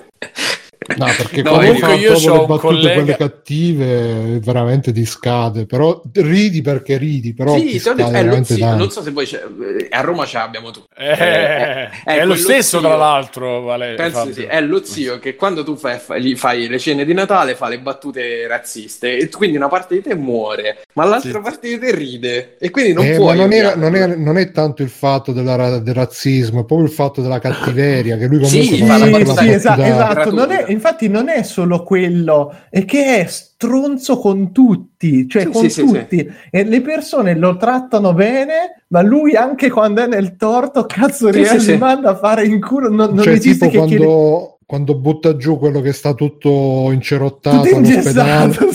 No, 0.95 1.05
perché 1.17 1.41
No, 1.41 1.49
quando 1.51 1.65
comunque 1.73 1.95
io 1.95 2.13
c'ho 2.13 2.31
le 2.33 2.45
battute 2.45 2.57
collega- 2.59 2.93
quelle 2.93 3.17
cattive 3.17 4.39
veramente 4.39 4.91
ti 4.93 5.05
scade 5.05 5.65
però 5.65 6.01
ridi 6.13 6.61
perché 6.61 6.97
ridi 6.97 7.33
però 7.33 7.57
Sì, 7.57 7.75
ho 7.75 7.79
scade 7.79 7.95
detto, 7.95 8.09
lo 8.09 8.17
veramente 8.17 8.53
zio, 8.53 8.63
tanto 8.65 8.77
non 8.77 8.91
so 8.91 9.01
se 9.01 9.11
poi 9.11 9.25
c'è, 9.25 9.43
eh, 9.79 9.87
a 9.89 10.01
Roma 10.01 10.25
ce 10.25 10.37
l'abbiamo 10.37 10.71
tu. 10.71 10.83
Eh, 10.97 11.89
è, 11.89 11.89
lo 12.05 12.15
quello 12.15 12.35
stesso, 12.35 12.79
zio- 12.79 12.87
tra 12.87 12.95
l'altro, 12.95 13.61
Vale, 13.61 13.95
Penso 13.95 14.31
sì, 14.31 14.43
è 14.43 14.61
lo 14.61 14.83
zio 14.83 15.19
che 15.19 15.35
quando 15.35 15.63
tu 15.63 15.75
fai, 15.75 15.97
fa- 15.99 16.17
gli 16.17 16.35
fai 16.35 16.67
le 16.67 16.79
cene 16.79 17.03
di 17.05 17.13
Natale 17.13 17.55
fa 17.55 17.67
le 17.67 17.79
battute 17.79 18.47
razziste 18.47 19.17
e 19.17 19.29
quindi 19.29 19.57
una 19.57 19.67
parte 19.67 19.95
di 19.95 20.01
te 20.01 20.15
muore, 20.15 20.83
ma 20.93 21.03
l'altra 21.05 21.31
Sì. 21.31 21.39
parte 21.41 21.67
di 21.67 21.79
te 21.79 21.93
ride 21.93 22.55
e 22.59 22.69
quindi 22.69 22.93
non 22.93 23.05
Eh, 23.05 23.15
puoi. 23.15 23.35
ma 23.35 23.41
non, 23.43 23.51
era- 23.53 23.75
non 23.75 23.95
è, 23.95 24.15
non 24.15 24.37
è 24.37 24.51
tanto 24.51 24.83
il 24.83 24.89
fatto 24.89 25.31
della 25.33 25.55
del 25.79 25.93
razzismo, 25.93 26.61
è 26.61 26.65
proprio 26.65 26.87
il 26.87 26.93
fatto 26.93 27.21
della 27.21 27.39
cattiveria 27.39 28.15
che 28.17 28.27
lui 28.27 28.45
Sì, 28.45 28.69
comunque 28.69 28.87
fa 28.87 29.33
fa 29.33 29.41
Sì, 29.41 29.47
sì, 29.47 29.53
esatto. 29.53 29.81
gratuita. 29.81 30.29
Non 30.31 30.51
è- 30.51 30.65
infatti, 30.77 31.07
non 31.09 31.27
è 31.29 31.43
solo 31.43 31.83
quello, 31.83 32.53
è 32.69 32.85
che 32.85 33.17
è 33.21 33.25
stronzo 33.25 34.17
con 34.17 34.51
tutti, 34.51 35.27
cioè 35.27 35.43
Sì, 35.43 35.49
con 35.49 35.61
sì, 35.63 35.69
sì, 35.69 35.85
tutti. 35.85 36.31
E 36.49 36.63
le 36.63 36.81
persone 36.81 37.35
lo 37.35 37.57
trattano 37.57 38.13
bene, 38.13 38.83
ma 38.87 39.01
lui, 39.01 39.35
anche 39.35 39.69
quando 39.69 40.03
è 40.03 40.07
nel 40.07 40.35
torto, 40.37 40.85
cazzo, 40.85 41.31
Sì, 41.33 41.43
sì, 41.43 41.53
li 41.55 41.59
sì. 41.59 41.77
manda 41.77 42.11
a 42.11 42.15
fare 42.15 42.45
in 42.45 42.61
culo. 42.61 42.89
Non, 42.89 43.13
non 43.13 43.23
cioè 43.23 43.33
esiste 43.33 43.67
tipo 43.67 43.81
che 43.81 43.87
chiede- 43.87 44.56
quando, 44.67 44.95
butta 44.95 45.37
giù 45.37 45.57
quello 45.57 45.79
che 45.79 45.93
sta 45.93 46.13
tutto 46.13 46.89
incerottato 46.91 47.61
tutto 47.63 47.77
all'ospedale 47.77 48.51
sì. 48.53 48.67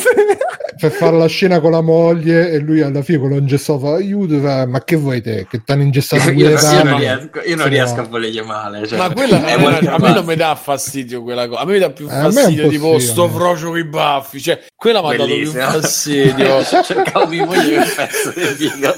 per 0.81 0.91
fare 0.91 1.19
la 1.19 1.27
scena 1.27 1.61
con 1.61 1.71
la 1.71 1.83
moglie 1.83 2.51
e 2.51 2.59
lui 2.61 2.81
alla 2.81 3.03
fine 3.03 3.19
quello 3.19 3.37
ingessato 3.37 3.79
fa 3.79 3.95
aiuto 3.97 4.41
fa, 4.41 4.67
ma 4.67 4.83
che 4.85 4.97
vuoi 4.97 5.21
te 5.21 5.47
che 5.49 5.61
t'hanno 5.63 5.83
ingessato 5.83 6.31
Io, 6.31 6.33
pure 6.33 6.49
io 6.49 6.55
non 6.55 6.61
tanto?" 6.61 6.97
riesco, 6.97 7.41
io 7.45 7.57
non 7.57 7.69
riesco 7.69 7.95
no. 7.97 8.01
a 8.01 8.05
volergli 8.07 8.41
male. 8.41 8.87
Cioè, 8.87 8.99
Ma 8.99 9.11
quella 9.13 9.39
non 9.39 9.63
Walter 9.63 9.83
una- 9.83 9.95
a 9.95 9.99
me 9.99 10.15
non 10.15 10.25
mi 10.25 10.35
dà 10.35 10.55
fastidio 10.55 11.23
quella 11.23 11.47
cosa. 11.47 11.61
A 11.61 11.65
me 11.67 11.73
mi 11.75 11.79
dà 11.79 11.91
più 11.91 12.07
Eh, 12.07 12.11
fastidio 12.11 12.63
po' 12.65 12.69
tipo 12.71 12.99
sì, 12.99 13.07
sto 13.07 13.29
frocio 13.29 13.69
con 13.69 13.77
i 13.79 13.85
baffi. 13.85 14.41
Cioè, 14.41 14.61
quella 14.75 15.03
mi 15.03 15.13
ha 15.13 15.17
dato 15.19 15.35
più 15.35 15.51
fastidio. 15.53 16.63
Cercavo 16.83 17.27
di 17.27 17.39
moglie 17.41 17.77
per 17.77 17.95
pezzo 17.95 18.33
di 18.35 18.41
figa. 18.69 18.95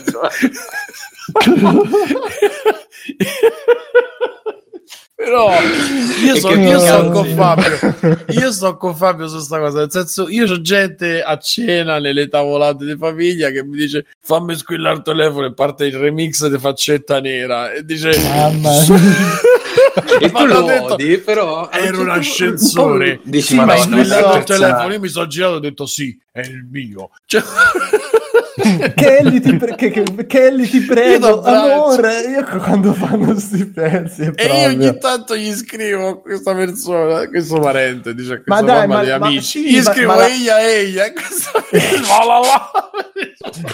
Però 5.24 5.51
io, 6.22 6.36
so, 6.36 6.51
io 6.51 6.78
sto 6.78 7.10
con 7.10 7.26
Fabio. 7.34 7.94
Io 8.28 8.52
sto 8.52 8.76
con 8.76 8.94
Fabio 8.94 9.26
su 9.26 9.38
sta 9.38 9.59
cosa. 9.59 9.78
Nel 9.80 9.90
senso, 9.90 10.28
io 10.28 10.44
ho 10.44 10.60
gente 10.60 11.22
a 11.22 11.38
cena 11.38 11.98
nelle 11.98 12.28
tavolate 12.28 12.84
di 12.84 12.96
famiglia 12.96 13.51
che 13.51 13.64
mi 13.64 13.76
dice 13.76 14.06
fammi 14.20 14.55
squillare 14.55 14.96
il 14.96 15.02
telefono 15.02 15.46
e 15.46 15.55
parte 15.55 15.86
il 15.86 15.96
remix 15.96 16.46
di 16.46 16.59
faccetta 16.59 17.20
nera 17.20 17.72
e 17.72 17.84
dice 17.84 18.16
Mamma 18.18 18.70
E 20.20 20.30
Ma 20.30 20.40
tu 20.40 20.46
lo 20.46 20.62
detto, 20.62 20.94
odi, 20.94 21.18
però 21.18 21.68
Era 21.70 21.98
un 21.98 22.10
ascensore. 22.10 23.20
Dici, 23.22 23.48
Sì, 23.48 23.55
ma 23.56 23.64
ma 23.64 23.76
squillato 23.76 24.36
il 24.36 24.44
telefono. 24.44 24.92
Io 24.92 25.01
mi 25.01 25.09
sono 25.09 25.26
girato 25.26 25.55
e 25.55 25.56
ho 25.56 25.60
detto 25.60 25.86
sì, 25.86 26.18
è 26.30 26.40
il 26.40 26.66
mio. 26.70 27.10
Cioè, 27.26 27.42
Kelly, 28.94 29.40
ti 29.40 29.56
pre- 29.56 29.74
che- 29.74 29.90
che- 29.90 30.26
Kelly, 30.26 30.68
ti 30.68 30.76
Io 30.78 30.86
prego, 30.86 31.40
t'abbraccio. 31.40 31.72
amore. 31.72 32.20
Io 32.20 32.44
quando 32.59 32.93
fanno 32.93 33.39
sti 33.39 33.64
pezzi 33.66 34.22
è 34.22 34.24
e 34.24 34.26
io 34.28 34.32
proprio- 34.35 34.66
ogni 34.68 34.98
tanto 34.98 35.36
gli 35.36 35.52
scrivo 35.52 36.09
a 36.09 36.20
questa 36.20 36.55
persona, 36.55 37.28
questo 37.28 37.59
parente, 37.59 38.14
dice 38.14 38.35
a 38.35 38.43
Ma 38.47 38.59
questa 38.60 38.78
dai, 38.78 38.86
ma- 38.86 39.02
di 39.02 39.09
ma 39.10 39.26
amici. 39.26 39.43
sì, 39.43 39.70
gli 39.70 39.76
ma- 39.82 39.93
scrivo 39.93 40.14
ma 40.14 40.26
eia 40.28 40.60
eia. 40.68 41.12
Questa... 41.14 41.52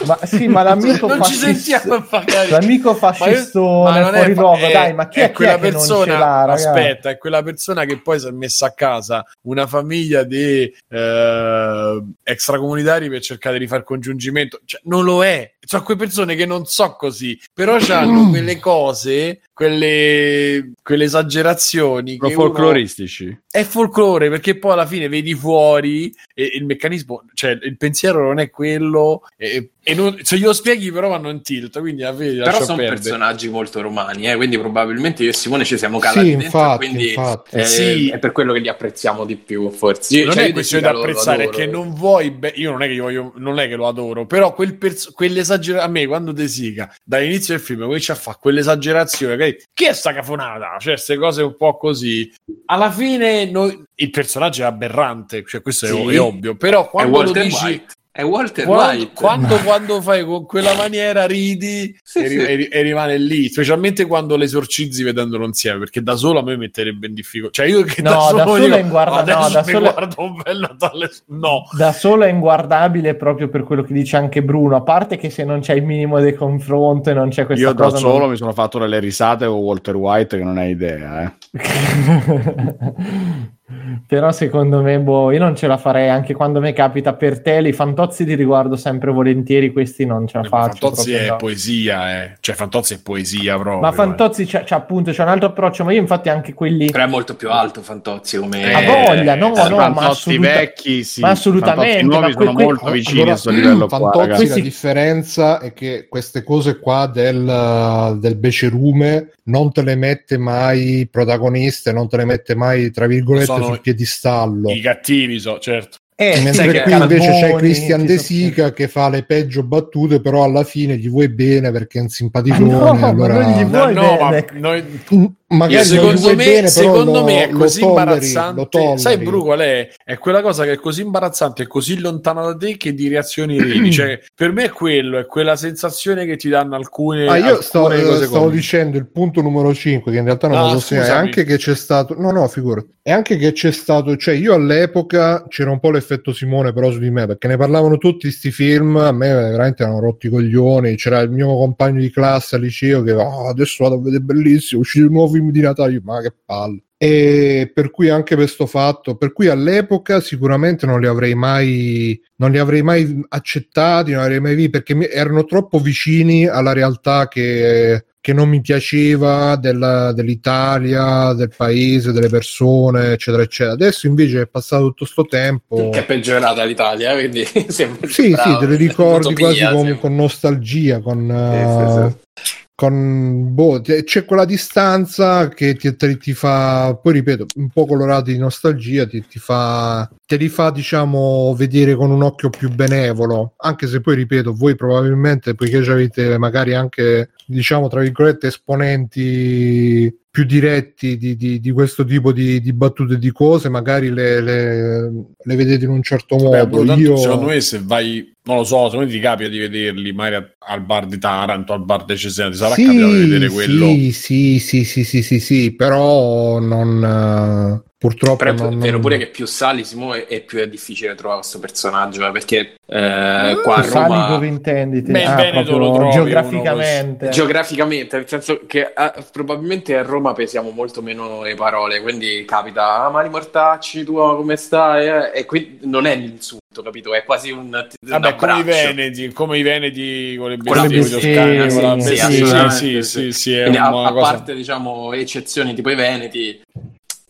Ma 0.06 0.18
sì, 0.24 0.48
ma 0.48 0.62
l'amico 0.62 1.06
non 1.06 1.22
ci 1.22 1.34
fascista- 1.34 1.78
sentiamo 1.80 2.06
magari. 2.10 2.50
L'amico 2.50 2.88
io- 2.90 2.94
fascistone 2.96 4.00
è- 4.00 4.12
fuori 4.12 4.34
luogo, 4.34 4.66
è- 4.66 4.72
dai, 4.72 4.94
ma 4.94 5.08
chi 5.08 5.20
è, 5.20 5.28
chi 5.28 5.32
quella 5.34 5.52
è 5.52 5.54
che 5.56 5.60
non 5.62 5.70
persona? 5.72 6.04
ce 6.04 6.10
l'ha, 6.18 6.44
ragazzi? 6.44 6.66
aspetta, 6.66 7.10
è 7.10 7.18
quella 7.18 7.42
persona 7.42 7.84
che 7.84 8.00
poi 8.00 8.18
si 8.18 8.26
è 8.26 8.30
messa 8.30 8.66
a 8.66 8.72
casa 8.72 9.24
una 9.42 9.66
famiglia 9.66 10.22
di 10.24 10.72
eh, 10.88 12.02
extracomunitari 12.22 13.08
per 13.08 13.20
cercare 13.20 13.58
di 13.58 13.66
fare 13.66 13.84
congiungimento. 13.84 14.60
Cioè, 14.70 14.80
non 14.84 15.02
lo 15.02 15.24
è. 15.24 15.52
Sono 15.70 15.84
quelle 15.84 16.00
persone 16.00 16.34
che 16.34 16.46
non 16.46 16.64
so 16.66 16.96
così, 16.98 17.38
però 17.54 17.76
hanno 17.90 18.28
quelle 18.30 18.58
cose, 18.58 19.42
quelle, 19.52 20.72
quelle 20.82 21.04
esagerazioni. 21.04 22.16
Uno- 22.20 22.30
folcloristici. 22.30 23.38
è 23.48 23.62
folklore 23.62 24.28
perché 24.30 24.58
poi 24.58 24.72
alla 24.72 24.84
fine 24.86 25.08
vedi 25.08 25.32
fuori 25.32 26.12
e, 26.34 26.50
il 26.54 26.64
meccanismo, 26.64 27.22
cioè 27.34 27.56
il 27.62 27.76
pensiero 27.76 28.20
non 28.26 28.40
è 28.40 28.50
quello 28.50 29.22
e, 29.36 29.70
e 29.82 29.94
non, 29.94 30.18
se 30.22 30.38
glielo 30.38 30.52
spieghi 30.52 30.90
però 30.90 31.08
vanno 31.08 31.30
in 31.30 31.40
tilt, 31.42 31.78
quindi 31.78 32.02
alla 32.02 32.16
fine 32.16 32.42
Però 32.42 32.62
sono 32.64 32.76
perdere. 32.76 32.94
personaggi 33.00 33.48
molto 33.48 33.80
romani, 33.80 34.28
eh, 34.28 34.34
quindi 34.34 34.58
probabilmente 34.58 35.22
io 35.22 35.30
e 35.30 35.34
Simone 35.34 35.64
ci 35.64 35.78
siamo 35.78 36.00
calati 36.00 36.30
Sì, 36.30 36.36
dentro, 36.36 36.46
infatti, 36.46 36.86
quindi 36.86 37.08
infatti. 37.10 37.56
eh, 37.56 37.64
Sì. 37.64 38.08
è 38.10 38.18
per 38.18 38.32
quello 38.32 38.52
che 38.52 38.58
li 38.58 38.68
apprezziamo 38.68 39.24
di 39.24 39.36
più, 39.36 39.70
forse. 39.70 40.16
Io- 40.16 40.24
non 40.24 40.34
cioè, 40.34 40.42
è 40.42 40.46
io 40.48 40.52
questione 40.52 40.82
da 40.82 40.90
lo 40.92 40.98
apprezzare, 41.00 41.44
è 41.44 41.48
che 41.48 41.66
non 41.66 41.94
vuoi. 41.94 42.30
be- 42.32 42.54
io 42.56 42.72
non 42.72 42.82
è 42.82 42.86
che 42.88 42.92
io 42.94 43.02
voglio, 43.04 43.32
non 43.36 43.60
è 43.60 43.68
che 43.68 43.76
lo 43.76 43.86
adoro, 43.86 44.26
però 44.26 44.52
quel 44.52 44.74
pers- 44.76 45.12
quell'esagerazione. 45.12 45.58
A 45.80 45.86
me, 45.88 46.06
quando 46.06 46.32
De 46.32 46.48
Sica 46.48 46.92
dall'inizio 47.04 47.54
del 47.54 47.62
film 47.62 47.82
comincia 47.82 48.12
a 48.12 48.16
fare 48.16 48.38
quell'esagerazione, 48.40 49.36
che, 49.36 49.64
che 49.72 49.88
è 49.88 49.92
sta 49.92 50.12
cafonata? 50.12 50.76
Cioè, 50.78 50.94
queste 50.94 51.16
cose 51.16 51.42
un 51.42 51.56
po' 51.56 51.76
così. 51.76 52.32
Alla 52.66 52.90
fine, 52.90 53.44
noi- 53.50 53.82
il 53.94 54.10
personaggio 54.10 54.62
è 54.62 54.66
aberrante, 54.66 55.44
cioè, 55.46 55.62
questo 55.62 55.86
è- 55.86 55.88
Sì. 55.90 56.14
è, 56.14 56.20
ovvio. 56.20 56.56
Però 56.56 56.88
quando 56.88 57.22
lo 57.22 57.32
dici. 57.32 57.64
White. 57.64 57.92
È 58.12 58.24
Walter 58.24 58.64
Quando, 58.64 58.98
White. 59.02 59.12
quando, 59.14 59.56
quando 59.62 60.02
fai 60.02 60.24
con 60.24 60.44
quella 60.44 60.74
maniera 60.74 61.26
ridi 61.26 61.96
Sì, 62.02 62.18
e, 62.24 62.28
sì. 62.28 62.36
e 62.38 62.68
e 62.72 62.82
rimane 62.82 63.16
lì, 63.18 63.48
specialmente 63.48 64.04
quando 64.06 64.36
le 64.36 64.46
esorcizzi 64.46 65.04
vedendolo 65.04 65.44
insieme, 65.46 65.78
perché 65.78 66.02
da 66.02 66.16
solo 66.16 66.40
a 66.40 66.42
me 66.42 66.56
metterebbe 66.56 67.06
in 67.06 67.14
difficoltà. 67.14 67.62
Cioè 67.62 67.70
io 67.70 67.82
che 67.84 68.02
No, 68.02 68.10
da 68.10 68.18
solo, 68.20 68.36
da 68.38 68.44
solo 68.46 68.64
dico, 68.64 68.74
è 68.76 68.80
inguarda- 68.80 69.22
no, 69.34 69.38
adesso 69.38 69.52
da 69.52 69.62
mi 69.64 69.72
solo- 69.72 69.92
guardo 69.92 70.14
un 70.22 70.40
bel 70.42 70.58
Natale. 70.58 71.10
No, 71.26 71.62
Da 71.76 71.92
solo 71.92 72.24
è 72.24 72.28
inguardabile 72.30 73.14
proprio 73.14 73.48
per 73.48 73.62
quello 73.62 73.84
che 73.84 73.92
dice 73.92 74.16
anche 74.16 74.42
Bruno, 74.42 74.74
a 74.74 74.82
parte 74.82 75.16
che 75.16 75.30
se 75.30 75.44
non 75.44 75.60
c'è 75.60 75.74
il 75.74 75.84
minimo 75.84 76.20
di 76.20 76.34
confronto 76.34 77.10
e 77.10 77.14
non 77.14 77.28
c'è 77.28 77.46
questa 77.46 77.64
Io 77.64 77.72
da 77.72 77.84
cosa... 77.84 77.96
solo 77.98 78.18
non- 78.18 78.30
mi 78.30 78.36
sono 78.36 78.52
fatto 78.52 78.80
delle 78.80 78.98
risate 78.98 79.46
con 79.46 79.54
Walter 79.58 79.94
White 79.94 80.36
che 80.36 80.42
non 80.44 80.58
hai 80.58 80.70
idea, 80.70 81.22
eh. 81.22 81.32
Però 84.06 84.32
secondo 84.32 84.82
me, 84.82 84.98
boh, 84.98 85.30
io 85.30 85.38
non 85.38 85.54
ce 85.54 85.66
la 85.68 85.76
farei 85.76 86.08
anche 86.08 86.34
quando 86.34 86.60
mi 86.60 86.72
capita 86.72 87.14
per 87.14 87.40
te. 87.40 87.58
I 87.58 87.72
fantozzi 87.72 88.24
li 88.24 88.34
riguardo 88.34 88.74
sempre 88.76 89.12
volentieri, 89.12 89.70
questi 89.72 90.04
non 90.04 90.26
ce 90.26 90.38
la 90.38 90.44
Eh, 90.44 90.48
faccio. 90.48 90.88
Fantozzi 90.88 91.12
è 91.12 91.28
no. 91.28 91.36
poesia, 91.36 92.22
eh. 92.24 92.36
Cioè, 92.40 92.54
Fantozzi 92.56 92.94
è 92.94 92.98
poesia 93.00 93.54
proprio. 93.54 93.78
Ma 93.80 93.92
Fantozzi 93.92 94.44
c'ha, 94.46 94.62
c'ha 94.64 94.76
appunto 94.76 95.12
c'ha 95.12 95.22
un 95.22 95.28
altro 95.28 95.48
approccio, 95.48 95.84
ma 95.84 95.92
io 95.92 96.00
infatti 96.00 96.28
anche 96.28 96.52
quelli 96.52 96.90
Però 96.90 97.04
è 97.04 97.06
molto 97.06 97.36
più 97.36 97.48
alto 97.50 97.80
Fantozzi 97.82 98.38
come... 98.38 98.72
a 98.72 98.80
voglia, 99.06 99.34
no, 99.36 99.54
Eh, 99.54 99.68
no, 99.68 99.76
ma, 99.76 100.08
assoluta- 100.08 100.48
vecchi, 100.48 101.04
sì. 101.04 101.20
ma 101.20 101.30
assolutamente, 101.30 102.00
Fantozzi 102.00 102.06
nuovi 102.06 102.20
ma 102.20 102.34
que- 102.34 102.44
sono 102.44 102.56
que- 102.56 102.64
molto 102.64 102.90
vicini 102.90 103.16
Allora, 103.20 103.30
a 103.30 103.40
questo 103.40 103.50
livello 103.50 103.86
qua, 103.86 103.98
Fantozzi, 103.98 104.18
ragazzi. 104.30 104.48
la 104.48 104.54
differenza 104.60 105.58
è 105.60 105.72
che 105.72 106.06
queste 106.08 106.42
cose 106.42 106.78
qua 106.78 107.06
del, 107.06 108.16
del 108.18 108.36
becerume 108.36 109.30
non 109.44 109.72
te 109.72 109.82
le 109.82 109.96
mette 109.96 110.38
mai 110.38 111.08
protagoniste, 111.10 111.92
non 111.92 112.08
te 112.08 112.18
le 112.18 112.24
mette 112.24 112.54
mai, 112.54 112.90
tra 112.90 113.06
virgolette, 113.06 113.46
sul 113.64 113.80
piedistallo. 113.80 114.70
I 114.70 114.80
cattivi, 114.80 115.38
so, 115.38 115.58
certo. 115.58 115.99
Eh, 116.22 116.38
Mentre 116.42 116.82
qui 116.82 116.92
invece 116.92 117.30
c'è 117.30 117.54
Christian 117.54 118.04
De 118.04 118.18
Sica 118.18 118.72
che 118.74 118.88
fa 118.88 119.08
le 119.08 119.22
peggio 119.24 119.62
battute, 119.62 120.20
però 120.20 120.44
alla 120.44 120.64
fine 120.64 120.98
gli 120.98 121.08
vuoi 121.08 121.30
bene 121.30 121.70
perché 121.70 121.98
è 121.98 122.02
un 122.02 122.10
simpaticone. 122.10 122.70
Ma 122.74 122.78
no, 122.78 122.94
ma 122.94 123.06
allora... 123.08 123.40
non 123.40 123.52
gli 123.58 123.64
vuoi- 123.64 123.94
No, 123.94 124.02
no, 124.02 124.16
ma 124.18 124.44
noi... 124.52 125.38
Magari 125.52 125.74
non 125.74 125.82
gli 125.82 125.86
secondo 125.88 126.20
vuoi 126.20 126.36
me, 126.36 126.44
bene, 126.44 126.68
secondo 126.68 127.12
lo- 127.12 127.24
me 127.24 127.42
è 127.48 127.50
lo 127.50 127.58
così 127.58 127.80
tolleri, 127.80 127.96
lo 128.04 128.10
imbarazzante. 128.30 128.98
Sai, 128.98 129.16
Bru, 129.18 129.42
qual 129.42 129.58
è? 129.58 129.88
È 130.04 130.16
quella 130.16 130.42
cosa 130.42 130.62
che 130.62 130.72
è 130.72 130.76
così 130.76 131.00
imbarazzante 131.02 131.62
e 131.64 131.66
così 131.66 131.98
lontana 131.98 132.42
da 132.42 132.56
te 132.56 132.76
che 132.76 132.94
di 132.94 133.08
reazioni 133.08 133.60
ridi. 133.60 133.90
cioè, 133.90 134.20
per 134.32 134.52
me 134.52 134.66
è 134.66 134.68
quello, 134.68 135.18
è 135.18 135.26
quella 135.26 135.56
sensazione 135.56 136.24
che 136.24 136.36
ti 136.36 136.48
danno 136.48 136.76
alcune, 136.76 137.26
Ah, 137.26 137.36
io 137.36 137.44
alcune 137.46 137.62
sto, 137.62 137.80
cose 137.80 138.26
stavo 138.26 138.38
comiche. 138.44 138.56
dicendo 138.56 138.96
il 138.98 139.10
punto 139.10 139.40
numero 139.42 139.74
5, 139.74 140.12
che 140.12 140.18
in 140.18 140.24
realtà 140.24 140.46
non 140.46 140.58
Ah, 140.58 140.62
lo 140.62 140.68
so 140.78 140.78
se 140.78 140.96
è 141.02 141.08
anche 141.08 141.42
che 141.42 141.56
c'è 141.56 141.74
stato. 141.74 142.14
No, 142.16 142.30
no, 142.30 142.46
figurati. 142.46 142.86
È 143.02 143.10
anche 143.10 143.36
che 143.36 143.50
c'è 143.50 143.72
stato. 143.72 144.16
Cioè, 144.16 144.34
io 144.34 144.54
all'epoca 144.54 145.44
c'era 145.48 145.72
un 145.72 145.80
po' 145.80 145.90
l'effetto 145.90 146.08
Simone, 146.32 146.72
però 146.72 146.90
su 146.90 146.98
di 146.98 147.10
me, 147.10 147.26
perché 147.26 147.46
ne 147.48 147.56
parlavano 147.56 147.96
tutti 147.98 148.30
sti 148.30 148.50
film. 148.50 148.96
A 148.96 149.12
me 149.12 149.28
veramente 149.32 149.82
erano 149.82 150.00
rotti 150.00 150.26
i 150.26 150.30
coglioni. 150.30 150.96
C'era 150.96 151.20
il 151.20 151.30
mio 151.30 151.46
compagno 151.48 152.00
di 152.00 152.10
classe 152.10 152.56
al 152.56 152.62
liceo 152.62 153.02
che 153.02 153.12
"Ah, 153.12 153.48
adesso 153.48 153.84
vado 153.84 153.96
a 153.96 154.00
vedere 154.02 154.22
bellissimo. 154.22 154.80
Uscito 154.80 155.06
un 155.06 155.12
nuovo 155.12 155.32
film 155.32 155.50
di 155.50 155.60
Natale. 155.60 156.00
Ma 156.02 156.20
che 156.20 156.32
palle. 156.44 156.82
E 157.02 157.70
per 157.72 157.90
cui 157.90 158.10
anche 158.10 158.34
questo 158.34 158.66
fatto, 158.66 159.16
per 159.16 159.32
cui 159.32 159.48
all'epoca 159.48 160.20
sicuramente 160.20 160.84
non 160.84 161.00
li 161.00 161.06
avrei 161.06 161.34
mai, 161.34 162.20
non 162.36 162.50
li 162.50 162.58
avrei 162.58 162.82
mai 162.82 163.22
accettati, 163.28 164.10
non 164.12 164.20
li 164.20 164.26
avrei 164.26 164.40
mai 164.40 164.54
visti 164.54 164.70
perché 164.70 165.10
erano 165.10 165.44
troppo 165.44 165.78
vicini 165.78 166.46
alla 166.46 166.72
realtà 166.74 167.26
che, 167.28 168.04
che 168.20 168.32
non 168.34 168.48
mi 168.48 168.60
piaceva 168.60 169.56
della- 169.56 170.12
dell'Italia, 170.12 171.32
del 171.32 171.50
paese, 171.56 172.12
delle 172.12 172.28
persone, 172.28 173.12
eccetera, 173.12 173.42
eccetera. 173.42 173.74
Adesso 173.74 174.06
invece 174.06 174.42
è 174.42 174.46
passato 174.46 174.88
tutto 174.88 175.06
sto 175.06 175.24
tempo. 175.24 175.88
Che 175.90 176.00
è 176.00 176.04
peggiorata 176.04 176.64
l'Italia, 176.64 177.14
quindi 177.14 177.44
sembra 177.68 178.06
Sì, 178.06 178.30
bravo, 178.30 178.60
sì, 178.60 178.66
te 178.66 178.66
li 178.66 178.76
ricordi 178.76 179.34
quasi 179.34 179.66
con, 179.66 179.98
con 179.98 180.14
nostalgia, 180.14 181.00
con, 181.00 181.18
Sì, 181.50 181.92
sì, 181.92 181.98
eh, 181.98 182.60
con 182.80 183.52
boh, 183.52 183.82
c'è 183.82 184.24
quella 184.24 184.46
distanza 184.46 185.48
che 185.48 185.74
ti, 185.74 185.94
te- 185.96 186.16
ti 186.16 186.32
fa, 186.32 186.98
poi 187.00 187.12
ripeto, 187.12 187.46
un 187.56 187.68
po' 187.68 187.84
colorati 187.84 188.32
di 188.32 188.38
nostalgia, 188.38 189.06
ti, 189.06 189.22
ti 189.26 189.38
fa, 189.38 190.10
te 190.26 190.36
li 190.36 190.48
fa, 190.48 190.70
diciamo, 190.70 191.54
vedere 191.54 191.94
con 191.94 192.10
un 192.10 192.22
occhio 192.22 192.48
più 192.48 192.70
benevolo, 192.70 193.52
anche 193.58 193.86
se 193.86 194.00
poi, 194.00 194.14
ripeto, 194.14 194.54
voi 194.54 194.76
probabilmente, 194.76 195.54
poiché 195.54 195.76
avete 195.76 196.38
magari 196.38 196.72
anche, 196.72 197.28
diciamo, 197.50 197.88
tra 197.88 198.00
virgolette, 198.00 198.46
esponenti 198.48 200.14
più 200.30 200.44
diretti 200.44 201.16
di, 201.16 201.34
di- 201.36 201.58
di 201.58 201.70
questo 201.72 202.04
tipo 202.04 202.32
di, 202.32 202.60
di 202.60 202.72
battute 202.72 203.18
di 203.18 203.32
cose, 203.32 203.68
magari 203.68 204.10
le, 204.10 204.40
le- 204.40 205.10
le 205.36 205.56
vedete 205.56 205.84
in 205.84 205.90
un 205.90 206.02
certo 206.02 206.36
modo. 206.36 206.84
Tanto 206.84 207.00
Io... 207.00 207.16
secondo 207.16 207.46
me 207.46 207.60
se 207.60 207.80
vai, 207.82 208.32
non 208.44 208.58
lo 208.58 208.64
so, 208.64 208.84
secondo 208.88 209.06
me 209.06 209.12
ti 209.12 209.20
capita 209.20 209.48
di 209.48 209.58
vederli 209.58 210.12
magari 210.12 210.46
al 210.58 210.84
bar 210.84 211.06
di 211.06 211.18
Taranto, 211.18 211.72
al 211.72 211.84
bar 211.84 212.04
di 212.04 212.16
Cesena, 212.16 212.50
ti 212.50 212.56
sarà 212.56 212.74
capitato 212.76 213.12
di 213.12 213.18
vedere 213.18 213.48
quello. 213.48 213.86
Sì, 213.86 214.12
sì, 214.12 214.58
sì, 214.60 214.84
sì, 214.84 215.04
sì, 215.04 215.22
sì, 215.22 215.40
sì, 215.40 215.74
però 215.74 216.60
non... 216.60 217.82
Purtroppo 218.00 218.36
Però 218.36 218.52
è 218.52 218.54
vero 218.54 218.92
non- 218.92 219.00
pure 219.02 219.18
che 219.18 219.26
più 219.26 219.44
sali 219.44 219.84
Simone 219.84 220.24
è 220.26 220.40
più 220.40 220.58
è 220.58 220.66
difficile 220.66 221.14
trovare 221.14 221.40
questo 221.40 221.58
personaggio 221.58 222.26
eh, 222.26 222.30
perché 222.32 222.56
eh, 222.86 223.58
qua 223.62 223.74
a 223.74 223.82
Tu 223.82 223.88
sali 223.88 224.04
Roma 224.08 224.26
dove 224.28 224.46
intendi 224.46 225.02
te? 225.02 225.12
Beh, 225.12 225.20
in 225.20 225.28
Ah, 225.28 225.34
Veneto 225.34 225.76
lo 225.76 225.92
trovi 225.92 226.10
geograficamente. 226.12 227.28
geograficamente 227.28 228.16
nel 228.16 228.26
senso 228.26 228.62
che 228.66 228.92
eh, 228.96 229.12
probabilmente 229.30 229.98
a 229.98 230.02
Roma 230.02 230.32
pesiamo 230.32 230.70
molto 230.70 231.02
meno 231.02 231.42
le 231.42 231.54
parole 231.54 232.00
quindi 232.00 232.42
capita 232.46 233.04
ah, 233.04 233.10
Mari 233.10 233.28
Mortacci 233.28 234.02
tu 234.04 234.14
come 234.14 234.56
stai 234.56 235.06
eh? 235.06 235.38
e 235.38 235.44
qui 235.44 235.80
non 235.82 236.06
è 236.06 236.16
l'insulto 236.16 236.58
capito 236.82 237.12
è 237.12 237.24
quasi 237.24 237.50
un, 237.50 237.66
un 237.66 237.86
Vabbè, 238.00 238.36
come 238.36 238.60
i 238.60 238.62
veneti, 238.62 239.32
come 239.32 239.58
i 239.58 239.62
veneti 239.62 240.36
con 240.38 240.48
le 240.48 240.56
bestie 240.56 241.02
toscane, 241.02 241.68
con 241.68 241.82
la 241.82 242.00
sì, 242.00 242.08
bestia- 242.08 242.26
sì, 242.28 242.34
sì, 242.34 242.42
assolutamente, 242.42 242.72
sì, 242.72 243.02
sì. 243.02 243.02
sì, 243.02 243.32
sì, 243.32 243.52
è 243.56 243.60
Quindi 243.62 243.78
a, 243.78 243.94
una 243.94 244.08
a 244.08 244.12
cosa... 244.12 244.30
parte 244.32 244.54
diciamo 244.54 245.12
eccezioni 245.12 245.74
tipo 245.74 245.90
i 245.90 245.96
veneti 245.96 246.60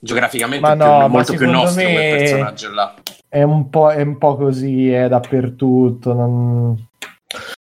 geograficamente 0.00 0.66
Ma 0.66 0.72
è 0.72 0.76
più- 0.76 0.84
no, 0.86 0.98
ma 0.98 1.06
molto 1.06 1.32
più 1.34 1.50
nostro 1.50 1.82
me- 1.84 1.92
quel 1.92 2.16
personaggio 2.18 2.70
là 2.72 2.94
È 3.28 3.42
un 3.42 3.70
po', 3.70 3.90
è 3.90 4.00
un 4.02 4.18
po' 4.18 4.36
così, 4.36 4.90
è 4.90 5.06
dappertutto. 5.08 6.12
Non... 6.12 6.88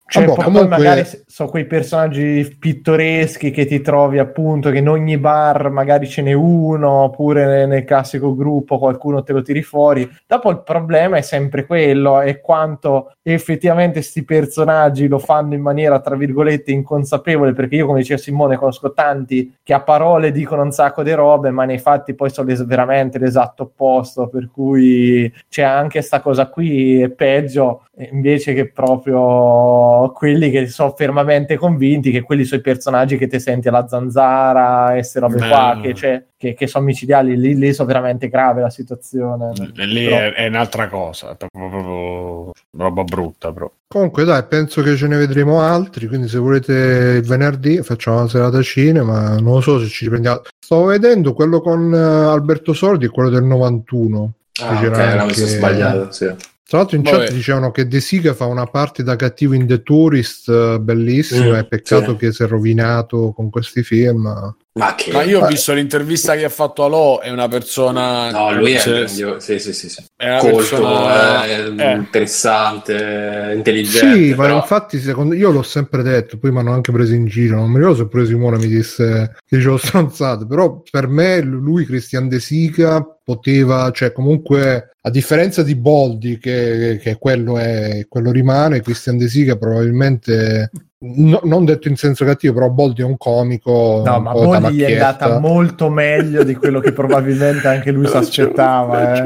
Cioè, 0.07 0.24
Vabbè, 0.24 0.35
poi 0.36 0.44
comunque- 0.44 0.69
magari 0.78 1.05
s- 1.05 1.23
so 1.40 1.46
quei 1.46 1.64
personaggi 1.64 2.54
pittoreschi 2.58 3.50
che 3.50 3.64
ti 3.64 3.80
trovi 3.80 4.18
appunto 4.18 4.68
che 4.68 4.78
in 4.78 4.90
ogni 4.90 5.16
bar 5.16 5.70
magari 5.70 6.06
ce 6.06 6.20
n'è 6.20 6.34
uno, 6.34 7.04
oppure 7.04 7.64
nel, 7.66 7.84
classico 7.84 8.34
gruppo 8.36 8.78
qualcuno 8.78 9.22
te 9.22 9.32
lo 9.32 9.40
tiri 9.40 9.62
fuori. 9.62 10.06
Dopo 10.26 10.50
il 10.50 10.62
problema 10.62 11.16
è 11.16 11.22
sempre 11.22 11.64
quello, 11.64 12.20
è 12.20 12.40
quanto 12.40 13.14
effettivamente 13.22 14.02
sti 14.02 14.22
personaggi 14.24 15.08
lo 15.08 15.18
fanno 15.18 15.54
in 15.54 15.62
maniera 15.62 16.00
tra 16.00 16.14
virgolette 16.14 16.72
inconsapevole, 16.72 17.54
perché 17.54 17.76
io 17.76 17.86
come 17.86 18.00
diceva 18.00 18.20
Simone 18.20 18.56
conosco 18.56 18.92
tanti 18.92 19.56
che 19.62 19.72
a 19.72 19.80
parole 19.80 20.32
dicono 20.32 20.62
un 20.62 20.72
sacco 20.72 21.02
di 21.02 21.12
robe, 21.12 21.50
ma 21.50 21.64
nei 21.64 21.78
fatti 21.78 22.14
poi 22.14 22.28
sono 22.28 22.48
les- 22.48 22.66
veramente 22.66 23.18
l'esatto 23.18 23.62
opposto, 23.62 24.28
per 24.28 24.50
cui 24.52 25.32
c'è 25.48 25.62
anche 25.62 26.02
sta 26.02 26.20
cosa 26.20 26.48
qui, 26.48 27.00
è 27.00 27.08
peggio 27.08 27.84
invece 28.10 28.54
che 28.54 28.70
proprio 28.70 30.10
quelli 30.12 30.50
che 30.50 30.66
sono 30.68 30.94
fermamente 30.96 31.28
convinti 31.57 32.11
che 32.11 32.23
quelli 32.23 32.44
sono 32.44 32.61
i 32.61 32.62
personaggi 32.65 33.16
che 33.16 33.27
ti 33.27 33.39
senti 33.40 33.69
alla 33.69 33.86
zanzara 33.89 34.97
e 34.97 35.02
ste 35.02 35.20
robe 35.20 35.39
No. 35.40 35.48
qua, 35.48 35.78
che, 35.82 35.93
c'è- 35.93 36.24
che, 36.36 36.55
che 36.55 36.66
sono 36.66 36.85
micidiali, 36.85 37.39
lì, 37.39 37.55
lì 37.57 37.73
sono 37.73 37.89
veramente 37.89 38.28
grave 38.28 38.61
la 38.61 38.70
situazione. 38.70 39.52
E 39.77 39.86
lì 39.86 40.07
è, 40.07 40.32
è 40.35 40.47
un'altra 40.48 40.89
cosa, 40.89 41.32
è 41.32 41.36
proprio, 41.36 41.69
proprio 41.70 42.51
roba 42.77 43.02
brutta, 43.05 43.52
però. 43.52 43.70
Comunque 43.86 44.24
dai, 44.24 44.44
penso 44.44 44.82
che 44.82 44.94
ce 44.97 45.07
ne 45.09 45.16
vedremo 45.16 45.61
altri, 45.61 46.07
quindi 46.07 46.28
se 46.28 46.39
volete 46.39 46.73
il 47.20 47.27
venerdì 47.27 47.82
facciamo 47.82 48.19
una 48.19 48.28
serata 48.28 48.62
cinema, 48.62 49.35
non 49.40 49.55
lo 49.55 49.61
so 49.61 49.81
se 49.81 49.86
ci 49.89 50.05
riprendiamo. 50.05 50.43
Stavo 50.59 50.85
vedendo 50.85 51.32
quello 51.32 51.61
con 51.61 51.93
eh, 51.93 51.98
Alberto 51.98 52.73
Sordi 52.73 53.07
e 53.07 53.09
quello 53.09 53.28
del 53.31 53.43
91. 53.44 54.32
ah, 54.62 54.78
ok, 54.81 54.98
anche- 54.98 55.35
sbagliato 55.47 56.12
sì. 56.12 56.32
Tra 56.70 56.78
l'altro 56.78 56.97
in 56.98 57.02
Vabbè. 57.02 57.24
chat 57.24 57.32
dicevano 57.32 57.72
che 57.72 57.88
De 57.88 57.98
Sica 58.01 58.32
fa 58.32 58.44
una 58.44 58.64
parte 58.66 59.02
da 59.02 59.16
cattivo 59.16 59.55
in 59.55 59.66
The 59.66 59.82
Tourist, 59.82 60.48
eh, 60.48 60.78
bellissima, 60.80 61.47
Mm, 61.47 61.55
è 61.55 61.66
peccato 61.66 62.12
sì. 62.12 62.16
che 62.16 62.32
si 62.32 62.44
è 62.44 62.47
rovinato 62.47 63.32
con 63.34 63.51
questi 63.51 63.82
film. 63.82 64.55
ma 64.74 64.94
che 64.94 65.10
Ma 65.10 65.24
io 65.24 65.40
ho 65.40 65.44
Eh. 65.47 65.48
visto 65.48 65.72
l'intervista 65.72 66.36
che 66.36 66.44
ha 66.44 66.48
fatto 66.48 66.84
a 66.84 66.88
Lo, 66.88 67.18
è 67.18 67.28
una 67.30 67.48
persona... 67.48 68.30
no 68.30 68.52
lui 68.55 68.74
è 68.74 68.78
cioè, 68.78 68.98
grandioso 69.01 69.40
sì 69.40 69.59
sì 69.59 69.72
sì, 69.72 69.88
sì. 69.88 70.05
è 70.16 70.36
colto 70.38 70.56
persona... 70.59 71.44
eh, 71.44 71.60
eh. 71.60 71.64
Sì, 71.76 71.98
interessante 71.98 73.52
intelligente 73.56 74.36
ma 74.36 74.42
però- 74.44 74.56
infatti 74.59 75.01
secondo 75.01 75.34
io 75.34 75.51
l'ho 75.51 75.62
sempre 75.62 76.02
detto, 76.05 76.38
poi 76.38 76.52
mi 76.52 76.59
hanno 76.60 76.72
anche 76.72 76.92
preso 76.92 77.14
in 77.14 77.26
giro, 77.26 77.56
non 77.56 77.68
mi 77.70 77.78
ricordo 77.78 77.97
se 77.98 78.06
pure 78.09 78.26
Simone 78.26 78.59
mi 78.59 78.68
disse 78.68 79.32
che 79.44 79.56
dicevo 79.56 79.76
stronzate, 79.76 80.47
però 80.47 80.80
per 80.88 81.09
me 81.09 81.40
lui 81.40 81.84
Christian 81.84 82.28
De 82.28 82.38
Sica 82.38 83.05
poteva, 83.24 83.90
cioè 83.92 84.12
comunque 84.12 84.90
a 85.02 85.10
differenza 85.10 85.62
di 85.62 85.74
Boldi 85.77 86.39
che, 86.39 86.98
che 87.02 87.16
quello 87.18 87.56
è 87.59 88.06
quello 88.09 88.31
rimane, 88.31 88.81
Christian 88.82 89.16
De 89.16 89.28
Sica 89.28 89.56
probabilmente 89.56 90.70
no- 91.02 91.40
non 91.44 91.64
detto 91.64 91.89
in 91.89 91.97
senso 91.97 92.27
cattivo, 92.27 92.52
però 92.55 92.68
Boldi 92.68 93.01
è 93.01 93.05
un 93.05 93.16
comico 93.16 94.02
No, 94.05 94.16
un 94.16 94.22
ma 94.22 94.32
Boldi 94.32 94.74
gli 94.74 94.82
è 94.82 94.93
andata 94.93 95.39
molto 95.39 95.89
meglio 95.89 96.43
di 96.44 96.55
quello 96.55 96.81
che 96.81 96.93
probabilmente 96.93 97.66
anche 97.68 97.90
lui 97.90 98.06
si 98.09 98.16
aspettava. 98.16 99.14
eh. 99.14 99.22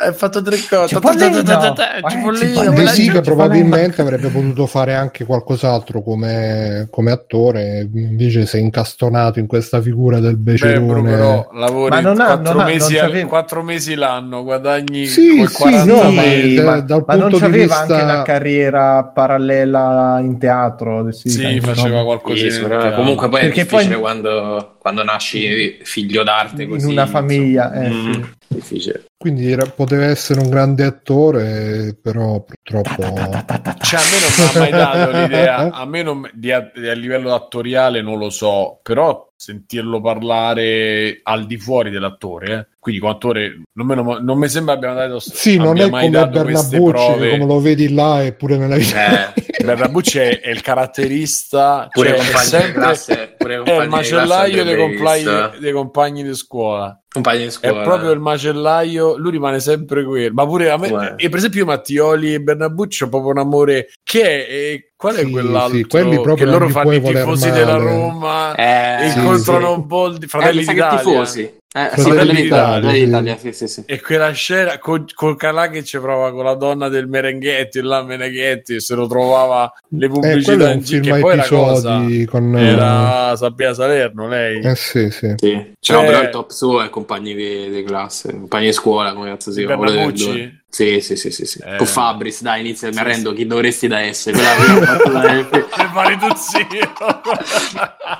Hai 0.00 0.14
fatto 0.14 0.40
tre 0.40 0.56
cose. 0.68 0.94
Eh! 0.96 2.70
De 2.70 2.86
Sica 2.88 3.20
probabilmente 3.20 4.00
avrebbe 4.00 4.28
potuto 4.28 4.66
fare 4.66 4.94
anche 4.94 5.24
qualcos'altro 5.24 6.02
come, 6.02 6.86
come 6.90 7.10
attore, 7.10 7.88
invece 7.92 8.46
si 8.46 8.56
è 8.56 8.60
incastonato 8.60 9.38
in 9.40 9.46
questa 9.46 9.80
figura 9.82 10.20
del 10.20 10.36
Beh, 10.36 10.52
becerone. 10.52 10.86
bro, 10.86 11.02
però 11.02 11.48
lavori 11.54 11.90
Ma 11.90 12.00
non 12.00 12.20
ha- 12.20 12.26
quattro, 12.26 12.52
non 12.52 12.62
ha- 12.62 12.64
mesi, 12.64 12.94
non 12.94 13.64
mesi 13.64 13.94
l'anno, 13.94 14.42
guadagni 14.60 15.06
Sì, 15.06 15.36
quel 15.36 15.48
sì, 15.48 15.56
40 15.56 15.92
no, 16.02 16.10
ma 16.10 16.22
Sì, 16.22 16.54
da- 16.54 16.62
ma, 16.64 16.80
dal 16.80 17.04
ma 17.06 17.14
non 17.14 17.22
punto 17.30 17.38
c'aveva 17.38 17.64
vista- 17.64 17.80
anche 17.80 18.02
una 18.02 18.22
carriera 18.22 19.04
parallela 19.04 20.18
in 20.22 20.38
teatro? 20.38 21.10
Sì, 21.12 21.28
Sì, 21.30 21.60
faceva 21.60 21.98
no? 21.98 22.04
qualcosa 22.04 22.34
Sì, 22.36 22.50
comunque 22.94 23.28
poi 23.28 23.40
Perché 23.40 23.60
è 23.60 23.64
difficile 23.64 23.94
poi- 23.94 24.00
quando, 24.02 24.74
quando 24.78 25.02
nasci 25.02 25.78
figlio 25.82 26.22
d'arte 26.22 26.62
in 26.64 26.68
così, 26.68 26.86
una 26.86 27.06
famiglia. 27.06 27.72
eh, 27.72 27.86
insomma. 27.88 28.14
sì. 28.14 28.38
Difficile. 28.52 29.04
Quindi 29.16 29.50
era- 29.50 29.66
poteva 29.66 30.06
essere 30.06 30.40
un 30.40 30.50
grande 30.50 30.84
attore, 30.84 31.96
però 32.00 32.42
purtroppo... 32.42 33.00
Cioè, 33.00 34.00
a 34.00 34.02
me 34.02 34.18
non 34.18 34.30
mi 34.36 34.44
ha 34.44 34.58
mai 34.58 34.70
dato 34.70 35.10
l'idea, 35.12 35.70
a 35.70 35.84
me 35.86 36.02
non, 36.02 36.28
di, 36.34 36.50
a, 36.50 36.68
di- 36.74 36.88
a 36.88 36.94
livello 36.94 37.32
attoriale 37.32 38.02
non 38.02 38.18
lo 38.18 38.28
so, 38.28 38.80
però 38.82 39.28
sentirlo 39.36 40.00
parlare 40.00 41.20
al 41.22 41.46
di 41.46 41.56
fuori 41.58 41.90
dell'attore, 41.90 42.52
eh. 42.52 42.66
quindi 42.80 43.00
come 43.00 43.12
attore 43.12 43.62
non, 43.74 43.86
me 43.86 43.94
lo- 43.94 44.20
non 44.20 44.36
mi 44.38 44.48
sembra 44.48 44.74
abbiamo 44.74 44.94
dato 44.96 45.18
Sì, 45.20 45.56
non 45.56 45.68
abbia 45.68 45.86
è 45.86 45.90
mai 45.90 46.10
come 46.10 46.28
Bernabucci, 46.28 46.76
prove. 46.90 47.30
come 47.30 47.46
lo 47.46 47.60
vedi 47.60 47.92
là 47.94 48.24
eppure 48.24 48.56
nella 48.56 48.76
vita. 48.76 49.34
Eh, 49.34 49.42
Bernabucci 49.64 50.18
è, 50.18 50.40
è 50.40 50.50
il 50.50 50.60
caratterista, 50.60 51.88
pure 51.90 52.16
cioè, 52.16 52.18
è 52.18 52.44
sempre- 52.44 52.72
classe, 52.72 53.34
pure 53.36 53.62
è 53.62 53.82
il 53.82 53.88
macellaio 53.88 54.64
dei 54.64 54.76
compagni, 54.76 55.58
dei 55.58 55.72
compagni 55.72 56.22
di 56.22 56.34
scuola. 56.34 56.98
compagni 57.08 57.38
di 57.40 57.46
È 57.46 57.50
scuola. 57.50 57.82
proprio 57.82 58.10
il 58.12 58.20
macellaio, 58.20 59.16
lui 59.16 59.30
rimane 59.32 59.60
sempre 59.60 60.04
quello. 60.04 60.32
Ma 60.32 60.46
pure 60.46 60.70
a 60.70 60.76
me, 60.76 61.14
e 61.16 61.28
per 61.28 61.38
esempio, 61.38 61.60
io 61.60 61.66
Mattioli 61.66 62.34
e 62.34 62.40
Bernabucci 62.40 63.04
ho 63.04 63.08
proprio 63.08 63.30
un 63.32 63.38
amore. 63.38 63.88
Che 64.02 64.46
è, 64.46 64.89
qual 65.00 65.14
è 65.14 65.24
Sì, 65.24 65.30
quell'altro? 65.30 65.76
sì, 65.78 65.84
quelli 65.86 66.14
proprio 66.20 66.34
che 66.36 66.44
loro 66.44 66.68
fanno 66.68 66.92
i 66.92 67.00
tifosi 67.00 67.48
male. 67.48 67.58
della 67.58 67.76
Roma, 67.76 68.54
Eh, 68.54 69.06
incontrano 69.08 69.68
sì. 69.72 69.72
un 69.78 69.86
po' 69.86 70.08
di 70.10 70.24
Eh, 70.26 70.28
fratelli 70.28 70.62
che 70.64 70.72
d'Italia. 70.74 70.98
tifosi. 70.98 71.40
Eh, 71.72 71.88
sì, 71.94 72.00
Fratelli 72.00 72.02
Fratelli 72.02 72.42
d'Italia, 72.42 72.80
d'Italia, 72.80 72.90
sì. 72.92 73.04
d'Italia, 73.04 73.36
sì, 73.38 73.52
sì, 73.52 73.66
sì. 73.68 73.82
E 73.86 74.00
quella 74.00 74.30
scena 74.32 74.78
con, 74.78 75.04
col 75.14 75.36
Calà 75.36 75.68
che 75.70 75.84
ci 75.84 75.98
prova 76.00 76.32
con 76.32 76.44
la 76.44 76.54
donna 76.54 76.88
del 76.88 77.06
Merenghetti 77.08 77.80
là 77.80 78.02
Meneghetti 78.02 78.74
e 78.74 78.80
se 78.80 78.94
lo 78.96 79.06
trovava 79.06 79.72
le 79.90 80.06
Eh, 80.06 80.08
pubblicità 80.08 80.66
un 80.66 80.72
in 80.72 80.80
giro 80.80 81.18
poi 81.20 81.36
la 81.36 81.46
cosa 81.46 82.02
con... 82.28 82.58
era 82.58 83.36
Sabbia 83.36 83.72
Salerno 83.72 84.26
lei 84.28 84.60
Eh 84.64 84.74
sì, 84.74 85.10
sì. 85.10 85.32
Sì. 85.36 85.72
Cioè- 85.78 85.96
No, 86.00 86.04
però 86.06 86.22
il 86.22 86.30
top 86.30 86.50
suo 86.50 86.82
è 86.82 86.90
compagni 86.90 87.34
di, 87.34 87.70
di 87.70 87.84
classe, 87.84 88.32
compagni 88.32 88.66
di 88.66 88.72
scuola, 88.72 89.12
come 89.14 89.28
cazzo 89.30 89.52
si 89.52 89.64
chiama? 89.64 89.84
Bernabucci? 89.86 90.58
Sì, 90.70 91.00
sì, 91.00 91.16
sì, 91.16 91.32
sì, 91.32 91.44
sì. 91.44 91.58
Eh. 91.64 91.76
Con 91.76 91.86
Fabris, 91.86 92.42
dai, 92.42 92.60
inizia, 92.60 92.88
Sì, 92.92 92.94
mi 92.94 93.00
arrendo, 93.00 93.30
sì. 93.30 93.36
chi 93.36 93.46
dovresti 93.46 93.88
da 93.88 94.00
essere? 94.00 94.38
Quella 94.38 94.54
che 94.78 94.86
fatto 94.86 95.10
per 95.10 95.90
fare 95.92 96.16
tuzzio 96.16 96.66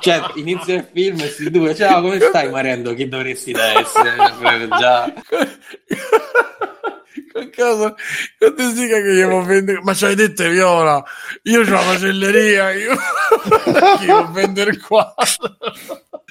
Cioè, 0.00 0.20
inizia 0.34 0.74
il 0.74 0.88
film 0.92 1.20
e 1.20 1.28
si 1.28 1.48
due, 1.48 1.76
ciao, 1.76 2.02
come 2.02 2.18
stai 2.18 2.50
Marendo? 2.50 2.92
Chi 2.94 3.08
dovresti 3.08 3.52
da 3.52 3.78
essere? 3.78 4.16
Proprio 4.38 4.68
Già. 4.68 5.12
Che 7.32 7.50
cosa? 7.56 7.94
Quando 8.38 8.70
si 8.74 8.86
che 8.88 9.02
gli 9.14 9.22
può 9.24 9.42
vendere? 9.42 9.80
Ma 9.82 9.92
c'hai 9.94 10.14
detto 10.16 10.48
Viola? 10.48 11.02
Io 11.44 11.62
c'ho 11.62 11.70
la 11.70 11.84
macelleria, 11.84 12.72
io 12.72 12.96
può 14.04 14.30
vendere 14.32 14.76
qua? 14.78 15.14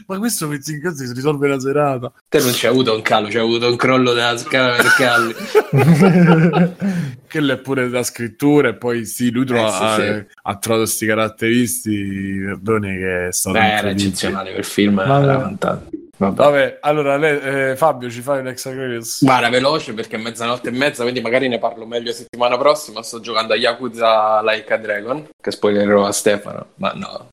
Ma 0.07 0.17
questo 0.17 0.47
pezzo 0.47 0.71
in 0.71 0.81
caso 0.81 1.05
si 1.05 1.13
risolve 1.13 1.47
la 1.47 1.59
serata. 1.59 2.11
Te 2.27 2.39
non 2.39 2.51
c'è 2.51 2.67
avuto 2.67 2.95
un 2.95 3.01
calo, 3.01 3.27
c'è 3.27 3.39
avuto 3.39 3.69
un 3.69 3.75
crollo 3.77 4.11
della 4.13 4.37
scala 4.37 4.75
mercalli. 4.75 5.33
Quello 7.29 7.53
è 7.53 7.57
pure 7.59 7.89
da 7.89 8.03
scrittura 8.03 8.69
e 8.69 8.75
poi 8.75 9.05
sì, 9.05 9.29
lui 9.31 9.45
trova, 9.45 9.67
Eh, 9.67 9.71
sì, 9.71 10.01
sì. 10.01 10.07
ha- 10.09 10.25
ha 10.51 10.57
trovato 10.57 10.83
questi 10.83 11.05
caratteristici, 11.05 12.41
perdoni 12.45 12.97
che 12.97 13.27
è 13.27 13.31
stato 13.31 13.57
Beh, 13.59 13.71
era 13.73 13.89
eccezionale 13.91 14.51
quel 14.51 14.63
film, 14.65 14.95
Vabbè. 14.95 15.23
era 15.23 15.39
fantastico. 15.39 15.97
Vabbè. 16.19 16.35
Vabbè, 16.35 16.77
allora 16.81 17.15
lei- 17.15 17.39
eh, 17.72 17.75
Fabio 17.77 18.09
ci 18.09 18.19
fai 18.19 18.39
un 18.39 18.48
extra 18.48 18.72
credits? 18.72 19.23
Guarda, 19.23 19.48
veloce 19.49 19.93
perché 19.93 20.17
è 20.17 20.19
mezzanotte 20.19 20.67
e 20.67 20.72
mezza, 20.72 21.03
quindi 21.03 21.22
magari 21.22 21.48
ne 21.48 21.59
parlo 21.59 21.85
meglio 21.85 22.11
settimana 22.11 22.57
prossima. 22.57 23.01
Sto 23.03 23.22
giocando 23.22 23.53
a 23.53 23.56
Yakuza 23.56 24.41
Like 24.43 24.73
a 24.73 24.77
Dragon, 24.77 25.25
che 25.41 25.51
spoilerò 25.51 26.06
a 26.06 26.11
Stefano, 26.11 26.67
ma 26.75 26.91
no. 26.93 27.27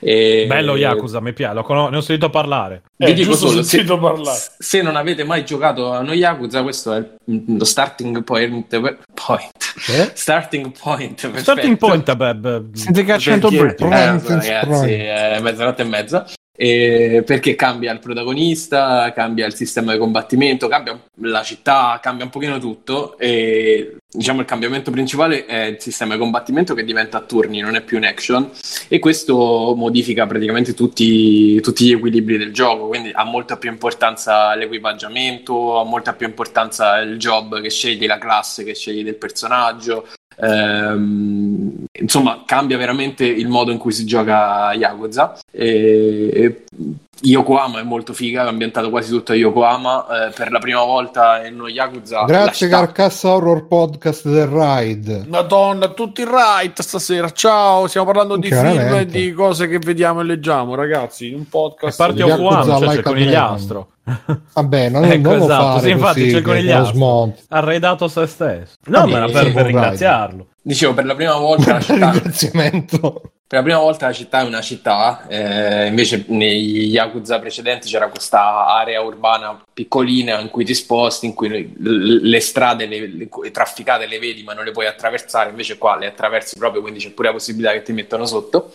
E... 0.00 0.44
Bello 0.48 0.74
Yakuza, 0.76 1.20
mi 1.20 1.32
piace, 1.32 1.62
conos- 1.62 1.90
ne 1.90 1.96
ho 1.96 2.00
sentito 2.00 2.28
parlare. 2.28 2.82
Vi 2.96 3.06
Eh, 3.06 3.12
dico 3.14 3.30
giusto, 3.30 3.46
solo, 3.46 3.60
ho 3.60 3.62
sentito 3.62 3.94
se, 3.94 4.00
parlare. 4.00 4.38
se 4.58 4.82
non 4.82 4.96
avete 4.96 5.22
mai 5.24 5.44
giocato 5.44 5.92
a 5.92 6.00
uno 6.00 6.12
Yakuza, 6.12 6.62
questo 6.62 6.92
è 6.92 7.08
lo 7.24 7.64
starting 7.64 8.24
point. 8.24 8.66
point. 9.14 9.50
Eh? 9.90 10.10
Starting 10.12 10.76
point. 10.76 11.20
perfetto. 11.20 11.38
Starting 11.40 11.76
point, 11.78 12.14
beh, 12.14 12.34
beh, 12.34 12.62
Senti 12.72 13.04
che 13.04 13.12
accento 13.12 13.48
Perché- 13.48 13.86
british. 13.86 14.46
eh, 14.48 14.60
ragazzi, 14.60 14.92
è 14.92 15.40
mezzanotte 15.40 15.82
e 15.82 15.84
mezza. 15.86 16.26
E 16.56 17.24
perché 17.26 17.56
cambia 17.56 17.92
il 17.92 17.98
protagonista, 17.98 19.12
cambia 19.12 19.44
il 19.44 19.54
sistema 19.54 19.92
di 19.92 19.98
combattimento, 19.98 20.68
cambia 20.68 20.96
la 21.22 21.42
città, 21.42 21.98
cambia 22.00 22.24
un 22.24 22.30
pochino 22.30 22.60
tutto. 22.60 23.18
E 23.18 23.96
diciamo 24.08 24.40
il 24.40 24.46
cambiamento 24.46 24.92
principale 24.92 25.46
è 25.46 25.64
il 25.64 25.80
sistema 25.80 26.14
di 26.14 26.20
combattimento 26.20 26.74
che 26.74 26.84
diventa 26.84 27.18
a 27.18 27.22
turni, 27.22 27.58
non 27.58 27.74
è 27.74 27.80
più 27.80 27.96
un 27.96 28.04
action. 28.04 28.50
E 28.86 29.00
questo 29.00 29.74
modifica 29.76 30.26
praticamente 30.26 30.74
tutti, 30.74 31.60
tutti 31.60 31.86
gli 31.86 31.92
equilibri 31.92 32.38
del 32.38 32.52
gioco. 32.52 32.86
Quindi 32.86 33.10
ha 33.12 33.24
molta 33.24 33.56
più 33.56 33.68
importanza 33.68 34.54
l'equipaggiamento, 34.54 35.80
ha 35.80 35.84
molta 35.84 36.12
più 36.12 36.28
importanza 36.28 36.98
il 37.00 37.18
job 37.18 37.60
che 37.60 37.70
scegli, 37.70 38.06
la 38.06 38.18
classe 38.18 38.62
che 38.62 38.76
scegli 38.76 39.02
del 39.02 39.16
personaggio. 39.16 40.06
Ehm, 40.36 41.84
insomma, 41.92 42.42
cambia 42.44 42.76
veramente 42.76 43.24
il 43.24 43.48
modo 43.48 43.70
in 43.70 43.78
cui 43.78 43.92
si 43.92 44.04
gioca 44.04 44.72
Yakuza. 44.72 45.38
E, 45.50 46.30
e 46.32 46.64
Yokohama 47.20 47.80
è 47.80 47.82
molto 47.82 48.12
figa, 48.12 48.44
è 48.44 48.48
ambientato 48.48 48.90
quasi 48.90 49.10
tutto 49.10 49.32
a 49.32 49.34
Yokohama. 49.34 50.26
eh, 50.26 50.30
per 50.32 50.50
la 50.50 50.58
prima 50.58 50.82
volta 50.82 51.46
in 51.46 51.54
uno 51.54 51.68
Yakuza. 51.68 52.24
Grazie 52.24 52.66
città- 52.66 52.80
Carcassa 52.80 53.30
Horror 53.30 53.66
Podcast 53.66 54.28
del 54.28 54.46
Ride. 54.46 55.24
Madonna, 55.28 55.88
tutti 55.88 56.24
right 56.24 56.80
stasera. 56.82 57.30
Ciao, 57.30 57.86
stiamo 57.86 58.06
parlando 58.06 58.36
di 58.36 58.48
film 58.48 58.94
e 58.94 59.06
di 59.06 59.32
cose 59.32 59.68
che 59.68 59.78
vediamo 59.78 60.20
e 60.20 60.24
leggiamo, 60.24 60.74
ragazzi. 60.74 61.32
Un 61.32 61.42
E 61.42 61.46
podcast. 61.48 61.96
parte 61.96 62.14
Yakuza 62.16 62.36
Yokohama, 62.42 62.64
cioè 62.64 62.78
c'è 62.78 62.84
like 62.86 62.94
il 62.94 62.98
a 62.98 63.02
conigliastro. 63.02 63.88
Vabbè, 64.52 64.88
non, 64.90 65.04
Ecco, 65.10 65.30
non 65.30 65.42
esatto, 65.42 65.64
fare 65.64 65.80
sì, 65.80 65.90
infatti 65.90 66.20
così, 66.20 66.32
c'è 66.32 66.38
il 66.38 66.42
conigliastro. 66.44 66.84
lo 66.90 66.92
smonti. 66.96 67.42
Ha 67.48 67.60
redato 67.60 68.08
se 68.08 68.26
stesso. 68.26 68.74
No, 68.86 69.06
ma 69.06 69.16
era 69.16 69.26
per, 69.26 69.32
per 69.32 69.44
Ride. 69.46 69.62
ringraziarlo. 69.62 70.46
Dicevo, 70.60 70.94
per 70.94 71.04
la 71.06 71.14
prima 71.14 71.36
volta 71.36 71.72
la 71.74 71.80
città. 71.80 72.10
Ringraziamento. 72.10 73.22
Per 73.46 73.58
la 73.58 73.62
prima 73.62 73.78
volta 73.78 74.06
la 74.06 74.12
città 74.12 74.40
è 74.40 74.44
una 74.44 74.62
città, 74.62 75.26
eh, 75.28 75.86
invece 75.86 76.24
negli 76.28 76.86
Yakuza 76.86 77.38
precedenti 77.38 77.88
c'era 77.88 78.08
questa 78.08 78.66
area 78.66 79.02
urbana 79.02 79.62
piccolina 79.72 80.40
in 80.40 80.48
cui 80.48 80.64
ti 80.64 80.74
sposti, 80.74 81.26
in 81.26 81.34
cui 81.34 81.72
le, 81.76 82.40
strade 82.40 82.86
le, 82.86 83.06
le- 83.06 83.50
trafficate 83.50 84.06
le 84.06 84.18
vedi 84.18 84.42
ma 84.42 84.54
non 84.54 84.64
le 84.64 84.70
puoi 84.72 84.86
attraversare, 84.86 85.50
invece 85.50 85.76
qua 85.76 85.98
le 85.98 86.06
attraversi 86.06 86.56
proprio, 86.56 86.80
quindi 86.80 87.00
c'è 87.00 87.10
pure 87.10 87.28
la 87.28 87.34
possibilità 87.34 87.72
che 87.72 87.82
ti 87.82 87.92
mettono 87.92 88.24
sotto. 88.24 88.72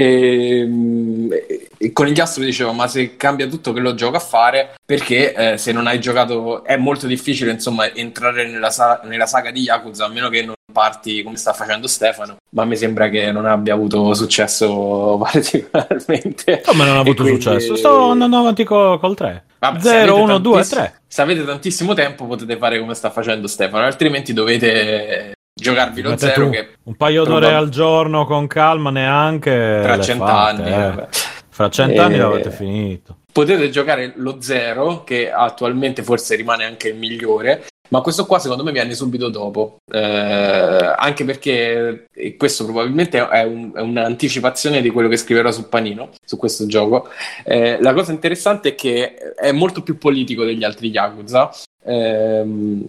E, 0.00 1.66
e 1.76 1.92
con 1.92 2.06
gli 2.06 2.20
astri 2.20 2.44
dicevo, 2.44 2.72
ma 2.72 2.86
se 2.86 3.16
cambia 3.16 3.48
tutto 3.48 3.72
che 3.72 3.80
lo 3.80 3.94
gioco 3.94 4.16
a 4.16 4.20
fare, 4.20 4.74
perché 4.86 5.34
eh, 5.34 5.58
se 5.58 5.72
non 5.72 5.88
hai 5.88 5.98
giocato 6.00 6.62
è 6.62 6.76
molto 6.76 7.08
difficile 7.08 7.50
insomma 7.50 7.92
entrare 7.92 8.46
nella, 8.48 8.70
sa- 8.70 9.00
nella 9.04 9.26
saga 9.26 9.50
di 9.50 9.62
Yakuza, 9.62 10.04
a 10.04 10.08
meno 10.08 10.28
che 10.28 10.44
non 10.44 10.54
parti 10.72 11.24
come 11.24 11.36
sta 11.36 11.52
facendo 11.52 11.88
Stefano, 11.88 12.36
ma 12.50 12.64
mi 12.64 12.76
sembra 12.76 13.08
che 13.08 13.32
non 13.32 13.46
abbia 13.46 13.74
avuto 13.74 14.14
successo 14.14 15.18
particolarmente. 15.22 16.60
Come 16.64 16.84
non 16.84 16.96
ha 16.96 17.00
avuto 17.00 17.22
quindi- 17.24 17.40
successo? 17.42 17.74
Sto 17.74 18.10
andando 18.10 18.36
avanti 18.36 18.62
co- 18.62 18.98
col 19.00 19.16
3. 19.16 19.44
Vabbè, 19.58 19.80
se 19.80 19.88
0, 19.88 20.00
avete 20.12 20.20
1, 20.20 20.38
2, 20.38 20.52
tantiss- 20.52 20.74
3. 20.74 21.00
Se 21.08 21.22
avete 21.22 21.44
tantissimo 21.44 21.94
tempo 21.94 22.26
potete 22.26 22.56
fare 22.56 22.78
come 22.78 22.94
sta 22.94 23.10
facendo 23.10 23.48
Stefano, 23.48 23.84
altrimenti 23.84 24.32
dovete 24.32 25.32
giocarvi 25.60 26.02
lo 26.02 26.16
zero 26.16 26.48
che 26.50 26.68
un 26.84 26.94
paio 26.96 27.24
d'ore 27.24 27.52
al 27.52 27.68
giorno 27.68 28.24
con 28.24 28.46
calma, 28.46 28.90
neanche. 28.90 29.80
tra 29.82 30.00
cent'anni... 30.00 30.66
eh. 30.66 30.70
vabbè. 30.70 31.08
Fra 31.48 31.68
cent'anni 31.68 32.14
Eh, 32.14 32.18
l'avete 32.18 32.50
finito. 32.52 33.16
potete 33.32 33.68
giocare 33.70 34.12
lo 34.16 34.36
zero, 34.40 35.02
che 35.04 35.30
attualmente 35.30 36.02
forse 36.04 36.36
rimane 36.36 36.64
anche 36.64 36.88
il 36.88 36.94
migliore, 36.96 37.64
ma 37.88 38.00
questo 38.00 38.26
qua 38.26 38.38
secondo 38.38 38.62
me 38.62 38.70
viene 38.70 38.94
subito 38.94 39.28
dopo, 39.28 39.78
Eh, 39.90 40.94
anche 40.96 41.24
perché 41.24 42.06
e 42.14 42.36
questo 42.36 42.64
probabilmente 42.64 43.26
è, 43.28 43.42
un- 43.42 43.72
è 43.74 43.80
un'anticipazione 43.80 44.80
di 44.80 44.90
quello 44.90 45.08
che 45.08 45.16
scriverò 45.16 45.50
su 45.50 45.68
Panino, 45.68 46.10
su 46.24 46.36
questo 46.36 46.66
gioco. 46.66 47.08
Eh, 47.44 47.78
la 47.80 47.92
cosa 47.92 48.12
interessante 48.12 48.70
è 48.70 48.74
che 48.76 49.14
è 49.34 49.50
molto 49.50 49.82
più 49.82 49.98
politico 49.98 50.44
degli 50.44 50.62
altri 50.62 50.90
Yakuza. 50.90 51.50
Ehm, 51.84 52.84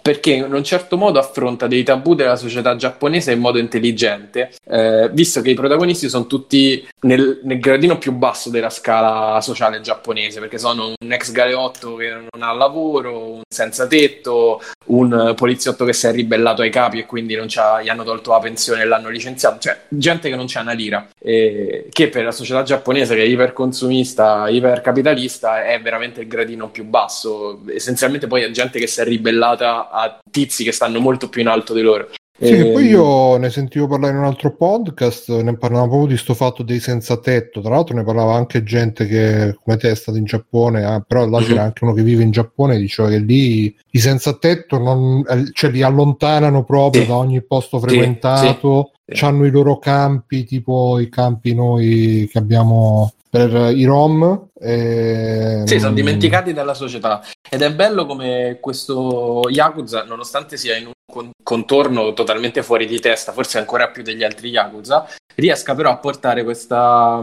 perché 0.00 0.32
in 0.32 0.52
un 0.52 0.64
certo 0.64 0.96
modo 0.96 1.18
affronta 1.18 1.66
dei 1.66 1.82
tabù 1.82 2.14
della 2.14 2.36
società 2.36 2.76
giapponese 2.76 3.32
in 3.32 3.40
modo 3.40 3.58
intelligente, 3.58 4.50
eh, 4.68 5.10
visto 5.12 5.40
che 5.42 5.50
i 5.50 5.54
protagonisti 5.54 6.08
sono 6.08 6.26
tutti 6.26 6.86
nel, 7.00 7.40
nel, 7.42 7.58
gradino 7.58 7.98
più 7.98 8.12
basso 8.12 8.50
della 8.50 8.70
scala 8.70 9.40
sociale 9.40 9.80
giapponese, 9.80 10.40
perché 10.40 10.58
sono 10.58 10.92
un 10.98 11.12
ex 11.12 11.30
galeotto 11.32 11.96
che 11.96 12.10
non 12.10 12.42
ha 12.42 12.52
lavoro, 12.52 13.32
un 13.34 13.42
senza 13.48 13.86
tetto, 13.86 14.60
un 14.86 15.32
poliziotto 15.36 15.84
che 15.84 15.92
si 15.92 16.06
è 16.06 16.12
ribellato 16.12 16.62
ai 16.62 16.70
capi 16.70 16.98
e 16.98 17.06
quindi 17.06 17.34
gli 17.34 17.88
hanno 17.88 18.04
tolto 18.04 18.30
la 18.30 18.40
pensione 18.40 18.82
e 18.82 18.84
l'hanno 18.84 19.08
licenziato, 19.08 19.58
cioè 19.58 19.78
gente 19.88 20.28
che 20.28 20.36
non 20.36 20.46
c'ha 20.48 20.60
una 20.60 20.72
lira, 20.72 21.06
eh, 21.18 21.88
che 21.90 22.08
per 22.08 22.24
la 22.24 22.32
società 22.32 22.62
giapponese 22.62 23.14
che 23.14 23.22
è 23.22 23.26
iperconsumista, 23.26 24.48
ipercapitalista, 24.48 25.64
è 25.64 25.80
veramente 25.80 26.22
il 26.22 26.28
gradino 26.28 26.70
più 26.70 26.84
basso. 26.84 27.62
Essenzialmente 27.74 28.26
poi 28.26 28.42
è 28.42 28.50
gente 28.50 28.78
che 28.78 28.86
si 28.86 29.00
è 29.00 29.04
ribellata 29.04 29.33
a 29.42 30.18
tizi 30.30 30.64
che 30.64 30.72
stanno 30.72 31.00
molto 31.00 31.28
più 31.28 31.40
in 31.40 31.48
alto 31.48 31.74
di 31.74 31.82
loro. 31.82 32.08
Sì, 32.36 32.58
e... 32.58 32.72
poi 32.72 32.86
io 32.86 33.36
ne 33.36 33.48
sentivo 33.48 33.86
parlare 33.86 34.12
in 34.12 34.18
un 34.18 34.24
altro 34.24 34.56
podcast, 34.56 35.30
ne 35.40 35.56
parlava 35.56 35.86
proprio 35.86 36.08
di 36.08 36.16
sto 36.16 36.34
fatto 36.34 36.64
dei 36.64 36.80
senza 36.80 37.16
tetto, 37.18 37.60
tra 37.60 37.70
l'altro 37.70 37.94
ne 37.94 38.02
parlava 38.02 38.34
anche 38.34 38.64
gente 38.64 39.06
che 39.06 39.56
come 39.62 39.76
te 39.76 39.90
è 39.90 39.94
stata 39.94 40.18
in 40.18 40.24
Giappone, 40.24 40.84
ah, 40.84 41.00
però 41.00 41.28
là 41.28 41.38
mm-hmm. 41.38 41.46
c'era 41.48 41.62
anche 41.62 41.84
uno 41.84 41.92
che 41.92 42.02
vive 42.02 42.24
in 42.24 42.32
Giappone 42.32 42.74
e 42.74 42.80
diceva 42.80 43.08
che 43.08 43.18
lì 43.18 43.74
i 43.90 43.98
senza 44.00 44.32
tetto 44.36 44.78
non, 44.78 45.22
eh, 45.28 45.50
cioè, 45.52 45.70
li 45.70 45.82
allontanano 45.82 46.64
proprio 46.64 47.02
sì. 47.02 47.08
da 47.08 47.14
ogni 47.14 47.40
posto 47.40 47.78
frequentato, 47.78 48.90
sì, 49.06 49.16
sì. 49.16 49.24
hanno 49.24 49.44
i 49.44 49.50
loro 49.50 49.78
campi, 49.78 50.44
tipo 50.44 50.98
i 50.98 51.08
campi 51.08 51.54
noi 51.54 52.28
che 52.32 52.38
abbiamo 52.38 53.12
per 53.30 53.72
i 53.74 53.84
rom. 53.84 54.48
E... 54.58 55.62
Sì, 55.66 55.78
sono 55.78 55.92
dimenticati 55.92 56.52
dalla 56.52 56.74
società. 56.74 57.20
Ed 57.48 57.62
è 57.62 57.72
bello 57.72 58.06
come 58.06 58.58
questo 58.60 59.42
Yakuza, 59.48 60.04
nonostante 60.04 60.56
sia 60.56 60.76
in 60.76 60.86
un 60.86 61.30
contorno 61.42 62.12
totalmente 62.12 62.62
fuori 62.62 62.86
di 62.86 62.98
testa, 62.98 63.32
forse 63.32 63.58
ancora 63.58 63.88
più 63.88 64.02
degli 64.02 64.24
altri 64.24 64.48
Yakuza, 64.48 65.06
riesca 65.36 65.74
però 65.74 65.90
a 65.90 65.98
portare 65.98 66.42
questa, 66.42 67.22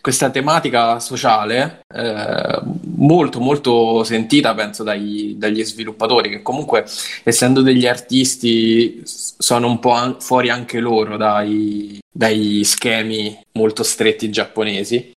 questa 0.00 0.30
tematica 0.30 1.00
sociale 1.00 1.80
eh, 1.94 2.60
molto 2.96 3.40
molto 3.40 4.04
sentita 4.04 4.54
penso 4.54 4.82
dai, 4.82 5.34
dagli 5.38 5.64
sviluppatori 5.64 6.28
che 6.28 6.42
comunque 6.42 6.84
essendo 7.22 7.62
degli 7.62 7.86
artisti 7.86 9.02
sono 9.04 9.66
un 9.66 9.78
po' 9.78 9.92
an- 9.92 10.20
fuori 10.20 10.50
anche 10.50 10.78
loro 10.80 11.16
dai, 11.16 11.98
dai 12.10 12.62
schemi 12.64 13.38
molto 13.52 13.82
stretti 13.82 14.30
giapponesi 14.30 15.12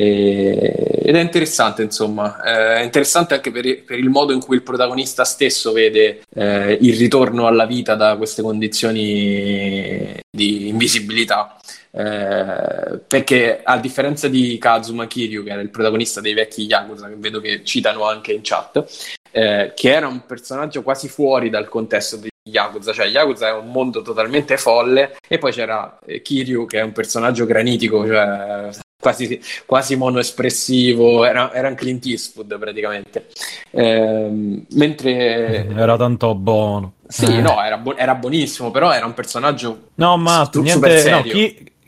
e, 0.00 1.00
ed 1.02 1.16
è 1.16 1.20
interessante 1.20 1.82
insomma. 1.82 2.40
Eh, 2.44 2.76
è 2.76 2.82
interessante 2.82 3.34
anche 3.34 3.50
per, 3.50 3.82
per, 3.82 3.98
il 3.98 4.08
modo 4.08 4.32
in 4.32 4.40
cui 4.40 4.54
il 4.54 4.62
protagonista 4.62 5.24
stesso 5.24 5.72
vede 5.72 6.20
eh, 6.36 6.78
il 6.80 6.96
ritorno 6.96 7.48
alla 7.48 7.66
vita 7.66 7.96
da 7.96 8.16
queste 8.16 8.42
condizioni 8.42 10.14
di 10.30 10.68
invisibilità. 10.68 11.56
Eh, 11.90 13.00
perché 13.08 13.60
a 13.60 13.78
differenza 13.78 14.28
di 14.28 14.56
Kazuma 14.58 15.08
Kiryu, 15.08 15.42
che 15.42 15.50
era 15.50 15.60
il 15.60 15.70
protagonista 15.70 16.20
dei 16.20 16.34
vecchi 16.34 16.66
Yakuza, 16.66 17.08
che 17.08 17.16
vedo 17.16 17.40
che 17.40 17.64
citano 17.64 18.04
anche 18.04 18.32
in 18.32 18.40
chat, 18.44 18.84
eh, 19.32 19.72
che 19.74 19.92
era 19.92 20.06
un 20.06 20.26
personaggio 20.26 20.82
quasi 20.82 21.08
fuori 21.08 21.50
dal 21.50 21.68
contesto 21.68 22.18
di 22.18 22.28
Yakuza, 22.48 22.92
cioè 22.92 23.06
Yakuza 23.06 23.48
è 23.48 23.52
un 23.52 23.72
mondo 23.72 24.02
totalmente 24.02 24.56
folle 24.58 25.16
e 25.26 25.38
poi 25.38 25.50
c'era 25.50 25.98
eh, 26.06 26.22
Kiryu 26.22 26.66
che 26.66 26.78
è 26.78 26.82
un 26.82 26.92
personaggio 26.92 27.46
granitico, 27.46 28.06
cioè 28.06 28.70
quasi, 29.08 29.40
quasi 29.64 29.96
monoespressivo, 29.96 31.24
era, 31.24 31.52
era 31.52 31.68
un 31.68 31.74
Clint 31.74 32.04
Eastwood 32.06 32.58
praticamente. 32.58 33.26
Eh, 33.70 34.64
mentre... 34.70 35.66
Era 35.68 35.96
tanto 35.96 36.34
buono. 36.34 36.94
Sì, 37.06 37.24
eh. 37.24 37.40
no, 37.40 37.62
era, 37.62 37.78
bu- 37.78 37.94
era, 37.96 38.14
buonissimo, 38.14 38.70
però 38.70 38.92
era 38.92 39.06
un 39.06 39.14
personaggio... 39.14 39.88
No, 39.94 40.16
ma 40.16 40.44
stu- 40.44 40.62
niente... 40.62 41.10
No, 41.10 41.22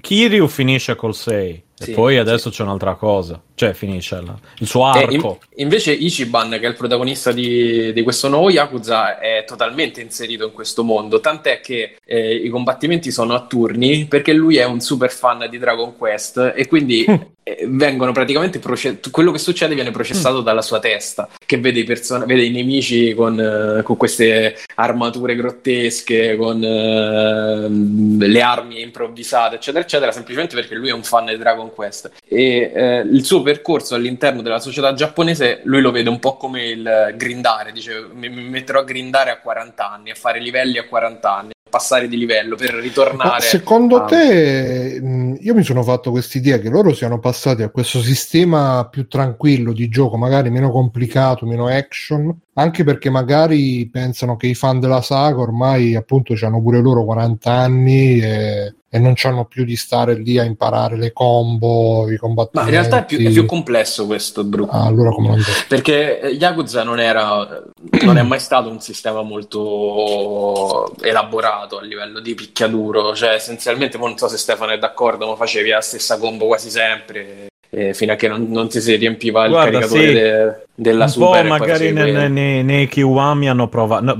Kiryu 0.01 0.47
finisce 0.49 0.97
col 0.97 1.15
6 1.15 1.63
sì, 1.75 1.91
e 1.91 1.95
poi 1.95 2.17
adesso 2.17 2.51
sì. 2.51 2.57
c'è 2.57 2.63
un'altra 2.63 2.95
cosa, 2.95 3.41
cioè 3.61 3.75
finisce 3.75 4.19
la, 4.23 4.35
il 4.61 4.67
suo 4.67 4.87
arco. 4.87 5.39
In, 5.57 5.63
invece 5.65 5.93
Ichiban, 5.93 6.49
che 6.49 6.61
è 6.61 6.67
il 6.67 6.77
protagonista 6.77 7.31
di, 7.31 7.93
di, 7.93 8.03
questo 8.03 8.29
nuovo 8.29 8.49
Yakuza, 8.49 9.19
è 9.19 9.45
totalmente 9.47 10.01
inserito 10.01 10.47
in 10.47 10.53
questo 10.53 10.83
mondo, 10.83 11.21
tant'è 11.21 11.61
che 11.61 11.97
eh, 12.03 12.37
i 12.37 12.49
combattimenti 12.49 13.11
sono 13.11 13.35
a 13.35 13.45
turni 13.45 14.07
perché 14.07 14.33
lui 14.33 14.57
è 14.57 14.65
un 14.65 14.81
super 14.81 15.11
fan 15.13 15.47
di 15.51 15.59
Dragon 15.59 15.95
Quest 15.95 16.55
e 16.57 16.67
quindi 16.69 17.05
eh, 17.43 17.67
vengono 17.69 18.13
praticamente 18.13 18.59
proce- 18.59 19.01
quello 19.11 19.33
che 19.33 19.39
succede 19.39 19.75
viene 19.75 19.91
processato 19.91 20.41
mm. 20.41 20.45
dalla 20.45 20.63
sua 20.63 20.79
testa, 20.79 21.29
che 21.45 21.59
vede 21.59 21.81
i, 21.81 21.85
person- 21.85 22.25
vede 22.27 22.45
i 22.45 22.51
nemici 22.51 23.15
con, 23.15 23.39
uh, 23.39 23.83
con, 23.83 23.97
queste 23.97 24.57
armature 24.77 25.35
grottesche, 25.35 26.37
con 26.37 26.57
uh, 26.57 28.25
le 28.25 28.43
armi 28.43 28.81
improvvisate, 28.83 29.57
eccetera, 29.57 29.83
eccetera, 29.83 30.13
semplicemente 30.13 30.55
perché 30.55 30.75
lui 30.75 30.91
è 30.91 30.93
un 30.93 31.03
fan 31.03 31.27
di 31.27 31.37
Dragon 31.39 31.73
Quest. 31.75 32.11
E 32.29 33.03
il 33.11 33.25
suo 33.25 33.43
percorso 33.51 33.97
all'interno 33.97 34.43
della 34.43 34.61
società 34.61 34.95
giapponese 34.95 35.62
lui 35.65 35.81
lo 35.81 35.91
vede 35.91 36.09
un 36.09 36.20
po' 36.20 36.37
come 36.37 36.69
il 36.69 37.15
grindare, 37.17 37.73
dice 37.73 38.07
mi, 38.12 38.29
metterò 38.29 38.81
a 38.81 38.85
grindare 38.85 39.31
a 39.31 39.41
40 39.41 39.91
anni, 39.91 40.11
a 40.11 40.15
fare 40.15 40.39
livelli 40.39 40.79
a 40.79 40.87
40 40.87 41.37
anni 41.37 41.51
passare 41.70 42.09
di 42.09 42.19
livello 42.19 42.57
per 42.57 42.75
ritornare. 42.75 43.31
Ma 43.31 43.41
secondo 43.41 44.03
a... 44.03 44.05
te, 44.05 45.01
io 45.41 45.55
mi 45.55 45.62
sono 45.62 45.83
fatto 45.83 46.11
quest'idea 46.11 46.59
che 46.59 46.69
loro 46.69 46.93
siano 46.93 47.19
passati 47.19 47.62
a 47.62 47.70
questo 47.70 48.01
sistema 48.01 48.87
più 48.91 49.07
tranquillo 49.07 49.73
di 49.73 49.89
gioco, 49.89 50.17
magari 50.17 50.51
meno 50.51 50.70
complicato, 50.70 51.47
meno 51.47 51.69
action, 51.69 52.37
anche 52.55 52.85
perché 52.85 53.09
magari 53.09 53.89
pensano 53.89 54.37
che 54.37 54.49
i 54.49 54.55
fan 54.55 54.81
della 54.81 55.01
saga 55.01 55.41
ormai 55.41 55.95
appunto 55.95 56.35
hanno 56.43 56.61
pure 56.61 56.81
loro 56.81 57.05
40 57.05 57.51
anni 57.51 58.20
e 58.20 58.75
e 58.93 58.99
non 58.99 59.15
hanno 59.23 59.44
più 59.44 59.65
di 59.65 59.77
stare 59.77 60.15
lì 60.15 60.36
a 60.36 60.43
imparare 60.43 60.97
le 60.97 61.12
combo, 61.12 62.10
i 62.10 62.17
combattimenti. 62.17 62.73
Ma 62.73 62.77
in 62.77 62.83
realtà 62.83 63.02
è 63.02 63.07
più, 63.07 63.25
è 63.25 63.31
più 63.31 63.47
complesso 63.47 64.05
questo, 64.05 64.43
Brooke. 64.43 64.75
Ah, 64.75 64.86
allora 64.86 65.10
come 65.10 65.28
non 65.28 65.43
Perché 65.69 66.35
Yakuza 66.36 66.83
non 66.83 66.99
era, 66.99 67.62
non 68.02 68.19
è 68.19 68.23
mai 68.23 68.41
stato 68.41 68.69
un 68.69 68.81
sistema 68.81 69.23
molto 69.23 70.93
elaborato 71.02 71.78
a 71.78 71.83
livello 71.83 72.19
di 72.19 72.35
picchiaduro, 72.35 73.15
cioè 73.15 73.35
essenzialmente, 73.35 73.97
non 73.97 74.19
so 74.19 74.27
se 74.27 74.36
Stefano 74.36 74.73
è 74.73 74.78
d'accordo, 74.78 75.28
ma 75.28 75.36
facevi 75.36 75.70
la 75.70 75.81
stessa 75.81 76.19
combo 76.19 76.47
quasi 76.47 76.69
sempre 76.69 77.47
eh, 77.71 77.95
fino 77.95 78.13
a 78.13 78.17
che 78.17 78.29
non, 78.29 78.49
non 78.51 78.69
ti 78.69 78.81
si 78.81 78.97
riempiva 78.97 79.45
il 79.45 79.53
Guarda, 79.53 79.79
caricatore 79.79 80.07
sì. 80.07 80.13
de, 80.13 80.67
della 80.75 81.05
un 81.05 81.11
super. 81.11 81.43
Po' 81.43 81.49
magari 81.49 81.93
nei, 81.93 82.31
nei, 82.31 82.65
nei 82.65 82.87
Kiwami 82.89 83.49
hanno 83.49 83.69
provato, 83.69 84.05
no, 84.05 84.19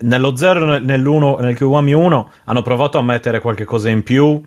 nello 0.00 0.36
0 0.36 0.78
nell'1, 0.78 1.40
nel 1.40 1.56
Kiwami 1.56 1.92
1 1.92 2.30
hanno 2.44 2.62
provato 2.62 2.98
a 2.98 3.02
mettere 3.02 3.40
qualche 3.40 3.64
cosa 3.64 3.88
in 3.88 4.02
più 4.02 4.40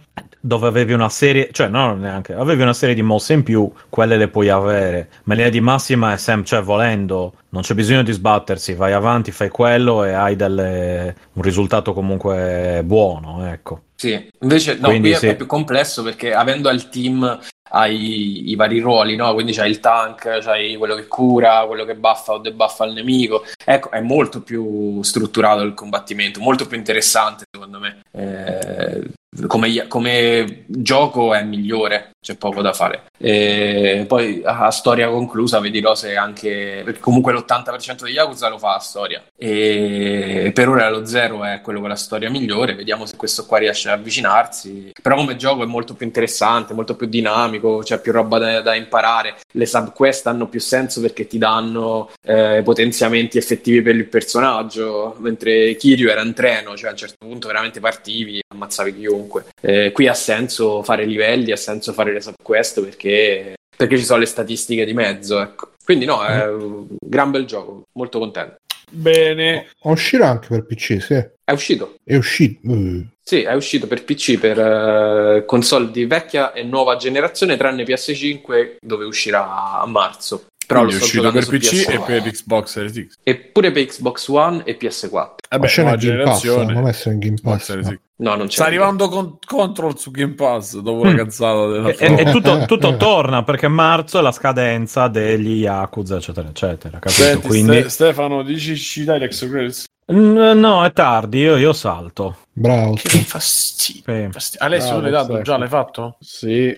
dove 0.46 0.68
avevi 0.68 0.92
una 0.92 1.08
serie, 1.08 1.50
cioè 1.54 1.70
no, 1.70 1.96
neanche, 1.96 2.34
avevi 2.34 2.64
una 2.64 2.74
serie 2.74 2.94
di 2.94 3.02
mosse 3.02 3.32
in 3.32 3.44
più, 3.44 3.72
quelle 3.88 4.18
le 4.18 4.28
puoi 4.28 4.50
avere, 4.50 5.08
ma 5.24 5.36
l'idea 5.36 5.50
di 5.50 5.62
massima 5.62 6.12
è 6.12 6.18
sempre, 6.18 6.46
cioè 6.46 6.62
volendo, 6.62 7.36
non 7.50 7.62
c'è 7.62 7.74
bisogno 7.74 8.04
di 8.04 8.12
sbattersi, 8.12 8.74
vai 8.74 8.92
avanti, 8.92 9.32
fai 9.32 9.48
quello 9.48 10.04
e 10.04 10.12
hai 10.12 10.36
delle, 10.36 11.16
un 11.32 11.42
risultato 11.42 11.94
comunque 11.94 12.82
buono, 12.84 13.50
ecco. 13.50 13.84
Sì, 13.96 14.30
invece 14.42 14.78
no, 14.82 14.90
Quindi, 14.90 15.12
qui 15.12 15.18
sì. 15.18 15.28
è 15.28 15.36
più 15.38 15.46
complesso 15.46 16.04
perché 16.04 16.34
avendo 16.34 16.68
al 16.68 16.90
team 16.90 17.40
hai 17.74 18.50
i 18.50 18.56
vari 18.56 18.80
ruoli, 18.80 19.16
no? 19.16 19.34
Quindi 19.34 19.54
c'hai 19.54 19.70
il 19.70 19.80
tank, 19.80 20.40
c'hai 20.42 20.76
quello 20.78 20.96
che 20.96 21.08
cura, 21.08 21.66
quello 21.66 21.86
che 21.86 21.96
buffa 21.96 22.34
o 22.34 22.38
debuffa 22.38 22.86
il 22.86 22.94
nemico. 22.94 23.44
Ecco, 23.66 23.92
è 23.92 24.00
molto 24.02 24.42
più 24.42 25.02
strutturato 25.02 25.62
il 25.64 25.74
combattimento, 25.74 26.40
molto 26.40 26.68
più 26.68 26.78
interessante 26.78 27.46
secondo 27.52 27.80
me. 27.80 28.02
Eh, 28.12 29.48
come, 29.48 29.88
come, 29.88 30.66
gioco 30.68 31.34
è 31.34 31.44
migliore, 31.44 32.12
c'è 32.24 32.36
poco 32.36 32.62
da 32.62 32.74
fare. 32.74 33.04
E 33.20 34.06
poi 34.08 34.42
a 34.44 34.72
storia 34.72 35.10
conclusa 35.10 35.60
vi 35.60 35.70
dirò 35.70 35.94
se 35.94 36.16
anche 36.16 36.98
comunque 37.00 37.34
l'80% 37.34 38.04
degli 38.04 38.14
Yakuza 38.14 38.48
lo 38.48 38.58
fa 38.58 38.76
a 38.76 38.80
storia 38.80 39.22
e 39.36 40.52
per 40.54 40.70
ora 40.70 40.90
lo 40.90 41.06
zero 41.06 41.44
è 41.44 41.60
quello 41.62 41.82
con 41.82 41.90
la 41.90 41.96
storia 41.96 42.30
migliore, 42.30 42.76
vediamo 42.76 43.06
se 43.06 43.18
questo 43.18 43.46
qua 43.46 43.58
riesce 43.58 43.90
a 43.90 43.94
avvicinarsi. 43.94 44.92
Però 45.02 45.18
come 45.18 45.36
gioco 45.36 45.64
è 45.64 45.66
molto 45.66 45.96
più 45.96 46.06
interessante, 46.06 46.74
molto 46.74 46.96
più 46.96 47.08
dinamico, 47.08 47.80
c'è 47.80 48.00
più 48.00 48.14
roba 48.14 48.38
da, 48.38 48.62
da 48.62 48.76
imparare. 48.76 49.36
Le 49.52 49.66
subquest 49.66 50.28
hanno 50.28 50.48
più 50.48 50.62
senso 50.62 51.02
perché 51.02 51.28
ti 51.28 51.38
danno 51.38 52.10
eh, 52.26 52.62
potenziamenti 52.64 53.38
effettivi 53.38 53.82
per 53.82 53.96
il 53.96 54.08
personaggio, 54.08 55.16
mentre 55.20 55.76
Kiryu 55.76 56.10
era 56.10 56.22
in 56.22 56.34
treno, 56.34 56.78
cioè 56.78 56.90
a 56.90 56.92
un 56.92 56.98
certo 56.98 57.18
punto 57.20 57.48
veramente 57.48 57.82
partivi, 57.82 58.42
ammazzavi 58.48 58.96
chiunque. 58.96 59.46
Eh, 59.62 59.92
qui 59.92 60.08
ha 60.08 60.14
senso 60.14 60.84
fare 60.84 61.04
livelli, 61.04 61.52
ha 61.52 61.58
senso 61.58 61.92
fare 61.92 62.13
le 62.14 62.22
subquest 62.22 62.82
perché, 62.82 63.56
perché 63.76 63.98
ci 63.98 64.04
sono 64.06 64.20
le 64.20 64.26
statistiche 64.26 64.86
di 64.86 64.94
mezzo. 64.94 65.42
Ecco. 65.42 65.72
Quindi 65.84 66.06
no, 66.06 66.24
è 66.24 66.48
un 66.48 66.88
gran 67.06 67.32
bel 67.32 67.46
gioco, 67.46 67.84
molto 67.94 68.20
contento. 68.20 68.56
Bene. 68.90 69.70
Uscirà 69.82 70.30
anche 70.30 70.48
per 70.50 70.66
PC, 70.66 71.02
sì. 71.02 71.14
È 71.44 71.52
uscito. 71.52 71.96
È 72.04 72.16
uscito. 72.16 72.60
Uh. 72.70 73.06
Sì, 73.22 73.42
è 73.42 73.54
uscito 73.54 73.88
per 73.88 74.04
PC, 74.04 74.38
per 74.38 74.58
uh, 74.58 75.46
console 75.46 75.92
di 75.92 76.06
vecchia 76.06 76.54
e 76.54 76.64
nuova 76.64 76.96
generazione, 76.96 77.58
tranne 77.58 77.84
PS5 77.84 78.76
dove 78.80 79.06
uscirà 79.06 79.80
a 79.80 79.86
marzo. 79.88 80.46
Però 80.66 80.82
Quindi 80.82 81.00
lo 81.00 81.02
è 81.02 81.04
uscito 81.04 81.32
per 81.32 81.48
PC 81.48 81.90
e 81.90 81.98
PS4. 81.98 82.06
per 82.06 82.32
Xbox 82.32 82.66
Series 82.70 83.08
X. 83.08 83.16
E 83.24 83.36
pure 83.36 83.72
per 83.72 83.86
Xbox 83.86 84.28
One 84.28 84.64
e 84.66 84.78
PS4. 84.80 85.32
Eh 85.54 85.60
beh, 85.60 85.68
c'è 85.68 85.82
nuova 85.82 85.98
nel 85.98 86.06
Game 86.06 86.24
Pass, 86.24 86.42
generazione. 86.42 86.74
non 86.74 86.88
essere 86.88 87.14
in 87.14 87.20
Game 87.20 87.38
Pass. 87.42 87.74
No. 87.74 87.82
X. 87.84 87.98
No, 88.16 88.36
non 88.36 88.46
c'è. 88.48 88.54
Sta 88.54 88.66
arrivando 88.66 89.10
con 89.10 89.38
Control 89.46 89.98
su 89.98 90.12
Game 90.12 90.34
Pass 90.34 90.78
dopo 90.80 91.04
la 91.04 91.14
cazzata 91.14 91.68
della 91.68 91.90
E, 91.90 91.96
e- 92.00 92.22
e 92.22 92.32
tutto, 92.32 92.64
tutto 92.68 92.96
torna 92.98 93.44
perché 93.44 93.68
marzo 93.68 94.20
è 94.20 94.22
la 94.22 94.32
scadenza 94.32 95.08
degli 95.08 95.60
Yakuza, 95.62 96.18
eccetera, 96.18 96.48
eccetera. 96.50 97.00
Capito? 97.00 97.22
Senti, 97.22 97.48
Quindi, 97.48 97.80
Ste- 97.82 97.90
Stefano, 97.90 98.44
dici 98.44 98.76
ci 98.78 99.04
dai 99.04 99.20
l'ex 99.20 99.48
credits? 99.48 99.86
Mm, 100.12 100.60
no, 100.60 100.84
è 100.84 100.92
tardi, 100.92 101.40
io, 101.40 101.56
io 101.56 101.72
salto. 101.74 102.38
Bravo. 102.52 102.94
Che 102.94 103.10
fastidio. 103.20 104.04
Sì. 104.06 104.28
fastidio. 104.32 104.66
Alessio, 104.66 104.96
tu 104.96 105.02
l'hai 105.02 105.12
dato? 105.12 105.42
Già 105.42 105.58
l'hai 105.58 105.68
fatto? 105.70 106.18
Sì. 106.20 106.76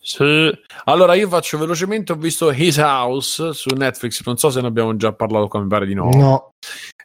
Sì. 0.00 0.50
Allora 0.84 1.14
io 1.14 1.28
faccio 1.28 1.58
velocemente, 1.58 2.12
ho 2.12 2.16
visto 2.16 2.50
His 2.50 2.78
House 2.78 3.52
su 3.52 3.68
Netflix, 3.74 4.22
non 4.24 4.36
so 4.38 4.50
se 4.50 4.60
ne 4.60 4.66
abbiamo 4.66 4.96
già 4.96 5.12
parlato 5.12 5.48
qua, 5.48 5.60
mi 5.60 5.68
pare 5.68 5.86
di 5.86 5.94
no. 5.94 6.08
No, 6.12 6.50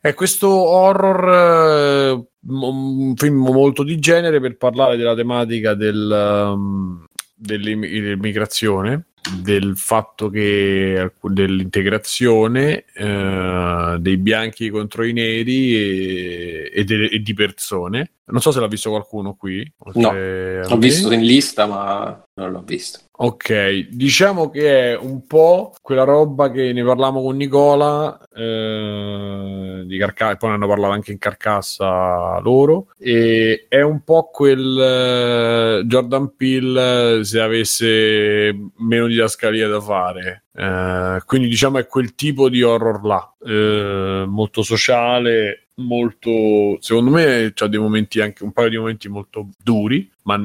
È 0.01 0.13
questo 0.13 0.49
horror, 0.49 2.15
eh, 2.15 2.27
un 2.47 3.13
film 3.15 3.35
molto 3.37 3.83
di 3.83 3.99
genere 3.99 4.39
per 4.39 4.55
parlare 4.55 4.95
della 4.95 5.13
tematica 5.13 5.73
del, 5.73 6.51
um, 6.55 7.05
dell'immigrazione, 7.35 9.07
del 9.41 9.75
fatto 9.75 10.29
che 10.29 11.11
dell'integrazione 11.21 12.85
eh, 12.93 13.97
dei 13.99 14.17
bianchi 14.17 14.69
contro 14.69 15.03
i 15.03 15.11
neri 15.11 15.75
e, 15.75 16.71
e 16.73 16.83
de- 16.85 17.09
e 17.11 17.19
di 17.19 17.33
persone. 17.33 18.11
Non 18.25 18.41
so 18.41 18.51
se 18.51 18.59
l'ha 18.59 18.67
visto 18.67 18.89
qualcuno 18.89 19.33
qui. 19.35 19.69
No, 19.95 20.13
L'ho 20.13 20.77
visto 20.77 21.11
in 21.11 21.21
lista, 21.21 21.65
ma 21.65 22.23
non 22.39 22.51
l'ho 22.51 22.63
visto. 22.65 22.99
Ok, 23.21 23.89
diciamo 23.89 24.49
che 24.49 24.91
è 24.91 24.97
un 24.97 25.27
po' 25.27 25.73
quella 25.81 26.05
roba 26.05 26.49
che 26.49 26.71
ne 26.71 26.83
parlavamo 26.85 27.21
con 27.21 27.35
Nicola 27.35 28.17
eh, 28.33 29.83
di 29.85 29.97
Carcassa, 29.97 30.37
poi 30.37 30.49
ne 30.49 30.55
hanno 30.55 30.67
parlato 30.67 30.93
anche 30.93 31.11
in 31.11 31.17
Carcassa 31.17 32.39
loro, 32.39 32.87
e 32.97 33.65
è 33.67 33.81
un 33.81 34.05
po' 34.05 34.29
quel 34.31 34.79
eh, 34.79 35.85
Jordan 35.85 36.33
Peele 36.37 37.19
eh, 37.19 37.23
se 37.25 37.41
avesse 37.41 38.57
meno 38.77 39.07
didascalia 39.07 39.67
da 39.67 39.81
fare. 39.81 40.45
Eh, 40.53 41.21
quindi 41.25 41.49
diciamo 41.49 41.77
è 41.77 41.87
quel 41.87 42.15
tipo 42.15 42.47
di 42.47 42.63
horror 42.63 43.03
là, 43.03 43.33
eh, 43.45 44.23
molto 44.25 44.61
sociale, 44.61 45.67
molto 45.75 46.77
secondo 46.79 47.11
me 47.11 47.51
c'ha 47.53 47.67
dei 47.67 47.79
momenti 47.79 48.21
anche 48.21 48.43
un 48.43 48.53
paio 48.53 48.69
di 48.69 48.77
momenti 48.77 49.09
molto 49.09 49.49
duri, 49.61 50.09
ma 50.23 50.39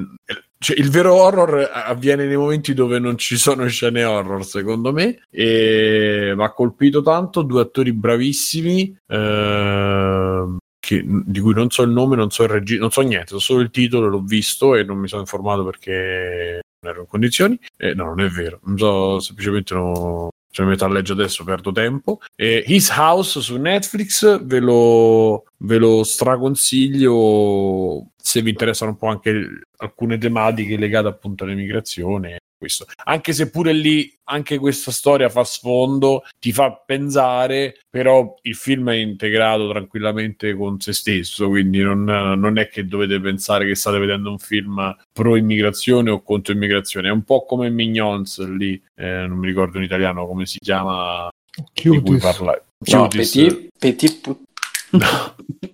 cioè, 0.65 0.79
il 0.79 0.89
vero 0.91 1.15
horror 1.15 1.71
avviene 1.73 2.25
nei 2.25 2.37
momenti 2.39 2.73
dove 2.73 2.99
non 2.99 3.19
ci 3.19 3.37
sono 3.37 3.67
scene 3.69 4.03
horror, 4.03 4.45
secondo 4.47 4.93
me. 4.93 5.21
E 5.31 6.33
mi 6.35 6.43
ha 6.43 6.53
colpito 6.53 7.03
tanto. 7.03 7.43
Due 7.43 7.61
attori 7.61 7.93
bravissimi. 7.93 8.97
ehm, 9.07 10.57
che- 10.81 11.05
di 11.07 11.41
cui 11.41 11.53
non 11.55 11.71
so 11.71 11.83
il 11.83 11.91
nome, 11.91 12.17
non 12.17 12.31
so 12.31 12.43
il 12.45 12.49
regista, 12.51 12.81
non 12.83 12.91
so 12.91 13.01
niente, 13.03 13.27
so 13.29 13.39
solo 13.39 13.61
il 13.61 13.71
titolo, 13.71 14.09
l'ho 14.09 14.21
visto 14.23 14.75
e 14.75 14.85
non 14.85 14.99
mi 14.99 15.09
sono 15.09 15.21
informato 15.23 15.65
perché 15.65 16.61
non 16.81 16.93
ero 16.93 17.01
in 17.03 17.07
condizioni. 17.09 17.59
Eh, 17.77 17.95
no, 17.95 18.05
non 18.07 18.21
è 18.21 18.29
vero, 18.29 18.61
non 18.65 18.77
so, 18.79 19.19
semplicemente 19.21 19.75
no, 19.75 20.29
se 20.55 20.63
mi 20.63 20.69
metto 20.69 20.85
a 20.85 20.89
leggere 20.89 21.21
adesso 21.21 21.43
perdo 21.43 21.73
tempo. 21.73 22.21
E 22.37 22.63
His 22.65 22.89
House 22.91 23.41
su 23.41 23.57
Netflix 23.57 24.41
ve 24.45 24.61
lo, 24.61 25.47
ve 25.57 25.79
lo 25.79 26.05
straconsiglio 26.05 28.11
se 28.17 28.41
vi 28.41 28.51
interessano 28.51 28.93
un 28.93 28.97
po' 28.97 29.09
anche 29.09 29.33
alcune 29.79 30.17
tematiche 30.17 30.77
legate 30.77 31.09
appunto 31.09 31.43
all'immigrazione. 31.43 32.39
Questo. 32.57 32.87
Anche 33.05 33.33
se 33.33 33.51
pure 33.51 33.73
lì 33.73 34.13
anche 34.25 34.59
questa 34.59 34.91
storia 34.91 35.29
fa 35.29 35.45
sfondo, 35.45 36.23
ti 36.39 36.53
fa 36.53 36.73
pensare, 36.73 37.81
però 37.91 38.35
il 38.43 38.55
film 38.55 38.91
è 38.91 38.95
integrato 38.95 39.69
tranquillamente 39.69 40.55
con 40.55 40.81
se 40.81 40.93
stesso, 40.93 41.49
quindi 41.49 41.81
non, 41.81 42.05
non 42.05 42.59
è 42.59 42.69
che 42.69 42.87
dovete 42.87 43.21
pensare 43.21 43.67
che 43.67 43.75
state 43.75 43.99
vedendo 43.99 44.31
un 44.31 44.39
film 44.39 44.97
pro 45.13 45.37
immigrazione 45.37 46.11
o 46.11 46.23
contro 46.23 46.55
immigrazione, 46.55 47.09
è 47.09 47.13
un 47.13 47.25
po' 47.25 47.45
come 47.45 47.69
Minions 47.69 48.39
lì, 48.47 48.83
eh, 48.95 49.27
non 49.27 49.39
mi 49.39 49.47
ricordo 49.47 49.79
in 49.79 49.85
italiano 49.85 50.27
come 50.27 50.47
si 50.47 50.59
chiama, 50.59 51.29
di 51.73 52.01
cui 52.01 52.19
parla. 52.19 52.59
No. 52.87 53.09
Petit, 53.09 53.69
petit 53.79 54.21
put- 54.21 54.43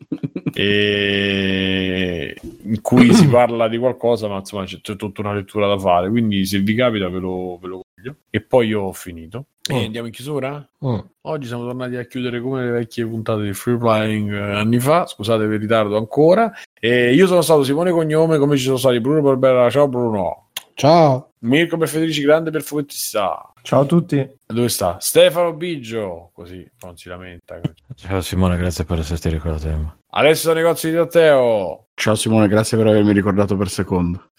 e 0.60 2.34
in 2.64 2.80
cui 2.80 3.12
si 3.14 3.26
parla 3.28 3.68
di 3.68 3.78
qualcosa, 3.78 4.28
ma 4.28 4.38
insomma 4.38 4.64
c'è, 4.64 4.80
c'è 4.80 4.96
tutta 4.96 5.20
una 5.20 5.34
lettura 5.34 5.66
da 5.66 5.78
fare. 5.78 6.08
Quindi, 6.10 6.44
se 6.46 6.58
vi 6.60 6.74
capita, 6.74 7.08
ve 7.08 7.18
lo, 7.18 7.58
ve 7.60 7.68
lo 7.68 7.80
consiglio. 7.84 8.16
E 8.30 8.40
poi 8.40 8.68
io 8.68 8.82
ho 8.82 8.92
finito. 8.92 9.46
E 9.70 9.74
Mm. 9.74 9.84
andiamo 9.84 10.06
in 10.08 10.12
chiusura? 10.12 10.68
Mm. 10.84 10.98
Oggi 11.22 11.46
siamo 11.46 11.64
tornati 11.64 11.94
a 11.96 12.04
chiudere 12.04 12.40
come 12.40 12.64
le 12.64 12.70
vecchie 12.70 13.06
puntate 13.06 13.42
di 13.42 13.52
Free 13.52 13.76
Playing 13.76 14.32
eh, 14.32 14.52
anni 14.54 14.80
fa. 14.80 15.06
Scusate 15.06 15.44
per 15.44 15.52
il 15.54 15.60
ritardo 15.60 15.96
ancora. 15.96 16.52
E 16.78 17.12
io 17.14 17.26
sono 17.26 17.42
stato 17.42 17.62
Simone 17.62 17.90
Cognome, 17.92 18.38
come 18.38 18.56
ci 18.56 18.64
sono 18.64 18.78
stati 18.78 18.98
Bruno 19.00 19.20
Barbera. 19.20 19.70
Ciao 19.70 19.86
Bruno. 19.86 20.49
Ciao. 20.74 21.32
Mirko 21.40 21.76
per 21.76 21.88
Federici 21.88 22.22
Grande 22.22 22.50
per 22.50 22.62
Fumettista. 22.62 23.52
Ciao 23.62 23.80
a 23.82 23.84
tutti. 23.84 24.26
Dove 24.46 24.68
sta? 24.68 24.96
Stefano 25.00 25.52
Biggio. 25.54 26.30
Così 26.34 26.68
non 26.82 26.96
si 26.96 27.08
lamenta. 27.08 27.60
Ciao 27.96 28.20
Simone, 28.20 28.56
grazie 28.56 28.84
per 28.84 28.98
esserti 28.98 29.28
ricordato. 29.28 29.68
di 29.68 29.74
me. 29.74 29.96
Alessio 30.10 30.52
Negozio 30.52 30.90
di 30.90 30.96
Matteo. 30.96 31.86
Ciao 31.94 32.14
Simone, 32.14 32.48
grazie 32.48 32.76
per 32.76 32.86
avermi 32.88 33.12
ricordato 33.12 33.56
per 33.56 33.68
secondo. 33.68 34.30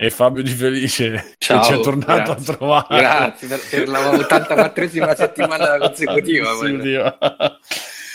E 0.00 0.10
Fabio 0.10 0.42
Di 0.44 0.50
Felice 0.50 1.34
Ciao, 1.38 1.58
che 1.60 1.66
ci 1.66 1.72
è 1.72 1.80
tornato 1.82 2.32
grazie. 2.34 2.52
a 2.52 2.56
trovare. 2.56 2.98
Grazie 3.00 3.48
per, 3.48 3.60
per 3.68 3.88
la 3.88 3.98
84esima 4.12 5.14
settimana 5.16 5.76
consecutiva. 5.78 6.50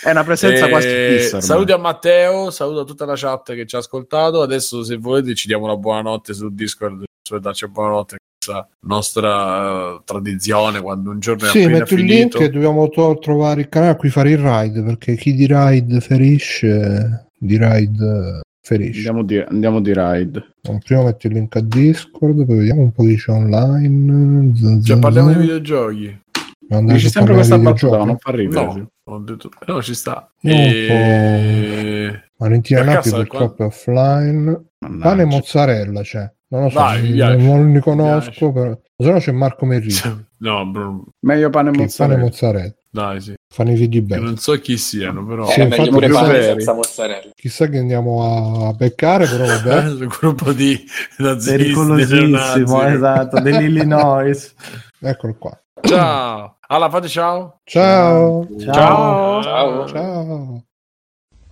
È 0.04 0.10
una 0.12 0.24
presenza 0.24 0.66
Eh, 0.66 0.70
quasi 0.70 0.88
fissa. 0.88 1.28
ormai. 1.36 1.42
saluti 1.42 1.72
a 1.74 1.78
Matteo, 1.78 2.52
saluto 2.52 2.80
a 2.82 2.84
tutta 2.86 3.06
la 3.06 3.16
chat 3.16 3.54
che 3.54 3.66
ci 3.66 3.76
ha 3.76 3.80
ascoltato. 3.80 4.42
Adesso, 4.42 4.84
se 4.84 4.96
volete, 4.98 5.36
ci 5.36 5.48
diamo 5.48 5.68
la 5.68 5.76
buonanotte 5.78 6.34
su 6.34 6.50
Discord. 6.54 7.04
Cioè, 7.34 7.42
darci 7.42 7.68
buonanotte. 7.68 8.18
Questa 8.46 8.68
nostra 8.82 9.96
eh, 9.96 10.02
tradizione 10.06 10.82
quando 10.82 11.10
un 11.10 11.20
giorno 11.20 11.46
è 11.48 11.50
Sì, 11.50 11.64
appena 11.64 11.80
metto 11.80 11.94
il 11.96 12.04
link 12.04 12.40
e 12.40 12.50
dobbiamo 12.50 12.90
to- 12.90 13.18
trovare 13.20 13.62
il 13.62 13.70
canale 13.70 13.92
a 13.94 13.96
cui 13.96 14.10
fare 14.10 14.30
il 14.32 14.38
ride, 14.38 14.84
perché 14.84 15.16
chi 15.16 15.34
di 15.34 15.48
ride 15.50 16.00
ferisce, 16.00 17.30
di 17.36 17.58
ride 17.58 18.06
eh, 18.06 18.42
ferisce. 18.62 18.98
Andiamo 19.08 19.24
di, 19.24 19.38
andiamo 19.40 19.82
di 19.82 19.94
ride. 19.96 20.46
Prima 20.84 21.04
metto 21.04 21.26
il 21.28 21.34
link 21.34 21.56
a 21.56 21.62
Discord, 21.62 22.46
poi 22.46 22.58
vediamo 22.58 22.82
un 22.82 22.92
po' 22.92 23.04
chi 23.04 23.16
c'è 23.16 23.32
online. 23.32 24.56
Z- 24.56 24.80
z- 24.82 24.86
Cioè, 24.86 25.00
parliamo 25.00 25.30
z- 25.32 25.34
di 25.34 25.40
videogiochi. 25.40 26.22
Andate 26.70 26.94
Dici 26.98 27.10
sempre 27.10 27.34
questa 27.34 27.58
battuta, 27.58 27.98
ma 27.98 28.06
non 28.06 28.18
fa 28.18 28.32
ridere. 28.32 28.66
No, 28.66 28.90
ho 29.06 29.18
detto, 29.20 29.50
no, 29.68 29.82
ci 29.82 29.94
sta. 29.96 30.30
No, 30.42 30.52
E... 30.52 32.24
Valentina 32.38 32.82
Per 32.84 32.94
Nappi 32.94 33.10
purtroppo 33.10 33.64
è 33.64 33.66
offline. 33.68 34.64
Mannaggia. 34.80 35.04
Pane 35.10 35.22
e 35.22 35.26
mozzarella 35.26 36.02
c'è. 36.02 36.32
Non 36.54 36.64
lo 36.66 36.70
so, 36.70 36.80
Vai, 36.80 37.02
mi 37.02 37.18
non, 37.48 37.72
li 37.72 37.80
conosco, 37.80 38.52
però. 38.52 38.78
Se 38.96 39.10
no 39.12 39.18
c'è 39.18 39.32
Marco 39.32 39.66
Merriti, 39.66 40.26
No, 40.38 40.66
bro, 40.68 41.04
Meglio 41.22 41.50
pane 41.50 41.70
e 41.70 41.72
che 41.72 41.78
pane 41.78 41.84
mozzarella. 42.18 42.22
mozzarella. 42.22 42.74
dai, 42.92 43.22
sì. 43.22 43.34
Fanno 43.52 43.72
i 43.72 43.76
figli 43.76 43.94
Che 43.96 44.02
belli. 44.04 44.24
non 44.24 44.38
so 44.38 44.54
chi 44.60 44.78
siano, 44.78 45.26
però. 45.26 45.48
Sì, 45.48 45.62
infatti, 45.62 45.82
meglio 45.82 45.92
pure 45.94 46.08
pane 46.10 46.42
senza 46.44 46.74
mozzarella. 46.74 47.32
Chissà 47.34 47.68
che 47.70 47.80
andiamo 47.80 48.68
a 48.68 48.74
beccare, 48.74 49.26
però 49.28 49.46
vabbè. 49.48 49.84
Eh, 49.84 50.04
un 50.04 50.08
gruppo 50.20 50.52
di 50.54 50.80
nazisti 51.18 51.58
Pericolosissimo, 51.58 52.84
esatto, 52.84 53.40
dell'Illinois. 53.40 54.54
Eccolo 55.02 55.36
qua. 55.40 55.60
Ciao. 55.82 56.58
Alla 56.68 56.90
fate 56.90 57.08
ciao. 57.08 57.62
Ciao. 57.64 58.48
Ciao. 58.60 59.42
Ciao. 59.42 59.88
Ciao. 59.88 60.64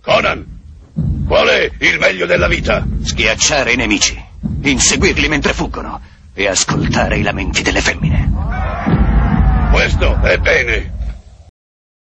Conan, 0.00 0.46
qual 1.26 1.48
è 1.48 1.64
il 1.80 1.98
meglio 1.98 2.26
della 2.26 2.46
vita? 2.46 2.86
Schiacciare 3.02 3.72
i 3.72 3.76
nemici, 3.76 4.16
inseguirli 4.70 5.28
mentre 5.28 5.52
fuggono 5.52 6.00
e 6.34 6.46
ascoltare 6.46 7.18
i 7.18 7.22
lamenti 7.22 7.62
delle 7.62 7.80
femmine. 7.80 8.30
Questo 9.72 10.20
è 10.22 10.38
bene. 10.38 11.00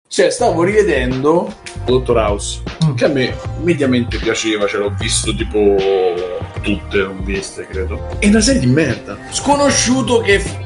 Cioè, 0.08 0.30
stavo 0.30 0.62
rivedendo 0.62 1.52
Dottor 1.84 2.16
House, 2.16 2.62
che 2.94 3.04
a 3.04 3.08
me 3.08 3.36
mediamente 3.62 4.18
piaceva, 4.18 4.66
ce 4.66 4.78
l'ho 4.78 4.94
visto 4.96 5.34
tipo 5.34 5.74
tutte, 6.62 6.98
l'ho 6.98 7.16
viste, 7.22 7.66
credo. 7.66 8.16
È 8.18 8.28
una 8.28 8.40
serie 8.40 8.60
di 8.60 8.66
merda. 8.66 9.18
Sconosciuto 9.30 10.20
che 10.20 10.38
f- 10.38 10.65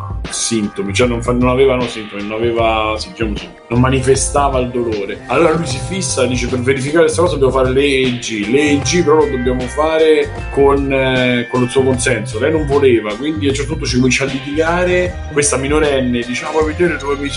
sintomi, 0.31 0.93
cioè 0.93 1.07
non, 1.07 1.21
fa, 1.21 1.31
non 1.31 1.49
avevano 1.49 1.87
sintomi, 1.87 2.23
non 2.23 2.37
aveva 2.37 2.95
diciamo, 2.97 3.33
non 3.69 3.79
manifestava 3.79 4.59
il 4.59 4.69
dolore. 4.69 5.21
Allora 5.27 5.53
lui 5.53 5.65
si 5.65 5.79
fissa, 5.87 6.25
dice 6.25 6.47
per 6.47 6.59
verificare 6.59 7.03
questa 7.03 7.21
cosa 7.21 7.37
dobbiamo 7.37 7.63
fare 7.63 7.73
l'EEG. 7.73 8.47
L'EEG 8.47 9.03
però 9.03 9.17
lo 9.17 9.29
dobbiamo 9.29 9.61
fare 9.61 10.29
con, 10.51 10.91
eh, 10.91 11.47
con, 11.49 11.63
il 11.63 11.69
suo 11.69 11.83
consenso. 11.83 12.39
Lei 12.39 12.51
non 12.51 12.65
voleva, 12.65 13.15
quindi 13.15 13.45
a 13.45 13.49
un 13.49 13.55
certo 13.55 13.71
punto 13.73 13.87
ci 13.87 13.95
comincia 13.95 14.23
a 14.23 14.27
litigare. 14.27 15.29
Questa 15.31 15.57
minorenne 15.57 16.21
dice: 16.21 16.45
ah, 16.45 16.63
vedere 16.63 16.97
dove 16.97 17.15
mi, 17.15 17.29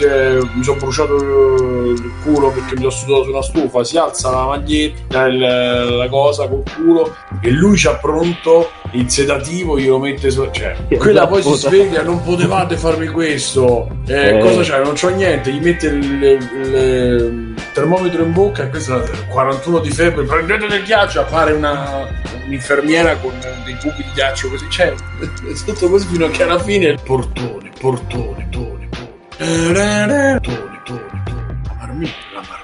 mi 0.55 0.63
sono 0.63 0.79
bruciato 0.79 1.17
il 1.17 2.13
culo 2.23 2.51
perché 2.51 2.75
mi 2.75 2.81
sono 2.81 2.91
sudato 2.91 3.25
su 3.25 3.31
una 3.31 3.43
stufa. 3.43 3.85
Si 3.85 3.97
alza 3.97 4.31
la 4.31 4.47
maglietta, 4.47 5.31
la, 5.31 5.85
la 5.85 6.09
cosa 6.09 6.49
col 6.49 6.63
culo 6.75 7.15
e 7.41 7.51
lui 7.51 7.77
c'ha 7.77 7.95
pronto 7.97 8.71
il 8.95 9.11
sedativo, 9.11 9.79
glielo 9.79 9.99
mette 9.99 10.31
su. 10.31 10.49
Cioè, 10.51 10.77
quella 10.99 11.27
poi 11.27 11.43
si 11.43 11.55
sveglia, 11.55 12.03
non 12.03 12.23
potevate 12.23 12.77
farmi 12.77 13.09
questo. 13.09 13.89
Eh, 14.07 14.37
eh. 14.37 14.39
Cosa 14.39 14.63
c'è? 14.63 14.83
Non 14.83 14.95
c'ho 14.95 15.09
niente. 15.11 15.53
Gli 15.53 15.63
mette 15.63 15.87
il, 15.87 17.55
termometro 17.73 18.23
in 18.23 18.33
bocca. 18.33 18.69
Questa 18.69 19.03
41 19.29 19.79
di 19.81 19.91
febbre. 19.91 20.25
Prendete 20.25 20.67
del 20.67 20.83
ghiaccio. 20.83 21.21
Appare 21.21 21.53
una, 21.53 22.09
un'infermiera 22.47 23.17
con 23.17 23.33
dei 23.65 23.77
cubi 23.77 24.03
di 24.03 24.11
ghiaccio 24.15 24.49
così. 24.49 24.67
Cioè, 24.69 24.93
è 24.93 24.95
tutto 25.65 25.89
così 25.89 26.07
fino 26.07 26.27
a 26.27 26.31
che 26.31 26.43
alla 26.43 26.59
fine. 26.59 26.95
Portone, 27.03 27.71
portone, 27.79 28.49
tone, 28.51 28.89
tone. 28.89 28.89
Tone, 29.37 30.41
tone, 30.41 30.81
tone. 30.85 31.63
La 31.67 31.75
marmita, 31.79 32.13
la 32.33 32.43
marmitta. 32.49 32.64